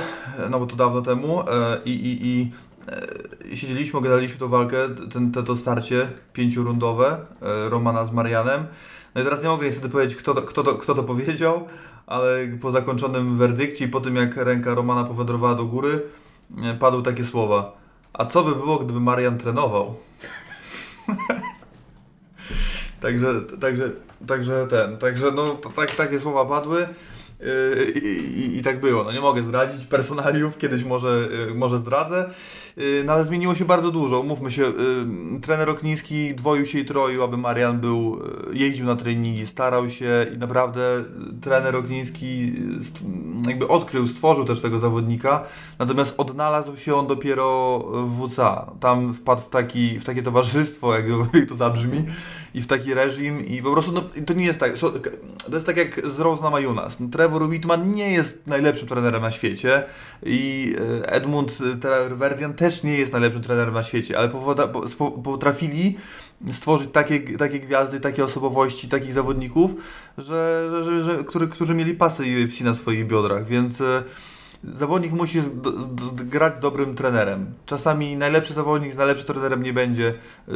no 0.50 0.60
bo 0.60 0.66
to 0.66 0.76
dawno 0.76 1.02
temu 1.02 1.44
i, 1.86 1.92
i, 1.92 2.28
i 2.28 3.56
siedzieliśmy, 3.56 4.00
oglądaliśmy 4.00 4.40
tą 4.40 4.48
walkę, 4.48 4.78
ten, 5.14 5.32
te, 5.32 5.44
to 5.44 5.56
starcie 5.56 6.08
pięciorundowe 6.34 7.18
Romana 7.70 8.06
z 8.06 8.12
Marianem. 8.12 8.66
No 9.16 9.22
i 9.22 9.24
teraz 9.24 9.44
nie 9.44 9.50
mogę 9.50 9.66
niestety 9.66 9.90
powiedzieć, 9.90 10.18
kto 10.18 10.34
to, 10.34 10.42
kto 10.42 10.64
to, 10.64 10.76
kto 10.76 10.94
to 10.96 11.04
powiedział, 11.04 11.68
ale 12.08 12.48
po 12.62 12.72
zakończonym 12.72 13.38
werdykcie 13.38 13.86
i 13.86 13.88
po 13.88 14.02
tym, 14.02 14.16
jak 14.16 14.38
ręka 14.38 14.76
Romana 14.76 15.04
powędrowała 15.04 15.56
do 15.56 15.66
góry, 15.66 16.02
e, 16.64 16.74
padły 16.74 17.04
takie 17.04 17.26
słowa. 17.26 17.78
A 18.14 18.26
co 18.26 18.44
by 18.44 18.56
było, 18.56 18.80
gdyby 18.80 19.00
Marian 19.00 19.38
trenował? 19.38 19.96
także, 23.02 23.28
także, 23.62 23.92
także 24.28 24.68
ten, 24.68 24.98
także 24.98 25.32
no, 25.32 25.56
tak, 25.76 25.96
takie 25.96 26.20
słowa 26.20 26.46
padły. 26.46 26.88
Yy, 27.40 27.92
I, 27.92 28.08
i, 28.40 28.58
I 28.58 28.62
tak 28.62 28.80
było. 28.80 29.04
No 29.04 29.12
nie 29.12 29.20
mogę 29.20 29.44
zdradzić 29.44 29.86
personaliów, 29.86 30.58
kiedyś 30.58 30.84
może, 30.84 31.28
yy, 31.48 31.56
może 31.56 31.78
zdradzę. 31.78 32.30
Yy, 32.80 33.04
No 33.06 33.14
ale 33.14 33.24
zmieniło 33.24 33.56
się 33.56 33.66
bardzo 33.66 33.92
dużo. 33.92 34.20
Umówmy 34.20 34.52
się, 34.52 34.62
yy, 34.62 35.40
trener 35.42 35.70
Okniński 35.70 36.36
dwoił 36.36 36.66
się 36.66 36.80
i 36.80 36.86
troił, 36.86 37.24
aby 37.24 37.38
Marian 37.38 37.80
był, 37.80 38.22
yy, 38.48 38.58
jeździł 38.58 38.86
na 38.86 38.96
treningi, 38.96 39.48
starał 39.48 39.90
się 39.90 40.26
i 40.36 40.38
naprawdę 40.38 41.04
trener 41.42 41.76
Okniński 41.76 42.54
jakby 43.48 43.68
odkrył, 43.68 44.08
stworzył 44.08 44.46
też 44.46 44.62
tego 44.62 44.80
zawodnika. 44.80 45.44
Natomiast 45.80 46.14
odnalazł 46.18 46.78
się 46.78 46.96
on 46.96 47.08
dopiero 47.08 47.80
w 48.08 48.28
WCA. 48.28 48.72
Tam 48.80 49.14
wpadł 49.14 49.42
w, 49.42 49.50
taki, 49.50 50.00
w 50.00 50.04
takie 50.04 50.24
towarzystwo, 50.24 50.96
jakkolwiek 50.96 51.50
to 51.50 51.56
zabrzmi, 51.56 52.04
i 52.54 52.62
w 52.62 52.68
taki 52.68 52.94
reżim 52.94 53.46
i 53.46 53.62
po 53.62 53.72
prostu 53.72 53.92
no, 53.92 54.02
to 54.26 54.34
nie 54.34 54.46
jest 54.46 54.60
tak. 54.60 54.74
To 55.50 55.54
jest 55.54 55.66
tak 55.66 55.78
jak 55.78 56.08
z 56.08 56.20
Rose 56.20 56.44
na 56.44 56.50
Majunas. 56.50 57.00
No, 57.00 57.08
Trevor 57.08 57.44
Whitman 57.44 57.92
nie 57.92 58.12
jest 58.12 58.48
najlepszym 58.48 58.88
trenerem 58.88 59.22
na 59.22 59.32
świecie 59.32 59.84
i 60.24 60.76
Edmund 61.04 61.58
Traverdian 61.82 62.54
też 62.54 62.69
nie 62.84 62.98
jest 62.98 63.12
najlepszym 63.12 63.42
trenerem 63.42 63.74
na 63.74 63.84
świecie, 63.84 64.18
ale 64.18 64.30
potrafili 65.24 65.98
stworzyć 66.52 66.90
takie, 66.92 67.20
takie 67.38 67.60
gwiazdy, 67.60 68.00
takie 68.00 68.24
osobowości, 68.24 68.88
takich 68.88 69.14
zawodników, 69.14 69.72
że, 70.18 70.70
że, 70.72 70.84
że, 70.84 71.04
że, 71.04 71.48
którzy, 71.48 71.76
mieli 71.76 71.94
pasy 71.94 72.24
UFC 72.24 72.62
na 72.62 72.76
swoich 72.76 73.08
biodrach, 73.08 73.46
więc 73.46 73.82
e, 73.82 74.04
zawodnik 74.64 75.12
musi 75.12 75.40
grać 76.16 76.56
z 76.56 76.60
dobrym 76.60 76.96
trenerem. 76.96 77.54
Czasami 77.66 78.18
najlepszy 78.18 78.54
zawodnik 78.54 78.94
z 78.94 78.98
najlepszym 78.98 79.28
trenerem 79.28 79.64
nie 79.64 79.74
będzie, 79.74 80.14
yy, 80.48 80.56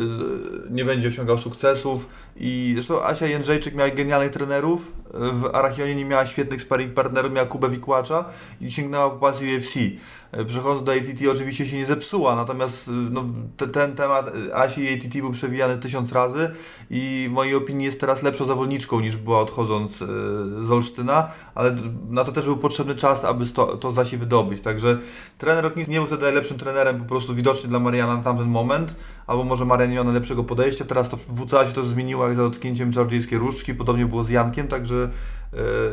nie 0.70 0.86
będzie 0.86 1.08
osiągał 1.08 1.38
sukcesów. 1.38 2.10
I 2.36 2.72
zresztą 2.74 3.04
Asia 3.04 3.26
Jędrzejczyk 3.26 3.76
miała 3.76 3.90
genialnych 3.90 4.32
trenerów. 4.32 4.94
W 5.14 5.50
Arachionie 5.54 5.96
nie 5.96 6.06
miała 6.06 6.26
świetnych 6.26 6.62
sparring 6.62 6.94
partnerów, 6.94 7.32
miała 7.32 7.48
Kubę 7.48 7.70
Wikłacza 7.70 8.26
i 8.62 8.72
sięgnęła 8.72 9.10
po 9.10 9.16
pas 9.16 9.42
UFC. 9.42 9.74
Przechodząc 10.48 10.84
do 10.84 10.92
ATT 10.92 11.28
oczywiście 11.32 11.68
się 11.68 11.78
nie 11.78 11.86
zepsuła, 11.86 12.36
natomiast 12.36 12.88
yy, 12.88 12.94
no, 12.94 13.26
te, 13.58 13.68
ten 13.68 13.96
temat 13.96 14.36
yy, 14.36 14.56
Asi 14.56 14.84
i 14.84 14.94
ATT 14.94 15.18
był 15.18 15.32
przewijany 15.32 15.78
tysiąc 15.78 16.12
razy 16.12 16.52
i 16.90 17.28
w 17.30 17.34
mojej 17.34 17.56
opinii 17.56 17.86
jest 17.86 18.00
teraz 18.00 18.24
lepszą 18.24 18.46
zawodniczką 18.46 19.00
niż 19.00 19.18
była 19.18 19.42
odchodząc 19.42 20.00
yy, 20.00 20.08
z 20.62 20.72
Olsztyna, 20.72 21.28
ale 21.56 21.76
na 22.10 22.24
to 22.24 22.32
też 22.32 22.46
był 22.46 22.58
potrzebny 22.58 22.96
czas, 22.96 23.26
aby 23.26 23.46
to, 23.46 23.78
to 23.78 23.92
za 23.92 24.06
się 24.06 24.18
wydobyć. 24.18 24.62
Także 24.62 24.98
trener 25.38 25.64
Rotnicki 25.64 25.92
nie 25.92 25.98
był 25.98 26.08
wtedy 26.08 26.24
najlepszym 26.24 26.58
trenerem, 26.58 27.00
po 27.00 27.06
prostu 27.06 27.36
widocznie 27.36 27.70
dla 27.70 27.80
Mariana 27.80 28.18
na 28.18 28.24
tamten 28.24 28.48
moment, 28.48 28.96
albo 29.28 29.44
może 29.44 29.66
Marian 29.66 29.90
nie 29.90 29.96
miał 29.96 30.04
najlepszego 30.04 30.44
podejścia. 30.44 30.86
Teraz 30.86 31.10
to 31.10 31.18
w 31.18 31.46
WCA 31.46 31.68
się 31.68 31.74
to 31.74 31.84
zmieniło 31.84 32.28
jak 32.28 32.36
za 32.36 32.44
dotknięciem 32.44 32.92
czarodziejskiej 32.92 33.40
różdżki, 33.40 33.74
podobnie 33.74 34.06
było 34.06 34.24
z 34.24 34.30
Jankiem, 34.30 34.68
także 34.68 35.10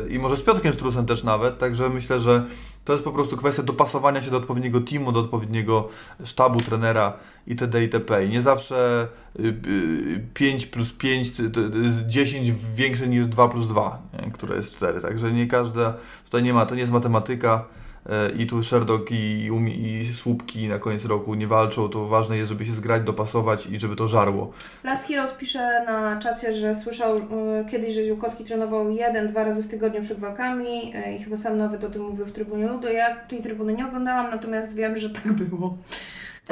i 0.09 0.19
może 0.19 0.37
z 0.37 0.41
Piotrkiem 0.41 0.73
Strusem 0.73 1.05
też 1.05 1.23
nawet, 1.23 1.57
także 1.57 1.89
myślę, 1.89 2.19
że 2.19 2.45
to 2.85 2.93
jest 2.93 3.05
po 3.05 3.11
prostu 3.11 3.37
kwestia 3.37 3.63
dopasowania 3.63 4.21
się 4.21 4.31
do 4.31 4.37
odpowiedniego 4.37 4.81
teamu, 4.81 5.11
do 5.11 5.19
odpowiedniego 5.19 5.89
sztabu 6.23 6.59
trenera 6.59 7.13
itd. 7.47 7.83
itp. 7.83 8.25
I 8.25 8.29
nie 8.29 8.41
zawsze 8.41 9.07
y, 9.39 9.43
y, 9.43 10.25
5 10.33 10.65
plus 10.65 10.93
5 10.93 11.31
to 11.53 11.59
jest 11.77 12.07
10 12.07 12.53
większe 12.75 13.07
niż 13.07 13.27
2 13.27 13.47
plus 13.47 13.67
2, 13.67 14.01
nie? 14.13 14.31
które 14.31 14.55
jest 14.55 14.75
4. 14.75 15.01
Także 15.01 15.31
nie 15.31 15.47
każda, 15.47 15.93
tutaj 16.25 16.43
nie 16.43 16.53
ma, 16.53 16.65
to 16.65 16.75
nie 16.75 16.81
jest 16.81 16.93
matematyka 16.93 17.65
i 18.37 18.47
tu 18.47 18.63
Sherdog 18.63 19.11
i, 19.11 19.49
Umi- 19.51 19.77
i 19.77 20.13
Słupki 20.13 20.67
na 20.67 20.79
koniec 20.79 21.05
roku 21.05 21.35
nie 21.35 21.47
walczą, 21.47 21.89
to 21.89 22.07
ważne 22.07 22.37
jest, 22.37 22.49
żeby 22.49 22.65
się 22.65 22.71
zgrać, 22.71 23.03
dopasować 23.03 23.67
i 23.67 23.79
żeby 23.79 23.95
to 23.95 24.07
żarło. 24.07 24.51
Last 24.83 25.07
Heroes 25.07 25.31
pisze 25.31 25.83
na 25.85 26.19
czacie, 26.19 26.53
że 26.53 26.75
słyszał 26.75 27.17
y, 27.17 27.21
kiedyś, 27.71 27.93
że 27.95 28.03
Ziółkowski 28.05 28.43
trenował 28.43 28.91
jeden, 28.91 29.27
dwa 29.27 29.43
razy 29.43 29.63
w 29.63 29.67
tygodniu 29.67 30.01
przed 30.01 30.19
walkami 30.19 30.93
y, 31.07 31.15
i 31.15 31.23
chyba 31.23 31.37
sam 31.37 31.57
nawet 31.57 31.83
o 31.83 31.89
tym 31.89 32.01
mówił 32.01 32.25
w 32.25 32.31
Trybunie 32.31 32.67
Ludu. 32.67 32.87
Ja 32.87 33.15
tej 33.15 33.41
trybuny 33.41 33.73
nie 33.73 33.87
oglądałam, 33.87 34.31
natomiast 34.31 34.75
wiem, 34.75 34.97
że 34.97 35.09
tak 35.09 35.33
było. 35.33 35.77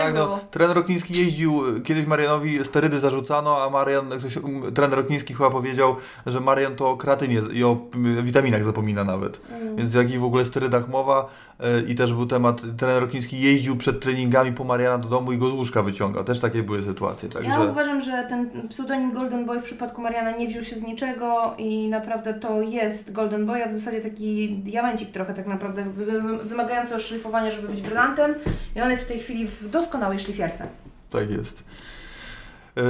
Tak, 0.03 0.13
no, 0.13 0.25
było. 0.25 0.39
trener 0.51 0.75
Rokniński 0.75 1.19
jeździł, 1.21 1.75
y, 1.77 1.81
kiedyś 1.81 2.05
Marianowi 2.05 2.65
sterydy 2.65 2.99
zarzucano, 2.99 3.63
a 3.63 3.69
Marian, 3.69 4.09
ktoś, 4.19 4.37
um, 4.37 4.73
trener 4.73 4.97
Rokniński 4.97 5.33
chyba 5.33 5.49
powiedział, 5.49 5.95
że 6.25 6.39
Marian 6.39 6.75
to 6.75 6.89
o 6.89 6.97
kreatynie 6.97 7.41
i 7.53 7.63
o 7.63 7.77
y, 8.19 8.23
witaminach 8.23 8.63
zapomina 8.63 9.03
nawet. 9.03 9.41
Mm. 9.61 9.75
Więc 9.75 9.95
o 9.95 10.01
jakich 10.01 10.19
w 10.19 10.23
ogóle 10.23 10.45
sterydach 10.45 10.89
mowa 10.89 11.29
y, 11.59 11.91
i 11.91 11.95
też 11.95 12.13
był 12.13 12.25
temat, 12.25 12.61
trener 12.77 13.01
Rokniński 13.01 13.41
jeździł 13.41 13.77
przed 13.77 13.99
treningami 13.99 14.51
po 14.51 14.63
Mariana 14.63 14.97
do 14.97 15.09
domu 15.09 15.31
i 15.31 15.37
go 15.37 15.47
z 15.49 15.51
łóżka 15.51 15.83
wyciągał. 15.83 16.23
Też 16.23 16.39
takie 16.39 16.63
były 16.63 16.83
sytuacje, 16.83 17.29
także... 17.29 17.49
Ja 17.49 17.59
uważam, 17.61 18.01
że 18.01 18.25
ten 18.29 18.49
pseudonim 18.69 19.11
Golden 19.13 19.45
Boy 19.45 19.59
w 19.59 19.63
przypadku 19.63 20.01
Mariana 20.01 20.31
nie 20.31 20.47
wziął 20.47 20.63
się 20.63 20.75
z 20.75 20.83
niczego 20.83 21.53
i 21.57 21.87
naprawdę 21.87 22.33
to 22.33 22.61
jest 22.61 23.11
Golden 23.11 23.45
Boy, 23.45 23.63
a 23.65 23.67
w 23.67 23.73
zasadzie 23.73 24.01
taki 24.01 24.49
diamencik 24.49 25.11
trochę 25.11 25.33
tak 25.33 25.47
naprawdę 25.47 25.83
wy- 25.83 26.05
wy- 26.05 26.37
wymagający 26.37 26.95
oszlifowania, 26.95 27.51
żeby 27.51 27.67
być 27.67 27.81
brylantem 27.81 28.35
i 28.75 28.81
on 28.81 28.89
jest 28.89 29.03
w 29.03 29.07
tej 29.07 29.19
chwili 29.19 29.47
w 29.47 29.69
doskonałej 29.89 30.19
szlifierce. 30.19 30.67
Tak 31.11 31.29
jest. 31.29 31.63
Yy, 32.75 32.83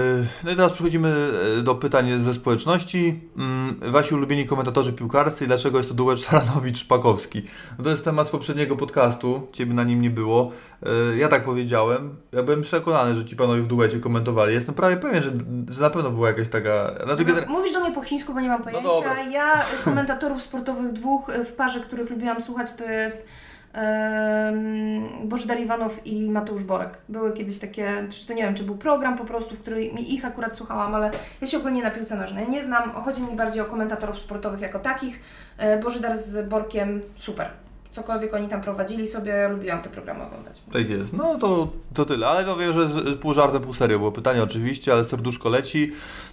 No 0.43 0.51
i 0.51 0.55
teraz 0.55 0.71
przechodzimy 0.71 1.27
yy, 1.55 1.63
do 1.63 1.75
pytań 1.75 2.19
ze 2.19 2.33
społeczności. 2.33 3.21
Mm, 3.37 3.79
Wasi 3.91 4.15
ulubieni 4.15 4.45
komentatorzy 4.45 4.93
piłkarscy 4.93 5.43
i 5.43 5.47
dlaczego 5.47 5.77
jest 5.77 5.89
to 5.89 5.95
duet 5.95 6.19
Szaranowicz-Szpakowski? 6.19 7.41
No 7.77 7.83
to 7.83 7.89
jest 7.89 8.03
temat 8.05 8.27
z 8.27 8.29
poprzedniego 8.29 8.75
podcastu, 8.75 9.47
Ciebie 9.51 9.73
na 9.73 9.83
nim 9.83 10.01
nie 10.01 10.09
było. 10.09 10.51
Yy, 10.81 11.17
Ja 11.17 11.27
tak 11.27 11.43
powiedziałem. 11.43 12.15
Ja 12.31 12.43
byłem 12.43 12.61
przekonany, 12.61 13.15
że 13.15 13.25
ci 13.25 13.35
panowie 13.35 13.61
w 13.61 13.67
duecie 13.67 13.99
komentowali. 13.99 14.53
Jestem 14.53 14.75
prawie 14.75 14.97
pewien, 14.97 15.21
że, 15.21 15.31
że 15.69 15.81
na 15.81 15.89
pewno 15.89 16.11
była 16.11 16.27
jakaś 16.27 16.49
taka... 16.49 16.91
Znaczy, 17.05 17.25
gener- 17.25 17.47
Mówisz 17.47 17.73
do 17.73 17.79
mnie 17.79 17.91
po 17.91 18.01
chińsku, 18.01 18.33
bo 18.33 18.39
nie 18.39 18.49
mam 18.49 18.63
pojęcia. 18.63 18.83
dobra. 18.83 19.23
ja 19.23 19.65
komentatorów 19.85 20.41
sportowych 20.41 20.93
dwóch 20.93 21.31
w 21.45 21.53
parze, 21.53 21.79
których 21.79 22.09
lubiłam 22.09 22.41
słuchać, 22.41 22.73
to 22.73 22.83
jest 22.83 23.27
um, 23.75 25.29
Bożdar 25.29 25.59
Iwanow 25.59 26.07
i 26.07 26.29
Mateusz 26.29 26.63
Borek. 26.63 26.97
Były 27.09 27.33
kiedyś 27.33 27.57
takie, 27.57 28.07
czy 28.09 28.27
to 28.27 28.33
nie 28.33 28.43
wiem, 28.43 28.55
czy 28.55 28.63
był 28.63 28.77
program 28.77 29.17
po 29.17 29.25
prostu, 29.25 29.55
w 29.55 29.59
którym 29.59 29.81
ich 29.99 30.25
akurat 30.25 30.57
słuchałam, 30.57 30.95
ale 30.95 31.11
ja 31.41 31.47
się 31.47 31.57
ogólnie 31.57 31.83
na 31.83 31.91
piłce 31.91 32.15
nożnej 32.15 32.49
nie 32.49 32.63
znam. 32.63 32.91
Chodzi 32.91 33.21
mi 33.21 33.35
bardziej 33.35 33.61
o 33.61 33.65
komentatorów 33.65 34.19
sportowych 34.19 34.61
jako 34.61 34.79
takich. 34.79 35.19
E, 35.57 35.79
Bożydar 35.79 36.17
z 36.17 36.49
Borkiem, 36.49 37.01
super. 37.17 37.49
Cokolwiek 37.91 38.33
oni 38.33 38.47
tam 38.47 38.61
prowadzili 38.61 39.07
sobie, 39.07 39.49
lubiłam 39.49 39.81
te 39.81 39.89
programy 39.89 40.23
oglądać. 40.23 40.61
Tak 40.71 40.89
jest. 40.89 41.13
No 41.13 41.37
to, 41.37 41.69
to 41.93 42.05
tyle. 42.05 42.27
Ale 42.27 42.45
no 42.45 42.57
wiem, 42.57 42.73
że 42.73 42.89
pół 43.21 43.33
żartem, 43.33 43.61
pół 43.61 43.73
serio 43.73 43.99
było 43.99 44.11
pytanie 44.11 44.43
oczywiście, 44.43 44.93
ale 44.93 45.05
serduszko 45.05 45.49
leci 45.49 45.91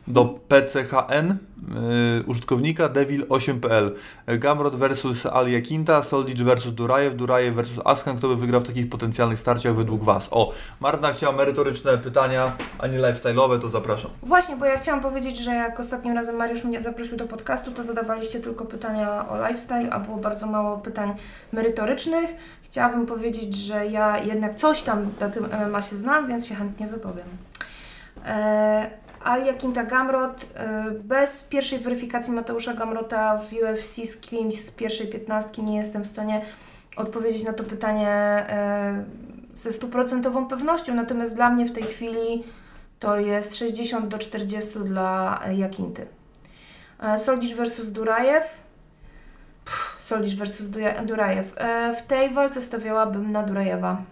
do 0.08 0.24
PCHN 0.48 1.28
yy, 1.28 2.24
użytkownika 2.26 2.88
devil8.pl 2.88 3.92
Gamrot 4.38 4.76
versus 4.76 5.26
Ali 5.26 5.52
Jakinta, 5.52 6.02
Soldic 6.02 6.42
versus 6.42 6.72
Durajew, 6.72 7.16
Durajew 7.16 7.54
versus 7.54 7.80
Askan. 7.84 8.16
Kto 8.16 8.28
by 8.28 8.36
wygrał 8.36 8.60
w 8.60 8.64
takich 8.64 8.88
potencjalnych 8.88 9.38
starciach 9.38 9.74
według 9.74 10.04
Was? 10.04 10.28
O, 10.30 10.52
Marta 10.80 11.12
chciała 11.12 11.32
merytoryczne 11.32 11.98
pytania, 11.98 12.52
a 12.78 12.86
nie 12.86 12.98
lifestyle'owe, 12.98 13.60
to 13.60 13.68
zapraszam. 13.68 14.10
Właśnie, 14.22 14.56
bo 14.56 14.64
ja 14.64 14.76
chciałam 14.76 15.00
powiedzieć, 15.00 15.38
że 15.38 15.54
jak 15.54 15.80
ostatnim 15.80 16.14
razem 16.14 16.36
Mariusz 16.36 16.64
mnie 16.64 16.80
zaprosił 16.80 17.16
do 17.16 17.26
podcastu, 17.26 17.70
to 17.70 17.82
zadawaliście 17.82 18.40
tylko 18.40 18.64
pytania 18.64 19.28
o 19.28 19.48
lifestyle, 19.48 19.90
a 19.90 20.00
było 20.00 20.16
bardzo 20.16 20.46
mało 20.46 20.78
pytań 20.78 21.14
merytorycznych. 21.52 22.30
Chciałabym 22.62 23.06
powiedzieć, 23.06 23.54
że 23.54 23.86
ja 23.86 24.18
jednak 24.18 24.54
coś 24.54 24.82
tam 24.82 25.06
na 25.20 25.28
tym 25.28 25.46
MMA 25.68 25.82
się 25.82 25.96
znam, 25.96 26.28
więc 26.28 26.46
się 26.46 26.54
chętnie 26.54 26.86
wypowiem. 26.86 27.26
E, 28.26 28.90
Alia 29.26 29.54
Kinta 29.54 29.84
Gamrot, 29.84 30.46
e, 30.54 30.90
bez 30.90 31.42
pierwszej 31.42 31.78
weryfikacji 31.78 32.32
Mateusza 32.32 32.74
Gamrota 32.74 33.38
w 33.38 33.52
UFC 33.52 34.06
z 34.06 34.16
kimś 34.16 34.60
z 34.60 34.70
pierwszej 34.70 35.06
piętnastki 35.06 35.62
nie 35.62 35.76
jestem 35.76 36.04
w 36.04 36.06
stanie 36.06 36.42
odpowiedzieć 36.96 37.44
na 37.44 37.52
to 37.52 37.64
pytanie 37.64 38.08
e, 38.08 39.04
ze 39.52 39.72
stuprocentową 39.72 40.48
pewnością, 40.48 40.94
natomiast 40.94 41.34
dla 41.34 41.50
mnie 41.50 41.66
w 41.66 41.72
tej 41.72 41.82
chwili 41.82 42.44
to 42.98 43.18
jest 43.18 43.56
60 43.56 44.08
do 44.08 44.18
40 44.18 44.78
dla 44.78 45.40
Jakinty. 45.56 46.06
E, 47.00 47.18
Soldic 47.18 47.52
versus 47.52 47.90
Durajew. 47.90 48.44
Soldic 49.98 50.34
versus 50.34 50.68
Durajew. 51.06 51.54
W 51.98 52.02
tej 52.06 52.30
walce 52.30 52.60
stawiałabym 52.60 53.32
na 53.32 53.42
Durajewa. 53.42 54.02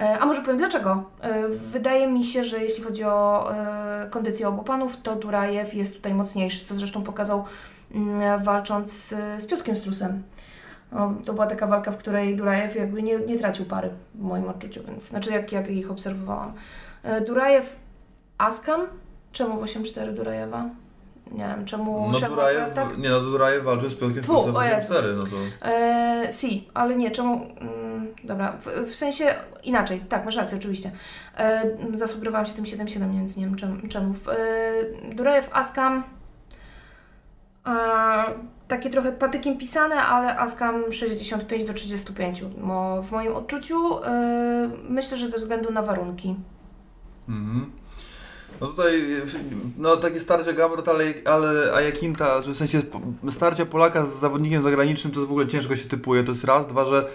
E, 0.00 0.18
A 0.18 0.26
może 0.26 0.40
powiem 0.40 0.56
dlaczego? 0.56 1.04
E, 1.20 1.48
Wydaje 1.48 2.06
mi 2.06 2.24
się, 2.24 2.44
że 2.44 2.62
jeśli 2.62 2.84
chodzi 2.84 3.04
o 3.04 3.48
e, 3.54 4.08
kondycję 4.10 4.48
obu 4.48 4.62
panów, 4.62 4.96
to 5.02 5.16
Durajew 5.16 5.74
jest 5.74 5.96
tutaj 5.96 6.14
mocniejszy, 6.14 6.64
co 6.64 6.74
zresztą 6.74 7.02
pokazał 7.02 7.44
mm, 7.94 8.42
walcząc 8.42 8.92
z, 9.38 9.46
Piotrkiem 9.46 9.76
Strusem. 9.76 10.22
O, 10.92 11.12
to 11.24 11.32
była 11.32 11.46
taka 11.46 11.66
walka, 11.66 11.90
w 11.90 11.96
której 11.96 12.36
Durajew 12.36 12.76
jakby 12.76 13.02
nie, 13.02 13.18
nie 13.18 13.38
tracił 13.38 13.64
pary 13.64 13.90
w 14.14 14.22
moim 14.22 14.48
odczuciu, 14.48 14.80
więc 14.86 15.08
znaczy 15.08 15.32
jak, 15.32 15.52
jak 15.52 15.70
ich 15.70 15.90
obserwowałam. 15.90 16.52
Durajew 17.26 17.76
Askam? 18.38 18.80
Czemu 19.32 19.60
w 19.60 19.62
8-4 19.62 20.14
Durajewa? 20.14 20.64
Nie 21.32 21.44
wiem, 21.44 21.64
czemu... 21.64 22.08
No 22.12 22.20
czemu 22.20 22.34
Durajew, 22.34 22.74
tak? 22.74 22.98
nie 22.98 23.10
no 23.10 23.20
Durajew 23.20 23.64
walczył 23.64 23.90
z 23.90 23.92
Strusem 23.92 24.56
o 24.56 24.62
Jezu. 24.62 24.86
4 24.86 25.16
no 25.16 25.22
to... 25.22 25.68
E, 25.68 26.32
si, 26.32 26.68
ale 26.74 26.96
nie, 26.96 27.10
czemu... 27.10 27.34
Mm, 27.60 28.14
dobra, 28.24 28.52
w, 28.52 28.90
w 28.90 28.94
sensie 28.94 29.34
inaczej, 29.62 30.00
tak, 30.08 30.24
masz 30.24 30.36
rację, 30.36 30.58
oczywiście. 30.58 30.90
E, 31.38 31.62
zasugerowałam 31.94 32.46
się 32.46 32.52
tym 32.52 32.64
7-7, 32.64 33.16
więc 33.16 33.36
nie 33.36 33.44
wiem 33.46 33.56
czemu. 33.56 33.88
czemu. 33.88 34.14
W, 34.14 34.28
e, 34.28 34.34
Durajew 35.14 35.50
Askam... 35.52 36.04
Takie 38.68 38.90
trochę 38.90 39.12
patykiem 39.12 39.58
pisane, 39.58 39.94
ale 39.94 40.38
Askam 40.38 40.92
65 40.92 41.64
do 41.64 41.72
35. 41.72 42.44
Mo, 42.60 43.02
w 43.02 43.12
moim 43.12 43.34
odczuciu 43.34 44.04
e, 44.04 44.70
myślę, 44.88 45.16
że 45.16 45.28
ze 45.28 45.38
względu 45.38 45.72
na 45.72 45.82
warunki. 45.82 46.36
Mhm. 47.28 47.72
No 48.60 48.66
tutaj, 48.66 49.04
no 49.78 49.96
takie 49.96 50.20
starcie 50.20 50.54
Gamrot, 50.54 50.88
ale, 50.88 51.14
ale 51.24 51.72
Ajakinta, 51.72 52.42
że 52.42 52.52
w 52.52 52.56
sensie 52.56 52.82
starcia 53.30 53.66
Polaka 53.66 54.06
z 54.06 54.20
zawodnikiem 54.20 54.62
zagranicznym 54.62 55.12
to 55.12 55.20
w 55.20 55.30
ogóle 55.30 55.46
ciężko 55.46 55.76
się 55.76 55.88
typuje, 55.88 56.24
to 56.24 56.32
jest 56.32 56.44
raz, 56.44 56.66
dwa, 56.66 56.84
że 56.84 57.08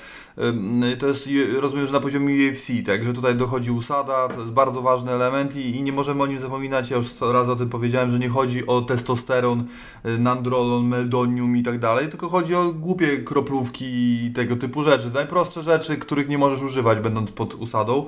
to 0.99 1.07
jest, 1.07 1.29
rozumiem, 1.59 1.85
że 1.85 1.93
na 1.93 1.99
poziomie 1.99 2.49
UFC, 2.49 2.67
także 2.85 3.13
tutaj 3.13 3.35
dochodzi 3.35 3.71
usada, 3.71 4.27
to 4.29 4.39
jest 4.39 4.51
bardzo 4.51 4.81
ważny 4.81 5.11
element 5.11 5.55
i, 5.55 5.77
i 5.77 5.83
nie 5.83 5.91
możemy 5.91 6.23
o 6.23 6.27
nim 6.27 6.39
zapominać, 6.39 6.89
ja 6.89 6.97
już 6.97 7.21
razy 7.21 7.51
o 7.51 7.55
tym 7.55 7.69
powiedziałem, 7.69 8.09
że 8.09 8.19
nie 8.19 8.29
chodzi 8.29 8.67
o 8.67 8.81
testosteron, 8.81 9.63
y, 10.05 10.17
nandrolon, 10.17 10.87
meldonium 10.87 11.57
i 11.57 11.63
tak 11.63 11.79
dalej, 11.79 12.09
tylko 12.09 12.29
chodzi 12.29 12.55
o 12.55 12.71
głupie 12.71 13.17
kroplówki 13.17 13.85
i 14.25 14.31
tego 14.31 14.55
typu 14.55 14.83
rzeczy, 14.83 15.11
najprostsze 15.13 15.61
rzeczy, 15.61 15.97
których 15.97 16.29
nie 16.29 16.37
możesz 16.37 16.61
używać 16.61 16.99
będąc 16.99 17.31
pod 17.31 17.55
usadą. 17.55 18.05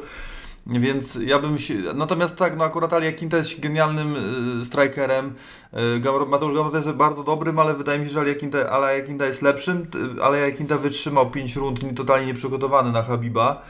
Więc 0.68 1.16
ja 1.16 1.40
bym 1.40 1.60
się. 1.60 1.74
Natomiast 1.96 2.36
tak, 2.36 2.58
no 2.58 2.64
akurat 2.66 2.94
Ali 2.94 3.06
Jakinta 3.06 3.38
jest 3.38 3.60
genialnym 3.60 4.16
y, 4.62 4.66
strikerem. 4.66 5.34
Y, 5.74 6.28
Mateusz 6.28 6.54
Gamrot 6.56 6.74
jest 6.74 6.92
bardzo 6.92 7.24
dobrym, 7.24 7.60
ale 7.60 7.74
wydaje 7.74 8.00
mi 8.00 8.06
się, 8.06 8.12
że 8.12 8.20
Ali 8.20 8.30
Jakinta, 8.30 8.70
Ali 8.70 9.00
Jakinta 9.00 9.26
jest 9.26 9.42
lepszym. 9.42 9.88
Ale 10.22 10.40
Jakinta 10.40 10.78
wytrzymał 10.78 11.32
5 11.32 11.56
rund 11.56 11.84
nie- 11.84 11.94
totalnie 11.94 12.26
nieprzygotowany 12.28 12.92
na 12.92 13.04
Habiba. 13.04 13.62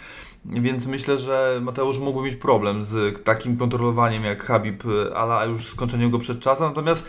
Więc 0.45 0.85
myślę, 0.85 1.17
że 1.17 1.59
Mateusz 1.61 1.99
mógłby 1.99 2.25
mieć 2.27 2.35
problem 2.35 2.83
z 2.83 3.23
takim 3.23 3.57
kontrolowaniem 3.57 4.23
jak 4.23 4.43
Habib, 4.43 4.85
y, 4.85 5.15
ale 5.15 5.49
już 5.49 5.67
skończeniem 5.67 6.11
go 6.11 6.19
przed 6.19 6.39
czasem. 6.39 6.67
Natomiast 6.67 7.05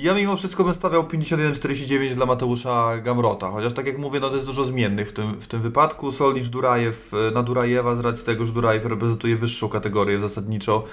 ja 0.00 0.14
mimo 0.14 0.36
wszystko 0.36 0.64
bym 0.64 0.74
stawiał 0.74 1.02
51-49 1.02 2.14
dla 2.14 2.26
Mateusza 2.26 2.98
Gamrota, 2.98 3.50
chociaż 3.50 3.72
tak 3.72 3.86
jak 3.86 3.98
mówię, 3.98 4.20
no 4.20 4.28
to 4.28 4.34
jest 4.34 4.46
dużo 4.46 4.64
zmiennych 4.64 5.08
w 5.08 5.12
tym, 5.12 5.40
w 5.40 5.46
tym 5.46 5.62
wypadku. 5.62 6.12
Soldic 6.12 6.48
Durajew 6.48 7.10
e, 7.14 7.30
na 7.30 7.42
Durajewa 7.42 7.96
z 7.96 8.00
racji 8.00 8.24
tego, 8.24 8.46
że 8.46 8.52
Durajew 8.52 8.84
reprezentuje 8.84 9.36
wyższą 9.36 9.68
kategorię 9.68 10.20
zasadniczo 10.20 10.84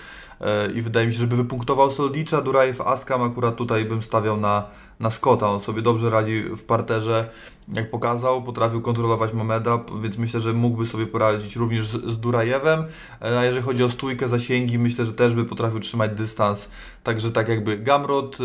i 0.75 0.81
wydaje 0.81 1.07
mi 1.07 1.13
się, 1.13 1.19
żeby 1.19 1.35
wypunktował 1.35 1.91
Soldicza, 1.91 2.41
Durajew 2.41 2.81
Askam 2.81 3.21
akurat 3.21 3.55
tutaj 3.55 3.85
bym 3.85 4.01
stawiał 4.01 4.37
na, 4.37 4.63
na 4.99 5.09
Scotta. 5.09 5.49
On 5.49 5.59
sobie 5.59 5.81
dobrze 5.81 6.09
radzi 6.09 6.43
w 6.43 6.63
parterze, 6.63 7.29
jak 7.73 7.89
pokazał, 7.89 8.43
potrafił 8.43 8.81
kontrolować 8.81 9.33
Mameda, 9.33 9.79
więc 10.01 10.17
myślę, 10.17 10.39
że 10.39 10.53
mógłby 10.53 10.85
sobie 10.85 11.07
poradzić 11.07 11.55
również 11.55 11.87
z, 11.87 12.05
z 12.05 12.19
Durajewem. 12.19 12.85
E, 13.21 13.39
A 13.39 13.45
jeżeli 13.45 13.65
chodzi 13.65 13.83
o 13.83 13.89
stójkę, 13.89 14.29
zasięgi, 14.29 14.79
myślę, 14.79 15.05
że 15.05 15.13
też 15.13 15.33
by 15.33 15.45
potrafił 15.45 15.79
trzymać 15.79 16.11
dystans. 16.11 16.69
Także 17.03 17.31
tak 17.31 17.47
jakby 17.47 17.77
Gamrot, 17.77 18.37
y, 18.39 18.43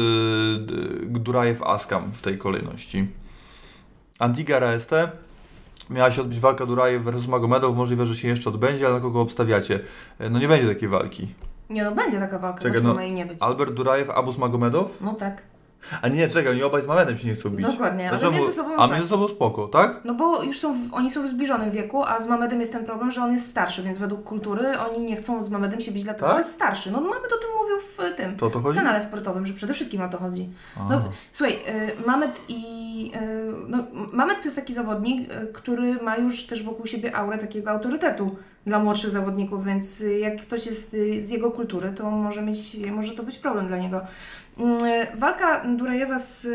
Durajew, 1.07 1.63
Askam 1.63 2.13
w 2.13 2.21
tej 2.23 2.39
kolejności. 2.39 3.07
Antigua 4.19 4.57
RST. 4.57 4.91
Miała 5.91 6.11
się 6.11 6.21
odbyć 6.21 6.41
walka 6.41 6.67
Durajew 6.67 7.03
versus 7.03 7.27
Magomedow. 7.27 7.77
Możliwe, 7.77 8.07
że 8.07 8.17
się 8.17 8.29
jeszcze 8.29 8.51
odbędzie, 8.51 8.87
ale 8.87 8.95
na 8.95 9.01
kogo 9.01 9.21
obstawiacie? 9.21 9.81
E, 10.19 10.31
No 10.31 10.39
nie 10.39 10.49
będzie 10.49 10.69
takiej 10.69 10.89
walki. 10.89 11.29
Nie 11.71 11.85
no, 11.85 11.93
będzie 11.93 12.19
taka 12.21 12.39
walka, 12.39 12.61
Czekaj, 12.61 12.83
no, 12.83 13.01
jej 13.01 13.13
nie 13.13 13.27
być? 13.27 13.43
Albert 13.43 13.73
Durajew, 13.73 14.11
Abus 14.11 14.39
Magomedow? 14.39 15.01
No 15.01 15.15
tak. 15.15 15.43
A 16.03 16.09
nie, 16.09 16.29
czekaj, 16.29 16.53
oni 16.53 16.63
obaj 16.63 16.83
z 16.83 16.87
Mamedem 16.87 17.17
się 17.19 17.29
nie 17.29 17.35
chcą 17.35 17.51
bić. 17.51 17.67
Dokładnie, 17.67 18.09
ale 18.09 18.19
Dlaczego? 18.19 18.33
między 18.43 18.53
sobą 18.57 18.71
już 18.71 18.79
A 18.81 18.83
tak. 18.89 18.93
między 18.97 19.09
sobą 19.09 19.29
spoko, 19.29 19.69
tak? 19.69 20.01
No 20.05 20.15
bo 20.15 20.43
już 20.43 20.59
są, 20.61 20.73
w, 20.73 20.95
oni 20.95 21.11
są 21.11 21.23
w 21.25 21.29
zbliżonym 21.29 21.71
wieku, 21.71 22.05
a 22.05 22.21
z 22.21 22.27
Mamedem 22.27 22.61
jest 22.61 22.73
ten 22.73 22.85
problem, 22.85 23.11
że 23.11 23.23
on 23.23 23.33
jest 23.33 23.49
starszy, 23.49 23.83
więc 23.83 23.99
według 23.99 24.25
kultury 24.25 24.79
oni 24.79 25.05
nie 25.05 25.17
chcą 25.17 25.43
z 25.45 25.51
Mamedem 25.51 25.81
się 25.81 25.93
bić, 25.93 26.05
dlatego 26.05 26.27
Tak? 26.27 26.35
że 26.35 26.39
jest 26.39 26.53
starszy. 26.55 26.91
No 26.93 27.01
Mamed 27.01 27.33
o 27.33 27.39
tym 27.39 27.51
mówił 27.63 27.77
w 27.81 28.17
tym, 28.17 28.37
To 28.37 28.47
o 28.47 28.51
to 28.51 28.61
w 28.61 28.63
chodzi? 28.63 28.79
kanale 28.79 29.01
sportowym, 29.01 29.47
że 29.47 29.55
przede 29.55 29.75
wszystkim 29.75 30.03
o 30.03 30.09
to 30.09 30.19
chodzi. 30.19 30.51
No, 30.91 31.03
słuchaj, 31.33 31.55
y, 32.03 32.07
Mamed 32.07 32.41
i... 32.49 33.13
Y, 33.17 33.53
no, 33.69 33.79
Mamed 34.13 34.39
to 34.39 34.45
jest 34.45 34.57
taki 34.57 34.75
zawodnik, 34.75 35.33
y, 35.33 35.47
który 35.53 35.95
ma 35.95 36.17
już 36.17 36.47
też 36.47 36.63
wokół 36.63 36.87
siebie 36.87 37.17
aurę 37.17 37.39
takiego 37.39 37.71
autorytetu 37.71 38.37
dla 38.67 38.79
młodszych 38.79 39.11
zawodników, 39.11 39.65
więc 39.65 40.01
y, 40.01 40.19
jak 40.19 40.43
ktoś 40.43 40.67
jest 40.67 40.95
y, 40.95 41.23
z 41.23 41.31
jego 41.31 41.51
kultury, 41.51 41.93
to 41.93 42.11
może, 42.11 42.43
mieć, 42.43 42.77
może 42.93 43.13
to 43.13 43.23
być 43.23 43.39
problem 43.39 43.67
dla 43.67 43.79
niego. 43.79 44.01
Mm, 44.59 44.85
y, 44.85 45.07
Walka 45.15 45.65
Durajewa 45.65 46.19
z 46.19 46.49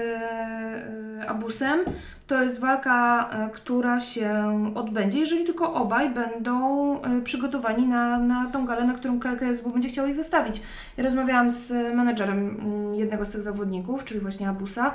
Abusem 1.28 1.80
to 2.28 2.44
jest 2.44 2.60
walka, 2.60 3.30
która 3.54 4.00
się 4.00 4.32
odbędzie, 4.76 5.20
jeżeli 5.20 5.46
tylko 5.46 5.74
obaj 5.74 6.10
będą 6.10 6.98
przygotowani 7.24 7.88
na, 7.88 8.18
na 8.18 8.50
tą 8.54 8.66
galę, 8.66 8.86
na 8.86 8.94
którą 8.94 9.20
KSW 9.20 9.70
będzie 9.70 9.90
chciał 9.90 10.08
ich 10.08 10.16
zostawić. 10.16 10.62
Ja 10.98 11.04
rozmawiałam 11.04 11.50
z 11.50 11.72
menedżerem 11.96 12.40
mm, 12.40 12.96
jednego 12.96 13.26
z 13.26 13.30
tych 13.30 13.42
zawodników, 13.42 14.06
czyli 14.06 14.20
właśnie 14.20 14.50
Abusa, 14.50 14.94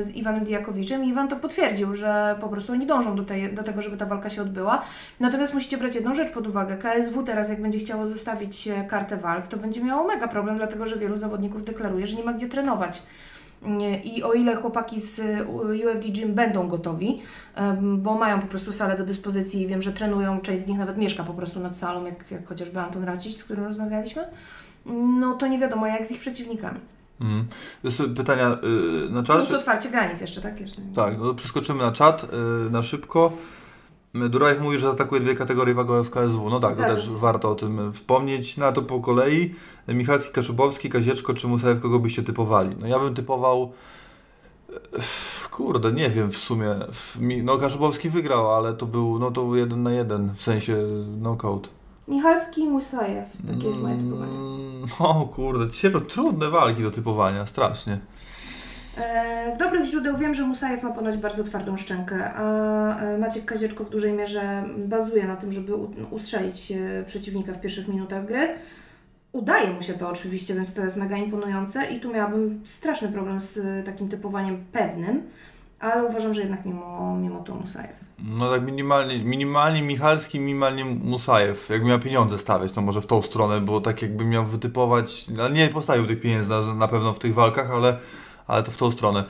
z 0.00 0.16
Iwanem 0.16 0.44
Dijakowiczem 0.44 1.04
i 1.04 1.08
Iwan 1.08 1.28
to 1.28 1.36
potwierdził, 1.36 1.94
że 1.94 2.36
po 2.40 2.48
prostu 2.48 2.72
oni 2.72 2.86
dążą 2.86 3.16
do, 3.16 3.24
tej, 3.24 3.54
do 3.54 3.62
tego, 3.62 3.82
żeby 3.82 3.96
ta 3.96 4.06
walka 4.06 4.30
się 4.30 4.42
odbyła. 4.42 4.82
Natomiast 5.20 5.54
musicie 5.54 5.78
brać 5.78 5.94
jedną 5.94 6.14
rzecz 6.14 6.32
pod 6.32 6.46
uwagę. 6.46 6.76
KSW 6.76 7.22
teraz, 7.22 7.48
jak 7.48 7.62
będzie 7.62 7.78
chciało 7.78 8.06
zostawić 8.06 8.68
e, 8.68 8.84
kartę 8.84 9.16
walk, 9.16 9.46
to 9.46 9.56
będzie 9.56 9.84
miało 9.84 10.08
mega 10.08 10.28
problem, 10.28 10.56
dlatego 10.56 10.86
że 10.86 10.98
wielu 10.98 11.16
zawodników 11.16 11.64
deklaruje, 11.64 12.06
że 12.06 12.16
nie 12.16 12.24
ma 12.24 12.32
gdzie 12.32 12.48
trenować. 12.48 13.02
I 14.04 14.22
o 14.22 14.32
ile 14.32 14.56
chłopaki 14.56 15.00
z 15.00 15.18
y, 15.18 15.46
UFD 15.46 16.08
Gym 16.08 16.34
będą 16.34 16.68
gotowi, 16.68 17.22
bo 17.82 18.14
mają 18.14 18.40
po 18.40 18.46
prostu 18.46 18.72
salę 18.72 18.96
do 18.96 19.04
dyspozycji 19.04 19.62
i 19.62 19.66
wiem, 19.66 19.82
że 19.82 19.92
trenują, 19.92 20.40
część 20.40 20.62
z 20.62 20.66
nich 20.66 20.78
nawet 20.78 20.98
mieszka 20.98 21.24
po 21.24 21.34
prostu 21.34 21.60
nad 21.60 21.76
salą, 21.76 22.06
jak, 22.06 22.30
jak 22.30 22.46
chociażby 22.46 22.80
Anton 22.80 23.04
Racić, 23.04 23.36
z 23.36 23.44
którym 23.44 23.64
rozmawialiśmy, 23.64 24.24
no 25.20 25.34
to 25.34 25.46
nie 25.46 25.58
wiadomo 25.58 25.86
jak 25.86 26.06
z 26.06 26.10
ich 26.10 26.20
przeciwnikami. 26.20 26.80
Jest 27.84 28.02
pytania 28.16 28.58
y, 29.06 29.10
na 29.10 29.22
czat. 29.22 29.36
Plus 29.36 29.52
otwarcie 29.52 29.90
granic 29.90 30.20
jeszcze, 30.20 30.40
tak? 30.40 30.60
Jeszcze. 30.60 30.82
Tak, 30.94 31.18
no 31.18 31.24
to 31.24 31.34
przeskoczymy 31.34 31.82
na 31.82 31.92
czat, 31.92 32.24
y, 32.66 32.70
na 32.70 32.82
szybko. 32.82 33.32
Durajew 34.30 34.60
mówi, 34.60 34.78
że 34.78 34.88
atakuje 34.88 35.20
dwie 35.20 35.34
kategorie 35.34 35.74
wagowe 35.74 36.04
w 36.04 36.10
KSW. 36.10 36.50
No 36.50 36.60
tak, 36.60 36.76
to 36.76 36.82
też 36.82 37.10
warto 37.10 37.50
o 37.50 37.54
tym 37.54 37.92
wspomnieć. 37.92 38.56
Na 38.56 38.72
to 38.72 38.82
po 38.82 39.00
kolei. 39.00 39.54
Michalski, 39.88 40.32
Kaszubowski, 40.32 40.90
Kazieczko 40.90 41.34
czy 41.34 41.48
Musajew, 41.48 41.80
kogo 41.80 41.98
byście 41.98 42.22
typowali? 42.22 42.76
No 42.80 42.86
ja 42.86 42.98
bym 42.98 43.14
typował... 43.14 43.72
e, 44.72 45.00
Kurde, 45.50 45.92
nie 45.92 46.10
wiem 46.10 46.32
w 46.32 46.36
sumie. 46.36 46.74
No 47.42 47.58
Kaszubowski 47.58 48.10
wygrał, 48.10 48.52
ale 48.54 48.74
to 48.74 48.86
był, 48.86 49.18
no 49.18 49.30
to 49.30 49.56
jeden 49.56 49.82
na 49.82 49.92
jeden, 49.92 50.34
w 50.34 50.42
sensie 50.42 50.76
knockout. 51.20 51.70
Michalski 52.10 52.60
i 52.60 52.68
Musajew, 52.68 53.26
takie 53.54 53.66
jest 53.66 53.82
moje 53.82 53.96
typowanie. 53.96 54.32
Mm, 54.32 54.88
No 55.00 55.28
kurde, 55.34 55.70
dzisiaj 55.72 55.90
to 55.92 56.00
trudne 56.00 56.50
walki 56.50 56.82
do 56.82 56.90
typowania, 56.90 57.46
strasznie. 57.46 57.98
E, 58.98 59.52
Z 59.52 59.56
dobrych 59.58 59.84
źródeł 59.84 60.16
wiem, 60.16 60.34
że 60.34 60.42
Musajew 60.46 60.82
ma 60.82 60.90
ponoć 60.90 61.16
bardzo 61.16 61.44
twardą 61.44 61.76
szczękę, 61.76 62.34
a 62.34 62.42
e, 63.00 63.18
Maciek 63.18 63.44
Kazieczko 63.44 63.84
w 63.84 63.90
dużej 63.90 64.12
mierze 64.12 64.64
bazuje 64.78 65.24
na 65.26 65.36
tym, 65.36 65.52
żeby 65.52 65.74
ustrzelić 66.10 66.72
e, 66.72 67.04
przeciwnika 67.06 67.52
w 67.52 67.60
pierwszych 67.60 67.88
minutach 67.88 68.26
gry. 68.26 68.48
Udaje 69.32 69.70
mu 69.72 69.82
się 69.82 69.94
to 69.94 70.08
oczywiście, 70.08 70.54
więc 70.54 70.74
to 70.74 70.82
jest 70.84 70.96
mega 70.96 71.16
imponujące 71.16 71.84
i 71.92 72.00
tu 72.00 72.12
miałabym 72.12 72.60
straszny 72.66 73.08
problem 73.08 73.40
z 73.40 73.86
takim 73.86 74.08
typowaniem 74.08 74.64
pewnym, 74.72 75.22
ale 75.80 76.04
uważam, 76.04 76.34
że 76.34 76.40
jednak 76.40 76.64
mimo, 76.64 77.16
mimo 77.16 77.40
to 77.40 77.54
Musajew. 77.54 78.10
No 78.18 78.50
tak 78.50 78.62
minimalnie, 78.62 79.24
minimalnie 79.24 79.82
Michalski, 79.82 80.40
minimalnie 80.40 80.84
Musajew. 80.84 81.68
Jakbym 81.70 81.88
miał 81.88 81.98
pieniądze 81.98 82.38
stawiać, 82.38 82.72
to 82.72 82.82
może 82.82 83.00
w 83.00 83.06
tą 83.06 83.22
stronę, 83.22 83.60
bo 83.60 83.80
tak 83.80 84.02
jakbym 84.02 84.28
miał 84.28 84.44
wytypować, 84.44 85.26
ale 85.38 85.50
nie 85.50 85.68
postawił 85.68 86.06
tych 86.06 86.20
pieniędzy 86.20 86.50
na, 86.50 86.74
na 86.74 86.88
pewno 86.88 87.12
w 87.12 87.18
tych 87.18 87.34
walkach, 87.34 87.70
ale, 87.70 87.96
ale 88.46 88.62
to 88.62 88.70
w 88.70 88.76
tą 88.76 88.90
stronę. 88.90 89.24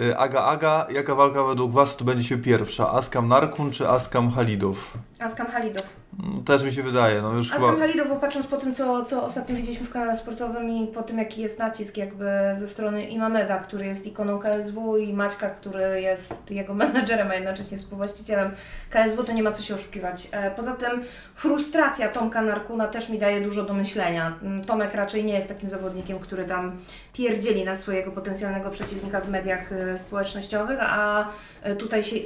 Y, 0.00 0.18
Aga, 0.18 0.44
Aga, 0.44 0.86
jaka 0.90 1.14
walka 1.14 1.44
według 1.44 1.72
Was 1.72 1.96
to 1.96 2.04
będzie 2.04 2.24
się 2.24 2.38
pierwsza? 2.38 2.92
Askam 2.92 3.28
Narkun 3.28 3.70
czy 3.70 3.88
Askam 3.88 4.30
Halidow? 4.30 4.98
Askam 5.22 5.46
Halidow. 5.46 5.86
Mm, 6.24 6.44
Też 6.44 6.62
mi 6.62 6.72
się 6.72 6.82
wydaje, 6.82 7.22
no 7.22 7.32
już 7.32 7.52
Askam 7.52 7.76
chyba... 7.80 8.04
Bo 8.04 8.16
patrząc 8.16 8.46
po 8.46 8.56
tym, 8.56 8.74
co, 8.74 9.04
co 9.04 9.24
ostatnio 9.24 9.56
widzieliśmy 9.56 9.86
w 9.86 9.90
kanale 9.90 10.16
sportowym 10.16 10.70
i 10.70 10.86
po 10.86 11.02
tym, 11.02 11.18
jaki 11.18 11.42
jest 11.42 11.58
nacisk 11.58 11.96
jakby 11.96 12.26
ze 12.54 12.66
strony 12.66 13.04
Imameda, 13.04 13.58
który 13.58 13.86
jest 13.86 14.06
ikoną 14.06 14.38
KSW 14.38 14.96
i 14.96 15.12
Maćka, 15.12 15.50
który 15.50 16.00
jest 16.00 16.50
jego 16.50 16.74
menadżerem, 16.84 17.30
a 17.30 17.34
jednocześnie 17.34 17.78
współwłaścicielem 17.78 18.50
KSW, 18.90 19.24
to 19.24 19.32
nie 19.32 19.42
ma 19.42 19.50
co 19.52 19.62
się 19.62 19.74
oszukiwać. 19.74 20.28
E, 20.32 20.50
Poza 20.50 20.72
tym 20.72 21.02
frustracja 21.34 22.08
Tomka 22.08 22.42
Narkuna 22.42 22.88
też 22.88 23.08
mi 23.08 23.18
daje 23.18 23.40
dużo 23.40 23.62
do 23.64 23.74
myślenia. 23.74 24.34
Mm, 24.42 24.64
Tomek 24.64 24.94
raczej 24.94 25.24
nie 25.24 25.34
jest 25.34 25.48
takim 25.48 25.68
zawodnikiem, 25.68 26.18
który 26.18 26.44
tam 26.44 26.76
pierdzieli 27.12 27.64
na 27.64 27.74
swojego 27.74 28.10
potencjalnego 28.10 28.70
przeciwnika 28.70 29.20
w 29.20 29.28
mediach 29.28 29.72
e, 29.72 29.98
społecznościowych, 29.98 30.78
a 30.82 31.28
e, 31.62 31.76
tutaj 31.76 32.02
się 32.02 32.16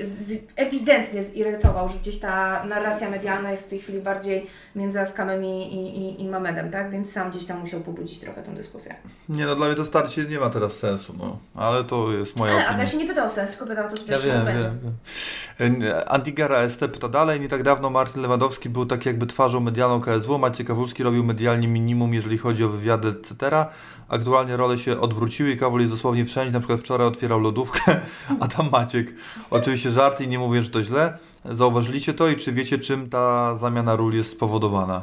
ewidentnie 0.56 1.23
zirytował, 1.23 1.89
że 1.89 1.98
gdzieś 1.98 2.18
ta 2.18 2.64
narracja 2.64 2.86
medialna 3.11 3.51
jest 3.51 3.67
w 3.67 3.69
tej 3.69 3.79
chwili 3.79 4.01
bardziej 4.01 4.47
między 4.77 5.01
Askamem 5.01 5.45
i, 5.45 5.63
i, 5.63 6.23
i, 6.23 6.29
Mamedem, 6.29 6.71
tak? 6.71 6.91
Więc 6.91 7.13
sam 7.13 7.31
gdzieś 7.31 7.45
tam 7.45 7.61
musiał 7.61 7.81
pobudzić 7.81 8.19
trochę 8.19 8.43
tę 8.43 8.55
dyskusję. 8.55 8.95
Nie 9.29 9.47
no, 9.47 9.55
dla 9.57 9.67
mnie 9.67 9.75
to 9.77 9.85
starcie 9.85 10.25
nie 10.25 10.39
ma 10.39 10.51
teraz 10.51 10.73
sensu, 10.73 11.15
no. 11.19 11.39
Ale 11.55 11.85
to 11.85 12.13
jest 12.13 12.39
moja 12.39 12.53
Ale 12.53 12.61
opinia. 12.61 12.77
Aga 12.77 12.87
się 12.87 12.97
nie 12.97 13.07
pytał 13.07 13.27
o 13.27 13.31
sens, 13.31 13.51
tylko 13.51 13.67
pytał 13.67 13.87
o 13.87 13.89
to, 13.89 13.97
Ja 14.09 14.19
że 14.19 14.29
wiem, 14.29 14.45
będzie. 14.45 14.63
wiem, 14.63 14.79
wiem. 14.83 15.93
Antigara 16.07 16.69
ST 16.69 16.81
pyta 16.81 17.09
dalej. 17.09 17.41
Nie 17.41 17.49
tak 17.49 17.63
dawno 17.63 17.91
Martin 17.91 18.23
Lewandowski 18.23 18.69
był 18.71 18.87
tak 18.87 19.07
jakby 19.07 19.27
twarzą 19.27 19.61
medialną 19.61 20.01
KSW. 20.01 20.39
Maciej 20.39 20.67
Kawulski 20.67 21.03
robił 21.03 21.25
medialnie 21.25 21.69
minimum, 21.69 22.15
jeżeli 22.15 22.39
chodzi 22.39 22.65
o 22.65 22.69
wywiady, 22.69 23.09
etc. 23.09 23.67
Aktualnie 24.09 24.57
role 24.57 24.79
się 24.79 25.01
odwróciły 25.01 25.51
i 25.51 25.57
Kawul 25.57 25.81
jest 25.81 25.93
dosłownie 25.93 26.25
wszędzie. 26.25 26.53
Na 26.53 26.59
przykład 26.61 26.81
wczoraj 26.81 27.07
otwierał 27.07 27.41
lodówkę, 27.41 28.01
a 28.41 28.49
tam 28.49 28.71
Maciek. 28.71 29.15
Oczywiście 29.51 29.91
żarty 29.91 30.25
i 30.25 30.29
nie 30.29 30.39
mówię, 30.39 30.63
że 30.63 30.71
to 30.71 30.83
źle. 30.83 31.19
Zauważyliście 31.51 32.14
to 32.14 32.28
i 32.28 32.36
czy 32.36 32.52
wiecie, 32.52 32.78
czym 32.78 33.10
ta 33.10 33.56
zamiana 33.56 33.97
ról 33.97 34.14
jest 34.14 34.31
spowodowana? 34.31 35.02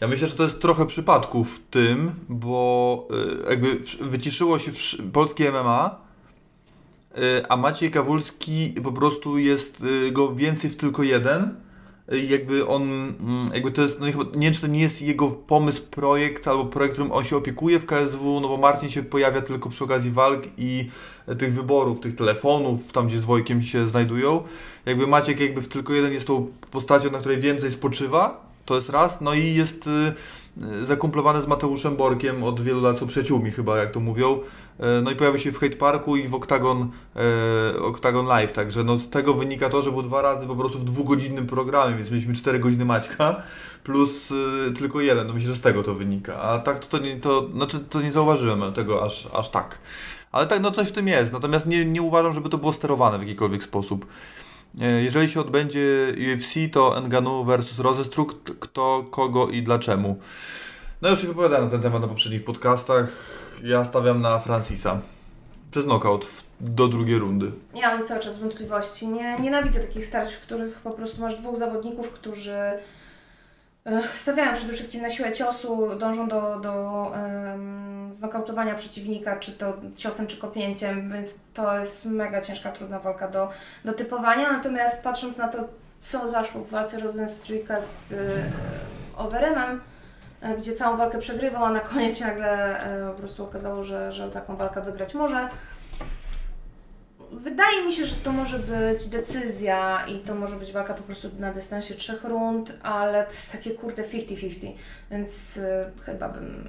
Ja 0.00 0.08
myślę, 0.08 0.28
że 0.28 0.34
to 0.34 0.42
jest 0.42 0.60
trochę 0.60 0.86
przypadku 0.86 1.44
w 1.44 1.60
tym, 1.70 2.10
bo 2.28 3.08
y, 3.46 3.50
jakby 3.50 3.80
wyciszyło 4.00 4.58
się 4.58 4.70
polskie 5.12 5.52
MMA, 5.52 6.00
y, 7.18 7.48
a 7.48 7.56
Maciej 7.56 7.90
Kawulski 7.90 8.74
po 8.82 8.92
prostu 8.92 9.38
jest 9.38 9.84
y, 9.84 10.12
go 10.12 10.34
więcej 10.34 10.70
w 10.70 10.76
tylko 10.76 11.02
jeden. 11.02 11.54
Jakby 12.28 12.66
on, 12.66 12.82
mm, 12.82 13.48
jakby 13.54 13.70
to 13.70 13.82
jest, 13.82 14.00
no 14.00 14.06
chyba, 14.06 14.24
nie 14.24 14.46
wiem, 14.46 14.54
czy 14.54 14.60
to 14.60 14.66
nie 14.66 14.80
jest 14.80 15.02
jego 15.02 15.30
pomysł, 15.30 15.82
projekt, 15.90 16.48
albo 16.48 16.64
projekt, 16.64 16.92
którym 16.92 17.12
on 17.12 17.24
się 17.24 17.36
opiekuje 17.36 17.78
w 17.78 17.86
KSW, 17.86 18.40
no 18.40 18.48
bo 18.48 18.56
Marcin 18.56 18.88
się 18.88 19.02
pojawia 19.02 19.42
tylko 19.42 19.68
przy 19.68 19.84
okazji 19.84 20.10
walk 20.10 20.42
i 20.58 20.90
tych 21.38 21.54
wyborów, 21.54 22.00
tych 22.00 22.16
telefonów, 22.16 22.92
tam 22.92 23.06
gdzie 23.06 23.18
z 23.18 23.24
Wojkiem 23.24 23.62
się 23.62 23.86
znajdują. 23.86 24.42
Jakby 24.86 25.06
Maciek 25.06 25.40
jakby 25.40 25.62
w 25.62 25.68
tylko 25.68 25.92
jeden 25.92 26.12
jest 26.12 26.26
tą 26.26 26.46
postacią, 26.70 27.10
na 27.10 27.18
której 27.18 27.40
więcej 27.40 27.72
spoczywa, 27.72 28.46
to 28.64 28.76
jest 28.76 28.90
raz, 28.90 29.20
no 29.20 29.34
i 29.34 29.54
jest 29.54 29.86
y, 29.86 29.90
y, 30.80 30.84
zakumplowany 30.84 31.42
z 31.42 31.46
Mateuszem 31.46 31.96
Borkiem 31.96 32.44
od 32.44 32.60
wielu 32.60 32.80
lat, 32.80 32.98
są 32.98 33.06
przyjaciółmi 33.06 33.50
chyba, 33.50 33.78
jak 33.78 33.90
to 33.90 34.00
mówią. 34.00 34.40
E, 34.80 35.00
No 35.02 35.10
i 35.10 35.16
pojawił 35.16 35.38
się 35.38 35.52
w 35.52 35.58
Hate 35.58 35.76
Parku 35.76 36.16
i 36.16 36.28
w 36.28 36.34
Octagon, 36.34 36.90
Octagon 37.82 38.26
Live, 38.26 38.52
także 38.52 38.84
no 38.84 38.98
z 38.98 39.10
tego 39.10 39.34
wynika 39.34 39.68
to, 39.68 39.82
że 39.82 39.92
był 39.92 40.02
dwa 40.02 40.22
razy 40.22 40.46
po 40.46 40.56
prostu 40.56 40.78
w 40.78 40.84
dwugodzinnym 40.84 41.46
programie, 41.46 41.96
więc 41.96 42.10
mieliśmy 42.10 42.34
4 42.34 42.58
godziny 42.58 42.84
Maćka 42.84 43.42
plus 43.84 44.30
y, 44.30 44.72
tylko 44.78 45.00
jeden, 45.00 45.26
no 45.26 45.34
myślę, 45.34 45.48
że 45.48 45.56
z 45.56 45.60
tego 45.60 45.82
to 45.82 45.94
wynika, 45.94 46.40
a 46.40 46.58
tak 46.58 46.78
to, 46.78 46.86
to, 46.86 47.04
nie, 47.04 47.20
to, 47.20 47.48
znaczy, 47.54 47.80
to 47.80 48.02
nie 48.02 48.12
zauważyłem 48.12 48.72
tego 48.72 49.04
aż, 49.04 49.28
aż 49.34 49.50
tak. 49.50 49.78
Ale 50.32 50.46
tak, 50.46 50.60
no 50.60 50.70
coś 50.70 50.88
w 50.88 50.92
tym 50.92 51.08
jest, 51.08 51.32
natomiast 51.32 51.66
nie, 51.66 51.84
nie 51.84 52.02
uważam, 52.02 52.32
żeby 52.32 52.48
to 52.48 52.58
było 52.58 52.72
sterowane 52.72 53.18
w 53.18 53.20
jakikolwiek 53.20 53.62
sposób. 53.62 54.06
E, 54.80 55.02
Jeżeli 55.02 55.28
się 55.28 55.40
odbędzie 55.40 56.14
UFC, 56.34 56.54
to 56.72 56.98
Enganu 56.98 57.44
versus 57.44 57.78
Rozestruk, 57.78 58.58
kto, 58.58 59.04
kogo 59.10 59.48
i 59.48 59.62
dlaczemu. 59.62 60.18
No 61.02 61.08
już 61.10 61.20
się 61.20 61.26
wypowiadałem 61.26 61.64
na 61.64 61.70
ten 61.70 61.80
temat 61.80 62.02
na 62.02 62.08
poprzednich 62.08 62.44
podcastach. 62.44 63.08
Ja 63.64 63.84
stawiam 63.84 64.20
na 64.20 64.38
Francisa. 64.38 65.00
Przez 65.70 65.84
knockout 65.84 66.24
w, 66.24 66.44
do 66.60 66.88
drugiej 66.88 67.18
rundy. 67.18 67.52
Ja 67.74 67.96
mam 67.96 68.06
cały 68.06 68.20
czas 68.20 68.38
wątpliwości. 68.38 69.08
Nie, 69.08 69.36
nienawidzę 69.40 69.80
takich 69.80 70.04
starć, 70.06 70.32
w 70.32 70.40
których 70.40 70.80
po 70.80 70.90
prostu 70.90 71.20
masz 71.20 71.34
dwóch 71.36 71.56
zawodników, 71.56 72.10
którzy 72.10 72.56
stawiają 74.14 74.54
przede 74.54 74.72
wszystkim 74.72 75.02
na 75.02 75.10
siłę 75.10 75.32
ciosu, 75.32 75.96
dążą 75.98 76.28
do, 76.28 76.60
do 76.60 77.12
em, 77.14 78.12
znokautowania 78.12 78.74
przeciwnika, 78.74 79.36
czy 79.36 79.52
to 79.52 79.74
ciosem, 79.96 80.26
czy 80.26 80.36
kopnięciem, 80.36 81.12
więc 81.12 81.34
to 81.54 81.78
jest 81.78 82.04
mega 82.06 82.40
ciężka, 82.40 82.72
trudna 82.72 83.00
walka 83.00 83.28
do, 83.28 83.48
do 83.84 83.92
typowania. 83.92 84.52
Natomiast 84.52 85.02
patrząc 85.02 85.38
na 85.38 85.48
to, 85.48 85.58
co 86.00 86.28
zaszło 86.28 86.64
w 86.64 86.70
walce 86.70 87.00
Rosenstryka 87.00 87.80
z 87.80 88.12
e, 88.12 88.16
Overemem, 89.16 89.80
e, 90.40 90.56
gdzie 90.56 90.72
całą 90.72 90.96
walkę 90.96 91.18
przegrywał, 91.18 91.64
a 91.64 91.70
na 91.70 91.80
koniec 91.80 92.18
się 92.18 92.26
nagle 92.26 92.80
e, 92.80 93.10
po 93.10 93.18
prostu 93.18 93.44
okazało, 93.44 93.84
że, 93.84 94.12
że 94.12 94.28
taką 94.30 94.56
walkę 94.56 94.82
wygrać 94.82 95.14
może. 95.14 95.48
Wydaje 97.32 97.84
mi 97.84 97.92
się, 97.92 98.06
że 98.06 98.16
to 98.16 98.32
może 98.32 98.58
być 98.58 99.06
decyzja 99.08 100.06
i 100.06 100.18
to 100.18 100.34
może 100.34 100.56
być 100.56 100.72
walka 100.72 100.94
po 100.94 101.02
prostu 101.02 101.28
na 101.38 101.52
dystansie 101.52 101.94
trzech 101.94 102.24
rund, 102.24 102.72
ale 102.82 103.24
to 103.24 103.30
jest 103.32 103.52
takie 103.52 103.70
kurde 103.70 104.02
50-50, 104.02 104.72
więc 105.10 105.56
e, 105.58 105.90
chyba 106.04 106.28
bym, 106.28 106.68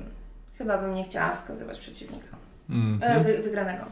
chyba 0.57 0.77
bym 0.77 0.93
nie 0.95 1.03
chciała 1.03 1.35
wskazywać 1.35 1.79
przeciwnika 1.79 2.27
Mhm. 2.69 2.99
e, 3.21 3.23
wy, 3.23 3.43
wygranego. 3.43 3.85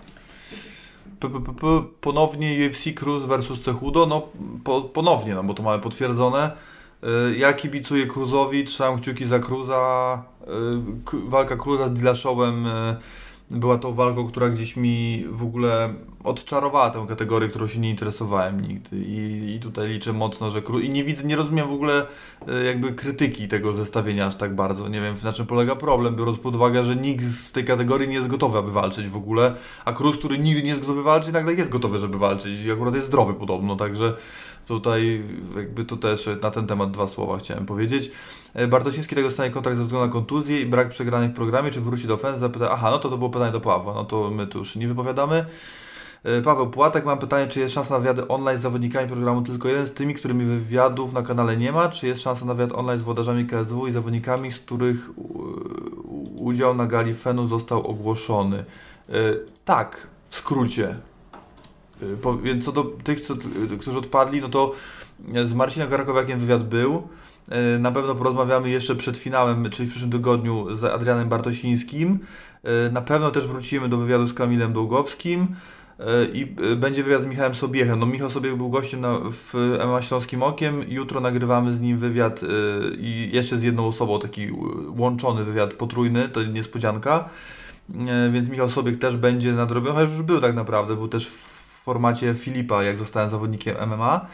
P, 1.20 1.30
p, 1.30 1.40
p, 1.42 1.54
p, 1.54 1.68
ponownie 2.02 2.68
UFC 2.70 2.94
Cruz 3.00 3.24
versus 3.24 3.64
Cejudo, 3.64 4.06
no 4.06 4.28
po, 4.64 4.82
ponownie, 4.82 5.36
no 5.36 5.44
bo 5.44 5.54
to 5.54 5.64
mamy 5.64 5.82
potwierdzone. 5.84 6.52
Y, 7.32 7.38
Ja 7.38 7.54
kibicuję 7.54 8.08
Cruzowi, 8.08 8.64
trzymam 8.64 9.00
kciuki 9.00 9.26
za 9.26 9.40
Cruza. 9.40 10.24
Y, 11.14 11.30
Walka 11.30 11.56
Cruza 11.58 11.88
z 11.88 11.94
Dillashowem 11.94 12.68
y, 12.68 12.96
była 13.52 13.78
tą 13.78 13.94
walką, 13.94 14.28
która 14.28 14.50
gdzieś 14.50 14.78
mi 14.78 15.26
w 15.30 15.44
ogóle 15.44 15.94
odczarowała 16.24 16.90
tę 16.90 17.06
kategorię, 17.08 17.50
którą 17.50 17.68
się 17.68 17.80
nie 17.80 17.90
interesowałem 17.90 18.62
nigdy. 18.62 18.98
I, 18.98 19.56
i 19.56 19.60
tutaj 19.60 19.90
liczę 19.90 20.14
mocno, 20.14 20.52
że 20.52 20.62
Cruz... 20.62 20.84
I 20.84 20.90
nie 20.90 21.04
widzę, 21.04 21.24
nie 21.24 21.36
rozumiem 21.36 21.68
w 21.68 21.74
ogóle 21.74 22.06
y, 22.62 22.66
jakby 22.66 22.94
krytyki 22.94 23.48
tego 23.48 23.74
zestawienia 23.74 24.26
aż 24.26 24.36
tak 24.36 24.56
bardzo. 24.56 24.88
Nie 24.88 25.02
wiem, 25.02 25.16
na 25.24 25.34
czym 25.34 25.46
polega 25.46 25.76
problem, 25.76 26.16
biorąc 26.16 26.40
pod 26.40 26.56
uwagę, 26.56 26.84
że 26.84 26.96
nikt 26.96 27.26
w 27.26 27.52
tej 27.52 27.66
kategorii 27.66 28.08
nie 28.08 28.16
jest 28.16 28.28
gotowy, 28.28 28.58
aby 28.58 28.72
walczyć 28.72 29.08
w 29.08 29.16
ogóle, 29.16 29.56
a 29.86 29.94
Cruz, 29.94 30.18
który 30.18 30.38
nigdy 30.40 30.64
nie 30.64 30.70
jest 30.70 30.82
gotowy 30.82 31.04
walczyć, 31.04 31.34
nagle 31.34 31.54
jest 31.54 31.72
gotowy, 31.72 32.00
żeby 32.00 32.18
walczyć 32.18 32.66
i 32.66 32.72
akurat 32.72 32.96
jest 32.96 33.08
zdrowy 33.08 33.34
podobno, 33.34 33.76
także 33.76 34.16
tutaj 34.66 35.24
jakby 35.56 35.86
to 35.86 35.98
też 35.98 36.30
na 36.42 36.52
ten 36.52 36.68
temat 36.68 36.92
dwa 36.92 37.08
słowa 37.08 37.38
chciałem 37.38 37.66
powiedzieć. 37.66 38.12
E, 38.54 38.68
Bartosiński 38.68 39.16
tak 39.16 39.24
dostanie 39.24 39.50
kontrakt 39.50 39.78
ze 39.78 39.84
względu 39.84 40.08
na 40.08 40.14
kontuzję 40.14 40.62
i 40.62 40.66
brak 40.66 40.90
przegranych 40.90 41.32
w 41.32 41.34
programie, 41.34 41.72
czy 41.72 41.82
wróci 41.82 42.08
do 42.08 42.14
ofensywy? 42.14 42.40
Zapyta, 42.40 42.72
aha, 42.72 42.92
no 42.92 43.00
to 43.00 43.10
to 43.10 43.18
było 43.18 43.30
pytanie 43.30 43.52
do 43.52 43.62
Pawła, 43.62 43.94
no 43.94 44.06
to 44.06 44.32
my 44.32 44.48
tu 44.48 44.58
już 44.58 44.76
nie 44.76 44.88
wypowiadamy. 44.88 45.46
E, 46.24 46.42
Paweł 46.42 46.70
Płatek, 46.70 47.06
mam 47.06 47.18
pytanie, 47.18 47.48
czy 47.48 47.60
jest 47.60 47.74
szansa 47.76 47.94
na 47.94 48.00
wywiady 48.00 48.28
online 48.28 48.58
z 48.58 48.62
zawodnikami 48.62 49.08
programu 49.08 49.42
tylko 49.42 49.68
jeden, 49.68 49.88
z 49.88 49.94
tymi, 49.94 50.14
którymi 50.14 50.46
wywiadów 50.46 51.14
na 51.14 51.22
kanale 51.22 51.58
nie 51.58 51.72
ma, 51.72 51.90
czy 51.90 52.08
jest 52.08 52.22
szansa 52.22 52.46
na 52.46 52.54
wywiad 52.54 52.72
online 52.72 53.00
z 53.00 53.02
włodarzami 53.02 53.46
KSW 53.46 53.88
i 53.88 53.92
zawodnikami, 53.92 54.52
z 54.52 54.60
których 54.60 55.10
udział 56.38 56.76
na 56.76 56.86
gali 56.86 57.14
Fenu 57.14 57.48
został 57.48 57.88
ogłoszony? 57.88 58.66
E, 59.10 59.14
Tak, 59.66 60.08
w 60.30 60.36
skrócie. 60.36 60.98
Y, 62.04 62.18
więc 62.44 62.66
co 62.66 62.72
do 62.72 62.84
tych, 62.84 63.22
co, 63.22 63.34
y, 63.74 63.78
którzy 63.80 63.98
odpadli, 63.98 64.42
no 64.42 64.50
to 64.50 64.72
z 65.46 65.54
Marcinem 65.54 65.90
Karakowiakiem 65.90 66.40
wywiad 66.40 66.64
był. 66.64 67.08
Y, 67.76 67.80
Na 67.80 67.92
pewno 67.92 68.16
porozmawiamy 68.16 68.70
jeszcze 68.70 68.96
przed 68.96 69.18
finałem, 69.18 69.70
czyli 69.70 69.88
w 69.88 69.92
przyszłym 69.92 70.12
tygodniu 70.12 70.76
z 70.76 70.84
Adrianem 70.84 71.30
Bartosińskim. 71.30 72.20
Y, 72.88 72.92
Na 72.92 73.02
pewno 73.02 73.32
też 73.32 73.48
wrócimy 73.48 73.90
do 73.90 73.98
wywiadu 73.98 74.28
z 74.28 74.34
Kamilem 74.34 74.74
Długowskim. 74.74 75.48
I 76.34 76.46
będzie 76.78 77.04
wywiad 77.04 77.22
z 77.22 77.26
Michałem 77.26 77.56
Sobiechem. 77.56 78.00
No 78.00 78.06
Michał 78.06 78.30
Sobiech 78.30 78.56
był 78.56 78.70
gościem 78.70 79.02
na, 79.02 79.20
w 79.32 79.54
MMA 79.88 80.02
Śląskim 80.02 80.44
Okiem. 80.44 80.84
Jutro 80.88 81.20
nagrywamy 81.20 81.74
z 81.74 81.80
nim 81.80 81.98
wywiad 81.98 82.42
i 82.98 83.30
jeszcze 83.34 83.58
z 83.58 83.64
jedną 83.64 83.88
osobą, 83.88 84.20
taki 84.20 84.48
łączony 84.98 85.44
wywiad 85.44 85.74
potrójny, 85.74 86.30
to 86.30 86.44
niespodzianka. 86.44 87.30
E, 88.08 88.30
Więc 88.32 88.50
Michał 88.50 88.70
Sobiek 88.70 88.98
też 88.98 89.18
będzie 89.18 89.54
nadrobiony, 89.54 89.96
chociaż 89.96 90.12
już 90.12 90.22
był 90.22 90.42
tak 90.42 90.56
naprawdę, 90.56 90.96
był 90.96 91.08
też 91.08 91.28
w 91.28 91.55
formacie 91.86 92.36
Filipa, 92.36 92.84
jak 92.84 93.00
zostałem 93.00 93.30
zawodnikiem 93.30 93.76
MMA. 93.90 94.28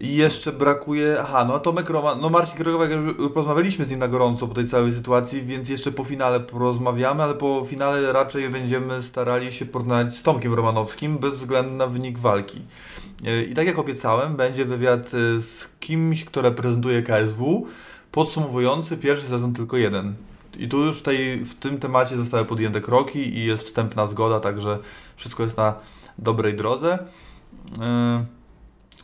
I 0.00 0.16
jeszcze 0.16 0.52
brakuje, 0.52 1.16
aha, 1.20 1.44
no 1.44 1.58
Tomek 1.58 1.90
Roman, 1.90 2.20
no 2.20 2.30
Marcin 2.30 2.66
już 2.66 3.32
porozmawialiśmy 3.32 3.84
z 3.84 3.90
nim 3.90 3.98
na 3.98 4.08
gorąco 4.08 4.48
po 4.48 4.54
tej 4.54 4.66
całej 4.66 4.94
sytuacji, 4.94 5.42
więc 5.42 5.68
jeszcze 5.68 5.92
po 5.92 6.04
finale 6.04 6.40
porozmawiamy, 6.40 7.22
ale 7.22 7.34
po 7.34 7.66
finale 7.68 8.12
raczej 8.12 8.50
będziemy 8.50 9.02
starali 9.02 9.52
się 9.52 9.66
porównać 9.66 10.14
z 10.16 10.22
Tomkiem 10.22 10.54
Romanowskim, 10.54 11.18
bez 11.18 11.34
względu 11.34 11.72
na 11.72 11.86
wynik 11.86 12.18
walki. 12.18 12.62
E, 13.24 13.42
I 13.42 13.54
tak 13.54 13.66
jak 13.66 13.78
obiecałem, 13.78 14.36
będzie 14.36 14.64
wywiad 14.64 15.06
e, 15.14 15.40
z 15.40 15.68
kimś, 15.80 16.24
kto 16.24 16.42
reprezentuje 16.42 17.02
KSW, 17.02 17.66
podsumowujący 18.12 18.96
pierwszy 18.96 19.28
sezon 19.28 19.52
tylko 19.52 19.76
jeden. 19.76 20.14
I 20.58 20.68
tu 20.68 20.78
już 20.78 21.02
w 21.44 21.54
tym 21.54 21.78
temacie 21.78 22.16
zostały 22.16 22.44
podjęte 22.44 22.80
kroki 22.80 23.38
i 23.38 23.44
jest 23.44 23.64
wstępna 23.64 24.06
zgoda, 24.06 24.40
także 24.40 24.78
wszystko 25.16 25.42
jest 25.42 25.56
na 25.56 25.74
dobrej 26.18 26.56
drodze. 26.56 26.98
Yy. 27.78 28.36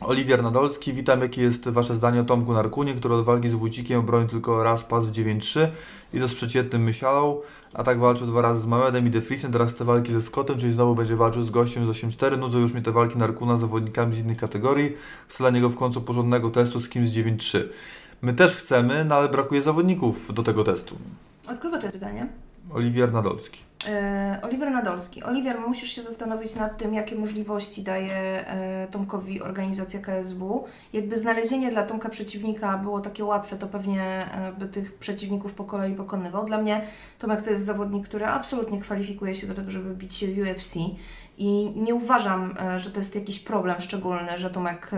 Oliwier 0.01 0.43
Nadolski, 0.43 0.93
witam. 0.93 1.21
Jakie 1.21 1.41
jest 1.41 1.69
Wasze 1.69 1.95
zdanie 1.95 2.21
o 2.21 2.23
Tomku 2.23 2.53
Narkunie, 2.53 2.93
który 2.93 3.13
od 3.13 3.25
walki 3.25 3.49
z 3.49 3.53
Wójcikiem 3.53 4.05
bronił 4.05 4.27
tylko 4.27 4.63
raz 4.63 4.83
pas 4.83 5.05
w 5.05 5.11
9-3 5.11 5.67
i 6.13 6.19
to 6.19 6.27
z 6.27 6.33
przeciętnym 6.33 6.91
a 7.73 7.83
tak 7.83 7.99
walczył 7.99 8.27
dwa 8.27 8.41
razy 8.41 8.59
z 8.59 8.65
Mamedem 8.65 9.07
i 9.07 9.09
Defrisem, 9.09 9.51
teraz 9.51 9.73
chce 9.73 9.85
walki 9.85 10.13
ze 10.13 10.21
Scottem, 10.21 10.57
czyli 10.57 10.73
znowu 10.73 10.95
będzie 10.95 11.15
walczył 11.15 11.43
z 11.43 11.49
gościem 11.49 11.93
z 11.93 11.97
8-4. 11.97 12.37
Nudzą 12.37 12.59
już 12.59 12.73
mnie 12.73 12.81
te 12.81 12.91
walki 12.91 13.17
Narkuna 13.17 13.57
z 13.57 13.59
zawodnikami 13.59 14.15
z 14.15 14.19
innych 14.19 14.37
kategorii. 14.37 14.93
Chcę 15.27 15.37
dla 15.37 15.49
niego 15.49 15.69
w 15.69 15.75
końcu 15.75 16.01
porządnego 16.01 16.49
testu 16.49 16.79
z 16.79 16.89
kimś 16.89 17.09
z 17.09 17.17
9-3. 17.17 17.63
My 18.21 18.33
też 18.33 18.55
chcemy, 18.55 19.05
no 19.05 19.15
ale 19.15 19.29
brakuje 19.29 19.61
zawodników 19.61 20.33
do 20.33 20.43
tego 20.43 20.63
testu. 20.63 20.95
Od 21.47 21.59
kogo 21.59 21.77
to 21.77 21.83
jest 21.83 21.93
pytanie? 21.93 22.27
Oliwier 22.71 23.13
Nadolski. 23.13 23.59
E, 23.87 24.39
Oliver 24.41 24.71
Nadolski. 24.71 25.23
Oliver, 25.23 25.59
musisz 25.59 25.89
się 25.89 26.01
zastanowić 26.01 26.55
nad 26.55 26.77
tym, 26.77 26.93
jakie 26.93 27.15
możliwości 27.15 27.83
daje 27.83 28.47
e, 28.47 28.87
Tomkowi 28.87 29.41
organizacja 29.41 29.99
KSW. 29.99 30.65
Jakby 30.93 31.17
znalezienie 31.17 31.69
dla 31.69 31.83
Tomka 31.83 32.09
przeciwnika 32.09 32.77
było 32.77 33.01
takie 33.01 33.25
łatwe, 33.25 33.57
to 33.57 33.67
pewnie 33.67 34.01
e, 34.01 34.51
by 34.59 34.67
tych 34.67 34.93
przeciwników 34.93 35.53
po 35.53 35.63
kolei 35.63 35.95
pokonywał. 35.95 36.45
Dla 36.45 36.57
mnie 36.57 36.81
Tomek 37.19 37.41
to 37.41 37.49
jest 37.49 37.65
zawodnik, 37.65 38.07
który 38.07 38.25
absolutnie 38.25 38.81
kwalifikuje 38.81 39.35
się 39.35 39.47
do 39.47 39.53
tego, 39.53 39.71
żeby 39.71 39.95
bić 39.95 40.13
się 40.13 40.27
UFC 40.27 40.75
i 41.37 41.71
nie 41.75 41.95
uważam, 41.95 42.55
że 42.77 42.91
to 42.91 42.97
jest 42.97 43.15
jakiś 43.15 43.39
problem 43.39 43.81
szczególny, 43.81 44.37
że 44.37 44.49
Tomek 44.49 44.91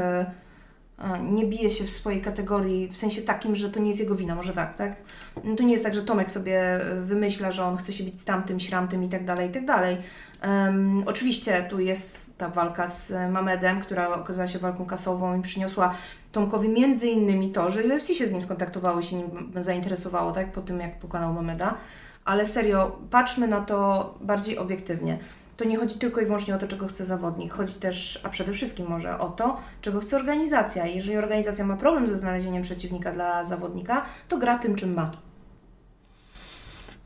nie 1.31 1.45
bije 1.45 1.69
się 1.69 1.83
w 1.83 1.91
swojej 1.91 2.21
kategorii, 2.21 2.87
w 2.87 2.97
sensie 2.97 3.21
takim, 3.21 3.55
że 3.55 3.69
to 3.69 3.79
nie 3.79 3.87
jest 3.87 3.99
jego 3.99 4.15
wina, 4.15 4.35
może 4.35 4.53
tak, 4.53 4.77
tak? 4.77 4.95
No 5.43 5.55
to 5.55 5.63
nie 5.63 5.71
jest 5.71 5.83
tak, 5.83 5.93
że 5.93 6.01
Tomek 6.01 6.31
sobie 6.31 6.61
e, 6.61 7.01
wymyśla, 7.01 7.51
że 7.51 7.65
on 7.65 7.77
chce 7.77 7.93
się 7.93 8.03
bić 8.03 8.21
z 8.21 8.25
tamtym, 8.25 8.59
śramtym 8.59 9.03
i 9.03 9.09
tak 9.09 9.25
dalej, 9.25 9.49
i 9.49 9.51
tak 9.51 9.65
dalej. 9.65 9.97
Em, 10.41 11.03
oczywiście 11.05 11.67
tu 11.69 11.79
jest 11.79 12.37
ta 12.37 12.49
walka 12.49 12.87
z 12.87 13.31
Mamedem, 13.31 13.81
która 13.81 14.09
okazała 14.09 14.47
się 14.47 14.59
walką 14.59 14.85
kasową 14.85 15.39
i 15.39 15.41
przyniosła 15.41 15.95
Tomkowi 16.31 16.69
między 16.69 17.07
innymi 17.07 17.51
to, 17.51 17.71
że 17.71 17.83
UFC 17.83 18.07
się 18.07 18.27
z 18.27 18.31
nim 18.31 18.41
skontaktowało 18.41 18.99
i 18.99 19.03
się 19.03 19.15
nim 19.15 19.51
zainteresowało, 19.59 20.31
tak, 20.31 20.51
po 20.51 20.61
tym 20.61 20.79
jak 20.79 20.99
pokonał 20.99 21.33
Mameda. 21.33 21.77
Ale 22.25 22.45
serio, 22.45 22.99
patrzmy 23.11 23.47
na 23.47 23.61
to 23.61 24.13
bardziej 24.21 24.57
obiektywnie. 24.57 25.17
To 25.57 25.65
nie 25.65 25.77
chodzi 25.77 25.95
tylko 25.95 26.21
i 26.21 26.25
wyłącznie 26.25 26.55
o 26.55 26.57
to, 26.57 26.67
czego 26.67 26.87
chce 26.87 27.05
zawodnik, 27.05 27.53
chodzi 27.53 27.73
też, 27.73 28.19
a 28.23 28.29
przede 28.29 28.53
wszystkim 28.53 28.87
może 28.87 29.19
o 29.19 29.29
to, 29.29 29.57
czego 29.81 29.99
chce 29.99 30.15
organizacja. 30.15 30.85
Jeżeli 30.85 31.17
organizacja 31.17 31.65
ma 31.65 31.77
problem 31.77 32.07
ze 32.07 32.17
znalezieniem 32.17 32.63
przeciwnika 32.63 33.11
dla 33.11 33.43
zawodnika, 33.43 34.05
to 34.27 34.37
gra 34.37 34.57
tym, 34.59 34.75
czym 34.75 34.93
ma. 34.93 35.11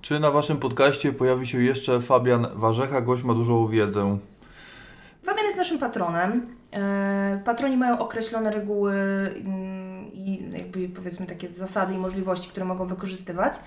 Czy 0.02 0.20
na 0.20 0.32
Waszym 0.32 0.58
podcaście 0.58 1.14
pojawi 1.14 1.48
się 1.48 1.64
jeszcze 1.64 2.02
Fabian 2.02 2.48
Warzecha? 2.56 3.02
Gość 3.02 3.24
ma 3.24 3.34
dużą 3.34 3.68
wiedzę. 3.68 4.18
Fabian 5.24 5.46
jest 5.46 5.58
naszym 5.58 5.80
patronem. 5.80 6.48
E, 6.74 7.42
Patroni 7.46 7.78
mają 7.78 8.00
określone 8.00 8.52
reguły 8.52 8.94
mm, 9.46 9.89
i 10.14 10.50
jakby 10.54 10.90
powiedzmy 10.90 11.26
takie 11.26 11.48
zasady 11.48 11.94
i 11.94 11.98
możliwości, 11.98 12.50
które 12.50 12.66
mogą 12.66 12.88
wykorzystywać, 12.88 13.60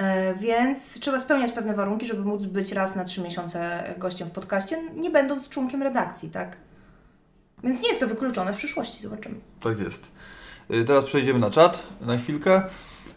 E, 0.00 0.34
więc 0.34 1.00
trzeba 1.00 1.18
spełniać 1.18 1.52
pewne 1.52 1.74
warunki, 1.74 2.06
żeby 2.06 2.24
móc 2.24 2.44
być 2.44 2.72
raz 2.72 2.96
na 2.96 3.04
trzy 3.04 3.22
miesiące 3.22 3.82
gościem 3.98 4.28
w 4.28 4.30
podcaście, 4.30 4.82
nie 4.94 5.10
będąc 5.10 5.48
członkiem 5.48 5.82
redakcji, 5.82 6.30
tak? 6.30 6.56
Więc 7.64 7.82
nie 7.82 7.88
jest 7.88 8.00
to 8.00 8.06
wykluczone 8.06 8.52
w 8.52 8.56
przyszłości, 8.56 9.02
zobaczymy. 9.02 9.34
Tak 9.60 9.78
jest. 9.78 10.12
Y, 10.70 10.84
Teraz 10.84 11.04
przejdziemy 11.04 11.38
na 11.40 11.50
czat 11.50 11.82
na 12.00 12.16
chwilkę. 12.16 12.62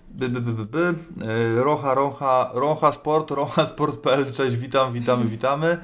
By, 0.10 0.30
by, 0.30 0.42
by, 0.42 0.66
by. 0.66 0.96
Y, 1.60 1.64
Rocha, 1.64 1.94
Rocha, 1.94 2.52
Rocha 2.54 2.94
Sport, 2.94 3.32
rochasport.pl, 3.32 4.34
cześć, 4.34 4.56
witam, 4.56 4.94
witamy, 4.94 5.26
witamy. 5.26 5.78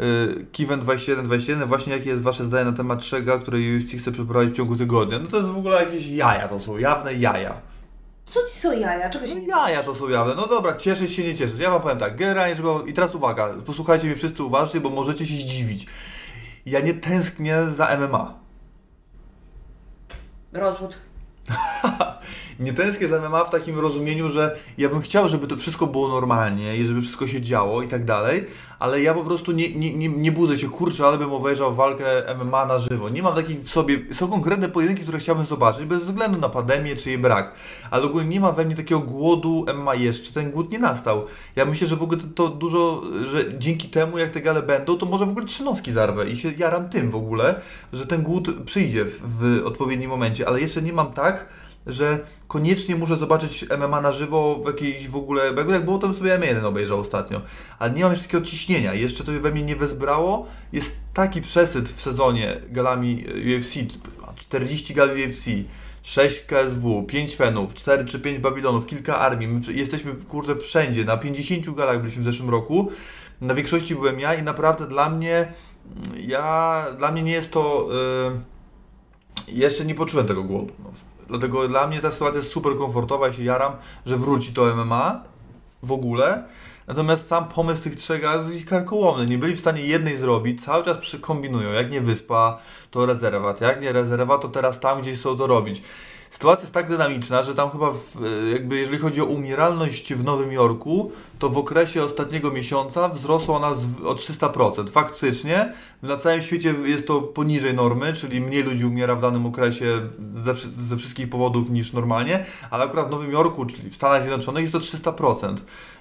Y, 0.00 0.46
Kiven 0.52 0.80
2121, 0.80 1.68
właśnie 1.68 1.92
jakie 1.92 2.10
jest 2.10 2.22
Wasze 2.22 2.44
zdanie 2.44 2.64
na 2.64 2.76
temat 2.76 3.00
trzech 3.00 3.24
gal, 3.24 3.40
które 3.40 3.58
UFC 3.58 3.98
chce 3.98 4.12
przeprowadzić 4.12 4.54
w 4.54 4.56
ciągu 4.56 4.76
tygodnia? 4.76 5.18
No 5.18 5.26
to 5.26 5.36
jest 5.36 5.50
w 5.50 5.58
ogóle 5.58 5.84
jakieś 5.84 6.06
jaja, 6.06 6.48
to 6.48 6.60
są 6.60 6.78
jawne 6.78 7.14
jaja. 7.14 7.60
Co 8.26 8.40
ci 8.44 8.54
są 8.60 8.72
jaja? 8.72 9.10
Czego 9.10 9.26
się 9.26 9.34
No 9.34 9.40
nie 9.40 9.46
jaja 9.46 9.82
to 9.82 9.94
są 9.94 10.08
jawne. 10.08 10.34
No 10.34 10.46
dobra, 10.46 10.76
cieszyć 10.76 11.12
się, 11.12 11.24
nie 11.24 11.34
cieszyć. 11.34 11.58
Ja 11.58 11.70
Wam 11.70 11.82
powiem 11.82 11.98
tak, 11.98 12.16
generalnie, 12.16 12.56
żeby... 12.56 12.68
I 12.86 12.92
teraz 12.92 13.14
uwaga, 13.14 13.54
posłuchajcie 13.66 14.06
mnie 14.06 14.16
wszyscy 14.16 14.42
uważnie, 14.44 14.80
bo 14.80 14.90
możecie 14.90 15.26
się 15.26 15.34
zdziwić. 15.34 15.86
Ja 16.66 16.80
nie 16.80 16.94
tęsknię 16.94 17.64
za 17.74 17.96
MMA. 17.96 18.34
Rozwód. 20.52 20.98
nie 22.60 22.72
tęsknię 22.72 23.08
za 23.08 23.28
MMA 23.28 23.44
w 23.44 23.50
takim 23.50 23.78
rozumieniu, 23.78 24.30
że 24.30 24.56
ja 24.78 24.88
bym 24.88 25.00
chciał, 25.00 25.28
żeby 25.28 25.46
to 25.46 25.56
wszystko 25.56 25.86
było 25.86 26.08
normalnie 26.08 26.76
i 26.76 26.86
żeby 26.86 27.02
wszystko 27.02 27.26
się 27.26 27.40
działo 27.40 27.82
i 27.82 27.88
tak 27.88 28.04
dalej, 28.04 28.46
ale 28.78 29.02
ja 29.02 29.14
po 29.14 29.24
prostu 29.24 29.52
nie, 29.52 29.74
nie, 29.74 29.94
nie, 29.94 30.08
nie 30.08 30.32
budzę 30.32 30.58
się, 30.58 30.68
kurczę, 30.68 31.06
ale 31.06 31.18
bym 31.18 31.32
obejrzał 31.32 31.74
walkę 31.74 32.04
MMA 32.38 32.66
na 32.66 32.78
żywo. 32.78 33.08
Nie 33.08 33.22
mam 33.22 33.34
takich 33.34 33.60
w 33.62 33.70
sobie, 33.70 33.98
są 34.12 34.28
konkretne 34.28 34.68
pojedynki, 34.68 35.02
które 35.02 35.18
chciałbym 35.18 35.46
zobaczyć, 35.46 35.84
bez 35.84 36.04
względu 36.04 36.40
na 36.40 36.48
pandemię 36.48 36.96
czy 36.96 37.08
jej 37.08 37.18
brak, 37.18 37.54
ale 37.90 38.04
ogólnie 38.04 38.28
nie 38.28 38.40
ma 38.40 38.52
we 38.52 38.64
mnie 38.64 38.74
takiego 38.74 39.00
głodu 39.00 39.66
MMA 39.74 39.94
jeszcze, 39.94 40.32
ten 40.32 40.50
głód 40.50 40.70
nie 40.70 40.78
nastał. 40.78 41.24
Ja 41.56 41.64
myślę, 41.64 41.86
że 41.86 41.96
w 41.96 42.02
ogóle 42.02 42.20
to, 42.20 42.26
to 42.26 42.48
dużo, 42.48 43.02
że 43.26 43.58
dzięki 43.58 43.88
temu, 43.88 44.18
jak 44.18 44.30
te 44.30 44.40
gale 44.40 44.62
będą, 44.62 44.98
to 44.98 45.06
może 45.06 45.26
w 45.26 45.28
ogóle 45.28 45.46
trzynowski 45.46 45.92
zarwę 45.92 46.30
i 46.30 46.36
się 46.36 46.52
jaram 46.58 46.88
tym 46.88 47.10
w 47.10 47.16
ogóle, 47.16 47.60
że 47.92 48.06
ten 48.06 48.22
głód 48.22 48.64
przyjdzie 48.64 49.04
w, 49.04 49.20
w 49.24 49.66
odpowiednim 49.66 50.10
momencie, 50.10 50.48
ale 50.48 50.60
jeszcze 50.60 50.82
nie 50.82 50.92
mam 50.92 51.12
tak, 51.12 51.46
że 51.86 52.18
koniecznie 52.54 52.96
muszę 52.96 53.16
zobaczyć 53.16 53.64
MMA 53.78 54.00
na 54.00 54.12
żywo 54.12 54.60
w 54.64 54.66
jakiejś 54.66 55.08
w 55.08 55.16
ogóle, 55.16 55.52
bo 55.52 55.72
jak 55.72 55.84
było, 55.84 55.98
to 55.98 56.14
sobie 56.14 56.38
M1 56.38 56.64
obejrzał 56.64 57.00
ostatnio, 57.00 57.40
ale 57.78 57.92
nie 57.92 58.02
mam 58.02 58.12
jeszcze 58.12 58.26
takiego 58.26 58.44
ciśnienia, 58.44 58.94
jeszcze 58.94 59.24
to 59.24 59.32
we 59.32 59.50
mnie 59.50 59.62
nie 59.62 59.76
wezbrało, 59.76 60.46
jest 60.72 60.96
taki 61.14 61.42
przesyt 61.42 61.88
w 61.88 62.00
sezonie 62.00 62.60
galami 62.70 63.24
UFC, 63.56 63.74
40 64.36 64.94
gal 64.94 65.10
UFC, 65.10 65.44
6 66.02 66.42
KSW, 66.46 67.02
5 67.02 67.36
Fenów, 67.36 67.74
4 67.74 68.04
czy 68.04 68.20
5 68.20 68.38
Babilonów, 68.38 68.86
kilka 68.86 69.18
armii, 69.18 69.48
my 69.48 69.60
jesteśmy 69.72 70.14
kurde 70.14 70.56
wszędzie, 70.56 71.04
na 71.04 71.16
50 71.16 71.76
galach 71.76 72.00
byliśmy 72.00 72.22
w 72.22 72.24
zeszłym 72.24 72.50
roku, 72.50 72.90
na 73.40 73.54
większości 73.54 73.94
byłem 73.94 74.20
ja 74.20 74.34
i 74.34 74.42
naprawdę 74.42 74.86
dla 74.86 75.10
mnie, 75.10 75.52
ja, 76.26 76.86
dla 76.98 77.12
mnie 77.12 77.22
nie 77.22 77.32
jest 77.32 77.50
to... 77.50 77.88
Yy, 77.92 78.54
jeszcze 79.48 79.84
nie 79.84 79.94
poczułem 79.94 80.26
tego 80.26 80.44
głodu. 80.44 80.72
No. 80.78 81.13
Dlatego 81.28 81.68
dla 81.68 81.86
mnie 81.86 82.00
ta 82.00 82.10
sytuacja 82.10 82.38
jest 82.38 82.52
super 82.52 82.76
komfortowa, 82.76 83.26
ja 83.26 83.32
się 83.32 83.42
jaram, 83.42 83.72
że 84.06 84.16
wróci 84.16 84.52
to 84.52 84.76
MMA 84.76 85.22
w 85.82 85.92
ogóle. 85.92 86.44
Natomiast 86.86 87.28
sam 87.28 87.48
pomysł 87.48 87.82
tych 87.82 87.96
trzech 87.96 88.22
jest 88.52 88.68
karkołomny. 88.68 89.26
Nie 89.26 89.38
byli 89.38 89.56
w 89.56 89.60
stanie 89.60 89.82
jednej 89.82 90.16
zrobić, 90.16 90.64
cały 90.64 90.84
czas 90.84 90.96
kombinują. 91.20 91.72
Jak 91.72 91.90
nie 91.90 92.00
wyspa, 92.00 92.58
to 92.90 93.06
rezerwat. 93.06 93.60
Jak 93.60 93.82
nie 93.82 93.92
rezerwat, 93.92 94.42
to 94.42 94.48
teraz 94.48 94.80
tam 94.80 95.02
gdzieś 95.02 95.18
chcą 95.18 95.36
to 95.36 95.46
robić. 95.46 95.82
Sytuacja 96.34 96.62
jest 96.62 96.74
tak 96.74 96.88
dynamiczna, 96.88 97.42
że 97.42 97.54
tam 97.54 97.70
chyba 97.70 97.90
w, 97.90 98.16
jakby 98.52 98.76
jeżeli 98.76 98.98
chodzi 98.98 99.20
o 99.20 99.24
umieralność 99.24 100.14
w 100.14 100.24
Nowym 100.24 100.52
Jorku, 100.52 101.12
to 101.38 101.48
w 101.48 101.58
okresie 101.58 102.04
ostatniego 102.04 102.50
miesiąca 102.50 103.08
wzrosła 103.08 103.56
ona 103.56 103.68
o 104.04 104.14
300%. 104.14 104.90
Faktycznie 104.90 105.72
na 106.02 106.16
całym 106.16 106.42
świecie 106.42 106.74
jest 106.84 107.06
to 107.06 107.22
poniżej 107.22 107.74
normy, 107.74 108.12
czyli 108.12 108.40
mniej 108.40 108.62
ludzi 108.62 108.84
umiera 108.84 109.14
w 109.16 109.20
danym 109.20 109.46
okresie 109.46 110.00
ze, 110.44 110.54
ze 110.72 110.96
wszystkich 110.96 111.30
powodów 111.30 111.70
niż 111.70 111.92
normalnie, 111.92 112.44
ale 112.70 112.84
akurat 112.84 113.08
w 113.08 113.10
Nowym 113.10 113.32
Jorku, 113.32 113.66
czyli 113.66 113.90
w 113.90 113.96
Stanach 113.96 114.22
Zjednoczonych 114.22 114.62
jest 114.62 114.72
to 114.72 115.12
300%. 115.12 115.56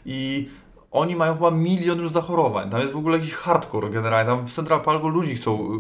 I 0.06 0.50
oni 0.94 1.16
mają 1.16 1.34
chyba 1.34 1.52
milion 1.52 2.00
już 2.00 2.12
zachorowań. 2.12 2.70
Tam 2.70 2.82
jest 2.82 2.94
w 2.94 2.98
ogóle 2.98 3.18
jakiś 3.18 3.34
hardcore 3.34 3.90
generalnie. 3.90 4.32
Tam 4.32 4.46
w 4.46 4.54
Central 4.54 4.82
Parku 4.82 5.08
ludzi 5.08 5.36
chcą 5.36 5.80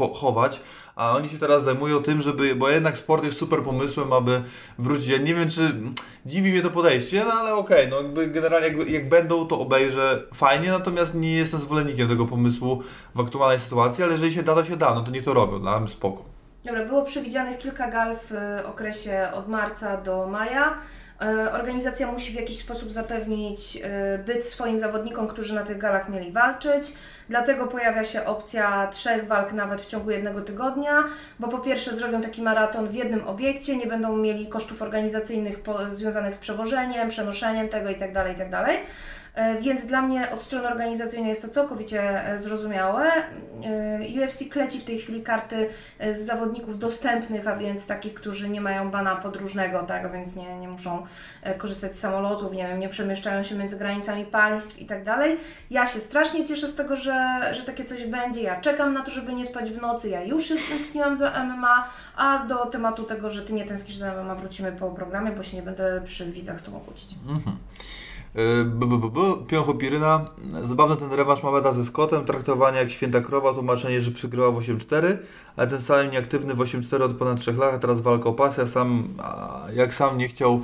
yy, 0.00 0.14
chować, 0.14 0.60
a 0.96 1.12
oni 1.12 1.28
się 1.28 1.38
teraz 1.38 1.64
zajmują 1.64 2.02
tym, 2.02 2.20
żeby, 2.20 2.54
bo 2.54 2.68
jednak 2.68 2.96
sport 2.96 3.24
jest 3.24 3.38
super 3.38 3.62
pomysłem, 3.62 4.12
aby 4.12 4.42
wrócić. 4.78 5.08
Ja 5.08 5.18
nie 5.18 5.34
wiem, 5.34 5.50
czy 5.50 5.80
dziwi 6.26 6.52
mnie 6.52 6.62
to 6.62 6.70
podejście, 6.70 7.24
no 7.24 7.32
ale 7.32 7.54
okej, 7.54 7.92
okay, 7.92 8.02
no 8.02 8.26
generalnie 8.26 8.68
jak, 8.68 8.88
jak, 8.88 9.08
będą, 9.08 9.46
to 9.46 9.58
obejrzę 9.58 10.22
fajnie, 10.34 10.70
natomiast 10.70 11.14
nie 11.14 11.34
jestem 11.34 11.60
zwolennikiem 11.60 12.08
tego 12.08 12.26
pomysłu 12.26 12.82
w 13.14 13.20
aktualnej 13.20 13.60
sytuacji, 13.60 14.04
ale 14.04 14.12
jeżeli 14.12 14.34
się 14.34 14.42
da, 14.42 14.54
to 14.54 14.64
się 14.64 14.76
da, 14.76 14.94
no 14.94 15.02
to 15.02 15.10
nie 15.10 15.22
to 15.22 15.34
robią, 15.34 15.60
dla 15.60 15.80
mnie 15.80 15.88
spoko. 15.88 16.24
Dobra, 16.64 16.84
było 16.84 17.02
przewidzianych 17.02 17.58
kilka 17.58 17.90
gal 17.90 18.16
w 18.16 18.32
okresie 18.66 19.28
od 19.34 19.48
marca 19.48 19.96
do 19.96 20.26
maja. 20.26 20.76
E, 21.22 21.52
organizacja 21.52 22.12
musi 22.12 22.32
w 22.32 22.34
jakiś 22.34 22.58
sposób 22.58 22.92
zapewnić 22.92 23.78
e, 23.82 24.18
byt 24.18 24.46
swoim 24.46 24.78
zawodnikom, 24.78 25.28
którzy 25.28 25.54
na 25.54 25.62
tych 25.62 25.78
galach 25.78 26.08
mieli 26.08 26.32
walczyć. 26.32 26.92
Dlatego 27.28 27.66
pojawia 27.66 28.04
się 28.04 28.24
opcja 28.24 28.86
trzech 28.86 29.26
walk 29.26 29.52
nawet 29.52 29.80
w 29.80 29.86
ciągu 29.86 30.10
jednego 30.10 30.40
tygodnia, 30.40 31.04
bo 31.40 31.48
po 31.48 31.58
pierwsze 31.58 31.94
zrobią 31.94 32.20
taki 32.20 32.42
maraton 32.42 32.88
w 32.88 32.94
jednym 32.94 33.28
obiekcie, 33.28 33.76
nie 33.76 33.86
będą 33.86 34.16
mieli 34.16 34.46
kosztów 34.46 34.82
organizacyjnych 34.82 35.60
związanych 35.90 36.34
z 36.34 36.38
przewożeniem, 36.38 37.08
przenoszeniem 37.08 37.68
tego 37.68 37.88
itd. 37.90 38.12
Tak 38.12 38.28
itd. 38.28 38.66
E, 39.36 39.60
więc 39.60 39.86
dla 39.86 40.02
mnie 40.02 40.30
od 40.30 40.42
strony 40.42 40.68
organizacyjnej 40.68 41.28
jest 41.28 41.42
to 41.42 41.48
całkowicie 41.48 42.26
e, 42.26 42.38
zrozumiałe. 42.38 43.10
E, 43.64 44.24
UFC 44.24 44.44
kleci 44.50 44.80
w 44.80 44.84
tej 44.84 44.98
chwili 44.98 45.22
karty 45.22 45.68
z 46.12 46.18
zawodników 46.18 46.78
dostępnych, 46.78 47.48
a 47.48 47.56
więc 47.56 47.86
takich, 47.86 48.14
którzy 48.14 48.48
nie 48.48 48.60
mają 48.60 48.90
bana 48.90 49.16
podróżnego, 49.16 49.82
tak, 49.82 50.12
więc 50.12 50.36
nie, 50.36 50.56
nie 50.56 50.68
muszą 50.68 51.06
korzystać 51.58 51.96
z 51.96 51.98
samolotów, 52.00 52.52
nie 52.52 52.68
wiem, 52.68 52.78
nie 52.78 52.88
przemieszczają 52.88 53.42
się 53.42 53.54
między 53.54 53.78
granicami 53.78 54.24
państw 54.24 54.78
i 54.78 54.86
tak 54.86 55.04
dalej. 55.04 55.36
Ja 55.70 55.86
się 55.86 56.00
strasznie 56.00 56.44
cieszę 56.44 56.68
z 56.68 56.74
tego, 56.74 56.96
że, 56.96 57.40
że 57.52 57.62
takie 57.62 57.84
coś 57.84 58.06
będzie. 58.06 58.42
Ja 58.42 58.60
czekam 58.60 58.94
na 58.94 59.02
to, 59.02 59.10
żeby 59.10 59.32
nie 59.32 59.44
spać 59.44 59.70
w 59.70 59.80
nocy. 59.80 60.08
Ja 60.08 60.22
już 60.22 60.44
się 60.44 60.54
tęskniłam 60.70 61.16
za 61.16 61.44
MMA, 61.44 61.88
a 62.16 62.38
do 62.38 62.66
tematu 62.66 63.04
tego, 63.04 63.30
że 63.30 63.42
Ty 63.42 63.52
nie 63.52 63.64
tęsknisz 63.64 63.96
za 63.96 64.22
MMA 64.22 64.34
wrócimy 64.34 64.72
po 64.72 64.90
programie, 64.90 65.32
bo 65.32 65.42
się 65.42 65.56
nie 65.56 65.62
będę 65.62 66.02
przy 66.04 66.32
widzach 66.32 66.60
z 66.60 66.62
Tobą 66.62 66.80
kłócić. 66.80 67.14
Mhm. 67.28 67.56
Piącho 69.48 69.74
Piryna. 69.74 70.26
Zabawny 70.62 70.96
ten 70.96 71.12
rewanż 71.12 71.42
Maweda 71.42 71.72
ze 71.72 71.84
Scottem. 71.84 72.24
Traktowanie 72.24 72.78
jak 72.78 72.90
święta 72.90 73.20
krowa. 73.20 73.52
Tłumaczenie, 73.52 74.00
że 74.00 74.10
przegrywał 74.10 74.52
w 74.52 74.66
8-4, 74.66 75.16
ale 75.56 75.66
ten 75.66 75.82
sam 75.82 76.10
nieaktywny 76.10 76.54
w 76.54 76.58
8-4 76.58 77.02
od 77.02 77.16
ponad 77.16 77.40
3 77.40 77.52
lat, 77.52 77.74
a 77.74 77.78
teraz 77.78 78.00
walka 78.00 78.28
o 78.28 78.32
pas. 78.32 78.56
Sam, 78.72 79.08
jak 79.74 79.94
sam 79.94 80.18
nie 80.18 80.28
chciał 80.28 80.60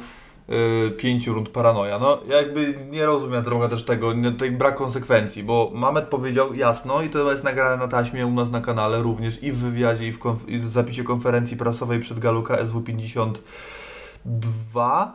yy, 0.49 0.91
pięciu 0.91 1.35
rund 1.35 1.49
paranoja. 1.49 1.99
No, 1.99 2.19
ja 2.29 2.37
jakby 2.37 2.79
nie 2.91 3.07
rozumiem 3.07 3.45
trochę 3.45 3.69
też 3.69 3.85
tego, 3.85 4.13
tutaj 4.15 4.51
brak 4.51 4.75
konsekwencji, 4.75 5.43
bo 5.43 5.71
Mamet 5.75 6.05
powiedział 6.05 6.55
jasno 6.55 7.03
i 7.03 7.11
to 7.11 7.33
jest 7.33 7.45
nagrane 7.45 7.77
na 7.77 7.89
taśmie 7.89 8.27
u 8.27 8.31
nas 8.31 8.51
na 8.51 8.61
kanale 8.61 9.03
również 9.03 9.43
i 9.43 9.53
w 9.53 9.59
wywiadzie, 9.59 10.07
i 10.07 10.13
w, 10.13 10.19
i 10.47 10.59
w 10.59 10.71
zapisie 10.71 11.05
konferencji 11.05 11.57
prasowej 11.57 12.01
przed 12.01 12.19
Galuka 12.19 12.57
SW52, 12.57 15.07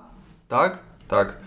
tak? 0.47 0.79
Tak 1.07 1.46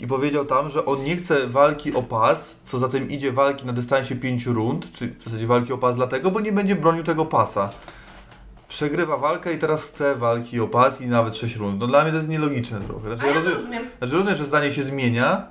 i 0.00 0.06
powiedział 0.06 0.44
tam, 0.44 0.68
że 0.68 0.84
on 0.84 1.04
nie 1.04 1.16
chce 1.16 1.46
walki 1.46 1.94
o 1.94 2.02
pas, 2.02 2.60
co 2.64 2.78
za 2.78 2.88
tym 2.88 3.10
idzie 3.10 3.32
walki 3.32 3.66
na 3.66 3.72
dystansie 3.72 4.16
5 4.16 4.46
rund, 4.46 4.92
czy 4.92 5.08
w 5.08 5.24
zasadzie 5.24 5.46
walki 5.46 5.72
o 5.72 5.78
pas 5.78 5.96
dlatego, 5.96 6.30
bo 6.30 6.40
nie 6.40 6.52
będzie 6.52 6.76
bronił 6.76 7.04
tego 7.04 7.26
pasa. 7.26 7.70
Przegrywa 8.68 9.16
walkę 9.16 9.54
i 9.54 9.58
teraz 9.58 9.82
chce 9.82 10.14
walki 10.14 10.60
o 10.60 10.68
pas 10.68 11.00
i 11.00 11.06
nawet 11.06 11.36
6 11.36 11.56
rund. 11.56 11.80
No 11.80 11.86
dla 11.86 12.02
mnie 12.02 12.10
to 12.10 12.16
jest 12.16 12.28
nielogiczne 12.28 12.80
trochę. 12.80 13.16
Znaczy, 13.16 13.26
ja, 13.26 13.28
ja 13.28 13.34
rozumiem, 13.34 13.56
rozumiem. 13.56 13.84
Znaczy 13.98 14.14
rozumiem, 14.14 14.36
że 14.36 14.46
zdanie 14.46 14.72
się 14.72 14.82
zmienia. 14.82 15.46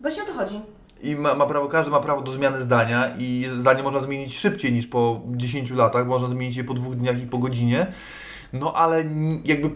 Właśnie 0.00 0.22
o 0.22 0.26
to 0.26 0.32
chodzi. 0.32 0.60
I 1.02 1.16
ma, 1.16 1.34
ma, 1.34 1.46
prawo, 1.46 1.68
każdy 1.68 1.90
ma 1.90 2.00
prawo 2.00 2.22
do 2.22 2.32
zmiany 2.32 2.62
zdania 2.62 3.14
i 3.18 3.46
zdanie 3.60 3.82
można 3.82 4.00
zmienić 4.00 4.38
szybciej 4.38 4.72
niż 4.72 4.86
po 4.86 5.20
10 5.26 5.70
latach, 5.70 6.06
można 6.06 6.28
zmienić 6.28 6.56
je 6.56 6.64
po 6.64 6.74
dwóch 6.74 6.94
dniach 6.94 7.22
i 7.22 7.26
po 7.26 7.38
godzinie. 7.38 7.86
No 8.52 8.72
ale 8.72 9.04
jakby 9.44 9.70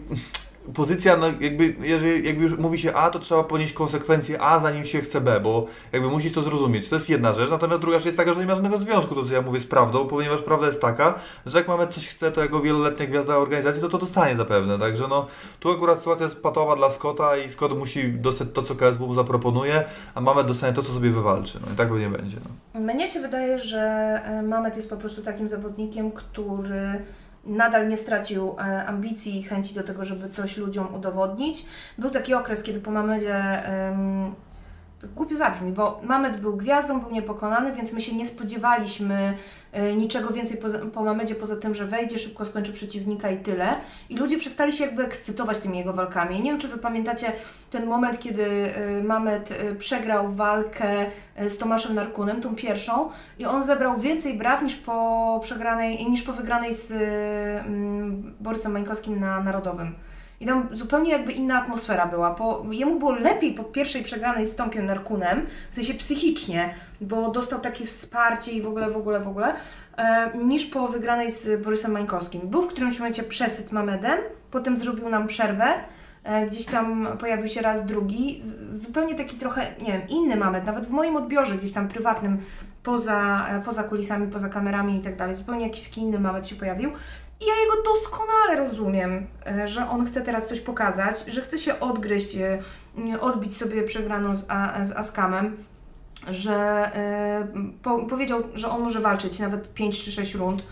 pozycja, 0.73 1.17
no 1.17 1.27
jakby, 1.39 1.75
jeżeli 1.81 2.27
jakby 2.27 2.43
już 2.43 2.57
mówi 2.57 2.79
się 2.79 2.93
A, 2.93 3.09
to 3.09 3.19
trzeba 3.19 3.43
ponieść 3.43 3.73
konsekwencje 3.73 4.41
A, 4.41 4.59
zanim 4.59 4.85
się 4.85 5.01
chce 5.01 5.21
B, 5.21 5.39
bo 5.39 5.65
jakby 5.91 6.09
musisz 6.09 6.33
to 6.33 6.41
zrozumieć. 6.41 6.89
To 6.89 6.95
jest 6.95 7.09
jedna 7.09 7.33
rzecz, 7.33 7.49
natomiast 7.49 7.81
druga 7.81 7.97
rzecz 7.97 8.05
jest 8.05 8.17
taka, 8.17 8.33
że 8.33 8.39
nie 8.39 8.45
ma 8.45 8.55
żadnego 8.55 8.77
związku 8.77 9.15
to, 9.15 9.25
co 9.25 9.33
ja 9.33 9.41
mówię 9.41 9.59
z 9.59 9.65
prawdą, 9.65 10.07
ponieważ 10.07 10.41
prawda 10.41 10.67
jest 10.67 10.81
taka, 10.81 11.19
że 11.45 11.57
jak 11.59 11.67
mamy 11.67 11.87
coś 11.87 12.07
chce, 12.07 12.31
to 12.31 12.41
jako 12.41 12.61
wieloletnia 12.61 13.05
gwiazda 13.05 13.37
organizacji, 13.37 13.81
to 13.81 13.89
to 13.89 13.97
dostanie 13.97 14.35
zapewne. 14.35 14.79
Także 14.79 15.07
no, 15.07 15.27
tu 15.59 15.71
akurat 15.71 15.97
sytuacja 15.97 16.25
jest 16.25 16.41
patowa 16.41 16.75
dla 16.75 16.89
Scotta 16.89 17.37
i 17.37 17.49
Scott 17.49 17.77
musi 17.77 18.13
dostać 18.13 18.47
to, 18.53 18.63
co 18.63 18.75
KSW 18.75 19.13
zaproponuje, 19.13 19.83
a 20.15 20.21
Mamet 20.21 20.47
dostanie 20.47 20.73
to, 20.73 20.83
co 20.83 20.93
sobie 20.93 21.09
wywalczy. 21.09 21.59
No 21.65 21.73
i 21.73 21.75
tak 21.75 21.91
nie 21.91 22.09
będzie. 22.09 22.37
No. 22.73 22.79
Mnie 22.79 23.07
się 23.07 23.19
wydaje, 23.19 23.59
że 23.59 24.21
Mamet 24.47 24.75
jest 24.75 24.89
po 24.89 24.97
prostu 24.97 25.21
takim 25.21 25.47
zawodnikiem, 25.47 26.11
który 26.11 27.03
nadal 27.49 27.87
nie 27.87 27.97
stracił 27.97 28.55
e, 28.59 28.85
ambicji 28.85 29.39
i 29.39 29.43
chęci 29.43 29.75
do 29.75 29.83
tego, 29.83 30.05
żeby 30.05 30.29
coś 30.29 30.57
ludziom 30.57 30.95
udowodnić. 30.95 31.65
Był 31.97 32.09
taki 32.09 32.33
okres, 32.33 32.63
kiedy 32.63 32.79
po 32.79 32.91
Mamedzie 32.91 33.63
um, 33.89 34.35
głupio 35.15 35.37
zabrzmi, 35.37 35.71
bo 35.71 36.01
Mamed 36.03 36.41
był 36.41 36.57
gwiazdą, 36.57 36.99
był 36.99 37.11
niepokonany, 37.11 37.71
więc 37.71 37.93
my 37.93 38.01
się 38.01 38.15
nie 38.15 38.25
spodziewaliśmy 38.25 39.33
E, 39.71 39.95
niczego 39.95 40.29
więcej 40.29 40.57
poza, 40.57 40.79
po 40.79 41.03
Mamedzie 41.03 41.35
poza 41.35 41.55
tym, 41.55 41.75
że 41.75 41.85
wejdzie, 41.85 42.19
szybko 42.19 42.45
skończy 42.45 42.73
przeciwnika 42.73 43.29
i 43.29 43.37
tyle. 43.37 43.75
I 44.09 44.17
ludzie 44.17 44.37
przestali 44.37 44.73
się 44.73 44.85
jakby 44.85 45.03
ekscytować 45.03 45.59
tymi 45.59 45.77
jego 45.77 45.93
walkami. 45.93 46.41
Nie 46.41 46.51
wiem, 46.51 46.59
czy 46.59 46.67
Wy 46.67 46.77
pamiętacie 46.77 47.31
ten 47.71 47.85
moment, 47.85 48.19
kiedy 48.19 48.45
e, 48.45 49.03
Mamed 49.03 49.51
e, 49.51 49.75
przegrał 49.75 50.31
walkę 50.31 51.05
z 51.47 51.57
Tomaszem 51.57 51.95
Narkunem, 51.95 52.41
tą 52.41 52.55
pierwszą, 52.55 53.09
i 53.39 53.45
on 53.45 53.63
zebrał 53.63 53.99
więcej 53.99 54.37
braw 54.37 54.63
niż 54.63 54.75
po 54.75 55.39
przegranej, 55.43 56.09
niż 56.09 56.23
po 56.23 56.33
wygranej 56.33 56.73
z 56.73 56.93
Borysem 58.39 58.71
Mańkowskim 58.71 59.19
na 59.19 59.43
Narodowym. 59.43 59.95
I 60.39 60.45
tam 60.45 60.67
zupełnie 60.71 61.11
jakby 61.11 61.31
inna 61.31 61.61
atmosfera 61.61 62.05
była. 62.05 62.33
Po, 62.33 62.65
jemu 62.71 62.99
było 62.99 63.11
lepiej 63.11 63.53
po 63.53 63.63
pierwszej 63.63 64.03
przegranej 64.03 64.45
z 64.45 64.55
Tomkiem 64.55 64.85
Nerkunem, 64.85 65.45
w 65.71 65.75
sensie 65.75 65.93
psychicznie, 65.93 66.73
bo 67.01 67.31
dostał 67.31 67.59
takie 67.59 67.85
wsparcie 67.85 68.51
i 68.51 68.61
w 68.61 68.67
ogóle, 68.67 68.91
w 68.91 68.97
ogóle, 68.97 69.19
w 69.19 69.27
ogóle, 69.27 69.53
e, 69.97 70.37
niż 70.37 70.65
po 70.65 70.87
wygranej 70.87 71.31
z 71.31 71.63
Borysem 71.63 71.91
Mańkowskim. 71.91 72.41
Był 72.43 72.61
w 72.61 72.67
którymś 72.67 72.99
momencie 72.99 73.23
przesyt 73.23 73.71
Mamedem, 73.71 74.19
potem 74.51 74.77
zrobił 74.77 75.09
nam 75.09 75.27
przerwę, 75.27 75.73
e, 76.23 76.45
gdzieś 76.45 76.65
tam 76.65 77.07
pojawił 77.19 77.47
się 77.47 77.61
raz 77.61 77.85
drugi, 77.85 78.41
z, 78.41 78.81
zupełnie 78.81 79.15
taki 79.15 79.37
trochę, 79.37 79.61
nie 79.81 79.91
wiem, 79.91 80.01
inny 80.09 80.35
Mamed, 80.35 80.65
nawet 80.65 80.85
w 80.85 80.91
moim 80.91 81.15
odbiorze 81.15 81.57
gdzieś 81.57 81.71
tam 81.71 81.87
prywatnym, 81.87 82.37
poza, 82.83 83.47
e, 83.49 83.61
poza 83.61 83.83
kulisami, 83.83 84.27
poza 84.27 84.49
kamerami 84.49 84.95
i 84.95 85.01
tak 85.01 85.15
dalej, 85.15 85.35
zupełnie 85.35 85.65
jakiś 85.65 85.83
taki 85.83 86.01
inny 86.01 86.19
Mamed 86.19 86.47
się 86.47 86.55
pojawił. 86.55 86.91
I 87.41 87.45
ja 87.45 87.53
jego 87.55 87.83
doskonale 87.83 88.55
rozumiem, 88.55 89.27
e, 89.47 89.67
że 89.67 89.89
on 89.89 90.05
chce 90.05 90.21
teraz 90.21 90.47
coś 90.47 90.59
pokazać, 90.59 91.25
że 91.27 91.41
chce 91.41 91.57
się 91.57 91.79
odgryźć, 91.79 92.37
e, 92.37 92.59
odbić 93.21 93.57
sobie 93.57 93.83
przegraną 93.83 94.35
z, 94.35 94.47
z 94.83 94.91
Askamem, 94.91 95.57
że 96.29 96.55
e, 96.95 97.47
po, 97.83 97.99
powiedział, 98.05 98.43
że 98.53 98.69
on 98.69 98.81
może 98.81 98.99
walczyć 98.99 99.39
nawet 99.39 99.73
5 99.73 100.05
czy 100.05 100.11
6 100.11 100.35
rund. 100.35 100.63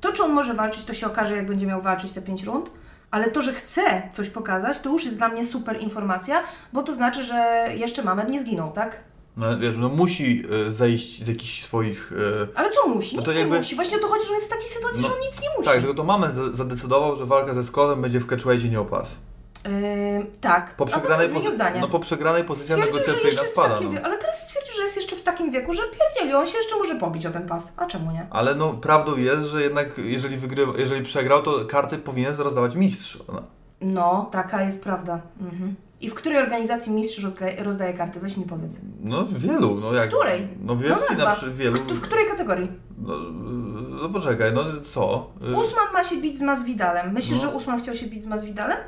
To, 0.00 0.12
czy 0.12 0.24
on 0.24 0.32
może 0.32 0.54
walczyć, 0.54 0.84
to 0.84 0.92
się 0.94 1.06
okaże, 1.06 1.36
jak 1.36 1.46
będzie 1.46 1.66
miał 1.66 1.82
walczyć 1.82 2.12
te 2.12 2.22
5 2.22 2.44
rund, 2.44 2.70
ale 3.10 3.30
to, 3.30 3.42
że 3.42 3.52
chce 3.52 4.02
coś 4.12 4.30
pokazać, 4.30 4.80
to 4.80 4.90
już 4.90 5.04
jest 5.04 5.16
dla 5.16 5.28
mnie 5.28 5.44
super 5.44 5.80
informacja, 5.80 6.42
bo 6.72 6.82
to 6.82 6.92
znaczy, 6.92 7.24
że 7.24 7.68
jeszcze 7.74 8.02
Mamed 8.02 8.30
nie 8.30 8.40
zginął, 8.40 8.72
tak? 8.72 9.04
No 9.36 9.58
wiesz, 9.58 9.76
no 9.78 9.88
musi 9.88 10.44
e, 10.68 10.72
zejść 10.72 11.24
z 11.24 11.28
jakichś 11.28 11.62
swoich... 11.64 12.12
e, 12.12 12.58
Ale 12.58 12.70
co 12.70 12.88
musi? 12.88 13.16
No 13.16 13.20
Nic 13.20 13.26
to 13.26 13.32
nie 13.32 13.40
jakby- 13.40 13.56
musi. 13.56 13.74
Właśnie 13.74 13.96
o 13.96 14.00
to 14.00 14.08
chodzi, 14.08 14.24
że 14.24 14.28
on 14.30 14.34
jest 14.36 14.46
w 14.46 14.50
takiej 14.50 14.68
sytuacji, 14.68 15.02
No, 15.02 15.08
że 15.08 15.14
on 15.14 15.20
nic 15.20 15.42
nie 15.42 15.48
musi. 15.58 15.68
Tak, 15.68 15.78
tylko 15.78 15.94
to 15.94 16.18
za- 16.34 16.52
zadecydował, 16.56 17.16
że 17.16 17.26
walka 17.26 17.54
ze 17.54 17.64
Scottem 17.64 18.02
będzie 18.02 18.20
w 18.20 18.26
catchweightie, 18.26 18.68
nie 18.68 18.80
o 18.80 18.84
pas. 18.84 19.16
Yy, 19.64 20.26
tak. 20.40 20.76
Po 20.76 20.86
przegranej, 20.86 21.28
pozy- 21.28 21.52
zdanie. 21.52 21.80
no, 21.80 21.88
po 21.88 21.98
przegranej 22.00 22.44
pozycja 22.44 22.76
negocjacyjna 22.76 23.42
spada. 23.52 23.80
No. 23.80 23.90
ale 24.04 24.18
teraz 24.18 24.42
stwierdził, 24.42 24.74
że 24.76 24.82
jest 24.82 24.96
jeszcze 24.96 25.16
w 25.16 25.22
takim 25.22 25.50
wieku, 25.50 25.72
że 25.72 25.82
pierdzieli, 25.82 26.34
on 26.34 26.46
się 26.46 26.56
jeszcze 26.58 26.76
może 26.76 26.96
pobić 26.96 27.26
o 27.26 27.30
ten 27.30 27.46
pas. 27.48 27.72
A 27.76 27.86
czemu 27.86 28.12
nie? 28.12 28.26
Ale 28.30 28.54
no 28.54 28.72
prawdą 28.72 29.16
jest, 29.16 29.46
że 29.46 29.62
jednak 29.62 29.98
jeżeli, 29.98 30.36
wygrywa, 30.36 30.72
jeżeli 30.78 31.02
przegrał, 31.02 31.42
to 31.42 31.64
karty 31.64 31.98
powinien 31.98 32.34
rozdawać 32.36 32.74
mistrz. 32.74 33.18
No. 33.32 33.42
No, 33.80 34.28
taka 34.32 34.62
jest 34.62 34.82
prawda. 34.82 35.20
Mhm. 35.40 35.74
I 36.04 36.10
w 36.10 36.14
której 36.14 36.38
organizacji 36.38 36.92
mistrz 36.92 37.26
rozdaje 37.64 37.92
karty? 37.94 38.20
Weź 38.20 38.36
mi 38.36 38.44
powiedz. 38.44 38.80
No 39.00 39.24
wielu, 39.36 39.80
no 39.80 39.92
jak... 39.92 40.10
W 40.10 40.14
której? 40.14 40.48
No 40.62 40.74
w 40.74 40.82
No 40.88 40.94
UFC 40.94 41.10
nazwa. 41.10 41.24
na 41.24 41.30
przykład 41.34 41.56
wielu... 41.56 41.78
Kto- 41.78 41.94
W 41.94 42.00
której 42.00 42.26
kategorii? 42.26 42.72
No, 42.98 43.14
no 44.02 44.08
poczekaj, 44.08 44.52
no 44.52 44.64
co? 44.92 45.30
Y, 45.42 45.56
Usman 45.56 45.92
ma 45.92 46.04
się 46.04 46.16
bić 46.16 46.38
z 46.38 46.42
Masvidalem. 46.42 47.12
Myślisz, 47.12 47.42
No. 47.42 47.50
że 47.50 47.56
Usman 47.56 47.78
chciał 47.78 47.94
się 47.94 48.06
bić 48.06 48.22
z 48.22 48.26
Masvidalem? 48.26 48.78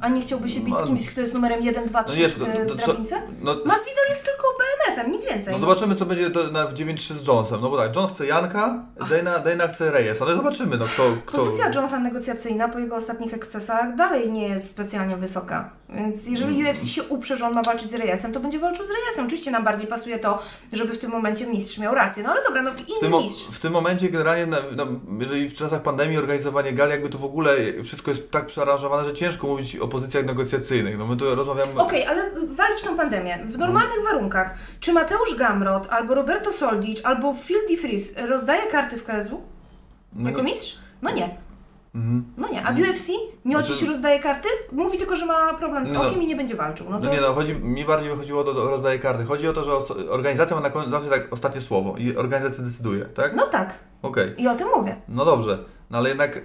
A 0.00 0.08
nie 0.08 0.20
chciałby 0.20 0.48
się 0.48 0.60
bić 0.60 0.74
No, 0.74 0.84
z 0.84 0.86
kimś, 0.86 1.08
kto 1.10 1.20
jest 1.20 1.34
numerem 1.34 1.62
1, 1.62 1.86
2, 1.86 2.04
3 2.04 2.20
nie, 2.20 2.28
w, 2.28 2.38
no, 2.38 2.46
to 2.68 2.74
w 2.74 2.76
drabince? 2.76 3.22
no, 3.42 3.52
Masvidal 3.54 4.04
jest 4.08 4.24
tylko 4.24 4.42
BMF-em, 4.58 5.10
nic 5.12 5.24
więcej. 5.24 5.52
no 5.54 5.58
zobaczymy, 5.60 5.94
co 5.94 6.06
będzie 6.06 6.30
do, 6.30 6.50
na, 6.50 6.66
w 6.66 6.74
9-3 6.74 7.14
z 7.14 7.26
Jonesem. 7.28 7.60
No 7.60 7.70
bo 7.70 7.76
tak, 7.76 7.96
Jones 7.96 8.12
chce 8.12 8.26
Janka, 8.26 8.84
Dana, 9.10 9.38
Dana 9.38 9.66
chce 9.68 9.90
Reyesa. 9.90 10.24
No 10.24 10.36
zobaczymy, 10.36 10.76
no 10.78 10.84
kto... 10.84 11.02
kto... 11.26 11.38
Pozycja 11.38 11.70
Jonesa 11.74 11.98
negocjacyjna 12.00 12.68
po 12.68 12.78
jego 12.78 12.96
ostatnich 12.96 13.34
ekscesach 13.34 13.94
dalej 13.96 14.32
nie 14.32 14.48
jest 14.48 14.70
specjalnie 14.70 15.16
wysoka. 15.16 15.70
Więc 15.88 16.26
jeżeli 16.26 16.60
Mm. 16.60 16.72
UFC 16.76 16.88
się 16.88 17.02
uprze, 17.02 17.36
że 17.36 17.46
on 17.46 17.54
ma 17.54 17.62
walczyć 17.62 17.90
z 17.90 17.94
Reyesem, 17.94 18.32
to 18.32 18.40
będzie 18.40 18.58
walczył 18.58 18.84
z 18.84 18.88
Reyesem. 18.90 19.26
Oczywiście 19.26 19.50
nam 19.50 19.64
bardziej 19.64 19.86
pasuje 19.86 20.18
to, 20.18 20.42
żeby 20.72 20.94
w 20.94 20.98
tym 20.98 21.10
momencie 21.10 21.46
mistrz 21.46 21.78
miał 21.78 21.94
rację. 21.94 22.22
No 22.22 22.30
ale 22.30 22.42
dobra, 22.44 22.62
no 22.62 22.70
W 22.74 22.88
inny 22.88 23.00
tym, 23.00 23.10
mo- 23.10 23.20
mistrz. 23.22 23.44
w 23.52 23.58
tym 23.58 23.72
momencie 23.72 24.08
generalnie, 24.08 24.46
na, 24.46 24.56
no, 24.76 24.86
jeżeli 25.20 25.48
w 25.48 25.54
czasach 25.54 25.82
pandemii 25.82 26.18
organizowanie 26.18 26.72
gal, 26.72 26.90
jakby 26.90 27.08
to 27.08 27.18
w 27.18 27.24
ogóle 27.24 27.56
wszystko 27.84 28.10
jest 28.10 28.30
tak 28.30 28.46
przearanżowane, 28.46 29.04
że 29.04 29.12
ciężko 29.12 29.46
mówić 29.46 29.76
o 29.76 29.88
pozycjach 29.88 30.24
negocjacyjnych. 30.24 30.98
No 30.98 31.06
my 31.06 31.16
tu 31.16 31.34
rozmawiamy... 31.34 31.72
Okej, 31.80 32.04
ale 32.06 32.30
walić 32.46 32.82
tą 32.82 32.96
pandemię. 32.96 33.38
W 33.46 33.58
normalnych 33.58 34.04
warunkach, 34.04 34.54
czy 34.80 34.92
Mateusz 34.92 35.34
Gamrot, 35.36 35.86
albo 35.90 36.14
Roberto 36.14 36.52
Soldic, 36.52 37.00
albo 37.04 37.34
Phil 37.34 37.58
DeFries 37.68 38.14
rozdaje 38.28 38.62
karty 38.62 38.96
w 38.96 39.04
KSW 39.04 39.42
no, 40.12 40.28
jako 40.30 40.42
mistrz? 40.42 40.78
No 41.02 41.10
nie. 41.10 41.36
Mhm. 41.94 42.24
No 42.36 42.48
nie. 42.48 42.62
A 42.66 42.72
w 42.72 42.78
UFC 42.80 43.08
Miocic 43.44 43.66
Znaczy- 43.68 43.86
rozdaje 43.86 44.20
karty? 44.20 44.48
Mówi 44.72 44.98
tylko, 44.98 45.16
że 45.16 45.26
ma 45.26 45.54
problem 45.54 45.86
z 45.86 45.90
Nie 45.90 45.98
no. 45.98 46.06
okiem 46.06 46.22
i 46.22 46.26
nie 46.26 46.36
będzie 46.36 46.54
walczył. 46.54 46.86
No 46.90 46.98
to... 46.98 47.04
No 47.06 47.12
nie 47.12 47.20
no, 47.20 47.32
chodzi, 47.34 47.54
mi 47.54 47.84
bardziej 47.84 48.16
chodziło 48.16 48.40
o, 48.40 48.44
to- 48.44 48.62
o 48.62 48.68
rozdaje 48.68 48.98
karty. 48.98 49.24
Chodzi 49.24 49.48
o 49.48 49.52
to, 49.52 49.64
że 49.64 49.94
organizacja 50.10 50.56
ma 50.56 50.62
na 50.62 50.70
koniec 50.70 50.90
zawsze 50.90 51.10
tak 51.10 51.32
ostatnie 51.32 51.60
słowo 51.60 51.94
i 51.98 52.16
organizacja 52.16 52.64
decyduje, 52.64 53.04
tak? 53.04 53.36
no 53.36 53.46
tak. 53.46 53.78
Okej. 54.02 54.34
I 54.42 54.48
o 54.48 54.54
tym 54.54 54.68
mówię. 54.76 54.96
No 55.08 55.24
dobrze. 55.24 55.58
No 55.90 55.98
ale 55.98 56.08
jednak 56.08 56.36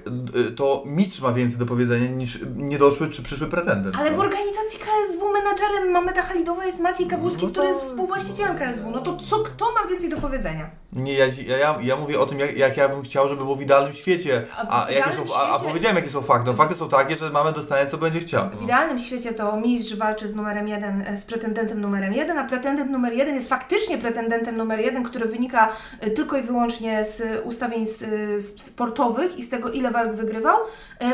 y, 0.48 0.52
to 0.52 0.84
mistrz 0.86 1.22
ma 1.22 1.34
więcej 1.34 1.60
do 1.60 1.66
powiedzenia 1.66 2.08
niż 2.08 2.40
niedoszły 2.56 3.08
czy 3.10 3.24
przyszły 3.24 3.48
pretendent. 3.48 3.96
Ale 4.00 4.12
w 4.12 4.18
no. 4.18 4.24
organizacji 4.24 4.80
KSW 4.80 5.32
menadżerem 5.34 5.92
Mameda 5.92 6.22
Halidowa 6.22 6.66
jest 6.66 6.80
Maciej 6.80 7.08
Kawulski, 7.08 7.42
No 7.44 7.48
to- 7.48 7.54
który 7.54 7.68
jest 7.68 7.82
współwłaścicielem 7.82 8.58
KSW. 8.58 8.92
No 8.92 9.00
to 9.02 9.18
co, 9.18 9.40
kto 9.40 9.66
ma 9.72 9.88
więcej 9.90 10.10
do 10.10 10.18
powiedzenia? 10.18 10.70
Nie, 10.94 11.14
ja, 11.14 11.26
ja, 11.58 11.78
ja, 11.82 11.96
mówię 11.96 12.20
o 12.20 12.26
tym, 12.26 12.40
jak, 12.40 12.58
jak 12.58 12.78
ja 12.78 12.90
bym 12.90 13.02
chciał, 13.02 13.28
żeby 13.30 13.44
było 13.44 13.56
w 13.56 13.62
idealnym 13.62 13.94
świecie. 13.94 14.46
A 14.58 14.66
w 14.66 14.68
A, 14.70 14.80
jakie 14.92 14.94
idealnym 14.94 15.28
są, 15.28 15.36
a, 15.36 15.42
a 15.42 15.58
świecie- 15.58 15.68
powiedziałem, 15.68 15.96
jakie 15.98 16.10
są 16.10 16.22
fakty. 16.22 16.48
No, 16.50 16.54
fakty 16.54 16.76
są 16.76 16.90
takie, 16.90 17.16
że 17.16 17.30
mamy 17.30 17.54
dostanie, 17.54 17.90
co 17.90 17.98
będzie 17.98 18.20
chciał. 18.20 18.50
W 18.50 18.64
idealnym 18.64 19.00
świecie 19.00 19.34
to 19.34 19.58
mistrz 19.58 19.96
walczy 19.96 20.28
z 20.28 20.36
numerem 20.36 20.68
jeden, 20.68 21.02
e, 21.02 21.18
z 21.18 21.26
pretendentem 21.26 21.82
numerem 21.82 22.14
jeden, 22.14 22.38
a 22.38 22.44
pretendent 22.44 22.92
numer 22.92 23.14
jeden 23.14 23.36
jest 23.36 23.50
faktycznie 23.50 23.98
pretendentem 23.98 24.58
numer 24.58 24.80
jeden, 24.80 25.04
który 25.04 25.26
wynika 25.26 25.70
e, 26.00 26.10
tylko 26.12 26.38
i 26.38 26.42
wyłącznie 26.42 27.06
z 27.06 27.42
ustawień 27.46 27.84
e, 27.84 28.40
sportowych 28.40 29.38
i 29.38 29.44
z 29.44 29.50
tego, 29.50 29.72
ile 29.72 29.92
walk 29.92 30.14
wygrywał, 30.14 30.58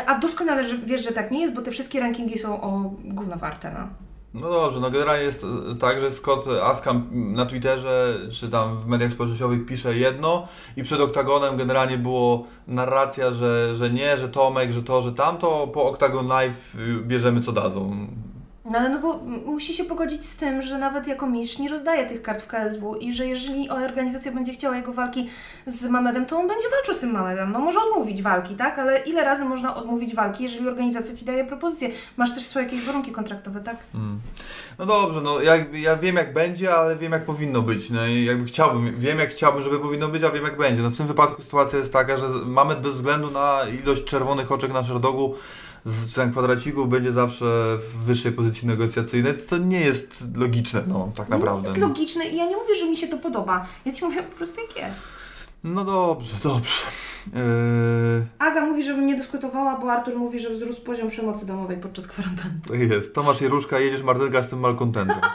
a 0.05 0.15
doskonale 0.19 0.63
wiesz, 0.83 1.03
że 1.03 1.11
tak 1.11 1.31
nie 1.31 1.41
jest, 1.41 1.53
bo 1.53 1.61
te 1.61 1.71
wszystkie 1.71 1.99
rankingi 1.99 2.37
są 2.39 2.61
o 2.61 2.91
gówno 3.03 3.35
warte, 3.37 3.71
no. 3.71 4.04
No 4.41 4.49
dobrze, 4.49 4.79
no 4.79 4.91
generalnie 4.91 5.23
jest 5.23 5.45
tak, 5.79 6.01
że 6.01 6.11
Scott 6.11 6.45
Askam 6.63 7.07
na 7.11 7.45
Twitterze 7.45 8.19
czy 8.31 8.49
tam 8.49 8.77
w 8.77 8.87
mediach 8.87 9.11
społecznościowych 9.11 9.65
pisze 9.65 9.97
jedno 9.97 10.47
i 10.77 10.83
przed 10.83 11.01
oktagonem 11.01 11.57
generalnie 11.57 11.97
było 11.97 12.47
narracja, 12.67 13.31
że, 13.31 13.75
że 13.75 13.89
nie, 13.89 14.17
że 14.17 14.29
Tomek, 14.29 14.71
że 14.71 14.83
to, 14.83 15.01
że 15.01 15.13
tamto, 15.13 15.67
po 15.67 15.83
Octagon 15.85 16.27
Live 16.27 16.75
y, 16.75 17.01
bierzemy 17.01 17.41
co 17.41 17.51
dadzą. 17.51 18.07
No 18.65 18.79
ale 18.79 18.89
no 18.89 18.99
bo 18.99 19.19
musi 19.45 19.73
się 19.73 19.83
pogodzić 19.83 20.25
z 20.25 20.35
tym, 20.35 20.61
że 20.61 20.77
nawet 20.77 21.07
jako 21.07 21.27
mistrz 21.27 21.59
nie 21.59 21.69
rozdaje 21.69 22.05
tych 22.05 22.21
kart 22.21 22.41
w 22.41 22.47
KSW 22.47 22.95
i 22.95 23.13
że 23.13 23.27
jeżeli 23.27 23.69
organizacja 23.69 24.31
będzie 24.31 24.53
chciała 24.53 24.77
jego 24.77 24.93
walki 24.93 25.29
z 25.67 25.85
Mamedem, 25.85 26.25
to 26.25 26.37
on 26.37 26.47
będzie 26.47 26.69
walczył 26.69 26.93
z 26.93 26.99
tym 26.99 27.11
Mamedem. 27.11 27.51
No 27.51 27.59
może 27.59 27.79
odmówić 27.79 28.21
walki, 28.21 28.55
tak? 28.55 28.79
Ale 28.79 28.97
ile 28.97 29.23
razy 29.23 29.45
można 29.45 29.75
odmówić 29.75 30.15
walki, 30.15 30.43
jeżeli 30.43 30.67
organizacja 30.67 31.15
Ci 31.15 31.25
daje 31.25 31.45
propozycję? 31.45 31.89
Masz 32.17 32.33
też 32.33 32.43
swoje 32.43 32.65
jakieś 32.65 32.85
warunki 32.85 33.11
kontraktowe, 33.11 33.61
tak? 33.61 33.75
No 34.79 34.85
dobrze, 34.85 35.21
no 35.21 35.41
ja, 35.41 35.55
ja 35.73 35.95
wiem 35.95 36.15
jak 36.15 36.33
będzie, 36.33 36.75
ale 36.75 36.95
wiem 36.95 37.11
jak 37.11 37.25
powinno 37.25 37.61
być. 37.61 37.89
No 37.89 38.07
i 38.07 38.25
jakby 38.25 38.45
chciałbym, 38.45 38.99
wiem 38.99 39.19
jak 39.19 39.29
chciałbym, 39.29 39.61
żeby 39.61 39.79
powinno 39.79 40.07
być, 40.07 40.23
a 40.23 40.29
wiem 40.29 40.43
jak 40.43 40.57
będzie. 40.57 40.81
No 40.81 40.89
w 40.89 40.97
tym 40.97 41.07
wypadku 41.07 41.43
sytuacja 41.43 41.79
jest 41.79 41.93
taka, 41.93 42.17
że 42.17 42.27
Mamet 42.45 42.81
bez 42.81 42.93
względu 42.93 43.31
na 43.31 43.59
ilość 43.83 44.03
czerwonych 44.03 44.51
oczek 44.51 44.73
na 44.73 44.83
szerdogu 44.83 45.35
z 45.85 46.13
ten 46.15 46.31
kwadracików 46.31 46.89
będzie 46.89 47.11
zawsze 47.11 47.77
w 47.77 47.97
wyższej 48.05 48.31
pozycji 48.31 48.67
negocjacyjnej, 48.67 49.37
co 49.39 49.57
nie 49.57 49.81
jest 49.81 50.37
logiczne, 50.37 50.83
no 50.87 51.11
tak 51.15 51.29
naprawdę. 51.29 51.67
Jest 51.67 51.81
logiczne 51.81 52.25
i 52.25 52.37
ja 52.37 52.45
nie 52.45 52.57
mówię, 52.57 52.75
że 52.75 52.89
mi 52.89 52.97
się 52.97 53.07
to 53.07 53.17
podoba. 53.17 53.65
Ja 53.85 53.91
Ci 53.91 54.05
mówię 54.05 54.23
po 54.23 54.35
prostu 54.37 54.61
jak 54.61 54.87
jest. 54.87 55.01
No 55.63 55.85
dobrze, 55.85 56.35
dobrze. 56.43 56.85
Yy, 57.33 58.25
Aga 58.39 58.65
mówi, 58.65 58.83
żebym 58.83 59.07
nie 59.07 59.15
dyskutowała, 59.17 59.77
bo 59.79 59.91
Artur 59.91 60.15
mówi, 60.15 60.39
że 60.39 60.49
wzrósł 60.49 60.81
poziom 60.81 61.09
przemocy 61.09 61.45
domowej 61.45 61.77
podczas 61.77 62.07
kwarantanny. 62.07 62.59
tak 62.67 62.79
jest. 62.79 63.13
Tomasz 63.13 63.41
Jeruszka, 63.41 63.79
jedziesz 63.79 64.03
Martynka 64.03 64.43
z 64.43 64.47
tym 64.47 64.59
malkontentem. 64.59 65.17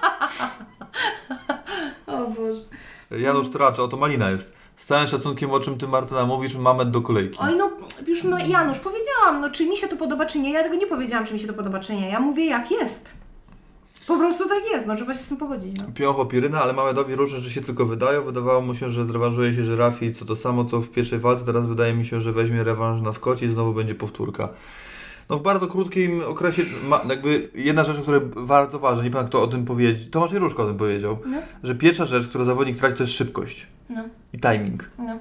O 2.07 2.27
Boże. 2.27 2.61
Janusz 3.11 3.51
Tracz, 3.51 3.79
oto 3.79 3.97
Malina 3.97 4.31
jest. 4.31 4.53
Z 4.81 4.87
całym 4.87 5.09
szacunkiem, 5.09 5.51
o 5.51 5.61
czym 5.61 5.79
ty 5.79 5.89
Martyna 5.89 6.27
mówisz, 6.27 6.57
Mamet 6.57 6.91
do 6.91 7.01
kolejki. 7.01 7.39
Oj, 7.41 7.57
no 7.57 7.71
już 8.07 8.25
Janusz, 8.49 8.79
powiedziałam, 8.79 9.41
no 9.41 9.51
czy 9.51 9.67
mi 9.67 9.77
się 9.77 9.89
to 9.89 9.97
podoba, 9.97 10.27
czy 10.27 10.39
nie. 10.39 10.53
Ja 10.53 10.63
tego 10.63 10.75
nie 10.75 10.87
powiedziałam, 10.87 11.27
czy 11.27 11.35
mi 11.35 11.41
się 11.41 11.47
to 11.47 11.53
podoba, 11.53 11.81
czy 11.81 11.95
nie. 11.95 12.09
Ja 12.09 12.21
mówię, 12.21 12.47
jak 12.47 12.71
jest. 12.71 13.15
Po 14.07 14.17
prostu 14.17 14.49
tak 14.49 14.63
jest, 14.73 14.87
no 14.87 14.97
trzeba 14.97 15.15
się 15.15 15.19
z 15.19 15.27
tym 15.27 15.37
pogodzić, 15.37 15.75
no. 15.79 15.85
Piąch 15.95 16.29
Piryna, 16.29 16.63
ale 16.63 16.73
Mamedowi 16.73 17.15
różne 17.15 17.39
rzeczy 17.39 17.55
się 17.55 17.61
tylko 17.61 17.87
wydają. 17.87 18.23
Wydawało 18.23 18.61
mu 18.61 18.75
się, 18.75 18.91
że 18.91 19.05
zrewanżuje 19.05 19.55
się 19.55 19.65
Żyrafi, 19.65 20.15
co 20.15 20.25
to 20.25 20.37
samo 20.37 20.65
co 20.65 20.81
w 20.81 20.89
pierwszej 20.89 21.19
walce. 21.19 21.45
Teraz 21.45 21.67
wydaje 21.67 21.95
mi 21.95 22.07
się, 22.07 22.21
że 22.21 22.33
weźmie 22.33 22.65
rewanż 22.65 23.03
na 23.03 23.13
Skocie 23.13 23.47
i 23.47 23.49
znowu 23.49 23.75
będzie 23.75 23.95
powtórka. 23.95 24.49
No 25.31 25.39
w 25.39 25.43
bardzo 25.43 25.67
krótkim 25.69 26.23
okresie, 26.27 26.63
ma, 26.85 27.01
jakby 27.09 27.51
jedna 27.55 27.85
rzecz, 27.85 27.99
o 27.99 28.03
której 28.03 28.21
bardzo 28.21 28.79
ważna, 28.79 29.05
nie 29.05 29.11
pamiętam 29.11 29.29
kto 29.29 29.43
o 29.43 29.47
tym 29.47 29.65
powiedział, 29.65 30.11
Tomasz 30.11 30.33
Jeruszko 30.33 30.63
o 30.63 30.67
tym 30.67 30.77
powiedział, 30.77 31.19
No. 31.27 31.39
że 31.63 31.75
pierwsza 31.75 32.05
rzecz, 32.05 32.27
którą 32.27 32.45
zawodnik 32.45 32.79
traci, 32.79 32.97
to 32.97 33.03
jest 33.03 33.13
szybkość 33.13 33.67
No, 33.91 34.03
i 34.33 34.39
timing. 34.39 34.91
no. 34.99 35.19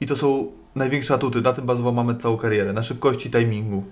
I 0.00 0.06
to 0.06 0.16
są 0.16 0.52
największe 0.74 1.14
atuty, 1.14 1.40
na 1.40 1.52
tym 1.52 1.66
bazował 1.66 1.92
Mamet 1.92 2.22
całą 2.22 2.36
karierę, 2.36 2.72
na 2.72 2.82
szybkości 2.82 3.28
i 3.28 3.30
timingu. 3.30 3.84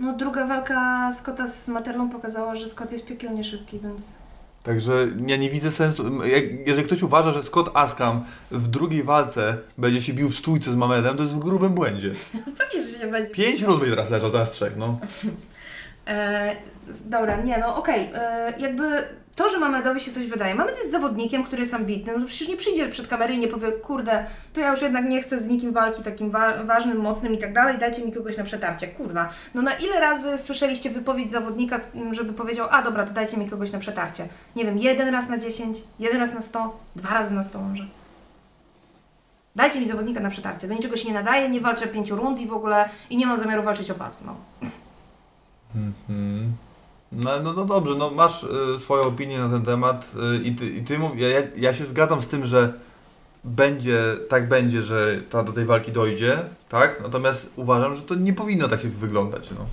No 0.00 0.16
druga 0.16 0.46
walka 0.46 1.12
Scotta 1.12 1.46
z 1.48 1.68
Materlą 1.68 2.10
pokazała, 2.10 2.54
że 2.54 2.68
Scott 2.68 2.92
jest 2.92 3.06
piekielnie 3.06 3.44
szybki, 3.44 3.78
więc... 3.78 4.14
Także 4.66 5.08
ja 5.26 5.36
nie 5.36 5.50
widzę 5.50 5.72
sensu. 5.72 6.24
Jak, 6.24 6.44
jeżeli 6.66 6.86
ktoś 6.86 7.02
uważa, 7.02 7.32
że 7.32 7.42
Scott 7.42 7.70
Askam 7.74 8.24
w 8.50 8.68
drugiej 8.68 9.02
walce 9.02 9.58
będzie 9.78 10.02
się 10.02 10.12
bił 10.12 10.30
w 10.30 10.36
stójce 10.36 10.72
z 10.72 10.76
Mamedem, 10.76 11.16
to 11.16 11.22
jest 11.22 11.34
w 11.34 11.38
grubym 11.38 11.74
błędzie. 11.74 12.14
Pewnie, 12.58 12.86
że 12.86 12.98
się 12.98 13.10
będzie. 13.10 13.30
Pięć 13.30 13.62
rund 13.62 13.80
będzie 13.80 13.96
teraz 13.96 14.10
leżał, 14.10 14.30
zamiast 14.30 14.52
trzech, 14.52 14.76
no. 14.76 14.98
E, 16.06 16.56
dobra, 17.04 17.36
nie, 17.36 17.58
no 17.58 17.76
okej, 17.76 18.10
e, 18.14 18.52
jakby 18.58 19.04
to, 19.36 19.48
że 19.48 19.58
Mamedowi 19.58 20.00
się 20.00 20.12
coś 20.12 20.26
wydaje. 20.26 20.54
Mamed 20.54 20.76
jest 20.78 20.90
zawodnikiem, 20.90 21.44
który 21.44 21.62
jest 21.62 21.74
ambitny, 21.74 22.18
no 22.18 22.26
przecież 22.26 22.48
nie 22.48 22.56
przyjdzie 22.56 22.88
przed 22.88 23.06
kamerę 23.08 23.34
i 23.34 23.38
nie 23.38 23.48
powie, 23.48 23.72
kurde, 23.72 24.26
to 24.52 24.60
ja 24.60 24.70
już 24.70 24.82
jednak 24.82 25.04
nie 25.04 25.22
chcę 25.22 25.40
z 25.40 25.48
nikim 25.48 25.72
walki 25.72 26.02
takim 26.02 26.30
wa- 26.30 26.64
ważnym, 26.64 26.96
mocnym 27.00 27.34
i 27.34 27.38
tak 27.38 27.52
dalej, 27.52 27.78
dajcie 27.78 28.04
mi 28.04 28.12
kogoś 28.12 28.36
na 28.36 28.44
przetarcie, 28.44 28.88
kurwa. 28.88 29.28
No 29.54 29.62
na 29.62 29.74
ile 29.74 30.00
razy 30.00 30.38
słyszeliście 30.38 30.90
wypowiedź 30.90 31.30
zawodnika, 31.30 31.80
żeby 32.10 32.32
powiedział, 32.32 32.68
a 32.70 32.82
dobra, 32.82 33.04
to 33.04 33.12
dajcie 33.12 33.36
mi 33.36 33.50
kogoś 33.50 33.72
na 33.72 33.78
przetarcie. 33.78 34.28
Nie 34.56 34.64
wiem, 34.64 34.78
jeden 34.78 35.08
raz 35.08 35.28
na 35.28 35.38
10, 35.38 35.78
jeden 35.98 36.20
raz 36.20 36.34
na 36.34 36.40
100, 36.40 36.78
dwa 36.96 37.14
razy 37.14 37.34
na 37.34 37.42
100 37.42 37.60
może. 37.60 37.84
Dajcie 39.56 39.80
mi 39.80 39.86
zawodnika 39.86 40.20
na 40.20 40.30
przetarcie. 40.30 40.68
Do 40.68 40.74
niczego 40.74 40.96
się 40.96 41.08
nie 41.08 41.14
nadaje, 41.14 41.48
nie 41.48 41.60
walczę 41.60 41.86
pięciu 41.86 42.16
rund 42.16 42.40
i 42.40 42.46
w 42.46 42.52
ogóle 42.52 42.88
i 43.10 43.16
nie 43.16 43.26
mam 43.26 43.38
zamiaru 43.38 43.62
walczyć 43.62 43.90
o 43.90 43.94
pas. 43.94 44.24
No. 44.24 44.36
Mhm. 45.76 46.52
No, 47.12 47.42
no, 47.42 47.52
no 47.52 47.64
dobrze, 47.64 47.94
no 47.94 48.10
masz 48.10 48.42
y, 48.76 48.78
swoją 48.78 49.02
opinię 49.02 49.38
na 49.38 49.48
ten 49.48 49.62
temat 49.62 50.12
y, 50.36 50.42
i 50.42 50.54
ty, 50.54 50.66
i 50.66 50.82
ty 50.82 50.98
ja, 51.16 51.28
ja, 51.28 51.42
ja 51.56 51.74
się 51.74 51.84
zgadzam 51.84 52.22
z 52.22 52.26
tym, 52.26 52.46
że 52.46 52.72
będzie, 53.44 54.16
tak 54.28 54.48
będzie, 54.48 54.82
że 54.82 55.20
ta, 55.30 55.42
do 55.42 55.52
tej 55.52 55.64
walki 55.64 55.92
dojdzie, 55.92 56.38
tak? 56.68 57.02
Natomiast 57.02 57.50
uważam, 57.56 57.94
że 57.94 58.02
to 58.02 58.14
nie 58.14 58.32
powinno 58.32 58.68
tak 58.68 58.80
wyglądać, 58.80 59.50
no. 59.50 59.66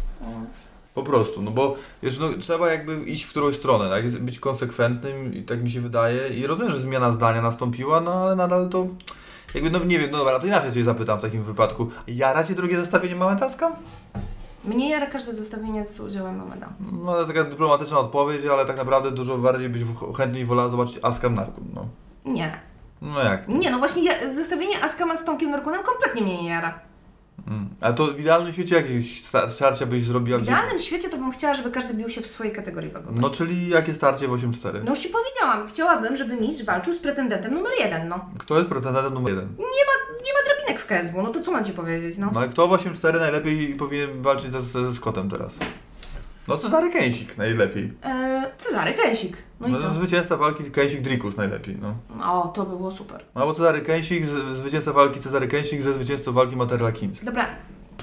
Po 0.95 1.03
prostu, 1.03 1.41
no 1.41 1.51
bo 1.51 1.75
wiesz, 2.03 2.19
no, 2.19 2.29
trzeba 2.39 2.71
jakby 2.71 3.03
iść 3.03 3.23
w 3.23 3.29
którąś 3.29 3.55
stronę, 3.55 3.89
tak? 3.89 4.09
Być 4.09 4.39
konsekwentnym 4.39 5.33
i 5.33 5.43
tak 5.43 5.63
mi 5.63 5.71
się 5.71 5.81
wydaje 5.81 6.29
i 6.29 6.47
rozumiem, 6.47 6.71
że 6.71 6.79
zmiana 6.79 7.11
zdania 7.11 7.41
nastąpiła, 7.41 8.01
no 8.01 8.13
ale 8.13 8.35
nadal 8.35 8.69
to 8.69 8.87
jakby, 9.53 9.69
no 9.69 9.79
nie 9.79 9.99
wiem, 9.99 10.11
no 10.11 10.17
dobra, 10.17 10.39
to 10.39 10.47
inaczej 10.47 10.71
coś 10.71 10.83
zapytam 10.83 11.19
w 11.19 11.21
takim 11.21 11.43
wypadku. 11.43 11.89
Jara 12.07 12.43
Cię 12.43 12.55
drugie 12.55 12.79
zestawienie 12.79 13.15
Mametaska? 13.15 13.71
Mnie 14.65 14.89
jara 14.89 15.07
każde 15.07 15.33
zestawienie 15.33 15.83
z 15.83 15.99
udziałem 15.99 16.37
Mameda. 16.37 16.69
No 17.03 17.13
to 17.13 17.25
taka 17.25 17.43
dyplomatyczna 17.43 17.99
odpowiedź, 17.99 18.45
ale 18.45 18.65
tak 18.65 18.77
naprawdę 18.77 19.11
dużo 19.11 19.37
bardziej 19.37 19.69
byś 19.69 19.81
chętniej 20.17 20.45
wolała 20.45 20.69
zobaczyć 20.69 20.99
Askam 21.01 21.35
Narkun, 21.35 21.63
no. 21.73 21.87
Nie. 22.25 22.59
No 23.01 23.23
jak? 23.23 23.47
Nie, 23.47 23.71
no 23.71 23.79
właśnie 23.79 24.03
ja, 24.03 24.31
zestawienie 24.31 24.83
Askama 24.83 25.15
z 25.15 25.25
Tomkiem 25.25 25.51
Norkunem 25.51 25.83
kompletnie 25.83 26.21
mnie 26.21 26.43
nie 26.43 26.49
jara. 26.49 26.79
Mm. 27.47 27.69
Ale 27.81 27.93
to 27.93 28.07
w 28.07 28.19
idealnym 28.19 28.53
świecie 28.53 28.75
jakieś 28.75 29.23
sta- 29.25 29.51
starcia 29.51 29.85
byś 29.85 30.03
zrobiła? 30.03 30.37
W 30.37 30.41
gdzie- 30.41 30.51
idealnym 30.51 30.79
świecie 30.79 31.09
to 31.09 31.17
bym 31.17 31.31
chciała, 31.31 31.53
żeby 31.53 31.71
każdy 31.71 31.93
bił 31.93 32.09
się 32.09 32.21
w 32.21 32.27
swojej 32.27 32.53
kategorii 32.53 32.89
wagowej. 32.91 33.19
No 33.21 33.29
czyli 33.29 33.69
jakie 33.69 33.93
starcie 33.93 34.27
w 34.27 34.31
8-4? 34.31 34.83
No 34.83 34.89
już 34.89 34.99
Ci 34.99 35.09
powiedziałam, 35.09 35.67
chciałabym, 35.67 36.15
żeby 36.15 36.35
mistrz 36.35 36.65
walczył 36.65 36.93
z 36.93 36.99
pretendentem 36.99 37.53
numer 37.53 37.71
jeden, 37.79 38.07
no. 38.07 38.29
Kto 38.39 38.57
jest 38.57 38.69
pretendentem 38.69 39.13
numer 39.13 39.29
jeden? 39.33 39.47
Nie 39.59 40.33
ma 40.33 40.39
drabinek 40.45 40.81
w 40.81 40.85
KSW, 40.85 41.21
no 41.23 41.29
to 41.29 41.41
co 41.41 41.51
mam 41.51 41.65
Ci 41.65 41.71
powiedzieć, 41.73 42.17
no. 42.17 42.29
No 42.33 42.39
ale 42.39 42.49
kto 42.49 42.67
w 42.67 42.71
8-4 42.71 43.19
najlepiej 43.19 43.75
powinien 43.75 44.21
walczyć 44.21 44.51
ze, 44.51 44.61
ze, 44.61 44.85
ze 44.85 44.93
Scottem 44.93 45.29
teraz? 45.29 45.53
No 46.47 46.57
Cezary 46.57 46.89
Kęsik 46.89 47.37
najlepiej. 47.37 47.93
Eee, 48.03 48.43
Cezary 48.57 48.93
Kęsik. 48.93 49.37
No 49.63 49.69
i 49.69 49.81
No, 49.81 49.87
co? 49.89 49.93
zwycięzca 49.93 50.37
walki 50.37 50.63
Kęsik 50.71 51.01
Drikus 51.01 51.37
najlepiej, 51.37 51.77
no. 51.81 51.95
O, 52.33 52.47
to 52.47 52.65
by 52.65 52.77
było 52.77 52.91
super. 52.91 53.23
No 53.35 53.41
albo 53.41 53.53
Cezary 53.53 53.81
Kęsik, 53.81 54.25
zwycięzca 54.53 54.93
walki 54.93 55.19
Cezary 55.19 55.47
Kęsik 55.47 55.81
ze 55.81 55.93
zwycięzcą 55.93 56.31
walki 56.33 56.55
Materla 56.55 56.91
Kins. 56.91 57.23
Dobra, 57.23 57.45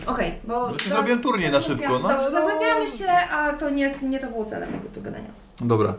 okej, 0.07 0.35
bo... 0.45 0.71
No 0.71 0.79
się 0.79 0.91
zrobiłem 0.91 1.21
turniej 1.23 1.51
na 1.53 1.61
szybko, 1.61 1.99
no. 1.99 2.09
Dobrze, 2.09 2.31
zagłębiamy 2.31 2.89
się, 2.89 3.09
a 3.11 3.53
to 3.53 3.71
nie, 3.71 3.95
nie 4.03 4.19
to 4.19 4.27
było 4.27 4.45
celem 4.45 4.71
mojego 4.71 4.89
tu 4.95 5.03
gadania. 5.03 5.29
Dobra. 5.61 5.95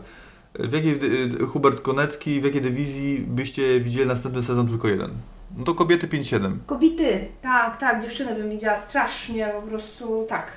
W 0.54 0.72
jakiej, 0.72 0.98
y, 1.42 1.46
Hubert 1.46 1.80
Konecki, 1.80 2.40
w 2.40 2.44
jakiej 2.44 2.60
dywizji 2.62 3.18
byście 3.28 3.80
widzieli 3.80 4.06
następny 4.08 4.42
sezon 4.42 4.68
tylko 4.68 4.88
jeden? 4.88 5.10
No 5.56 5.64
to 5.64 5.74
kobiety 5.74 6.08
5-7. 6.08 6.56
Kobiety, 6.66 7.28
tak, 7.42 7.76
tak, 7.76 8.02
dziewczyny 8.02 8.34
bym 8.34 8.50
widziała 8.50 8.76
strasznie, 8.76 9.52
po 9.62 9.62
prostu 9.68 10.26
tak, 10.28 10.52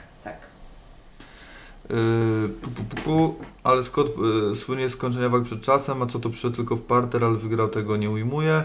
pu, 2.61 2.71
pu, 2.71 2.83
pu, 2.83 3.01
pu. 3.01 3.35
Ale 3.63 3.83
Scott 3.83 4.07
yy, 4.17 4.55
słynie 4.55 4.89
z 4.89 4.91
skończenia 4.91 5.29
walk 5.29 5.43
przed 5.43 5.61
czasem, 5.61 6.01
a 6.01 6.05
co 6.05 6.19
to 6.19 6.29
przyszedł 6.29 6.55
tylko 6.55 6.75
w 6.75 6.81
parter, 6.81 7.25
ale 7.25 7.37
wygrał 7.37 7.67
tego 7.67 7.97
nie 7.97 8.09
ujmuje. 8.09 8.63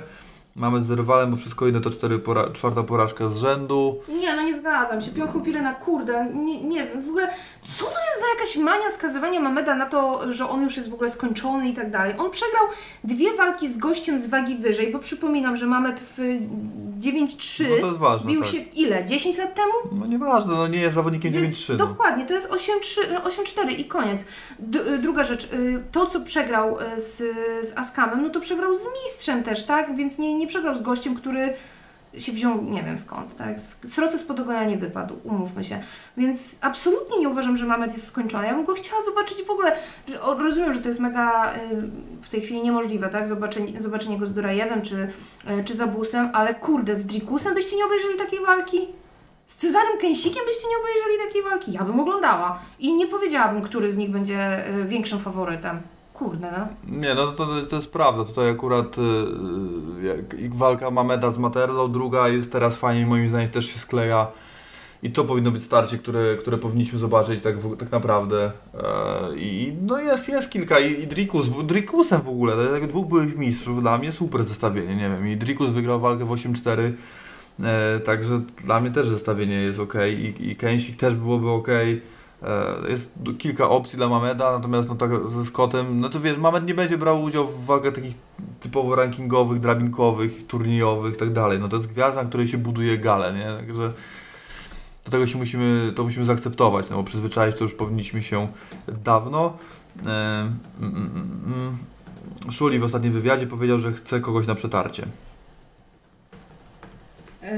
Mamy 0.56 0.84
z 0.84 0.90
rywalem, 0.90 1.30
bo 1.30 1.36
wszystko 1.36 1.66
inne 1.68 1.80
to 1.80 1.90
cztery 1.90 2.18
pora 2.18 2.50
czwarta 2.50 2.82
porażka 2.82 3.28
z 3.28 3.36
rzędu. 3.36 4.00
Nie, 4.08 4.36
no 4.36 4.42
nie 4.42 4.54
zgadzam 4.54 5.00
się. 5.00 5.10
Piąchu 5.10 5.40
Pirena, 5.40 5.74
kurde, 5.74 6.26
nie, 6.34 6.64
nie, 6.64 6.86
w 6.86 7.08
ogóle, 7.08 7.28
co 7.62 7.84
to 7.84 7.90
jest 7.90 8.20
za 8.20 8.26
jakaś 8.34 8.56
mania 8.56 8.90
skazywania 8.90 9.40
Mameda 9.40 9.74
na 9.74 9.86
to, 9.86 10.32
że 10.32 10.48
on 10.48 10.62
już 10.62 10.76
jest 10.76 10.90
w 10.90 10.94
ogóle 10.94 11.10
skończony 11.10 11.68
i 11.68 11.74
tak 11.74 11.90
dalej. 11.90 12.14
On 12.18 12.30
przegrał 12.30 12.64
dwie 13.04 13.36
walki 13.36 13.68
z 13.68 13.78
gościem 13.78 14.18
z 14.18 14.26
wagi 14.26 14.56
wyżej, 14.56 14.92
bo 14.92 14.98
przypominam, 14.98 15.56
że 15.56 15.66
Mamed 15.66 16.00
w 16.16 16.38
9-3 17.00 17.64
No 17.82 17.94
ważne, 17.94 18.30
bił 18.30 18.40
tak. 18.40 18.50
się 18.50 18.58
ile? 18.58 19.04
10 19.04 19.38
lat 19.38 19.54
temu? 19.54 19.72
No 20.00 20.06
nieważne, 20.06 20.54
no 20.54 20.68
nie 20.68 20.78
jest 20.80 20.94
zawodnikiem 20.94 21.32
Więc 21.32 21.54
9-3. 21.54 21.70
No. 21.70 21.86
Dokładnie, 21.86 22.26
to 22.26 22.34
jest 22.34 22.50
8-3, 22.50 22.60
8-4 23.24 23.78
i 23.78 23.84
koniec. 23.84 24.26
D- 24.58 24.94
y, 24.94 24.98
druga 24.98 25.24
rzecz, 25.24 25.44
y, 25.44 25.82
to 25.92 26.06
co 26.06 26.20
przegrał 26.20 26.78
y, 26.80 26.98
z, 26.98 27.16
z 27.68 27.78
Askamem, 27.78 28.22
no 28.22 28.30
to 28.30 28.40
przegrał 28.40 28.74
z 28.74 28.86
mistrzem 29.04 29.42
też, 29.42 29.64
tak? 29.64 29.96
Więc 29.96 30.18
nie, 30.18 30.34
nie 30.40 30.46
przegrał 30.46 30.74
z 30.74 30.82
gościem, 30.82 31.14
który 31.14 31.54
się 32.18 32.32
wziął, 32.32 32.62
nie 32.62 32.82
wiem 32.82 32.98
skąd, 32.98 33.36
tak? 33.36 33.60
Sroce 33.86 34.18
z 34.18 34.22
podogonia 34.22 34.64
nie 34.64 34.76
wypadł, 34.76 35.16
umówmy 35.24 35.64
się. 35.64 35.80
Więc 36.16 36.58
absolutnie 36.60 37.18
nie 37.18 37.28
uważam, 37.28 37.56
że 37.56 37.66
Mamet 37.66 37.92
jest 37.92 38.06
skończony. 38.06 38.46
Ja 38.46 38.54
bym 38.54 38.64
go 38.64 38.74
chciała 38.74 39.02
zobaczyć 39.02 39.42
w 39.42 39.50
ogóle. 39.50 39.76
Rozumiem, 40.38 40.72
że 40.72 40.80
to 40.80 40.88
jest 40.88 41.00
mega 41.00 41.54
y, 41.54 41.58
w 42.22 42.28
tej 42.28 42.40
chwili 42.40 42.62
niemożliwe, 42.62 43.08
tak? 43.08 43.28
Zobaczenie, 43.28 43.80
zobaczenie 43.80 44.18
go 44.18 44.26
z 44.26 44.32
Durajewem 44.32 44.82
czy, 44.82 44.96
y, 45.60 45.64
czy 45.64 45.74
Zabusem, 45.74 46.30
ale 46.32 46.54
kurde, 46.54 46.96
z 46.96 47.06
Drikusem 47.06 47.54
byście 47.54 47.76
nie 47.76 47.84
obejrzeli 47.84 48.16
takiej 48.18 48.40
walki? 48.40 48.88
Z 49.46 49.56
Cezarem 49.56 49.98
Kęsikiem 50.00 50.42
byście 50.46 50.68
nie 50.68 50.76
obejrzeli 50.76 51.28
takiej 51.28 51.42
walki? 51.42 51.72
Ja 51.72 51.84
bym 51.84 52.00
oglądała. 52.00 52.58
I 52.78 52.94
nie 52.94 53.06
powiedziałabym, 53.06 53.62
który 53.62 53.90
z 53.90 53.96
nich 53.96 54.10
będzie 54.10 54.68
y, 54.68 54.84
większym 54.84 55.20
faworytem. 55.20 55.80
Kurde, 56.20 56.50
no. 56.50 56.96
Nie, 56.98 57.14
no 57.14 57.32
to, 57.32 57.66
to 57.66 57.76
jest 57.76 57.92
prawda. 57.92 58.24
Tutaj 58.24 58.50
akurat 58.50 58.96
yy, 58.98 60.48
walka 60.48 60.90
Mameda 60.90 61.30
z 61.30 61.38
Materlą, 61.38 61.92
druga 61.92 62.28
jest 62.28 62.52
teraz 62.52 62.76
fajnie, 62.76 63.06
moim 63.06 63.28
zdaniem 63.28 63.48
też 63.48 63.66
się 63.66 63.78
skleja. 63.78 64.26
I 65.02 65.10
to 65.10 65.24
powinno 65.24 65.50
być 65.50 65.62
starcie, 65.62 65.98
które, 65.98 66.36
które 66.36 66.58
powinniśmy 66.58 66.98
zobaczyć 66.98 67.42
tak, 67.42 67.54
tak 67.78 67.92
naprawdę. 67.92 68.52
E, 68.74 69.36
I 69.36 69.72
no 69.82 70.00
jest, 70.00 70.28
jest 70.28 70.50
kilka. 70.50 70.78
I, 70.78 71.02
i 71.02 71.06
Drikus, 71.06 71.48
Drikusem 71.64 72.22
w 72.22 72.28
ogóle, 72.28 72.52
to 72.52 72.62
jak 72.76 72.86
dwóch 72.86 73.08
byłych 73.08 73.36
mistrzów, 73.36 73.80
dla 73.80 73.98
mnie 73.98 74.12
super 74.12 74.44
zestawienie, 74.44 74.96
nie 74.96 75.10
wiem. 75.10 75.28
I 75.28 75.36
Drikus 75.36 75.70
wygrał 75.70 76.00
walkę 76.00 76.24
w 76.24 76.28
8-4, 76.28 76.92
e, 77.62 78.00
także 78.00 78.40
dla 78.64 78.80
mnie 78.80 78.90
też 78.90 79.08
zestawienie 79.08 79.56
jest 79.56 79.78
ok. 79.78 79.94
I, 80.18 80.50
i 80.50 80.56
Kęsik 80.56 80.96
też 80.96 81.14
byłoby 81.14 81.50
ok. 81.50 81.68
E, 82.42 82.90
Jest 82.90 83.12
kilka 83.38 83.68
opcji 83.68 83.96
dla 83.96 84.08
Mameda, 84.08 84.52
natomiast 84.52 84.88
no 84.88 84.94
tak 84.94 85.10
ze 85.30 85.44
Scottem, 85.44 86.00
no 86.00 86.08
to 86.08 86.20
wiesz, 86.20 86.38
Mamed 86.38 86.66
nie 86.66 86.74
będzie 86.74 86.98
brał 86.98 87.22
udziału 87.22 87.48
w 87.48 87.66
walkach 87.66 87.92
takich 87.92 88.14
typowo 88.60 88.94
rankingowych, 88.94 89.60
drabinkowych, 89.60 90.46
turniejowych 90.46 91.14
i 91.14 91.16
tak 91.16 91.32
dalej. 91.32 91.58
No 91.58 91.68
to 91.68 91.76
jest 91.76 91.88
gwiazda, 91.88 92.22
na 92.22 92.28
której 92.28 92.48
się 92.48 92.58
buduje 92.58 92.98
galę, 92.98 93.32
nie? 93.32 93.54
Także 93.54 93.92
do 95.04 95.10
tego 95.10 95.26
się 95.26 95.38
musimy, 95.38 95.92
to 95.96 96.04
musimy 96.04 96.26
zaakceptować, 96.26 96.90
no 96.90 96.96
bo 96.96 97.04
przyzwyczaić 97.04 97.56
to 97.56 97.64
już 97.64 97.74
powinniśmy 97.74 98.22
się 98.22 98.48
dawno. 99.04 99.56
E, 100.06 100.10
mm, 100.10 100.56
mm, 100.80 101.40
mm. 101.46 101.76
Szuli 102.50 102.78
w 102.78 102.84
ostatnim 102.84 103.12
wywiadzie 103.12 103.46
powiedział, 103.46 103.78
że 103.78 103.92
chce 103.92 104.20
kogoś 104.20 104.46
na 104.46 104.54
przetarcie. 104.54 105.06
Yy, 107.42 107.48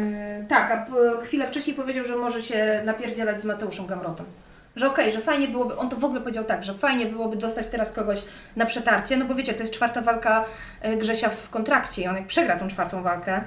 tak, 0.49 0.71
a 0.71 1.21
chwilę 1.25 1.47
wcześniej 1.47 1.77
powiedział, 1.77 2.05
że 2.05 2.17
może 2.17 2.43
się 2.43 2.83
napierdzielać 2.85 3.41
z 3.41 3.45
Mateuszem 3.45 3.87
Gamrotem. 3.87 4.27
Że 4.77 4.89
okej, 4.89 5.13
że 5.13 5.21
fajnie 5.21 5.49
byłoby, 5.49 5.77
on 5.77 5.91
to 5.91 5.97
w 5.97 6.05
ogóle 6.05 6.21
powiedział 6.21 6.45
tak, 6.45 6.65
że 6.65 6.75
fajnie 6.75 7.07
byłoby 7.07 7.37
dostać 7.37 7.69
teraz 7.69 7.93
kogoś 7.93 8.25
na 8.57 8.67
przetarcie, 8.67 9.17
no 9.17 9.25
bo 9.25 9.35
wiecie, 9.35 9.55
to 9.55 9.61
jest 9.61 9.75
czwarta 9.75 10.03
walka 10.03 10.45
y, 10.85 10.97
Grzesia 10.97 11.29
w 11.29 11.51
kontrakcie 11.51 12.03
i 12.03 12.09
on 12.09 12.17
jak 12.17 12.27
przegra 12.27 12.59
tą 12.59 12.69
czwartą 12.69 13.03
walkę, 13.03 13.41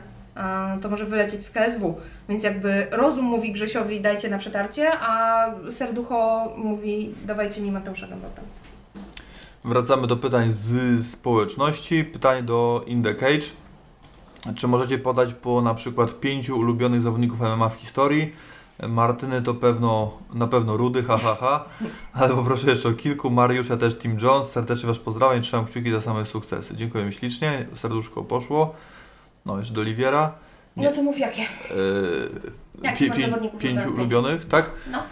to 0.82 0.90
może 0.90 1.06
wylecieć 1.06 1.46
z 1.46 1.52
KSW. 1.52 1.98
Więc 2.30 2.44
jakby 2.44 2.88
rozum 2.92 3.26
mówi 3.26 3.52
Grzesiowi 3.52 4.02
dajcie 4.02 4.30
na 4.30 4.38
przetarcie, 4.38 4.92
a 5.00 5.46
serducho 5.70 6.52
mówi 6.58 7.14
dawajcie 7.26 7.62
mi 7.62 7.72
Mateusza 7.72 8.08
Gamrota. 8.08 8.42
Wracamy 9.66 10.08
do 10.08 10.18
pytań 10.18 10.52
z 10.52 11.06
społeczności. 11.08 12.04
Pytanie 12.04 12.44
do 12.44 12.84
In 12.88 13.04
The 13.04 13.16
Cage. 13.16 13.46
Czy 14.56 14.68
możecie 14.68 14.98
podać 14.98 15.34
po 15.34 15.62
na 15.62 15.74
przykład 15.74 16.20
pięciu 16.20 16.58
ulubionych 16.58 17.02
zawodników 17.02 17.40
MMA 17.40 17.70
w 17.70 17.76
historii? 17.76 18.34
Martyny 18.80 19.42
to 19.42 19.54
pewno, 19.54 20.18
na 20.34 20.48
pewno 20.48 20.78
Rudy, 20.78 21.04
ha, 21.04 21.18
ha, 21.18 21.36
ha. 21.40 21.66
Ale 22.14 22.36
poproszę 22.36 22.70
jeszcze 22.70 22.90
o 22.90 22.94
kilku. 22.94 23.32
Mariusz, 23.32 23.70
ja 23.70 23.78
też 23.78 23.98
Tim 23.98 24.20
Jones. 24.20 24.48
Serdecznie 24.48 24.88
Was 24.88 25.00
pozdrawiam 25.00 25.40
i 25.40 25.42
trzymam 25.42 25.66
kciuki 25.66 25.92
za 25.92 26.02
same 26.02 26.26
sukcesy. 26.26 26.76
Dziękuję 26.76 27.12
ślicznie. 27.12 27.68
Serduszko 27.74 28.24
poszło. 28.24 28.76
No, 29.46 29.60
jeszcze 29.60 29.74
do 29.74 29.82
Oliwiera. 29.82 30.32
Nie. 30.78 30.90
No 30.90 30.96
to 30.96 31.04
mów 31.04 31.20
jakie. 31.20 31.42
Yy, 31.42 33.50
pięciu 33.60 33.94
ulubionych? 33.94 34.46
tak? 34.46 34.72
No, 34.92 35.04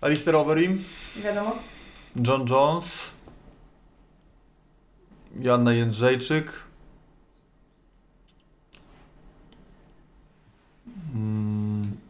Alistair 0.00 0.36
Overeem, 0.36 0.78
wiadomo. 1.16 1.56
John 2.26 2.46
Jones, 2.50 3.10
Joanna 5.40 5.72
Jędrzejczyk, 5.72 6.52
mm, 11.14 11.49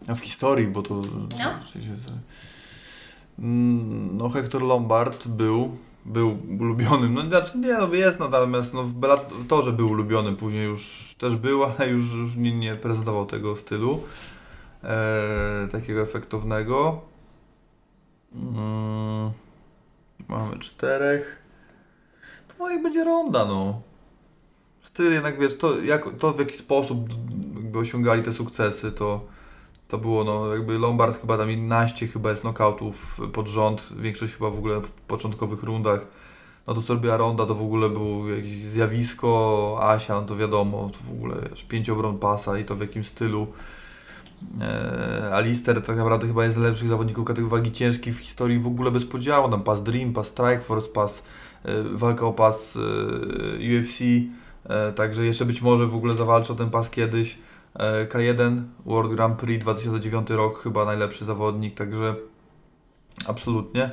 a 0.08 0.14
w 0.14 0.20
historii, 0.20 0.66
bo 0.66 0.82
to... 0.82 0.94
No. 0.94 1.04
Mm, 3.38 4.16
No 4.16 4.28
Hector 4.28 4.62
Lombard 4.62 5.28
był, 5.28 5.76
był 6.04 6.38
ulubionym, 6.60 7.14
no 7.14 7.26
znaczy 7.26 7.58
nie, 7.58 7.72
no 7.72 7.94
jest, 7.94 8.18
no, 8.18 8.28
natomiast 8.28 8.74
no, 8.74 8.84
w 8.84 8.92
Bellatorze 8.92 9.72
był 9.72 9.90
ulubiony, 9.90 10.36
później 10.36 10.64
już 10.64 11.14
też 11.18 11.36
był, 11.36 11.64
ale 11.78 11.88
już, 11.88 12.12
już 12.12 12.36
nie, 12.36 12.58
nie 12.58 12.74
prezentował 12.74 13.26
tego 13.26 13.56
stylu, 13.56 14.02
e, 14.84 15.68
takiego 15.72 16.00
efektownego. 16.00 17.00
Mm, 18.34 19.30
mamy 20.28 20.58
czterech. 20.58 21.42
No 22.58 22.70
i 22.70 22.82
będzie 22.82 23.04
ronda, 23.04 23.44
no. 23.44 23.82
Styl 24.82 25.12
jednak, 25.12 25.40
wiesz, 25.40 25.58
to, 25.58 25.80
jak, 25.80 26.18
to 26.18 26.32
w 26.32 26.38
jaki 26.38 26.56
sposób 26.56 27.08
jakby 27.54 27.78
osiągali 27.78 28.22
te 28.22 28.32
sukcesy, 28.32 28.92
to, 28.92 29.26
to 29.90 29.98
było, 29.98 30.24
no 30.24 30.54
jakby 30.54 30.78
Lombard 30.78 31.20
chyba 31.20 31.38
tam 31.38 31.50
11 31.50 32.06
chyba 32.06 32.30
jest 32.30 32.42
knockoutów 32.42 33.20
pod 33.32 33.48
rząd, 33.48 33.88
większość 33.96 34.34
chyba 34.34 34.50
w 34.50 34.58
ogóle 34.58 34.80
w 34.80 34.90
początkowych 34.90 35.62
rundach. 35.62 36.06
No 36.66 36.74
to 36.74 36.82
co 36.82 36.94
robiła 36.94 37.16
Ronda, 37.16 37.46
to 37.46 37.54
w 37.54 37.62
ogóle 37.62 37.88
było 37.88 38.28
jakieś 38.28 38.64
zjawisko, 38.64 39.78
Asia, 39.82 40.14
no 40.14 40.22
to 40.22 40.36
wiadomo, 40.36 40.90
to 40.92 40.98
w 41.10 41.10
ogóle 41.10 41.36
wiesz, 41.50 41.64
pięć 41.64 41.90
obron 41.90 42.18
pasa 42.18 42.58
i 42.58 42.64
to 42.64 42.76
w 42.76 42.80
jakim 42.80 43.04
stylu. 43.04 43.46
Eee, 44.60 45.32
Alister 45.32 45.82
tak 45.82 45.96
naprawdę 45.96 46.26
chyba 46.26 46.44
jest 46.44 46.56
z 46.56 46.60
lepszych 46.60 46.88
zawodników 46.88 47.26
kategorii 47.26 47.50
wagi 47.50 47.72
ciężkiej 47.72 48.12
w 48.12 48.18
historii 48.18 48.58
w 48.58 48.66
ogóle 48.66 48.90
bez 48.90 49.04
podziału. 49.04 49.48
Tam 49.48 49.62
pas 49.62 49.82
Dream, 49.82 50.12
pas 50.12 50.26
Strikeforce, 50.26 50.88
pas 50.88 51.22
e, 51.64 51.82
walka 51.82 52.26
o 52.26 52.32
pas 52.32 52.76
e, 52.76 53.80
UFC. 53.80 54.00
E, 54.64 54.92
także 54.92 55.26
jeszcze 55.26 55.44
być 55.44 55.62
może 55.62 55.86
w 55.86 55.94
ogóle 55.94 56.14
zawalczy 56.14 56.52
o 56.52 56.56
ten 56.56 56.70
pas 56.70 56.90
kiedyś. 56.90 57.38
E, 57.74 58.06
K1 58.06 58.62
World 58.86 59.12
Grand 59.12 59.40
Prix 59.40 59.64
2009 59.64 60.30
rok, 60.30 60.62
chyba 60.62 60.84
najlepszy 60.84 61.24
zawodnik, 61.24 61.74
także 61.74 62.14
absolutnie. 63.26 63.90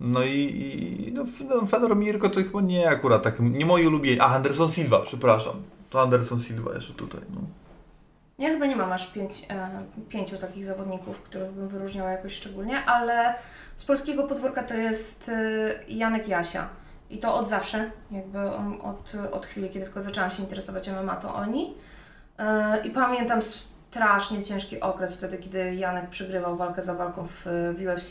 No 0.00 0.22
i, 0.22 0.38
i 0.38 1.12
no, 1.12 1.24
no, 1.48 1.66
Fedor 1.66 1.96
Mirko 1.96 2.28
to 2.28 2.40
chyba 2.40 2.60
nie 2.60 2.88
akurat 2.88 3.22
tak, 3.22 3.40
nie 3.40 3.66
moi 3.66 3.86
ulubieni. 3.86 4.20
A, 4.20 4.26
Anderson 4.26 4.70
Silva, 4.70 5.00
przepraszam. 5.00 5.62
To 5.90 6.02
Anderson 6.02 6.40
Silva 6.40 6.74
jeszcze 6.74 6.94
tutaj. 6.94 7.20
No. 7.34 7.40
Ja 8.38 8.48
chyba 8.48 8.66
nie 8.66 8.76
mam 8.76 8.92
aż 8.92 9.06
pięć, 9.12 9.46
e, 9.50 9.68
pięciu 10.08 10.38
takich 10.38 10.64
zawodników, 10.64 11.22
których 11.22 11.52
bym 11.52 11.68
wyróżniała 11.68 12.10
jakoś 12.10 12.32
szczególnie, 12.32 12.84
ale 12.84 13.34
z 13.76 13.84
polskiego 13.84 14.22
podwórka 14.26 14.62
to 14.62 14.74
jest 14.74 15.28
e, 15.28 15.74
Janek 15.88 16.28
Jasia. 16.28 16.68
I 17.10 17.18
to 17.18 17.34
od 17.34 17.48
zawsze, 17.48 17.90
jakby 18.10 18.38
od, 18.82 19.12
od 19.32 19.46
chwili, 19.46 19.70
kiedy 19.70 19.84
tylko 19.84 20.02
zaczęłam 20.02 20.30
się 20.30 20.42
interesować 20.42 20.90
MMA, 20.90 21.16
to 21.16 21.34
oni. 21.34 21.74
E, 22.38 22.78
I 22.84 22.90
pamiętam 22.90 23.40
strasznie 23.90 24.42
ciężki 24.42 24.80
okres 24.80 25.16
wtedy, 25.16 25.38
kiedy 25.38 25.74
Janek 25.74 26.10
przegrywał 26.10 26.56
walkę 26.56 26.82
za 26.82 26.94
walką 26.94 27.26
w, 27.26 27.42
w 27.78 27.82
UFC. 27.86 28.10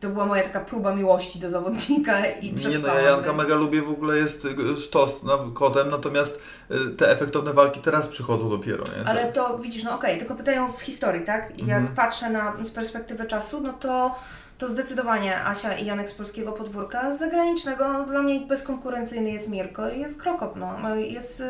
To 0.00 0.08
była 0.08 0.26
moja 0.26 0.42
taka 0.42 0.60
próba 0.60 0.94
miłości 0.94 1.38
do 1.38 1.50
zawodnika 1.50 2.26
i 2.26 2.52
Nie 2.52 2.78
no, 2.78 2.88
ja 2.94 3.00
Janka 3.00 3.26
więc- 3.32 3.42
mega 3.42 3.54
lubię, 3.54 3.82
w 3.82 3.90
ogóle 3.90 4.16
jest 4.16 4.44
y, 4.44 4.76
sztos 4.76 5.22
na, 5.22 5.38
kotem, 5.54 5.90
natomiast 5.90 6.38
y, 6.70 6.90
te 6.96 7.10
efektowne 7.10 7.52
walki 7.52 7.80
teraz 7.80 8.06
przychodzą 8.08 8.50
dopiero, 8.50 8.84
nie? 8.98 9.08
Ale 9.08 9.22
Tak. 9.24 9.32
to 9.32 9.58
widzisz, 9.58 9.84
no 9.84 9.94
okej, 9.94 10.18
tylko 10.18 10.34
pytają 10.34 10.72
w 10.72 10.80
historii, 10.80 11.24
tak? 11.24 11.58
I 11.58 11.66
jak 11.66 11.78
Mhm. 11.78 11.96
patrzę 11.96 12.30
na, 12.30 12.52
z 12.64 12.70
perspektywy 12.70 13.24
czasu, 13.26 13.60
no 13.60 13.72
to, 13.72 14.14
to 14.58 14.68
zdecydowanie 14.68 15.44
Asia 15.44 15.74
i 15.78 15.86
Janek 15.86 16.08
z 16.08 16.14
polskiego 16.14 16.52
podwórka. 16.52 17.10
Z 17.10 17.18
zagranicznego 17.18 17.88
no, 17.92 18.04
dla 18.06 18.22
mnie 18.22 18.40
bezkonkurencyjny 18.40 19.30
jest 19.30 19.48
Mirko 19.48 19.88
i 19.90 20.00
jest 20.00 20.20
Krokop, 20.22 20.56
no. 20.56 20.78
no 20.82 20.94
jest 20.96 21.40
y, 21.40 21.44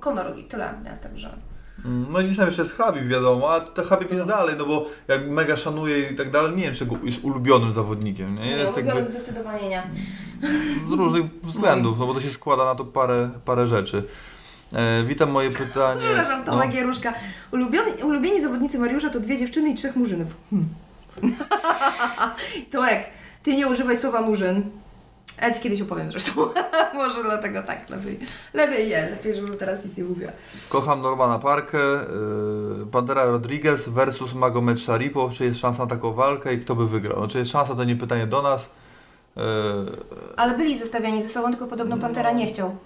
Conor 0.00 0.38
i 0.38 0.44
tyle, 0.44 0.74
nie? 0.84 0.98
Także... 1.02 1.30
No 1.84 2.20
i 2.20 2.24
gdzieś 2.24 2.36
tam 2.36 2.46
jeszcze 2.46 2.62
jest 2.62 2.76
Habib, 2.76 3.04
wiadomo, 3.04 3.54
a 3.54 3.60
to 3.60 3.84
Habib 3.84 4.12
jest 4.12 4.26
dalej, 4.26 4.54
no 4.58 4.66
bo 4.66 4.86
jak 5.08 5.28
mega 5.28 5.56
szanuje 5.56 6.10
i 6.10 6.16
tak 6.16 6.30
dalej, 6.30 6.56
nie 6.56 6.62
wiem, 6.62 6.74
czy 6.74 6.86
jest 7.04 7.24
ulubionym 7.24 7.72
zawodnikiem, 7.72 8.34
nie? 8.34 8.40
Nie, 8.40 8.50
Jest 8.50 8.76
ulubionym 8.76 9.04
jakby 9.04 9.18
zdecydowanie 9.20 9.68
nie. 9.68 9.82
z 10.88 10.92
różnych 10.92 11.24
względów, 11.42 11.98
no 11.98 12.06
bo 12.06 12.14
to 12.14 12.20
się 12.20 12.30
składa 12.30 12.64
na 12.64 12.74
to 12.74 12.84
parę, 12.84 13.30
parę 13.44 13.66
rzeczy. 13.66 14.04
E, 14.72 15.04
witam, 15.04 15.30
moje 15.30 15.50
pytanie. 15.50 16.00
Przepraszam, 16.00 16.42
no. 16.46 16.52
Tomek 16.52 16.74
Jaruszka. 16.74 17.14
Ulubioni, 17.52 17.92
ulubieni 18.02 18.40
zawodnicy 18.40 18.78
Mariusza 18.78 19.10
to 19.10 19.20
dwie 19.20 19.38
dziewczyny 19.38 19.70
i 19.70 19.74
trzech 19.74 19.96
murzynów. 19.96 20.36
Hmm. 20.50 20.68
Tomek, 22.72 23.06
ty 23.42 23.54
nie 23.56 23.68
używaj 23.68 23.96
słowa 23.96 24.20
murzyn. 24.20 24.70
Ja 25.40 25.50
Ci 25.54 25.60
kiedyś 25.60 25.82
opowiem 25.82 26.10
zresztą. 26.10 26.32
Może 26.94 27.22
dlatego 27.22 27.62
tak, 27.62 27.90
lepiej, 27.90 28.18
lepiej 28.54 28.88
nie, 28.88 29.10
lepiej, 29.10 29.34
żebym 29.34 29.56
teraz 29.56 29.84
nic 29.84 29.96
nie 29.96 30.04
mówiła. 30.04 30.32
Kocham 30.68 31.02
Normana 31.02 31.38
Parkę, 31.38 31.78
y, 32.82 32.86
Pantera 32.92 33.24
Rodriguez 33.24 33.88
versus 33.88 34.34
Magomed 34.34 34.80
Sharipow. 34.80 35.32
Czy 35.32 35.44
jest 35.44 35.60
szansa 35.60 35.82
na 35.82 35.88
taką 35.90 36.12
walkę 36.12 36.54
i 36.54 36.58
kto 36.58 36.74
by 36.74 36.88
wygrał? 36.88 37.20
No, 37.20 37.28
czy 37.28 37.38
jest 37.38 37.50
szansa, 37.50 37.74
to 37.74 37.84
nie 37.84 37.96
pytanie 37.96 38.26
do 38.26 38.42
nas. 38.42 38.62
Y, 38.62 39.40
Ale 40.36 40.56
byli 40.56 40.76
zestawiani 40.78 41.22
ze 41.22 41.28
sobą, 41.28 41.50
tylko 41.50 41.66
podobno 41.66 41.96
Pantera 41.98 42.30
nie 42.32 42.46
chciał. 42.46 42.76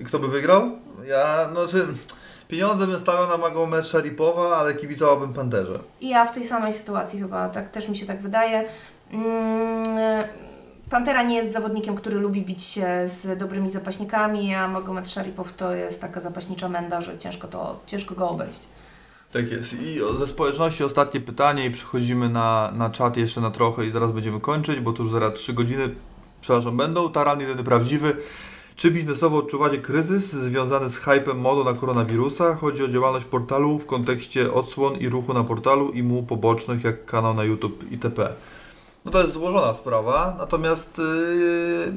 y, 0.00 0.04
kto 0.04 0.18
by 0.18 0.28
wygrał? 0.28 0.70
Ja, 1.06 1.48
no 1.54 1.66
czy 1.66 1.86
pieniądze 2.48 2.86
bym 2.86 3.00
stawiał 3.00 3.28
na 3.28 3.36
Magomed 3.36 3.86
Sharipowa, 3.86 4.56
ale 4.56 4.74
kibicowałbym 4.74 5.32
Panterze. 5.34 5.78
I 6.00 6.08
ja 6.08 6.24
w 6.24 6.34
tej 6.34 6.44
samej 6.44 6.72
sytuacji 6.72 7.20
chyba, 7.20 7.48
tak 7.48 7.70
też 7.70 7.88
mi 7.88 7.96
się 7.96 8.06
tak 8.06 8.20
wydaje. 8.22 8.64
Mm, 9.12 9.84
Pantera 10.90 11.22
nie 11.22 11.36
jest 11.36 11.52
zawodnikiem, 11.52 11.94
który 11.94 12.16
lubi 12.16 12.42
bić 12.42 12.62
się 12.62 12.86
z 13.04 13.38
dobrymi 13.38 13.70
zapaśnikami, 13.70 14.54
a 14.54 14.68
Magomed 14.68 15.08
Sharipow 15.08 15.52
to 15.52 15.72
jest 15.72 16.00
taka 16.00 16.20
zapaśnicza 16.20 16.68
menda, 16.68 17.00
że 17.00 17.18
ciężko, 17.18 17.48
to, 17.48 17.80
ciężko 17.86 18.14
go 18.14 18.30
obejść. 18.30 18.68
Tak 19.32 19.50
jest. 19.50 19.74
I 19.74 20.00
ze 20.18 20.26
społeczności 20.26 20.84
ostatnie 20.84 21.20
pytanie 21.20 21.66
i 21.66 21.70
przechodzimy 21.70 22.28
na, 22.28 22.72
na 22.76 22.90
czat 22.90 23.16
jeszcze 23.16 23.40
na 23.40 23.50
trochę 23.50 23.86
i 23.86 23.90
zaraz 23.90 24.12
będziemy 24.12 24.40
kończyć, 24.40 24.80
bo 24.80 24.92
to 24.92 25.02
już 25.02 25.12
zaraz 25.12 25.34
3 25.34 25.52
godziny, 25.52 25.88
przepraszam, 26.40 26.76
będą. 26.76 27.12
Taran 27.12 27.40
jedyny 27.40 27.64
prawdziwy. 27.64 28.16
Czy 28.76 28.90
biznesowo 28.90 29.38
odczuwacie 29.38 29.78
kryzys 29.78 30.32
związany 30.32 30.90
z 30.90 30.96
hypem 30.96 31.40
modą 31.40 31.64
na 31.64 31.72
koronawirusa? 31.72 32.54
Chodzi 32.54 32.84
o 32.84 32.88
działalność 32.88 33.24
portalu 33.24 33.78
w 33.78 33.86
kontekście 33.86 34.52
odsłon 34.52 34.96
i 34.96 35.08
ruchu 35.08 35.34
na 35.34 35.44
portalu 35.44 35.90
i 35.90 36.02
mu 36.02 36.22
pobocznych, 36.22 36.84
jak 36.84 37.04
kanał 37.04 37.34
na 37.34 37.44
YouTube 37.44 37.84
itp. 37.90 38.32
No 39.08 39.12
to 39.12 39.22
jest 39.22 39.34
złożona 39.34 39.74
sprawa, 39.74 40.34
natomiast 40.38 40.98
yy, 40.98 41.92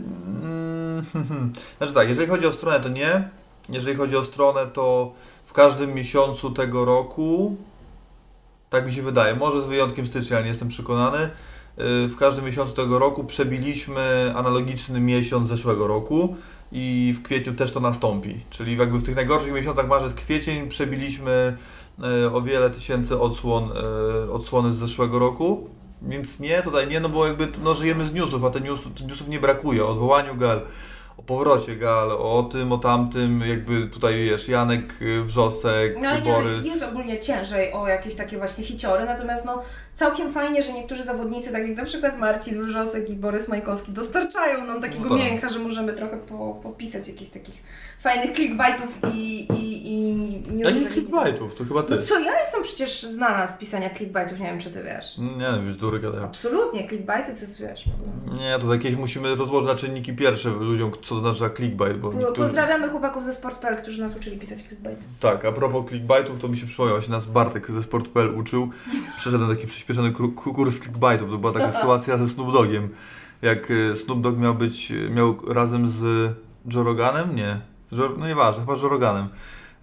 znaczy 1.78 1.94
tak, 1.94 2.10
jeżeli 2.10 2.28
chodzi 2.28 2.48
o 2.48 2.52
stronę 2.52 2.80
to 2.80 2.90
nie, 2.90 3.30
jeżeli 3.70 3.98
chodzi 3.98 4.18
o 4.18 4.24
stronę 4.24 4.68
to 4.74 5.14
w 5.46 5.54
każdym 5.54 5.94
miesiącu 5.94 6.52
tego 6.52 6.86
roku, 6.86 7.56
tak 8.70 8.86
mi 8.86 8.94
się 8.94 9.02
wydaje, 9.02 9.36
może 9.36 9.62
z 9.62 9.66
wyjątkiem 9.66 10.08
stycznia, 10.08 10.38
ale 10.38 10.44
nie 10.44 10.50
jestem 10.50 10.68
przekonany, 10.68 11.20
yy, 11.20 12.08
w 12.08 12.16
każdym 12.16 12.46
miesiącu 12.46 12.74
tego 12.74 13.00
roku 13.00 13.24
przebiliśmy 13.24 14.34
analogiczny 14.36 15.00
miesiąc 15.00 15.48
zeszłego 15.48 15.88
roku 15.88 16.36
i 16.72 17.14
w 17.18 17.24
kwietniu 17.24 17.54
też 17.54 17.72
to 17.72 17.80
nastąpi. 17.80 18.40
Czyli 18.50 18.78
jakby 18.78 19.00
w 19.00 19.04
tych 19.04 19.16
najgorszych 19.16 19.54
miesiącach 19.54 19.88
marzec, 19.88 20.14
kwiecień 20.14 20.70
przebiliśmy 20.70 21.58
yy, 22.00 22.32
o 22.34 22.42
wiele 22.42 22.70
tysięcy 22.70 23.20
odsłon, 23.20 23.70
yy, 24.26 24.34
odsłony 24.34 24.74
z 24.74 24.78
zeszłego 24.78 25.20
roku. 25.20 25.70
Więc 26.02 26.40
nie, 26.40 26.62
tutaj 26.62 26.88
nie, 26.88 27.00
no 27.00 27.10
bo 27.10 27.28
jakby 27.28 27.48
no, 27.64 27.74
żyjemy 27.76 28.08
z 28.08 28.14
newsów, 28.14 28.44
a 28.46 28.50
te 28.50 28.62
news, 28.62 28.80
newsów 29.08 29.28
nie 29.28 29.40
brakuje. 29.40 29.86
O 29.86 29.90
odwołaniu 29.90 30.36
Gal, 30.36 30.62
o 31.18 31.24
powrocie 31.24 31.76
Gal, 31.76 32.12
o 32.12 32.44
tym, 32.52 32.72
o 32.72 32.78
tamtym, 32.78 33.42
jakby 33.48 33.88
tutaj 33.88 34.24
wiesz, 34.24 34.48
Janek 34.48 35.02
y, 35.02 35.24
Wrzosek, 35.24 35.98
No 36.02 36.10
ale 36.10 36.22
nie, 36.22 36.32
Borys. 36.32 36.66
jest 36.66 36.84
ogólnie 36.84 37.20
ciężej 37.20 37.74
o 37.74 37.88
jakieś 37.88 38.16
takie 38.16 38.38
właśnie 38.38 38.64
hiciory, 38.64 39.06
natomiast 39.06 39.46
no 39.46 39.62
całkiem 39.94 40.34
fajnie, 40.34 40.64
że 40.64 40.74
niektórzy 40.74 41.04
zawodnicy, 41.04 41.52
tak 41.52 41.68
jak 41.68 41.78
na 41.78 41.86
przykład 41.86 42.20
Marcin 42.20 42.66
Wrzosek 42.66 43.10
i 43.10 43.14
Borys 43.16 43.48
Majkowski, 43.48 43.92
dostarczają 43.92 44.66
nam 44.66 44.82
takiego 44.82 45.10
No 45.10 45.18
tak. 45.18 45.26
mięcha, 45.26 45.50
że 45.50 45.60
możemy 45.60 45.94
trochę 45.94 46.18
po, 46.18 46.60
popisać 46.64 47.08
jakichś 47.08 47.32
takich 47.32 47.64
fajnych 48.00 48.36
clickbaitów 48.36 48.98
i, 49.14 49.48
i, 49.54 49.88
i 49.94 50.16
nie 50.54 50.64
Jakich 50.64 50.92
clickbaitów? 50.92 51.56
To 51.56 51.64
chyba 51.66 51.84
ty. 51.84 51.96
No 51.96 52.02
co, 52.02 52.20
ja 52.20 52.40
jestem 52.40 52.64
przecież 52.64 53.02
znana 53.04 53.48
z 53.48 53.58
pisania 53.58 53.90
clickbaitów, 53.90 54.40
nie 54.40 54.46
wiem 54.46 54.60
czy 54.60 54.70
ty 54.72 54.84
wiesz. 54.84 55.18
Nie 55.18 55.46
wiem, 55.46 55.68
bzdury 55.74 56.00
gadają. 56.00 56.24
Absolutnie, 56.24 56.88
clickbaity 56.88 57.34
to 57.34 57.40
jest, 57.40 57.62
wiesz. 57.62 57.86
Nie, 58.40 58.60
to 58.60 58.74
jakieś 58.74 58.96
musimy 58.96 59.36
rozłożyć 59.36 59.70
na 59.70 59.76
czynniki 59.76 60.14
pierwsze 60.14 60.50
ludziom, 60.50 60.92
co 61.04 61.22
to 61.22 61.34
znaczy 61.34 61.56
clickbait, 61.56 61.98
bo 61.98 62.10
Po, 62.10 62.18
niektórzy... 62.18 62.42
pozdrawiamy 62.42 62.90
chłopaków 62.90 63.26
ze 63.26 63.34
Sport.pl, 63.34 63.78
którzy 63.78 64.02
nas 64.02 64.16
uczyli 64.18 64.38
pisać 64.38 64.58
clickbaity. 64.62 65.02
Tak, 65.20 65.46
a 65.46 65.52
propos 65.52 65.86
clickbaitów, 65.90 66.40
to 66.40 66.48
mi 66.48 66.58
się 66.58 66.66
przypomniał, 66.66 66.96
właśnie 66.96 67.12
nas 67.12 67.26
Bartek 67.26 67.72
ze 67.72 67.84
Sport.pl 67.84 68.36
uczył. 68.36 68.70
Przeszedł 69.18 69.48
taki 69.48 69.68
przyspieszony 69.82 70.12
kurs 70.36 70.80
clickbaitów. 70.80 71.30
To 71.32 71.38
była 71.38 71.54
taka 71.54 71.72
sytuacja 71.80 72.18
ze 72.18 72.28
Snoop 72.30 72.54
Dogiem. 72.54 72.90
Jak 73.42 73.72
y, 73.72 73.96
Snoop 73.96 74.22
Dogg 74.22 74.38
miał 74.40 74.56
być, 74.56 74.92
y, 74.92 75.10
miał 75.10 75.36
razem 75.48 75.90
z 75.90 76.32
Joe 76.74 76.84
Roganem? 76.84 77.36
Nie. 77.36 77.60
Joe, 77.92 78.10
no 78.18 78.28
nieważne, 78.28 78.62
chyba 78.62 78.76
z 78.76 78.82
Joe 78.84 78.90
Roganem. 78.90 79.28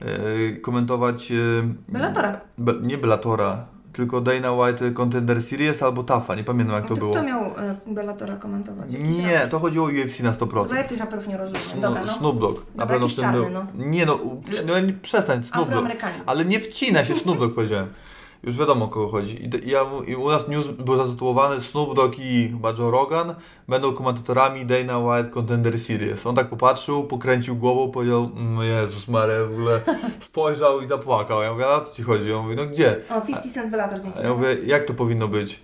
y, 0.02 0.60
komentować... 0.62 1.30
y, 1.32 1.62
Bellatora. 1.88 2.40
Be, 2.58 2.74
nie 2.82 2.98
Bellatora, 2.98 3.64
tylko 3.92 4.20
Dana 4.20 4.52
White 4.52 4.90
Contender 4.92 5.42
Series 5.42 5.82
albo 5.82 6.02
TAFA, 6.02 6.34
nie 6.34 6.44
pamiętam 6.44 6.76
jak 6.76 6.86
to 6.86 6.94
No 6.94 7.00
było. 7.00 7.12
Kto 7.12 7.22
miał 7.22 7.42
e, 7.44 7.76
Bellatora 7.86 8.36
komentować? 8.36 8.92
Jakiś 8.92 9.16
Nie, 9.18 9.34
raper? 9.34 9.48
to 9.50 9.58
chodziło 9.58 9.86
o 9.86 9.88
UFC 9.90 10.20
na 10.20 10.32
100%. 10.32 10.38
Dobra, 10.54 10.78
ja 10.78 10.84
tych 10.88 10.98
raperów 10.98 11.28
nie 11.28 11.36
rozumiem. 11.36 11.80
Dobra, 11.80 12.02
no. 12.06 12.18
Snoop 12.18 12.38
Dogg. 12.40 12.66
Na 12.76 12.86
pewno 12.86 13.08
w 13.08 13.14
tym 13.14 13.24
czarny, 13.24 13.40
był. 13.40 13.50
no. 13.50 13.66
Nie 13.74 14.06
no, 14.06 14.18
no 14.66 14.72
przestań, 15.02 15.42
Snoop 15.42 15.70
Dogg. 15.70 15.86
Ale 16.26 16.44
nie 16.44 16.60
wcina 16.60 17.04
się, 17.04 17.14
Snoop 17.14 17.38
Dogg 17.38 17.54
powiedziałem. 17.54 17.86
Już 18.42 18.57
wiadomo 18.57 18.84
o 18.84 18.89
kogo 18.89 19.08
chodzi. 19.08 19.44
I, 19.44 19.70
ja, 19.70 19.86
I 20.07 20.15
u 20.17 20.28
nas 20.28 20.49
news 20.49 20.67
był 20.67 20.97
zatytułowany 20.97 21.60
Snoop 21.60 21.94
Dogg 21.97 22.15
i 22.18 22.49
chyba 22.49 22.70
Joe 22.78 22.91
Rogan 22.91 23.34
będą 23.68 23.92
komentatorami 23.92 24.67
Dana 24.67 24.99
White 24.99 25.31
Contender 25.31 25.78
Series. 25.81 26.26
On 26.26 26.34
tak 26.36 26.49
popatrzył, 26.49 27.05
pokręcił 27.05 27.57
głową, 27.57 27.91
powiedział, 27.92 28.31
no 28.34 28.62
Jezus 28.62 29.08
Maria, 29.08 29.44
w 29.44 29.52
ogóle 29.52 29.81
spojrzał 30.20 30.81
i 30.81 30.86
zapłakał. 30.86 31.42
Ja 31.42 31.52
mówię, 31.52 31.67
a 31.67 31.81
co 31.81 31.94
Ci 31.94 32.02
chodzi? 32.02 32.33
On 32.33 32.42
mówi, 32.42 32.57
no 32.57 32.67
gdzie? 32.67 32.97
O, 33.10 33.20
50 33.20 33.55
Cent 33.55 33.70
Bellator, 33.70 34.00
dzięki. 34.00 34.18
Ja 34.23 34.34
mówię, 34.34 34.57
jak 34.67 34.84
to 34.84 34.94
powinno 34.94 35.28
być? 35.28 35.60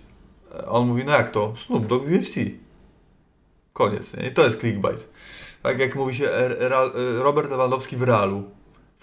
A 0.67 0.71
On 0.71 0.87
mówi, 0.87 1.03
no 1.05 1.11
jak 1.11 1.29
to? 1.29 1.53
Snoop 1.57 1.85
Dogg 1.87 2.05
w 2.05 2.11
UFC. 2.11 2.35
Koniec. 3.73 4.17
Nie? 4.17 4.27
I 4.27 4.31
to 4.33 4.45
jest 4.45 4.59
clickbait. 4.59 5.07
Tak 5.63 5.79
jak 5.79 5.95
mówi 5.95 6.15
się 6.15 6.29
er, 6.31 6.57
Ra- 6.59 6.91
Robert 7.19 7.51
Lewandowski 7.51 7.97
w 7.97 8.03
Realu. 8.03 8.43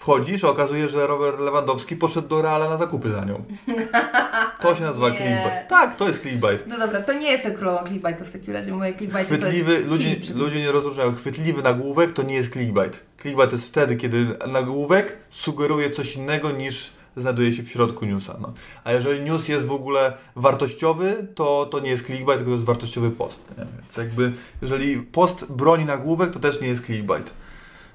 Wchodzisz, 0.03 0.43
okazuje, 0.43 0.89
że 0.89 1.07
Robert 1.07 1.39
Lewandowski 1.39 1.95
poszedł 1.95 2.27
do 2.27 2.41
Reala 2.41 2.69
na 2.69 2.77
zakupy 2.77 3.09
za 3.09 3.25
nią. 3.25 3.43
To 4.61 4.75
się 4.75 4.83
nazywa 4.83 5.07
clickbait. 5.17 5.67
Tak, 5.69 5.95
to 5.95 6.07
jest 6.07 6.21
clickbait. 6.21 6.67
No 6.67 6.77
dobra, 6.77 7.01
to 7.01 7.13
nie 7.13 7.31
jestem 7.31 7.53
królową 7.53 7.87
clickbaitu 7.87 8.25
w 8.25 8.31
takim 8.31 8.53
razie. 8.53 8.71
Moje 8.71 8.93
clickbaity 8.93 9.37
to 9.37 9.45
Chwytliwy, 9.45 9.73
jest 9.73 9.85
ludzie, 9.85 10.15
ludzie 10.35 10.59
nie 10.59 10.71
rozróżniają. 10.71 11.15
Chwytliwy 11.15 11.61
nagłówek 11.61 12.13
to 12.13 12.23
nie 12.23 12.35
jest 12.35 12.53
clickbait. 12.53 12.99
Clickbait 13.21 13.49
to 13.49 13.55
jest 13.55 13.67
wtedy, 13.67 13.95
kiedy 13.95 14.25
nagłówek 14.47 15.17
sugeruje 15.29 15.89
coś 15.89 16.15
innego 16.15 16.51
niż 16.51 16.93
znajduje 17.17 17.53
się 17.53 17.63
w 17.63 17.69
środku 17.69 18.05
newsa. 18.05 18.37
No. 18.41 18.53
A 18.83 18.91
jeżeli 18.91 19.21
news 19.21 19.47
jest 19.47 19.65
w 19.65 19.71
ogóle 19.71 20.13
wartościowy, 20.35 21.27
to, 21.35 21.65
to 21.71 21.79
nie 21.79 21.89
jest 21.89 22.05
clickbait, 22.05 22.37
tylko 22.37 22.49
to 22.49 22.55
jest 22.55 22.65
wartościowy 22.65 23.11
post. 23.11 23.39
Nie? 23.57 23.65
Więc 23.81 23.97
jakby, 23.97 24.33
jeżeli 24.61 24.97
post 24.97 25.45
broni 25.45 25.85
nagłówek, 25.85 26.31
to 26.31 26.39
też 26.39 26.61
nie 26.61 26.67
jest 26.67 26.85
clickbait. 26.85 27.33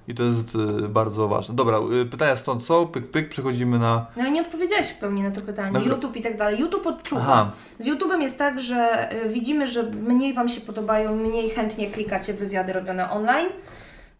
I 0.09 0.15
to 0.15 0.23
jest 0.23 0.55
y, 0.55 0.89
bardzo 0.89 1.28
ważne. 1.28 1.55
Dobra, 1.55 1.78
y, 2.03 2.07
pytania 2.07 2.37
stąd 2.37 2.65
są, 2.65 2.87
pyk, 2.87 3.11
pyk, 3.11 3.28
przechodzimy 3.28 3.78
na... 3.78 4.07
No 4.17 4.28
nie 4.28 4.41
odpowiedziałeś 4.41 4.87
w 4.87 4.99
pełni 4.99 5.23
na 5.23 5.31
to 5.31 5.41
pytanie. 5.41 5.73
Dobra. 5.73 5.95
YouTube 5.95 6.17
i 6.17 6.23
tak 6.23 6.37
dalej. 6.37 6.61
YouTube 6.61 6.87
odczuwa. 6.87 7.23
Aha. 7.23 7.51
Z 7.78 7.87
YouTube'em 7.87 8.20
jest 8.20 8.39
tak, 8.39 8.61
że 8.61 9.09
y, 9.25 9.28
widzimy, 9.28 9.67
że 9.67 9.83
mniej 9.83 10.35
Wam 10.35 10.49
się 10.49 10.61
podobają, 10.61 11.17
mniej 11.17 11.51
chętnie 11.51 11.91
klikacie 11.91 12.35
wywiady 12.35 12.73
robione 12.73 13.11
online. 13.11 13.49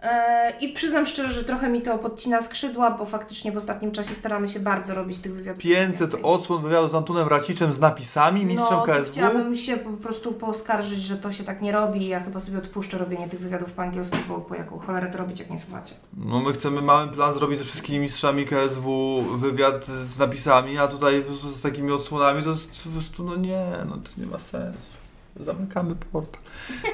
E, 0.03 0.53
I 0.61 0.73
przyznam 0.73 1.07
szczerze, 1.07 1.33
że 1.33 1.45
trochę 1.45 1.69
mi 1.69 1.83
to 1.83 1.99
podcina 1.99 2.41
skrzydła, 2.41 2.91
bo 2.91 3.07
faktycznie 3.07 3.53
w 3.53 3.57
ostatnim 3.57 3.93
czasie 3.93 4.15
staramy 4.15 4.49
się 4.49 4.61
bardzo 4.61 4.95
robić 4.95 5.19
tych 5.19 5.35
wywiadów. 5.35 5.63
500 5.63 6.01
więcej. 6.01 6.23
odsłon 6.23 6.63
wywiadu 6.63 6.89
z 6.89 6.95
Antonem 6.95 7.29
Raciczem 7.29 7.73
z 7.73 7.81
napisami, 7.81 8.45
mistrzem 8.45 8.79
no, 8.79 8.83
KSW. 8.83 9.13
chciałabym 9.13 9.57
się 9.57 9.77
po 9.77 9.91
prostu 9.91 10.33
poskarżyć, 10.33 10.99
że 11.03 11.17
to 11.17 11.33
się 11.33 11.45
tak 11.45 11.63
nie 11.63 11.73
robi 11.73 12.03
i 12.03 12.09
ja 12.09 12.21
chyba 12.21 12.41
sobie 12.41 12.59
odpuszczę 12.59 12.99
robienie 12.99 13.29
tych 13.29 13.41
wywiadów 13.41 13.73
po 13.73 13.83
angielsku, 13.83 14.17
bo 14.29 14.39
po 14.39 14.55
jaką 14.55 14.79
cholerę 14.79 15.11
to 15.11 15.19
robić, 15.19 15.41
jak 15.41 15.51
nie 15.51 15.59
słuchacie. 15.59 15.95
No 16.17 16.41
my 16.41 16.53
chcemy, 16.53 16.83
mamy 16.83 17.13
plan 17.13 17.35
zrobić 17.35 17.59
ze 17.59 17.65
wszystkimi 17.65 17.99
mistrzami 17.99 18.47
KSW 18.47 19.23
wywiad 19.23 19.85
z 19.85 20.19
napisami, 20.19 20.79
a 20.79 20.89
tutaj 20.89 21.25
z 21.53 21.61
takimi 21.61 21.93
odsłonami 21.93 22.43
to 22.43 22.51
jest 22.51 22.83
po 22.85 22.91
prostu, 22.91 23.25
no 23.25 23.37
nie, 23.37 23.67
no 23.89 23.97
to 23.97 24.11
nie 24.21 24.27
ma 24.27 24.39
sensu. 24.39 24.98
Zamykamy 25.37 25.95
portal. 26.13 26.43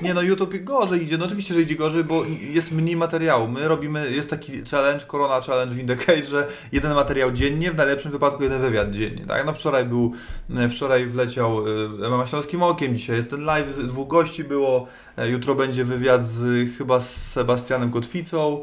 Nie 0.03 0.15
no, 0.15 0.23
YouTube 0.23 0.65
gorzej 0.65 1.03
idzie, 1.03 1.19
no 1.19 1.25
oczywiście, 1.25 1.55
że 1.55 1.63
idzie 1.63 1.75
gorzej, 1.75 2.05
bo 2.05 2.25
jest 2.41 2.73
mniej 2.73 2.97
materiału. 2.97 3.49
My 3.49 3.69
robimy, 3.69 4.11
jest 4.11 4.31
taki 4.31 4.65
challenge, 4.71 5.07
Corona 5.07 5.41
Challenge 5.41 5.75
w 5.75 6.25
że 6.27 6.49
jeden 6.73 6.95
materiał 6.95 7.33
dziennie, 7.33 7.73
w 7.73 7.77
najlepszym 7.77 8.13
wypadku 8.13 8.43
jeden 8.43 8.61
wywiad 8.61 8.91
dziennie, 8.91 9.27
tak? 9.27 9.47
No 9.47 9.53
wczoraj 9.53 9.85
był, 9.85 10.13
e, 10.57 10.69
wczoraj 10.69 11.07
wleciał 11.07 11.65
e, 12.05 12.11
Mama 12.11 12.27
Śląskim 12.27 12.63
Okiem, 12.63 12.97
dzisiaj 12.97 13.17
jest 13.17 13.31
ten 13.31 13.45
live, 13.45 13.77
dwóch 13.77 14.09
gości 14.09 14.45
było, 14.45 14.87
e, 15.17 15.29
jutro 15.29 15.55
będzie 15.55 15.85
wywiad 15.85 16.27
z, 16.27 16.71
chyba 16.79 17.01
z 17.01 17.33
Sebastianem 17.33 17.91
Kotwicą, 17.91 18.63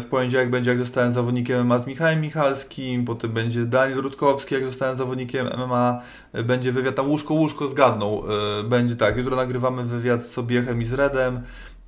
W 0.00 0.04
poniedziałek 0.10 0.50
będzie 0.50 0.70
jak 0.70 0.78
zostałem 0.78 1.12
zawodnikiem 1.12 1.66
MMA 1.66 1.78
z 1.78 1.86
Michałem 1.86 2.20
Michalskim, 2.20 3.04
potem 3.04 3.32
będzie 3.32 3.64
Daniel 3.64 3.98
Rutkowski 3.98 4.54
jak 4.54 4.64
zostałem 4.64 4.96
zawodnikiem 4.96 5.46
MMA, 5.46 6.02
E, 6.36 6.42
będzie 6.42 6.72
wywiad 6.72 6.94
tam 6.94 7.10
łóżko 7.10 7.34
łóżko 7.34 7.68
zgadnął. 7.68 8.24
E, 8.60 8.64
Będzie 8.64 8.96
tak, 8.96 9.16
jutro 9.16 9.36
nagrywamy 9.36 9.84
wywiad 9.84 10.22
z 10.22 10.30
Sobiechem 10.30 10.82
i 10.82 10.84
z 10.84 10.92
Redem, 10.92 11.40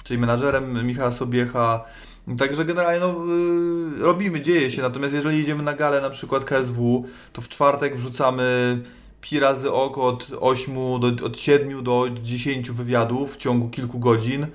czyli 0.05 0.21
menadżerem 0.21 0.87
Michała 0.87 1.13
Sobiecha. 1.13 1.85
Także 2.39 2.65
generalnie 2.65 3.01
no, 3.01 3.15
robimy, 4.05 4.41
dzieje 4.41 4.71
się, 4.71 4.83
natomiast 4.83 5.15
jeżeli 5.15 5.39
idziemy 5.39 5.63
na 5.63 5.75
galę 5.75 6.01
na 6.01 6.11
przykład 6.11 6.45
KSW, 6.45 7.05
to 7.33 7.43
w 7.43 7.49
czwartek 7.49 7.97
wrzucamy 7.97 8.79
pi 9.21 9.41
razy 9.41 9.73
oko 9.73 10.03
od 10.03 10.31
8 10.41 10.75
do, 10.75 11.27
od 11.27 11.39
7 11.39 11.83
do 11.83 12.09
10 12.23 12.71
wywiadów 12.71 13.35
w 13.35 13.37
ciągu 13.37 13.69
kilku 13.69 13.99
godzin. 13.99 14.47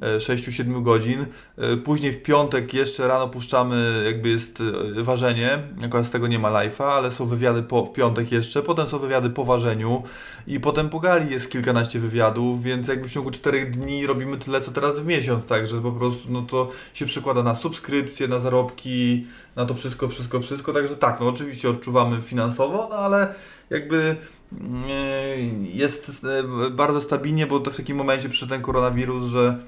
6-7 0.00 0.82
godzin. 0.82 1.26
E, 1.58 1.76
Później 1.76 2.12
w 2.12 2.22
piątek 2.22 2.74
jeszcze 2.74 3.08
rano 3.08 3.28
puszczamy, 3.28 4.02
jakby 4.06 4.28
jest 4.28 4.62
e, 4.98 5.02
ważenie. 5.02 5.62
Akurat 5.84 6.06
z 6.06 6.10
tego 6.10 6.26
nie 6.26 6.38
ma 6.38 6.50
live'a, 6.50 6.84
ale 6.84 7.12
są 7.12 7.26
wywiady 7.26 7.62
po, 7.62 7.84
w 7.84 7.92
piątek 7.92 8.32
jeszcze. 8.32 8.62
Potem 8.62 8.88
są 8.88 8.98
wywiady 8.98 9.30
po 9.30 9.44
ważeniu 9.44 10.02
i 10.46 10.60
potem 10.60 10.88
po 10.88 11.00
gali 11.00 11.30
jest 11.30 11.50
kilkanaście 11.50 12.00
wywiadów, 12.00 12.62
więc 12.62 12.88
jakby 12.88 13.08
w 13.08 13.12
ciągu 13.12 13.30
4 13.30 13.66
dni 13.66 14.06
robimy 14.06 14.36
tyle, 14.36 14.60
co 14.60 14.70
teraz 14.70 14.98
w 14.98 15.06
miesiąc, 15.06 15.46
także 15.46 15.82
po 15.82 15.92
prostu 15.92 16.22
no 16.28 16.42
to 16.42 16.70
się 16.94 17.06
przekłada 17.06 17.42
na 17.42 17.54
subskrypcje, 17.54 18.28
na 18.28 18.38
zarobki, 18.38 19.26
na 19.56 19.66
to 19.66 19.74
wszystko, 19.74 20.08
wszystko, 20.08 20.40
wszystko. 20.40 20.72
Także 20.72 20.96
tak, 20.96 21.20
no 21.20 21.28
oczywiście 21.28 21.70
odczuwamy 21.70 22.22
finansowo, 22.22 22.86
no 22.90 22.96
ale 22.96 23.34
jakby 23.70 24.16
mm, 24.60 25.66
jest 25.66 26.24
e, 26.24 26.70
bardzo 26.70 27.00
stabilnie, 27.00 27.46
bo 27.46 27.60
to 27.60 27.70
w 27.70 27.76
takim 27.76 27.96
momencie 27.96 28.28
przyszedł 28.28 28.50
ten 28.50 28.62
koronawirus, 28.62 29.24
że 29.24 29.58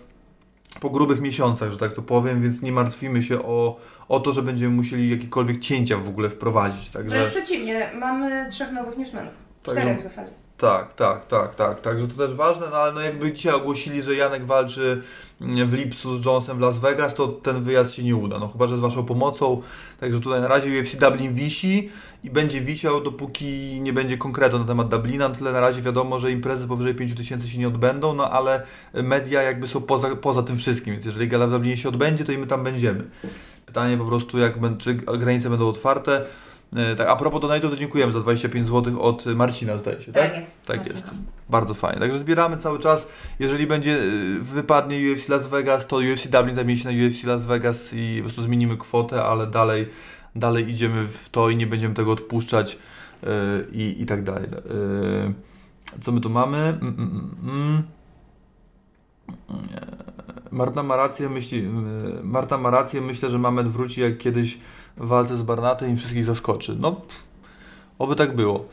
po 0.81 0.91
grubych 0.91 1.21
miesiącach, 1.21 1.71
że 1.71 1.79
tak 1.79 1.93
to 1.93 2.03
powiem, 2.03 2.43
więc 2.43 2.63
nie 2.63 2.73
martwimy 2.73 3.23
się 3.23 3.43
o, 3.43 3.77
o 4.09 4.21
to, 4.21 4.33
że 4.33 4.43
będziemy 4.43 4.77
musieli 4.77 5.11
jakiekolwiek 5.11 5.61
cięcia 5.61 5.97
w 5.97 6.09
ogóle 6.09 6.31
wprowadzić. 6.31 6.91
Wręcz 6.91 7.11
Także 7.13 7.31
przeciwnie, 7.31 7.91
mamy 7.99 8.47
trzech 8.51 8.73
nowych 8.73 8.99
newsmenów. 8.99 9.33
Także- 9.63 9.81
Czterech 9.81 10.01
w 10.01 10.03
zasadzie. 10.03 10.33
tak, 10.59 10.95
tak, 10.95 11.27
tak, 11.27 11.55
tak. 11.55 11.81
Także 11.81 12.09
to 12.09 12.15
też 12.27 12.35
ważne, 12.37 12.67
no 12.71 12.77
ale 12.77 12.93
no 12.93 13.01
jakby 13.01 13.33
dzisiaj 13.33 13.55
ogłosili, 13.55 14.03
że 14.03 14.15
Janek 14.15 14.45
walczy 14.47 15.03
mm, 15.41 15.71
w 15.71 15.75
lipcu 15.75 16.17
z 16.17 16.27
Jonesem 16.27 16.59
w 16.59 16.61
Las 16.61 16.79
Vegas, 16.79 17.15
to 17.15 17.29
ten 17.29 17.63
wyjazd 17.63 17.95
się 17.95 18.03
nie 18.05 18.17
uda. 18.17 18.39
No 18.39 18.49
chyba, 18.49 18.67
że 18.67 18.77
z 18.77 18.81
Waszą 18.81 19.05
pomocą. 19.05 19.63
Także 20.01 20.21
tutaj 20.21 20.41
na 20.41 20.49
razie 20.49 20.81
UFC 20.81 20.97
Dublin 20.97 21.35
wisi 21.35 21.91
i 22.25 22.31
będzie 22.31 22.61
wisiał, 22.61 23.01
dopóki 23.01 23.81
nie 23.81 23.93
będzie 23.93 24.19
konkretu 24.19 24.59
na 24.59 24.65
temat 24.65 24.89
Dublina. 24.89 25.29
No 25.29 25.35
tyle 25.35 25.53
na 25.53 25.61
razie 25.61 25.83
wiadomo, 25.83 26.19
że 26.19 26.33
imprezy 26.33 26.69
powyżej 26.69 26.95
5000 26.95 27.49
się 27.49 27.59
nie 27.59 27.69
odbędą, 27.69 28.15
no 28.15 28.31
ale 28.31 28.63
media 28.95 29.43
jakby 29.43 29.69
są 29.69 29.81
poza, 29.81 30.17
poza 30.17 30.43
tym 30.43 30.59
wszystkim, 30.59 30.93
więc 30.93 31.05
jeżeli 31.05 31.29
gala 31.29 31.47
w 31.47 31.51
Dublinie 31.51 31.77
się 31.77 31.89
odbędzie, 31.89 32.25
to 32.25 32.33
i 32.33 32.39
my 32.39 32.47
tam 32.47 32.65
będziemy. 32.65 33.05
Pytanie 33.67 33.97
po 33.97 34.05
prostu, 34.05 34.39
jak, 34.39 34.55
czy 34.79 34.95
granice 34.95 35.51
będą 35.51 35.69
otwarte. 35.69 36.23
E, 36.77 36.97
Tak, 36.97 37.09
a 37.09 37.17
propos 37.17 37.43
donate'u, 37.43 37.71
to 37.71 37.77
dziękujemy 37.77 38.13
za 38.13 38.21
25 38.21 38.67
zł 38.67 39.01
od 39.01 39.27
Marcina, 39.27 39.79
zdaje 39.79 40.01
się, 40.01 40.13
tak? 40.13 40.23
Tak 40.23 40.37
jest. 40.37 40.67
Tak 40.67 40.77
Marcina. 40.77 41.01
jest. 41.01 41.11
Bardzo 41.49 41.75
fajnie. 41.75 42.01
Także 42.01 42.19
zbieramy 42.19 42.57
cały 42.57 42.79
czas. 42.79 43.09
Jeżeli 43.39 43.67
będzie 43.67 43.97
y, 43.99 44.39
wypadnie 44.41 45.13
UFC 45.13 45.29
Las 45.29 45.47
Vegas, 45.47 45.87
to 45.87 45.97
UFC 45.97 46.29
Dublin 46.29 46.55
zamieni 46.55 46.81
się 46.81 46.91
na 46.93 47.07
UFC 47.07 47.25
Las 47.25 47.45
Vegas 47.45 47.91
i 47.95 48.17
po 48.17 48.23
prostu 48.23 48.43
zmienimy 48.43 48.77
kwotę, 48.77 49.23
ale 49.23 49.47
dalej, 49.47 49.87
dalej 50.37 50.71
idziemy 50.71 51.07
w 51.07 51.29
to 51.29 51.51
i 51.51 51.57
nie 51.57 51.67
będziemy 51.67 51.95
tego 51.95 52.13
odpuszczać 52.13 52.79
y, 53.23 53.27
i, 53.73 54.03
i 54.03 54.07
tak 54.07 54.23
dalej. 54.23 54.45
Y, 54.45 56.01
Co 56.01 56.13
my 56.13 56.21
tu 56.21 56.31
mamy? 56.31 56.59
Mm, 56.59 56.95
mm, 56.99 57.35
mm. 57.43 57.83
Marta 60.51 60.83
ma 60.83 60.97
rację, 60.97 61.29
myśli, 61.29 61.69
Marta 62.23 62.59
ma 62.59 62.71
rację, 62.71 63.01
myślę, 63.01 63.31
że 63.31 63.39
Mamet 63.39 63.69
wróci 63.69 64.01
jak 64.01 64.19
kiedyś 64.19 64.59
w 64.97 65.07
walce 65.07 65.37
z 65.37 65.43
Barnatem 65.43 65.95
i 65.95 65.97
wszystkich 65.97 66.25
zaskoczy. 66.25 66.77
No, 66.81 67.01
oby 67.99 68.17
tak 68.17 68.37
było. 68.37 68.69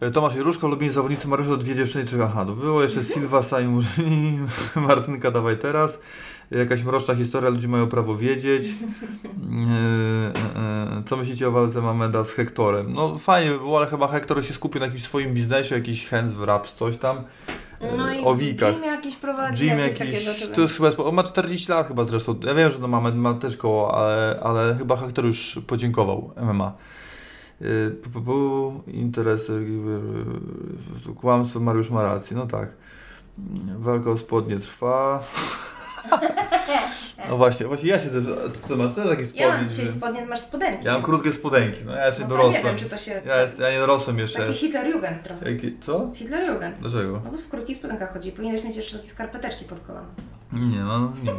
E, 0.00 0.10
Tomasz 0.10 0.34
Jeruszko, 0.34 0.66
ulubieni 0.66 0.92
zawodnicy 0.92 1.28
Mariusza, 1.28 1.56
dwie 1.56 1.74
dziewczyny, 1.74 2.06
czy 2.06 2.24
aha, 2.24 2.44
to 2.44 2.52
było 2.52 2.82
jeszcze 2.82 3.04
Silva, 3.04 3.42
Sami 3.42 3.82
Martynka, 4.86 5.30
dawaj 5.30 5.58
teraz. 5.58 5.98
Jakaś 6.58 6.82
mroczna 6.84 7.14
historia, 7.14 7.50
ludzie 7.50 7.68
mają 7.68 7.86
prawo 7.86 8.16
wiedzieć. 8.16 8.66
E, 9.52 10.58
e, 10.58 10.98
e, 10.98 11.02
Co 11.06 11.16
myślicie 11.16 11.48
o 11.48 11.50
walce 11.50 11.82
Mameda 11.82 12.24
z 12.24 12.32
Hektorem? 12.32 12.92
No 12.92 13.18
fajnie 13.18 13.50
by 13.50 13.58
było, 13.58 13.78
ale 13.78 13.86
chyba 13.86 14.08
Hektor 14.08 14.44
się 14.44 14.54
skupił 14.54 14.80
na 14.80 14.86
jakimś 14.86 15.04
swoim 15.04 15.34
biznesie, 15.34 15.74
jakiś 15.74 16.08
hands 16.08 16.32
w 16.32 16.42
rap, 16.42 16.66
coś 16.66 16.96
tam. 16.98 17.24
No 17.96 18.12
i 18.12 18.24
o 18.24 18.34
wikach. 18.34 18.74
Jim 18.74 18.84
jakiś 18.84 19.16
prowadzi, 19.16 19.66
Jim 19.66 19.78
jakieś, 19.78 20.24
rzeczy. 20.24 20.48
to 20.48 20.60
jest 20.60 20.76
chyba, 20.76 20.90
spo- 20.90 21.08
on 21.08 21.14
ma 21.14 21.22
40 21.22 21.72
lat 21.72 21.88
chyba 21.88 22.04
zresztą, 22.04 22.40
ja 22.46 22.54
wiem, 22.54 22.72
że 22.72 22.78
no 22.78 22.88
Mamed 22.88 23.16
ma 23.16 23.34
też 23.34 23.56
koło, 23.56 23.94
ale, 23.98 24.40
ale 24.42 24.74
chyba 24.78 24.96
Hector 24.96 25.24
już 25.24 25.60
podziękował 25.66 26.30
MMA. 26.42 26.72
Interesy, 28.86 29.66
kłamstwo, 31.16 31.60
Mariusz 31.60 31.90
ma 31.90 32.02
rację, 32.02 32.36
no 32.36 32.46
tak. 32.46 32.68
Walka 33.78 34.10
o 34.10 34.18
spodnie 34.18 34.58
trwa. 34.58 35.22
No 37.28 37.36
właśnie, 37.36 37.66
właśnie 37.66 37.88
ja 37.88 38.00
siedzę, 38.00 38.20
co 38.68 38.76
masz 38.76 38.92
też 38.92 39.08
takie 39.08 39.24
spodnie? 39.24 39.42
Ja 39.42 39.56
mam 39.56 39.68
dzisiaj 39.68 39.86
że- 39.86 39.92
spodnie, 39.92 40.26
masz 40.26 40.40
spodenki. 40.40 40.86
ja 40.86 40.92
mam 40.92 41.02
krótkie 41.02 41.32
spodenki, 41.32 41.78
no 41.86 41.96
ja 41.96 42.06
jeszcze 42.06 42.22
no 42.22 42.28
dorosłem. 42.28 42.54
nie 42.54 42.62
wiem, 42.70 42.76
czy 42.78 42.84
to 42.84 42.96
się... 42.96 43.22
Ja, 43.26 43.42
jest, 43.42 43.58
ja 43.58 43.70
nie 43.72 43.78
dorosłem 43.78 44.18
jeszcze. 44.18 44.38
Taki. 44.38 44.54
Hitlerjugend 44.58 45.22
trochę. 45.22 45.52
Jaki, 45.52 45.76
co? 45.80 46.10
Hitlerjugend. 46.14 46.78
Dlaczego? 46.78 47.20
No 47.24 47.30
bo 47.30 47.38
w 47.38 47.48
krótkich 47.48 47.76
spodenkach 47.76 48.12
chodzi. 48.12 48.32
Powinieneś 48.32 48.64
mieć 48.64 48.76
jeszcze 48.76 48.98
takie 48.98 49.10
skarpeteczki 49.10 49.64
pod 49.64 49.80
kolana. 49.80 50.08
Nie, 50.52 50.78
no 50.78 51.12
nie. 51.22 51.32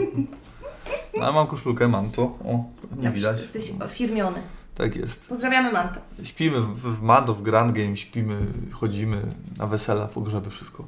No, 1.19 1.31
mam 1.31 1.47
koszulkę, 1.47 1.87
mam 1.87 2.11
to. 2.11 2.21
O, 2.23 2.51
nie 2.51 2.89
Dobrze, 2.91 3.11
widać. 3.11 3.39
Jesteś 3.39 3.71
firmiony. 3.89 4.41
Tak 4.75 4.95
jest. 4.95 5.27
Pozdrawiamy 5.27 5.71
Mantę. 5.71 5.99
Śpimy 6.23 6.61
w, 6.61 6.97
w 6.97 7.01
Mando, 7.01 7.33
w 7.33 7.41
Grand 7.41 7.71
Game, 7.71 7.97
śpimy, 7.97 8.39
chodzimy 8.71 9.21
na 9.57 9.67
wesela, 9.67 10.07
pogrzeby, 10.07 10.49
wszystko. 10.49 10.87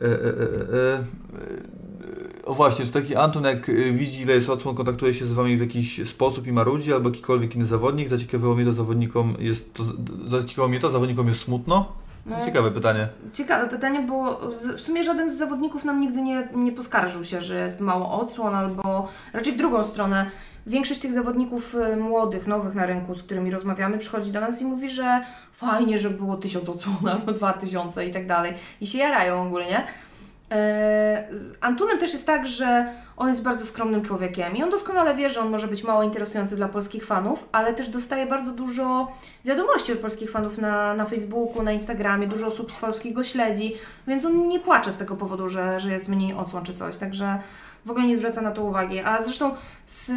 E, 0.00 0.04
e, 0.04 0.08
e, 0.76 1.04
o 2.44 2.54
właśnie, 2.54 2.84
czy 2.84 2.92
taki 2.92 3.16
Anton 3.16 3.44
jak 3.44 3.68
e, 3.68 3.72
widzi 3.72 4.22
ile 4.22 4.34
jest 4.34 4.50
odsłon, 4.50 4.74
kontaktuje 4.74 5.14
się 5.14 5.26
z 5.26 5.32
Wami 5.32 5.56
w 5.56 5.60
jakiś 5.60 6.08
sposób 6.08 6.46
i 6.46 6.52
marudzi, 6.52 6.92
albo 6.92 7.08
jakikolwiek 7.08 7.56
inny 7.56 7.66
zawodnik, 7.66 8.08
zaciekawiło 8.08 8.54
mnie 8.54 8.64
to 8.64 8.72
zawodnikom 8.72 9.34
jest, 9.38 9.74
to, 9.74 9.84
zaciekawiło 10.26 10.68
mnie 10.68 10.80
to, 10.80 10.90
zawodnikom 10.90 11.28
jest 11.28 11.40
smutno? 11.40 11.92
No, 12.26 12.44
Ciekawe 12.44 12.70
pytanie. 12.70 13.08
Ciekawe 13.32 13.68
pytanie, 13.68 14.02
bo 14.02 14.40
w 14.76 14.80
sumie 14.80 15.04
żaden 15.04 15.30
z 15.30 15.38
zawodników 15.38 15.84
nam 15.84 16.00
nigdy 16.00 16.22
nie, 16.22 16.48
nie 16.54 16.72
poskarżył 16.72 17.24
się, 17.24 17.40
że 17.40 17.54
jest 17.54 17.80
mało 17.80 18.20
odsłon, 18.20 18.54
albo 18.54 19.08
raczej 19.32 19.52
w 19.52 19.56
drugą 19.56 19.84
stronę. 19.84 20.30
Większość 20.66 21.00
tych 21.00 21.12
zawodników 21.12 21.74
y, 21.74 21.96
młodych, 21.96 22.46
nowych 22.46 22.74
na 22.74 22.86
rynku, 22.86 23.14
z 23.14 23.22
którymi 23.22 23.50
rozmawiamy, 23.50 23.98
przychodzi 23.98 24.32
do 24.32 24.40
nas 24.40 24.62
i 24.62 24.64
mówi, 24.64 24.88
że 24.88 25.20
fajnie, 25.52 25.98
że 25.98 26.10
było 26.10 26.36
tysiąc 26.36 26.68
odsłon 26.68 27.08
albo 27.12 27.32
dwa 27.32 27.52
tysiące 27.52 28.06
i 28.06 28.12
tak 28.12 28.26
dalej. 28.26 28.54
I 28.80 28.86
się 28.86 28.98
jarają 28.98 29.42
ogólnie. 29.42 29.84
E, 30.50 31.26
Z 31.30 31.54
Antunem 31.60 31.98
też 31.98 32.12
jest 32.12 32.26
tak, 32.26 32.46
że 32.46 32.92
on 33.16 33.28
jest 33.28 33.42
bardzo 33.42 33.66
skromnym 33.66 34.02
człowiekiem 34.02 34.56
i 34.56 34.62
on 34.62 34.70
doskonale 34.70 35.14
wie, 35.14 35.30
że 35.30 35.40
on 35.40 35.50
może 35.50 35.68
być 35.68 35.84
mało 35.84 36.02
interesujący 36.02 36.56
dla 36.56 36.68
polskich 36.68 37.06
fanów, 37.06 37.48
ale 37.52 37.74
też 37.74 37.88
dostaje 37.88 38.26
bardzo 38.26 38.52
dużo 38.52 39.12
wiadomości 39.44 39.92
od 39.92 39.98
polskich 39.98 40.30
fanów 40.30 40.58
na, 40.58 40.94
na 40.94 41.04
Facebooku, 41.04 41.62
na 41.62 41.72
Instagramie, 41.72 42.26
dużo 42.26 42.46
osób 42.46 42.72
z 42.72 42.76
polskich 42.76 43.12
go 43.12 43.24
śledzi, 43.24 43.74
więc 44.06 44.24
on 44.24 44.48
nie 44.48 44.60
płacze 44.60 44.92
z 44.92 44.96
tego 44.96 45.16
powodu, 45.16 45.48
że, 45.48 45.80
że 45.80 45.92
jest 45.92 46.08
mniej 46.08 46.34
odsłon 46.34 46.64
czy 46.64 46.74
coś, 46.74 46.96
także 46.96 47.38
w 47.86 47.90
ogóle 47.90 48.06
nie 48.06 48.16
zwraca 48.16 48.42
na 48.42 48.50
to 48.50 48.62
uwagi. 48.62 49.00
A 49.00 49.22
zresztą 49.22 49.54
z 49.86 50.10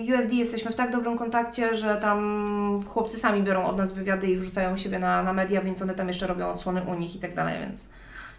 UFD 0.00 0.34
jesteśmy 0.34 0.70
w 0.70 0.74
tak 0.74 0.92
dobrym 0.92 1.18
kontakcie, 1.18 1.74
że 1.74 1.96
tam 1.96 2.80
chłopcy 2.86 3.18
sami 3.18 3.42
biorą 3.42 3.64
od 3.64 3.76
nas 3.76 3.92
wywiady 3.92 4.26
i 4.26 4.36
wrzucają 4.36 4.76
siebie 4.76 4.98
na, 4.98 5.22
na 5.22 5.32
media, 5.32 5.62
więc 5.62 5.82
one 5.82 5.94
tam 5.94 6.08
jeszcze 6.08 6.26
robią 6.26 6.48
odsłony 6.48 6.82
u 6.82 6.94
nich 6.94 7.16
i 7.16 7.18
tak 7.18 7.34
dalej, 7.34 7.60
więc 7.60 7.88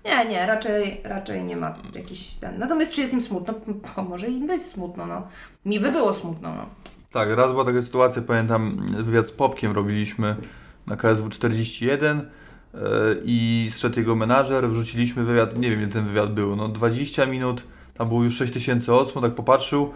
nie, 0.05 0.25
nie, 0.25 0.45
raczej, 0.45 1.01
raczej 1.03 1.43
nie 1.43 1.57
ma 1.57 1.75
jakiś 1.95 2.35
ten. 2.35 2.59
Natomiast 2.59 2.91
czy 2.91 3.01
jest 3.01 3.13
im 3.13 3.21
smutno? 3.21 3.53
Bo 3.95 4.03
może 4.03 4.27
im 4.27 4.47
być 4.47 4.61
smutno, 4.61 5.05
no. 5.05 5.27
Mi 5.65 5.79
by 5.79 5.91
było 5.91 6.13
smutno, 6.13 6.55
no. 6.55 6.65
Tak, 7.11 7.29
raz 7.29 7.51
była 7.51 7.65
taka 7.65 7.81
sytuacja, 7.81 8.21
pamiętam, 8.21 8.85
wywiad 8.97 9.27
z 9.27 9.31
Popkiem 9.31 9.71
robiliśmy 9.71 10.35
na 10.87 10.95
KSW 10.95 11.29
41 11.29 12.17
yy, 12.73 12.81
i 13.23 13.69
zszedł 13.71 13.99
jego 13.99 14.15
menadżer, 14.15 14.69
wrzuciliśmy 14.69 15.23
wywiad, 15.23 15.57
nie 15.57 15.69
wiem 15.69 15.79
ile 15.79 15.87
ten 15.87 16.05
wywiad 16.05 16.33
był, 16.33 16.55
no 16.55 16.67
20 16.67 17.25
minut, 17.25 17.67
tam 17.97 18.07
było 18.07 18.23
już 18.23 18.35
6000 18.35 18.93
odsłon, 18.93 19.23
tak 19.23 19.35
popatrzył, 19.35 19.93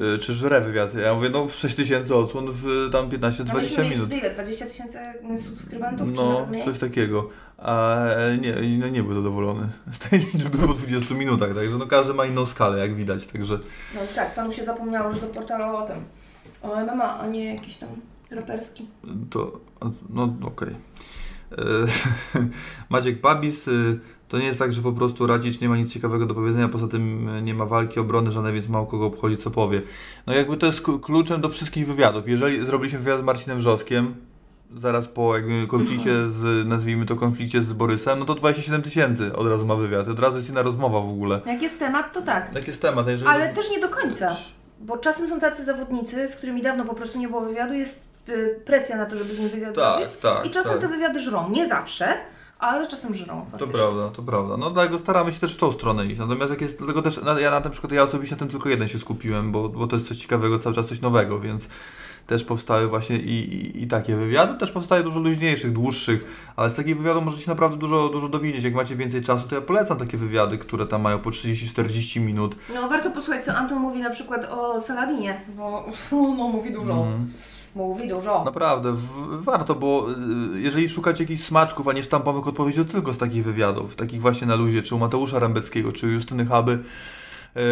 yy, 0.00 0.18
czy 0.18 0.34
żre 0.34 0.60
wywiad, 0.60 0.94
ja 0.94 1.14
mówię, 1.14 1.28
no 1.30 1.48
6000 1.48 2.16
odsłon 2.16 2.46
w 2.52 2.88
tam 2.92 3.08
15-20 3.08 3.50
A 3.50 3.54
myśmy 3.54 3.82
mieli 3.84 3.96
minut. 3.96 4.12
ile? 4.12 4.34
20 4.34 4.66
tysięcy 4.66 4.98
subskrybentów? 5.38 6.08
No, 6.14 6.48
coś 6.64 6.78
takiego. 6.78 7.28
A 7.58 7.96
e, 8.06 8.38
nie, 8.38 8.78
no 8.78 8.88
nie 8.88 9.02
był 9.02 9.14
zadowolony 9.14 9.68
z 9.92 9.98
tej 9.98 10.18
liczby 10.18 10.58
po 10.58 10.74
20 10.74 11.14
minutach, 11.14 11.54
także 11.54 11.78
no 11.78 11.86
każdy 11.86 12.14
ma 12.14 12.26
inną 12.26 12.46
skalę, 12.46 12.78
jak 12.78 12.94
widać, 12.94 13.26
także 13.26 13.58
No 13.94 14.00
tak, 14.14 14.34
panu 14.34 14.52
się 14.52 14.64
zapomniało, 14.64 15.14
że 15.14 15.20
do 15.20 15.26
portalu 15.26 15.76
o 15.76 15.86
tym. 15.86 15.96
O 16.62 16.76
MMA, 16.80 17.18
a 17.18 17.26
nie 17.26 17.54
jakiś 17.54 17.76
tam 17.76 17.88
raperski. 18.30 18.88
To, 19.30 19.60
no 20.10 20.34
okej. 20.42 20.74
E, 21.52 21.64
Maciek 22.90 23.20
Babis, 23.20 23.68
y, 23.68 24.00
to 24.28 24.38
nie 24.38 24.46
jest 24.46 24.58
tak, 24.58 24.72
że 24.72 24.82
po 24.82 24.92
prostu 24.92 25.26
Radzic 25.26 25.60
nie 25.60 25.68
ma 25.68 25.76
nic 25.76 25.92
ciekawego 25.92 26.26
do 26.26 26.34
powiedzenia, 26.34 26.68
poza 26.68 26.88
tym 26.88 27.28
y, 27.28 27.42
nie 27.42 27.54
ma 27.54 27.66
walki 27.66 28.00
obrony 28.00 28.30
żadnej, 28.30 28.52
więc 28.52 28.68
mało 28.68 28.86
kogo 28.86 29.06
obchodzi 29.06 29.36
co 29.36 29.50
powie. 29.50 29.82
No 30.26 30.34
jakby 30.34 30.56
to 30.56 30.66
jest 30.66 30.80
kluczem 31.02 31.40
do 31.40 31.48
wszystkich 31.48 31.86
wywiadów. 31.86 32.28
Jeżeli 32.28 32.62
zrobiliśmy 32.62 32.98
wywiad 32.98 33.20
z 33.20 33.22
Marcinem 33.22 33.58
Wrzoskiem, 33.58 34.14
zaraz 34.76 35.08
po 35.08 35.36
jakby 35.36 35.66
konflikcie 35.66 36.28
z, 36.28 36.66
nazwijmy 36.66 37.06
to 37.06 37.14
konflikcie 37.14 37.62
z 37.62 37.72
Borysem, 37.72 38.18
no 38.18 38.24
to 38.24 38.34
27 38.34 38.82
tysięcy 38.82 39.36
od 39.36 39.46
razu 39.48 39.66
ma 39.66 39.74
wywiad, 39.74 40.08
od 40.08 40.18
razu 40.20 40.36
jest 40.36 40.50
inna 40.50 40.62
rozmowa 40.62 41.00
w 41.00 41.08
ogóle. 41.08 41.40
Jak 41.46 41.62
jest 41.62 41.78
temat, 41.78 42.12
to 42.12 42.22
tak. 42.22 42.54
Tak 42.54 42.66
jest 42.66 42.82
temat, 42.82 43.06
jeżeli... 43.06 43.30
Ale 43.30 43.48
też 43.48 43.70
nie 43.70 43.80
do 43.80 43.88
końca. 43.88 44.36
Bo 44.80 44.96
czasem 44.98 45.28
są 45.28 45.40
tacy 45.40 45.64
zawodnicy, 45.64 46.28
z 46.28 46.36
którymi 46.36 46.62
dawno 46.62 46.84
po 46.84 46.94
prostu 46.94 47.18
nie 47.18 47.28
było 47.28 47.40
wywiadu, 47.40 47.74
jest 47.74 48.08
y, 48.28 48.60
presja 48.64 48.96
na 48.96 49.06
to, 49.06 49.16
żeby 49.16 49.34
z 49.34 49.38
nim 49.38 49.48
wywiad 49.48 49.74
Tak, 49.74 49.98
zrobić. 49.98 50.16
tak, 50.16 50.46
I 50.46 50.50
czasem 50.50 50.72
tak. 50.72 50.80
te 50.80 50.88
wywiady 50.88 51.20
żrą. 51.20 51.50
Nie 51.50 51.66
zawsze, 51.68 52.08
ale 52.58 52.86
czasem 52.86 53.14
żrą. 53.14 53.26
To 53.44 53.50
Faktycznie. 53.50 53.74
prawda, 53.74 54.10
to 54.10 54.22
prawda. 54.22 54.56
No 54.56 54.70
dlatego 54.70 54.98
staramy 54.98 55.32
się 55.32 55.40
też 55.40 55.54
w 55.54 55.56
tą 55.56 55.72
stronę 55.72 56.06
iść. 56.06 56.18
Natomiast 56.18 56.50
jak 56.50 56.60
jest, 56.60 56.78
dlatego 56.78 57.02
też 57.02 57.22
na- 57.22 57.40
ja 57.40 57.50
na 57.50 57.60
tym 57.60 57.72
przykład, 57.72 57.92
ja 57.92 58.02
osobiście 58.02 58.34
na 58.34 58.38
tym 58.38 58.48
tylko 58.48 58.68
jeden 58.68 58.88
się 58.88 58.98
skupiłem, 58.98 59.52
bo, 59.52 59.68
bo 59.68 59.86
to 59.86 59.96
jest 59.96 60.08
coś 60.08 60.16
ciekawego, 60.16 60.58
cały 60.58 60.74
czas 60.74 60.88
coś 60.88 61.00
nowego, 61.00 61.40
więc 61.40 61.68
też 62.26 62.44
powstały 62.44 62.88
właśnie 62.88 63.16
i, 63.16 63.30
i, 63.54 63.82
i 63.82 63.86
takie 63.86 64.16
wywiady, 64.16 64.54
też 64.58 64.70
powstaje 64.70 65.02
dużo 65.02 65.20
luźniejszych, 65.20 65.72
dłuższych, 65.72 66.24
ale 66.56 66.70
z 66.70 66.74
takich 66.74 66.98
wywiadów 66.98 67.24
możecie 67.24 67.42
się 67.44 67.50
naprawdę 67.50 67.76
dużo, 67.76 68.08
dużo 68.08 68.28
dowiedzieć. 68.28 68.64
Jak 68.64 68.74
macie 68.74 68.96
więcej 68.96 69.22
czasu, 69.22 69.48
to 69.48 69.54
ja 69.54 69.60
polecam 69.60 69.96
takie 69.98 70.16
wywiady, 70.16 70.58
które 70.58 70.86
tam 70.86 71.02
mają 71.02 71.18
po 71.18 71.30
30-40 71.30 72.20
minut. 72.20 72.56
No 72.74 72.88
warto 72.88 73.10
posłuchać, 73.10 73.44
co 73.44 73.54
Anton 73.54 73.78
mówi 73.78 74.00
na 74.00 74.10
przykład 74.10 74.48
o 74.50 74.80
Saladinie, 74.80 75.40
bo 75.56 75.86
no, 76.12 76.48
mówi 76.48 76.72
dużo. 76.72 76.92
Mhm. 76.92 77.28
Mówi 77.78 78.08
dużo. 78.08 78.44
Naprawdę, 78.44 78.96
warto, 79.30 79.74
bo 79.74 80.06
y, 80.54 80.60
jeżeli 80.60 80.88
szukacie 80.88 81.24
jakichś 81.24 81.42
smaczków, 81.42 81.88
a 81.88 81.92
nie 81.92 82.02
sztampowych 82.02 82.48
odpowiedzi, 82.48 82.84
to 82.84 82.92
tylko 82.92 83.14
z 83.14 83.18
takich 83.18 83.44
wywiadów, 83.44 83.96
takich 83.96 84.20
właśnie 84.20 84.46
na 84.46 84.54
luzie, 84.54 84.82
czy 84.82 84.94
u 84.94 84.98
Mateusza 84.98 85.38
Rębeckiego, 85.38 85.92
czy 85.92 86.06
u 86.06 86.10
Justyny 86.10 86.46
Chaby, 86.46 86.78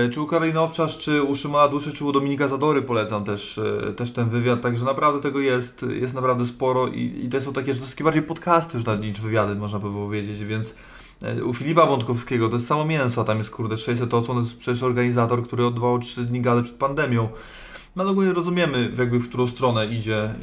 y, 0.06 0.10
czy 0.10 0.20
u 0.20 0.26
Karoliny 0.26 0.60
Owczarz, 0.60 0.98
czy 0.98 1.22
u 1.22 1.36
Szymona 1.36 1.68
Duszy, 1.68 1.92
czy 1.92 2.04
u 2.04 2.12
Dominika 2.12 2.48
Zadory 2.48 2.82
polecam 2.82 3.24
też, 3.24 3.58
y, 3.58 3.94
też 3.96 4.12
ten 4.12 4.28
wywiad, 4.28 4.60
także 4.60 4.84
naprawdę 4.84 5.20
tego 5.20 5.40
jest, 5.40 5.86
jest 6.00 6.14
naprawdę 6.14 6.46
sporo 6.46 6.88
i, 6.88 7.20
i 7.24 7.28
to 7.28 7.40
są 7.40 7.52
takie, 7.52 7.74
że 7.74 7.80
to 7.80 7.84
są 7.84 7.90
takie 7.90 8.04
bardziej 8.04 8.22
podcasty 8.22 8.78
już 8.78 9.00
niż 9.00 9.20
wywiady, 9.20 9.54
można 9.54 9.78
by 9.78 9.90
powiedzieć, 9.90 10.44
więc 10.44 10.74
y, 11.38 11.44
u 11.44 11.54
Filipa 11.54 11.86
Wątkowskiego 11.86 12.48
to 12.48 12.54
jest 12.54 12.66
samo 12.66 12.84
mięso, 12.84 13.20
a 13.20 13.24
tam 13.24 13.38
jest 13.38 13.50
kurde 13.50 13.78
600 13.78 14.14
odsłon, 14.14 14.36
to 14.36 14.42
jest 14.42 14.56
przecież 14.56 14.82
organizator, 14.82 15.46
który 15.46 15.66
odwołał 15.66 15.98
3 15.98 16.24
dni 16.24 16.40
gale 16.40 16.62
przed 16.62 16.76
pandemią. 16.76 17.28
No 17.96 18.02
ale 18.02 18.10
ogólnie 18.12 18.32
rozumiemy, 18.32 18.92
jakby 18.98 19.18
w 19.18 19.28
którą 19.28 19.46
stronę 19.46 19.86
idzie 19.86 20.34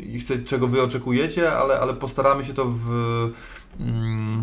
yy, 0.00 0.12
i 0.12 0.20
chce, 0.20 0.42
czego 0.42 0.68
wy 0.68 0.82
oczekujecie, 0.82 1.52
ale, 1.52 1.80
ale 1.80 1.94
postaramy 1.94 2.44
się 2.44 2.54
to 2.54 2.64
w, 2.64 2.90
mm, 3.80 4.42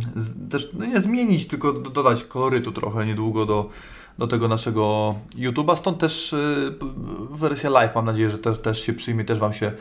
też 0.49 0.69
no 0.73 0.85
nie 0.85 1.01
zmienić, 1.01 1.47
tylko 1.47 1.73
do, 1.73 1.89
dodać 1.89 2.23
kolorytu 2.23 2.71
trochę 2.71 3.05
niedługo 3.05 3.45
do, 3.45 3.69
do 4.17 4.27
tego 4.27 4.47
naszego 4.47 5.15
YouTube'a. 5.35 5.77
Stąd 5.77 5.97
też 5.97 6.31
yy, 6.31 7.37
wersja 7.37 7.69
live, 7.69 7.95
mam 7.95 8.05
nadzieję, 8.05 8.29
że 8.29 8.37
też, 8.37 8.59
też 8.59 8.81
się 8.81 8.93
przyjmie, 8.93 9.25
też 9.25 9.39
Wam 9.39 9.53
się 9.53 9.71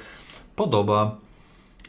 podoba. 0.57 1.17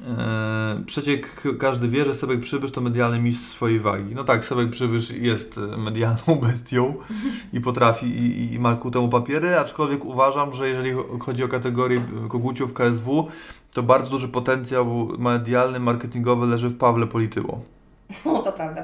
Eee, 0.02 0.84
Przeciek 0.86 1.44
każdy 1.60 1.88
wie, 1.88 2.06
że 2.06 2.16
Sebek 2.16 2.40
Przybysz 2.40 2.72
to 2.72 2.82
medialny 2.82 3.20
mistrz 3.20 3.50
swojej 3.50 3.80
wagi. 3.80 4.16
No 4.16 4.24
tak, 4.24 4.46
Sebek 4.46 4.70
Przybysz 4.70 5.10
jest 5.12 5.58
e, 5.58 5.78
medialną 5.78 6.36
bestią 6.48 6.94
i 7.54 7.62
potrafi 7.62 8.06
i, 8.06 8.54
i 8.54 8.60
ma 8.60 8.76
ku 8.76 8.92
temu 8.92 9.10
papiery, 9.10 9.58
aczkolwiek 9.58 10.06
uważam, 10.06 10.56
że 10.56 10.70
jeżeli 10.70 10.92
chodzi 11.20 11.44
o 11.44 11.48
kategorię 11.48 12.02
koguciów 12.30 12.74
KSW, 12.74 13.28
to 13.74 13.84
bardzo 13.84 14.10
duży 14.10 14.28
potencjał 14.28 15.10
medialny, 15.20 15.80
marketingowy 15.80 16.48
leży 16.48 16.70
w 16.70 16.78
Pawle 16.78 17.08
Polityło. 17.08 17.62
No 18.26 18.42
to 18.42 18.52
prawda. 18.52 18.84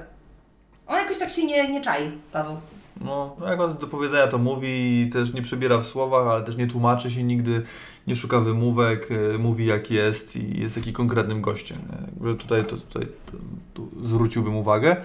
On 0.88 0.98
jakoś 0.98 1.18
tak 1.18 1.30
się 1.30 1.46
nie, 1.46 1.72
nie 1.72 1.82
czai, 1.82 2.12
Paweł. 2.32 2.58
No, 3.02 3.36
jak 3.48 3.60
ma 3.60 3.68
do 3.68 3.88
powiedzenia 3.88 4.28
to 4.28 4.38
mówi 4.38 5.10
też 5.14 5.34
nie 5.34 5.42
przebiera 5.42 5.78
w 5.78 5.86
słowach, 5.86 6.28
ale 6.28 6.44
też 6.44 6.58
nie 6.58 6.68
tłumaczy 6.68 7.12
się 7.12 7.24
nigdy, 7.24 7.62
nie 8.08 8.16
szuka 8.16 8.40
wymówek, 8.40 9.10
e, 9.12 9.38
mówi 9.38 9.66
jak 9.66 9.92
jest 9.92 10.36
i 10.36 10.60
jest 10.62 10.76
taki 10.76 10.94
konkretnym 10.94 11.42
gościem. 11.42 11.78
nie? 11.90 12.06
Jakby 12.06 12.36
tutaj, 12.36 12.66
to, 12.66 12.78
tutaj 12.78 13.08
to, 13.26 13.38
tu 13.74 13.90
zwróciłbym 14.04 14.56
uwagę. 14.56 14.96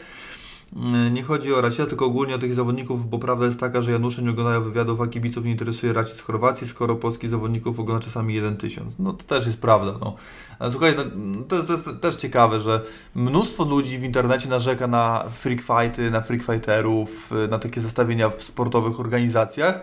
E, 0.77 1.11
Nie 1.11 1.23
chodzi 1.23 1.55
o 1.55 1.61
Racia, 1.61 1.87
tylko 1.87 2.07
ogólnie 2.07 2.35
o 2.35 2.39
tych 2.39 2.55
zawodników, 2.55 3.11
bo 3.11 3.19
prawda 3.19 3.47
jest 3.47 3.61
taka, 3.61 3.83
że 3.83 3.93
Janusze 3.93 4.23
nie 4.23 4.31
oglądają 4.31 4.63
wywiadów, 4.63 5.01
a 5.01 5.07
kibiców 5.07 5.45
nie 5.45 5.51
interesuje 5.51 5.93
Raci 5.93 6.13
z 6.13 6.21
Chorwacji, 6.21 6.69
skoro 6.69 6.97
polskich 6.97 7.31
zawodników 7.31 7.81
ogląda 7.81 8.05
czasami 8.05 8.41
1000. 8.59 8.95
No 8.99 9.13
to 9.13 9.25
też 9.25 9.47
jest 9.47 9.59
prawda. 9.59 9.95
No. 10.01 10.17
Ale 10.59 10.71
słuchaj, 10.71 10.95
no, 10.97 11.45
to, 11.49 11.57
jest, 11.57 11.67
to 11.67 11.73
jest 11.73 12.01
też 12.01 12.17
ciekawe, 12.17 12.61
że 12.61 12.81
mnóstwo 13.15 13.65
ludzi 13.65 13.99
w 13.99 14.05
internecie 14.05 14.49
narzeka 14.49 14.87
na 14.87 15.25
freak 15.31 15.61
fighty, 15.61 16.11
na 16.11 16.21
freak 16.21 16.43
fighterów, 16.43 17.31
na 17.51 17.59
takie 17.59 17.81
zestawienia 17.81 18.31
w 18.31 18.43
sportowych 18.43 19.01
organizacjach, 19.01 19.81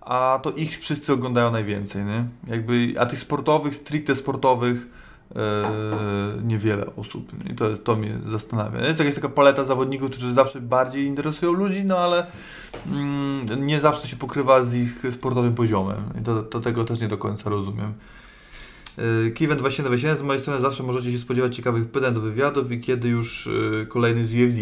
a 0.00 0.40
to 0.42 0.50
ich 0.50 0.78
wszyscy 0.78 1.12
oglądają 1.12 1.50
najwięcej, 1.50 2.04
nie? 2.04 2.24
Jakby, 2.46 2.94
a 2.98 3.06
tych 3.06 3.18
sportowych, 3.18 3.74
stricte 3.74 4.14
sportowych 4.14 4.97
e, 5.36 6.42
niewiele 6.42 6.86
osób. 6.96 7.32
I 7.50 7.54
to, 7.54 7.76
to 7.76 7.96
mnie 7.96 8.18
zastanawia. 8.26 8.86
Jest 8.86 8.98
jakaś 8.98 9.14
taka 9.14 9.28
paleta 9.28 9.64
zawodników, 9.64 10.10
którzy 10.10 10.32
zawsze 10.32 10.60
bardziej 10.60 11.04
interesują 11.04 11.52
ludzi, 11.52 11.84
no 11.84 11.98
ale 11.98 12.26
mm, 12.86 13.66
nie 13.66 13.80
zawsze 13.80 14.08
się 14.08 14.16
pokrywa 14.16 14.64
z 14.64 14.74
ich 14.74 15.02
sportowym 15.10 15.54
poziomem. 15.54 16.04
I 16.20 16.24
to, 16.24 16.42
to 16.42 16.60
tego 16.60 16.84
też 16.84 17.00
nie 17.00 17.08
do 17.08 17.18
końca 17.18 17.50
rozumiem. 17.50 17.92
Yy, 18.98 19.30
Kiven 19.30 19.58
2727 19.58 20.16
z 20.16 20.22
mojej 20.22 20.42
strony 20.42 20.60
zawsze 20.60 20.82
możecie 20.82 21.12
się 21.12 21.18
spodziewać 21.18 21.56
ciekawych 21.56 21.90
pytań 21.90 22.14
do 22.14 22.20
wywiadów 22.20 22.72
i 22.72 22.80
kiedy 22.80 23.08
już 23.08 23.46
yy, 23.72 23.86
kolejny 23.86 24.26
z 24.26 24.34
UFD. 24.34 24.60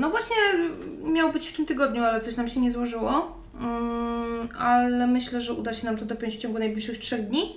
No 0.00 0.10
właśnie 0.10 0.36
miał 1.12 1.32
być 1.32 1.48
w 1.48 1.56
tym 1.56 1.66
tygodniu, 1.66 2.04
ale 2.04 2.20
coś 2.20 2.36
nam 2.36 2.48
się 2.48 2.60
nie 2.60 2.70
złożyło. 2.70 3.42
Mm, 3.60 4.48
ale 4.58 5.06
myślę, 5.06 5.40
że 5.40 5.52
uda 5.52 5.72
się 5.72 5.86
nam 5.86 5.96
to 5.96 6.04
dopiąć 6.04 6.34
w 6.34 6.38
ciągu 6.38 6.58
najbliższych 6.58 6.98
trzech 6.98 7.28
dni. 7.28 7.56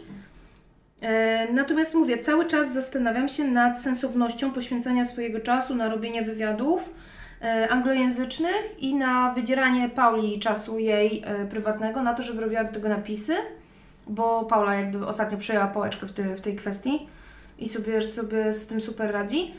E, 1.02 1.54
Natomiast 1.54 1.94
mówię, 1.94 2.18
cały 2.18 2.46
czas 2.46 2.74
zastanawiam 2.74 3.28
się 3.30 3.44
nad 3.44 3.82
sensownością 3.82 4.52
poświęcania 4.52 5.06
swojego 5.06 5.40
czasu 5.40 5.76
na 5.76 5.90
robienie 5.90 6.22
wywiadów 6.22 6.94
e, 7.42 7.70
anglojęzycznych 7.70 8.76
i 8.80 8.96
na 8.96 9.34
wydzieranie 9.34 9.90
Pauli 9.90 10.40
czasu 10.40 10.80
jej 10.80 11.24
e, 11.26 11.46
prywatnego 11.46 12.04
na 12.04 12.14
to, 12.14 12.24
żeby 12.24 12.42
robiła 12.42 12.64
do 12.64 12.74
tego 12.74 12.90
napisy, 12.90 13.36
bo 14.08 14.46
Paula 14.46 14.76
jakby 14.76 15.08
ostatnio 15.08 15.38
przejęła 15.38 15.68
pałeczkę 15.68 16.08
w, 16.08 16.12
ty, 16.12 16.36
w 16.36 16.42
tej 16.42 16.56
kwestii 16.56 17.08
i 17.60 17.70
sobie, 17.70 18.02
sobie 18.02 18.54
z 18.54 18.68
tym 18.68 18.82
super 18.82 19.12
radzi. 19.12 19.54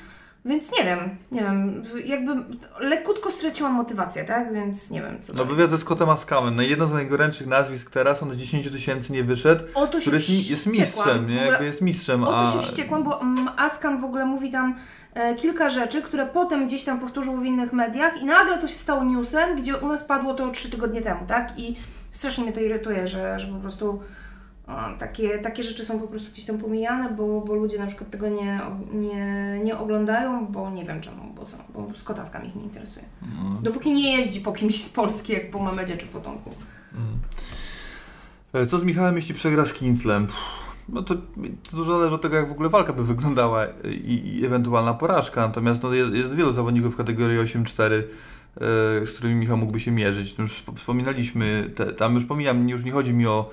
Więc 0.47 0.79
nie 0.79 0.85
wiem, 0.85 1.17
nie 1.33 1.41
wiem, 1.41 1.83
jakby 2.05 2.33
lekkutko 2.81 3.31
straciłam 3.31 3.73
motywację, 3.73 4.25
tak? 4.25 4.53
Więc 4.53 4.91
nie 4.91 5.03
wiem 5.03 5.19
co 5.23 5.33
No 5.33 5.45
wywiad 5.45 5.71
ze 5.71 5.79
Scottem 5.79 6.11
Askamem, 6.11 6.57
no 6.57 6.63
jedno 6.63 6.87
z 6.87 6.93
najgorętszych 6.93 7.47
nazwisk 7.47 7.91
teraz, 7.91 8.23
on 8.23 8.33
z 8.33 8.37
10 8.37 8.71
tysięcy 8.71 9.13
nie 9.13 9.25
wyszedł, 9.25 9.65
O 9.75 9.87
to 9.87 10.01
się 10.01 10.11
który 10.11 10.17
jest, 10.17 10.51
jest 10.51 10.67
mistrzem, 10.67 11.29
nie? 11.29 11.35
Jakby 11.35 11.65
jest 11.65 11.83
mistrzem, 11.83 12.25
O 12.25 12.37
a... 12.37 12.53
to 12.53 12.59
się 12.61 12.67
wściekłam, 12.67 13.03
bo 13.03 13.21
mm, 13.21 13.49
Askam 13.57 14.01
w 14.01 14.05
ogóle 14.05 14.27
mówi 14.27 14.51
tam 14.51 14.75
e, 15.15 15.35
kilka 15.35 15.71
rzeczy, 15.71 16.03
które 16.03 16.27
potem 16.27 16.67
gdzieś 16.67 16.85
tam 16.85 17.01
powtórzył 17.01 17.37
w 17.37 17.45
innych 17.45 17.73
mediach 17.73 18.23
i 18.23 18.25
nagle 18.25 18.59
to 18.59 18.69
się 18.69 18.75
stało 18.75 19.05
newsem, 19.05 19.57
gdzie 19.57 19.77
u 19.77 19.89
nas 19.89 20.05
padło 20.05 20.35
to 20.35 20.51
trzy 20.51 20.71
tygodnie 20.71 21.03
temu, 21.03 21.21
tak? 21.27 21.59
I 21.59 21.77
strasznie 22.11 22.45
mnie 22.45 22.53
to 22.53 22.61
irytuje, 22.61 23.09
że, 23.09 23.41
że 23.41 23.47
po 23.47 23.59
prostu 23.59 24.01
takie, 24.99 25.39
takie 25.39 25.63
rzeczy 25.63 25.85
są 25.85 26.01
po 26.01 26.07
prostu 26.07 26.33
gdzieś 26.33 26.45
tam 26.45 26.59
pomijane, 26.59 27.11
bo, 27.11 27.41
bo 27.41 27.55
ludzie 27.55 27.79
na 27.79 27.87
przykład 27.87 28.11
tego 28.11 28.29
nie, 28.29 28.61
nie, 28.93 29.61
nie 29.65 29.79
oglądają, 29.79 30.47
bo 30.47 30.71
nie 30.71 30.85
wiem 30.85 31.01
czemu, 31.01 31.35
bo 31.35 31.45
co, 31.45 31.57
bo 31.75 31.89
Scott 31.97 32.19
Askam 32.19 32.47
ich 32.47 32.57
nie 32.57 32.63
interesuje. 32.63 33.05
Dopóki 33.63 33.93
nie 33.93 34.19
jeździ 34.19 34.41
po 34.41 34.53
kimś 34.53 34.85
z 34.85 34.89
Polski, 34.89 35.33
jak 35.33 35.51
po 35.51 35.59
Mamedzie 35.59 35.97
czy 35.97 36.07
po 36.07 36.21
Tomku. 36.21 36.51
E, 38.53 38.67
Co 38.67 38.79
z 38.79 38.83
Michałem, 38.83 39.17
jeśli 39.17 39.35
przegra 39.35 39.67
z 39.67 39.73
Kinslem? 39.73 40.27
Pff, 40.27 40.67
No 40.89 41.03
to, 41.03 41.15
to 41.71 41.77
dużo 41.77 41.99
zależy 41.99 42.15
od 42.15 42.23
tego, 42.23 42.37
jak 42.37 42.49
w 42.49 42.53
ogóle 42.53 42.69
walka 42.69 42.93
by 42.93 43.05
wyglądała 43.05 43.67
i, 43.85 44.39
i 44.39 44.47
ewentualna 44.47 44.95
porażka. 44.95 45.41
Natomiast 45.47 45.83
no, 45.83 45.95
jest, 45.95 46.15
jest 46.15 46.35
wielu 46.35 46.53
zawodników 46.53 46.95
w 46.95 46.97
kategorii 46.97 47.39
8-4, 47.39 47.83
e, 47.83 48.03
z 49.05 49.13
którymi 49.13 49.35
Michał 49.35 49.57
mógłby 49.57 49.81
się 49.81 49.91
mierzyć. 49.91 50.39
No 50.39 50.43
już 50.43 50.53
wsp- 50.53 50.77
wspominaliśmy, 50.77 51.71
te, 51.75 51.93
tam 51.93 52.15
już 52.15 52.25
pomijam, 52.25 52.69
już 52.69 52.85
nie 52.85 52.93
chodzi 52.93 53.15
mi 53.15 53.27
o 53.27 53.51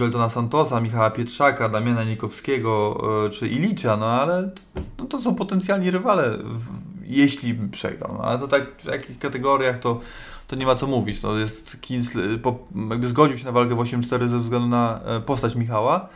Joltona 0.00 0.30
Santosa, 0.30 0.80
Michała 0.80 1.10
Pietrzaka, 1.10 1.68
Damiana 1.68 2.04
Nikowskiego 2.04 3.00
e, 3.26 3.30
czy 3.30 3.48
Ilicza, 3.48 3.96
no 3.96 4.06
ale 4.06 4.50
no, 4.98 5.04
to 5.04 5.20
są 5.20 5.34
potencjalni 5.34 5.90
rywale, 5.90 6.38
jeśli 7.06 7.54
przegrał. 7.54 8.14
No, 8.18 8.24
ale 8.24 8.38
to 8.38 8.48
tak 8.48 8.62
w 8.78 8.84
jakich 8.84 9.18
kategoriach 9.18 9.78
to 9.78 10.00
to 10.48 10.56
nie 10.56 10.66
ma 10.66 10.74
co 10.74 10.86
mówić. 10.86 11.20
To 11.20 11.38
jest 11.38 11.76
jakby 12.90 13.08
zgodził 13.08 13.38
się 13.38 13.44
na 13.44 13.52
walkę 13.52 13.74
w 13.74 13.78
8-4 13.78 14.28
ze 14.28 14.38
względu 14.38 14.68
na 14.68 15.00
e, 15.04 15.20
postać 15.20 15.54
Michała. 15.54 16.08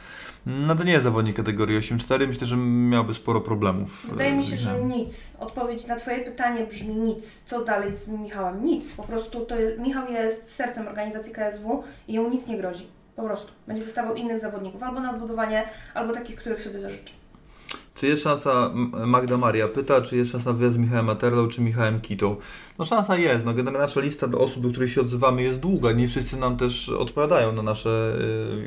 No 0.47 0.77
to 0.77 0.85
nie 0.85 0.93
jest 0.93 1.05
zawodnik 1.05 1.37
kategorii 1.37 1.79
8-4. 1.79 2.27
Myślę, 2.27 2.47
że 2.47 2.57
miałby 2.57 3.15
sporo 3.15 3.41
problemów. 3.41 4.07
Wydaje 4.11 4.33
mi 4.33 4.43
się, 4.43 4.55
e, 4.55 4.59
że 4.59 4.81
nic. 4.83 5.33
Odpowiedź 5.39 5.87
na 5.87 5.97
Twoje 5.97 6.21
pytanie 6.25 6.67
brzmi 6.67 6.95
nic. 6.95 7.43
Co 7.43 7.65
dalej 7.65 7.93
z 7.93 8.09
Michałem? 8.09 8.65
Nic. 8.65 8.93
Po 8.93 9.03
prostu 9.03 9.47
to 9.47 9.57
jest, 9.57 9.79
Michał 9.79 10.13
jest 10.13 10.55
sercem 10.55 10.89
organizacji 10.89 11.33
KSW 11.33 11.83
i 12.09 12.13
ją 12.13 12.31
nic 12.31 12.47
nie 12.47 12.57
grozi. 12.57 12.87
Po 13.17 13.23
prostu. 13.23 13.53
Będzie 13.67 13.85
dostawał 13.85 14.15
innych 14.15 14.39
zawodników, 14.39 14.83
albo 14.83 15.01
na 15.01 15.11
odbudowanie, 15.11 15.69
albo 15.95 16.13
takich, 16.15 16.37
których 16.37 16.63
sobie 16.63 16.79
zażyczy. 16.81 17.20
Czy 18.01 18.07
jest 18.07 18.23
szansa, 18.23 18.71
Magda 19.07 19.37
Maria 19.37 19.69
pyta, 19.69 20.01
czy 20.01 20.17
jest 20.17 20.33
szansa 20.33 20.53
na 20.53 20.59
wyjazd 20.59 20.77
z 20.77 20.79
Michałem 20.79 21.07
Materlą 21.07 21.49
czy 21.49 21.61
Michałem 21.61 22.01
Kitą? 22.01 22.37
No 22.79 22.85
szansa 22.85 23.17
jest. 23.19 23.45
No 23.45 23.55
generalnie 23.55 23.87
nasza 23.87 24.01
lista 24.01 24.27
do 24.27 24.39
osób, 24.39 24.63
do 24.63 24.69
których 24.69 24.93
się 24.93 25.01
odzywamy 25.01 25.43
jest 25.43 25.61
długa. 25.61 25.93
Nie 25.93 26.09
wszyscy 26.09 26.37
nam 26.37 26.57
też 26.57 26.89
odpowiadają 26.89 27.53
na 27.53 27.63
nasze 27.63 28.17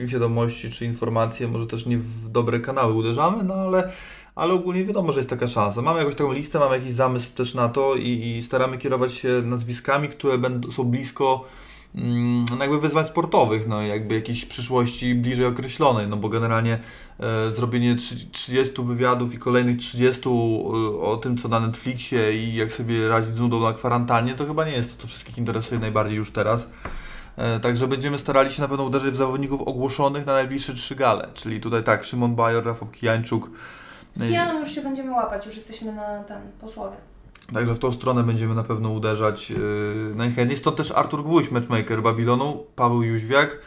y, 0.02 0.06
wiadomości 0.06 0.72
czy 0.72 0.86
informacje. 0.86 1.48
Może 1.48 1.68
też 1.68 1.86
nie 1.86 1.98
w 1.98 2.30
dobre 2.30 2.60
kanały 2.60 2.94
uderzamy, 2.94 3.44
no 3.44 3.54
ale, 3.54 3.92
ale 4.36 4.54
ogólnie 4.54 4.86
wiadomo, 4.86 5.12
że 5.12 5.20
jest 5.20 5.30
taka 5.30 5.48
szansa. 5.48 5.82
Mamy 5.82 6.00
jakąś 6.00 6.16
taką 6.16 6.34
listę, 6.34 6.60
mamy 6.60 6.78
jakiś 6.78 6.94
zamysł 6.94 7.36
też 7.36 7.54
na 7.54 7.70
to 7.70 7.96
i, 7.96 8.10
i 8.10 8.42
staramy 8.42 8.78
kierować 8.78 9.14
się 9.14 9.42
nazwiskami, 9.46 10.10
które 10.10 10.38
będą, 10.38 10.72
są 10.72 10.84
blisko 10.84 11.46
no 11.96 12.58
jakby 12.60 12.80
wyzwań 12.80 13.06
sportowych, 13.06 13.68
no 13.68 13.82
jakby 13.82 14.16
jakiejś 14.16 14.46
przyszłości 14.46 15.16
bliżej 15.16 15.46
określonej, 15.46 16.08
no 16.08 16.18
bo 16.18 16.30
generalnie 16.30 16.80
e, 17.20 17.52
zrobienie 17.52 17.96
trzy- 17.96 18.32
30 18.32 18.82
wywiadów 18.84 19.34
i 19.34 19.38
kolejnych 19.38 19.78
30 19.78 20.30
e, 20.30 20.32
o 21.02 21.18
tym, 21.24 21.38
co 21.38 21.48
na 21.48 21.60
Netflixie 21.60 22.34
i 22.38 22.56
jak 22.56 22.74
sobie 22.74 23.08
radzić 23.10 23.36
z 23.36 23.40
nudą 23.40 23.60
na 23.60 23.74
kwarantannie, 23.74 24.34
to 24.36 24.46
chyba 24.46 24.66
nie 24.66 24.72
jest 24.72 24.98
to, 24.98 25.02
co 25.02 25.08
wszystkich 25.08 25.38
interesuje 25.38 25.80
najbardziej 25.80 26.18
już 26.18 26.32
teraz. 26.32 26.68
E, 27.38 27.60
Także 27.60 27.88
będziemy 27.88 28.18
starali 28.20 28.52
się 28.52 28.62
na 28.62 28.68
pewno 28.68 28.84
uderzyć 28.84 29.12
w 29.14 29.18
zawodników 29.18 29.62
ogłoszonych 29.62 30.26
na 30.26 30.34
najbliższe 30.34 30.74
trzy 30.74 30.96
gale, 30.96 31.28
czyli 31.34 31.62
tutaj 31.62 31.84
tak, 31.84 32.04
Szymon 32.04 32.36
Bajor, 32.36 32.66
Rafał 32.66 32.88
Kijańczuk, 32.88 33.52
Z 34.14 34.20
Kijaną 34.24 34.60
już 34.60 34.72
się 34.72 34.82
będziemy 34.82 35.12
łapać, 35.12 35.46
już 35.46 35.56
jesteśmy 35.56 35.92
na 35.94 36.24
ten 36.24 36.42
posłowie. 36.62 36.98
Także 37.54 37.74
w 37.76 37.80
tą 37.80 37.92
stronę 37.92 38.24
będziemy 38.24 38.56
na 38.56 38.64
pewno 38.64 38.90
uderzać 38.90 39.50
yy, 39.50 39.58
najchętniej. 40.16 40.58
Stąd 40.58 40.78
też 40.78 40.92
Artur 40.92 41.24
Gwóźdź, 41.24 41.52
matchmaker 41.52 42.02
Babilonu, 42.02 42.64
Paweł 42.76 43.04
Jóźwiak. 43.04 43.60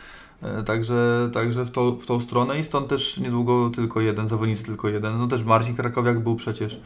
yy, 0.42 0.64
Także, 0.64 1.30
także 1.32 1.64
w, 1.64 1.70
tą, 1.70 1.98
w 1.98 2.06
tą 2.06 2.20
stronę 2.20 2.58
i 2.58 2.64
stąd 2.64 2.88
też 2.88 3.18
niedługo 3.18 3.70
tylko 3.70 4.00
jeden, 4.00 4.28
zawodnicy 4.28 4.64
tylko 4.64 4.88
jeden. 4.88 5.18
No 5.18 5.26
też 5.26 5.44
Marcin 5.44 5.76
Krakowiak 5.76 6.20
był 6.22 6.36
przecież. 6.36 6.80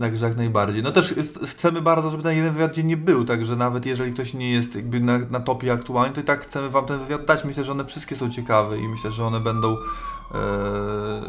Także 0.00 0.26
jak 0.26 0.36
najbardziej. 0.36 0.82
No 0.82 0.92
też 0.92 1.14
chcemy 1.44 1.82
bardzo, 1.82 2.10
żeby 2.10 2.22
ten 2.22 2.36
jeden 2.36 2.52
wywiad 2.52 2.74
dziennie 2.74 2.96
był, 2.96 3.24
także 3.24 3.56
nawet 3.56 3.86
jeżeli 3.86 4.12
ktoś 4.12 4.34
nie 4.34 4.50
jest 4.50 4.74
jakby 4.74 5.00
na, 5.00 5.18
na 5.18 5.40
topie 5.40 5.72
aktualnie, 5.72 6.14
to 6.14 6.20
i 6.20 6.24
tak 6.24 6.42
chcemy 6.42 6.70
Wam 6.70 6.86
ten 6.86 6.98
wywiad 6.98 7.24
dać. 7.24 7.44
Myślę, 7.44 7.64
że 7.64 7.72
one 7.72 7.84
wszystkie 7.84 8.16
są 8.16 8.30
ciekawe 8.30 8.78
i 8.78 8.88
myślę, 8.88 9.10
że 9.10 9.24
one 9.24 9.40
będą, 9.40 9.76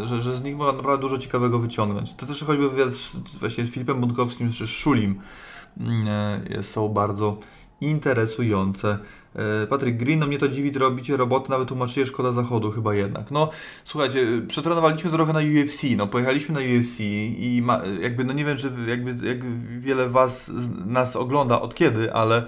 że, 0.03 0.21
że 0.21 0.37
z 0.37 0.43
nich 0.43 0.57
można 0.57 0.73
naprawdę 0.73 1.01
dużo 1.01 1.17
ciekawego 1.17 1.59
wyciągnąć. 1.59 2.13
To 2.13 2.25
też 2.25 2.43
choćby 2.43 2.69
wywiad 2.69 2.93
z, 2.93 3.15
właśnie 3.39 3.67
Filipem 3.67 4.01
Bątkowskim 4.01 4.51
czy 4.51 4.67
Szulim 4.67 5.21
mm, 5.77 6.07
e, 6.49 6.63
są 6.63 6.89
bardzo 6.89 7.37
interesujące. 7.81 8.97
E, 9.35 9.67
Patryk 9.67 9.97
Green, 9.97 10.19
no 10.19 10.27
mnie 10.27 10.37
to 10.37 10.47
dziwi, 10.47 10.71
to 10.71 10.79
robicie 10.79 11.17
roboty, 11.17 11.49
nawet 11.49 11.67
tłumaczycie 11.67 12.05
szkoda 12.05 12.31
zachodu 12.31 12.71
chyba 12.71 12.95
jednak. 12.95 13.31
No 13.31 13.49
słuchajcie, 13.85 14.27
przetrenowaliśmy 14.47 15.11
trochę 15.11 15.33
na 15.33 15.39
UFC, 15.39 15.83
no 15.97 16.07
pojechaliśmy 16.07 16.55
na 16.55 16.77
UFC 16.77 16.99
i 16.99 17.61
ma, 17.63 17.81
jakby, 18.01 18.23
no 18.23 18.33
nie 18.33 18.45
wiem, 18.45 18.57
czy 18.57 18.71
jakby, 18.87 19.27
jak 19.27 19.37
wiele 19.79 20.09
was 20.09 20.51
nas 20.85 21.15
ogląda 21.15 21.61
od 21.61 21.75
kiedy, 21.75 22.13
ale 22.13 22.45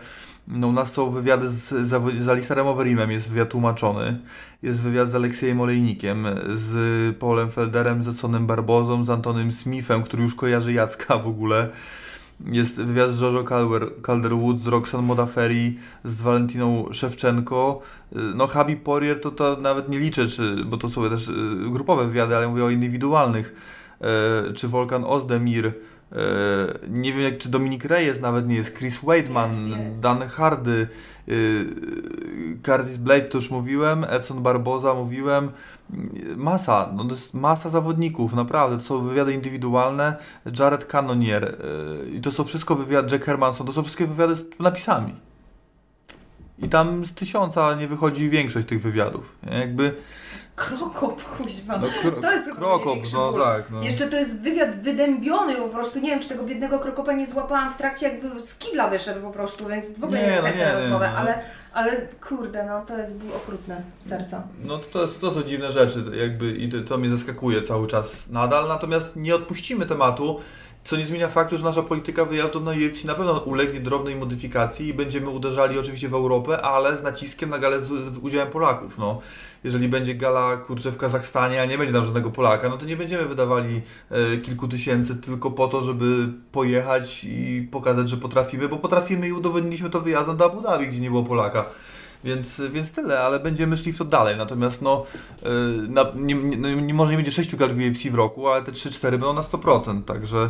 no 0.47 0.67
u 0.67 0.71
nas 0.71 0.91
są 0.91 1.11
wywiady 1.11 1.49
z, 1.49 1.71
zawo- 1.71 2.21
z 2.21 2.29
Alisterem 2.29 2.67
Overeemem, 2.67 3.11
jest 3.11 3.29
wywiad 3.29 3.49
tłumaczony, 3.49 4.19
jest 4.63 4.81
wywiad 4.81 5.09
z 5.09 5.15
Aleksiejem 5.15 5.61
Olejnikiem, 5.61 6.27
z 6.47 7.17
Paulem 7.17 7.51
Felderem, 7.51 8.03
z 8.03 8.19
Sonem 8.19 8.47
Barbozą, 8.47 9.03
z 9.03 9.09
Antonym 9.09 9.51
Smithem, 9.51 10.03
który 10.03 10.23
już 10.23 10.35
kojarzy 10.35 10.73
Jacka 10.73 11.17
w 11.17 11.27
ogóle. 11.27 11.69
Jest 12.45 12.81
wywiad 12.81 13.11
z 13.11 13.21
Jojo 13.21 13.43
Calder, 13.43 13.89
Calderwood, 14.05 14.59
z 14.59 14.67
Roxanne 14.67 15.07
Modafferi, 15.07 15.77
z 16.03 16.21
Walentiną 16.21 16.85
Szewczenko. 16.91 17.81
No 18.35 18.47
Habi 18.47 18.75
Poirier 18.75 19.21
to, 19.21 19.31
to 19.31 19.57
nawet 19.61 19.89
nie 19.89 19.99
liczę, 19.99 20.27
czy, 20.27 20.65
bo 20.65 20.77
to 20.77 20.89
są 20.89 21.09
też 21.09 21.27
y, 21.27 21.33
grupowe 21.71 22.07
wywiady, 22.07 22.35
ale 22.35 22.47
mówię 22.47 22.63
o 22.63 22.69
indywidualnych. 22.69 23.55
E, 24.01 24.53
czy 24.53 24.67
Volkan 24.67 25.03
Ozdemir, 25.03 25.73
nie 26.89 27.13
wiem 27.13 27.21
jak, 27.21 27.37
czy 27.37 27.49
Dominik 27.49 27.85
Reyes 27.85 28.21
nawet 28.21 28.47
nie 28.47 28.55
jest, 28.55 28.77
Chris 28.77 28.99
Weidman, 28.99 29.69
Jest, 29.69 29.79
jest. 29.79 30.01
Dan 30.01 30.27
Hardy, 30.27 30.87
y, 31.27 31.65
Curtis 32.65 32.97
Blade 32.97 33.21
to 33.21 33.37
już 33.37 33.51
mówiłem, 33.51 34.05
Edson 34.09 34.43
Barboza 34.43 34.93
mówiłem, 34.93 35.51
masa, 36.35 36.89
no 36.95 37.05
to 37.05 37.11
jest 37.11 37.33
masa 37.33 37.69
zawodników, 37.69 38.33
naprawdę, 38.33 38.77
to 38.77 38.83
są 38.83 39.07
wywiady 39.07 39.33
indywidualne, 39.33 40.15
Jared 40.59 40.85
Cannonier 40.85 41.43
y, 41.43 42.09
i 42.09 42.21
to 42.21 42.31
są 42.31 42.43
wszystko 42.43 42.75
wywiady, 42.75 43.11
Jack 43.11 43.25
Hermanson, 43.25 43.67
to 43.67 43.73
są 43.73 43.83
wszystkie 43.83 44.07
wywiady 44.07 44.35
z 44.35 44.45
napisami. 44.59 45.15
I 46.59 46.69
tam 46.69 47.05
z 47.05 47.13
tysiąca 47.13 47.75
nie 47.75 47.87
wychodzi 47.87 48.29
większość 48.29 48.67
tych 48.67 48.81
wywiadów. 48.81 49.35
Jakby 49.51 49.95
Krokop, 50.57 51.23
kuźwa. 51.23 51.77
no, 51.77 51.87
kro, 52.01 52.21
To 52.21 52.31
jest 52.31 52.55
krokop, 52.55 52.97
no 53.13 53.33
tak. 53.33 53.69
No. 53.69 53.81
Jeszcze 53.81 54.07
to 54.07 54.17
jest 54.17 54.39
wywiad 54.41 54.81
wydębiony 54.81 55.55
po 55.55 55.67
prostu. 55.67 55.99
Nie 55.99 56.09
wiem, 56.09 56.19
czy 56.19 56.29
tego 56.29 56.43
biednego 56.43 56.79
krokopa 56.79 57.13
nie 57.13 57.25
złapałam 57.25 57.73
w 57.73 57.77
trakcie, 57.77 58.09
jak 58.09 58.45
z 58.45 58.55
kibla 58.55 58.87
wyszedł 58.87 59.21
po 59.21 59.31
prostu, 59.31 59.67
więc 59.67 59.99
w 59.99 60.03
ogóle 60.03 60.21
Nie, 60.21 60.27
nie, 60.27 60.41
no 60.41 60.49
nie, 60.57 60.73
rozmowę, 60.73 61.09
no. 61.13 61.19
ale, 61.19 61.41
ale 61.73 62.07
kurde, 62.27 62.65
no 62.65 62.85
to 62.85 62.97
jest 62.97 63.13
ból 63.13 63.29
okrutny 63.35 63.81
serca. 64.01 64.43
No 64.63 64.77
to, 64.77 65.01
jest, 65.01 65.21
to 65.21 65.31
są 65.31 65.43
dziwne 65.43 65.71
rzeczy, 65.71 66.03
jakby 66.21 66.51
i 66.51 66.69
to, 66.69 66.81
to 66.81 66.97
mnie 66.97 67.09
zaskakuje 67.09 67.61
cały 67.61 67.87
czas 67.87 68.29
nadal, 68.29 68.67
natomiast 68.67 69.15
nie 69.15 69.35
odpuścimy 69.35 69.85
tematu, 69.85 70.39
co 70.87 70.97
nie 70.97 71.05
zmienia 71.05 71.27
faktu, 71.27 71.57
że 71.57 71.63
nasza 71.63 71.83
polityka 71.83 72.25
wyjazdu 72.25 72.59
na 72.59 72.71
UFC 72.71 73.03
na 73.03 73.15
pewno 73.15 73.39
ulegnie 73.39 73.79
drobnej 73.79 74.15
modyfikacji 74.15 74.87
i 74.87 74.93
będziemy 74.93 75.29
uderzali 75.29 75.79
oczywiście 75.79 76.09
w 76.09 76.13
Europę, 76.13 76.61
ale 76.61 76.97
z 76.97 77.03
naciskiem 77.03 77.49
na 77.49 77.59
galę 77.59 77.79
z, 77.79 77.87
z 77.87 78.17
udziałem 78.17 78.49
Polaków, 78.49 78.97
no. 78.97 79.21
Jeżeli 79.67 79.89
będzie 79.89 80.15
gala, 80.15 80.57
kurczę, 80.57 80.91
w 80.91 80.97
Kazachstanie, 80.97 81.61
a 81.61 81.65
nie 81.65 81.77
będzie 81.77 81.93
tam 81.93 82.05
żadnego 82.05 82.31
Polaka, 82.31 82.69
no 82.69 82.77
to 82.77 82.85
nie 82.85 82.97
będziemy 82.97 83.25
wydawali 83.25 83.81
e, 84.11 84.37
kilku 84.37 84.67
tysięcy 84.67 85.15
tylko 85.15 85.51
po 85.51 85.67
to, 85.67 85.81
żeby 85.83 86.29
pojechać 86.51 87.23
i 87.23 87.67
pokazać, 87.71 88.09
że 88.09 88.17
potrafimy, 88.17 88.69
bo 88.69 88.77
potrafimy 88.77 89.27
i 89.27 89.33
udowodniliśmy 89.33 89.89
to 89.89 90.01
wyjazdem 90.01 90.37
do 90.37 90.45
Abu 90.45 90.61
Dhabi, 90.61 90.87
gdzie 90.87 90.99
nie 90.99 91.09
było 91.09 91.23
Polaka. 91.23 91.65
Więc, 92.23 92.61
więc 92.71 92.91
tyle, 92.91 93.19
ale 93.19 93.39
będziemy 93.39 93.77
szli 93.77 93.93
w 93.93 93.97
to 93.97 94.05
dalej. 94.05 94.37
Natomiast 94.37 94.81
no, 94.81 95.05
y, 95.43 95.47
na, 95.89 96.05
nie, 96.15 96.35
nie, 96.35 96.57
no, 96.57 96.69
nie, 96.69 96.93
może 96.93 97.11
nie 97.11 97.17
będzie 97.17 97.31
6 97.31 97.55
gal 97.55 97.69
w 97.69 97.77
UFC 97.77 98.11
w 98.11 98.15
roku, 98.15 98.47
ale 98.47 98.63
te 98.63 98.71
3-4 98.71 99.09
będą 99.09 99.33
na 99.33 99.41
100%, 99.41 100.03
także, 100.03 100.49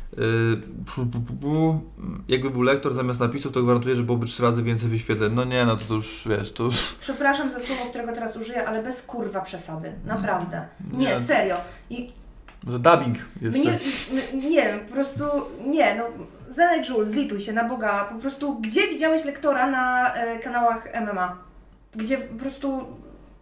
Jakby 2.29 2.51
był 2.51 2.63
lektor 2.63 2.95
zamiast 2.95 3.21
napisów, 3.21 3.53
to 3.53 3.63
gwarantuję, 3.63 3.97
że 3.97 4.03
byłoby 4.03 4.27
3 4.27 4.43
razy 4.43 4.63
więcej 4.63 4.89
wyświetleń. 4.89 5.33
No 5.35 5.45
nie, 5.45 5.67
no 5.67 5.77
to, 5.77 5.85
to 5.85 5.95
już 5.95 6.29
wiesz, 6.31 6.53
to 6.53 6.65
już... 6.65 6.95
Przepraszam 7.01 7.51
za 7.51 7.59
słowo, 7.59 7.85
którego 7.85 8.13
teraz 8.13 8.37
użyję, 8.37 8.69
ale 8.69 8.83
bez 8.83 9.03
kurwa 9.03 9.41
przesady. 9.41 9.93
Naprawdę. 10.07 10.67
Nie. 10.93 10.99
Nie, 10.99 11.19
serio. 11.19 11.57
I 11.91 12.13
Może 12.65 12.79
dubbing 12.79 13.17
jeszcze. 13.41 13.61
mnie, 13.61 13.79
n- 14.33 14.41
nie 14.51 14.63
wiem, 14.63 14.81
po 14.81 14.95
prostu 14.95 15.25
nie, 15.67 15.95
no. 15.95 16.05
Zenek 16.49 16.85
Żul, 16.85 17.05
zlituj 17.05 17.41
się 17.41 17.53
na 17.53 17.69
Boga. 17.69 18.05
Po 18.05 18.19
prostu, 18.19 18.61
gdzie 18.61 18.89
widziałeś 18.89 19.25
lektora 19.25 19.71
na 19.71 20.15
e, 20.15 20.39
kanałach 20.39 20.89
MMA? 21.03 21.39
Gdzie 21.97 22.19
po 22.19 22.35
prostu. 22.39 22.85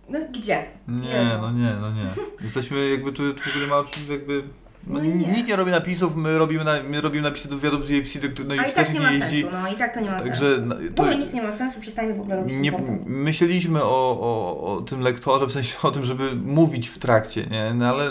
No 0.08 0.18
gdzie? 0.32 0.64
Nie, 0.88 1.08
Jezu. 1.10 1.38
no 1.40 1.52
nie, 1.52 1.72
no 1.80 1.90
nie. 1.90 2.06
Jesteśmy 2.44 2.88
jakby 2.88 3.12
tu, 3.12 3.34
tu 3.34 3.40
w 3.40 3.48
ogóle 3.56 3.66
ma 3.66 3.84
jakby... 4.12 4.42
No, 4.86 4.94
No 4.98 5.04
nie. 5.04 5.14
Nikt 5.14 5.48
nie 5.48 5.56
robi 5.56 5.70
napisów, 5.70 6.16
my 6.16 6.38
robimy, 6.38 6.64
na, 6.64 6.72
my 6.88 7.00
robimy 7.00 7.22
napisy 7.22 7.48
do 7.48 7.56
wywiadów 7.56 7.86
z 7.86 7.90
UFC, 7.90 8.18
do, 8.18 8.44
no 8.44 8.54
i 8.54 8.58
A 8.58 8.62
i 8.66 8.72
tak 8.72 8.94
nie 8.94 9.00
ma 9.00 9.10
jeździ. 9.12 9.42
sensu, 9.42 9.56
no 9.62 9.68
i 9.68 9.74
tak 9.74 9.94
to 9.94 10.00
nie 10.00 10.10
ma 10.10 10.18
Także 10.18 10.46
sensu. 10.48 10.66
no, 10.66 10.74
W 10.76 10.94
to, 10.94 11.02
ogóle 11.02 11.18
nic 11.18 11.32
nie 11.34 11.42
ma 11.42 11.52
sensu, 11.52 11.80
przestańmy 11.80 12.14
w 12.14 12.20
ogóle 12.20 12.36
robić 12.36 12.54
nie, 12.56 12.72
myśleliśmy 13.06 13.82
o, 13.82 14.18
o, 14.20 14.72
o 14.76 14.80
tym 14.80 15.00
lektorze, 15.00 15.46
w 15.46 15.52
sensie 15.52 15.76
o 15.82 15.90
tym, 15.90 16.04
żeby 16.04 16.36
mówić 16.36 16.88
w 16.88 16.98
trakcie, 16.98 17.46
nie? 17.46 17.74
No 17.74 17.88
ale 17.88 18.10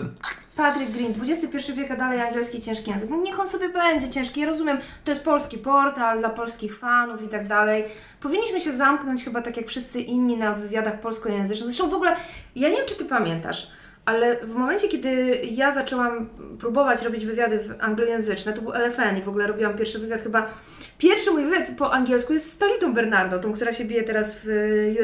Patrick 0.56 0.92
Green, 0.92 1.14
XXI 1.30 1.74
wiek, 1.74 1.92
a 1.92 1.96
dalej 1.96 2.22
angielski 2.22 2.62
ciężki 2.62 2.92
język. 2.92 3.10
No 3.10 3.18
niech 3.22 3.40
on 3.40 3.48
sobie 3.48 3.70
będzie 3.70 4.10
ciężki. 4.10 4.42
Ja 4.42 4.48
rozumiem, 4.48 4.78
to 5.04 5.12
jest 5.12 5.24
polski 5.24 5.58
portal 5.58 6.20
dla 6.20 6.30
polskich 6.30 6.78
fanów 6.78 7.24
i 7.24 7.28
tak 7.28 7.48
dalej. 7.48 7.84
Powinniśmy 8.20 8.60
się 8.60 8.72
zamknąć 8.74 9.24
chyba 9.24 9.42
tak 9.42 9.58
jak 9.58 9.68
wszyscy 9.68 10.02
inni 10.02 10.38
na 10.38 10.54
wywiadach 10.54 11.00
polskojęzycznych. 11.00 11.70
Zresztą 11.72 11.90
w 11.90 11.94
ogóle, 11.94 12.16
ja 12.56 12.70
nie 12.70 12.76
wiem 12.76 12.86
czy 12.88 12.96
Ty 12.96 13.06
pamiętasz, 13.06 13.72
ale 14.08 14.36
w 14.36 14.54
momencie, 14.54 14.88
kiedy 14.88 15.42
ja 15.52 15.74
zaczęłam 15.74 16.30
próbować 16.60 17.02
robić 17.02 17.26
wywiady 17.26 17.60
anglojęzyczne, 17.80 18.54
to 18.54 18.62
był 18.62 18.72
LFN 18.72 19.18
i 19.18 19.22
w 19.22 19.30
ogóle 19.30 19.48
robiłam 19.48 19.78
pierwszy 19.78 20.00
wywiad 20.00 20.22
chyba... 20.22 20.50
Pierwszy 20.98 21.32
mój 21.32 21.44
wywiad 21.44 21.64
po 21.78 21.94
angielsku 21.94 22.34
jest 22.34 22.52
z 22.52 22.58
Talitą 22.58 22.94
Bernardo, 22.94 23.40
tą, 23.40 23.54
która 23.54 23.72
się 23.74 23.86
bije 23.86 24.04
teraz 24.04 24.38
w 24.44 24.48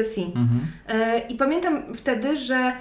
UFC. 0.00 0.18
E, 0.88 1.18
I 1.18 1.34
pamiętam 1.34 1.94
wtedy, 1.94 2.36
że 2.36 2.72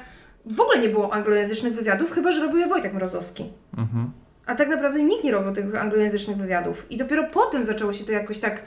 w 0.45 0.61
ogóle 0.61 0.79
nie 0.79 0.89
było 0.89 1.13
anglojęzycznych 1.13 1.73
wywiadów, 1.73 2.11
chyba 2.11 2.31
że 2.31 2.41
robił 2.41 2.57
je 2.57 2.67
Wojtek 2.67 2.93
Mrozowski. 2.93 3.43
A 4.45 4.55
tak 4.55 4.67
naprawdę 4.69 5.03
nikt 5.03 5.23
nie 5.23 5.31
robił 5.31 5.53
tych 5.53 5.81
anglojęzycznych 5.81 6.37
wywiadów. 6.37 6.85
I 6.89 6.97
dopiero 6.97 7.23
potem 7.33 7.65
zaczęło 7.65 7.93
się 7.93 8.05
to 8.05 8.11
jakoś 8.11 8.39
tak 8.39 8.61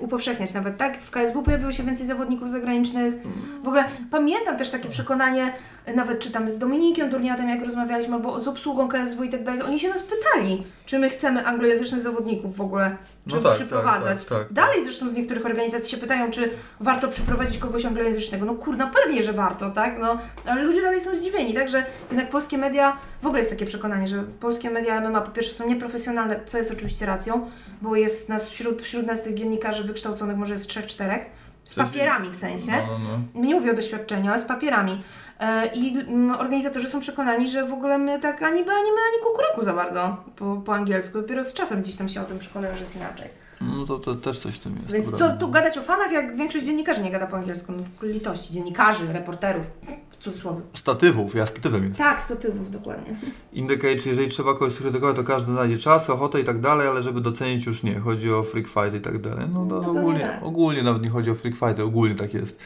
upowszechniać 0.00 0.54
nawet, 0.54 0.76
tak? 0.76 0.98
W 0.98 1.10
KSW 1.10 1.42
pojawiło 1.42 1.72
się 1.72 1.82
więcej 1.82 2.06
zawodników 2.06 2.50
zagranicznych. 2.50 3.14
W 3.62 3.68
ogóle 3.68 3.84
pamiętam 4.10 4.56
też 4.56 4.70
takie 4.70 4.88
przekonanie, 4.88 5.52
nawet 5.94 6.18
czy 6.18 6.30
tam 6.30 6.48
z 6.48 6.58
Dominikiem 6.58 7.10
Durniatem, 7.10 7.48
jak 7.48 7.64
rozmawialiśmy, 7.64 8.14
albo 8.14 8.40
z 8.40 8.48
obsługą 8.48 8.88
KSW 8.88 9.24
i 9.24 9.28
tak 9.28 9.42
dalej. 9.42 9.62
Oni 9.62 9.78
się 9.78 9.88
nas 9.88 10.02
pytali, 10.02 10.62
czy 10.86 10.98
my 10.98 11.10
chcemy 11.10 11.46
anglojęzycznych 11.46 12.02
zawodników 12.02 12.56
w 12.56 12.60
ogóle, 12.60 12.96
No 13.28 13.34
żeby 13.34 13.44
tak, 13.44 13.54
przyprowadzać. 13.54 14.18
tak, 14.18 14.28
tak, 14.28 14.38
tak. 14.38 14.52
Dalej 14.52 14.84
zresztą 14.84 15.08
z 15.08 15.14
niektórych 15.16 15.46
organizacji 15.46 15.90
się 15.90 15.96
pytają, 15.96 16.30
czy 16.30 16.50
warto 16.80 17.08
przyprowadzić 17.08 17.58
kogoś 17.58 17.84
anglojęzycznego. 17.84 18.46
No 18.46 18.54
kurna, 18.54 18.86
pewnie, 18.86 19.22
że 19.22 19.32
warto, 19.32 19.70
tak? 19.70 19.98
No, 19.98 20.18
ale 20.46 20.62
ludzie 20.62 20.82
dalej 20.82 21.00
są 21.00 21.16
zdziwieni, 21.16 21.54
tak? 21.54 21.68
Że 21.68 21.84
jednak 22.10 22.30
polskie 22.30 22.58
media, 22.58 22.96
w 23.22 23.26
ogóle 23.26 23.38
jest 23.38 23.50
takie 23.50 23.66
przekonanie, 23.66 24.08
że 24.08 24.24
polskie 24.40 24.70
media 24.70 25.00
MMA 25.00 25.20
po 25.20 25.30
pierwsze 25.30 25.54
są 25.54 25.68
nieprofesjonalne, 25.68 26.40
co 26.46 26.58
jest 26.58 26.70
oczywiście 26.70 27.06
racją, 27.06 27.50
bo 27.82 27.96
jest 27.96 28.28
nas 28.28 28.48
wśród, 28.48 28.82
wśród 28.82 29.06
nas 29.06 29.22
tych 29.22 29.34
dziennikarzy 29.34 29.84
wykształconych 29.84 30.36
może 30.36 30.52
jest 30.52 30.68
trzech, 30.68 30.86
czterech, 30.86 31.26
z 31.68 31.74
papierami 31.74 32.30
w 32.30 32.36
sensie. 32.36 32.72
no, 32.72 32.98
no, 32.98 33.18
no. 33.34 33.40
Nie 33.42 33.54
mówię 33.54 33.70
o 33.70 33.74
doświadczeniu, 33.74 34.30
ale 34.30 34.38
z 34.38 34.44
papierami. 34.44 35.02
E, 35.40 35.66
I 35.66 35.98
mm, 35.98 36.36
organizatorzy 36.40 36.88
są 36.88 37.00
przekonani, 37.00 37.48
że 37.48 37.66
w 37.66 37.72
ogóle 37.72 37.98
my 37.98 38.18
tak 38.18 38.42
ani 38.42 38.64
by, 38.64 38.70
ani 38.70 38.90
my, 38.90 38.98
ani 39.12 39.24
kukuryku 39.24 39.62
za 39.62 39.72
bardzo 39.72 40.24
po, 40.36 40.56
po 40.56 40.74
angielsku. 40.74 41.18
Dopiero 41.18 41.44
z 41.44 41.54
czasem 41.54 41.82
gdzieś 41.82 41.96
tam 41.96 42.08
się 42.08 42.20
o 42.20 42.24
tym 42.24 42.38
przekonają, 42.38 42.74
że 42.74 42.80
jest 42.80 42.96
inaczej. 42.96 43.28
No 43.60 43.86
to, 43.86 43.98
to 43.98 44.14
też 44.14 44.38
coś 44.38 44.54
w 44.54 44.58
tym 44.58 44.76
jest. 44.76 44.90
Więc 44.90 45.18
co 45.18 45.36
tu 45.36 45.48
gadać 45.50 45.78
o 45.78 45.82
fanach, 45.82 46.12
jak 46.12 46.36
większość 46.36 46.66
dziennikarzy 46.66 47.02
nie 47.02 47.10
gada 47.10 47.26
po 47.26 47.36
angielsku? 47.36 47.72
No, 47.72 48.08
litości. 48.08 48.52
Dziennikarzy, 48.52 49.12
reporterów, 49.12 49.66
w 50.10 50.16
cudzysłowie. 50.18 50.60
Statywów, 50.74 51.34
ja 51.34 51.46
statywem 51.46 51.84
jest. 51.84 51.98
Tak, 51.98 52.20
statywów, 52.20 52.70
dokładnie. 52.70 53.16
Indicate, 53.52 54.08
jeżeli 54.08 54.28
trzeba 54.28 54.52
kogoś 54.52 54.72
skrytykować, 54.72 55.16
to 55.16 55.24
każdy 55.24 55.52
znajdzie 55.52 55.78
czas, 55.78 56.10
ochotę 56.10 56.40
i 56.40 56.44
tak 56.44 56.60
dalej, 56.60 56.88
ale 56.88 57.02
żeby 57.02 57.20
docenić 57.20 57.66
już 57.66 57.82
nie. 57.82 57.98
Chodzi 58.00 58.32
o 58.32 58.42
freak 58.42 58.66
fight 58.68 58.94
i 58.94 59.00
tak 59.00 59.18
dalej. 59.20 59.44
No, 59.54 59.64
no, 59.64 59.82
No 59.82 59.90
ogólnie, 59.90 60.20
tak. 60.20 60.42
ogólnie 60.42 60.82
nawet 60.82 61.02
nie 61.02 61.10
chodzi 61.10 61.30
o 61.30 61.34
freak 61.34 61.56
fighty, 61.56 61.84
ogólnie 61.84 62.14
tak 62.14 62.34
jest. 62.34 62.58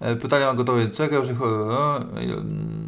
E, 0.00 0.16
Pytania 0.16 0.46
mam 0.46 0.56
gotowe, 0.56 0.88
czekaj, 0.88 1.18
już 1.18 1.28
nie 1.28 1.34
chodzi. 1.34 1.54
o, 1.54 2.00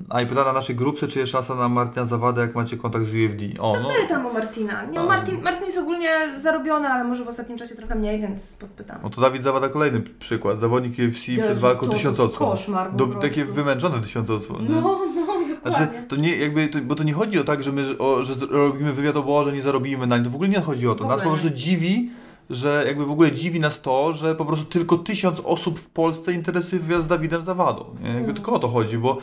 A 0.08 0.22
i 0.22 0.26
pytania 0.26 0.46
na 0.46 0.52
naszej 0.52 0.76
grupce, 0.76 1.08
czy 1.08 1.18
jest 1.18 1.32
szansa 1.32 1.54
na 1.54 1.68
Martina 1.68 2.06
Zawada, 2.06 2.42
jak 2.42 2.54
macie 2.54 2.76
kontakt 2.76 3.04
z 3.06 3.08
UFD? 3.08 3.60
O, 3.60 3.76
no. 3.82 3.88
Pytam 4.02 4.26
o 4.26 4.32
Martina. 4.32 4.84
Nie. 4.86 5.00
Martin, 5.00 5.42
Martin 5.42 5.64
jest 5.66 5.78
ogólnie 5.78 6.08
zarobiony, 6.36 6.88
ale 6.88 7.04
może 7.04 7.24
w 7.24 7.28
ostatnim 7.28 7.58
czasie 7.58 7.74
trochę 7.74 7.94
mniej, 7.94 8.20
więc 8.20 8.52
podpytam. 8.52 8.98
No 9.02 9.10
to 9.10 9.20
Dawid 9.20 9.42
Zawada 9.42 9.68
kolejny 9.68 10.00
przykład. 10.00 10.60
Zawodnik 10.60 10.92
UFC 10.92 11.22
przed 11.22 11.36
Jezu, 11.36 11.60
walką 11.60 11.86
to 11.86 11.92
tysiąc 11.92 12.20
odsłon. 12.20 12.50
koszmar 12.50 12.96
Do, 12.96 13.06
takie 13.06 13.44
wymęczone 13.44 14.00
tysiąc 14.00 14.30
odsłon. 14.30 14.66
No, 14.68 14.80
no, 14.80 14.98
dokładnie. 15.20 15.56
Znaczy, 15.62 15.88
to 16.08 16.16
nie, 16.16 16.36
jakby, 16.36 16.68
to, 16.68 16.78
bo 16.78 16.94
to 16.94 17.02
nie 17.04 17.12
chodzi 17.12 17.38
o 17.38 17.44
tak, 17.44 17.62
że 17.62 17.72
my 17.72 17.98
o, 17.98 18.24
że 18.24 18.34
robimy 18.50 18.92
wywiad 18.92 19.16
o 19.16 19.22
Boże, 19.22 19.52
nie 19.52 19.62
zarobimy 19.62 20.06
na 20.06 20.16
nim. 20.16 20.24
To 20.24 20.30
w 20.30 20.34
ogóle 20.34 20.48
nie 20.50 20.60
chodzi 20.60 20.88
o 20.88 20.94
to. 20.94 21.06
Nas 21.06 21.22
po 21.22 21.30
prostu 21.30 21.50
dziwi, 21.50 22.10
że 22.50 22.84
jakby 22.86 23.06
w 23.06 23.10
ogóle 23.10 23.32
dziwi 23.32 23.60
nas 23.60 23.80
to, 23.80 24.12
że 24.12 24.34
po 24.34 24.44
prostu 24.44 24.64
tylko 24.64 24.98
tysiąc 24.98 25.40
osób 25.44 25.78
w 25.78 25.88
Polsce 25.88 26.32
interesuje 26.32 26.82
wywiad 26.82 27.02
z 27.02 27.06
Dawidem 27.06 27.42
Zawadą. 27.42 27.84
Nie? 28.00 28.08
Mm. 28.08 28.16
Jakby 28.16 28.34
tylko 28.34 28.52
o 28.52 28.58
to 28.58 28.68
chodzi, 28.68 28.98
bo 28.98 29.18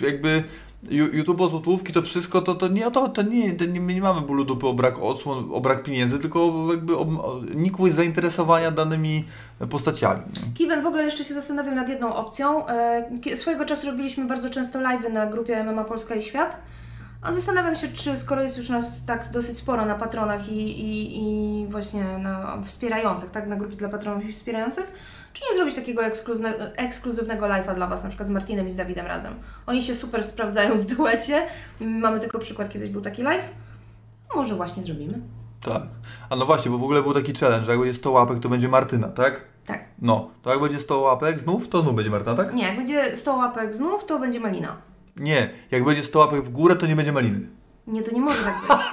jakby 0.00 0.44
YouTube 0.90 1.40
o 1.40 1.48
złotówki, 1.48 1.92
to 1.92 2.02
wszystko, 2.02 2.42
to, 2.42 2.54
to 2.54 2.68
nie 2.68 2.86
o 2.86 2.90
to, 2.90 3.08
to 3.08 3.22
nie, 3.22 3.52
to 3.52 3.64
nie, 3.64 3.80
my 3.80 3.94
nie 3.94 4.00
mamy 4.00 4.20
bólu 4.20 4.44
dupy 4.44 4.66
o 4.66 4.74
brak 4.74 4.98
odsłon, 5.02 5.48
o 5.52 5.60
brak 5.60 5.82
pieniędzy, 5.82 6.18
tylko 6.18 6.66
jakby 6.70 6.96
o, 6.96 7.00
o 7.00 7.40
nikłe 7.54 7.90
zainteresowania 7.90 8.70
danymi 8.70 9.24
postaciami. 9.70 10.20
nie? 10.20 10.52
Kiwen 10.54 10.82
w 10.82 10.86
ogóle 10.86 11.04
jeszcze 11.04 11.24
się 11.24 11.34
zastanawiam 11.34 11.74
nad 11.74 11.88
jedną 11.88 12.14
opcją. 12.14 12.66
E, 12.66 13.36
Swojego 13.36 13.64
czasu 13.64 13.86
robiliśmy 13.86 14.24
bardzo 14.24 14.50
często 14.50 14.78
live'y 14.78 15.12
na 15.12 15.26
grupie 15.26 15.64
MMA 15.64 15.84
Polska 15.84 16.14
i 16.14 16.22
Świat. 16.22 16.60
A 17.26 17.32
zastanawiam 17.32 17.76
się, 17.76 17.88
czy 17.88 18.16
skoro 18.16 18.42
jest 18.42 18.56
już 18.56 18.68
nas 18.68 19.04
tak 19.04 19.30
dosyć 19.32 19.58
sporo 19.58 19.86
na 19.86 19.94
patronach 19.94 20.48
i, 20.48 20.80
i, 20.80 21.22
i 21.22 21.66
właśnie 21.66 22.18
na 22.18 22.62
wspierających, 22.64 23.30
tak, 23.30 23.48
na 23.48 23.56
grupie 23.56 23.76
dla 23.76 23.88
patronów 23.88 24.24
i 24.24 24.32
wspierających, 24.32 24.92
czy 25.32 25.42
nie 25.50 25.56
zrobić 25.56 25.74
takiego 25.74 26.02
ekskluzywnego 26.76 27.46
live'a 27.46 27.74
dla 27.74 27.86
Was, 27.86 28.02
na 28.02 28.08
przykład 28.08 28.28
z 28.28 28.30
Martinem 28.30 28.66
i 28.66 28.70
z 28.70 28.76
Dawidem 28.76 29.06
razem. 29.06 29.34
Oni 29.66 29.82
się 29.82 29.94
super 29.94 30.24
sprawdzają 30.24 30.78
w 30.78 30.84
duecie. 30.84 31.46
Mamy 31.80 32.20
tylko 32.20 32.38
przykład, 32.38 32.68
kiedyś 32.68 32.88
był 32.88 33.00
taki 33.00 33.22
live. 33.22 33.50
Może 34.34 34.54
właśnie 34.54 34.82
zrobimy. 34.82 35.20
Tak. 35.62 35.82
A 36.30 36.36
no 36.36 36.46
właśnie, 36.46 36.70
bo 36.70 36.78
w 36.78 36.82
ogóle 36.82 37.02
był 37.02 37.14
taki 37.14 37.34
challenge, 37.34 37.66
że 37.66 37.72
jak 37.72 37.80
będzie 37.80 37.94
100 37.94 38.10
łapek, 38.10 38.38
to 38.38 38.48
będzie 38.48 38.68
Martyna, 38.68 39.08
tak? 39.08 39.44
Tak. 39.66 39.84
No, 40.02 40.30
to 40.42 40.50
jak 40.50 40.60
będzie 40.60 40.80
100 40.80 41.00
łapek 41.00 41.40
znów, 41.40 41.68
to 41.68 41.82
znów 41.82 41.94
będzie 41.94 42.10
Martyna, 42.10 42.36
tak? 42.36 42.54
Nie, 42.54 42.62
jak 42.62 42.76
będzie 42.76 43.16
100 43.16 43.36
łapek 43.36 43.74
znów, 43.74 44.04
to 44.04 44.18
będzie 44.18 44.40
Malina. 44.40 44.76
Nie, 45.16 45.50
jak 45.70 45.84
będzie 45.84 46.04
100 46.04 46.18
łapek 46.18 46.42
w 46.44 46.50
górę, 46.50 46.76
to 46.76 46.86
nie 46.86 46.96
będzie 46.96 47.12
maliny. 47.12 47.40
Nie, 47.86 48.02
to 48.02 48.12
nie 48.12 48.20
może 48.20 48.42
tak 48.44 48.54
być. 48.68 48.86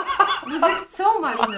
Ludzie 0.54 0.76
chcą 0.76 1.04
maliny. 1.22 1.58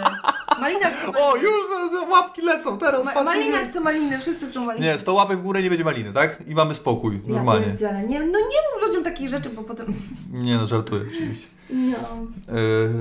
Malina 0.62 0.88
chce 0.90 1.06
maliny. 1.12 1.20
O, 1.26 1.36
już 1.36 2.04
e, 2.04 2.10
łapki 2.10 2.42
lecą 2.42 2.78
teraz, 2.78 3.06
Ma- 3.06 3.24
Malina 3.24 3.58
chce 3.58 3.80
maliny, 3.80 4.20
wszyscy 4.20 4.48
chcą 4.48 4.66
maliny. 4.66 4.88
Nie, 4.88 5.00
100 5.00 5.14
łapek 5.14 5.40
w 5.40 5.42
górę 5.42 5.62
nie 5.62 5.70
będzie 5.70 5.84
maliny, 5.84 6.14
tak? 6.14 6.44
I 6.48 6.56
mamy 6.56 6.76
spokój, 6.76 7.22
Ja 7.28 7.34
normalnie. 7.34 7.66
pierdzielę. 7.66 8.04
Nie, 8.04 8.20
no 8.20 8.40
nie 8.40 8.60
mów 8.74 8.88
ludziom 8.88 9.04
takich 9.04 9.30
rzeczy, 9.30 9.50
bo 9.50 9.64
potem... 9.64 9.86
Nie 10.32 10.58
no, 10.58 10.68
żartuję 10.68 11.02
oczywiście. 11.14 11.48
No. 11.70 11.98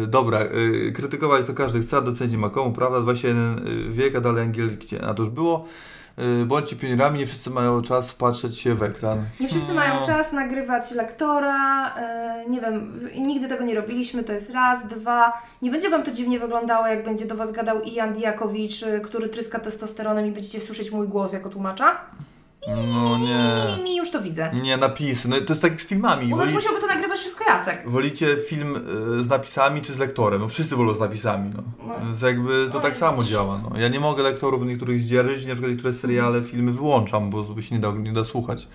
E, 0.03 0.07
dobra, 0.07 0.39
e, 0.39 0.93
krytykować 0.93 1.47
to 1.47 1.55
każdy 1.55 1.81
chce, 1.83 1.97
a 1.97 2.01
docenić 2.01 2.37
ma 2.37 2.51
komu, 2.51 2.73
prawda? 2.73 3.01
21 3.01 3.93
wiek, 3.93 4.17
a 4.17 4.21
dalej 4.21 4.43
angielski, 4.43 4.99
a 4.99 5.15
to 5.15 5.23
już 5.23 5.31
było. 5.33 5.65
E, 6.19 6.47
bądźcie 6.47 6.77
pionierami, 6.77 7.19
nie 7.19 7.27
wszyscy 7.27 7.51
mają 7.51 7.83
czas 7.83 8.15
patrzeć 8.15 8.59
się 8.59 8.75
w 8.75 8.83
ekran. 8.83 9.25
Nie 9.41 9.49
wszyscy 9.49 9.75
mają 9.75 10.07
czas 10.07 10.33
nagrywać 10.33 10.91
lektora, 10.91 11.95
e, 11.97 12.45
nie 12.49 12.61
wiem, 12.61 13.01
nigdy 13.17 13.49
tego 13.49 13.65
nie 13.65 13.75
robiliśmy, 13.75 14.25
to 14.25 14.33
jest 14.33 14.51
raz, 14.51 14.87
dwa. 14.87 15.33
Nie 15.63 15.71
będzie 15.71 15.91
Wam 15.91 16.03
to 16.03 16.11
dziwnie 16.11 16.41
wyglądało, 16.41 16.87
jak 16.87 17.05
będzie 17.05 17.27
do 17.27 17.35
Was 17.35 17.53
gadał 17.53 17.83
Ian 17.83 18.13
Diakowicz, 18.13 18.83
y, 18.83 19.01
który 19.01 19.29
tryska 19.29 19.59
testosteronem 19.59 20.27
i 20.27 20.33
będziecie 20.33 20.61
słyszeć 20.61 20.91
mój 20.91 21.09
głos 21.09 21.33
jako 21.33 21.49
tłumacza? 21.49 21.97
No 22.93 23.19
nie. 23.19 23.83
Mi, 23.83 23.97
już 23.97 24.11
to 24.11 24.23
widzę. 24.23 24.51
Nie, 24.63 24.77
napisy. 24.77 25.29
No 25.29 25.37
to 25.37 25.53
jest 25.53 25.63
tak 25.63 25.71
jak 25.71 25.83
z 25.83 25.87
filmami. 25.87 26.27
U 26.27 26.29
nas 26.31 26.39
Woli, 26.39 26.55
musiałby 26.55 26.81
to 26.81 26.87
nagrywać 26.87 27.19
wszystko 27.21 27.45
Jacek. 27.45 27.83
wolicie 27.87 28.37
film 28.49 28.77
e, 29.21 29.23
z 29.23 29.29
napisami 29.29 29.81
czy 29.81 29.93
z 29.95 29.99
lektorem? 29.99 30.41
No 30.41 30.49
wszyscy 30.49 30.77
wolą 30.77 30.95
z 30.95 31.01
napisami, 31.01 31.51
no. 31.57 31.63
No. 31.87 32.01
Więc 32.07 32.23
jakby 32.23 32.67
to 32.69 32.75
No 32.75 32.81
tak 32.81 32.89
jest- 32.91 33.01
samo 33.01 33.25
działa, 33.25 33.61
no. 33.71 33.79
Ja 33.81 33.89
nie 33.89 34.01
mogę 34.01 34.23
lektorów 34.23 34.63
niektórych 34.67 35.01
zdzierżyć, 35.01 35.47
na 35.47 35.53
przykład 35.53 35.73
niektóre 35.73 35.93
seriale, 35.95 36.43
filmy 36.43 36.73
wyłączam, 36.73 37.31
bo 37.31 37.43
by 37.43 37.63
się 37.63 37.75
nie 37.75 37.81
da, 37.81 37.93
nie 37.93 38.13
da 38.13 38.25
słuchać. 38.25 38.69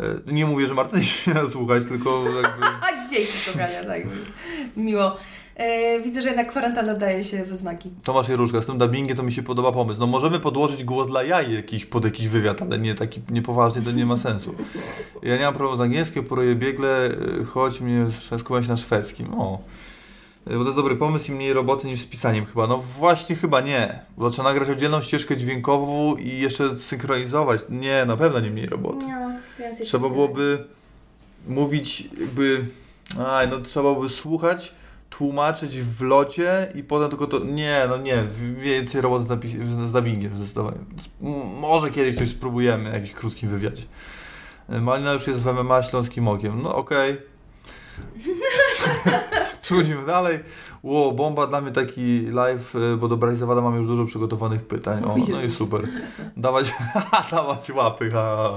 E, 0.00 0.32
Nie 0.32 0.46
mówię, 0.46 0.68
że 0.68 0.74
Marta 0.74 0.96
nie 0.98 1.04
się 1.04 1.34
da 1.34 1.50
słuchać, 1.50 1.82
tylko 1.88 2.24
jakby... 2.42 2.66
Dzięki 3.10 3.32
kochania, 3.46 3.84
tak 3.84 4.02
miło. 4.76 5.16
E, 5.60 6.00
widzę, 6.00 6.22
że 6.22 6.28
jednak 6.28 6.48
kwarantanna 6.48 6.94
daje 6.94 7.24
się 7.24 7.44
we 7.44 7.56
znaki. 7.56 7.90
Tomasz 8.04 8.28
Jeruszka, 8.28 8.62
z 8.62 8.66
tym 8.66 8.78
dubbingiem 8.78 9.16
to 9.16 9.22
mi 9.22 9.32
się 9.32 9.42
podoba 9.42 9.72
pomysł. 9.72 10.00
No 10.00 10.06
możemy 10.06 10.40
podłożyć 10.40 10.84
głos 10.84 11.06
dla 11.08 11.22
jaj 11.22 11.54
jakiś 11.54 11.86
pod 11.86 12.04
jakiś 12.04 12.28
wywiad, 12.28 12.62
ale 12.62 12.78
nie 12.78 12.94
taki 12.94 13.20
niepoważnie, 13.30 13.82
to 13.82 13.90
nie 13.90 14.06
ma 14.06 14.16
sensu. 14.16 14.54
Ja 15.22 15.36
nie 15.36 15.44
mam 15.44 15.54
problemu 15.54 15.76
z 15.78 15.80
angielskim, 15.80 16.24
poruję 16.24 16.54
biegle, 16.54 17.10
y, 17.40 17.44
choć 17.44 17.80
mnie 17.80 18.06
skupiam 18.38 18.62
się 18.62 18.68
na 18.68 18.76
szwedzkim. 18.76 19.34
O. 19.34 19.58
Y, 20.50 20.54
Bo 20.54 20.58
to 20.58 20.64
jest 20.64 20.76
dobry 20.76 20.96
pomysł 20.96 21.32
i 21.32 21.34
mniej 21.34 21.52
roboty 21.52 21.86
niż 21.86 22.00
z 22.00 22.06
pisaniem 22.06 22.46
chyba. 22.46 22.66
No 22.66 22.78
właśnie 22.98 23.36
chyba 23.36 23.60
nie. 23.60 23.98
Bo 24.16 24.30
trzeba 24.30 24.48
nagrać 24.48 24.70
oddzielną 24.70 25.02
ścieżkę 25.02 25.36
dźwiękową 25.36 26.16
i 26.16 26.38
jeszcze 26.38 26.78
synchronizować. 26.78 27.60
Nie, 27.68 28.04
na 28.04 28.16
pewno 28.16 28.40
nie 28.40 28.50
mniej 28.50 28.66
roboty. 28.66 29.06
No, 29.08 29.30
więcej 29.58 29.86
Trzeba 29.86 30.08
byłoby 30.08 30.64
mówić 31.48 32.08
jakby... 32.20 32.64
Aj, 33.26 33.48
no 33.48 33.60
trzeba 33.60 33.90
byłoby 33.90 34.08
słuchać, 34.08 34.74
tłumaczyć 35.10 35.80
w 35.80 36.02
locie 36.02 36.68
i 36.74 36.82
potem 36.82 37.10
tylko 37.10 37.26
to... 37.26 37.38
Nie, 37.38 37.86
no 37.88 37.96
nie, 37.96 38.24
więcej 38.56 39.00
roboty 39.00 39.24
z, 39.88 39.92
dubbingiem 39.92 40.36
zdecydowanie. 40.36 40.78
Może 41.60 41.90
kiedyś 41.90 42.16
coś 42.16 42.28
spróbujemy, 42.28 42.90
w 42.90 42.92
jakimś 42.92 43.12
krótkim 43.12 43.50
wywiadzie. 43.50 43.82
Y, 44.72 44.80
Malina 44.80 45.12
już 45.12 45.26
jest 45.26 45.40
w 45.40 45.52
MMA 45.52 45.82
Śląskim 45.82 46.28
Okiem. 46.28 46.62
No 46.62 46.74
okej. 46.74 47.16
Przechodzimy 49.62 50.06
dalej. 50.06 50.38
Ło, 50.82 51.12
bomba 51.12 51.46
dla 51.46 51.60
mnie 51.60 51.72
taki 51.72 52.20
live, 52.32 52.74
y, 52.74 52.96
bo 52.96 53.08
do 53.08 53.16
Brajzewada 53.16 53.60
mam 53.60 53.76
już 53.76 53.86
dużo 53.86 54.04
przygotowanych 54.04 54.62
pytań. 54.62 55.04
O, 55.04 55.16
no 55.28 55.42
i 55.42 55.50
super. 55.50 55.80
Dawać, 56.36 56.74
dawać 57.30 57.70
łapy. 57.70 58.10
Ha. 58.10 58.48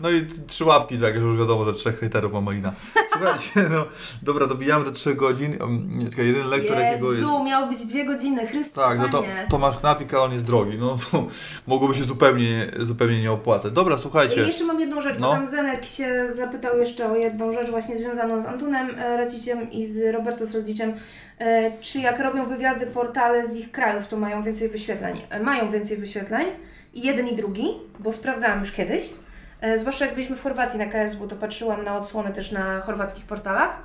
No 0.00 0.10
i 0.10 0.26
trzy 0.46 0.64
łapki, 0.64 0.98
tak, 0.98 1.14
już 1.14 1.38
wiadomo, 1.38 1.64
że 1.64 1.72
trzech 1.72 1.98
hejterów 2.00 2.32
ma 2.32 2.40
Malina. 2.40 2.72
Słuchajcie, 3.12 3.50
no 3.70 3.84
dobra, 4.22 4.46
dobijamy 4.46 4.84
do 4.84 4.92
trzech 4.92 5.16
godzin. 5.16 5.58
Czekaj, 6.10 6.26
jeden 6.26 6.48
lektor 6.48 6.78
jakiego 6.78 7.12
jest... 7.12 7.26
Miało 7.46 7.66
być 7.66 7.86
dwie 7.86 8.04
godziny, 8.04 8.46
Chryste, 8.46 8.80
Tak, 8.80 8.98
no 8.98 9.08
to. 9.08 9.24
Tomasz 9.50 9.76
Knapik, 9.78 10.14
ale 10.14 10.22
on 10.22 10.32
jest 10.32 10.44
drogi, 10.44 10.78
no 10.78 10.96
to 11.10 11.26
mogłoby 11.66 11.94
się 11.94 12.04
zupełnie, 12.04 12.70
zupełnie 12.80 13.20
nie 13.20 13.32
opłacać. 13.32 13.72
Dobra, 13.72 13.96
I 13.96 13.98
słuchajcie. 13.98 14.40
jeszcze 14.40 14.64
mam 14.64 14.80
jedną 14.80 15.00
rzecz, 15.00 15.18
No. 15.18 15.26
bo 15.28 15.32
tam 15.34 15.50
Zenek 15.50 15.86
się 15.86 16.28
zapytał 16.34 16.78
jeszcze 16.78 17.12
o 17.12 17.16
jedną 17.16 17.52
rzecz 17.52 17.70
właśnie 17.70 17.96
związaną 17.96 18.40
z 18.40 18.46
Antunem 18.46 18.90
e, 18.98 19.16
Raciciem 19.16 19.70
i 19.70 19.86
z 19.86 20.14
Roberto 20.14 20.46
Soldiczem. 20.46 20.92
E, 21.38 21.72
Czy 21.80 22.00
jak 22.00 22.20
robią 22.20 22.46
wywiady 22.46 22.86
portale 22.86 23.46
z 23.46 23.56
ich 23.56 23.72
krajów, 23.72 24.08
to 24.08 24.16
mają 24.16 24.42
więcej 24.42 24.68
wyświetleń? 24.68 25.20
E, 25.30 25.40
Mają 25.40 25.70
więcej 25.70 25.96
wyświetleń 25.96 26.46
i 26.94 27.06
jeden 27.06 27.28
i 27.28 27.36
drugi, 27.36 27.66
bo 27.98 28.12
sprawdzałam 28.12 28.60
już 28.60 28.72
kiedyś. 28.72 29.12
E, 29.60 29.78
Zwłaszcza 29.78 30.04
jak 30.04 30.14
byliśmy 30.14 30.36
w 30.36 30.42
Chorwacji 30.42 30.78
na 30.78 30.86
KSW, 30.86 31.28
to 31.28 31.36
patrzyłam 31.36 31.84
na 31.84 31.96
odsłony 31.98 32.32
też 32.32 32.52
na 32.52 32.80
chorwackich 32.80 33.24
portalach. 33.24 33.82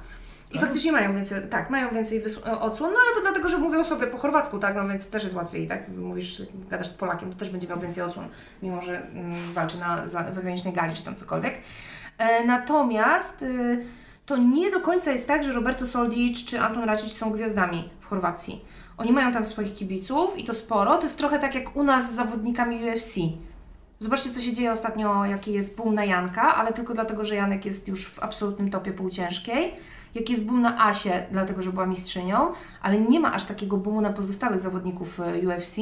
I 0.54 0.60
faktycznie 0.60 0.92
mają 0.92 1.14
więcej, 1.14 1.42
tak, 1.50 1.70
mają 1.70 1.90
więcej 1.90 2.24
odsłon, 2.60 2.92
no 2.94 3.00
ale 3.06 3.16
to 3.16 3.22
dlatego, 3.22 3.50
że 3.50 3.58
mówią 3.58 3.84
sobie 3.84 4.08
po 4.08 4.18
chorwacku, 4.18 4.60
tak, 4.60 4.76
no 4.76 4.88
więc 4.88 5.10
też 5.10 5.24
jest 5.24 5.36
łatwiej, 5.36 5.68
tak, 5.68 5.80
mówisz, 5.98 6.42
gadasz 6.70 6.88
z 6.88 6.94
Polakiem, 6.94 7.34
to 7.34 7.40
też 7.40 7.50
będzie 7.50 7.68
miał 7.68 7.80
więcej 7.80 8.04
odsłon, 8.04 8.28
mimo 8.64 8.82
że 8.82 9.02
mm, 9.02 9.54
walczy 9.54 9.80
na 9.80 10.08
za, 10.08 10.32
zagranicznej 10.32 10.74
gali 10.74 10.94
czy 10.96 11.04
tam 11.04 11.16
cokolwiek. 11.16 11.58
E, 12.18 12.46
natomiast 12.46 13.42
y, 13.42 13.86
to 14.32 14.38
nie 14.38 14.72
do 14.72 14.80
końca 14.80 15.12
jest 15.12 15.28
tak, 15.28 15.44
że 15.44 15.52
Roberto 15.52 15.86
Soldic 15.86 16.46
czy 16.46 16.62
Anton 16.62 16.84
Racic 16.84 17.14
są 17.14 17.32
gwiazdami 17.32 17.90
w 18.00 18.06
Chorwacji. 18.06 18.66
Oni 18.98 19.12
mają 19.12 19.32
tam 19.32 19.46
swoich 19.46 19.74
kibiców 19.74 20.38
i 20.38 20.46
to 20.46 20.54
sporo, 20.54 20.98
to 20.98 21.04
jest 21.04 21.18
trochę 21.18 21.40
tak 21.40 21.56
jak 21.56 21.76
u 21.76 21.84
nas 21.84 22.12
z 22.12 22.16
zawodnikami 22.16 22.86
UFC. 22.86 23.16
Zobaczcie, 24.00 24.30
co 24.30 24.42
się 24.42 24.54
dzieje 24.54 24.72
ostatnio, 24.72 25.26
jaki 25.26 25.54
jest 25.54 25.78
boom 25.78 25.96
na 25.96 26.06
Janka, 26.06 26.56
ale 26.56 26.74
tylko 26.74 26.94
dlatego, 26.94 27.24
że 27.24 27.36
Janek 27.36 27.66
jest 27.66 27.88
już 27.88 28.08
w 28.08 28.24
absolutnym 28.24 28.70
topie 28.70 28.92
półciężkiej. 28.94 29.74
Jaki 30.16 30.34
jest 30.34 30.46
boom 30.46 30.62
na 30.62 30.86
Asię, 30.86 31.26
dlatego, 31.32 31.62
że 31.62 31.72
była 31.72 31.86
mistrzynią, 31.86 32.52
ale 32.82 33.00
nie 33.00 33.20
ma 33.20 33.34
aż 33.34 33.46
takiego 33.46 33.78
boomu 33.78 34.02
na 34.02 34.14
pozostałych 34.14 34.60
zawodników 34.60 35.20
e, 35.20 35.48
UFC. 35.48 35.78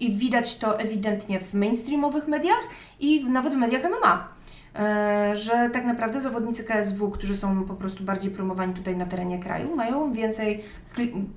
I 0.00 0.12
widać 0.16 0.56
to 0.56 0.78
ewidentnie 0.78 1.40
w 1.40 1.54
mainstreamowych 1.54 2.28
mediach 2.28 2.62
i 3.00 3.20
w, 3.20 3.28
nawet 3.28 3.54
w 3.54 3.56
mediach 3.56 3.82
MMA. 3.84 4.39
E, 4.78 5.36
że 5.36 5.70
tak 5.72 5.84
naprawdę 5.84 6.20
zawodnicy 6.20 6.64
KSW, 6.64 7.10
którzy 7.10 7.36
są 7.36 7.64
po 7.64 7.74
prostu 7.74 8.04
bardziej 8.04 8.30
promowani 8.30 8.74
tutaj 8.74 8.96
na 8.96 9.06
terenie 9.06 9.38
kraju, 9.38 9.76
mają 9.76 10.12
więcej, 10.12 10.64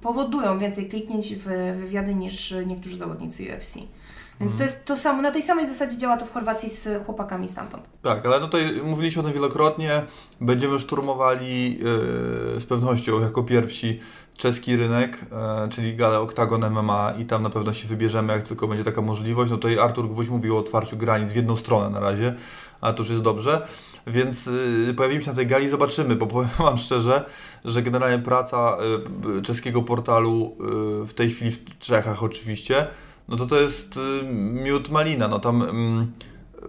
powodują 0.02 0.60
więcej 0.60 0.90
kliknięć 0.90 1.36
w 1.36 1.44
wywiady 1.78 2.16
niż 2.16 2.56
niektórzy 2.66 2.98
zawodnicy 2.98 3.44
UFC. 3.44 3.78
Więc 4.40 4.58
to 4.58 4.64
jest 4.64 4.86
to 4.86 4.98
samo, 4.98 5.22
na 5.22 5.32
tej 5.32 5.42
samej 5.42 5.68
zasadzie 5.68 5.98
działa 5.98 6.18
to 6.18 6.26
w 6.26 6.34
Chorwacji 6.34 6.70
z 6.70 7.06
chłopakami 7.06 7.48
stamtąd. 7.48 7.90
Tak, 8.02 8.26
ale 8.26 8.40
no 8.40 8.46
tutaj 8.46 8.82
mówiliśmy 8.84 9.22
o 9.22 9.26
tym 9.26 9.34
wielokrotnie. 9.34 10.02
Będziemy 10.42 10.80
szturmowali 10.80 11.80
yy, 11.80 11.82
z 12.60 12.66
pewnością 12.66 13.22
jako 13.22 13.44
pierwsi 13.44 14.00
czeski 14.38 14.78
rynek, 14.78 15.26
e, 15.32 15.70
czyli 15.70 15.96
galę 15.96 16.20
Octagon 16.20 16.72
MMA 16.72 17.14
i 17.20 17.26
tam 17.26 17.44
na 17.44 17.50
pewno 17.50 17.74
się 17.74 17.88
wybierzemy, 17.88 18.34
jak 18.34 18.44
tylko 18.44 18.68
będzie 18.68 18.84
taka 18.84 19.02
możliwość. 19.02 19.52
No 19.52 19.58
tutaj 19.58 19.80
Artur 19.80 20.10
Gwóźdź 20.10 20.30
mówił 20.30 20.56
o 20.56 20.60
otwarciu 20.60 20.98
granic 20.98 21.32
w 21.32 21.36
jedną 21.36 21.56
stronę 21.56 21.90
na 21.90 22.00
razie, 22.00 22.36
a 22.84 22.94
to 22.94 23.04
już 23.04 23.10
jest 23.10 23.22
dobrze. 23.22 23.68
Więc 24.08 24.46
yy, 24.88 24.94
pojawimy 24.94 25.22
się 25.22 25.30
na 25.30 25.36
tej 25.36 25.48
gali, 25.48 25.70
zobaczymy, 25.70 26.16
bo 26.16 26.28
powiem 26.28 26.50
Wam 26.60 26.78
szczerze, 26.78 27.26
że 27.66 27.82
generalnie 27.82 28.20
praca 28.20 28.78
yy, 29.26 29.42
czeskiego 29.42 29.82
portalu 29.82 30.56
yy, 30.60 31.06
w 31.06 31.14
tej 31.14 31.30
chwili 31.30 31.52
w 31.52 31.80
Czechach 31.80 32.24
oczywiście, 32.24 32.88
no 33.28 33.38
to 33.38 33.46
to 33.46 33.56
jest 33.56 34.00
miód 34.64 34.90
malina. 34.90 35.28
No 35.28 35.40
tam 35.40 35.62
mm, 35.62 36.12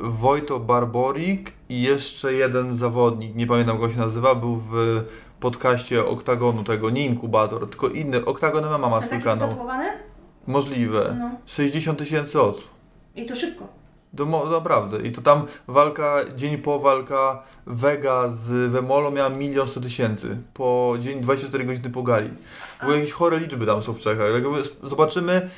Wojto 0.00 0.60
Barborik 0.60 1.52
i 1.68 1.82
jeszcze 1.82 2.34
jeden 2.34 2.76
zawodnik, 2.76 3.34
nie 3.34 3.46
pamiętam 3.46 3.82
jak 3.82 3.92
się 3.92 3.98
nazywa, 3.98 4.34
był 4.34 4.56
w 4.56 5.04
podcaście 5.40 6.04
Oktagonu 6.04 6.64
tego, 6.64 6.90
nie 6.90 7.06
Inkubator, 7.06 7.70
tylko 7.70 7.88
inny, 7.88 8.24
Oktagon 8.24 8.64
MMA 8.64 8.88
ma 8.88 9.02
swój 9.02 9.20
kanał. 9.20 9.56
Możliwe. 10.46 11.16
No. 11.18 11.30
60 11.46 11.98
tysięcy 11.98 12.40
odsłon. 12.40 12.70
I 13.16 13.26
to 13.26 13.36
szybko. 13.36 13.83
Mo- 14.18 14.50
naprawdę. 14.50 14.98
I 15.02 15.12
to 15.12 15.22
tam 15.22 15.42
walka, 15.68 16.16
dzień 16.36 16.58
po 16.58 16.78
walka 16.78 17.42
Vega 17.66 18.28
z 18.28 18.70
Wemolo 18.72 19.10
miała 19.10 19.28
milion 19.28 19.68
sto 19.68 19.80
tysięcy. 19.80 20.36
Po 20.54 20.94
dzień 21.00 21.20
24 21.20 21.64
godziny 21.64 21.90
po 21.90 22.02
gali. 22.02 22.30
Bo 22.86 22.92
jakieś 22.92 23.12
chore 23.12 23.38
liczby 23.38 23.66
tam 23.66 23.82
są 23.82 23.92
w 23.92 23.98
Czechach. 23.98 24.26
S- 24.60 24.72
zobaczymy, 24.82 25.50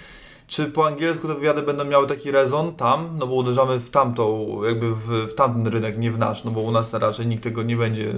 czy 0.47 0.67
po 0.67 0.86
angielsku 0.86 1.28
te 1.28 1.35
wywiady 1.35 1.62
będą 1.62 1.85
miały 1.85 2.07
taki 2.07 2.31
rezon 2.31 2.75
tam, 2.76 3.09
no 3.18 3.26
bo 3.26 3.35
uderzamy 3.35 3.81
w 3.81 3.91
tamtą, 3.91 4.59
jakby 4.65 4.94
w, 4.94 5.09
w 5.09 5.35
tamten 5.35 5.67
rynek, 5.67 5.99
nie 5.99 6.10
w 6.12 6.18
nasz, 6.18 6.44
no 6.44 6.51
bo 6.51 6.60
u 6.60 6.70
nas 6.70 6.94
raczej 6.94 7.26
nikt 7.26 7.43
tego 7.43 7.62
nie 7.62 7.76
będzie 7.76 8.12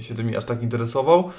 się 0.00 0.14
tym 0.14 0.30
aż 0.38 0.44
tak 0.44 0.62
interesował. 0.62 1.30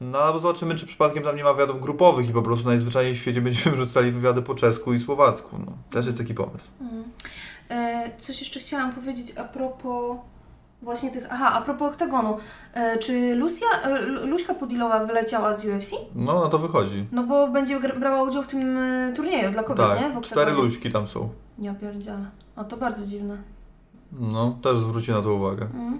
No 0.00 0.18
albo 0.18 0.40
zobaczymy, 0.40 0.74
czy 0.74 0.86
przypadkiem 0.86 1.22
tam 1.22 1.36
nie 1.36 1.44
ma 1.44 1.52
wywiadów 1.52 1.80
grupowych 1.80 2.28
i 2.28 2.32
po 2.32 2.42
prostu 2.42 2.66
najzwyczajniej 2.68 3.14
w 3.14 3.18
świecie 3.18 3.40
będziemy 3.40 3.76
rzucali 3.86 4.12
wywiady 4.12 4.42
po 4.42 4.54
czesku 4.54 4.94
i 4.94 5.00
słowacku. 5.00 5.56
No, 5.66 5.72
też 5.90 6.06
jest 6.06 6.18
taki 6.18 6.34
pomysł. 6.34 6.66
E, 6.80 6.84
coś 8.20 8.40
jeszcze 8.40 8.60
chciałam 8.60 8.92
powiedzieć 8.92 9.32
a 9.38 9.44
propos 9.44 10.16
właśnie 10.82 11.10
tych. 11.10 11.26
Aha, 11.30 11.52
a 11.54 11.60
propos 11.62 11.88
oktagonu. 11.92 12.36
E, 12.74 12.98
czy 12.98 13.34
Lucia, 13.34 13.66
e, 13.84 14.02
Lu- 14.02 14.26
Luśka 14.26 14.54
Pudilowa 14.54 15.04
wyleciała 15.04 15.54
z 15.54 15.64
UFC? 15.64 15.90
No, 16.14 16.34
no 16.34 16.48
to 16.48 16.58
wychodzi. 16.58 17.06
No 17.12 17.22
bo 17.22 17.48
będzie 17.48 17.80
brała 17.80 18.22
udział 18.22 18.42
w 18.42 18.46
tym 18.46 18.78
e, 18.78 19.12
turnieju 19.16 19.50
dla 19.52 19.62
kobiet, 19.62 19.86
nie? 19.88 19.94
W 19.94 19.98
Tak, 19.98 20.02
oktagonie. 20.06 20.24
cztery 20.26 20.52
luźki 20.52 20.92
tam 20.92 21.08
są. 21.08 21.28
Nie 21.58 21.70
opierdziele. 21.70 22.24
O, 22.56 22.64
to 22.64 22.76
bardzo 22.76 23.06
dziwne. 23.06 23.36
No, 24.12 24.56
też 24.62 24.78
zwróci 24.78 25.10
na 25.10 25.22
to 25.22 25.34
uwagę. 25.34 25.62
Mhm. 25.64 25.98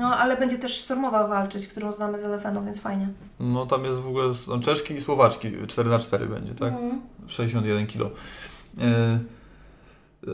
No, 0.00 0.16
ale 0.16 0.36
będzie 0.36 0.58
też 0.58 0.80
Sormowa 0.82 1.26
walczyć, 1.28 1.66
którą 1.68 1.92
znamy 1.92 2.18
z 2.18 2.22
Elefenu, 2.22 2.62
więc 2.64 2.80
fajnie. 2.80 3.08
No, 3.40 3.66
tam 3.66 3.84
jest 3.84 3.98
w 4.00 4.08
ogóle 4.08 4.24
no, 4.48 4.58
Czeszki 4.60 4.94
i 4.94 5.00
Słowaczki, 5.02 5.52
4 5.68 5.90
na 5.90 5.98
4 5.98 6.26
będzie, 6.26 6.54
tak? 6.54 6.72
Mhm. 6.72 7.00
61 7.26 7.86
kilo. 7.86 8.10
E, 8.80 9.18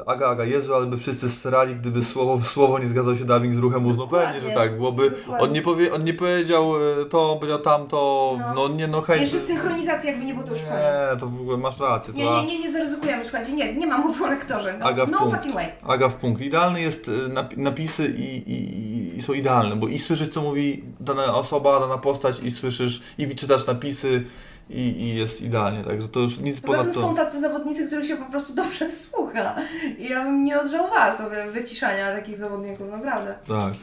Aga, 0.07 0.29
Aga, 0.29 0.45
Jezu, 0.45 0.75
ale 0.75 0.87
by 0.87 0.99
wszyscy 0.99 1.31
strali, 1.31 1.75
gdyby 1.75 2.05
słowo 2.05 2.37
w 2.37 2.47
słowo 2.47 2.79
nie 2.79 2.89
zgadzał 2.89 3.17
się 3.17 3.25
dubbing 3.25 3.55
z 3.55 3.59
ruchem 3.59 3.87
ust. 3.87 3.99
No 3.99 4.07
pewnie, 4.07 4.41
że 4.41 4.51
tak, 4.51 4.77
byłoby... 4.77 5.11
Dokładnie. 5.11 5.47
On 5.47 5.53
nie, 5.53 5.63
powie, 5.63 5.93
on 5.95 6.05
nie 6.05 6.15
powiedział 6.15 6.73
e, 6.77 7.05
to, 7.05 7.37
powiedział 7.41 7.59
tamto, 7.59 8.37
No. 8.39 8.55
no, 8.55 8.69
nie 8.75 8.87
no 8.87 9.01
chęć. 9.01 9.21
Jeszcze 9.21 9.39
synchronizacja, 9.39 10.11
jakby 10.11 10.25
nie 10.27 10.35
było 10.35 10.47
to 10.47 10.53
już 10.53 10.63
koniec. 10.63 10.81
Nie, 11.13 11.21
to 11.21 11.27
w 11.27 11.41
ogóle 11.41 11.59
masz 11.59 11.79
rację. 11.81 12.15
Nie, 12.15 12.31
nie, 12.31 12.47
nie, 12.47 12.59
nie 12.61 12.73
zaryzykujemy, 12.73 13.25
słuchajcie, 13.25 13.53
nie, 13.53 13.75
nie 13.75 13.87
ma 13.87 13.99
mowy 13.99 14.25
o 14.25 14.27
lektorze. 14.29 14.77
No, 14.79 14.87
Aga 14.87 15.07
w 15.07 15.11
no 15.11 15.19
punkt. 15.19 15.37
fucking 15.37 15.55
way. 15.55 15.67
Aga 15.83 16.09
w 16.09 16.15
punkt. 16.15 16.43
Idealny 16.43 16.81
jest 16.81 17.09
e, 17.09 17.13
nap- 17.29 17.57
napisy 17.57 18.15
i, 18.19 18.53
i, 18.53 19.19
i 19.19 19.23
są 19.23 19.33
idealne, 19.33 19.77
bo 19.77 19.89
i 19.89 19.99
słyszysz, 19.99 20.29
co 20.29 20.43
mówi 20.43 20.85
dana 21.01 21.35
osoba, 21.35 21.81
dana 21.81 21.99
postać, 21.99 22.41
i 22.43 22.51
słyszysz, 22.51 23.03
i 23.19 23.35
czytasz 23.35 23.67
napisy, 23.67 24.25
i, 24.71 25.03
i 25.03 25.15
jest 25.17 25.43
idealnie, 25.43 25.85
także 25.85 26.09
to 26.09 26.21
już 26.21 26.39
nic 26.39 26.61
Poza 26.61 26.73
tym 26.79 26.81
ponad 26.83 26.95
to. 26.95 27.01
są 27.01 27.15
tacy 27.15 27.41
zawodnicy, 27.41 27.87
których 27.87 28.07
się 28.07 28.17
po 28.17 28.25
prostu 28.31 28.53
dobrze 28.55 28.91
słucha. 29.01 29.55
I 29.99 30.09
ja 30.09 30.25
bym 30.25 30.45
nie 30.45 30.61
odżałowała 30.61 31.13
sobie 31.13 31.37
wyciszania 31.53 32.13
takich 32.13 32.37
zawodników, 32.39 32.91
naprawdę. 32.91 33.35
Tak. 33.49 33.75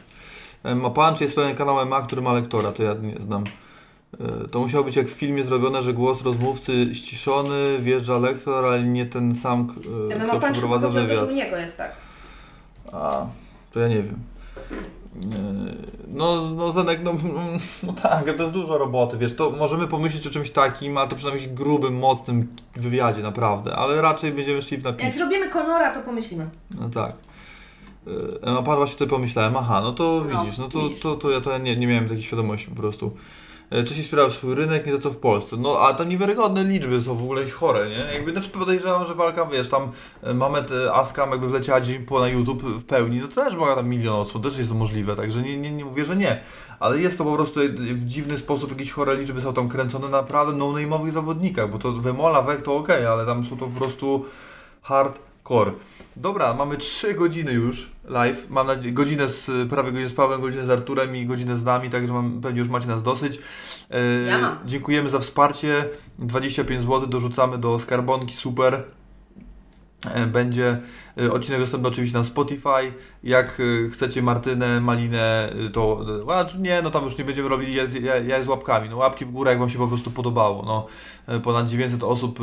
E, 0.64 0.74
Ma 0.74 0.90
pan, 0.90 1.14
czy 1.16 1.24
jest 1.24 1.36
pewien 1.36 1.56
kanał 1.56 1.86
MMA, 1.86 2.02
który 2.02 2.22
ma 2.22 2.32
lektora, 2.32 2.72
to 2.72 2.82
ja 2.82 2.94
nie 2.94 3.22
znam. 3.22 3.44
E, 4.44 4.48
To 4.48 4.60
musiało 4.60 4.84
być 4.84 4.96
jak 4.96 5.06
w 5.06 5.10
filmie 5.12 5.44
zrobione, 5.44 5.82
że 5.82 5.92
głos 5.94 6.22
rozmówcy 6.22 6.94
ściszony, 6.94 7.78
wjeżdża 7.80 8.18
lektor, 8.18 8.64
ale 8.66 8.82
nie 8.82 9.06
ten 9.06 9.34
sam, 9.34 9.68
e, 10.10 10.20
kto 10.20 10.30
Punch 10.40 10.52
przeprowadza 10.52 10.88
wywiad. 10.88 11.30
u 11.30 11.34
niego 11.34 11.56
jest 11.56 11.76
tak. 11.78 11.92
A, 12.92 13.26
to 13.72 13.80
ja 13.80 13.88
nie 13.88 14.02
wiem. 14.02 14.18
No, 16.08 16.50
no 16.50 16.72
Zenek, 16.72 17.00
no, 17.02 17.14
no 17.86 17.92
tak, 17.92 18.36
to 18.36 18.42
jest 18.42 18.52
dużo 18.54 18.78
roboty, 18.78 19.18
wiesz, 19.18 19.36
to 19.36 19.50
możemy 19.50 19.86
pomyśleć 19.88 20.26
o 20.26 20.30
czymś 20.30 20.50
takim, 20.50 20.98
a 20.98 21.06
to 21.06 21.16
przynajmniej 21.16 21.48
grubym, 21.48 21.98
mocnym 21.98 22.48
wywiadzie, 22.76 23.22
naprawdę, 23.22 23.76
ale 23.76 24.02
raczej 24.02 24.32
będziemy 24.32 24.62
szli 24.62 24.76
w 24.76 24.84
Jak 24.84 24.98
napis. 25.00 25.16
zrobimy 25.16 25.48
Konora, 25.50 25.94
to 25.94 26.00
pomyślimy. 26.00 26.50
No 26.80 26.88
tak. 26.88 27.12
E, 28.46 28.58
A 28.58 28.62
pan 28.62 28.76
właśnie 28.76 28.92
tutaj 28.92 29.08
pomyślałem, 29.08 29.56
aha, 29.56 29.80
no 29.82 29.92
to 29.92 30.24
No, 30.32 30.40
widzisz, 30.44 30.58
no 30.58 30.68
to, 30.68 30.82
widzisz. 30.82 31.00
to, 31.00 31.14
to 31.16 31.30
ja 31.30 31.40
to 31.40 31.50
ja 31.50 31.58
nie, 31.58 31.76
nie 31.76 31.86
miałem 31.86 32.08
takiej 32.08 32.22
świadomości 32.22 32.68
po 32.70 32.76
prostu. 32.76 33.16
E, 33.70 33.82
Wcześniej 33.82 34.04
wspierał 34.04 34.30
swój 34.30 34.54
rynek, 34.54 34.86
nie 34.86 34.92
to 34.92 34.98
co 34.98 35.10
w 35.10 35.16
Polsce. 35.16 35.56
No 35.56 35.78
a 35.80 35.94
tam 35.94 36.08
niewiarygodne 36.08 36.64
liczby 36.64 37.02
są 37.02 37.14
w 37.14 37.22
ogóle 37.22 37.50
chore, 37.50 37.88
nie? 37.88 38.14
Jakby 38.14 38.32
znaczy 38.32 38.48
podejrzewam, 38.48 39.06
że 39.06 39.14
walka, 39.14 39.46
wiesz, 39.46 39.68
tam 39.68 39.92
e, 40.22 40.34
Mamet 40.34 40.72
e, 40.72 40.94
Askam 40.94 41.30
jakby 41.30 41.48
wleciała 41.48 41.80
dzień 41.80 42.04
po 42.04 42.20
na 42.20 42.28
YouTube 42.28 42.62
w 42.62 42.84
pełni, 42.84 43.20
no 43.20 43.28
to 43.28 43.34
też 43.34 43.54
była 43.54 43.74
tam 43.74 43.88
milion 43.88 44.14
osób, 44.14 44.44
też 44.44 44.58
jest 44.58 44.70
to 44.70 44.76
możliwe, 44.76 45.16
także 45.16 45.42
nie, 45.42 45.56
nie, 45.56 45.70
nie 45.70 45.84
mówię, 45.84 46.04
że 46.04 46.16
nie. 46.16 46.40
Ale 46.80 46.98
jest 46.98 47.18
to 47.18 47.24
po 47.24 47.34
prostu 47.34 47.60
w 47.78 48.04
dziwny 48.04 48.38
sposób, 48.38 48.70
jakieś 48.70 48.92
chore 48.92 49.16
liczby 49.16 49.40
są 49.40 49.54
tam 49.54 49.68
kręcone 49.68 50.08
naprawdę 50.08 50.52
no-name'owych 50.52 51.10
zawodnikach, 51.10 51.70
bo 51.70 51.78
to 51.78 51.92
Wemola, 51.92 52.42
Wek 52.42 52.62
to 52.62 52.76
okej, 52.76 53.06
ale 53.06 53.26
tam 53.26 53.44
są 53.44 53.56
to 53.56 53.66
po 53.66 53.80
prostu 53.80 54.24
hardcore. 55.48 55.72
Dobra, 56.16 56.54
mamy 56.54 56.76
3 56.76 57.14
godziny 57.14 57.52
już 57.52 57.90
live. 58.04 58.50
Mam 58.50 58.66
nadzieję, 58.66 58.94
godzinę 58.94 59.28
z, 59.28 59.68
prawie 59.70 59.92
godzinę 59.92 60.08
z 60.08 60.14
Pawłem, 60.14 60.40
godzinę 60.40 60.66
z 60.66 60.70
Arturem 60.70 61.16
i 61.16 61.26
godzinę 61.26 61.56
z 61.56 61.64
nami, 61.64 61.90
także 61.90 62.12
mam, 62.12 62.40
pewnie 62.40 62.58
już 62.58 62.68
macie 62.68 62.86
nas 62.86 63.02
dosyć. 63.02 63.38
E, 63.90 64.00
Ja 64.28 64.38
mam. 64.38 64.58
Dziękujemy 64.64 65.10
za 65.10 65.18
wsparcie. 65.18 65.88
25 66.18 66.82
zł 66.82 67.06
dorzucamy 67.06 67.58
do 67.58 67.78
skarbonki, 67.78 68.34
super. 68.34 68.84
E, 70.14 70.26
Będzie 70.26 70.80
odcinek 71.32 71.60
dostępny 71.60 71.88
oczywiście 71.88 72.18
na 72.18 72.24
Spotify. 72.24 72.92
Jak 73.22 73.60
e, 73.86 73.90
chcecie 73.90 74.22
Martynę, 74.22 74.80
Malinę, 74.80 75.52
e, 75.66 75.70
to 75.70 76.00
nie, 76.58 76.82
no 76.82 76.90
tam 76.90 77.04
już 77.04 77.18
nie 77.18 77.24
będziemy 77.24 77.48
robili 77.48 77.74
ja, 77.74 77.84
ja, 78.02 78.16
ja 78.16 78.42
z 78.42 78.46
łapkami. 78.46 78.88
No 78.88 78.96
łapki 78.96 79.24
w 79.24 79.30
górę, 79.30 79.50
jak 79.50 79.60
Wam 79.60 79.70
się 79.70 79.78
po 79.78 79.88
prostu 79.88 80.10
podobało. 80.10 80.62
No, 80.62 80.86
ponad 81.40 81.68
900 81.68 82.02
osób 82.04 82.38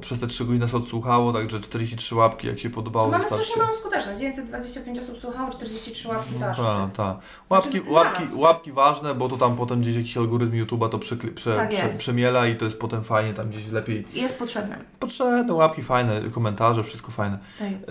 przez 0.00 0.20
te 0.20 0.26
3 0.26 0.44
godziny 0.44 0.64
nas 0.64 0.74
odsłuchało, 0.74 1.32
także 1.32 1.60
43 1.60 2.14
łapki, 2.14 2.46
jak 2.46 2.58
się 2.58 2.70
podobało. 2.70 3.10
Mamy 3.10 3.18
wystarczy. 3.22 3.44
strasznie 3.44 3.62
małą 3.62 3.74
skuteczność. 3.76 4.20
925 4.20 4.98
osób 4.98 5.18
słuchało, 5.18 5.50
43 5.50 6.08
łapki 6.08 6.34
to 6.34 6.46
aż 6.46 6.56
Tak, 6.56 6.92
tak. 6.92 7.16
Łapki, 7.50 7.78
Znaczy, 7.78 7.92
łapki, 7.92 8.22
łapki 8.34 8.72
ważne, 8.72 9.14
bo 9.14 9.28
to 9.28 9.36
tam 9.36 9.56
potem 9.56 9.80
gdzieś 9.80 9.96
jakiś 9.96 10.16
algorytm 10.16 10.52
YouTube'a 10.52 10.88
to 10.88 10.98
przekli- 10.98 11.30
prze, 11.34 11.56
Tak 11.56 11.68
prze, 11.68 11.88
przemiela 11.88 12.46
i 12.46 12.56
to 12.56 12.64
jest 12.64 12.78
potem 12.78 13.04
fajnie, 13.04 13.34
tam 13.34 13.50
gdzieś 13.50 13.68
lepiej. 13.68 14.04
Jest 14.14 14.38
potrzebne. 14.38 14.78
Potrzebne 15.00 15.52
łapki 15.52 15.82
fajne, 15.82 16.20
komentarze, 16.34 16.84
wszystko 16.84 17.12
fajne. 17.12 17.38
Tak 17.58 17.72
jest. 17.72 17.81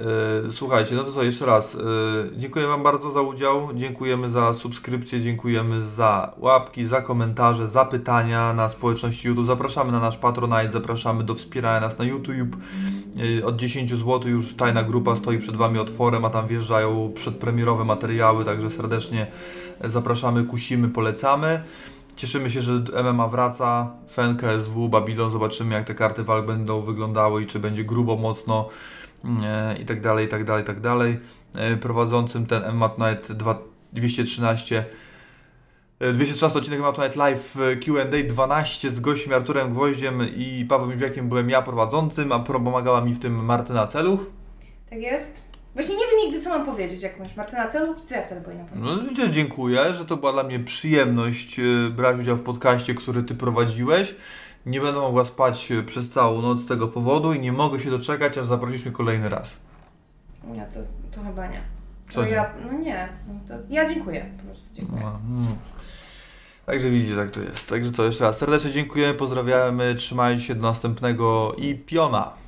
Słuchajcie, 0.51 0.95
no 0.95 1.03
to 1.03 1.11
co, 1.11 1.23
jeszcze 1.23 1.45
raz. 1.45 1.75
E, 1.75 1.79
dziękuję 2.37 2.67
Wam 2.67 2.83
bardzo 2.83 3.11
za 3.11 3.21
udział, 3.21 3.69
dziękujemy 3.73 4.29
za 4.29 4.53
subskrypcję, 4.53 5.21
dziękujemy 5.21 5.85
za 5.85 6.33
łapki, 6.37 6.85
za 6.85 7.01
komentarze, 7.01 7.67
za 7.67 7.85
pytania 7.85 8.53
na 8.53 8.69
społeczności 8.69 9.27
YouTube. 9.27 9.47
Zapraszamy 9.47 9.91
na 9.91 9.99
nasz 9.99 10.17
Patronite, 10.17 10.71
zapraszamy 10.71 11.23
do 11.23 11.35
wspierania 11.35 11.79
nas 11.79 11.97
na 11.97 12.05
YouTube. 12.05 12.55
E, 13.39 13.45
od 13.45 13.55
10 13.55 13.89
zł 13.89 14.21
już 14.25 14.53
tajna 14.53 14.83
grupa 14.83 15.15
stoi 15.15 15.37
przed 15.37 15.55
Wami 15.55 15.79
otworem, 15.79 16.25
a 16.25 16.29
tam 16.29 16.47
wjeżdżają 16.47 17.11
przedpremierowe 17.15 17.85
materiały, 17.85 18.45
także 18.45 18.69
serdecznie 18.69 19.27
zapraszamy, 19.83 20.43
kusimy, 20.43 20.89
polecamy. 20.89 21.61
Cieszymy 22.15 22.49
się, 22.49 22.61
że 22.61 22.73
MMA 23.03 23.27
wraca, 23.27 23.91
FEN, 24.09 24.37
KSW, 24.37 24.89
Babylon, 24.89 25.29
zobaczymy 25.29 25.75
jak 25.75 25.85
te 25.85 25.95
karty 25.95 26.23
walk 26.23 26.45
będą 26.45 26.81
wyglądały 26.81 27.43
i 27.43 27.45
czy 27.45 27.59
będzie 27.59 27.83
grubo, 27.83 28.15
mocno 28.15 28.69
e, 28.69 29.00
i 29.81 29.85
tak 29.85 30.01
dalej, 30.01 30.25
i 30.25 30.29
tak 30.29 30.43
dalej, 30.43 30.63
i 30.63 30.67
tak 30.67 30.79
dalej. 30.79 31.19
E, 31.55 31.77
Prowadzącym 31.77 32.45
ten 32.45 32.73
MMA 32.73 32.89
Tonight 32.89 33.31
2 33.31 33.59
213 33.93 34.85
e, 35.99 36.13
213 36.13 36.57
odcinek 36.57 36.79
MMA 36.79 36.91
Tonight 36.93 37.15
Live 37.15 37.57
e, 37.57 37.75
Q&A 37.75 38.23
12 38.23 38.91
z 38.91 38.99
gościem 38.99 39.33
Arturem 39.33 39.71
Gwoździem 39.71 40.21
i 40.35 40.65
Pawłem 40.69 40.91
Jówiakiem 40.91 41.29
byłem 41.29 41.49
ja 41.49 41.61
prowadzącym, 41.61 42.31
a 42.31 42.39
pomagała 42.39 43.01
mi 43.01 43.13
w 43.13 43.19
tym 43.19 43.45
Martyna 43.45 43.87
Celuch. 43.87 44.19
Tak 44.89 45.01
jest. 45.01 45.41
Właśnie 45.73 45.95
nie 45.95 46.05
wiem 46.05 46.19
nigdy, 46.25 46.41
co 46.41 46.49
mam 46.49 46.65
powiedzieć, 46.65 47.01
jak 47.01 47.19
masz 47.19 47.35
Martyna 47.35 47.67
celu, 47.67 47.95
co 48.05 48.15
ja 48.15 48.23
wtedy 48.23 48.41
powinnam 48.41 48.67
powiedzieć. 48.67 49.17
No 49.17 49.29
dziękuję, 49.29 49.93
że 49.93 50.05
to 50.05 50.17
była 50.17 50.33
dla 50.33 50.43
mnie 50.43 50.59
przyjemność 50.59 51.59
e, 51.59 51.63
brać 51.89 52.19
udział 52.19 52.37
w 52.37 52.41
podcaście, 52.41 52.93
który 52.93 53.23
Ty 53.23 53.35
prowadziłeś. 53.35 54.15
Nie 54.65 54.81
będę 54.81 55.01
mogła 55.01 55.25
spać 55.25 55.71
e, 55.71 55.83
przez 55.83 56.09
całą 56.09 56.41
noc 56.41 56.61
z 56.61 56.65
tego 56.65 56.87
powodu 56.87 57.33
i 57.33 57.39
nie 57.39 57.51
mogę 57.51 57.79
się 57.79 57.89
doczekać, 57.89 58.37
aż 58.37 58.45
zaprosisz 58.45 58.85
mnie 58.85 58.91
kolejny 58.93 59.29
raz. 59.29 59.57
Nie, 60.43 60.65
to, 60.73 60.79
to 61.15 61.23
chyba 61.23 61.47
nie. 61.47 61.61
Co 62.09 62.21
To 62.21 62.25
nie? 62.25 62.31
ja, 62.31 62.53
no 62.71 62.79
nie, 62.79 63.09
no 63.27 63.55
ja 63.69 63.93
dziękuję, 63.93 64.25
po 64.37 64.43
prostu 64.43 64.65
dziękuję. 64.73 65.01
No, 65.01 65.19
mm. 65.29 65.55
Także 66.65 66.89
widzicie, 66.89 67.15
tak 67.15 67.31
to 67.31 67.41
jest. 67.41 67.67
Także 67.67 67.91
co, 67.91 68.03
jeszcze 68.03 68.23
raz 68.23 68.37
serdecznie 68.37 68.71
dziękujemy, 68.71 69.13
pozdrawiamy, 69.13 69.95
trzymajcie 69.95 70.41
się 70.41 70.55
do 70.55 70.61
następnego 70.61 71.55
i 71.57 71.75
piona. 71.75 72.40